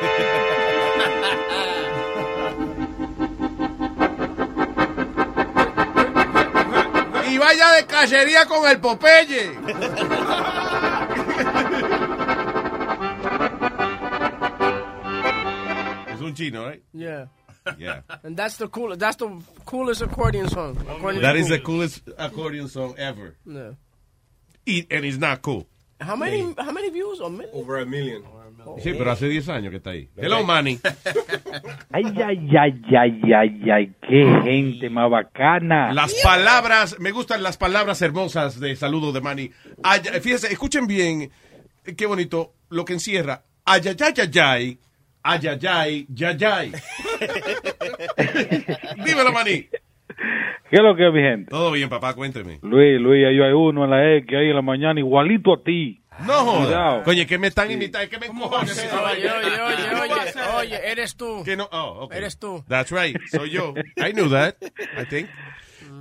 Y 7.29 7.39
vaya 7.39 7.73
de 7.73 7.87
cacería 7.87 8.47
con 8.47 8.69
el 8.71 8.79
Popeye. 8.81 9.51
Es 16.09 16.21
un 16.21 16.35
chino, 16.35 16.71
¿eh? 16.71 16.83
Yeah. 16.93 17.27
Yeah. 17.79 18.03
And 18.23 18.37
that's 18.37 18.57
the 18.59 18.69
coolest. 18.69 19.01
That's 19.01 19.17
the 19.17 19.29
coolest 19.65 20.01
accordion 20.01 20.49
song. 20.49 20.75
That 21.21 21.37
is 21.37 21.49
the 21.49 21.59
coolest 21.59 22.03
accordion 22.17 22.69
song 22.69 22.95
ever. 22.97 23.37
Yeah. 23.45 23.73
Y- 24.67 24.87
and 24.91 25.05
it's 25.05 25.19
not 25.19 25.43
cool. 25.43 25.67
How 26.01 26.17
many? 26.17 26.55
How 26.59 26.73
many 26.73 26.91
views? 26.91 27.21
A 27.21 27.29
million? 27.31 27.51
Over 27.55 27.79
a 27.79 27.87
million. 27.87 28.23
Sí, 28.83 28.93
pero 28.99 29.13
hace 29.13 29.29
10 29.29 29.49
años 29.49 29.71
que 29.71 29.77
está 29.77 29.91
ahí. 29.91 30.09
Hello, 30.17 30.43
Manny. 30.45 30.79
Ay, 31.93 32.05
ay, 32.17 32.49
ay, 32.59 32.83
ay, 32.97 33.33
ay, 33.33 33.71
ay, 33.71 33.95
qué 34.03 34.41
gente 34.43 34.91
más 34.91 35.11
bacana. 35.11 35.93
Las 35.93 36.15
palabras, 36.15 36.99
me 36.99 37.13
gustan 37.13 37.43
las 37.43 37.57
palabras 37.57 38.03
hermosas 38.03 38.59
de 38.61 38.75
saludo 38.77 39.13
de 39.13 39.21
Manny. 39.21 39.51
Ay, 39.83 40.01
ay, 40.13 40.21
fíjense, 40.21 40.53
escuchen 40.53 40.87
bien, 40.87 41.31
eh, 41.85 41.95
qué 41.97 42.07
bonito 42.07 42.55
lo 42.71 42.85
que 42.85 42.95
encierra. 42.95 43.45
Ayayayayay, 43.65 44.79
ayayay, 45.23 46.07
yayay. 46.13 46.73
Dímelo, 49.05 49.33
Manny. 49.33 49.69
¿Qué 50.71 50.77
es 50.77 50.83
lo 50.83 50.97
que 50.97 51.07
es, 51.07 51.13
mi 51.13 51.21
gente? 51.21 51.51
Todo 51.51 51.73
bien, 51.73 51.89
papá, 51.89 52.15
cuénteme. 52.15 52.59
Luis, 52.63 53.01
Luis, 53.01 53.25
ahí 53.27 53.41
hay 53.41 53.53
uno 53.53 53.85
en 53.85 53.91
la 53.91 54.17
X, 54.17 54.37
ahí 54.37 54.49
en 54.49 54.57
la 54.57 54.63
mañana, 54.63 54.99
igualito 54.99 55.55
a 55.55 55.63
ti. 55.63 56.01
No 56.27 56.33
joda. 56.33 56.65
Cuidado. 56.65 57.03
Coño, 57.05 57.27
que 57.27 57.39
me 57.39 57.47
están 57.49 57.71
imitando, 57.71 58.09
que 58.09 58.19
me 58.19 58.27
encojones. 58.27 58.93
Oye, 58.93 59.31
oye, 59.31 59.61
oye, 59.61 60.01
oye, 60.01 60.57
oye, 60.57 60.91
eres 60.91 61.17
tú. 61.17 61.43
Que 61.45 61.57
no, 61.57 61.69
oh, 61.71 62.05
okay. 62.05 62.19
Eres 62.19 62.39
tú. 62.39 62.65
That's 62.69 62.91
right, 62.91 63.17
soy 63.31 63.51
yo. 63.51 63.75
I 63.97 64.13
knew 64.13 64.29
that, 64.31 64.57
I 64.99 65.05
think. 65.05 65.29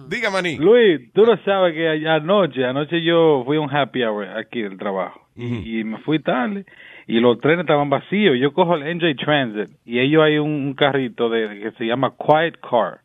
Diga, 0.08 0.30
Manny. 0.30 0.58
Luis, 0.58 1.12
tú 1.14 1.26
no 1.26 1.38
sabes 1.44 1.74
que 1.74 2.08
anoche, 2.08 2.64
anoche 2.64 3.04
yo 3.04 3.44
fui 3.46 3.58
a 3.58 3.62
un 3.62 3.76
happy 3.76 4.04
hour 4.04 4.28
aquí 4.38 4.62
del 4.62 4.78
trabajo 4.78 5.28
y, 5.36 5.80
y 5.80 5.84
me 5.84 5.98
fui 6.00 6.20
tarde 6.20 6.66
y 7.08 7.20
los 7.20 7.40
trenes 7.40 7.62
estaban 7.62 7.90
vacíos. 7.90 8.38
Yo 8.40 8.54
cojo 8.54 8.76
el 8.76 8.96
NJ 8.98 9.16
Transit 9.18 9.70
y 9.86 10.00
ellos 10.00 10.24
hay 10.24 10.38
un, 10.38 10.50
un 10.52 10.74
carrito 10.76 11.30
de 11.30 11.60
que 11.60 11.72
se 11.78 11.86
llama 11.86 12.14
Quiet 12.18 12.60
Car. 12.62 13.02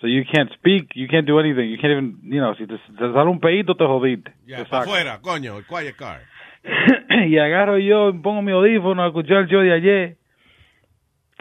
So 0.00 0.06
you 0.06 0.24
can't 0.24 0.50
speak, 0.54 0.92
you 0.94 1.08
can't 1.08 1.26
do 1.26 1.38
anything, 1.38 1.68
you 1.68 1.76
can't 1.76 1.92
even, 1.92 2.18
you 2.22 2.40
know, 2.40 2.54
si 2.54 2.66
te, 2.66 2.78
te 2.78 3.12
sale 3.12 3.28
un 3.28 3.38
pedito 3.38 3.74
te 3.76 3.84
jodiste. 3.84 4.32
Ya, 4.46 4.64
saca. 4.64 4.80
afuera, 4.80 5.20
coño, 5.20 5.58
el 5.58 5.66
quiet 5.66 5.94
car. 5.94 6.22
y 7.28 7.36
agarro 7.36 7.78
yo, 7.78 8.10
pongo 8.22 8.40
mi 8.40 8.52
audífono 8.52 9.02
a 9.02 9.08
escuchar 9.08 9.38
el 9.42 9.48
show 9.48 9.60
de 9.60 9.72
ayer. 9.72 10.16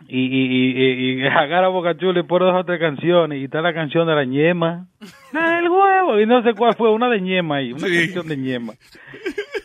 Y, 0.10 0.20
y, 0.20 0.46
y, 0.46 0.84
y, 0.84 1.22
y 1.22 1.28
agarro 1.28 1.68
a 1.68 1.70
Boca 1.70 1.98
Chula 1.98 2.20
y 2.20 2.24
pone 2.24 2.46
dos 2.46 2.56
o 2.56 2.66
tres 2.66 2.82
canciones. 2.82 3.40
Y 3.40 3.46
está 3.46 3.62
la 3.62 3.74
canción 3.74 4.06
de 4.06 4.16
la 4.16 4.26
ñema. 4.26 4.88
¡Ah, 5.34 5.60
el 5.60 5.70
huevo! 5.70 6.20
Y 6.20 6.26
no 6.26 6.44
sé 6.44 6.54
cuál 6.54 6.76
fue, 6.76 6.92
una 6.92 7.08
de 7.08 7.22
ñema 7.22 7.58
ahí, 7.58 7.72
una 7.72 7.88
canción 7.88 8.28
de 8.28 8.36
ñema. 8.36 8.74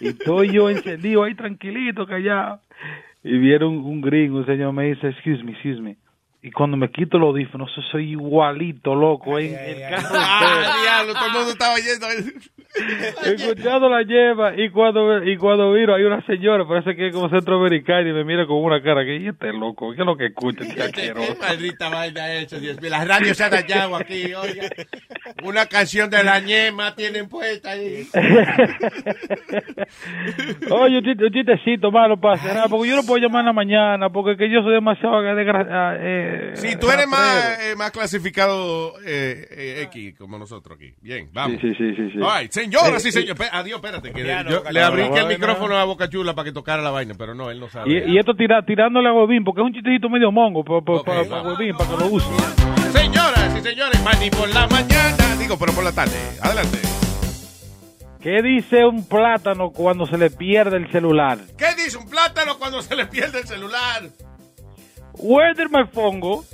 Y 0.01 0.09
estoy 0.09 0.53
yo 0.53 0.71
encendido 0.71 1.25
ahí 1.25 1.35
tranquilito, 1.35 2.07
callado. 2.07 2.61
Y 3.25 3.39
viene 3.39 3.65
un, 3.65 3.79
un 3.79 4.01
gringo, 4.01 4.39
un 4.39 4.47
señor 4.47 4.73
me 4.73 4.85
dice, 4.85 5.09
excuse 5.09 5.43
me, 5.43 5.53
excuse 5.53 5.81
me. 5.81 5.97
Y 6.47 6.51
cuando 6.51 6.77
me 6.77 6.91
quito 6.91 7.19
los 7.19 7.29
audífonos, 7.29 7.71
soy 7.91 8.11
igualito, 8.11 8.95
loco. 8.95 9.39
en 9.39 9.55
el 9.55 9.81
carro 9.81 10.09
Ah, 10.12 10.77
diablo, 10.83 11.15
todo 11.15 11.27
el 11.27 11.33
mundo 11.33 11.51
estaba 11.53 11.77
yendo. 11.77 12.07
escuchando 13.25 13.89
la 13.89 14.03
lleva 14.03 14.53
y 14.61 14.69
cuando 14.71 15.23
y 15.25 15.37
cuando 15.37 15.71
miro 15.71 15.95
hay 15.95 16.03
una 16.03 16.21
señora 16.27 16.66
parece 16.66 16.97
que 16.97 17.07
es 17.07 17.15
como 17.15 17.29
centroamericana 17.29 18.09
y 18.09 18.12
me 18.12 18.25
mira 18.25 18.47
con 18.47 18.57
una 18.65 18.83
cara 18.83 19.05
que 19.05 19.16
"Y 19.16 19.29
este 19.29 19.53
loco 19.53 19.93
qué 19.95 20.01
es 20.01 20.07
lo 20.07 20.16
que 20.16 20.27
escucha 20.27 20.65
este 20.65 20.83
asqueroso?" 21.12 21.37
Maldita 21.41 21.89
vaina 21.89 22.35
hecha, 22.35 22.59
Dios 22.59 22.81
mío. 22.81 22.91
Las 22.91 23.07
radios 23.07 23.37
se 23.37 23.45
han 23.45 23.53
dañado 23.53 23.95
aquí, 23.97 24.35
oiga. 24.35 24.65
Una 25.45 25.66
canción 25.66 26.11
de 26.11 26.25
la 26.25 26.41
ñema 26.41 26.95
tienen 26.97 27.29
puesta 27.29 27.71
ahí. 27.71 28.07
oye 30.71 30.99
un 30.99 31.33
chistecito 31.33 31.91
malo 31.93 32.19
para 32.21 32.37
cerrar 32.39 32.69
porque 32.69 32.89
yo 32.91 32.97
no 32.97 33.03
puedo 33.05 33.23
llamar 33.23 33.41
en 33.41 33.47
la 33.47 33.53
mañana 33.53 34.11
porque 34.11 34.37
que 34.37 34.51
yo 34.51 34.62
soy 34.62 34.75
demasiado 34.75 35.23
desgraciado 35.23 35.97
eh, 36.01 36.34
Sí, 36.55 36.77
tú 36.81 36.90
eres 36.90 37.06
más, 37.09 37.59
eh, 37.61 37.74
más 37.77 37.90
clasificado 37.90 38.94
eh, 39.05 39.47
eh, 39.51 39.82
X, 39.85 40.15
como 40.19 40.39
nosotros 40.39 40.77
aquí. 40.77 40.94
Bien, 41.01 41.28
vamos. 41.32 41.61
Sí, 41.61 41.69
sí, 41.77 41.94
sí, 41.97 42.11
sí. 42.12 42.19
All 42.23 42.40
right, 42.43 42.51
señoras 42.52 43.05
Eh, 43.05 43.09
y 43.09 43.12
señores. 43.12 43.35
Pe- 43.39 43.48
Adiós, 43.52 43.77
espérate. 43.77 44.12
Que 44.12 44.24
Ya 44.24 44.43
no, 44.43 44.51
yo 44.51 44.56
Boca 44.59 44.73
le 44.73 44.82
abrí 44.82 45.02
que 45.02 45.06
el 45.09 45.11
Bueno. 45.12 45.28
micrófono 45.28 45.77
a 45.77 45.85
Boca 45.85 46.09
Chula 46.09 46.35
para 46.35 46.47
que 46.47 46.52
tocara 46.52 46.82
la 46.82 46.90
vaina, 46.90 47.15
pero 47.19 47.35
no, 47.35 47.51
él 47.51 47.59
no 47.61 47.69
sabe. 47.69 47.90
y, 48.09 48.15
y 48.15 48.19
esto 48.19 48.35
tira, 48.35 48.65
tirándole 48.65 49.09
a 49.09 49.12
Huevín 49.12 49.44
porque 49.44 49.61
es 49.61 49.66
un 49.66 49.73
chistecito 49.73 50.09
medio 50.09 50.31
mongo 50.32 50.65
para 50.65 51.23
Huevín 51.43 51.77
para 51.77 51.90
que 51.90 51.97
lo 51.97 52.06
use 52.06 52.27
Señoras 52.93 53.56
y 53.59 53.61
señores, 53.62 54.02
Manny 54.02 54.31
por 54.31 54.48
la 54.55 54.66
mañana. 54.69 55.36
Digo, 55.39 55.59
pero 55.59 55.73
por 55.73 55.85
la 55.85 55.93
tarde. 55.93 56.12
Adelante. 56.40 56.78
¿qué 58.23 58.40
dice 58.40 58.86
un 58.86 59.06
plátano 59.06 59.70
cuando 59.70 60.06
se 60.06 60.16
le 60.16 60.31
pierde 60.31 60.78
el 60.78 60.90
celular? 60.90 61.39
¿Qué 61.59 61.74
dice 61.77 61.98
un 61.98 62.09
plátano 62.09 62.59
cuando 62.59 62.81
se 62.81 62.97
le 62.97 63.05
pierde 63.06 63.40
el 63.40 63.47
celular? 63.47 64.05
Where 65.19 65.55
did 65.55 65.70
my 65.70 65.85
phone 65.86 66.20
go? 66.20 66.45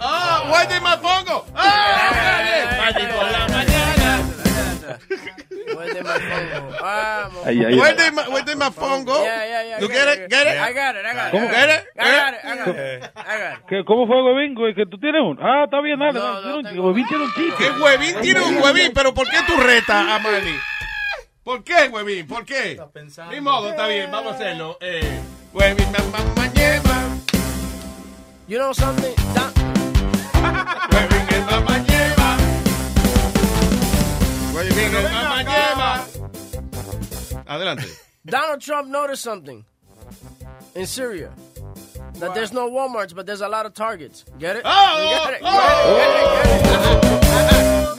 ¡Ah! 0.00 0.48
¡Where 0.50 0.66
did 0.66 0.82
my 0.82 0.96
phone 0.96 1.24
go? 1.24 1.44
¡Ah! 1.56 2.92
Por 2.94 3.30
la 3.32 3.46
mañana. 3.48 4.28
Vamos. 6.80 7.46
Ay, 7.46 7.64
ay, 7.64 7.74
Where 7.78 7.90
ay. 7.90 7.96
did 7.96 8.12
my, 8.14 8.28
where 8.28 8.42
did 8.44 8.56
my 8.56 8.70
phone 8.70 9.04
go? 9.04 9.22
Yeah, 9.22 9.44
yeah, 9.44 9.62
yeah. 9.62 9.80
You 9.80 9.86
I 9.86 9.92
get 9.92 10.04
got 10.06 10.18
it? 10.18 10.30
Get 10.30 10.46
it? 10.46 10.58
I 10.58 10.72
got 10.72 10.96
it, 10.96 11.04
I 11.04 11.14
got 11.14 11.26
it. 11.28 11.32
¿Cómo? 11.32 11.46
I 11.46 11.50
got 11.50 11.58
Get 11.58 11.68
it, 11.68 11.82
it? 11.84 11.98
I 11.98 12.10
got 12.10 12.34
it, 12.34 12.40
I 12.44 12.56
got 12.56 12.68
it. 12.68 13.10
I 13.16 13.38
got 13.38 13.52
it. 13.58 13.66
¿Qué- 13.68 13.84
¿Cómo 13.84 14.06
fue 14.06 14.22
Huevín? 14.22 14.54
güey? 14.54 14.74
¿Que 14.74 14.86
tú 14.86 14.98
tienes 14.98 15.20
uno? 15.22 15.38
Ah, 15.42 15.64
está 15.64 15.80
bien, 15.80 15.98
dale. 15.98 16.18
No. 16.18 16.82
Huevín 16.84 17.06
tiene 17.06 17.24
un 17.24 17.32
chiste. 17.34 17.54
¿Qué 17.58 17.70
huevín 17.80 18.20
tiene 18.22 18.40
un 18.40 18.56
huevín? 18.62 18.92
¿Pero 18.94 19.12
por 19.14 19.28
qué 19.28 19.38
tú 19.46 19.56
retas 19.56 20.08
a 20.08 20.18
Manny? 20.18 20.56
¿Por 21.44 21.62
qué, 21.64 21.88
huevín? 21.92 22.26
¿Por 22.26 22.44
qué? 22.44 22.80
Ni 23.30 23.40
modo, 23.40 23.68
está 23.70 23.86
bien, 23.86 24.10
vamos 24.10 24.32
a 24.32 24.36
hacerlo. 24.36 24.78
Eh, 24.80 25.20
huevín, 25.52 25.86
ma, 25.92 25.98
ma, 26.18 26.24
ma, 26.36 26.46
ñema. 26.48 26.87
You 28.48 28.58
know 28.58 28.72
something? 28.72 29.14
Da- 29.34 29.52
Adelante. 37.46 37.84
Donald 38.26 38.60
Trump 38.60 38.88
noticed 38.88 39.22
something 39.22 39.64
in 40.74 40.86
Syria. 40.86 41.32
That 42.14 42.34
there's 42.34 42.52
no 42.52 42.68
Walmarts, 42.70 43.14
but 43.14 43.26
there's 43.26 43.40
a 43.40 43.48
lot 43.48 43.64
of 43.66 43.74
Targets. 43.74 44.24
Get 44.38 44.56
it? 44.56 44.62
Oh, 44.64 45.22
get 45.24 45.34
it? 45.34 45.40
oh, 45.44 45.96
Get 45.96 46.16
it? 46.16 47.22
Get 47.22 47.92
it? 47.92 47.94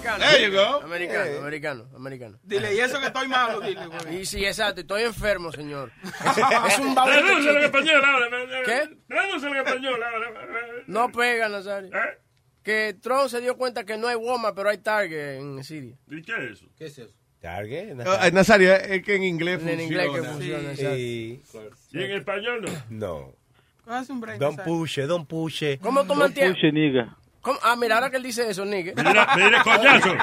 Americano, 0.00 0.24
americano. 0.24 0.30
There 0.30 0.44
you 0.44 0.52
go. 0.52 0.80
Americano, 0.84 1.38
americano, 1.38 1.88
americano. 1.96 2.38
Dile, 2.42 2.74
y 2.74 2.80
eso 2.80 2.98
que 3.00 3.06
estoy 3.06 3.28
malo, 3.28 3.60
dile, 3.60 3.86
güey. 3.86 4.20
Y 4.20 4.26
sí, 4.26 4.44
exacto, 4.44 4.80
estoy 4.80 5.02
enfermo, 5.02 5.52
señor. 5.52 5.92
Es, 6.04 6.72
es 6.72 6.78
un 6.78 6.94
baúl. 6.94 7.10
Tradúcelo 7.12 7.58
en 7.58 7.64
español 7.64 8.02
ahora. 8.04 8.26
¿Qué? 8.64 8.96
Tradúcelo 9.08 9.52
en 9.54 9.66
español 9.66 10.02
ahora. 10.02 10.28
No 10.86 11.12
pega, 11.12 11.48
Nazario. 11.48 11.90
¿Eh? 11.94 12.18
Que 12.62 12.94
Trump 13.00 13.28
se 13.28 13.40
dio 13.40 13.56
cuenta 13.56 13.84
que 13.84 13.96
no 13.96 14.06
hay 14.08 14.16
Walmart, 14.16 14.54
pero 14.54 14.68
hay 14.70 14.78
Target 14.78 15.38
en 15.38 15.64
Siria. 15.64 15.96
¿Y 16.10 16.22
qué 16.22 16.32
es 16.32 16.50
eso? 16.52 16.66
¿Qué 16.76 16.86
es 16.86 16.98
eso? 16.98 17.14
Target. 17.40 17.96
Ah, 18.06 18.30
Nazario, 18.32 18.74
es 18.74 19.02
que 19.02 19.14
en 19.16 19.24
inglés 19.24 19.60
En 19.66 19.80
inglés 19.80 20.10
que 20.14 20.22
funciona. 20.22 20.68
funciona, 20.68 20.94
Sí. 20.94 21.42
¿Y 21.92 22.02
en 22.02 22.10
español 22.12 22.62
no? 22.62 22.70
No. 22.90 23.34
Haz 23.86 24.10
un 24.10 24.20
break. 24.20 24.38
Don 24.38 24.56
Nazario. 24.56 24.74
Puche, 24.76 25.02
Don 25.06 25.24
Puche. 25.26 25.78
¿Cómo 25.78 26.04
tú 26.04 26.14
mantienes? 26.14 26.54
Puche, 26.54 26.70
niga. 26.70 27.16
¿Cómo? 27.42 27.58
Ah, 27.62 27.74
mira, 27.76 27.94
ahora 27.94 28.10
que 28.10 28.18
él 28.18 28.22
dice 28.22 28.48
eso, 28.50 28.64
nigga. 28.64 28.92
Mira, 28.96 29.26
mire, 29.34 29.58
coñazo. 29.62 30.14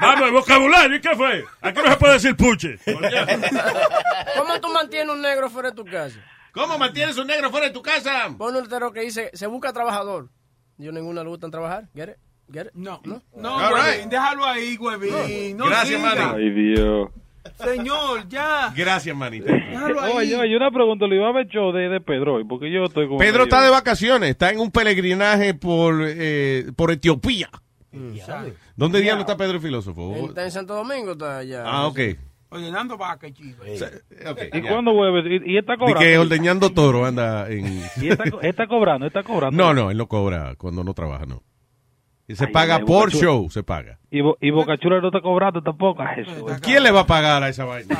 Vamos, 0.00 0.26
el 0.26 0.32
vocabulario, 0.32 0.96
¿y 0.96 1.00
qué 1.00 1.14
fue? 1.14 1.44
Aquí 1.60 1.80
no 1.82 1.90
se 1.90 1.96
puede 1.96 2.12
decir 2.14 2.36
puche. 2.36 2.78
¿Cómo 4.36 4.60
tú 4.60 4.68
mantienes 4.72 5.14
un 5.14 5.22
negro 5.22 5.48
fuera 5.48 5.70
de 5.70 5.76
tu 5.76 5.84
casa? 5.84 6.18
¿Cómo 6.52 6.78
mantienes 6.78 7.16
un 7.18 7.26
negro 7.26 7.50
fuera 7.50 7.66
de 7.66 7.72
tu 7.72 7.82
casa? 7.82 8.28
Pon 8.36 8.56
un 8.56 8.62
letrero 8.62 8.92
que 8.92 9.00
dice, 9.02 9.30
se 9.34 9.46
busca 9.46 9.72
trabajador. 9.72 10.28
Yo 10.78 10.90
ninguno 10.90 11.22
le 11.22 11.28
gustan 11.30 11.50
trabajar. 11.50 11.88
Get 11.94 12.08
it? 12.08 12.16
Get 12.52 12.66
it? 12.66 12.72
No, 12.74 13.00
¿No? 13.04 13.22
no, 13.34 13.74
right. 13.74 14.06
déjalo 14.06 14.44
ahí. 14.44 14.76
No 15.54 15.66
Gracias. 15.66 16.00
Manny. 16.00 16.20
Ay, 16.34 16.50
Dios. 16.50 17.08
Señor, 17.56 18.28
ya. 18.28 18.72
Gracias, 18.76 19.16
manita. 19.16 19.52
Oye, 20.14 20.36
oye, 20.36 20.56
una 20.56 20.70
pregunta, 20.70 21.06
le 21.06 21.16
iba 21.16 21.28
a 21.28 21.32
ver 21.32 21.48
show 21.48 21.72
de, 21.72 21.88
de 21.88 22.00
Pedro 22.00 22.34
hoy, 22.34 22.44
porque 22.44 22.70
yo 22.70 22.84
estoy 22.84 23.06
como... 23.06 23.18
Pedro 23.18 23.44
está 23.44 23.62
de 23.62 23.70
vacaciones, 23.70 24.30
está 24.30 24.50
en 24.50 24.60
un 24.60 24.70
peregrinaje 24.70 25.54
por, 25.54 26.02
eh, 26.06 26.66
por 26.76 26.90
Etiopía. 26.90 27.48
¿Dónde 28.76 29.00
diablo 29.00 29.22
está 29.22 29.36
Pedro 29.36 29.54
el 29.54 29.60
filósofo? 29.62 30.14
Él 30.16 30.24
está 30.26 30.44
en 30.44 30.50
Santo 30.50 30.74
Domingo, 30.74 31.12
está 31.12 31.38
allá. 31.38 31.62
Ah, 31.66 31.86
ok. 31.86 32.00
Ordenando 32.48 32.96
vaca 32.96 33.26
y 33.26 33.32
chiva. 33.32 33.64
okay 34.30 34.50
¿Y 34.52 34.62
ya. 34.62 34.70
cuándo 34.70 34.92
vuelve? 34.92 35.36
¿Y, 35.36 35.54
y 35.54 35.58
está 35.58 35.72
Di 35.72 35.78
cobrando? 35.78 36.00
que 36.00 36.18
ordeñando 36.18 36.70
toro 36.70 37.04
anda 37.04 37.48
en... 37.48 37.82
¿Y 38.00 38.08
está, 38.08 38.24
está 38.42 38.66
cobrando? 38.66 39.06
¿Está 39.06 39.22
cobrando? 39.22 39.56
No, 39.56 39.74
no, 39.74 39.90
él 39.90 39.96
no 39.96 40.06
cobra 40.06 40.54
cuando 40.56 40.84
no 40.84 40.94
trabaja, 40.94 41.26
no. 41.26 41.42
Y 42.28 42.34
se 42.34 42.46
Ay, 42.46 42.52
paga 42.52 42.80
por 42.80 43.12
show, 43.12 43.48
se 43.50 43.62
paga. 43.62 43.98
Y, 44.10 44.20
Bo- 44.20 44.36
y 44.40 44.50
Bocachula 44.50 45.00
no 45.00 45.08
está 45.08 45.20
cobrando 45.20 45.62
tampoco. 45.62 46.02
Ah, 46.02 46.14
eso. 46.16 46.46
¿Quién 46.60 46.82
le 46.82 46.90
va 46.90 47.00
a 47.02 47.06
pagar 47.06 47.42
a 47.44 47.48
esa 47.48 47.64
vaina? 47.64 47.96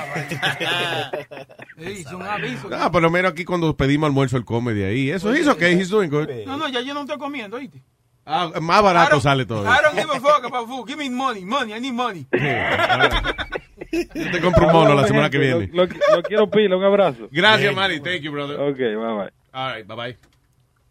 Un 2.12 2.23
aviso. 2.23 2.69
Ah, 2.73 2.90
por 2.90 3.03
lo 3.03 3.11
menos 3.11 3.31
aquí 3.32 3.44
cuando 3.44 3.77
pedimos 3.77 4.09
almuerzo, 4.09 4.36
él 4.36 4.44
come 4.44 4.74
de 4.74 4.86
ahí. 4.86 5.11
Eso 5.11 5.35
hizo 5.36 5.53
ok, 5.53 5.62
he's 5.62 5.90
doing 5.90 6.11
good. 6.11 6.28
No, 6.44 6.57
no, 6.57 6.69
ya 6.69 6.81
yo 6.81 6.93
no 6.94 7.03
estoy 7.03 7.19
comiendo, 7.19 7.57
¿oíste? 7.57 7.81
Ah, 8.24 8.51
más 8.61 8.82
barato 8.82 9.20
sale 9.20 9.47
todo. 9.47 9.62
I 9.65 9.77
don't 9.85 9.94
give 9.97 10.11
a 10.12 10.19
fuck 10.20 10.44
about 10.44 10.66
food. 10.69 10.89
Give 10.89 10.97
me 10.98 11.09
money, 11.09 11.44
money, 11.44 11.73
I 11.73 11.81
need 11.81 11.93
money. 11.93 12.27
Yo 12.32 14.31
te 14.32 14.40
compro 14.40 14.66
un 14.66 14.73
mono 14.73 14.94
la 14.94 15.07
semana 15.07 15.31
que 15.31 15.39
viene. 15.39 15.70
Lo, 15.73 15.85
lo- 15.86 16.16
lo 16.16 16.23
quiero 16.24 16.51
pila, 16.51 16.77
un 16.77 16.82
abrazo. 16.82 17.28
Gracias, 17.31 17.73
Manny. 17.73 18.01
Thank 18.01 18.23
you, 18.23 18.32
brother. 18.32 18.59
Ok, 18.59 18.78
bye 18.78 18.97
bye. 18.97 19.31
All 19.53 19.73
right, 19.74 19.86
bye 19.86 19.97
bye. 19.97 20.16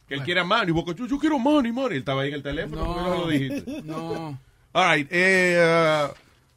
Que 0.07 0.13
él 0.15 0.23
quiera 0.23 0.43
money. 0.43 0.71
Boca, 0.71 0.93
yo, 0.93 1.07
yo 1.07 1.17
quiero 1.17 1.39
money, 1.39 1.71
money. 1.71 1.93
Él 1.97 1.99
estaba 1.99 2.21
ahí 2.21 2.29
en 2.29 2.35
el 2.35 2.43
teléfono. 2.43 2.85
¿por 2.85 2.95
qué 2.95 3.01
no 3.01 3.17
lo 3.17 3.27
dijiste? 3.27 3.81
No. 3.83 4.39
All 4.73 4.95
right, 4.95 5.07
eh, 5.09 6.07
uh, 6.09 6.13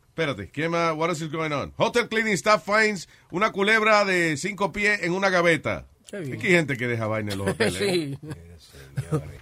espérate. 0.08 0.50
¿Qué 0.50 0.68
más? 0.68 0.94
What 0.96 1.10
else 1.10 1.24
is 1.24 1.30
going 1.30 1.52
on? 1.52 1.72
Hotel 1.76 2.08
cleaning 2.08 2.34
staff 2.34 2.64
finds 2.64 3.08
una 3.30 3.52
culebra 3.52 4.04
de 4.04 4.36
cinco 4.36 4.72
pies 4.72 5.02
en 5.02 5.12
una 5.12 5.30
gaveta. 5.30 5.86
Qué 6.10 6.18
bien. 6.18 6.40
Hay 6.40 6.40
gente 6.40 6.76
que 6.76 6.88
deja 6.88 7.06
vaina 7.06 7.32
en 7.32 7.38
los 7.38 7.48
hoteles. 7.50 7.80
¿eh? 7.80 8.18
sí. 8.18 8.28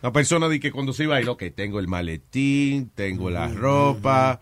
Una 0.02 0.12
persona 0.12 0.48
dice 0.48 0.60
que 0.60 0.72
cuando 0.72 0.92
se 0.92 1.04
iba 1.04 1.16
a 1.16 1.20
ir, 1.20 1.28
ok, 1.28 1.44
tengo 1.54 1.80
el 1.80 1.88
maletín, 1.88 2.90
tengo 2.94 3.30
la 3.30 3.48
ropa, 3.48 4.40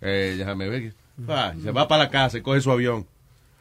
eh, 0.00 0.34
déjame 0.38 0.68
ver. 0.68 0.94
Ah, 1.28 1.52
se 1.62 1.70
va 1.70 1.86
para 1.86 2.04
la 2.04 2.10
casa 2.10 2.38
y 2.38 2.40
coge 2.42 2.60
su 2.60 2.70
avión. 2.70 3.06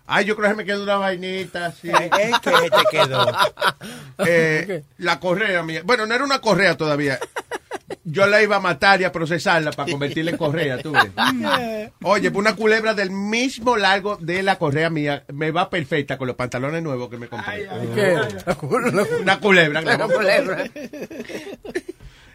Ay, 0.05 0.25
yo 0.25 0.35
creo 0.35 0.49
que 0.49 0.55
me 0.57 0.65
quedó 0.65 0.83
una 0.83 0.97
vainita 0.97 1.67
así. 1.67 1.89
¿En 1.89 2.09
qué 2.09 2.69
te 2.69 2.97
quedó? 2.97 3.25
Eh, 4.25 4.83
la 4.99 5.19
correa 5.19 5.63
mía. 5.63 5.81
Bueno, 5.83 6.05
no 6.05 6.13
era 6.13 6.23
una 6.23 6.39
correa 6.39 6.77
todavía. 6.77 7.19
Yo 8.03 8.25
la 8.27 8.41
iba 8.41 8.57
a 8.57 8.59
matar 8.59 9.01
y 9.01 9.03
a 9.03 9.11
procesarla 9.11 9.71
para 9.71 9.91
convertirla 9.91 10.31
en 10.31 10.37
correa, 10.37 10.77
tú 10.77 10.91
ves. 10.91 11.09
Oye, 12.03 12.31
pues 12.31 12.39
una 12.39 12.55
culebra 12.55 12.93
del 12.93 13.09
mismo 13.09 13.75
largo 13.75 14.17
de 14.17 14.43
la 14.43 14.57
correa 14.57 14.89
mía 14.89 15.23
me 15.33 15.51
va 15.51 15.69
perfecta 15.69 16.17
con 16.17 16.27
los 16.27 16.35
pantalones 16.35 16.83
nuevos 16.83 17.09
que 17.09 17.17
me 17.17 17.27
compré. 17.27 17.67
¿Qué? 17.95 18.17
Una 19.21 19.39
culebra. 19.39 19.81
Una 19.81 20.07
culebra. 20.07 20.63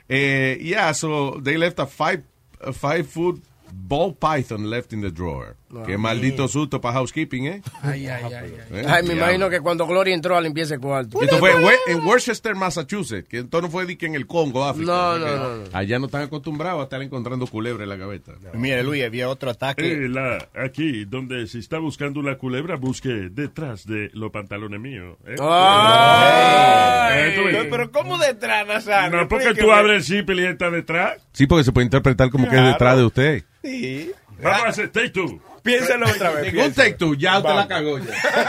Eh, 0.08 0.58
yeah, 0.62 0.94
so 0.94 1.38
they 1.42 1.58
left 1.58 1.78
a 1.78 1.86
five, 1.86 2.22
a 2.60 2.72
five 2.72 3.04
foot 3.04 3.42
ball 3.88 4.14
python 4.14 4.68
left 4.68 4.92
in 4.92 5.00
the 5.00 5.10
drawer. 5.10 5.56
Qué 5.86 5.98
maldito 5.98 6.48
susto 6.48 6.80
para 6.80 6.94
housekeeping, 6.94 7.46
¿eh? 7.46 7.62
Ay, 7.82 8.06
ay, 8.06 8.24
ay. 8.24 8.34
ay. 8.34 8.54
Eh, 8.70 8.84
Ay, 8.88 9.02
me 9.02 9.14
imagino 9.14 9.50
que 9.50 9.60
cuando 9.60 9.86
Gloria 9.86 10.14
entró 10.14 10.34
a 10.36 10.40
limpiar 10.40 10.64
ese 10.64 10.78
cuarto. 10.78 11.20
Esto 11.20 11.36
fue 11.38 11.52
en 11.88 12.06
Worcester, 12.06 12.54
Massachusetts, 12.54 13.28
que 13.28 13.38
entonces 13.38 13.68
no 13.68 13.72
fue 13.72 13.84
de 13.84 13.98
que 13.98 14.06
en 14.06 14.14
el 14.14 14.26
Congo, 14.26 14.64
África. 14.64 14.90
No, 14.90 15.18
no, 15.18 15.36
no, 15.36 15.56
no. 15.56 15.64
Allá 15.72 15.98
no 15.98 16.06
están 16.06 16.22
acostumbrados 16.22 16.80
a 16.80 16.84
estar 16.84 17.02
encontrando 17.02 17.46
culebra 17.46 17.82
en 17.82 17.90
la 17.90 17.96
gaveta. 17.96 18.32
Mira, 18.54 18.82
Luis, 18.82 19.04
había 19.04 19.28
otro 19.28 19.50
ataque. 19.50 19.92
Eh, 19.92 20.08
la, 20.08 20.38
aquí, 20.54 21.04
donde 21.04 21.46
si 21.46 21.58
está 21.58 21.78
buscando 21.78 22.18
una 22.20 22.36
culebra, 22.38 22.76
busque 22.76 23.08
detrás 23.30 23.86
de 23.86 24.10
los 24.14 24.30
pantalones 24.30 24.80
míos. 24.80 25.16
¿eh? 25.26 25.36
Ay, 25.40 27.34
Eh, 27.36 27.66
pero 27.70 27.90
¿cómo 27.90 28.16
detrás, 28.18 28.66
Nazario? 28.66 29.16
No, 29.18 29.28
porque 29.28 29.54
tú 29.54 29.70
abres 29.72 30.08
el 30.10 30.18
zip 30.18 30.30
y 30.30 30.44
está 30.46 30.70
detrás. 30.70 31.20
Sí, 31.32 31.46
porque 31.46 31.64
se 31.64 31.72
puede 31.72 31.84
interpretar 31.86 32.30
como 32.30 32.48
que 32.48 32.56
es 32.56 32.64
detrás 32.64 32.96
de 32.96 33.04
usted. 33.04 33.44
Sí. 33.68 34.12
Vamos 34.40 34.62
a 34.66 34.68
hacer 34.68 34.88
take 34.90 35.10
two. 35.10 35.40
Piénsalo 35.62 36.06
otra 36.08 36.30
vez. 36.30 36.52
Ningún 36.54 36.72
take 36.72 36.94
two, 36.94 37.14
ya 37.14 37.38
usted 37.38 37.50
la 37.54 37.66
cagó 37.68 37.98
ya. 37.98 38.06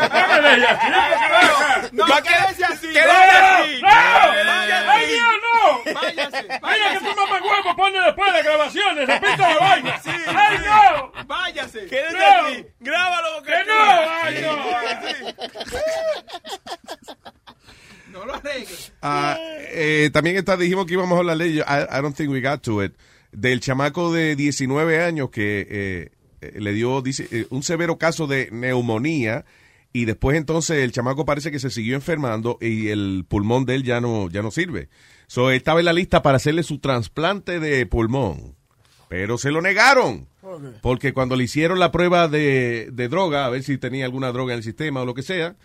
Dame 0.07 0.49
de 0.49 0.55
ella, 0.55 0.79
¿quieres 0.79 1.89
que 1.89 1.95
No, 1.95 2.05
quédese 2.05 2.65
así. 2.65 2.87
quédese 2.87 3.07
¡No! 3.07 3.57
así. 3.57 3.81
¡No! 3.81 4.91
¡Ay, 4.91 5.07
Dios, 5.07 5.25
no! 5.43 5.93
Váyase, 5.93 6.43
Mira 6.43 6.93
que 6.93 6.99
tu 6.99 7.15
mamá 7.15 7.41
huevo 7.41 7.75
pone 7.75 7.99
después 8.01 8.33
de 8.33 8.43
grabaciones, 8.43 9.07
repita 9.07 9.37
la 9.37 9.57
vaina. 9.59 10.01
¡Ay, 10.27 10.57
no! 10.65 11.11
Váyase. 11.25 11.85
Quédese 11.87 12.17
No. 12.17 12.45
así. 12.47 12.65
Grábalo, 12.79 13.43
¡Que 13.43 13.65
no! 13.67 13.83
¡Ay, 14.23 14.41
no! 14.41 14.57
No 18.11 18.25
lo 18.25 18.35
arregles. 18.35 18.91
Ah, 19.01 19.37
eh, 19.39 20.09
también 20.11 20.37
está, 20.37 20.57
dijimos 20.57 20.85
que 20.85 20.93
íbamos 20.93 21.15
a 21.15 21.19
hablar 21.19 21.37
de 21.37 21.45
ello. 21.45 21.63
I, 21.67 21.97
I 21.97 22.01
don't 22.01 22.15
think 22.15 22.31
we 22.31 22.41
got 22.41 22.61
to 22.63 22.83
it. 22.83 22.93
Del 23.31 23.59
chamaco 23.59 24.11
de 24.11 24.35
19 24.35 25.03
años 25.03 25.29
que 25.29 25.67
eh, 25.69 26.11
eh, 26.41 26.59
le 26.59 26.73
dio 26.73 27.01
dice, 27.01 27.27
eh, 27.31 27.47
un 27.49 27.63
severo 27.63 27.97
caso 27.97 28.27
de 28.27 28.49
neumonía 28.51 29.45
y 29.91 30.05
después 30.05 30.37
entonces 30.37 30.77
el 30.83 30.91
chamaco 30.91 31.25
parece 31.25 31.51
que 31.51 31.59
se 31.59 31.69
siguió 31.69 31.95
enfermando 31.95 32.57
y 32.61 32.89
el 32.89 33.25
pulmón 33.27 33.65
de 33.65 33.75
él 33.75 33.83
ya 33.83 34.01
no, 34.01 34.29
ya 34.29 34.41
no 34.41 34.51
sirve. 34.51 34.89
So, 35.27 35.51
estaba 35.51 35.79
en 35.79 35.85
la 35.85 35.93
lista 35.93 36.21
para 36.21 36.37
hacerle 36.37 36.63
su 36.63 36.79
trasplante 36.79 37.59
de 37.59 37.85
pulmón, 37.85 38.55
pero 39.07 39.37
se 39.37 39.51
lo 39.51 39.61
negaron. 39.61 40.27
Porque 40.81 41.13
cuando 41.13 41.35
le 41.35 41.43
hicieron 41.43 41.77
la 41.77 41.91
prueba 41.91 42.27
de, 42.27 42.89
de 42.91 43.07
droga, 43.07 43.45
a 43.45 43.49
ver 43.49 43.61
si 43.61 43.77
tenía 43.77 44.05
alguna 44.05 44.31
droga 44.31 44.53
en 44.53 44.59
el 44.59 44.63
sistema 44.63 45.01
o 45.01 45.05
lo 45.05 45.13
que 45.13 45.21
sea, 45.21 45.55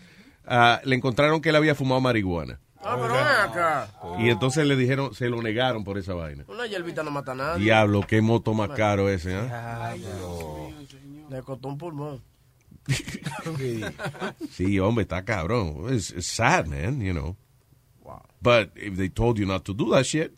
ah, 0.47 0.81
le 0.85 0.95
encontraron 0.97 1.41
que 1.41 1.49
él 1.49 1.57
había 1.57 1.75
fumado 1.75 2.03
marihuana. 2.03 2.61
Ah, 2.87 2.97
pero 3.01 3.15
ven 3.15 3.23
acá. 3.51 3.89
Y 4.19 4.29
entonces 4.31 4.67
le 4.67 4.77
dijeron, 4.77 5.15
se 5.15 5.29
lo 5.29 5.41
negaron 5.43 5.85
por 5.85 5.97
esa 5.99 6.15
vaina. 6.15 6.45
Una 6.49 6.67
hierbita 6.67 7.03
no 7.03 7.11
mata 7.11 7.33
a 7.33 7.35
nadie. 7.35 7.65
Diablo, 7.65 8.03
qué 8.07 8.21
moto 8.21 8.53
más 8.55 8.71
caro 8.71 9.09
ese, 9.09 9.33
¿eh? 9.39 9.51
Le 11.31 11.43
costó 11.43 11.69
un 11.69 11.79
pulmón. 11.79 12.23
Sí, 14.51 14.79
hombre, 14.79 15.03
está 15.03 15.25
cabrón. 15.25 15.87
It's, 15.95 16.11
it's 16.11 16.27
sad, 16.27 16.67
man, 16.67 17.01
you 17.01 17.13
know. 17.13 17.37
But 18.43 18.73
if 18.77 18.97
they 18.97 19.09
told 19.09 19.39
you 19.39 19.47
not 19.47 19.65
to 19.65 19.73
do 19.75 19.91
that 19.93 20.05
shit. 20.05 20.33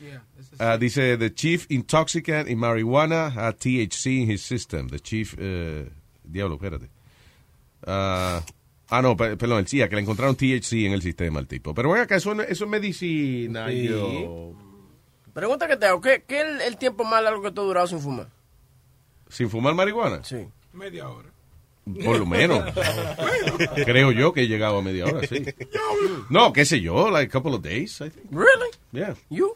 Is- 0.00 0.60
Uh, 0.60 0.76
dice, 0.76 1.16
the 1.16 1.30
chief 1.30 1.66
intoxicant 1.70 2.48
in 2.48 2.58
marijuana 2.58 3.30
had 3.32 3.58
THC 3.58 4.22
in 4.22 4.26
his 4.30 4.42
system. 4.42 4.88
The 4.88 4.98
chief, 5.00 5.34
eh, 5.38 5.84
diablo, 6.30 6.56
espérate. 6.56 6.88
Ah, 7.86 8.42
ah, 8.92 9.02
no, 9.02 9.16
pe- 9.16 9.36
perdón, 9.36 9.58
el 9.60 9.66
CIA, 9.68 9.88
que 9.88 9.96
le 9.96 10.02
encontraron 10.02 10.36
THC 10.36 10.72
en 10.86 10.92
el 10.92 11.02
sistema 11.02 11.40
al 11.40 11.46
tipo. 11.46 11.74
Pero 11.74 11.88
bueno, 11.88 12.04
acá 12.04 12.16
eso, 12.16 12.34
no- 12.34 12.42
eso 12.42 12.64
es 12.64 12.70
medicina. 12.70 13.68
Sí. 13.68 13.88
yo. 13.88 14.52
Pregunta 15.32 15.66
que 15.66 15.76
te 15.76 15.86
hago, 15.86 16.00
¿qué, 16.00 16.24
qué 16.26 16.40
es 16.40 16.46
el, 16.46 16.60
el 16.60 16.76
tiempo 16.76 17.04
más 17.04 17.22
largo 17.22 17.42
que 17.42 17.50
tú 17.50 17.62
has 17.62 17.66
durado 17.66 17.86
sin 17.86 18.00
fumar? 18.00 18.28
¿Sin 19.28 19.48
fumar 19.48 19.74
marihuana? 19.74 20.22
Sí. 20.24 20.46
Media 20.72 21.08
hora. 21.08 21.30
Por 22.04 22.18
lo 22.18 22.26
menos. 22.26 22.62
Creo 23.84 24.12
yo 24.12 24.32
que 24.32 24.42
he 24.42 24.46
llegado 24.48 24.78
a 24.78 24.82
media 24.82 25.06
hora, 25.06 25.26
sí. 25.26 25.42
No, 26.30 26.52
qué 26.52 26.64
sé 26.64 26.80
yo, 26.80 27.10
like 27.10 27.28
a 27.28 27.32
couple 27.40 27.54
of 27.56 27.62
days, 27.62 28.00
I 28.00 28.10
think. 28.10 28.26
Really? 28.30 28.70
Yeah. 28.92 29.14
You? 29.30 29.54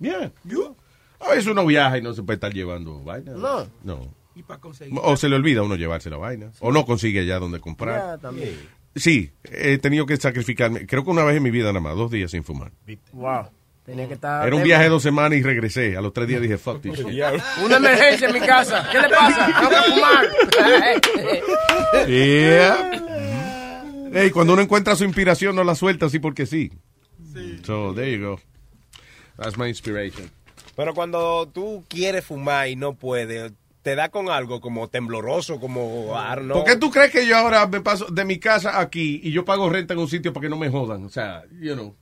Yeah. 0.00 0.30
You? 0.44 0.76
A 1.20 1.30
veces 1.30 1.46
uno 1.46 1.64
viaja 1.64 1.96
y 1.98 2.02
no 2.02 2.12
se 2.12 2.22
puede 2.22 2.34
estar 2.34 2.52
llevando 2.52 3.02
vaina. 3.02 3.32
No. 3.32 3.66
No. 3.82 4.08
Y 4.34 4.42
para 4.42 4.60
conseguir. 4.60 4.98
O 5.02 5.16
se 5.16 5.28
le 5.28 5.36
olvida 5.36 5.60
a 5.60 5.62
uno 5.62 5.76
llevarse 5.76 6.10
la 6.10 6.16
vaina. 6.16 6.50
O 6.60 6.72
no 6.72 6.84
consigue 6.84 7.20
allá 7.20 7.38
donde 7.38 7.60
comprar. 7.60 7.98
Ya, 7.98 8.18
también. 8.18 8.58
Sí, 8.96 9.32
he 9.44 9.78
tenido 9.78 10.06
que 10.06 10.16
sacrificarme. 10.16 10.86
Creo 10.86 11.04
que 11.04 11.10
una 11.10 11.24
vez 11.24 11.36
en 11.36 11.42
mi 11.42 11.50
vida 11.50 11.68
nada 11.68 11.80
más, 11.80 11.96
dos 11.96 12.10
días 12.10 12.30
sin 12.30 12.44
fumar. 12.44 12.72
Wow. 13.12 13.48
Tenía 13.84 14.08
que 14.08 14.14
estar. 14.14 14.46
Era 14.46 14.56
un 14.56 14.62
viaje 14.62 14.84
de 14.84 14.88
dos 14.88 15.02
semanas 15.02 15.38
y 15.38 15.42
regresé. 15.42 15.96
A 15.96 16.00
los 16.00 16.12
tres 16.12 16.26
días 16.26 16.40
dije, 16.40 16.56
fuck 16.56 16.80
this 16.80 16.94
shit. 16.98 17.22
Una 17.64 17.76
emergencia 17.76 18.28
en 18.28 18.34
mi 18.34 18.40
casa. 18.40 18.88
¿Qué 18.90 19.00
le 19.00 19.08
pasa? 19.08 19.46
Tengo 19.46 19.70
que 19.70 19.92
fumar. 19.92 20.26
Yeah. 22.08 22.90
Hey, 24.12 24.30
cuando 24.30 24.52
uno 24.52 24.62
encuentra 24.62 24.96
su 24.96 25.04
inspiración, 25.04 25.56
no 25.56 25.64
la 25.64 25.74
suelta 25.74 26.06
así 26.06 26.18
porque 26.18 26.46
sí. 26.46 26.72
So, 27.64 27.92
there 27.94 28.10
you 28.10 28.24
go. 28.24 28.40
That's 29.36 29.58
my 29.58 29.68
inspiration. 29.68 30.30
Pero 30.76 30.94
cuando 30.94 31.48
tú 31.52 31.84
quieres 31.88 32.24
fumar 32.24 32.68
y 32.68 32.76
no 32.76 32.94
puedes, 32.94 33.52
te 33.84 33.94
da 33.94 34.08
con 34.08 34.30
algo 34.30 34.60
como 34.62 34.88
tembloroso, 34.88 35.60
como 35.60 36.16
Arno. 36.18 36.54
¿Por 36.54 36.64
qué 36.64 36.76
tú 36.76 36.90
crees 36.90 37.12
que 37.12 37.26
yo 37.26 37.36
ahora 37.36 37.66
me 37.66 37.82
paso 37.82 38.06
de 38.06 38.24
mi 38.24 38.38
casa 38.38 38.80
aquí 38.80 39.20
y 39.22 39.30
yo 39.30 39.44
pago 39.44 39.68
renta 39.68 39.92
en 39.92 40.00
un 40.00 40.08
sitio 40.08 40.32
para 40.32 40.44
que 40.44 40.48
no 40.48 40.56
me 40.56 40.70
jodan? 40.70 41.04
O 41.04 41.10
sea, 41.10 41.44
you 41.60 41.74
know, 41.74 41.94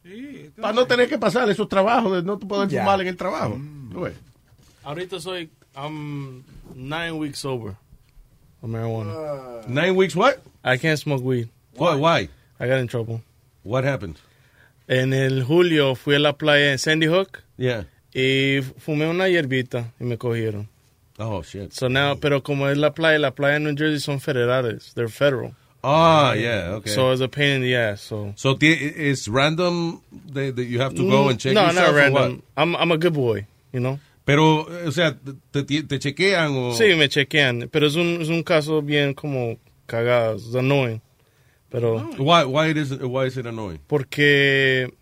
para 0.60 0.72
no 0.72 0.86
tener 0.86 1.08
que 1.08 1.18
pasar 1.18 1.50
esos 1.50 1.68
trabajos 1.68 2.12
de 2.14 2.22
no 2.22 2.38
poder 2.38 2.68
Ya. 2.68 2.80
fumar 2.82 3.00
en 3.00 3.08
el 3.08 3.16
trabajo. 3.16 3.56
Mm. 3.58 3.90
¿Tú 3.92 4.00
ves? 4.02 4.14
Ahorita 4.84 5.18
soy, 5.20 5.50
I'm 5.74 6.44
nine 6.76 7.12
weeks 7.12 7.40
sober 7.40 7.74
of 8.62 8.70
marijuana. 8.70 9.12
Nine 9.66 9.90
weeks 9.96 10.14
what? 10.14 10.36
I 10.64 10.78
can't 10.78 10.98
smoke 10.98 11.22
weed. 11.24 11.48
Why? 11.76 11.96
Why? 11.96 12.28
I 12.60 12.68
got 12.68 12.78
in 12.78 12.86
trouble. 12.86 13.22
What 13.64 13.84
happened? 13.84 14.16
En 14.86 15.12
el 15.12 15.42
julio 15.42 15.96
fui 15.96 16.14
a 16.14 16.18
la 16.20 16.34
playa 16.36 16.70
en 16.70 16.78
Sandy 16.78 17.06
Hook 17.08 17.42
Yeah. 17.56 17.86
y 18.14 18.60
fumé 18.78 19.08
una 19.08 19.28
hierbita 19.28 19.92
y 19.98 20.04
me 20.04 20.16
cogieron. 20.16 20.68
Oh, 21.22 21.42
shit. 21.42 21.72
So 21.72 21.88
now, 21.88 22.14
pero 22.14 22.40
como 22.40 22.66
es 22.66 22.76
la 22.78 22.90
playa, 22.90 23.18
la 23.18 23.30
playa 23.30 23.56
en 23.56 23.64
New 23.64 23.76
Jersey 23.76 24.00
son 24.00 24.20
federales. 24.20 24.92
They're 24.94 25.08
federal. 25.08 25.54
Ah, 25.84 26.32
yeah, 26.34 26.74
okay. 26.76 26.92
So 26.92 27.10
it's 27.10 27.20
a 27.20 27.28
pain 27.28 27.56
in 27.56 27.62
the 27.62 27.74
ass. 27.74 28.02
So 28.02 28.32
So 28.36 28.56
it's 28.60 29.26
random 29.26 30.00
that, 30.32 30.54
that 30.54 30.64
you 30.64 30.80
have 30.80 30.94
to 30.94 31.08
go 31.08 31.28
and 31.28 31.40
check 31.40 31.54
no, 31.54 31.66
yourself 31.66 31.88
not 31.88 31.94
random. 31.94 32.42
I'm, 32.56 32.76
I'm 32.76 32.92
a 32.92 32.98
good 32.98 33.14
boy, 33.14 33.46
you 33.72 33.80
know. 33.80 33.98
Pero, 34.24 34.68
o 34.86 34.90
sea, 34.90 35.16
te, 35.52 35.64
te, 35.64 35.82
te 35.82 35.98
chequean 35.98 36.54
o... 36.56 36.72
Sí, 36.74 36.96
me 36.96 37.08
chequean, 37.08 37.68
pero 37.72 37.86
es 37.88 37.96
un, 37.96 38.22
es 38.22 38.28
un 38.28 38.44
caso 38.44 38.80
bien 38.80 39.14
como 39.14 39.58
cagado, 39.86 40.36
es 40.36 40.54
annoying. 40.54 41.00
Pero 41.70 41.98
Why, 42.18 42.44
why, 42.44 42.68
it 42.68 42.76
is, 42.76 42.92
why 42.92 43.24
is 43.24 43.36
it 43.36 43.46
annoying? 43.46 43.80
porque 43.88 44.92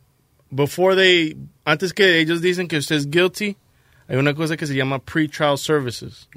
before 0.51 0.95
they 0.95 1.37
antes 1.67 1.93
que 1.93 2.21
ellos 2.21 2.41
dicen 2.41 2.69
que 2.69 2.79
usted 2.79 2.97
es 2.97 3.11
guilty, 3.11 3.57
hay 4.11 4.17
una 4.19 4.35
cosa 4.35 4.57
que 4.57 4.67
se 4.67 4.75
llama 4.75 4.99
pre-trial 4.99 5.57
services. 5.57 6.29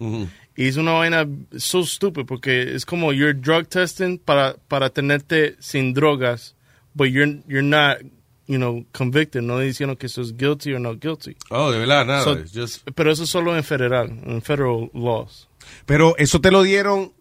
Y 0.56 0.68
es 0.68 0.78
una 0.78 0.92
vaina 0.94 1.28
so 1.58 1.84
stupid 1.84 2.26
porque 2.28 2.76
es 2.76 2.86
como 2.86 3.12
you're 3.12 3.34
drug 3.34 3.68
testing 3.68 4.20
para 4.20 4.56
para 4.70 4.90
tenerte 4.92 5.56
sin 5.60 5.94
drogas, 5.94 6.54
but 6.96 7.08
you're 7.10 7.42
you're 7.48 7.64
not, 7.68 7.98
you 8.46 8.58
know, 8.60 8.86
convicted, 8.94 9.42
no 9.42 9.58
diciendo 9.58 9.98
que 9.98 10.08
sos 10.08 10.32
guilty 10.38 10.72
or 10.74 10.80
not 10.80 11.00
guilty. 11.02 11.36
Oh, 11.50 11.72
de 11.72 11.80
verdad, 11.80 12.06
nada. 12.06 12.24
So- 12.24 12.44
just- 12.46 12.84
Pero 12.96 13.12
eso 13.12 13.24
es 13.24 13.30
solo 13.32 13.56
en 13.58 13.64
federal, 13.64 14.10
en 14.26 14.42
federal 14.44 14.92
laws. 14.94 15.48
Pero 15.88 16.16
eso 16.20 16.40
te 16.40 16.52
lo 16.52 16.62
dieron 16.62 17.12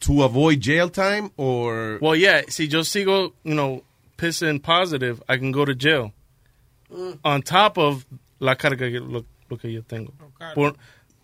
to 0.00 0.22
avoid 0.24 0.60
jail 0.60 0.90
time 0.90 1.30
or... 1.36 1.98
Well, 2.02 2.14
yeah, 2.14 2.42
si 2.48 2.68
yo 2.68 2.80
sigo, 2.84 3.32
you 3.44 3.54
know, 3.54 3.82
pissing 4.18 4.60
positive, 4.60 5.22
I 5.28 5.38
can 5.38 5.50
go 5.52 5.64
to 5.64 5.74
jail. 5.74 6.12
On 7.24 7.40
top 7.40 7.78
of 7.78 8.04
la 8.40 8.56
carga 8.56 8.90
que 8.90 9.00
lo, 9.50 9.58
que 9.58 9.72
yo 9.72 9.82
tengo. 9.82 10.14
Por, 10.54 10.76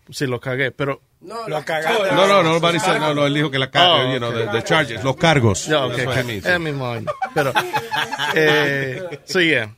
sí, 0.09 0.27
lo 0.27 0.39
cagué, 0.39 0.71
pero... 0.71 1.01
No, 1.19 1.49
lo 1.49 1.65
cagaste. 1.65 2.11
No, 2.13 2.27
no, 2.27 2.43
no, 2.43 2.53
nobody 2.53 2.79
said, 2.79 2.99
no, 2.99 3.13
no, 3.13 3.25
él 3.25 3.33
dijo 3.33 3.49
que 3.49 3.57
la 3.57 3.71
carga, 3.71 4.05
Oh, 4.05 4.13
you 4.13 4.19
know, 4.19 4.29
okay. 4.29 4.45
the, 4.45 4.51
the 4.51 4.63
charges, 4.63 5.03
los 5.03 5.15
cargos. 5.15 5.65
Yeah, 5.65 5.87
That's 5.87 6.07
okay, 6.07 6.21
okay. 6.21 6.37
Es 6.37 6.59
mismo 6.59 6.87
vaina. 6.89 7.11
Pero, 7.33 7.53
eh, 8.35 9.19
so 9.25 9.39
yeah. 9.39 9.73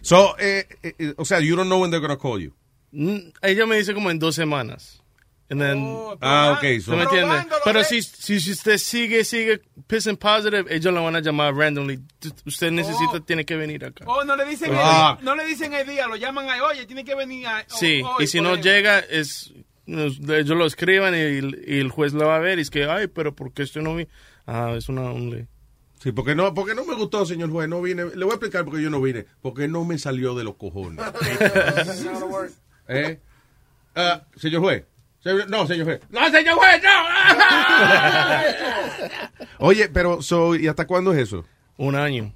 So, 0.00 0.36
eh, 0.38 0.66
eh, 0.82 1.14
o 1.16 1.24
sea, 1.24 1.40
you 1.40 1.56
don't 1.56 1.68
know 1.68 1.80
when 1.80 1.90
they're 1.90 2.00
going 2.00 2.10
to 2.10 2.16
call 2.16 2.38
you. 2.38 2.52
Ella 3.42 3.66
me 3.66 3.76
dice 3.76 3.94
como 3.94 4.10
en 4.10 4.18
dos 4.20 4.36
semanas. 4.36 5.02
And 5.50 5.60
then, 5.60 5.86
Ah, 6.22 6.52
ok, 6.56 6.80
so- 6.80 6.92
¿tú 6.92 6.96
me 6.96 7.02
entiendes? 7.04 7.46
Pero 7.64 7.84
si, 7.84 8.00
si, 8.02 8.40
si 8.40 8.52
usted 8.52 8.78
sigue, 8.78 9.24
sigue 9.24 9.60
pissing 9.86 10.16
positive, 10.16 10.64
ellos 10.74 10.92
la 10.94 11.00
van 11.00 11.16
a 11.16 11.20
llamar 11.20 11.54
randomly. 11.54 12.00
Usted 12.46 12.70
necesita, 12.70 13.20
tiene 13.20 13.44
que 13.44 13.54
venir 13.56 13.84
acá. 13.84 14.04
Oh, 14.08 14.24
no 14.24 14.36
le 14.36 14.46
dicen 14.46 14.70
Ah. 14.74 15.16
el, 15.18 15.24
no 15.24 15.36
le 15.36 15.44
dicen 15.44 15.74
el 15.74 15.86
día, 15.86 16.06
lo 16.08 16.16
llaman 16.16 16.48
ahí, 16.48 16.60
oye, 16.60 16.86
tiene 16.86 17.04
que 17.04 17.14
venir 17.14 17.46
a, 17.46 17.64
Sí, 17.68 18.00
hoy, 18.02 18.24
y 18.24 18.26
si 18.26 18.40
no 18.40 18.50
ejemplo. 18.54 18.70
llega, 18.72 18.98
es 19.00 19.52
ellos 19.86 20.56
lo 20.56 20.64
escriban 20.64 21.14
y, 21.14 21.18
el- 21.18 21.62
y 21.66 21.78
el 21.78 21.90
juez 21.90 22.14
lo 22.14 22.26
va 22.26 22.36
a 22.36 22.40
ver 22.40 22.58
y 22.58 22.62
es 22.62 22.70
que, 22.70 22.84
ay, 22.86 23.06
pero 23.08 23.34
¿por 23.34 23.52
qué 23.52 23.64
esto 23.64 23.82
no 23.82 23.94
vi? 23.94 24.08
Ah, 24.46 24.72
es 24.76 24.88
una 24.88 25.02
un 25.12 25.28
ley. 25.30 25.46
Sí, 26.02 26.10
porque 26.12 26.34
no, 26.34 26.54
porque 26.54 26.74
no 26.74 26.86
me 26.86 26.94
gustó, 26.94 27.26
señor 27.26 27.50
juez, 27.50 27.68
no 27.68 27.82
vine. 27.82 28.04
Le 28.14 28.24
voy 28.24 28.32
a 28.32 28.36
explicar 28.36 28.64
por 28.64 28.76
qué 28.76 28.82
yo 28.82 28.88
no 28.90 29.00
vine. 29.02 29.26
Porque 29.42 29.68
no 29.68 29.84
me 29.84 29.98
salió 29.98 30.34
de 30.34 30.44
los 30.44 30.54
cojones. 30.56 31.04
¿Eh? 32.88 33.20
Ah, 33.94 34.22
señor 34.36 34.60
juez. 34.62 34.84
Señor- 35.24 35.48
no, 35.48 35.66
señor 35.66 35.86
juez. 35.86 36.00
No, 36.10 36.30
señor 36.30 36.54
juez, 36.56 36.82
no. 36.82 36.90
Oye, 39.66 39.88
pero, 39.88 40.20
so, 40.20 40.54
¿y 40.54 40.68
hasta 40.68 40.86
cuándo 40.86 41.12
es 41.12 41.18
eso? 41.18 41.44
Un 41.78 41.96
año, 41.96 42.32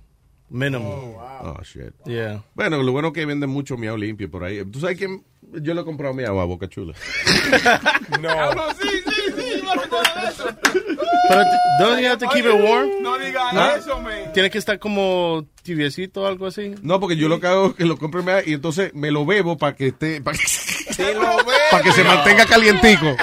mínimo. 0.49 1.23
Oh, 1.43 1.63
shit. 1.63 1.93
Yeah. 2.07 2.43
Bueno, 2.55 2.83
lo 2.83 2.91
bueno 2.93 3.09
es 3.09 3.15
que 3.15 3.27
venden 3.27 3.51
mucho 3.51 3.77
miau 3.77 3.97
limpio 3.97 4.31
por 4.31 4.43
ahí. 4.43 4.65
¿Tú 4.65 4.81
sabes 4.81 4.97
quién? 4.97 5.23
Yo 5.53 5.75
le 5.75 5.83
he 5.83 5.85
comprado 5.85 6.15
miau 6.15 6.41
a 6.41 6.45
Boca 6.47 6.67
Chula. 6.69 6.95
Diablo, 8.21 8.63
sí, 8.81 8.89
sí, 8.89 9.33
sí, 9.37 9.63
eso. 10.29 10.47
Pero, 11.29 11.45
don't 11.79 12.01
you 12.01 12.07
have 12.09 12.19
to 12.19 12.29
keep 12.31 12.47
it 12.47 12.55
warm? 12.55 13.03
No 13.03 13.19
digas 13.19 13.53
¿Ah? 13.53 13.75
eso, 13.79 14.01
man. 14.01 14.33
Tiene 14.33 14.51
que 14.51 14.59
estar 14.59 14.79
como 14.79 15.47
tibiecito 15.63 16.23
o 16.23 16.27
algo 16.27 16.47
así. 16.47 16.75
No, 16.83 16.99
porque 17.01 17.17
yo 17.17 17.29
lo 17.29 17.39
que 17.39 17.47
hago 17.47 17.67
es 17.69 17.75
que 17.75 17.85
lo 17.85 17.99
compro 17.99 18.25
y 18.47 18.55
entonces 18.55 18.95
me 18.95 19.11
lo 19.11 19.27
bebo 19.27 19.59
para 19.59 19.77
que 19.77 19.89
esté, 19.89 20.21
para 20.23 20.39
que, 20.39 20.45
para 21.71 21.83
que 21.83 21.93
se 21.93 22.05
mantenga 22.05 22.45
calientico. 22.47 23.07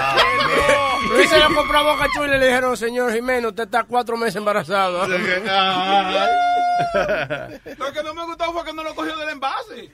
Luis 1.15 1.29
se 1.29 1.37
lo 1.39 1.53
compró 1.53 1.77
a 1.79 1.83
Boca 1.83 2.07
Chula 2.13 2.35
y 2.35 2.39
le 2.39 2.47
dijeron, 2.47 2.75
señor 2.75 3.13
Jiménez, 3.13 3.45
usted 3.51 3.63
está 3.65 3.83
cuatro 3.83 4.17
meses 4.17 4.35
embarazado. 4.37 5.07
Lo 7.77 7.93
que 7.93 8.03
no 8.03 8.13
me 8.13 8.25
gustó 8.25 8.51
fue 8.51 8.65
que 8.65 8.73
no 8.73 8.83
lo 8.83 8.93
cogió 8.95 9.15
del 9.17 9.29
envase. 9.29 9.89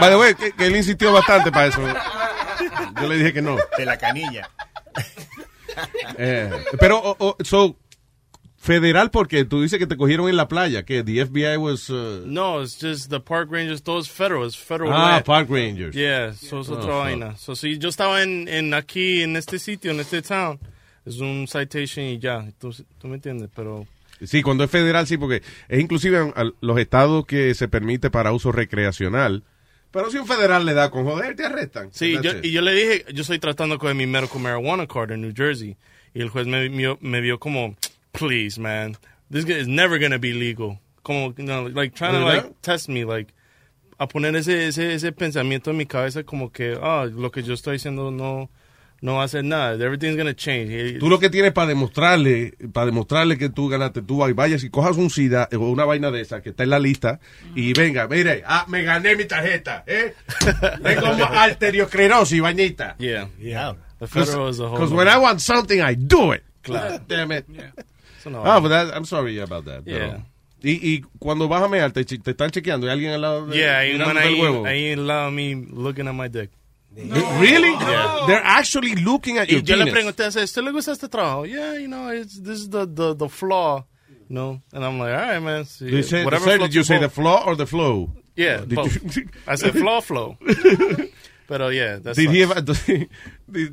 By 0.00 0.10
the 0.10 0.16
way, 0.16 0.34
que, 0.34 0.52
que 0.52 0.66
él 0.66 0.74
insistió 0.76 1.12
bastante 1.12 1.52
para 1.52 1.66
eso. 1.66 1.80
Yo 3.00 3.06
le 3.08 3.16
dije 3.16 3.32
que 3.32 3.42
no. 3.42 3.56
De 3.76 3.84
la 3.84 3.96
canilla. 3.96 4.48
Eh, 6.16 6.50
pero, 6.80 6.98
o- 6.98 7.16
o- 7.18 7.36
so, 7.44 7.76
federal, 8.68 9.10
porque 9.10 9.44
tú 9.44 9.62
dices 9.62 9.78
que 9.78 9.86
te 9.86 9.96
cogieron 9.96 10.28
en 10.28 10.36
la 10.36 10.46
playa, 10.46 10.84
que 10.84 11.02
the 11.02 11.24
FBI 11.26 11.56
was... 11.56 11.88
uh, 11.90 12.22
No, 12.26 12.62
it's 12.62 12.78
just 12.80 13.10
the 13.10 13.18
park 13.20 13.48
rangers, 13.50 13.82
todo 13.82 13.98
es 13.98 14.08
federal, 14.10 14.46
es 14.46 14.56
federal. 14.56 14.92
Ah, 14.92 15.10
land. 15.12 15.24
park 15.24 15.48
rangers. 15.50 15.94
Yeah, 15.96 16.32
so 16.34 16.60
es 16.60 16.68
Oh, 16.68 16.74
otra 16.74 16.94
vaina. 16.94 17.36
So 17.36 17.56
si 17.56 17.78
yo 17.78 17.88
estaba 17.88 18.22
en, 18.22 18.46
en 18.48 18.74
aquí, 18.74 19.22
en 19.22 19.36
este 19.36 19.58
sitio, 19.58 19.90
en 19.90 20.00
este 20.00 20.22
town, 20.22 20.58
es 21.06 21.18
un 21.18 21.46
citation 21.48 22.04
y 22.04 22.18
ya. 22.18 22.46
Tú, 22.60 22.70
tú 23.00 23.08
me 23.08 23.14
entiendes, 23.14 23.48
pero... 23.56 23.86
Sí, 24.22 24.42
cuando 24.42 24.64
es 24.64 24.70
federal, 24.70 25.06
sí, 25.06 25.16
porque 25.16 25.42
es 25.68 25.80
inclusive 25.80 26.18
a 26.34 26.44
los 26.60 26.78
estados 26.78 27.24
que 27.24 27.54
se 27.54 27.68
permite 27.68 28.10
para 28.10 28.32
uso 28.32 28.50
recreacional. 28.52 29.44
Pero 29.90 30.10
si 30.10 30.18
un 30.18 30.26
federal 30.26 30.66
le 30.66 30.74
da 30.74 30.90
con 30.90 31.04
joder, 31.04 31.34
te 31.36 31.44
arrestan. 31.46 31.88
Sí, 31.92 32.18
yo, 32.22 32.32
y 32.42 32.50
yo 32.50 32.60
le 32.60 32.72
dije, 32.72 33.04
yo 33.14 33.22
estoy 33.22 33.38
tratando 33.38 33.78
con 33.78 33.96
mi 33.96 34.06
medical 34.06 34.40
marijuana 34.42 34.86
card 34.86 35.12
en 35.12 35.22
New 35.22 35.32
Jersey. 35.34 35.76
Y 36.14 36.20
el 36.20 36.28
juez 36.30 36.46
me, 36.46 36.68
vio- 36.68 36.98
me 37.00 37.20
vio 37.20 37.38
como, 37.38 37.76
please, 38.12 38.58
man, 38.58 38.96
this 39.30 39.44
is 39.44 39.66
never 39.66 39.98
going 39.98 40.12
to 40.12 40.18
be 40.18 40.32
legal. 40.32 40.78
Como, 41.02 41.34
you 41.36 41.44
know, 41.44 41.66
like, 41.66 41.94
trying 41.94 42.14
to, 42.14 42.24
like, 42.24 42.62
test 42.62 42.88
me, 42.88 43.04
like, 43.04 43.32
a 43.98 44.06
poner 44.06 44.36
ese, 44.36 44.68
ese, 44.68 44.94
ese 44.94 45.12
pensamiento 45.12 45.70
en 45.70 45.76
mi 45.76 45.86
cabeza 45.86 46.22
como 46.24 46.50
que, 46.50 46.78
ah, 46.80 47.06
lo 47.10 47.30
que 47.30 47.42
yo 47.42 47.54
estoy 47.54 47.76
haciendo 47.76 48.10
no, 48.10 48.50
no 49.00 49.14
va 49.14 49.22
a 49.22 49.24
hacer 49.24 49.44
nada. 49.44 49.74
Everything's 49.74 50.16
going 50.16 50.26
to 50.26 50.34
change. 50.34 50.98
Tú 50.98 51.08
lo 51.08 51.18
que 51.18 51.30
tienes 51.30 51.52
para 51.52 51.68
demostrarle, 51.68 52.54
para 52.72 52.86
demostrarle 52.86 53.38
que 53.38 53.48
tú 53.48 53.68
ganaste, 53.68 54.02
tú 54.02 54.24
ahí 54.24 54.32
vayas 54.32 54.64
y 54.64 54.70
cojas 54.70 54.96
un 54.96 55.10
SIDA 55.10 55.48
o 55.52 55.70
una 55.70 55.84
vaina 55.84 56.10
de 56.10 56.20
esa 56.20 56.40
que 56.42 56.50
está 56.50 56.64
en 56.64 56.70
la 56.70 56.78
lista 56.78 57.20
y 57.54 57.72
venga, 57.72 58.08
mire, 58.08 58.42
ah, 58.46 58.66
me 58.68 58.82
gané 58.82 59.16
mi 59.16 59.24
tarjeta, 59.24 59.84
¿eh? 59.86 60.14
Tengo 60.82 61.06
arteriosclerosis, 61.24 62.40
bañita. 62.40 62.96
Yeah. 62.98 63.28
Yeah. 63.38 63.74
The 63.98 64.06
federal 64.06 64.48
is 64.48 64.60
a 64.60 64.64
whole... 64.68 64.78
Because 64.78 64.92
when 64.92 65.08
I 65.08 65.18
want 65.18 65.40
something, 65.40 65.80
I 65.80 65.94
do 65.94 66.32
it. 66.32 66.44
Claro. 66.62 66.98
Damn 67.06 67.32
it. 67.32 67.46
Eso 68.28 68.30
no 68.30 68.42
Ah, 68.44 68.60
but 68.60 68.68
that, 68.70 68.94
I'm 68.94 69.04
sorry 69.04 69.38
about 69.40 69.64
that. 69.64 69.84
pero- 69.84 70.06
Yeah. 70.06 70.24
Y, 70.60 70.72
y 70.94 71.04
cuando 71.20 71.46
vas 71.48 71.62
a 71.62 71.68
mear, 71.68 71.92
te, 71.92 72.04
te 72.04 72.30
están 72.32 72.50
chequeando, 72.50 72.86
¿hay 72.88 72.92
alguien 72.94 73.12
al 73.12 73.20
lado 73.20 73.46
de 73.46 73.56
Yeah, 73.56 73.78
hay 73.78 73.94
un 73.94 74.02
ahí, 74.02 74.40
huevo? 74.40 74.66
ahí 74.66 74.92
al 74.92 75.06
lado 75.06 75.26
de 75.26 75.30
mí 75.32 75.54
looking 75.72 76.08
at 76.08 76.14
my 76.14 76.28
dick. 76.28 76.50
Really? 76.96 77.76
They're 78.26 78.42
actually 78.44 78.96
looking 78.96 79.38
at 79.38 79.48
Y 79.48 79.52
your 79.54 79.62
yo 79.62 79.76
le 79.76 79.84
penis. 79.84 79.92
pregunté, 79.94 80.24
¿a 80.24 80.28
¿usted 80.44 80.62
le 80.64 80.72
gusta 80.72 80.90
este 80.92 81.08
trabajo? 81.08 81.46
Yeah, 81.46 81.78
you 81.78 81.86
know, 81.86 82.08
it's, 82.10 82.42
this 82.42 82.58
is 82.58 82.70
the, 82.70 82.86
the, 82.86 83.14
the 83.14 83.28
flaw. 83.28 83.84
No, 84.28 84.60
and 84.72 84.84
I'm 84.84 84.98
like, 84.98 85.12
all 85.14 85.20
right, 85.32 85.40
man. 85.40 85.64
see, 85.64 85.84
Did 85.86 85.94
you 85.94 86.02
say, 86.02 86.24
whatever 86.24 86.58
did 86.58 86.74
you 86.74 86.82
say 86.82 86.96
boat." 86.96 87.02
the 87.02 87.08
flaw 87.08 87.44
or 87.46 87.54
the 87.56 87.64
flow? 87.66 88.10
Yeah, 88.36 88.58
Did 88.58 88.74
both. 88.74 89.16
you- 89.16 89.28
I 89.46 89.54
said 89.54 89.72
flaw, 89.78 90.00
flow. 90.00 90.36
Pero 91.48 91.70
yeah, 91.72 91.98
that's 91.98 92.18
Did 92.18 92.30
he 92.30 92.42
eva- 92.42 92.60
does, 92.62 92.82
he, 92.84 93.08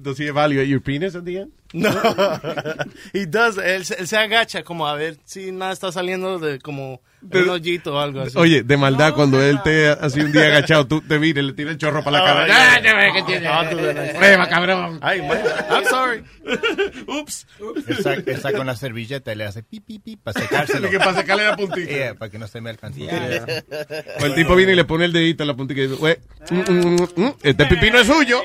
does 0.01 0.17
he 0.17 0.27
evaluate 0.27 0.67
your 0.69 0.79
penis 0.79 1.13
at 1.13 1.25
the 1.25 1.39
end? 1.39 1.51
No, 1.73 1.91
he 3.13 3.25
does. 3.25 3.57
Él, 3.57 3.83
se- 3.83 3.95
él 3.99 4.07
se 4.07 4.15
agacha 4.17 4.63
como 4.63 4.87
a 4.87 4.95
ver 4.95 5.17
si 5.25 5.51
nada 5.51 5.73
está 5.73 5.91
saliendo 5.91 6.39
de 6.39 6.59
como 6.59 7.01
un 7.31 7.49
hoyito 7.49 7.95
o 7.95 7.99
algo 7.99 8.21
así. 8.21 8.37
Oye, 8.37 8.63
de 8.63 8.77
maldad, 8.77 9.13
cuando 9.13 9.41
él 9.41 9.59
te 9.63 9.87
así 9.89 10.19
un 10.19 10.31
día 10.31 10.43
agachado, 10.47 10.87
tú 10.87 11.01
te 11.01 11.19
mires, 11.19 11.43
le 11.43 11.53
tiras 11.53 11.73
el 11.73 11.77
chorro 11.77 12.03
para 12.03 12.19
la 12.19 12.25
cara. 12.25 12.47
Ah, 12.49 12.75
¡Ah, 12.75 12.81
te 12.81 12.93
ves 12.93 13.13
que 13.13 13.23
tiene! 13.23 14.13
Prueba, 14.13 14.47
cabrón. 14.49 14.99
Ay, 15.01 15.21
man, 15.21 15.39
I'm 15.69 15.85
sorry. 15.85 16.23
Ups. 17.07 17.47
Él 18.25 18.37
saca, 18.41 18.59
una 18.61 18.75
servilleta 18.75 19.31
y 19.31 19.35
le 19.35 19.45
hace 19.45 19.63
pi, 19.63 19.79
pi, 19.79 19.99
pi 19.99 20.15
para 20.15 20.39
secárselo. 20.39 20.89
Que 20.95 20.99
para 20.99 21.13
sacarle 21.13 21.43
la 21.45 21.55
puntita. 21.55 21.91
Yeah, 21.91 22.13
para 22.13 22.31
que 22.31 22.37
no 22.37 22.47
se 22.47 22.61
me 22.61 22.69
alcance. 22.69 23.01
O 24.21 24.25
el 24.25 24.35
tipo 24.35 24.55
viene 24.55 24.73
y 24.73 24.75
le 24.75 24.85
pone 24.85 25.05
el 25.05 25.13
dedito 25.13 25.43
en 25.43 25.47
la 25.47 25.55
puntita 25.55 25.81
y 25.81 25.87
dice, 25.87 25.99
"Güey, 25.99 26.17
mm, 26.49 26.71
mm, 26.71 27.07
mm, 27.15 27.33
este 27.43 27.65
pipí 27.65 27.89
no 27.91 27.99
es 27.99 28.07
suyo. 28.07 28.41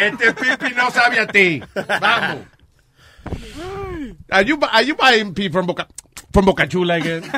Este 0.00 0.32
pipi 0.32 0.74
no 0.74 0.90
sabe 0.90 1.20
a 1.20 1.26
ti. 1.26 1.62
Vamos. 2.00 2.38
Are 4.30 4.44
you, 4.44 4.58
are 4.70 4.84
you 4.84 4.94
buying 4.94 5.34
pee 5.34 5.48
from 5.50 5.66
Boca, 5.66 5.86
from 6.32 6.44
Boca 6.46 6.66
Chula 6.68 6.94
again? 6.94 7.22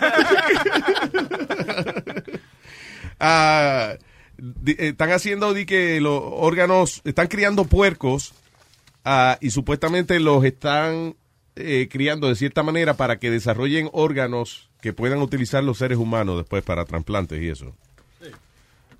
Ah, 3.22 3.96
di- 4.38 4.76
están 4.78 5.10
haciendo 5.12 5.52
di 5.52 5.66
que 5.66 6.00
los 6.00 6.22
órganos, 6.24 7.02
están 7.04 7.26
criando 7.28 7.64
puercos 7.64 8.32
ah, 9.04 9.36
y 9.42 9.50
supuestamente 9.50 10.18
los 10.20 10.42
están 10.44 11.16
eh, 11.56 11.88
criando 11.90 12.28
de 12.28 12.34
cierta 12.36 12.62
manera 12.62 12.94
para 12.94 13.18
que 13.18 13.30
desarrollen 13.30 13.90
órganos 13.92 14.70
que 14.80 14.94
puedan 14.94 15.20
utilizar 15.20 15.62
los 15.62 15.76
seres 15.76 15.98
humanos 15.98 16.38
después 16.38 16.62
para 16.62 16.86
trasplantes 16.86 17.42
y 17.42 17.48
eso. 17.48 17.74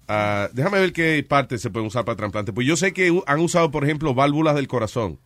Ah, 0.07 0.49
déjame 0.53 0.81
ver 0.81 0.93
qué 0.93 1.25
partes 1.27 1.63
se 1.63 1.71
pueden 1.71 1.87
usar 1.87 2.05
para 2.05 2.17
trasplantes. 2.17 2.55
Pues 2.55 2.67
yo 2.67 2.77
sé 2.77 2.93
que 2.93 3.23
han 3.27 3.41
usado, 3.41 3.71
por 3.71 3.85
ejemplo, 3.85 4.13
válvulas 4.13 4.55
del 4.57 4.69
corazón. 4.69 5.19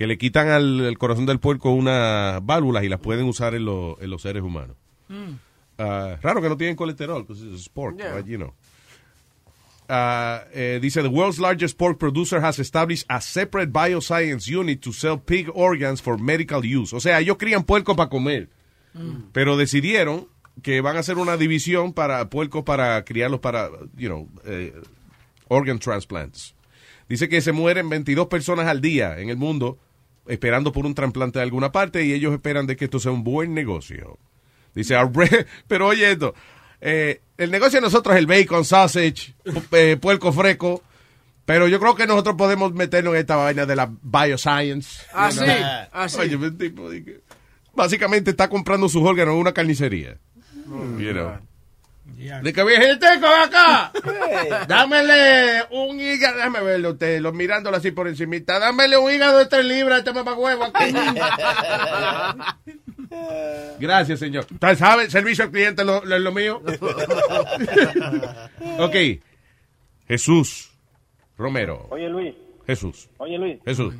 Que 0.00 0.06
le 0.06 0.16
quitan 0.16 0.48
al, 0.48 0.80
al 0.86 0.96
corazón 0.96 1.26
del 1.26 1.40
puerco 1.40 1.72
unas 1.72 2.42
válvulas 2.46 2.84
y 2.84 2.88
las 2.88 3.00
pueden 3.00 3.26
usar 3.26 3.54
en, 3.54 3.66
lo- 3.66 3.98
en 4.00 4.08
los 4.08 4.22
seres 4.22 4.42
humanos. 4.42 4.74
Ah, 5.78 6.16
raro 6.22 6.40
que 6.40 6.48
no 6.48 6.56
tienen 6.56 6.74
colesterol, 6.74 7.22
because 7.26 7.44
it's 7.44 7.68
pork, 7.68 7.98
Yeah. 7.98 8.18
you 8.24 8.38
know. 8.38 8.54
Ah, 9.90 10.44
eh, 10.54 10.78
dice, 10.80 11.02
the 11.02 11.08
world's 11.08 11.38
largest 11.38 11.76
pork 11.76 11.98
producer 11.98 12.42
has 12.42 12.58
established 12.58 13.04
a 13.10 13.20
separate 13.20 13.72
bioscience 13.72 14.48
unit 14.48 14.80
to 14.80 14.90
sell 14.92 15.18
pig 15.18 15.50
organs 15.52 16.00
for 16.00 16.16
medical 16.18 16.62
use. 16.64 16.94
O 16.96 17.00
sea, 17.00 17.18
ellos 17.20 17.36
crían 17.38 17.64
puerco 17.64 17.94
para 17.94 18.08
comer, 18.08 18.48
pero 19.32 19.56
decidieron 19.58 20.28
que 20.62 20.80
van 20.80 20.96
a 20.96 21.00
hacer 21.00 21.18
una 21.18 21.36
división 21.36 21.92
para 21.92 22.30
puercos 22.30 22.62
para 22.64 23.04
criarlos 23.04 23.40
para, 23.40 23.68
you 23.98 24.08
know, 24.08 24.28
eh, 24.46 24.72
organ 25.48 25.78
transplants. 25.78 26.54
Dice 27.08 27.28
que 27.28 27.40
se 27.42 27.52
mueren 27.52 27.88
22 27.90 28.28
personas 28.28 28.66
al 28.68 28.80
día 28.80 29.18
en 29.18 29.28
el 29.28 29.36
mundo 29.36 29.76
esperando 30.26 30.72
por 30.72 30.86
un 30.86 30.94
trasplante 30.94 31.38
de 31.38 31.42
alguna 31.44 31.72
parte 31.72 32.04
y 32.04 32.12
ellos 32.12 32.32
esperan 32.32 32.66
de 32.66 32.76
que 32.76 32.84
esto 32.86 33.00
sea 33.00 33.12
un 33.12 33.24
buen 33.24 33.54
negocio. 33.54 34.18
Dice, 34.74 34.96
"Our 34.96 35.10
bre- 35.10 35.46
pero 35.68 35.88
oye 35.88 36.10
esto, 36.12 36.34
eh, 36.80 37.20
el 37.36 37.50
negocio 37.50 37.78
de 37.80 37.82
nosotros 37.86 38.14
es 38.14 38.20
el 38.20 38.26
bacon, 38.26 38.64
sausage, 38.64 39.34
eh, 39.72 39.96
puerco 40.00 40.32
fresco, 40.32 40.82
pero 41.44 41.66
yo 41.68 41.80
creo 41.80 41.94
que 41.96 42.06
nosotros 42.06 42.36
podemos 42.36 42.72
meternos 42.72 43.14
en 43.14 43.20
esta 43.20 43.36
vaina 43.36 43.66
de 43.66 43.74
la 43.76 43.90
bioscience. 44.02 45.02
Ah, 45.12 45.30
You 45.30 45.38
sí, 45.40 45.44
know? 45.44 45.56
ah, 45.92 46.08
sí. 46.08 46.20
Oye, 46.20 46.34
el 46.34 46.56
tipo 46.56 46.88
de 46.90 47.04
que- 47.04 47.20
básicamente 47.74 48.30
está 48.30 48.48
comprando 48.48 48.88
sus 48.88 49.02
órganos 49.02 49.34
en 49.34 49.40
una 49.40 49.52
carnicería. 49.52 50.18
You 50.98 51.12
know. 51.12 51.38
De 52.04 52.52
que 52.52 52.64
viejete, 52.64 53.06
ven 53.18 53.24
acá. 53.24 53.92
Dámele 54.68 55.64
un 55.70 55.98
hígado, 56.00 56.36
déjame 56.36 56.60
verlo 56.60 56.90
usted, 56.90 57.20
lo 57.20 57.32
mirándolo 57.32 57.76
así 57.76 57.92
por 57.92 58.08
encimita. 58.08 58.58
Dámele 58.58 58.98
un 58.98 59.10
hígado 59.10 59.38
de 59.38 59.46
tres 59.46 59.64
libras 59.64 59.96
a 59.96 59.98
este 60.00 60.12
mamacuevo 60.12 60.64
aquí. 60.64 60.92
Gracias, 63.78 64.18
señor. 64.18 64.46
¿Usted 64.50 64.76
sabe? 64.76 65.08
Servicio 65.10 65.44
al 65.44 65.50
cliente 65.50 65.82
es 65.82 65.86
lo, 65.86 66.04
lo- 66.04 66.18
lo 66.18 66.32
mío. 66.32 66.62
ok. 68.78 68.96
Jesús 70.08 70.70
Romero. 71.38 71.86
Oye, 71.90 72.08
Luis. 72.08 72.34
Jesús. 72.66 73.08
Oye, 73.18 73.38
Luis. 73.38 73.58
Jesús. 73.64 73.94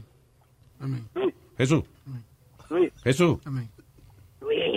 Luis. 0.81 1.03
Jesús. 1.57 1.85
Luis. 2.69 2.93
Jesús. 3.03 3.39
Luis. 3.47 3.69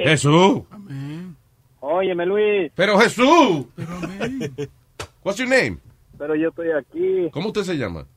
Jesús. 0.04 0.62
Óyeme, 1.86 2.26
Luis. 2.26 2.72
Pero 2.76 2.98
Jesús. 2.98 3.66
What's 5.22 5.38
your 5.38 5.50
name? 5.50 5.80
Pero 6.18 6.34
yo 6.34 6.48
estoy 6.48 6.72
aquí. 6.72 7.30
¿Cómo 7.32 7.48
usted 7.48 7.64
se 7.64 7.76
llama? 7.78 8.08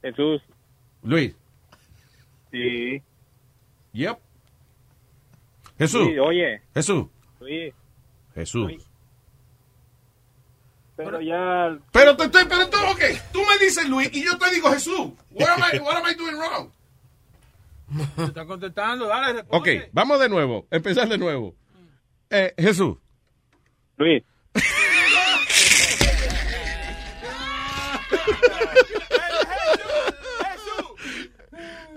Jesús. 0.00 0.40
Luis. 1.02 1.34
Sí. 2.50 3.02
Yep. 3.92 4.18
Jesús. 5.78 6.06
Sí, 6.08 6.18
oye. 6.18 6.62
Jesús. 6.72 7.06
Luis. 7.40 7.74
Jesús. 8.34 8.72
Pero 10.96 11.20
ya. 11.20 11.76
Pero 11.92 12.16
te 12.16 12.24
estoy, 12.24 12.44
pero 12.48 12.70
tú, 12.70 12.78
ok, 12.90 13.00
tú 13.34 13.40
me 13.40 13.64
dices 13.66 13.86
Luis 13.88 14.08
y 14.14 14.24
yo 14.24 14.38
te 14.38 14.50
digo 14.50 14.70
Jesús. 14.70 15.10
What 15.32 15.48
am 15.48 15.60
I, 15.74 15.78
what 15.80 15.96
am 15.96 16.04
I 16.10 16.14
doing 16.14 16.36
wrong? 16.36 16.70
Te 18.16 18.22
está 18.24 18.46
contestando, 18.46 19.06
dale, 19.08 19.40
Ok, 19.48 19.66
responde. 19.66 19.90
vamos 19.92 20.20
de 20.20 20.28
nuevo, 20.30 20.66
empezar 20.70 21.06
de 21.08 21.18
nuevo. 21.18 21.54
Eh, 22.34 22.54
Jesús. 22.56 22.96
Luis. 23.98 24.24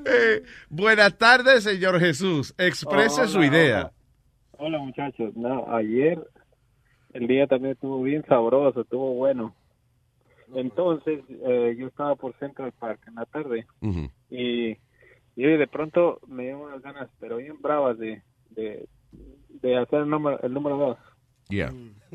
Eh, 0.07 0.43
buenas 0.69 1.17
tardes, 1.17 1.63
señor 1.63 1.99
Jesús. 1.99 2.53
Exprese 2.59 3.21
Hola, 3.21 3.27
su 3.27 3.43
idea. 3.43 3.91
Hola, 4.51 4.77
muchachos. 4.77 5.35
No, 5.35 5.65
ayer 5.75 6.19
el 7.13 7.25
día 7.25 7.47
también 7.47 7.73
estuvo 7.73 8.03
bien 8.03 8.23
sabroso, 8.27 8.81
estuvo 8.81 9.15
bueno. 9.15 9.55
Entonces, 10.53 11.23
eh, 11.29 11.75
yo 11.79 11.87
estaba 11.87 12.15
por 12.15 12.37
Central 12.37 12.71
Park 12.73 12.99
en 13.07 13.15
la 13.15 13.25
tarde 13.25 13.65
y, 14.29 14.77
y 15.35 15.43
de 15.43 15.67
pronto 15.67 16.19
me 16.27 16.43
dieron 16.43 16.61
unas 16.61 16.83
ganas, 16.83 17.09
pero 17.19 17.37
bien 17.37 17.59
bravas, 17.59 17.97
de, 17.97 18.21
de, 18.51 18.87
de 19.61 19.77
hacer 19.77 19.99
el 20.01 20.09
número, 20.09 20.39
el 20.41 20.53
número 20.53 20.77
dos. 20.77 20.97
Yeah. 21.49 21.71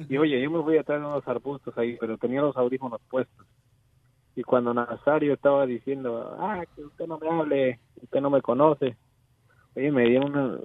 Y 0.08 0.16
oye, 0.16 0.40
yo 0.40 0.50
me 0.50 0.62
fui 0.62 0.76
a 0.76 0.82
traer 0.82 1.00
unos 1.00 1.26
arbustos 1.26 1.76
ahí, 1.78 1.96
pero 2.00 2.18
tenía 2.18 2.40
los 2.40 2.56
audífonos 2.56 3.00
puestos. 3.08 3.46
Y 4.36 4.42
cuando 4.42 4.72
Nazario 4.72 5.34
estaba 5.34 5.66
diciendo, 5.66 6.36
ah, 6.40 6.64
que 6.74 6.84
usted 6.84 7.06
no 7.06 7.18
me 7.18 7.28
hable, 7.28 7.80
usted 8.02 8.20
no 8.20 8.30
me 8.30 8.40
conoce, 8.42 8.96
oye, 9.76 9.90
me 9.92 10.04
dieron 10.08 10.36
una- 10.36 10.58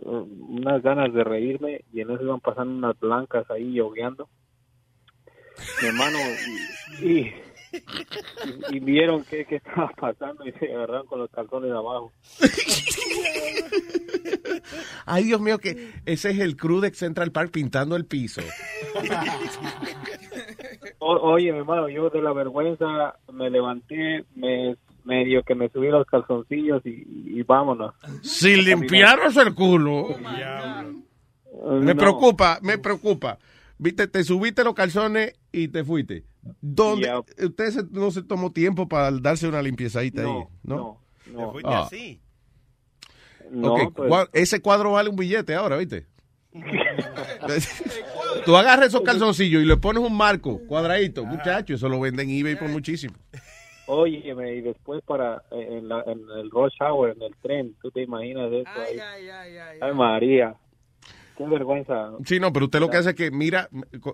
unas 0.47 0.81
ganas 0.81 1.13
de 1.13 1.23
reírme 1.23 1.81
y 1.91 2.01
en 2.01 2.11
eso 2.11 2.23
iban 2.23 2.39
pasando 2.39 2.73
unas 2.75 2.99
blancas 2.99 3.49
ahí 3.51 3.73
yogueando. 3.73 4.29
Mi 5.81 5.87
hermano, 5.87 6.17
y, 7.01 7.31
y, 8.71 8.75
y 8.75 8.79
vieron 8.79 9.23
qué, 9.23 9.45
qué 9.45 9.55
estaba 9.57 9.89
pasando 9.99 10.45
y 10.47 10.51
se 10.53 10.73
agarraron 10.73 11.07
con 11.07 11.19
los 11.19 11.29
calzones 11.31 11.69
de 11.71 11.77
abajo. 11.77 12.11
Ay, 15.05 15.25
Dios 15.25 15.41
mío, 15.41 15.57
que 15.59 15.91
ese 16.05 16.31
es 16.31 16.39
el 16.39 16.55
crew 16.57 16.79
de 16.79 16.93
Central 16.93 17.31
Park 17.31 17.51
pintando 17.51 17.95
el 17.95 18.05
piso. 18.05 18.41
O- 20.99 21.31
oye, 21.33 21.51
mi 21.51 21.59
hermano, 21.59 21.89
yo 21.89 22.09
de 22.09 22.21
la 22.21 22.33
vergüenza 22.33 23.15
me 23.31 23.49
levanté, 23.49 24.25
me 24.35 24.75
medio 25.03 25.43
que 25.43 25.53
me 25.53 25.69
subí 25.69 25.89
los 25.89 26.07
calzoncillos 26.07 26.83
y, 26.85 27.05
y 27.27 27.43
vámonos. 27.43 27.93
Si 28.23 28.55
limpiaros 28.55 29.37
el 29.37 29.53
culo. 29.53 30.07
Me 31.79 31.93
No. 31.93 31.95
preocupa, 31.95 32.59
me 32.61 32.77
preocupa. 32.79 33.37
Viste, 33.77 34.07
te 34.07 34.23
subiste 34.23 34.63
los 34.63 34.73
calzones 34.73 35.33
y 35.51 35.67
te 35.67 35.83
fuiste. 35.83 36.23
¿Dónde? 36.61 37.11
Usted 37.43 37.71
se- 37.71 37.83
no 37.91 38.11
se 38.11 38.23
tomó 38.23 38.51
tiempo 38.51 38.87
para 38.87 39.11
darse 39.11 39.47
una 39.47 39.61
limpiezadita 39.61 40.21
ahí, 40.21 40.43
¿no? 40.63 41.01
no. 41.25 41.51
fuiste 41.51 41.71
Ah. 41.73 41.81
así. 41.83 42.21
No, 43.51 43.91
pues- 43.91 44.29
ese 44.33 44.61
cuadro 44.61 44.91
vale 44.93 45.09
un 45.09 45.15
billete 45.15 45.53
ahora, 45.55 45.77
¿viste? 45.77 46.05
Tú 48.45 48.55
agarras 48.55 48.87
esos 48.87 49.01
calzoncillos 49.01 49.61
y 49.61 49.65
le 49.65 49.77
pones 49.77 50.03
un 50.03 50.15
marco 50.15 50.59
cuadradito, 50.67 51.25
muchacho, 51.25 51.73
eso 51.73 51.89
lo 51.89 51.99
venden 51.99 52.29
en 52.29 52.37
eBay 52.39 52.55
por 52.57 52.69
muchísimo. 52.69 53.15
Óyeme, 53.87 54.55
y 54.55 54.61
después 54.61 55.01
para 55.05 55.43
eh, 55.51 55.67
en, 55.77 55.87
la- 55.89 56.03
en 56.07 56.19
el 56.39 56.49
rush 56.49 56.73
hour, 56.81 57.11
en 57.15 57.21
el 57.21 57.35
tren, 57.41 57.75
tú 57.81 57.91
te 57.91 58.01
imaginas 58.03 58.51
eso 58.51 58.69
ahí. 58.75 58.97
Ay, 59.81 59.93
María. 59.93 60.55
Qué 61.38 61.45
vergüenza. 61.45 62.11
Sí, 62.25 62.39
no, 62.39 62.53
pero 62.53 62.65
usted 62.65 62.80
lo 62.80 62.89
que 62.89 62.97
hace 62.97 63.09
es 63.09 63.15
que 63.15 63.30
mira, 63.31 63.69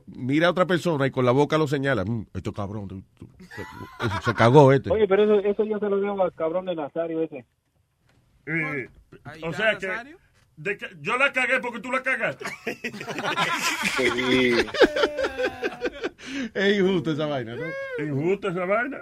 mira 0.08 0.48
a 0.48 0.52
otra 0.52 0.66
persona 0.66 1.06
y 1.06 1.12
con 1.12 1.26
la 1.26 1.32
boca 1.32 1.58
lo 1.58 1.68
señala. 1.68 2.04
Mm, 2.04 2.26
esto 2.34 2.52
cabrón, 2.52 2.88
tú- 2.88 3.04
tú- 3.18 3.30
se, 3.40 4.22
se 4.26 4.34
cagó 4.34 4.72
este. 4.74 4.90
Oye, 4.92 5.08
pero 5.08 5.24
eso, 5.24 5.48
eso 5.48 5.64
yo 5.66 5.78
se 5.80 5.90
lo 5.90 6.00
debo 6.00 6.24
al 6.24 6.34
cabrón 6.34 6.66
de 6.66 6.76
Nazario 6.76 7.22
ese. 7.22 7.46
Eh, 8.48 8.90
o 9.44 9.54
sea 9.54 9.78
que, 9.78 10.16
de 10.58 10.78
que 10.78 10.88
yo 11.02 11.16
la 11.18 11.32
cagué 11.32 11.60
porque 11.60 11.80
tú 11.80 11.92
la 11.92 12.02
cagaste. 12.02 12.46
Es 16.54 16.80
injusto 16.80 17.12
esa 17.12 17.26
vaina, 17.26 17.56
¿no? 17.56 17.64
Injusto 18.04 18.50
esa 18.50 18.66
vaina. 18.66 19.00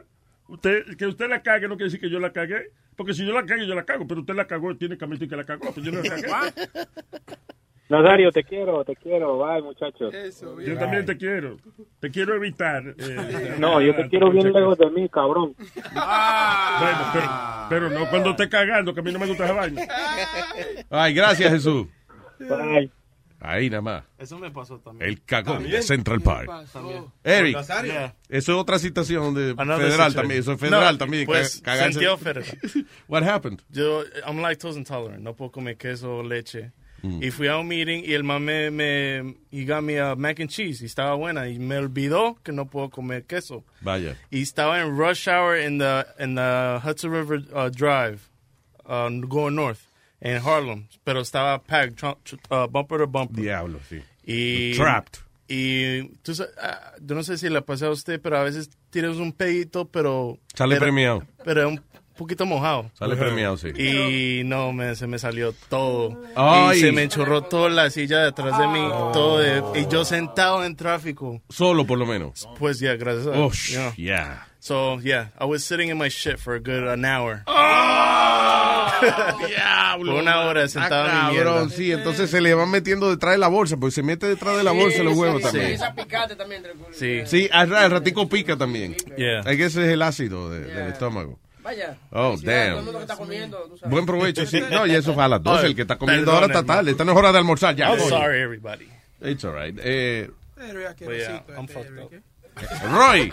Usted, 0.47 0.95
que 0.97 1.05
usted 1.05 1.29
la 1.29 1.41
cague 1.43 1.67
no 1.67 1.75
quiere 1.75 1.85
decir 1.85 1.99
que 1.99 2.09
yo 2.09 2.19
la 2.19 2.31
cagué. 2.33 2.71
Porque 2.95 3.13
si 3.13 3.25
yo 3.25 3.33
la 3.33 3.45
cagué, 3.45 3.67
yo 3.67 3.75
la 3.75 3.85
cago. 3.85 4.07
Pero 4.07 4.21
usted 4.21 4.35
la 4.35 4.47
cagó, 4.47 4.75
tiene 4.75 4.97
que 4.97 5.05
admitir 5.05 5.29
que 5.29 5.35
la 5.35 5.45
cagó. 5.45 5.71
Pero 5.73 5.85
yo 5.85 5.91
no 5.91 6.01
la 6.01 6.09
cagué. 6.09 6.27
Nazario, 7.89 8.31
te 8.31 8.43
quiero, 8.43 8.83
te 8.85 8.95
quiero. 8.95 9.39
Bye, 9.39 9.63
muchachos. 9.63 10.13
Yo 10.65 10.77
también 10.77 11.05
te 11.05 11.17
quiero. 11.17 11.57
Te 11.99 12.11
quiero 12.11 12.35
evitar. 12.35 12.83
eh, 12.97 13.55
No, 13.59 13.81
yo 13.81 13.95
te 13.95 14.07
quiero 14.09 14.29
bien 14.31 14.53
lejos 14.53 14.77
de 14.77 14.89
mí, 14.91 15.09
cabrón. 15.09 15.55
Bueno, 15.57 16.99
pero, 17.13 17.25
pero 17.69 17.89
no 17.89 18.09
cuando 18.09 18.29
esté 18.31 18.47
cagando, 18.47 18.93
que 18.93 18.99
a 18.99 19.03
mí 19.03 19.11
no 19.11 19.17
me 19.19 19.25
gusta 19.27 19.45
esa 19.45 19.53
vaina. 19.53 19.81
Ay, 20.89 21.13
gracias, 21.13 21.51
Jesús. 21.51 21.87
Bye. 22.39 22.91
Ahí 23.41 23.69
nada 23.69 23.81
más. 23.81 24.03
Eso 24.17 24.37
me 24.37 24.51
pasó 24.51 24.79
también. 24.79 25.09
El 25.09 25.23
cagón 25.23 25.55
También. 25.55 25.75
de 25.77 25.81
Central 25.81 26.19
Park. 26.21 26.49
También. 26.73 27.05
Eric. 27.23 27.57
Yeah. 27.85 28.13
eso 28.27 28.51
es 28.51 28.57
otra 28.57 28.77
citación 28.79 29.33
de 29.33 29.55
Another 29.57 29.85
federal 29.87 30.11
situation. 30.11 30.13
también. 30.13 30.39
Eso 30.41 30.51
es 30.51 30.59
federal 30.59 30.93
No, 30.93 30.97
también. 30.97 31.25
Pues, 31.25 31.61
ca- 31.61 31.71
cagarse- 31.73 32.17
federal. 32.17 32.45
What 33.07 33.23
happened? 33.23 33.61
Yo, 33.69 34.03
I'm 34.27 34.41
lactose 34.41 34.77
intolerant. 34.77 35.23
No 35.23 35.35
puedo 35.35 35.51
comer 35.51 35.77
queso 35.77 36.17
o 36.17 36.23
leche. 36.23 36.73
Mm. 37.01 37.23
Y 37.23 37.31
fui 37.31 37.47
a 37.47 37.57
un 37.57 37.67
meeting 37.67 38.03
y 38.05 38.13
el 38.13 38.23
man 38.23 38.43
me, 38.43 38.69
me 38.71 39.35
he 39.51 39.65
got 39.65 39.81
me 39.83 39.99
a 39.99 40.15
mac 40.15 40.39
and 40.39 40.49
cheese 40.49 40.81
y 40.81 40.85
estaba 40.85 41.15
buena 41.15 41.47
y 41.49 41.59
me 41.59 41.77
olvidó 41.77 42.37
que 42.43 42.51
no 42.51 42.65
puedo 42.65 42.89
comer 42.89 43.23
queso. 43.25 43.63
Vaya. 43.81 44.15
Y 44.31 44.41
estaba 44.41 44.79
en 44.81 44.97
rush 44.97 45.27
hour 45.27 45.57
in 45.57 45.77
the 45.79 46.05
in 46.19 46.35
the 46.35 46.79
Hudson 46.83 47.11
River 47.11 47.41
uh, 47.53 47.69
Drive, 47.69 48.29
uh, 48.85 49.09
going 49.27 49.55
north 49.55 49.81
en 50.21 50.41
Harlem, 50.41 50.87
pero 51.05 51.21
estaba 51.21 51.63
packed 51.63 52.03
uh, 52.03 52.67
bumper 52.67 52.97
to 52.99 53.07
bumper. 53.07 53.41
Diablo, 53.41 53.79
sí. 53.89 54.01
Y 54.25 54.73
Trapped. 54.75 55.19
Y 55.47 56.11
sa- 56.23 56.45
ah, 56.61 56.91
yo 57.01 57.15
no 57.15 57.23
sé 57.23 57.37
si 57.39 57.49
le 57.49 57.61
pasé 57.63 57.85
a 57.87 57.89
usted, 57.89 58.21
pero 58.21 58.37
a 58.37 58.43
veces 58.43 58.69
tienes 58.91 59.17
un 59.17 59.31
pedito, 59.31 59.85
pero 59.85 60.37
Sale 60.53 60.75
pero- 60.75 60.85
premiado. 60.85 61.23
Pero 61.43 61.69
un 61.69 61.81
poquito 62.19 62.45
mojado. 62.45 62.91
Sale 62.93 63.15
premiado, 63.15 63.57
sí. 63.57 63.69
Y 63.69 64.43
no, 64.43 64.71
me, 64.73 64.95
se 64.95 65.07
me 65.07 65.17
salió 65.17 65.53
todo. 65.69 66.21
Ay. 66.35 66.77
Y 66.77 66.81
se 66.81 66.91
me 66.91 67.03
enchorró 67.03 67.41
toda 67.41 67.69
la 67.69 67.89
silla 67.89 68.25
detrás 68.25 68.59
de 68.59 68.67
mí. 68.67 68.87
Todo 69.13 69.39
de- 69.39 69.63
y 69.81 69.87
yo 69.87 70.05
sentado 70.05 70.63
en 70.63 70.75
tráfico. 70.75 71.41
Solo, 71.49 71.87
por 71.87 71.97
lo 71.97 72.05
menos. 72.05 72.47
Pues 72.59 72.79
ya, 72.79 72.95
gracias 72.95 73.27
a 73.27 73.31
Oh, 73.31 73.51
you 73.51 73.75
know. 73.77 73.93
yeah. 73.95 74.45
So, 74.59 74.99
yeah, 74.99 75.31
I 75.39 75.45
was 75.45 75.63
sitting 75.63 75.89
in 75.89 75.97
my 75.97 76.09
shit 76.09 76.37
for 76.37 76.53
a 76.55 76.59
good 76.59 76.87
an 76.89 77.05
hour. 77.05 77.43
Diablo. 79.47 80.13
Por 80.13 80.21
una 80.23 80.41
hora 80.41 80.67
sentado 80.67 81.05
en 81.07 81.11
mi 81.13 81.17
Ah, 81.17 81.31
cabrón, 81.43 81.69
sí, 81.69 81.91
entonces 81.91 82.29
se 82.29 82.41
le 82.41 82.53
van 82.53 82.69
metiendo 82.69 83.09
detrás 83.09 83.33
de 83.33 83.37
la 83.37 83.47
bolsa, 83.47 83.77
porque 83.77 83.91
se 83.91 84.03
mete 84.03 84.27
detrás 84.27 84.57
de 84.57 84.63
la 84.63 84.71
bolsa 84.71 85.03
los 85.03 85.15
huevos 85.17 85.41
sí, 85.41 85.47
también. 85.47 85.67
Sí, 85.67 85.73
esa 85.75 85.93
picante 85.95 86.35
también. 86.35 86.63
Sí. 86.91 87.21
Sí, 87.25 87.49
al, 87.51 87.73
al 87.73 87.91
ratico 87.91 88.27
pica 88.27 88.57
también. 88.57 88.95
Yeah. 89.17 89.41
Hay 89.45 89.57
que 89.57 89.65
ese 89.65 89.85
es 89.85 89.93
el 89.93 90.01
ácido 90.01 90.49
de- 90.49 90.65
del 90.65 90.89
estómago. 90.89 91.39
Vaya. 91.69 91.97
Oh, 92.11 92.35
damn. 92.41 92.69
todo 92.71 92.79
el 92.79 92.85
mundo 92.85 92.91
que 92.93 92.99
está 93.03 93.15
comiendo, 93.17 93.57
tú 93.69 93.77
sabes. 93.77 93.91
Buen 93.91 94.05
provecho, 94.05 94.45
sí. 94.45 94.59
No, 94.71 94.87
y 94.87 94.95
eso 94.95 95.13
fue 95.13 95.23
a 95.23 95.27
las 95.27 95.43
12. 95.43 95.67
El 95.67 95.75
que 95.75 95.81
está 95.83 95.97
comiendo 95.97 96.31
ahora 96.31 96.47
está 96.47 96.63
tarde. 96.65 96.91
Esta 96.91 97.05
no 97.05 97.11
es 97.11 97.17
hora 97.17 97.31
de 97.31 97.37
almorzar 97.37 97.75
ya. 97.75 97.89
I'm 97.89 97.99
sorry, 97.99 98.41
everybody. 98.41 98.87
It's 99.21 99.43
all 99.45 99.53
right. 99.53 99.77
Eh, 99.83 100.29
But 100.55 101.17
yeah, 101.17 101.43
I'm 101.57 101.67
fucked 101.67 101.97
up. 101.99 102.11
Roy, 102.91 103.31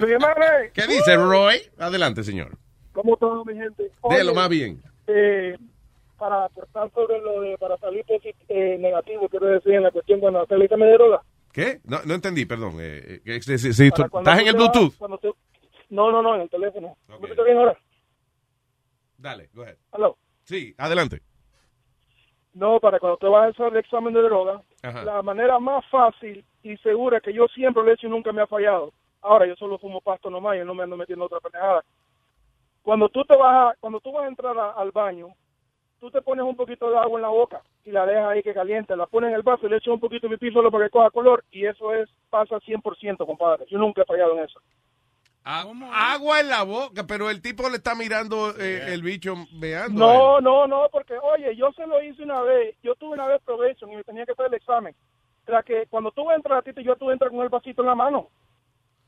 Dígame, 0.00 0.70
¿qué 0.72 0.86
dice 0.86 1.16
Roy? 1.16 1.60
Adelante, 1.78 2.24
señor. 2.24 2.56
¿cómo 2.92 3.16
todo, 3.16 3.44
mi 3.44 3.54
gente? 3.54 3.90
De 4.10 4.24
lo 4.24 4.34
más 4.34 4.48
bien. 4.48 4.82
eh, 5.06 5.56
para 6.18 6.46
aportar 6.46 6.90
sobre 6.92 7.20
lo 7.20 7.40
de 7.42 7.56
para 7.58 7.76
salir 7.78 8.04
eh, 8.48 8.76
negativo, 8.80 9.28
quiero 9.28 9.46
decir, 9.46 9.74
en 9.74 9.84
la 9.84 9.90
cuestión 9.92 10.18
cuando 10.18 10.42
hacer 10.42 10.56
el 10.56 10.62
examen 10.62 10.88
de 10.88 10.94
droga. 10.94 11.22
¿Qué? 11.52 11.80
No, 11.84 12.00
no 12.04 12.14
entendí, 12.14 12.44
perdón. 12.44 12.76
Eh, 12.80 13.20
eh, 13.24 13.40
tú- 13.40 13.90
Para 13.96 14.08
cuando 14.08 14.30
¿Estás 14.30 14.40
en 14.42 14.48
el 14.48 14.52
te 14.54 14.58
Bluetooth? 14.58 14.96
cuando 14.98 15.18
tú- 15.18 15.36
No, 15.90 16.10
no, 16.12 16.22
no, 16.22 16.34
en 16.34 16.42
el 16.42 16.50
teléfono. 16.50 16.96
¿Me 17.08 17.14
escuchas 17.14 17.44
bien 17.44 17.58
ahora? 17.58 17.78
Dale, 19.16 19.48
go 19.54 19.62
ahead. 19.62 19.76
Aló. 19.92 20.16
Sí, 20.44 20.74
adelante. 20.78 21.20
No, 22.54 22.80
para 22.80 22.98
cuando 22.98 23.18
te 23.18 23.26
vas 23.26 23.44
a 23.46 23.48
hacer 23.50 23.66
el 23.72 23.76
examen 23.78 24.14
de 24.14 24.22
droga, 24.22 24.62
Ajá. 24.82 25.04
la 25.04 25.22
manera 25.22 25.58
más 25.58 25.84
fácil 25.90 26.44
y 26.62 26.76
segura 26.78 27.20
que 27.20 27.32
yo 27.32 27.46
siempre 27.48 27.82
lo 27.82 27.90
he 27.90 27.94
hecho 27.94 28.06
y 28.06 28.10
nunca 28.10 28.32
me 28.32 28.42
ha 28.42 28.46
fallado. 28.46 28.92
Ahora 29.20 29.46
yo 29.46 29.54
solo 29.56 29.78
fumo 29.78 30.00
pasto 30.00 30.30
nomás 30.30 30.56
y 30.56 30.64
no 30.64 30.74
me 30.74 30.82
ando 30.84 30.96
metiendo 30.96 31.24
otra 31.26 31.40
pendejada. 31.40 31.84
Cuando 32.82 33.08
tú 33.08 33.24
te 33.24 33.36
vas 33.36 33.72
a, 33.74 33.76
cuando 33.80 34.00
tú 34.00 34.12
vas 34.12 34.24
a 34.24 34.28
entrar 34.28 34.56
a- 34.58 34.70
al 34.72 34.90
baño, 34.92 35.28
tú 36.00 36.10
te 36.10 36.22
pones 36.22 36.44
un 36.44 36.56
poquito 36.56 36.90
de 36.90 36.98
agua 36.98 37.18
en 37.18 37.22
la 37.22 37.28
boca 37.28 37.62
y 37.84 37.90
la 37.90 38.06
dejas 38.06 38.28
ahí 38.30 38.42
que 38.42 38.54
caliente, 38.54 38.96
la 38.96 39.06
pones 39.06 39.28
en 39.30 39.36
el 39.36 39.42
vaso 39.42 39.66
y 39.66 39.70
le 39.70 39.76
echas 39.76 39.92
un 39.94 40.00
poquito 40.00 40.28
de 40.28 40.38
pipí 40.38 40.52
solo 40.52 40.70
para 40.70 40.84
que 40.84 40.90
coja 40.90 41.10
color 41.10 41.44
y 41.50 41.66
eso 41.66 41.92
es 41.94 42.08
pasa 42.30 42.58
100%, 42.60 43.26
compadre. 43.26 43.66
Yo 43.68 43.78
nunca 43.78 44.02
he 44.02 44.06
fallado 44.06 44.36
en 44.38 44.44
eso. 44.44 44.60
Agua 45.50 46.40
en 46.40 46.48
la 46.48 46.62
boca, 46.62 47.06
pero 47.06 47.30
el 47.30 47.40
tipo 47.40 47.68
le 47.70 47.76
está 47.76 47.94
mirando 47.94 48.50
eh, 48.58 48.92
el 48.92 49.02
bicho 49.02 49.34
veando. 49.52 49.98
No, 49.98 50.40
no, 50.42 50.66
no, 50.66 50.88
porque 50.92 51.14
oye, 51.16 51.56
yo 51.56 51.72
se 51.72 51.86
lo 51.86 52.02
hice 52.02 52.22
una 52.22 52.42
vez, 52.42 52.76
yo 52.82 52.94
tuve 52.96 53.14
una 53.14 53.26
vez 53.26 53.40
probation 53.44 53.90
y 53.90 53.96
me 53.96 54.04
tenía 54.04 54.26
que 54.26 54.32
hacer 54.32 54.46
el 54.46 54.54
examen. 54.54 54.94
Era 55.46 55.62
que 55.62 55.86
cuando 55.88 56.10
tú 56.10 56.30
entras 56.30 56.58
a 56.58 56.62
ti, 56.62 56.72
yo 56.84 56.96
tú 56.96 57.10
entras 57.10 57.30
con 57.30 57.40
el 57.40 57.48
vasito 57.48 57.80
en 57.80 57.88
la 57.88 57.94
mano. 57.94 58.28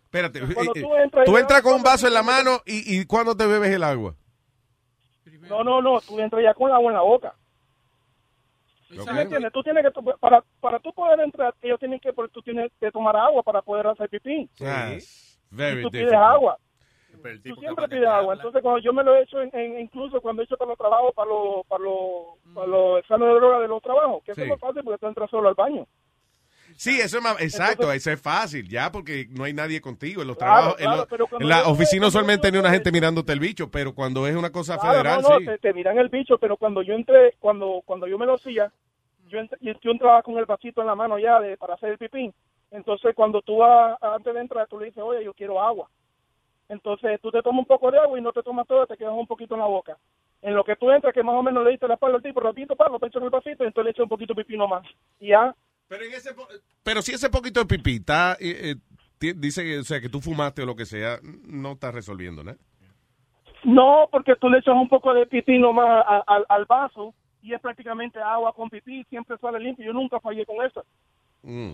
Espérate, 0.05 0.41
Cuando 0.55 0.73
eh, 0.75 0.81
tú 0.81 0.95
eh, 0.95 1.03
entras 1.03 1.25
tú 1.27 1.33
ya- 1.35 1.41
entras 1.41 1.63
con 1.63 1.75
un 1.75 1.83
vaso 1.83 2.07
en 2.07 2.15
la 2.15 2.23
mano 2.23 2.61
y, 2.65 2.99
y 3.01 3.05
¿cuándo 3.05 3.37
te 3.37 3.47
bebes 3.47 3.71
el 3.71 3.85
agua? 3.85 4.15
No, 5.43 5.63
no, 5.63 5.83
no, 5.83 6.01
tú 6.01 6.19
entras 6.19 6.43
ya 6.43 6.55
con 6.55 6.69
el 6.71 6.75
agua 6.75 6.91
en 6.91 6.97
la 6.97 7.03
boca. 7.03 7.35
¿Sí 8.89 8.99
Ok. 8.99 9.13
me 9.13 9.23
entiendes? 9.23 9.53
Tú 9.53 9.63
tienes 9.63 9.85
que, 9.85 9.91
para, 10.19 10.43
para 10.61 10.81
tú 10.81 10.93
poder 10.93 11.21
entrar, 11.21 11.55
ellos 11.63 11.79
tienen 11.79 12.01
que, 12.01 12.13
porque 12.13 12.33
tú 12.33 12.43
tienes 12.43 12.73
que 12.81 12.91
tomar 12.91 13.15
agua 13.17 13.43
para 13.43 13.61
poder 13.63 13.87
hacer 13.87 14.09
pipí. 14.09 14.49
Ah, 14.63 14.95
very 15.51 15.81
Y 15.81 15.83
tú 15.85 15.91
pides 15.91 16.13
agua. 16.13 16.57
Tú 17.45 17.55
siempre 17.57 17.87
pides 17.89 18.07
agua. 18.09 18.35
Entonces, 18.35 18.63
cuando 18.63 18.81
yo 18.81 18.93
me 18.93 19.05
lo 19.05 19.15
he 19.15 19.23
hecho, 19.23 19.43
en, 19.43 19.51
en- 19.53 19.81
incluso 19.81 20.21
cuando 20.21 20.41
he 20.43 20.45
hecho 20.47 20.57
para 20.57 20.71
los 20.71 20.79
trabajos, 20.79 21.13
para 21.15 21.29
los, 21.29 21.67
para 21.67 21.85
los, 21.85 22.55
para 22.55 22.67
los 22.67 22.99
exámenes 23.01 23.35
de 23.35 23.41
droga 23.41 23.59
de 23.61 23.69
los 23.69 23.83
trabajos, 23.83 24.23
que 24.25 24.33
eso 24.33 24.41
Sí. 24.41 24.43
es 24.45 24.49
lo 24.49 24.59
fácil 24.59 24.83
porque 24.85 24.99
tú 24.99 25.07
entras 25.07 25.29
solo 25.31 25.49
al 25.49 25.55
baño. 25.55 25.87
Sí, 26.77 26.99
eso 27.01 27.19
es 27.19 27.23
más, 27.23 27.33
exacto, 27.41 27.83
Entonces- 27.83 28.03
eso 28.03 28.11
es 28.13 28.23
fácil, 28.23 28.69
ya, 28.69 28.91
porque 28.93 29.27
no 29.31 29.45
hay 29.45 29.53
nadie 29.53 29.81
contigo 29.81 30.23
en 30.23 30.29
los 30.29 30.37
Claro, 30.39 30.53
trabajos. 30.55 30.77
claro, 30.77 30.93
en, 30.93 30.99
lo- 31.01 31.07
pero 31.09 31.27
cuando 31.27 31.45
en 31.45 31.49
la 31.51 31.69
oficina 31.69 32.07
usualmente 32.07 32.43
tiene 32.43 32.61
una 32.61 32.71
gente 32.71 32.93
mirándote 32.93 33.33
el 33.33 33.41
bicho, 33.41 33.71
pero 33.71 33.93
cuando 33.95 34.27
es 34.27 34.37
una 34.37 34.51
cosa 34.51 34.79
Claro, 34.79 34.93
federal, 34.95 35.21
no, 35.23 35.29
no, 35.31 35.39
sí. 35.41 35.45
te, 35.47 35.59
te 35.59 35.75
miran 35.75 35.99
el 35.99 36.09
bicho, 36.09 36.39
pero 36.39 36.57
cuando 36.57 36.81
yo 36.83 36.95
entré, 36.95 37.35
cuando 37.41 37.83
cuando 37.85 38.07
yo 38.07 38.17
me 38.19 38.25
lo 38.25 38.35
hacía, 38.35 38.73
yo, 39.27 39.41
ent- 39.41 39.59
yo, 39.61 39.91
entraba 39.91 40.23
con 40.23 40.39
el 40.39 40.47
vasito 40.47 40.81
en 40.81 40.87
la 40.87 40.95
mano 40.95 41.19
ya 41.19 41.41
de, 41.41 41.57
para 41.57 41.75
hacer 41.75 41.91
el 41.91 41.99
pipí. 41.99 42.33
Entonces, 42.71 43.15
cuando 43.15 43.43
tú 43.43 43.59
vas, 43.59 43.97
antes 44.03 44.33
de 44.33 44.41
entrar, 44.41 44.67
tú 44.69 44.79
le 44.79 44.87
dices, 44.87 45.03
oye, 45.03 45.25
yo 45.25 45.35
quiero 45.35 45.61
agua. 45.61 45.89
Entonces, 46.69 47.21
tú 47.21 47.31
te 47.33 47.43
tomas 47.43 47.61
un 47.61 47.67
poco 47.67 47.91
de 47.91 47.99
agua 47.99 48.19
y 48.19 48.23
no 48.23 48.33
te 48.33 48.43
tomas 48.43 48.67
todo, 48.67 48.87
te 48.87 48.97
quedas 48.97 49.13
un 49.13 49.27
poquito 49.27 49.55
en 49.55 49.61
la 49.61 49.67
boca. 49.67 49.97
En 50.41 50.55
lo 50.55 50.63
que 50.65 50.77
tú 50.77 50.91
entras, 50.91 51.13
que 51.13 51.23
más 51.23 51.35
o 51.35 51.43
menos 51.43 51.65
le 51.65 51.71
diste 51.73 51.89
la 51.89 51.95
espalda 51.95 52.17
al 52.17 52.23
tipo, 52.23 52.41
rapidito, 52.41 52.77
para, 52.77 52.91
lo 52.93 52.99
pecho 53.01 53.19
en 53.19 53.25
el 53.25 53.31
vasito, 53.31 53.65
y 53.65 53.67
entonces 53.67 53.85
le 53.87 53.91
echas 53.91 54.05
un 54.05 54.09
poquito 54.09 54.35
de 54.35 54.45
pipí 54.45 54.57
nomás. 54.57 54.87
Y 55.19 55.29
ya, 55.29 55.55
Pero 56.85 57.03
si 57.03 57.13
ese 57.13 57.29
poquito 57.29 57.61
de 57.61 57.67
pipí 57.67 57.97
está, 57.97 58.35
eh, 58.41 58.77
eh, 59.21 59.35
dice 59.37 59.65
que, 59.65 59.79
o 59.81 59.83
sea, 59.83 60.01
que 60.01 60.09
tú 60.09 60.21
fumaste 60.21 60.63
o 60.63 60.67
lo 60.67 60.77
que 60.77 60.87
sea, 60.87 61.19
no 61.45 61.73
está 61.73 61.91
resolviendo, 61.91 62.45
¿no? 62.45 62.55
No, 63.65 64.09
porque 64.11 64.37
tú 64.37 64.49
le 64.49 64.59
echas 64.59 64.75
un 64.75 64.89
poco 64.89 65.13
de 65.13 65.27
pipí 65.27 65.59
nomás 65.59 66.05
al- 66.27 66.47
al 66.49 66.65
vaso 66.65 67.13
y 67.43 67.53
es 67.53 67.61
prácticamente 67.61 68.19
agua 68.21 68.55
con 68.55 68.71
pipí, 68.71 69.05
siempre 69.05 69.37
sale 69.39 69.59
limpio. 69.61 69.85
Yo 69.85 69.93
nunca 69.93 70.19
fallé 70.21 70.47
con 70.47 70.65
eso. 70.65 70.85
Mm. 71.43 71.73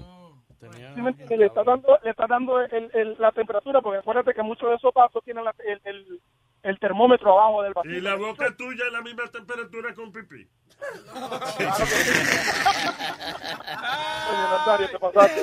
¿Sí 0.61 1.01
me 1.03 1.11
entiendes? 1.11 1.39
Le 1.39 1.47
está 1.47 1.63
dando, 1.65 1.99
le 2.03 2.11
está 2.11 2.27
dando 2.27 2.61
el- 2.61 2.91
el- 2.95 3.17
la 3.19 3.31
temperatura, 3.33 3.81
porque 3.83 3.99
acuérdate 3.99 4.33
que 4.35 4.43
muchos 4.43 4.69
de 4.71 4.77
esos 4.77 4.93
vasos 4.95 5.23
tienen 5.25 5.45
la- 5.45 5.55
el, 5.67 5.81
el- 5.85 6.21
el 6.63 6.79
termómetro 6.81 7.33
abajo 7.33 7.63
del. 7.63 7.73
Y 7.85 8.01
la 8.01 8.17
boca 8.17 8.55
tuya 8.57 8.85
es 8.87 8.93
la 8.93 9.03
misma 9.03 9.29
temperatura 9.29 9.95
con 9.95 10.11
pipí. 10.13 10.49
Oye, 11.15 11.69
Nazario, 14.51 14.89
te 14.91 14.99
pasaste. 14.99 15.43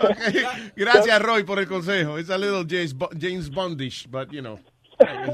Gracias, 0.76 1.22
Roy, 1.22 1.44
por 1.44 1.58
el 1.58 1.66
consejo. 1.68 2.18
It's 2.18 2.30
a 2.30 2.38
little 2.38 2.64
James, 2.68 2.94
Bo- 2.94 3.10
James 3.18 3.50
Bondish, 3.50 4.06
but, 4.10 4.30
you 4.32 4.40
know, 4.42 4.58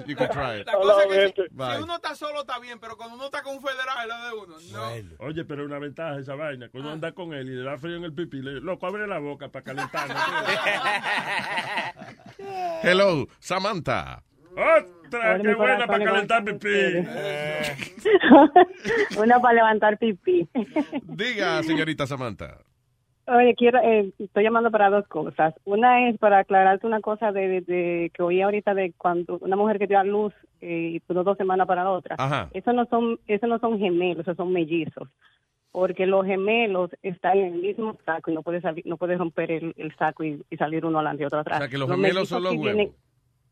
you 0.06 0.16
can 0.16 0.30
try 0.30 0.60
it. 0.60 0.66
La 0.66 0.72
cosa 0.74 1.05
es 1.05 1.32
que 1.32 1.42
si, 1.42 1.48
uno 1.82 1.97
está 1.97 2.14
solo 2.14 2.40
está 2.40 2.58
bien, 2.58 2.78
pero 2.80 2.97
cuando 2.97 3.16
uno 3.16 3.26
está 3.26 3.42
con 3.42 3.56
un 3.56 3.62
federal 3.62 3.98
es 4.02 4.08
lo 4.08 4.14
de 4.24 4.32
uno. 4.44 4.56
No. 4.72 4.89
Oye, 5.26 5.44
pero 5.44 5.62
es 5.62 5.66
una 5.66 5.78
ventaja 5.78 6.18
esa 6.18 6.34
vaina. 6.34 6.68
Cuando 6.68 6.89
uno 6.89 6.94
anda 6.94 7.12
con 7.12 7.32
él 7.34 7.48
y 7.48 7.56
le 7.56 7.62
da 7.62 7.78
frío 7.78 7.97
en 7.97 8.05
el 8.05 8.12
pipí, 8.12 8.42
le 8.42 8.60
loco, 8.60 8.86
abre 8.86 9.06
la 9.06 9.18
boca 9.18 9.48
para 9.48 9.64
calentar. 9.64 10.08
Hello, 12.82 13.26
Samantha. 13.39 14.22
Otra, 14.52 15.40
qué 15.40 15.55
buena 15.55 15.86
para 15.86 16.05
calentar 16.05 16.44
pipí. 16.44 16.68
Una 19.18 19.40
para 19.40 19.55
levantar 19.55 19.97
pipí. 19.98 20.48
Diga, 21.05 21.62
señorita 21.62 22.06
Samantha. 22.06 22.58
Oye, 23.26 23.55
quiero, 23.55 23.78
eh, 23.81 24.10
estoy 24.18 24.42
llamando 24.42 24.70
para 24.73 24.90
dos 24.90 25.07
cosas. 25.07 25.55
Una 25.65 26.08
es 26.08 26.18
para 26.18 26.39
aclararte 26.39 26.86
una 26.86 27.00
cosa 27.00 27.31
de, 27.31 27.49
de- 27.49 27.60
de 27.60 28.10
que 28.12 28.23
oí 28.23 28.40
ahorita 28.42 28.74
de 28.74 28.92
cuando 28.97 29.39
una 29.40 29.55
mujer 29.57 29.78
que 29.78 29.86
dio 29.86 29.99
a 30.00 30.05
luz 30.05 30.32
eh, 30.60 30.94
y 30.97 31.02
duró 31.07 31.23
dos 31.23 31.36
semanas 31.39 31.66
para 31.68 31.84
la 31.84 31.90
otra. 31.90 32.16
Ajá. 32.18 32.49
Eso 32.52 32.73
no 32.73 32.86
son, 32.86 33.20
eso 33.28 33.47
no 33.47 33.58
son 33.60 33.78
gemelos, 33.78 34.23
esos 34.23 34.36
son 34.36 34.52
mellizos. 34.52 35.08
Porque 35.70 36.07
los 36.07 36.26
gemelos 36.26 36.90
están 37.02 37.39
en 37.39 37.55
el 37.55 37.60
mismo 37.62 37.97
saco 38.05 38.32
y 38.32 38.34
no 38.34 38.42
puedes 38.42 38.62
salir, 38.62 38.84
no 38.86 38.97
puedes 38.97 39.18
romper 39.18 39.52
el, 39.52 39.74
el 39.76 39.94
saco 39.97 40.24
y, 40.24 40.42
y 40.50 40.57
salir 40.57 40.84
uno 40.84 40.99
adelante 40.99 41.23
y 41.23 41.26
otro 41.26 41.39
atrás. 41.39 41.58
O 41.58 41.60
sea, 41.62 41.68
que 41.70 41.78
los 41.78 41.89
gemelos 41.89 42.28
son 42.28 42.42
los 42.42 42.52
huevos. 42.55 42.65
vienen- 42.74 42.92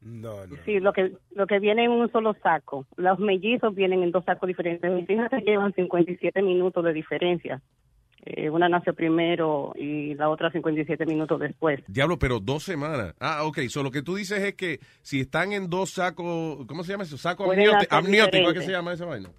No, 0.01 0.45
no. 0.47 0.57
Sí, 0.65 0.81
lo 0.81 0.93
que, 0.93 1.13
lo 1.37 1.47
que 1.47 1.61
viene 1.61 1.85
en 1.85 1.93
un 1.93 2.11
solo 2.11 2.35
saco. 2.43 2.85
Los 2.97 3.21
mellizos 3.21 3.73
vienen 3.77 4.03
en 4.03 4.11
dos 4.11 4.25
sacos 4.25 4.49
diferentes. 4.49 4.91
Mis 4.91 5.09
hijas 5.09 5.31
se 5.31 5.41
llevan 5.43 5.73
57 5.75 6.43
minutos 6.43 6.83
de 6.85 6.93
diferencia. 6.93 7.61
Eh, 8.31 8.51
una 8.51 8.69
nació 8.69 8.93
primero 8.95 9.73
y 9.77 10.15
la 10.15 10.29
otra 10.29 10.51
57 10.51 11.07
minutos 11.07 11.41
después. 11.41 11.81
Diablo, 11.89 12.19
pero 12.19 12.41
dos 12.41 12.63
semanas. 12.63 13.15
Ah, 13.21 13.45
ok. 13.45 13.61
So, 13.69 13.83
lo 13.83 13.91
que 13.91 14.03
tú 14.03 14.17
dices 14.17 14.41
es 14.43 14.55
que 14.55 14.81
si 15.03 15.21
están 15.21 15.53
en 15.53 15.71
dos 15.71 15.91
sacos, 15.93 16.67
¿cómo 16.67 16.85
se 16.85 16.93
llama 16.93 17.05
eso? 17.05 17.17
Saco 17.17 17.51
hacer 17.51 17.71
amniótico, 17.91 18.53
¿qué 18.53 18.61
se 18.63 18.73
llama 18.73 18.93
esa 18.93 19.07
vaina? 19.07 19.31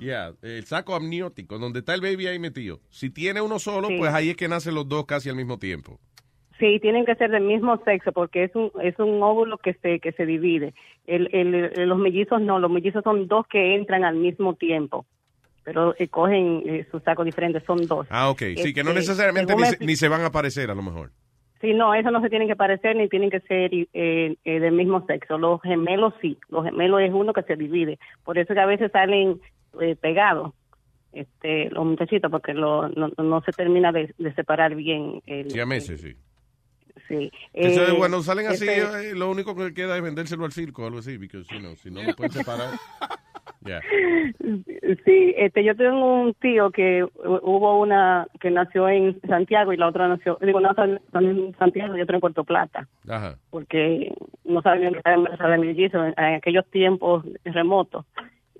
Ya, 0.00 0.32
el 0.42 0.64
saco 0.64 0.94
amniótico, 0.94 1.58
donde 1.58 1.80
está 1.80 1.94
el 1.94 2.00
baby 2.00 2.26
ahí 2.26 2.38
metido. 2.38 2.80
Si 2.90 3.10
tiene 3.10 3.40
uno 3.40 3.58
solo, 3.58 3.88
Sí. 3.88 3.96
pues 3.98 4.12
ahí 4.14 4.30
es 4.30 4.36
que 4.36 4.46
nacen 4.46 4.74
los 4.74 4.88
dos 4.88 5.06
casi 5.06 5.28
al 5.28 5.34
mismo 5.36 5.58
tiempo. 5.58 5.98
Sí, 6.60 6.78
tienen 6.80 7.04
que 7.04 7.14
ser 7.14 7.30
del 7.30 7.44
mismo 7.44 7.80
sexo 7.84 8.12
porque 8.12 8.44
es 8.44 8.54
un, 8.54 8.70
es 8.82 8.98
un 8.98 9.22
óvulo 9.22 9.58
que 9.58 9.74
se, 9.74 10.00
que 10.00 10.12
se 10.12 10.26
divide. 10.26 10.74
El, 11.06 11.28
el- 11.32 11.88
los 11.88 11.98
mellizos 11.98 12.40
no, 12.40 12.58
los 12.58 12.70
mellizos 12.70 13.02
son 13.04 13.26
dos 13.28 13.46
que 13.48 13.74
entran 13.76 14.04
al 14.04 14.16
mismo 14.16 14.54
tiempo. 14.54 15.06
Pero 15.68 15.94
eh, 15.98 16.08
cogen 16.08 16.62
eh, 16.64 16.86
sus 16.90 17.02
sacos 17.02 17.26
diferentes, 17.26 17.62
son 17.64 17.86
dos. 17.86 18.06
Ah, 18.08 18.30
ok. 18.30 18.42
Sí, 18.56 18.72
que 18.72 18.82
no 18.82 18.90
Este, 18.90 19.00
necesariamente 19.00 19.54
ni 19.54 19.64
se, 19.66 19.84
ni 19.84 19.96
se 19.96 20.08
van 20.08 20.22
a 20.22 20.26
aparecer 20.26 20.70
a 20.70 20.74
lo 20.74 20.80
mejor. 20.82 21.10
Sí, 21.60 21.74
no, 21.74 21.92
eso 21.92 22.10
no 22.10 22.22
se 22.22 22.30
tienen 22.30 22.48
que 22.48 22.56
parecer 22.56 22.96
ni 22.96 23.06
tienen 23.08 23.28
que 23.30 23.40
ser 23.40 23.70
eh, 23.74 23.86
eh, 23.92 24.60
del 24.60 24.72
mismo 24.72 25.04
sexo. 25.06 25.36
Los 25.36 25.60
gemelos 25.60 26.14
sí, 26.22 26.38
los 26.48 26.64
gemelos 26.64 27.02
es 27.02 27.10
uno 27.12 27.34
que 27.34 27.42
se 27.42 27.56
divide. 27.56 27.98
Por 28.24 28.38
eso 28.38 28.54
que 28.54 28.60
a 28.60 28.64
veces 28.66 28.90
salen 28.92 29.40
eh, 29.80 29.94
pegados 30.00 30.54
este, 31.12 31.68
los 31.70 31.84
muchachitos, 31.84 32.30
porque 32.30 32.54
lo, 32.54 32.88
no, 32.88 33.10
no 33.18 33.42
se 33.42 33.52
termina 33.52 33.92
de, 33.92 34.14
de 34.16 34.34
separar 34.34 34.74
bien. 34.74 35.20
El, 35.26 35.50
Sí, 35.50 35.60
a 35.60 35.66
meses, 35.66 36.00
sí. 36.00 36.14
sí. 37.08 37.30
Eso 37.52 37.82
es 37.82 37.90
Eh, 37.90 37.92
bueno, 37.92 38.22
salen 38.22 38.46
así, 38.46 38.66
este- 38.68 39.10
eh, 39.10 39.14
lo 39.14 39.28
único 39.30 39.54
que 39.56 39.74
queda 39.74 39.96
es 39.96 40.02
vendérselo 40.02 40.44
al 40.44 40.52
circo 40.52 40.84
o 40.84 40.86
algo 40.86 41.00
así, 41.00 41.18
porque 41.18 41.44
si 41.44 41.58
no, 41.60 41.74
si 41.76 41.90
no 41.90 42.02
lo 42.02 42.14
pueden 42.14 42.32
separar. 42.32 42.70
Sí, 45.04 45.34
este, 45.36 45.64
yo 45.64 45.74
tengo 45.76 46.22
un 46.22 46.34
tío 46.34 46.70
que 46.70 47.04
hu- 47.04 47.40
hubo 47.42 47.80
una 47.80 48.26
que 48.40 48.50
nació 48.50 48.88
en 48.88 49.20
Santiago 49.22 49.72
y 49.72 49.76
la 49.76 49.88
otra 49.88 50.08
nació, 50.08 50.38
digo, 50.40 50.60
no 50.60 50.70
en 51.20 51.54
Santiago 51.58 51.96
y 51.96 52.00
otra 52.00 52.16
en 52.16 52.20
Puerto 52.20 52.44
Plata, 52.44 52.86
Ajá. 53.08 53.36
porque 53.50 54.12
no 54.44 54.62
sabían 54.62 54.92
que 54.92 54.98
estaba 54.98 55.16
embarazada 55.16 55.50
de 55.50 55.58
mellizo 55.58 56.04
en, 56.04 56.14
en 56.16 56.34
aquellos 56.34 56.66
tiempos 56.70 57.24
remotos 57.44 58.04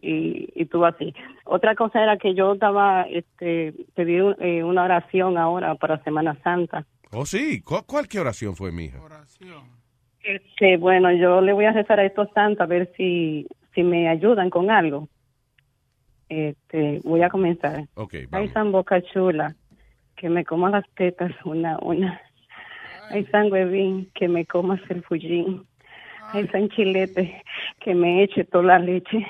y, 0.02 0.48
y 0.54 0.66
tuvo 0.66 0.86
así. 0.86 1.14
Otra 1.44 1.74
cosa 1.74 2.02
era 2.02 2.16
que 2.18 2.34
yo 2.34 2.52
estaba, 2.54 3.02
este, 3.08 3.72
pedí 3.94 4.20
un- 4.20 4.36
eh, 4.40 4.62
una 4.62 4.84
oración 4.84 5.36
ahora 5.38 5.74
para 5.74 6.02
Semana 6.04 6.36
Santa. 6.42 6.84
Oh, 7.12 7.24
sí. 7.24 7.62
¿Cuál, 7.62 7.82
cuál 7.86 8.06
qué 8.08 8.20
oración 8.20 8.54
fue, 8.54 8.70
mija? 8.70 8.98
Este, 10.22 10.76
bueno, 10.76 11.10
yo 11.12 11.40
le 11.40 11.52
voy 11.52 11.64
a 11.64 11.72
rezar 11.72 12.00
a 12.00 12.04
estos 12.04 12.28
santos 12.34 12.60
a 12.60 12.66
ver 12.66 12.92
si, 12.96 13.46
si 13.78 13.84
me 13.84 14.08
ayudan 14.08 14.50
con 14.50 14.72
algo. 14.72 15.08
Este, 16.28 17.00
voy 17.04 17.22
a 17.22 17.30
comenzar. 17.30 17.84
Ok, 17.94 18.14
Ay, 18.14 18.26
vamos. 18.28 18.50
San 18.50 18.72
Boca 18.72 19.00
Chula, 19.00 19.54
que 20.16 20.28
me 20.28 20.44
comas 20.44 20.72
las 20.72 20.84
tetas 20.96 21.30
una 21.44 21.76
a 21.76 21.78
una. 21.78 22.20
Ay, 23.08 23.24
San 23.26 23.52
Huevín, 23.52 24.10
que 24.16 24.26
me 24.26 24.44
comas 24.46 24.80
el 24.88 25.04
fullín. 25.04 25.64
Ay, 26.32 26.48
San 26.48 26.68
Chilete, 26.70 27.40
que 27.80 27.94
me 27.94 28.24
eche 28.24 28.42
toda 28.44 28.64
la 28.64 28.78
leche. 28.80 29.24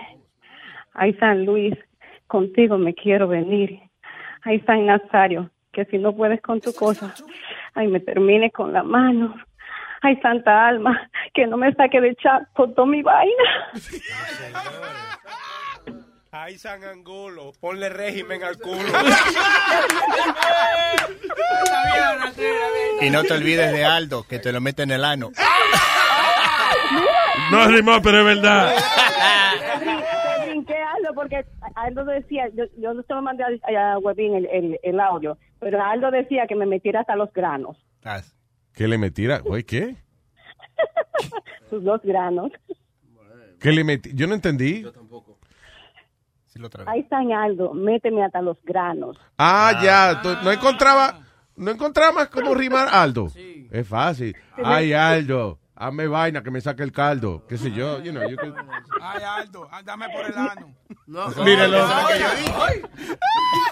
Ay, 0.94 1.12
San 1.20 1.44
Luis, 1.44 1.74
contigo 2.26 2.78
me 2.78 2.94
quiero 2.94 3.28
venir. 3.28 3.78
Ay, 4.44 4.60
San 4.60 4.86
Nazario, 4.86 5.50
que 5.72 5.84
si 5.84 5.98
no 5.98 6.16
puedes 6.16 6.40
con 6.40 6.62
tu 6.62 6.72
cosa, 6.72 7.14
ay, 7.74 7.86
me 7.88 8.00
termine 8.00 8.50
con 8.50 8.72
la 8.72 8.82
mano. 8.82 9.34
Ay, 10.02 10.16
Santa 10.22 10.68
Alma, 10.68 11.10
que 11.34 11.46
no 11.46 11.56
me 11.56 11.72
saque 11.74 12.00
de 12.00 12.14
chat 12.16 12.42
con 12.54 12.74
toda 12.74 12.86
mi 12.86 13.02
vaina. 13.02 13.72
Ay, 16.30 16.58
San 16.58 16.84
Angulo, 16.84 17.52
ponle 17.60 17.88
régimen 17.88 18.42
al 18.42 18.58
culo. 18.58 18.78
Y 23.00 23.10
no 23.10 23.22
te 23.22 23.32
olvides 23.32 23.72
de 23.72 23.84
Aldo, 23.84 24.24
que 24.28 24.38
te 24.38 24.52
lo 24.52 24.60
mete 24.60 24.82
en 24.82 24.90
el 24.90 25.04
ano. 25.04 25.30
No 27.50 27.66
rimó, 27.68 28.02
pero 28.02 28.20
es 28.20 28.24
verdad. 28.24 28.74
Te 29.80 30.46
brinqué 30.50 30.74
Aldo 30.74 31.14
porque 31.14 31.44
Aldo 31.76 32.04
decía, 32.04 32.48
yo, 32.54 32.64
yo 32.76 32.92
no 32.94 33.02
se 33.02 33.14
lo 33.14 33.22
mandé 33.22 33.44
a, 33.44 33.92
a 33.94 33.98
Webin 33.98 34.34
el, 34.34 34.46
el, 34.46 34.80
el 34.82 35.00
audio, 35.00 35.38
pero 35.60 35.82
Aldo 35.82 36.10
decía 36.10 36.46
que 36.48 36.56
me 36.56 36.66
metiera 36.66 37.00
hasta 37.00 37.16
los 37.16 37.32
granos, 37.32 37.76
¿Qué 38.78 38.86
le 38.86 38.96
metiera? 38.96 39.42
Oye, 39.44 39.64
¿qué? 39.64 39.96
sus 41.68 41.82
dos 41.82 42.00
granos. 42.04 42.52
¿Qué 43.58 43.72
le 43.72 43.82
metí? 43.82 44.12
Yo 44.14 44.28
no 44.28 44.34
entendí. 44.34 44.86
Ahí 46.86 47.00
está 47.00 47.18
Aldo, 47.42 47.74
méteme 47.74 48.24
hasta 48.24 48.40
los 48.40 48.56
granos. 48.62 49.18
Ah, 49.36 49.80
ya. 49.82 50.22
tú- 50.22 50.28
No 50.44 50.52
encontraba, 50.52 51.26
no 51.56 51.72
encontraba 51.72 52.12
más 52.12 52.28
cómo 52.28 52.54
rimar 52.54 52.86
Aldo. 52.92 53.26
Es 53.72 53.88
fácil. 53.88 54.36
Ay, 54.64 54.92
Aldo, 54.92 55.58
hazme 55.78 56.06
vaina 56.08 56.42
que 56.42 56.50
me 56.50 56.60
saque 56.60 56.82
el 56.82 56.92
caldo. 56.92 57.44
¿Qué 57.48 57.56
sé 57.56 57.70
yo? 57.70 58.00
You 58.02 58.12
know, 58.12 58.28
you 58.28 58.36
can- 58.36 58.54
Ay, 59.00 59.22
Aldo, 59.22 59.68
dame 59.84 60.08
por 60.10 60.24
el 60.26 60.36
ano. 60.36 60.74
No, 61.06 61.28
Mírelo. 61.44 61.86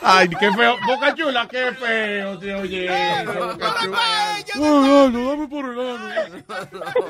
Ay, 0.02 0.28
qué 0.28 0.52
feo. 0.52 0.76
Boca 0.86 1.14
chula, 1.14 1.46
qué 1.48 1.72
feo. 1.72 2.40
Se 2.40 2.54
oye 2.54 3.24
Boca 3.26 3.74
chula. 3.82 3.98
Ay, 4.00 4.44
Aldo, 4.54 5.30
dame 5.30 5.48
por 5.48 5.64
el 5.64 5.80
ano. 5.80 6.08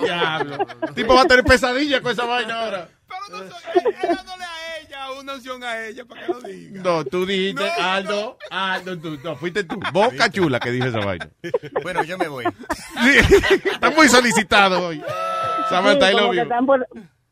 Diablo. 0.00 0.66
Tipo 0.94 1.14
va 1.14 1.22
a 1.22 1.26
tener 1.26 1.44
pesadilla 1.44 2.00
con 2.00 2.12
esa 2.12 2.24
vaina 2.24 2.60
ahora. 2.62 2.88
dándole 3.28 4.44
a 4.44 4.65
una 5.20 5.34
opción 5.34 5.62
a 5.64 5.86
ella 5.86 6.04
para 6.04 6.26
que 6.26 6.32
lo 6.32 6.40
diga. 6.40 6.82
No, 6.82 7.04
tú 7.04 7.24
dijiste, 7.26 7.64
Aldo, 7.80 8.36
Aldo, 8.50 8.98
tú, 8.98 9.18
no, 9.24 9.36
fuiste 9.36 9.64
tú. 9.64 9.78
Boca 9.92 10.30
chula 10.30 10.58
que 10.60 10.70
dije 10.70 10.88
esa 10.88 11.00
vaina. 11.00 11.28
Bueno, 11.82 12.02
yo 12.04 12.18
me 12.18 12.28
voy. 12.28 12.44
Está 13.72 13.90
muy 13.90 14.08
solicitado 14.08 14.86
hoy. 14.88 15.02
Samantha, 15.68 16.10
I 16.12 16.14
Sí, 16.16 16.20
you. 16.36 16.42
están 16.42 16.66
por, 16.66 16.86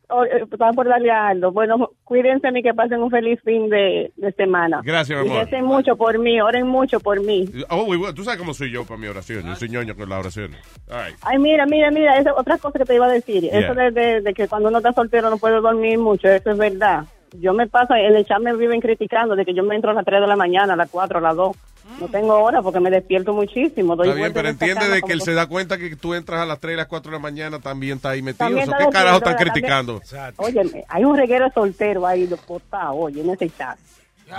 o- 0.09 0.25
eh, 0.25 0.45
están 0.51 0.75
por 0.75 0.89
darle 0.89 1.11
a 1.11 1.29
Aldo. 1.29 1.53
Bueno, 1.53 1.91
cuídense 2.05 2.49
y 2.55 2.63
que 2.63 2.75
pasen 2.75 3.01
un 3.03 3.11
feliz 3.11 3.41
fin 3.45 3.69
de, 3.69 4.13
de 4.17 4.33
semana. 4.33 4.81
Gracias, 4.85 5.19
mi 5.21 5.27
Y 5.27 5.31
amor. 5.31 5.45
recen 5.45 5.65
mucho 5.65 5.97
por 5.97 6.19
mí, 6.19 6.41
oren 6.41 6.67
mucho 6.67 7.01
por 7.01 7.21
mí. 7.21 7.49
Oh, 7.71 7.85
bueno. 7.85 8.13
Tú 8.15 8.25
sabes 8.25 8.39
cómo 8.39 8.55
soy 8.55 8.71
yo 8.71 8.85
para 8.85 8.99
mi 9.01 9.07
oración. 9.07 9.45
Yo 9.47 9.55
soy 9.57 9.69
ñoño 9.71 9.97
con 9.97 10.09
la 10.09 10.19
oración. 10.19 10.53
All 10.91 11.07
right. 11.07 11.17
Ay, 11.23 11.39
mira, 11.39 11.65
mira, 11.67 11.91
mira, 11.91 12.19
esa 12.19 12.31
es 12.31 12.37
otra 12.37 12.59
cosa 12.59 12.79
que 12.79 12.85
te 12.85 12.95
iba 12.95 13.07
a 13.07 13.11
decir. 13.13 13.43
Yeah. 13.43 13.61
Eso 13.61 13.75
de, 13.75 13.91
de- 13.91 14.21
de 14.21 14.35
que 14.35 14.49
cuando 14.49 14.69
uno 14.69 14.79
está 14.79 14.93
soltero 14.93 15.31
no 15.31 15.39
puede 15.39 15.61
dormir 15.61 15.99
mucho, 15.99 16.29
eso 16.29 16.51
es 16.51 16.59
verdad. 16.59 17.05
Yo 17.41 17.53
me 17.53 17.67
paso, 17.67 17.95
en 17.95 18.15
el 18.17 18.25
chat 18.27 18.41
me 18.41 18.55
viven 18.55 18.81
criticando 18.81 19.35
de 19.37 19.45
que 19.45 19.55
yo 19.55 19.63
me 19.65 19.75
entro 19.75 19.91
a 19.91 19.95
las 19.95 20.05
3 20.05 20.21
de 20.21 20.27
la 20.27 20.37
mañana, 20.37 20.75
a 20.75 20.77
las 20.77 20.89
4, 20.91 21.19
a 21.19 21.21
las 21.21 21.37
2. 21.37 21.57
No 22.01 22.09
tengo 22.09 22.39
hora 22.43 22.63
porque 22.63 22.81
me 22.81 22.91
despierto 22.91 23.35
muchísimo. 23.35 23.95
Doy 23.95 24.09
Está 24.09 24.17
bien, 24.19 24.33
pero 24.33 24.49
entiende 24.49 24.89
de 24.89 25.03
que 25.03 25.13
él 25.13 25.19
que- 25.19 25.25
se 25.27 25.35
da 25.35 25.47
cuenta 25.47 25.77
que 25.77 25.95
tú 25.97 26.15
entras 26.15 26.41
a 26.41 26.47
las 26.47 26.59
3 26.59 26.75
y 26.75 26.77
las 26.79 26.87
4 26.87 27.11
de 27.11 27.19
la 27.19 27.23
mañana, 27.23 27.59
también 27.61 27.97
está 27.97 28.11
ahí 28.11 28.23
metido. 28.23 28.57
Está 28.59 28.79
¿Qué 28.79 28.89
carajo 28.91 29.19
están 29.19 29.37
criticando? 29.37 30.01
Óyeme, 30.37 30.85
hay 30.89 31.05
un 31.05 31.17
reguero 31.17 31.51
soltero 31.53 32.07
ahí, 32.07 32.27
de 32.27 32.37
potado, 32.39 32.95
oye, 32.95 33.21
en 33.21 33.31
ese 33.31 33.51
chat. 33.51 33.79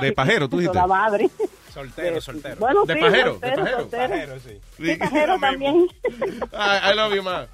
De 0.01 0.11
pajero, 0.13 0.49
tú 0.49 0.57
dijiste. 0.57 0.73
Toda 0.73 0.87
madre. 0.87 1.29
Soltero, 1.71 2.19
soltero. 2.19 2.55
Bueno, 2.57 2.85
De 2.85 2.93
sí, 2.95 2.99
pajero, 3.01 3.31
soltero, 3.33 3.55
de 3.55 3.61
pajero. 3.61 3.79
soltero. 3.81 4.09
Pajero, 4.09 4.39
sí. 4.39 4.59
Sí, 4.77 4.95
pajero 4.95 5.39
también. 5.39 5.75
I, 5.75 6.91
I 6.91 6.95
love 6.95 7.13
you, 7.13 7.21
man. 7.21 7.45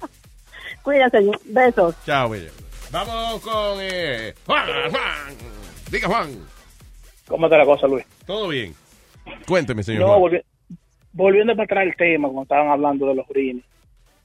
Cuídense, 0.82 1.18
besos. 1.44 1.94
Chao, 2.06 2.30
bella. 2.30 2.50
Vamos 2.92 3.40
con 3.40 3.78
eh, 3.80 4.34
Juan, 4.46 4.66
Juan. 4.90 5.36
Diga, 5.90 6.08
Juan. 6.08 6.28
¿Cómo 7.26 7.46
está 7.46 7.58
la 7.58 7.64
cosa, 7.64 7.86
Luis? 7.86 8.04
Todo 8.26 8.48
bien. 8.48 8.74
Cuénteme, 9.46 9.82
señor. 9.82 10.02
No, 10.02 10.18
Juan. 10.18 10.20
volvi- 10.32 10.44
volviendo 11.12 11.54
para 11.54 11.64
atrás 11.64 11.86
el 11.86 11.96
tema, 11.96 12.28
cuando 12.28 12.42
estaban 12.42 12.68
hablando 12.68 13.06
de 13.06 13.14
los 13.14 13.28
orines. 13.30 13.64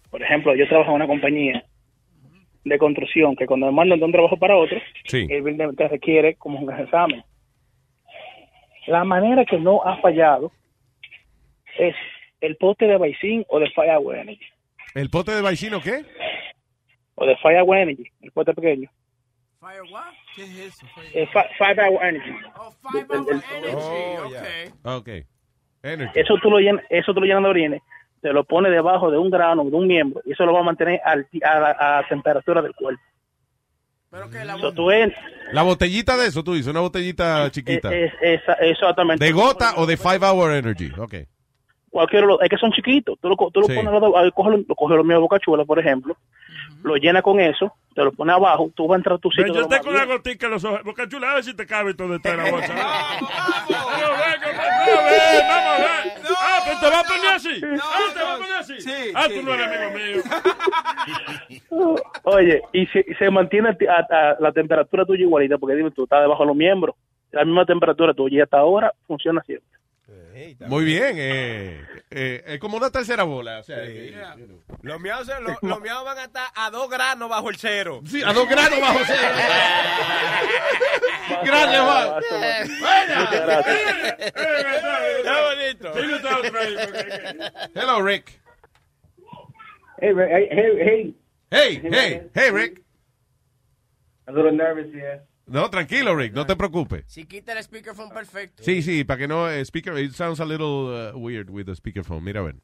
Por 0.09 0.21
ejemplo, 0.21 0.55
yo 0.55 0.67
trabajo 0.67 0.89
en 0.91 0.95
una 0.97 1.07
compañía 1.07 1.63
de 2.65 2.77
construcción 2.77 3.35
que 3.35 3.45
cuando 3.45 3.67
me 3.67 3.71
mandan 3.71 3.99
de 3.99 4.05
un 4.05 4.11
trabajo 4.11 4.37
para 4.37 4.57
otro, 4.57 4.77
Sí. 5.05 5.25
el 5.29 5.41
building 5.41 5.75
te 5.75 5.87
requiere 5.87 6.35
como 6.35 6.59
un 6.59 6.71
examen. 6.77 7.23
La 8.87 9.03
manera 9.03 9.45
que 9.45 9.57
no 9.57 9.81
ha 9.83 9.97
fallado 10.01 10.51
es 11.77 11.95
el 12.41 12.57
poste 12.57 12.85
de 12.85 12.97
Baicín 12.97 13.45
o 13.49 13.59
de 13.59 13.69
Firewood 13.71 14.15
Energy. 14.15 14.45
¿El 14.95 15.09
pote 15.09 15.31
de 15.31 15.41
vaicino 15.41 15.81
qué? 15.81 16.03
O 17.19 17.25
de 17.25 17.35
Fire 17.37 17.61
Hour 17.61 17.77
Energy, 17.77 18.03
el 18.21 18.31
puente 18.31 18.53
pequeño. 18.53 18.89
Fire 19.59 19.81
what? 19.91 20.13
¿Qué 20.35 20.43
es 20.43 20.57
eso? 20.59 20.85
Eh, 21.13 21.27
fi- 21.33 21.49
Five 21.57 21.81
Hour 21.83 22.03
Energy. 22.03 22.31
Oh, 22.59 22.71
five 22.91 23.05
hour 23.09 23.31
energy. 23.31 23.75
Oh, 23.75 24.27
okay. 24.27 24.69
Ok. 24.83 25.27
Energy. 25.83 26.19
Eso 26.19 26.35
tú 26.41 26.49
lo 26.51 26.59
llenas, 26.59 26.83
eso 26.89 27.13
tú 27.13 27.19
lo 27.21 27.25
llenas 27.25 27.43
de 27.43 27.49
orines, 27.49 27.81
te 28.21 28.31
lo 28.33 28.43
pones 28.43 28.71
debajo 28.71 29.09
de 29.09 29.17
un 29.17 29.29
grano, 29.31 29.63
de 29.65 29.75
un 29.75 29.87
miembro, 29.87 30.21
y 30.25 30.33
eso 30.33 30.45
lo 30.45 30.53
va 30.53 30.59
a 30.59 30.63
mantener 30.63 31.01
al 31.03 31.27
ti- 31.29 31.41
a, 31.43 31.59
la, 31.59 31.97
a 31.99 32.07
temperatura 32.07 32.61
del 32.61 32.73
cuerpo. 32.75 33.01
Pero 34.09 34.29
que 34.29 34.45
la 34.45 34.57
So, 34.57 34.73
tú 34.73 34.91
en- 34.91 35.13
La 35.53 35.63
botellita 35.63 36.15
de 36.17 36.27
eso, 36.27 36.43
tú 36.43 36.53
dices, 36.53 36.67
una 36.71 36.81
botellita 36.81 37.49
chiquita. 37.51 37.93
es, 37.93 38.13
es- 38.21 38.41
exactamente. 38.61 39.23
¿De 39.25 39.31
gota 39.31 39.73
o 39.77 39.85
de 39.85 39.97
Five 39.97 40.19
Hour 40.25 40.51
Energy? 40.53 40.91
Ok. 40.97 41.15
Cualquiera, 41.89 42.25
de 42.27 42.33
los- 42.33 42.41
es 42.41 42.49
que 42.49 42.57
son 42.57 42.71
chiquitos. 42.71 43.17
Tú 43.19 43.29
lo, 43.29 43.35
co- 43.35 43.49
tú 43.51 43.61
lo 43.61 43.67
Sí. 43.67 43.73
pones, 43.73 43.87
al 43.87 43.93
lado- 44.01 44.17
ahí 44.17 44.29
coge, 44.31 44.51
lo, 44.51 44.57
lo 44.67 44.75
coge 44.75 44.95
lo 44.95 45.03
mío 45.03 45.15
de 45.17 45.21
Boca 45.21 45.39
Chula, 45.39 45.65
por 45.65 45.79
ejemplo, 45.79 46.15
lo 46.83 46.95
llena 46.95 47.21
con 47.21 47.39
eso, 47.39 47.73
te 47.95 48.03
lo 48.03 48.11
pones 48.11 48.35
abajo, 48.35 48.71
tú 48.75 48.87
vas 48.87 48.95
a 48.95 48.99
entrar 48.99 49.15
a 49.15 49.19
tu 49.19 49.31
sitio. 49.31 49.53
yo 49.53 49.67
tengo 49.67 49.89
una 49.89 50.05
gotica 50.05 50.45
en 50.45 50.51
los 50.53 50.63
ojos. 50.63 50.83
Boca 50.83 51.07
chula, 51.07 51.31
a 51.31 51.35
ver 51.35 51.43
si 51.43 51.55
te 51.55 51.65
cabe 51.65 51.93
todo 51.95 52.09
detrás 52.09 52.37
de 52.37 52.43
la 52.43 52.51
bolsa. 52.51 52.73
Pero 53.67 53.77
vamos 53.79 53.99
a 53.99 54.27
ver, 54.27 54.39
vamos 55.49 55.67
a 55.67 55.77
ver. 55.79 56.13
Ah, 56.39 56.59
pues 56.65 56.79
te 56.79 56.89
va 56.89 56.99
a 56.99 57.03
poner 57.03 57.33
así. 57.35 57.61
Ah, 57.81 57.99
te 58.13 58.23
va 58.23 58.33
a 58.33 58.37
poner 58.37 58.53
así. 58.53 58.73
Ah, 59.15 59.27
tú 59.33 59.41
no 59.43 59.53
eres 59.53 59.67
amigo 59.67 59.91
mío. 59.97 60.21
Oye, 62.23 62.61
y 62.73 62.85
se, 62.87 63.29
mantiene 63.31 63.69
a, 63.69 63.73
ti- 63.73 63.87
a- 63.87 64.05
a 64.09 64.35
la 64.39 64.51
temperatura 64.51 65.05
tuya 65.05 65.21
igualita, 65.23 65.57
porque 65.57 65.75
dime, 65.75 65.91
tú 65.91 66.03
estás 66.03 66.21
debajo 66.21 66.43
de 66.43 66.47
los 66.47 66.55
miembros. 66.55 66.95
La 67.31 67.43
misma 67.45 67.65
temperatura 67.65 68.13
tuya 68.13 68.37
y 68.37 68.41
hasta 68.41 68.57
ahora 68.59 68.93
funciona 69.05 69.41
siempre. 69.43 69.67
Muy 70.67 70.85
bien. 70.85 71.15
Eh, 71.17 71.81
eh, 72.11 72.41
es 72.45 72.59
como 72.59 72.77
una 72.77 72.89
tercera 72.89 73.23
bola. 73.23 73.59
O 73.59 73.63
sea, 73.63 73.83
que- 73.83 74.15
Los 74.81 75.01
míos, 75.01 75.29
los, 75.41 75.57
los 75.61 75.81
míos 75.81 76.01
van 76.05 76.17
a 76.17 76.23
estar 76.23 76.47
a 76.55 76.71
dos 76.71 76.89
granos 76.89 77.27
bajo 77.29 77.49
el 77.49 77.57
cero. 77.57 77.99
Sí, 78.05 78.23
a 78.23 78.31
dos 78.31 78.47
granos 78.47 78.79
bajo 78.79 78.99
cero. 79.05 79.21
Gracias, 81.43 81.81
Juan. 81.85 82.21
Qué 85.23 85.31
bonito. 85.41 85.93
Hello, 87.75 88.01
Rick. 88.01 88.39
Hey, 89.99 90.13
Rick. 90.13 90.29
Hey, 90.31 90.47
hey, 90.51 91.15
Hey, 91.49 91.81
hey, 91.91 92.29
hey, 92.33 92.51
Rick. 92.51 92.81
A 94.27 94.31
little 94.31 94.51
nervous 94.51 94.93
here. 94.93 95.23
No, 95.47 95.69
tranquilo, 95.69 96.15
Rick, 96.15 96.33
no 96.33 96.45
te 96.45 96.55
preocupes. 96.55 97.05
Si 97.07 97.25
quita 97.25 97.53
el 97.53 97.63
speakerphone 97.63 98.09
perfecto. 98.09 98.63
Sí, 98.63 98.81
sí, 98.81 99.03
para 99.03 99.17
que 99.19 99.27
no, 99.27 99.49
eh, 99.49 99.63
speaker, 99.63 99.97
it 99.97 100.11
sounds 100.11 100.39
a 100.39 100.45
little 100.45 101.11
uh, 101.13 101.17
weird 101.17 101.49
with 101.49 101.65
the 101.65 101.75
speakerphone. 101.75 102.21
Mira, 102.21 102.41
a 102.41 102.43
ver. 102.43 102.55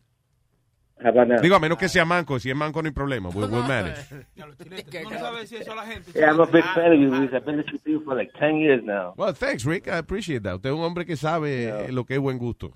Digo, 1.41 1.55
a 1.55 1.59
menos 1.59 1.77
que 1.77 1.89
sea 1.89 2.05
manco, 2.05 2.39
si 2.39 2.49
es 2.49 2.55
manco 2.55 2.81
no 2.81 2.87
hay 2.87 2.93
problema, 2.93 3.29
we, 3.29 3.45
we'll 3.45 3.63
manage. 3.63 3.99
No 4.35 5.19
sabes 5.19 5.49
si 5.49 5.57
eso 5.57 5.73
a 5.73 5.75
la 5.75 5.85
gente. 5.85 6.11
Yeah, 6.13 6.31
I'm 6.31 6.39
a 6.39 6.45
big 6.45 6.63
fan 6.73 6.93
of 6.93 6.99
you, 6.99 7.09
Luis. 7.09 7.31
I've 7.33 7.45
been 7.45 7.57
listening 7.57 7.81
to 7.83 7.91
you 7.91 8.03
for 8.05 8.15
like 8.15 8.31
10 8.39 8.57
years 8.57 8.81
now. 8.83 9.13
Well, 9.17 9.33
thanks, 9.33 9.65
Rick, 9.65 9.87
I 9.87 9.97
appreciate 9.97 10.43
that. 10.43 10.55
Usted 10.55 10.69
es 10.69 10.75
un 10.75 10.81
hombre 10.81 11.05
que 11.05 11.17
sabe 11.17 11.67
eh, 11.67 11.91
lo 11.91 12.05
que 12.05 12.15
es 12.15 12.21
buen 12.21 12.37
gusto. 12.37 12.73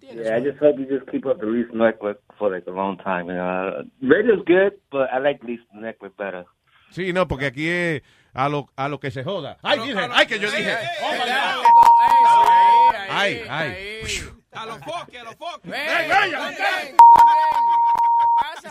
Yeah, 0.00 0.36
I 0.36 0.40
just 0.40 0.58
hope 0.60 0.78
you 0.78 0.86
just 0.86 1.10
keep 1.10 1.26
up 1.26 1.40
the 1.40 1.46
Reese 1.46 1.72
Network 1.74 2.20
for 2.38 2.48
like 2.48 2.64
a 2.68 2.70
long 2.70 2.96
time. 2.98 3.26
You 3.26 3.34
know, 3.34 3.80
uh, 3.80 3.82
radio's 4.00 4.44
good, 4.46 4.74
but 4.92 5.08
I 5.12 5.18
like 5.18 5.42
Reese 5.42 5.66
Network 5.74 6.16
better. 6.16 6.44
Sí, 6.90 7.12
no, 7.12 7.26
porque 7.26 7.46
aquí 7.46 7.68
es 7.68 8.02
a 8.34 8.48
lo, 8.48 8.68
a 8.76 8.88
lo 8.88 8.98
que 8.98 9.10
se 9.10 9.22
joda. 9.24 9.58
Ay, 9.62 9.78
dije, 9.80 10.08
ay, 10.12 10.26
que 10.26 10.38
yo 10.38 10.50
dije. 10.50 10.74
Ay, 13.10 13.44
ay. 13.48 14.00
A 14.52 14.64
los 14.66 14.78
foques, 14.78 15.20
a 15.20 15.24
los 15.24 15.36
foques. 15.36 15.70
¡Ey, 15.72 16.08
vaya! 16.08 16.38
también, 16.38 16.96
tú 16.96 17.04
también. 17.16 17.38
¿Qué 18.18 18.26
pasa? 18.36 18.70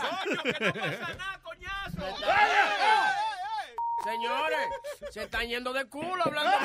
Señores, 4.04 4.68
se 5.10 5.22
están 5.22 5.48
yendo 5.48 5.72
de 5.72 5.84
culo 5.86 6.22
hablando. 6.24 6.52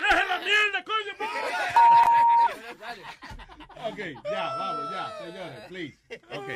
¡Dejen 0.00 0.28
la 0.28 0.38
mierda, 0.38 0.84
coño! 0.84 1.12
Ok, 3.88 3.98
ya, 4.24 4.56
vamos, 4.58 4.90
ya, 4.90 5.06
señores, 5.24 5.60
please. 5.68 5.96
Ok. 6.34 6.48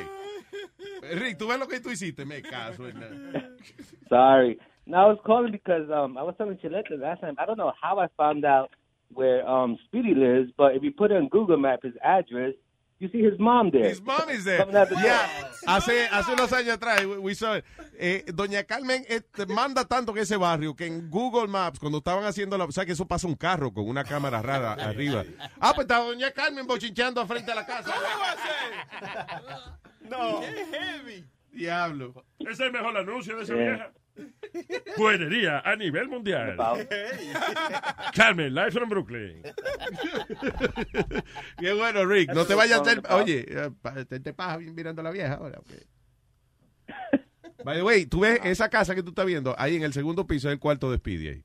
Rick, 1.21 1.39
¿tú 1.39 1.47
ves 1.49 1.59
lo 1.61 1.69
que 1.69 1.79
tú 1.81 1.91
hiciste? 1.91 2.25
Me 2.25 2.43
caso 2.43 2.89
en. 2.89 2.95
Sorry. 4.09 4.59
No, 4.87 4.99
I 4.99 5.07
was 5.11 5.19
calling 5.25 5.53
because 5.53 5.89
um, 5.91 6.19
I 6.19 6.23
was 6.23 6.35
telling 6.37 6.57
Chilete 6.59 6.99
last 6.99 7.21
time. 7.21 7.37
I 7.39 7.47
don't 7.47 7.57
know 7.57 7.73
how 7.81 8.01
I 8.01 8.09
found 8.17 8.45
out 8.45 8.71
where 9.15 9.47
um, 9.49 9.79
Speedy 9.87 10.15
lives, 10.15 10.51
but 10.57 10.75
if 10.75 10.83
you 10.83 10.91
put 10.91 11.13
in 11.13 11.29
Google 11.29 11.57
Map 11.59 11.83
his 11.83 11.95
address, 12.03 12.55
you 13.01 13.09
see 13.09 13.23
his 13.25 13.39
mom 13.39 13.71
there. 13.71 13.89
His 13.89 14.01
mom 14.03 14.29
is 14.31 14.45
there. 14.45 14.65
The. 14.65 14.95
Yeah. 15.03 15.27
Hace, 15.67 16.07
hace 16.09 16.33
unos 16.33 16.53
años 16.53 16.75
atrás, 16.79 17.05
we- 17.05 17.19
we 17.19 17.35
saw 17.35 17.57
it. 17.57 17.65
Eh, 17.99 18.25
Doña 18.33 18.65
Carmen 18.65 19.05
este, 19.09 19.47
manda 19.47 19.85
tanto 19.85 20.13
que 20.15 20.21
ese 20.21 20.37
barrio 20.37 20.75
que 20.77 20.87
en 20.87 21.11
Google 21.11 21.49
Maps, 21.49 21.79
cuando 21.79 21.99
estaban 21.99 22.25
haciendo 22.25 22.57
la. 22.57 22.65
O 22.65 22.73
sea, 22.73 22.87
que 22.87 22.93
eso 22.93 23.07
pasa 23.09 23.27
un 23.27 23.35
carro 23.35 23.73
con 23.73 23.89
una 23.89 24.05
cámara 24.05 24.41
rara 24.43 24.73
arriba. 24.75 25.25
Ah, 25.61 25.73
pues 25.75 25.87
está 25.87 25.99
Doña 25.99 26.31
Carmen 26.31 26.67
bochincheando 26.67 27.27
frente 27.27 27.51
a 27.53 27.55
la 27.57 27.67
casa. 27.67 27.93
No. 30.09 30.41
heavy. 30.43 31.25
Diablo. 31.53 32.25
Ese 32.39 32.51
es 32.53 32.61
el 32.61 32.73
mejor 32.73 32.97
anuncio 32.97 33.37
de 33.37 33.43
esa 33.43 33.55
Yeah. 33.55 33.65
vieja. 33.71 33.93
Puedería 34.97 35.61
a 35.65 35.77
nivel 35.77 36.09
mundial. 36.09 36.57
Carmen, 38.15 38.55
live 38.55 38.71
from 38.73 38.89
Brooklyn. 38.89 39.43
Qué 41.59 41.73
bueno, 41.73 42.05
Rick. 42.07 42.33
No 42.33 42.45
te 42.45 42.55
vayas 42.55 42.79
a 42.79 42.83
hacer. 42.83 43.03
Oye, 43.11 43.45
eh, 43.49 44.05
te, 44.09 44.21
te 44.21 44.33
pajas 44.33 44.61
mirando 44.61 45.01
a 45.01 45.05
la 45.05 45.11
vieja 45.11 45.35
ahora. 45.35 45.59
ok. 45.59 45.71
By 47.65 47.77
the 47.77 47.83
way, 47.83 48.07
tú 48.07 48.21
ves 48.21 48.41
esa 48.45 48.69
casa 48.71 48.95
que 48.95 49.03
tú 49.03 49.11
estás 49.11 49.27
viendo, 49.27 49.55
ahí 49.59 49.77
en 49.77 49.83
el 49.83 49.93
segundo 49.93 50.27
piso 50.27 50.49
es 50.49 50.55
el 50.55 50.61
cuarto 50.61 50.91
de 50.91 50.97
Speedy. 50.97 51.29
ahí. 51.29 51.45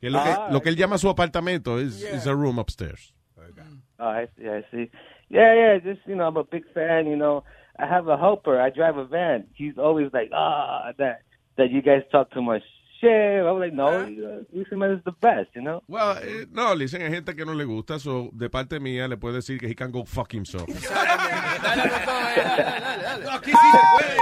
Que 0.00 0.06
es 0.08 0.12
lo, 0.12 0.22
que, 0.22 0.28
Ah, 0.30 0.48
lo 0.50 0.60
que 0.60 0.70
él 0.70 0.76
llama 0.76 0.98
su 0.98 1.08
apartamento 1.08 1.78
es 1.78 2.02
is 2.02 2.26
a 2.26 2.32
room 2.32 2.58
upstairs. 2.58 3.14
Oh, 3.98 4.08
I 4.08 4.26
see, 4.36 4.46
I 4.48 4.64
see. 4.70 4.90
Yeah, 5.28 5.54
yeah, 5.54 5.78
just, 5.78 6.00
you 6.06 6.14
know, 6.16 6.26
I'm 6.26 6.36
a 6.38 6.44
big 6.44 6.64
fan, 6.72 7.06
you 7.06 7.16
know. 7.16 7.44
I 7.78 7.86
have 7.86 8.08
a 8.08 8.16
helper. 8.16 8.58
I 8.60 8.70
drive 8.70 8.96
a 8.96 9.04
van. 9.04 9.46
He's 9.54 9.78
always 9.78 10.10
like, 10.12 10.30
ah, 10.34 10.92
that, 10.98 11.20
that 11.60 11.70
you 11.70 11.80
guys 11.82 12.02
talk 12.10 12.30
too 12.32 12.42
much 12.42 12.62
shit. 13.00 13.10
I'm 13.46 13.58
like, 13.58 13.72
no, 13.72 13.86
uh, 13.86 14.42
Luciman 14.54 14.96
is 14.96 15.02
the 15.04 15.12
best, 15.20 15.48
you 15.54 15.62
know? 15.62 15.82
Well, 15.88 16.18
eh, 16.18 16.44
no, 16.52 16.74
le 16.74 16.84
dicen 16.86 17.02
a 17.02 17.08
gente 17.08 17.34
que 17.34 17.44
no 17.46 17.52
le 17.54 17.64
gusta, 17.64 17.98
so 17.98 18.28
de 18.32 18.48
parte 18.50 18.78
mía 18.80 19.08
le 19.08 19.16
puedo 19.16 19.34
decir 19.36 19.58
que 19.58 19.68
he 19.68 19.74
can 19.74 19.90
go 19.90 20.04
fuck 20.04 20.32
himself. 20.34 20.66
Aquí 23.32 23.50
sí 23.50 23.70
se 23.72 23.78
puede. 23.96 24.16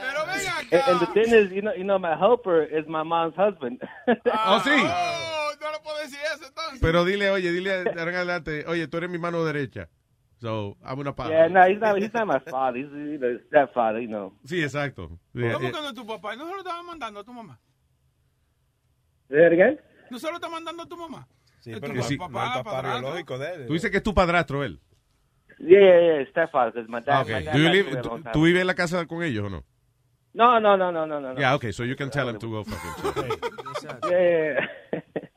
Pero 0.00 0.26
ven 0.26 0.40
And, 0.72 0.80
acá. 0.80 0.90
and 0.90 1.00
the 1.00 1.06
thing 1.14 1.32
is, 1.34 1.52
you 1.52 1.62
know, 1.62 1.72
you 1.76 1.84
know, 1.84 1.98
my 1.98 2.16
helper 2.16 2.62
is 2.64 2.86
my 2.88 3.02
mom's 3.04 3.34
husband. 3.36 3.80
Oh, 4.48 4.60
sí. 4.64 4.70
Oh, 4.72 5.52
no 5.60 5.70
le 5.72 5.78
puedo 5.82 5.98
decir 6.02 6.18
eso 6.34 6.46
entonces. 6.46 6.80
Pero 6.80 7.04
dile, 7.04 7.30
oye, 7.30 7.52
dile 7.52 7.72
adelante, 7.72 8.64
oye, 8.66 8.86
tú 8.88 8.96
eres 8.98 9.10
mi 9.10 9.18
mano 9.18 9.44
derecha. 9.44 9.88
So, 10.38 10.76
I'm 10.84 10.98
una 10.98 11.14
pa. 11.14 11.28
yeah, 11.30 11.48
no, 11.48 11.62
he's 11.64 11.80
not. 11.80 11.96
He's 11.96 12.12
not 12.12 12.26
my 12.26 12.38
father. 12.40 12.78
He's 12.78 12.90
you 12.92 13.18
know, 13.18 13.32
his 13.32 13.40
stepfather. 13.48 14.00
You 14.00 14.08
know. 14.08 14.32
Sí, 14.44 14.62
exacto. 14.62 15.08
Sí, 15.34 15.40
¿Cómo 15.40 15.60
que 15.60 15.72
no 15.72 15.88
es 15.88 15.94
tu 15.94 16.06
papá? 16.06 16.36
¿No 16.36 16.46
se 16.46 16.52
lo 16.52 16.58
estaba 16.58 16.82
mandando 16.82 17.20
a 17.20 17.24
tu 17.24 17.32
mamá? 17.32 17.58
Say 19.28 19.38
that 19.38 19.52
again. 19.52 19.80
¿No 20.10 20.18
se 20.18 20.28
lo 20.28 20.34
está 20.34 20.48
mandando 20.48 20.82
a 20.82 20.86
tu 20.86 20.96
mamá? 20.96 21.26
Sí, 21.60 21.72
Es 21.72 21.80
pero 21.80 21.94
tu 21.94 21.98
no, 21.98 22.02
sí. 22.04 22.16
no 22.18 22.26
el 22.26 22.32
papá 22.32 22.82
biológico 22.82 23.38
de 23.38 23.54
él. 23.54 23.66
Tú 23.66 23.72
dices 23.72 23.90
que 23.90 23.96
es 23.96 24.02
tu 24.02 24.14
padrastro 24.14 24.62
él. 24.62 24.78
Yeah, 25.58 25.80
yeah, 25.80 26.16
yeah, 26.18 26.30
stepfather. 26.30 26.86
My 26.86 27.00
dad. 27.00 27.08
Ah, 27.08 27.24
my 27.24 27.32
okay. 27.32 27.44
dad 27.44 27.52
Do 27.54 27.58
you 27.58 27.68
live- 27.70 28.02
tú, 28.32 28.42
vives 28.42 28.60
en 28.60 28.66
la 28.66 28.74
casa 28.74 29.06
con 29.06 29.22
ellos 29.22 29.46
o 29.46 29.48
no? 29.48 29.64
No, 30.34 30.60
no, 30.60 30.76
no, 30.76 30.92
no, 30.92 31.06
no, 31.06 31.18
no. 31.18 31.32
no. 31.32 31.40
Yeah, 31.40 31.54
okay, 31.54 31.72
so 31.72 31.82
you 31.82 31.96
can 31.96 32.10
tell 32.10 32.28
him 32.28 32.38
to 32.38 32.46
go 32.50 32.62
fuck 32.62 32.78
himself. 33.02 33.98
Yeah, 34.04 34.68
yeah. 34.92 35.00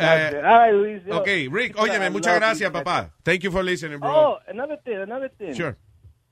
yeah. 0.00 0.30
Eh, 0.32 0.36
All 0.36 0.58
right, 0.58 0.74
Luis. 0.74 1.02
yo- 1.06 1.18
okay, 1.20 1.48
Rick, 1.48 1.76
óyeme, 1.76 2.06
I 2.06 2.08
muchas 2.10 2.36
gracias, 2.38 2.70
papá. 2.70 3.10
Thank 3.24 3.44
you 3.44 3.50
for 3.50 3.62
listening, 3.62 3.98
bro. 4.00 4.10
Oh, 4.10 4.38
another 4.48 4.76
thing, 4.84 4.96
another 4.96 5.28
thing. 5.28 5.54
Sure. 5.54 5.76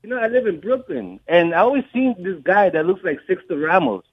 You 0.02 0.08
know, 0.10 0.16
I 0.18 0.28
live 0.28 0.46
in 0.46 0.60
Brooklyn, 0.60 1.20
and 1.26 1.54
I 1.54 1.58
always 1.58 1.84
seen 1.92 2.14
this 2.22 2.38
guy 2.42 2.70
that 2.70 2.86
looks 2.86 3.02
like 3.04 3.18
Sixto 3.28 3.60
Ramos. 3.60 4.04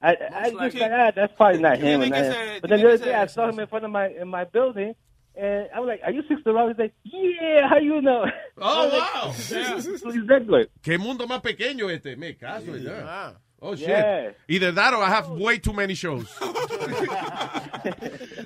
I, 0.00 0.16
I 0.34 0.50
just 0.50 0.76
like, 0.76 0.90
ah, 0.92 1.12
that's 1.14 1.32
probably 1.36 1.60
not 1.60 1.78
him. 1.78 2.00
Tiene 2.00 2.02
and 2.02 2.12
que 2.12 2.22
not 2.22 2.24
him. 2.26 2.32
ser- 2.32 2.60
But 2.60 2.70
then 2.70 2.80
the 2.80 2.88
other 2.88 2.98
day, 2.98 3.04
ser 3.12 3.16
I 3.16 3.26
saw 3.26 3.48
him 3.48 3.58
in 3.60 3.66
front 3.68 3.84
of 3.84 3.90
my 3.90 4.08
in 4.08 4.28
my 4.28 4.44
building, 4.44 4.94
and 5.36 5.68
I 5.74 5.78
was 5.80 5.86
like, 5.88 6.00
"Are 6.04 6.10
you 6.12 6.22
Sixto 6.22 6.52
Ramos?" 6.54 6.70
He's 6.72 6.78
like, 6.78 6.94
"Yeah, 7.04 7.68
how 7.68 7.76
you 7.78 8.00
know?" 8.02 8.24
Oh, 8.58 8.62
I 8.62 8.84
was 8.84 8.92
wow. 8.92 9.26
like, 9.26 9.76
"This 9.76 9.86
is 9.86 10.04
Luis 10.04 10.26
Ziegler." 10.26 10.66
Qué 10.82 10.98
mundo 10.98 11.26
más 11.26 11.40
pequeño 11.40 11.88
este, 11.90 12.16
me 12.16 12.34
caso, 12.36 12.72
¿verdad? 12.72 13.36
Oh, 13.64 13.76
shit. 13.76 13.88
Yeah. 13.88 14.30
Either 14.48 14.72
that 14.72 14.92
or 14.92 15.02
I 15.04 15.08
have 15.08 15.28
way 15.30 15.56
too 15.58 15.72
many 15.72 15.94
shows. 15.94 16.26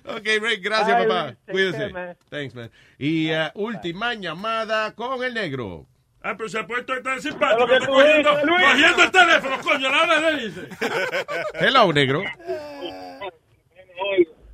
ok, 0.04 0.26
Rick, 0.42 0.62
gracias, 0.62 0.94
papá. 1.06 1.26
Rick, 1.28 1.36
take 1.46 1.52
Cuídese. 1.52 1.78
care, 1.78 1.92
man. 1.92 2.16
Thanks, 2.30 2.54
man. 2.54 2.70
Y 2.98 3.30
uh, 3.32 3.50
última 3.54 4.12
llamada 4.14 4.94
con 4.94 5.24
el 5.24 5.32
negro. 5.32 5.86
Ah, 6.22 6.34
pero 6.36 6.48
se 6.48 6.58
ha 6.58 6.66
puesto 6.66 7.00
tan 7.02 7.20
simpático. 7.22 7.60
Lo 7.60 7.66
que 7.66 7.74
Está 7.76 7.86
tú 7.86 7.92
cogiendo, 7.92 8.30
cogiendo 8.30 9.02
el 9.04 9.10
teléfono, 9.10 9.56
coño, 9.62 9.90
la 9.90 10.02
hora 10.02 10.30
le 10.32 10.42
dice. 10.48 10.68
Hello, 11.54 11.92
negro. 11.92 12.22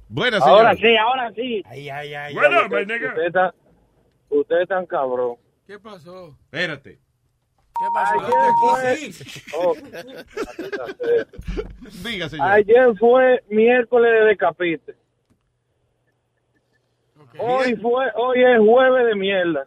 Buenas, 0.08 0.42
Ahora 0.42 0.74
señor. 0.76 0.90
sí, 0.90 0.96
ahora 0.98 1.32
sí. 1.34 1.62
Ay, 1.66 1.88
ay, 1.88 2.14
ay. 2.14 2.34
Bueno, 2.34 2.62
Usted- 2.64 2.76
my 2.78 2.84
nigga. 2.92 3.08
Usted 3.08 3.26
está, 3.26 3.54
usted 4.28 4.86
cabrón. 4.88 5.36
¿Qué 5.66 5.78
pasó? 5.78 6.36
Espérate. 6.44 6.98
¿Qué 7.82 7.88
pasó? 7.92 8.20
Ayer 8.20 8.52
fue. 8.60 9.10
Oh. 9.58 9.74
Diga, 12.08 12.28
señor. 12.28 12.48
Ayer 12.48 12.96
fue 12.98 13.42
miércoles 13.50 14.12
de 14.12 14.24
decapite. 14.26 14.94
Hoy 17.38 17.74
fue, 17.76 18.04
hoy 18.14 18.38
es 18.42 18.58
jueves 18.58 19.06
de 19.06 19.14
mierda. 19.16 19.66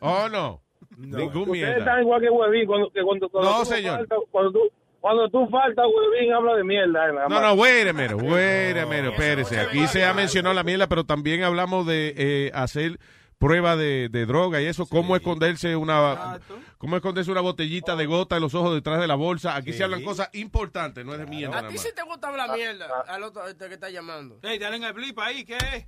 Oh, 0.00 0.28
no. 0.28 0.60
Ningún 0.96 1.26
Ustedes 1.28 1.48
mierda. 1.48 1.78
están 1.78 2.00
igual 2.02 2.20
que 2.20 2.28
Huevín 2.28 2.66
cuando, 2.66 2.90
que 2.90 3.02
cuando, 3.02 3.28
cuando 3.28 3.50
No, 3.50 3.58
tú 3.60 3.64
señor. 3.66 3.98
faltas- 4.00 4.18
cuando 4.32 4.52
tú, 4.52 4.60
cuando 5.00 5.28
tú 5.30 5.46
faltas, 5.48 5.86
Huevín 5.86 6.32
habla 6.32 6.56
de 6.56 6.64
mierda. 6.64 7.08
eh, 7.08 7.12
No, 7.28 7.40
no, 7.40 7.54
wait 7.54 7.86
a 7.88 7.92
minute, 7.92 8.14
wait 8.16 8.76
a 8.76 8.84
minute, 8.84 9.10
espérese. 9.10 9.60
Aquí 9.60 9.86
se 9.86 10.04
ha 10.04 10.12
mencionado 10.12 10.54
la 10.54 10.64
mierda, 10.64 10.88
pero 10.88 11.04
también 11.04 11.44
hablamos 11.44 11.86
de 11.86 12.14
eh, 12.16 12.50
hacer 12.52 12.98
prueba 13.38 13.76
de, 13.76 14.08
de 14.08 14.26
droga 14.26 14.60
y 14.60 14.66
eso, 14.66 14.86
cómo 14.86 15.14
esconderse 15.16 15.76
una 15.76 16.40
cómo 16.76 16.96
esconderse 16.96 17.30
una 17.30 17.40
botellita 17.40 17.96
de 17.96 18.06
gota 18.06 18.36
en 18.36 18.42
los 18.42 18.54
ojos 18.54 18.74
detrás 18.74 19.00
de 19.00 19.06
la 19.06 19.14
bolsa. 19.14 19.54
Aquí 19.56 19.72
se 19.72 19.84
hablan 19.84 20.02
cosas 20.02 20.28
importantes, 20.34 21.04
no 21.04 21.12
es 21.12 21.18
de 21.20 21.26
mierda 21.26 21.58
A 21.58 21.68
ti 21.68 21.78
sí 21.78 21.88
te 21.94 22.02
gusta 22.02 22.28
hablar 22.28 22.50
mierda. 22.52 22.88
Al 23.06 23.22
otro 23.22 23.46
este 23.46 23.68
que 23.68 23.74
está 23.74 23.90
llamando. 23.90 24.38
Ey, 24.42 24.58
dale 24.58 24.76
en 24.76 24.84
el 24.84 24.92
blip 24.92 25.18
ahí, 25.18 25.44
¿qué 25.44 25.56
es? 25.56 25.86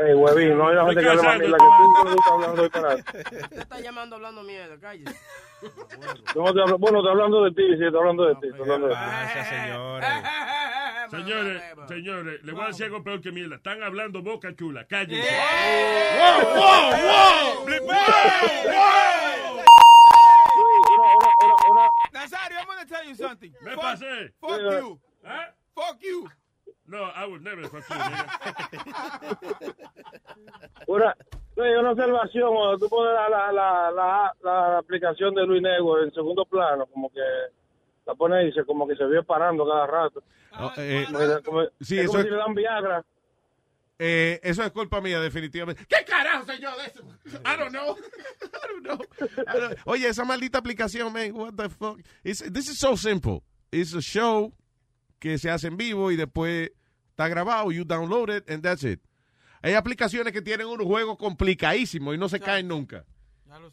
Ey, 0.00 0.14
Huevín, 0.14 0.56
no 0.56 0.68
hay 0.68 0.76
la 0.76 0.86
gente 0.86 1.02
que 1.02 1.08
hable 1.10 1.22
más 1.22 1.38
mierda 1.38 1.58
que 1.58 1.64
tú. 1.64 2.02
tú 2.02 2.08
estás 2.08 2.32
hablando 2.32 2.56
de 2.56 2.62
disparate. 2.62 3.18
Usted 3.44 3.58
está 3.58 3.80
llamando 3.80 4.16
hablando 4.16 4.42
mierda, 4.42 4.78
cállese. 4.80 5.20
No, 6.34 6.52
te 6.54 6.60
hablo- 6.60 6.78
bueno, 6.78 6.98
estoy 7.00 7.10
hablando 7.12 7.44
de 7.44 7.50
ti, 7.50 7.62
sí, 7.76 7.84
estoy 7.84 7.98
hablando 8.00 8.24
de 8.24 8.34
ti. 8.36 8.48
Hablando 8.58 8.86
de 8.88 8.94
ti. 8.94 9.48
Señores, 9.50 10.08
señores, 11.10 12.42
le 12.44 12.52
voy 12.52 12.62
a 12.64 12.66
decir 12.68 12.86
algo 12.86 13.02
peor 13.02 13.20
que 13.20 13.32
mierda. 13.32 13.56
Están 13.56 13.82
hablando 13.82 14.22
boca 14.22 14.54
chula. 14.54 14.86
Cállense. 14.86 15.28
¡Wow, 16.18 17.64
wow, 17.64 17.64
Nazario, 22.12 22.58
I'm 22.58 22.66
gonna 22.66 22.86
tell 22.86 23.04
you 23.04 23.14
something. 23.14 23.52
Me 23.62 23.72
Fuck- 23.72 23.82
pasé. 23.82 24.32
Fuck 24.40 24.60
you. 24.60 25.00
¿Eh? 25.24 25.46
Fuck 25.74 25.96
you. 26.02 26.28
No, 26.86 27.02
I 27.16 27.24
would 27.26 27.42
never 27.42 27.62
fuck 27.68 27.82
you, 27.88 27.94
nigga. 27.96 28.28
Una, 30.86 31.14
oye, 31.56 31.78
una 31.78 31.90
observación, 31.92 32.54
cuando 32.54 32.78
tú 32.78 32.88
pones 32.90 33.14
la, 33.14 33.28
la, 33.28 33.52
la, 33.52 33.90
la, 33.90 34.34
la 34.42 34.78
aplicación 34.78 35.34
de 35.34 35.46
Luis 35.46 35.62
Negro 35.62 36.02
en 36.02 36.12
segundo 36.12 36.44
plano, 36.44 36.86
como 36.86 37.10
que 37.10 37.20
la 38.06 38.14
pones 38.14 38.42
y 38.42 38.46
dice 38.46 38.64
como 38.64 38.86
que 38.86 38.96
se 38.96 39.04
ve 39.04 39.22
parando 39.22 39.66
cada 39.66 39.86
rato. 39.86 40.22
Oh, 40.58 40.72
eh, 40.76 41.04
Como 41.06 41.18
que- 41.18 41.42
como- 41.44 41.62
sí, 41.80 41.98
es 41.98 42.04
eso 42.04 42.08
como 42.12 42.18
es- 42.20 42.24
si 42.26 42.30
le 42.30 42.36
dan 42.36 42.54
Viagra. 42.54 43.04
Eh, 43.98 44.40
eso 44.42 44.62
es 44.64 44.72
culpa 44.72 45.00
mía, 45.00 45.20
definitivamente. 45.20 45.84
¿Qué 45.88 46.04
carajo 46.04 46.44
sé 46.46 46.58
yo 46.60 46.70
de 46.76 46.86
eso? 46.86 47.04
I 47.44 47.56
don't 47.56 47.70
know. 47.70 47.96
I 48.42 48.66
don't 48.68 48.84
know. 48.84 48.98
I 49.46 49.58
don't- 49.60 49.78
Oye, 49.86 50.08
esa 50.08 50.24
maldita 50.24 50.58
aplicación, 50.58 51.12
man, 51.12 51.32
what 51.32 51.54
the 51.54 51.68
fuck? 51.68 52.00
It's- 52.24 52.52
this 52.52 52.68
is 52.68 52.78
so 52.78 52.96
simple. 52.96 53.42
It's 53.70 53.94
a 53.94 54.00
show 54.00 54.52
que 55.20 55.38
se 55.38 55.48
hace 55.50 55.68
en 55.68 55.76
vivo 55.76 56.10
y 56.10 56.16
después 56.16 56.72
está 57.10 57.28
grabado, 57.28 57.70
you 57.72 57.84
download 57.84 58.30
it 58.30 58.50
and 58.50 58.62
that's 58.62 58.82
it. 58.84 59.00
Hay 59.62 59.74
aplicaciones 59.74 60.32
que 60.32 60.42
tienen 60.42 60.66
unos 60.66 60.86
juegos 60.86 61.16
complicadísimos 61.16 62.14
y 62.14 62.18
no 62.18 62.28
se 62.28 62.38
caen 62.40 62.68
nunca. 62.68 63.04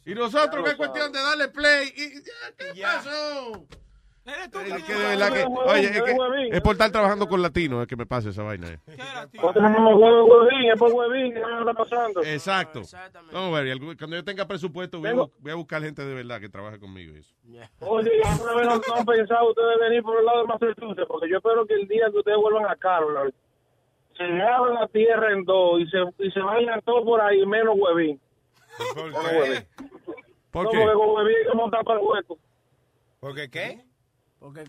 Y 0.06 0.14
nosotros, 0.14 0.64
que 0.64 0.70
es 0.70 0.76
cuestión 0.76 1.12
de 1.12 1.18
darle 1.20 1.48
play. 1.48 1.88
Y, 1.88 2.22
¿Qué 2.74 2.80
pasó? 2.82 3.66
Es 4.24 4.84
que 4.84 4.94
de 4.94 4.98
verdad 5.08 5.32
que- 5.32 5.44
oye, 5.44 5.84
es, 5.86 6.02
que, 6.02 6.14
es 6.52 6.60
por 6.60 6.72
estar 6.72 6.90
trabajando 6.92 7.26
con 7.28 7.42
latinos 7.42 7.82
es 7.82 7.88
que 7.88 7.96
me 7.96 8.06
pasa 8.06 8.28
esa 8.28 8.42
vaina. 8.44 8.68
eh. 8.68 8.78
No. 9.60 9.98
Exacto. 12.22 12.82
Vamos 13.32 13.58
a 13.58 13.62
ver, 13.62 13.72
algún- 13.72 13.96
cuando 13.96 14.16
yo 14.16 14.24
tenga 14.24 14.46
presupuesto 14.46 15.00
voy 15.00 15.08
a, 15.08 15.12
bu- 15.14 15.32
voy 15.40 15.52
a 15.52 15.54
buscar 15.56 15.82
gente 15.82 16.04
de 16.04 16.14
verdad 16.14 16.40
que 16.40 16.48
trabaje 16.48 16.78
conmigo. 16.78 17.16
Eso. 17.16 17.34
Oye, 17.80 18.10
¿alguna 18.24 18.54
vez 18.54 18.66
no, 18.68 18.76
no 18.76 18.94
han 18.94 19.04
pensado 19.06 19.48
ustedes 19.50 19.78
venir 19.80 20.02
por 20.02 20.18
el 20.18 20.24
lado 20.24 20.42
de 20.42 20.46
Massachusetts? 20.46 21.06
Porque 21.08 21.28
yo 21.28 21.36
espero 21.38 21.66
que 21.66 21.74
el 21.74 21.88
día 21.88 22.08
que 22.12 22.18
ustedes 22.18 22.38
vuelvan 22.38 22.66
a 22.70 22.76
Carolina, 22.76 23.30
se 24.16 24.24
abra 24.42 24.74
la 24.74 24.86
tierra 24.88 25.32
en 25.32 25.44
dos 25.44 25.80
y 25.80 25.86
se, 25.88 25.98
y 26.18 26.30
se 26.30 26.40
vayan 26.40 26.80
todos 26.82 27.02
por 27.04 27.20
ahí, 27.20 27.44
menos 27.46 27.74
huevín. 27.76 28.20
¿Por 28.94 30.64
no, 30.64 30.70
qué? 30.70 30.76
porque 30.84 30.96
huevín 30.96 31.36
montar 31.54 31.82
para 31.84 31.98
el 32.00 32.06
hueco. 32.06 32.38
¿Por 33.20 33.34
qué 33.34 33.48
qué? 33.50 33.80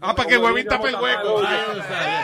Ah, 0.01 0.13
para 0.15 0.29
que 0.29 0.37
Huevín 0.37 0.67
tape 0.67 0.89
el 0.89 0.95
hueco. 0.95 1.41
Ah, 1.45 2.23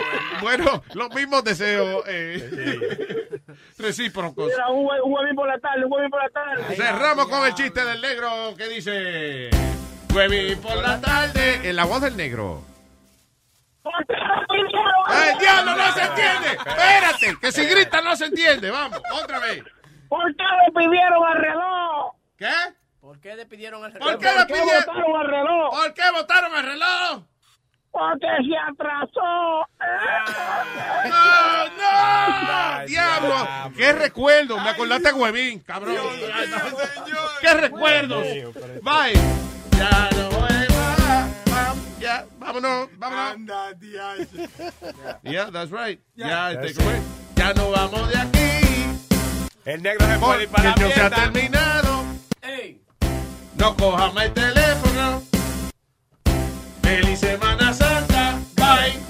bueno, 0.42 0.82
los 0.94 1.10
mismos 1.14 1.44
deseos 1.44 2.02
eh, 2.08 3.40
recíprocos. 3.78 4.46
Mira, 4.46 4.68
un, 4.70 4.84
hue- 4.86 5.00
un 5.04 5.12
huevín 5.12 5.34
por 5.36 5.46
la 5.48 5.58
tarde, 5.58 5.84
un 5.84 5.92
huevín 5.92 6.10
por 6.10 6.22
la 6.22 6.28
tarde. 6.30 6.76
Cerramos 6.76 7.28
con 7.28 7.46
el 7.46 7.54
chiste 7.54 7.84
del 7.84 8.00
negro 8.00 8.54
que 8.56 8.68
dice: 8.68 9.50
Huevín 10.14 10.60
por 10.60 10.76
la 10.76 11.00
tarde. 11.00 11.68
En 11.68 11.76
la 11.76 11.84
voz 11.84 12.00
del 12.02 12.16
negro. 12.16 12.62
¡El 13.84 15.38
diablo 15.38 15.74
no 15.76 15.92
se 15.92 16.02
entiende! 16.02 16.48
Espérate, 16.66 17.36
que 17.40 17.52
si 17.52 17.64
grita 17.64 18.00
no 18.02 18.14
se 18.16 18.26
entiende. 18.26 18.70
Vamos, 18.70 19.00
otra 19.22 19.38
vez. 19.38 19.62
¿Por 20.08 20.24
qué 20.36 20.42
le 20.42 20.72
pidieron 20.80 21.26
al 21.26 21.38
reloj? 21.38 22.12
¿Qué? 22.36 22.50
¿Por 23.00 23.20
qué 23.20 23.34
le 23.36 23.46
pidieron 23.46 23.84
el 23.84 23.92
reloj? 23.92 24.08
¿Por 24.10 24.18
qué 24.18 24.28
le 24.38 24.46
pidieron? 24.46 24.84
votaron 24.86 25.20
al 25.20 25.26
reloj? 25.28 25.70
¿Por 25.70 25.94
qué 25.94 26.02
votaron 26.12 26.56
el 26.56 26.62
reloj? 26.64 27.22
Porque 27.90 28.26
se 28.26 28.56
atrasó. 28.70 29.66
¡No, 31.08 31.68
no! 31.78 32.86
¡Diablo! 32.86 33.48
¡Qué 33.76 33.92
recuerdo! 33.92 34.60
Me 34.60 34.70
acordaste 34.70 35.08
de 35.08 35.14
Huevín, 35.14 35.60
cabrón. 35.60 35.96
¡Qué 37.40 37.54
recuerdos! 37.54 38.24
Bye. 38.82 39.14
Ya 39.76 40.10
no 40.12 40.28
Ya, 42.00 42.26
vámonos, 42.38 42.88
vámonos. 42.98 43.50
Yeah, 45.22 45.50
that's 45.50 45.70
right. 45.70 46.00
Ya, 46.14 46.52
este, 46.52 46.74
¿cómo 46.74 46.90
es? 46.90 47.02
ya 47.36 47.54
no 47.54 47.70
vamos 47.70 48.08
de 48.08 48.18
aquí. 48.18 48.38
El 49.64 49.82
negro 49.82 50.06
se 50.06 50.18
puede 50.18 50.42
ir 50.44 50.48
para 50.48 50.64
la 50.70 50.74
se 50.76 50.82
ha 50.82 50.86
mierda. 50.86 51.10
terminado 51.16 52.04
no 53.58 53.76
coja 53.76 54.10
más 54.12 54.32
teléfono. 54.32 55.22
Feliz 56.82 57.18
Semana 57.20 57.74
Santa, 57.74 58.38
bye. 58.56 59.08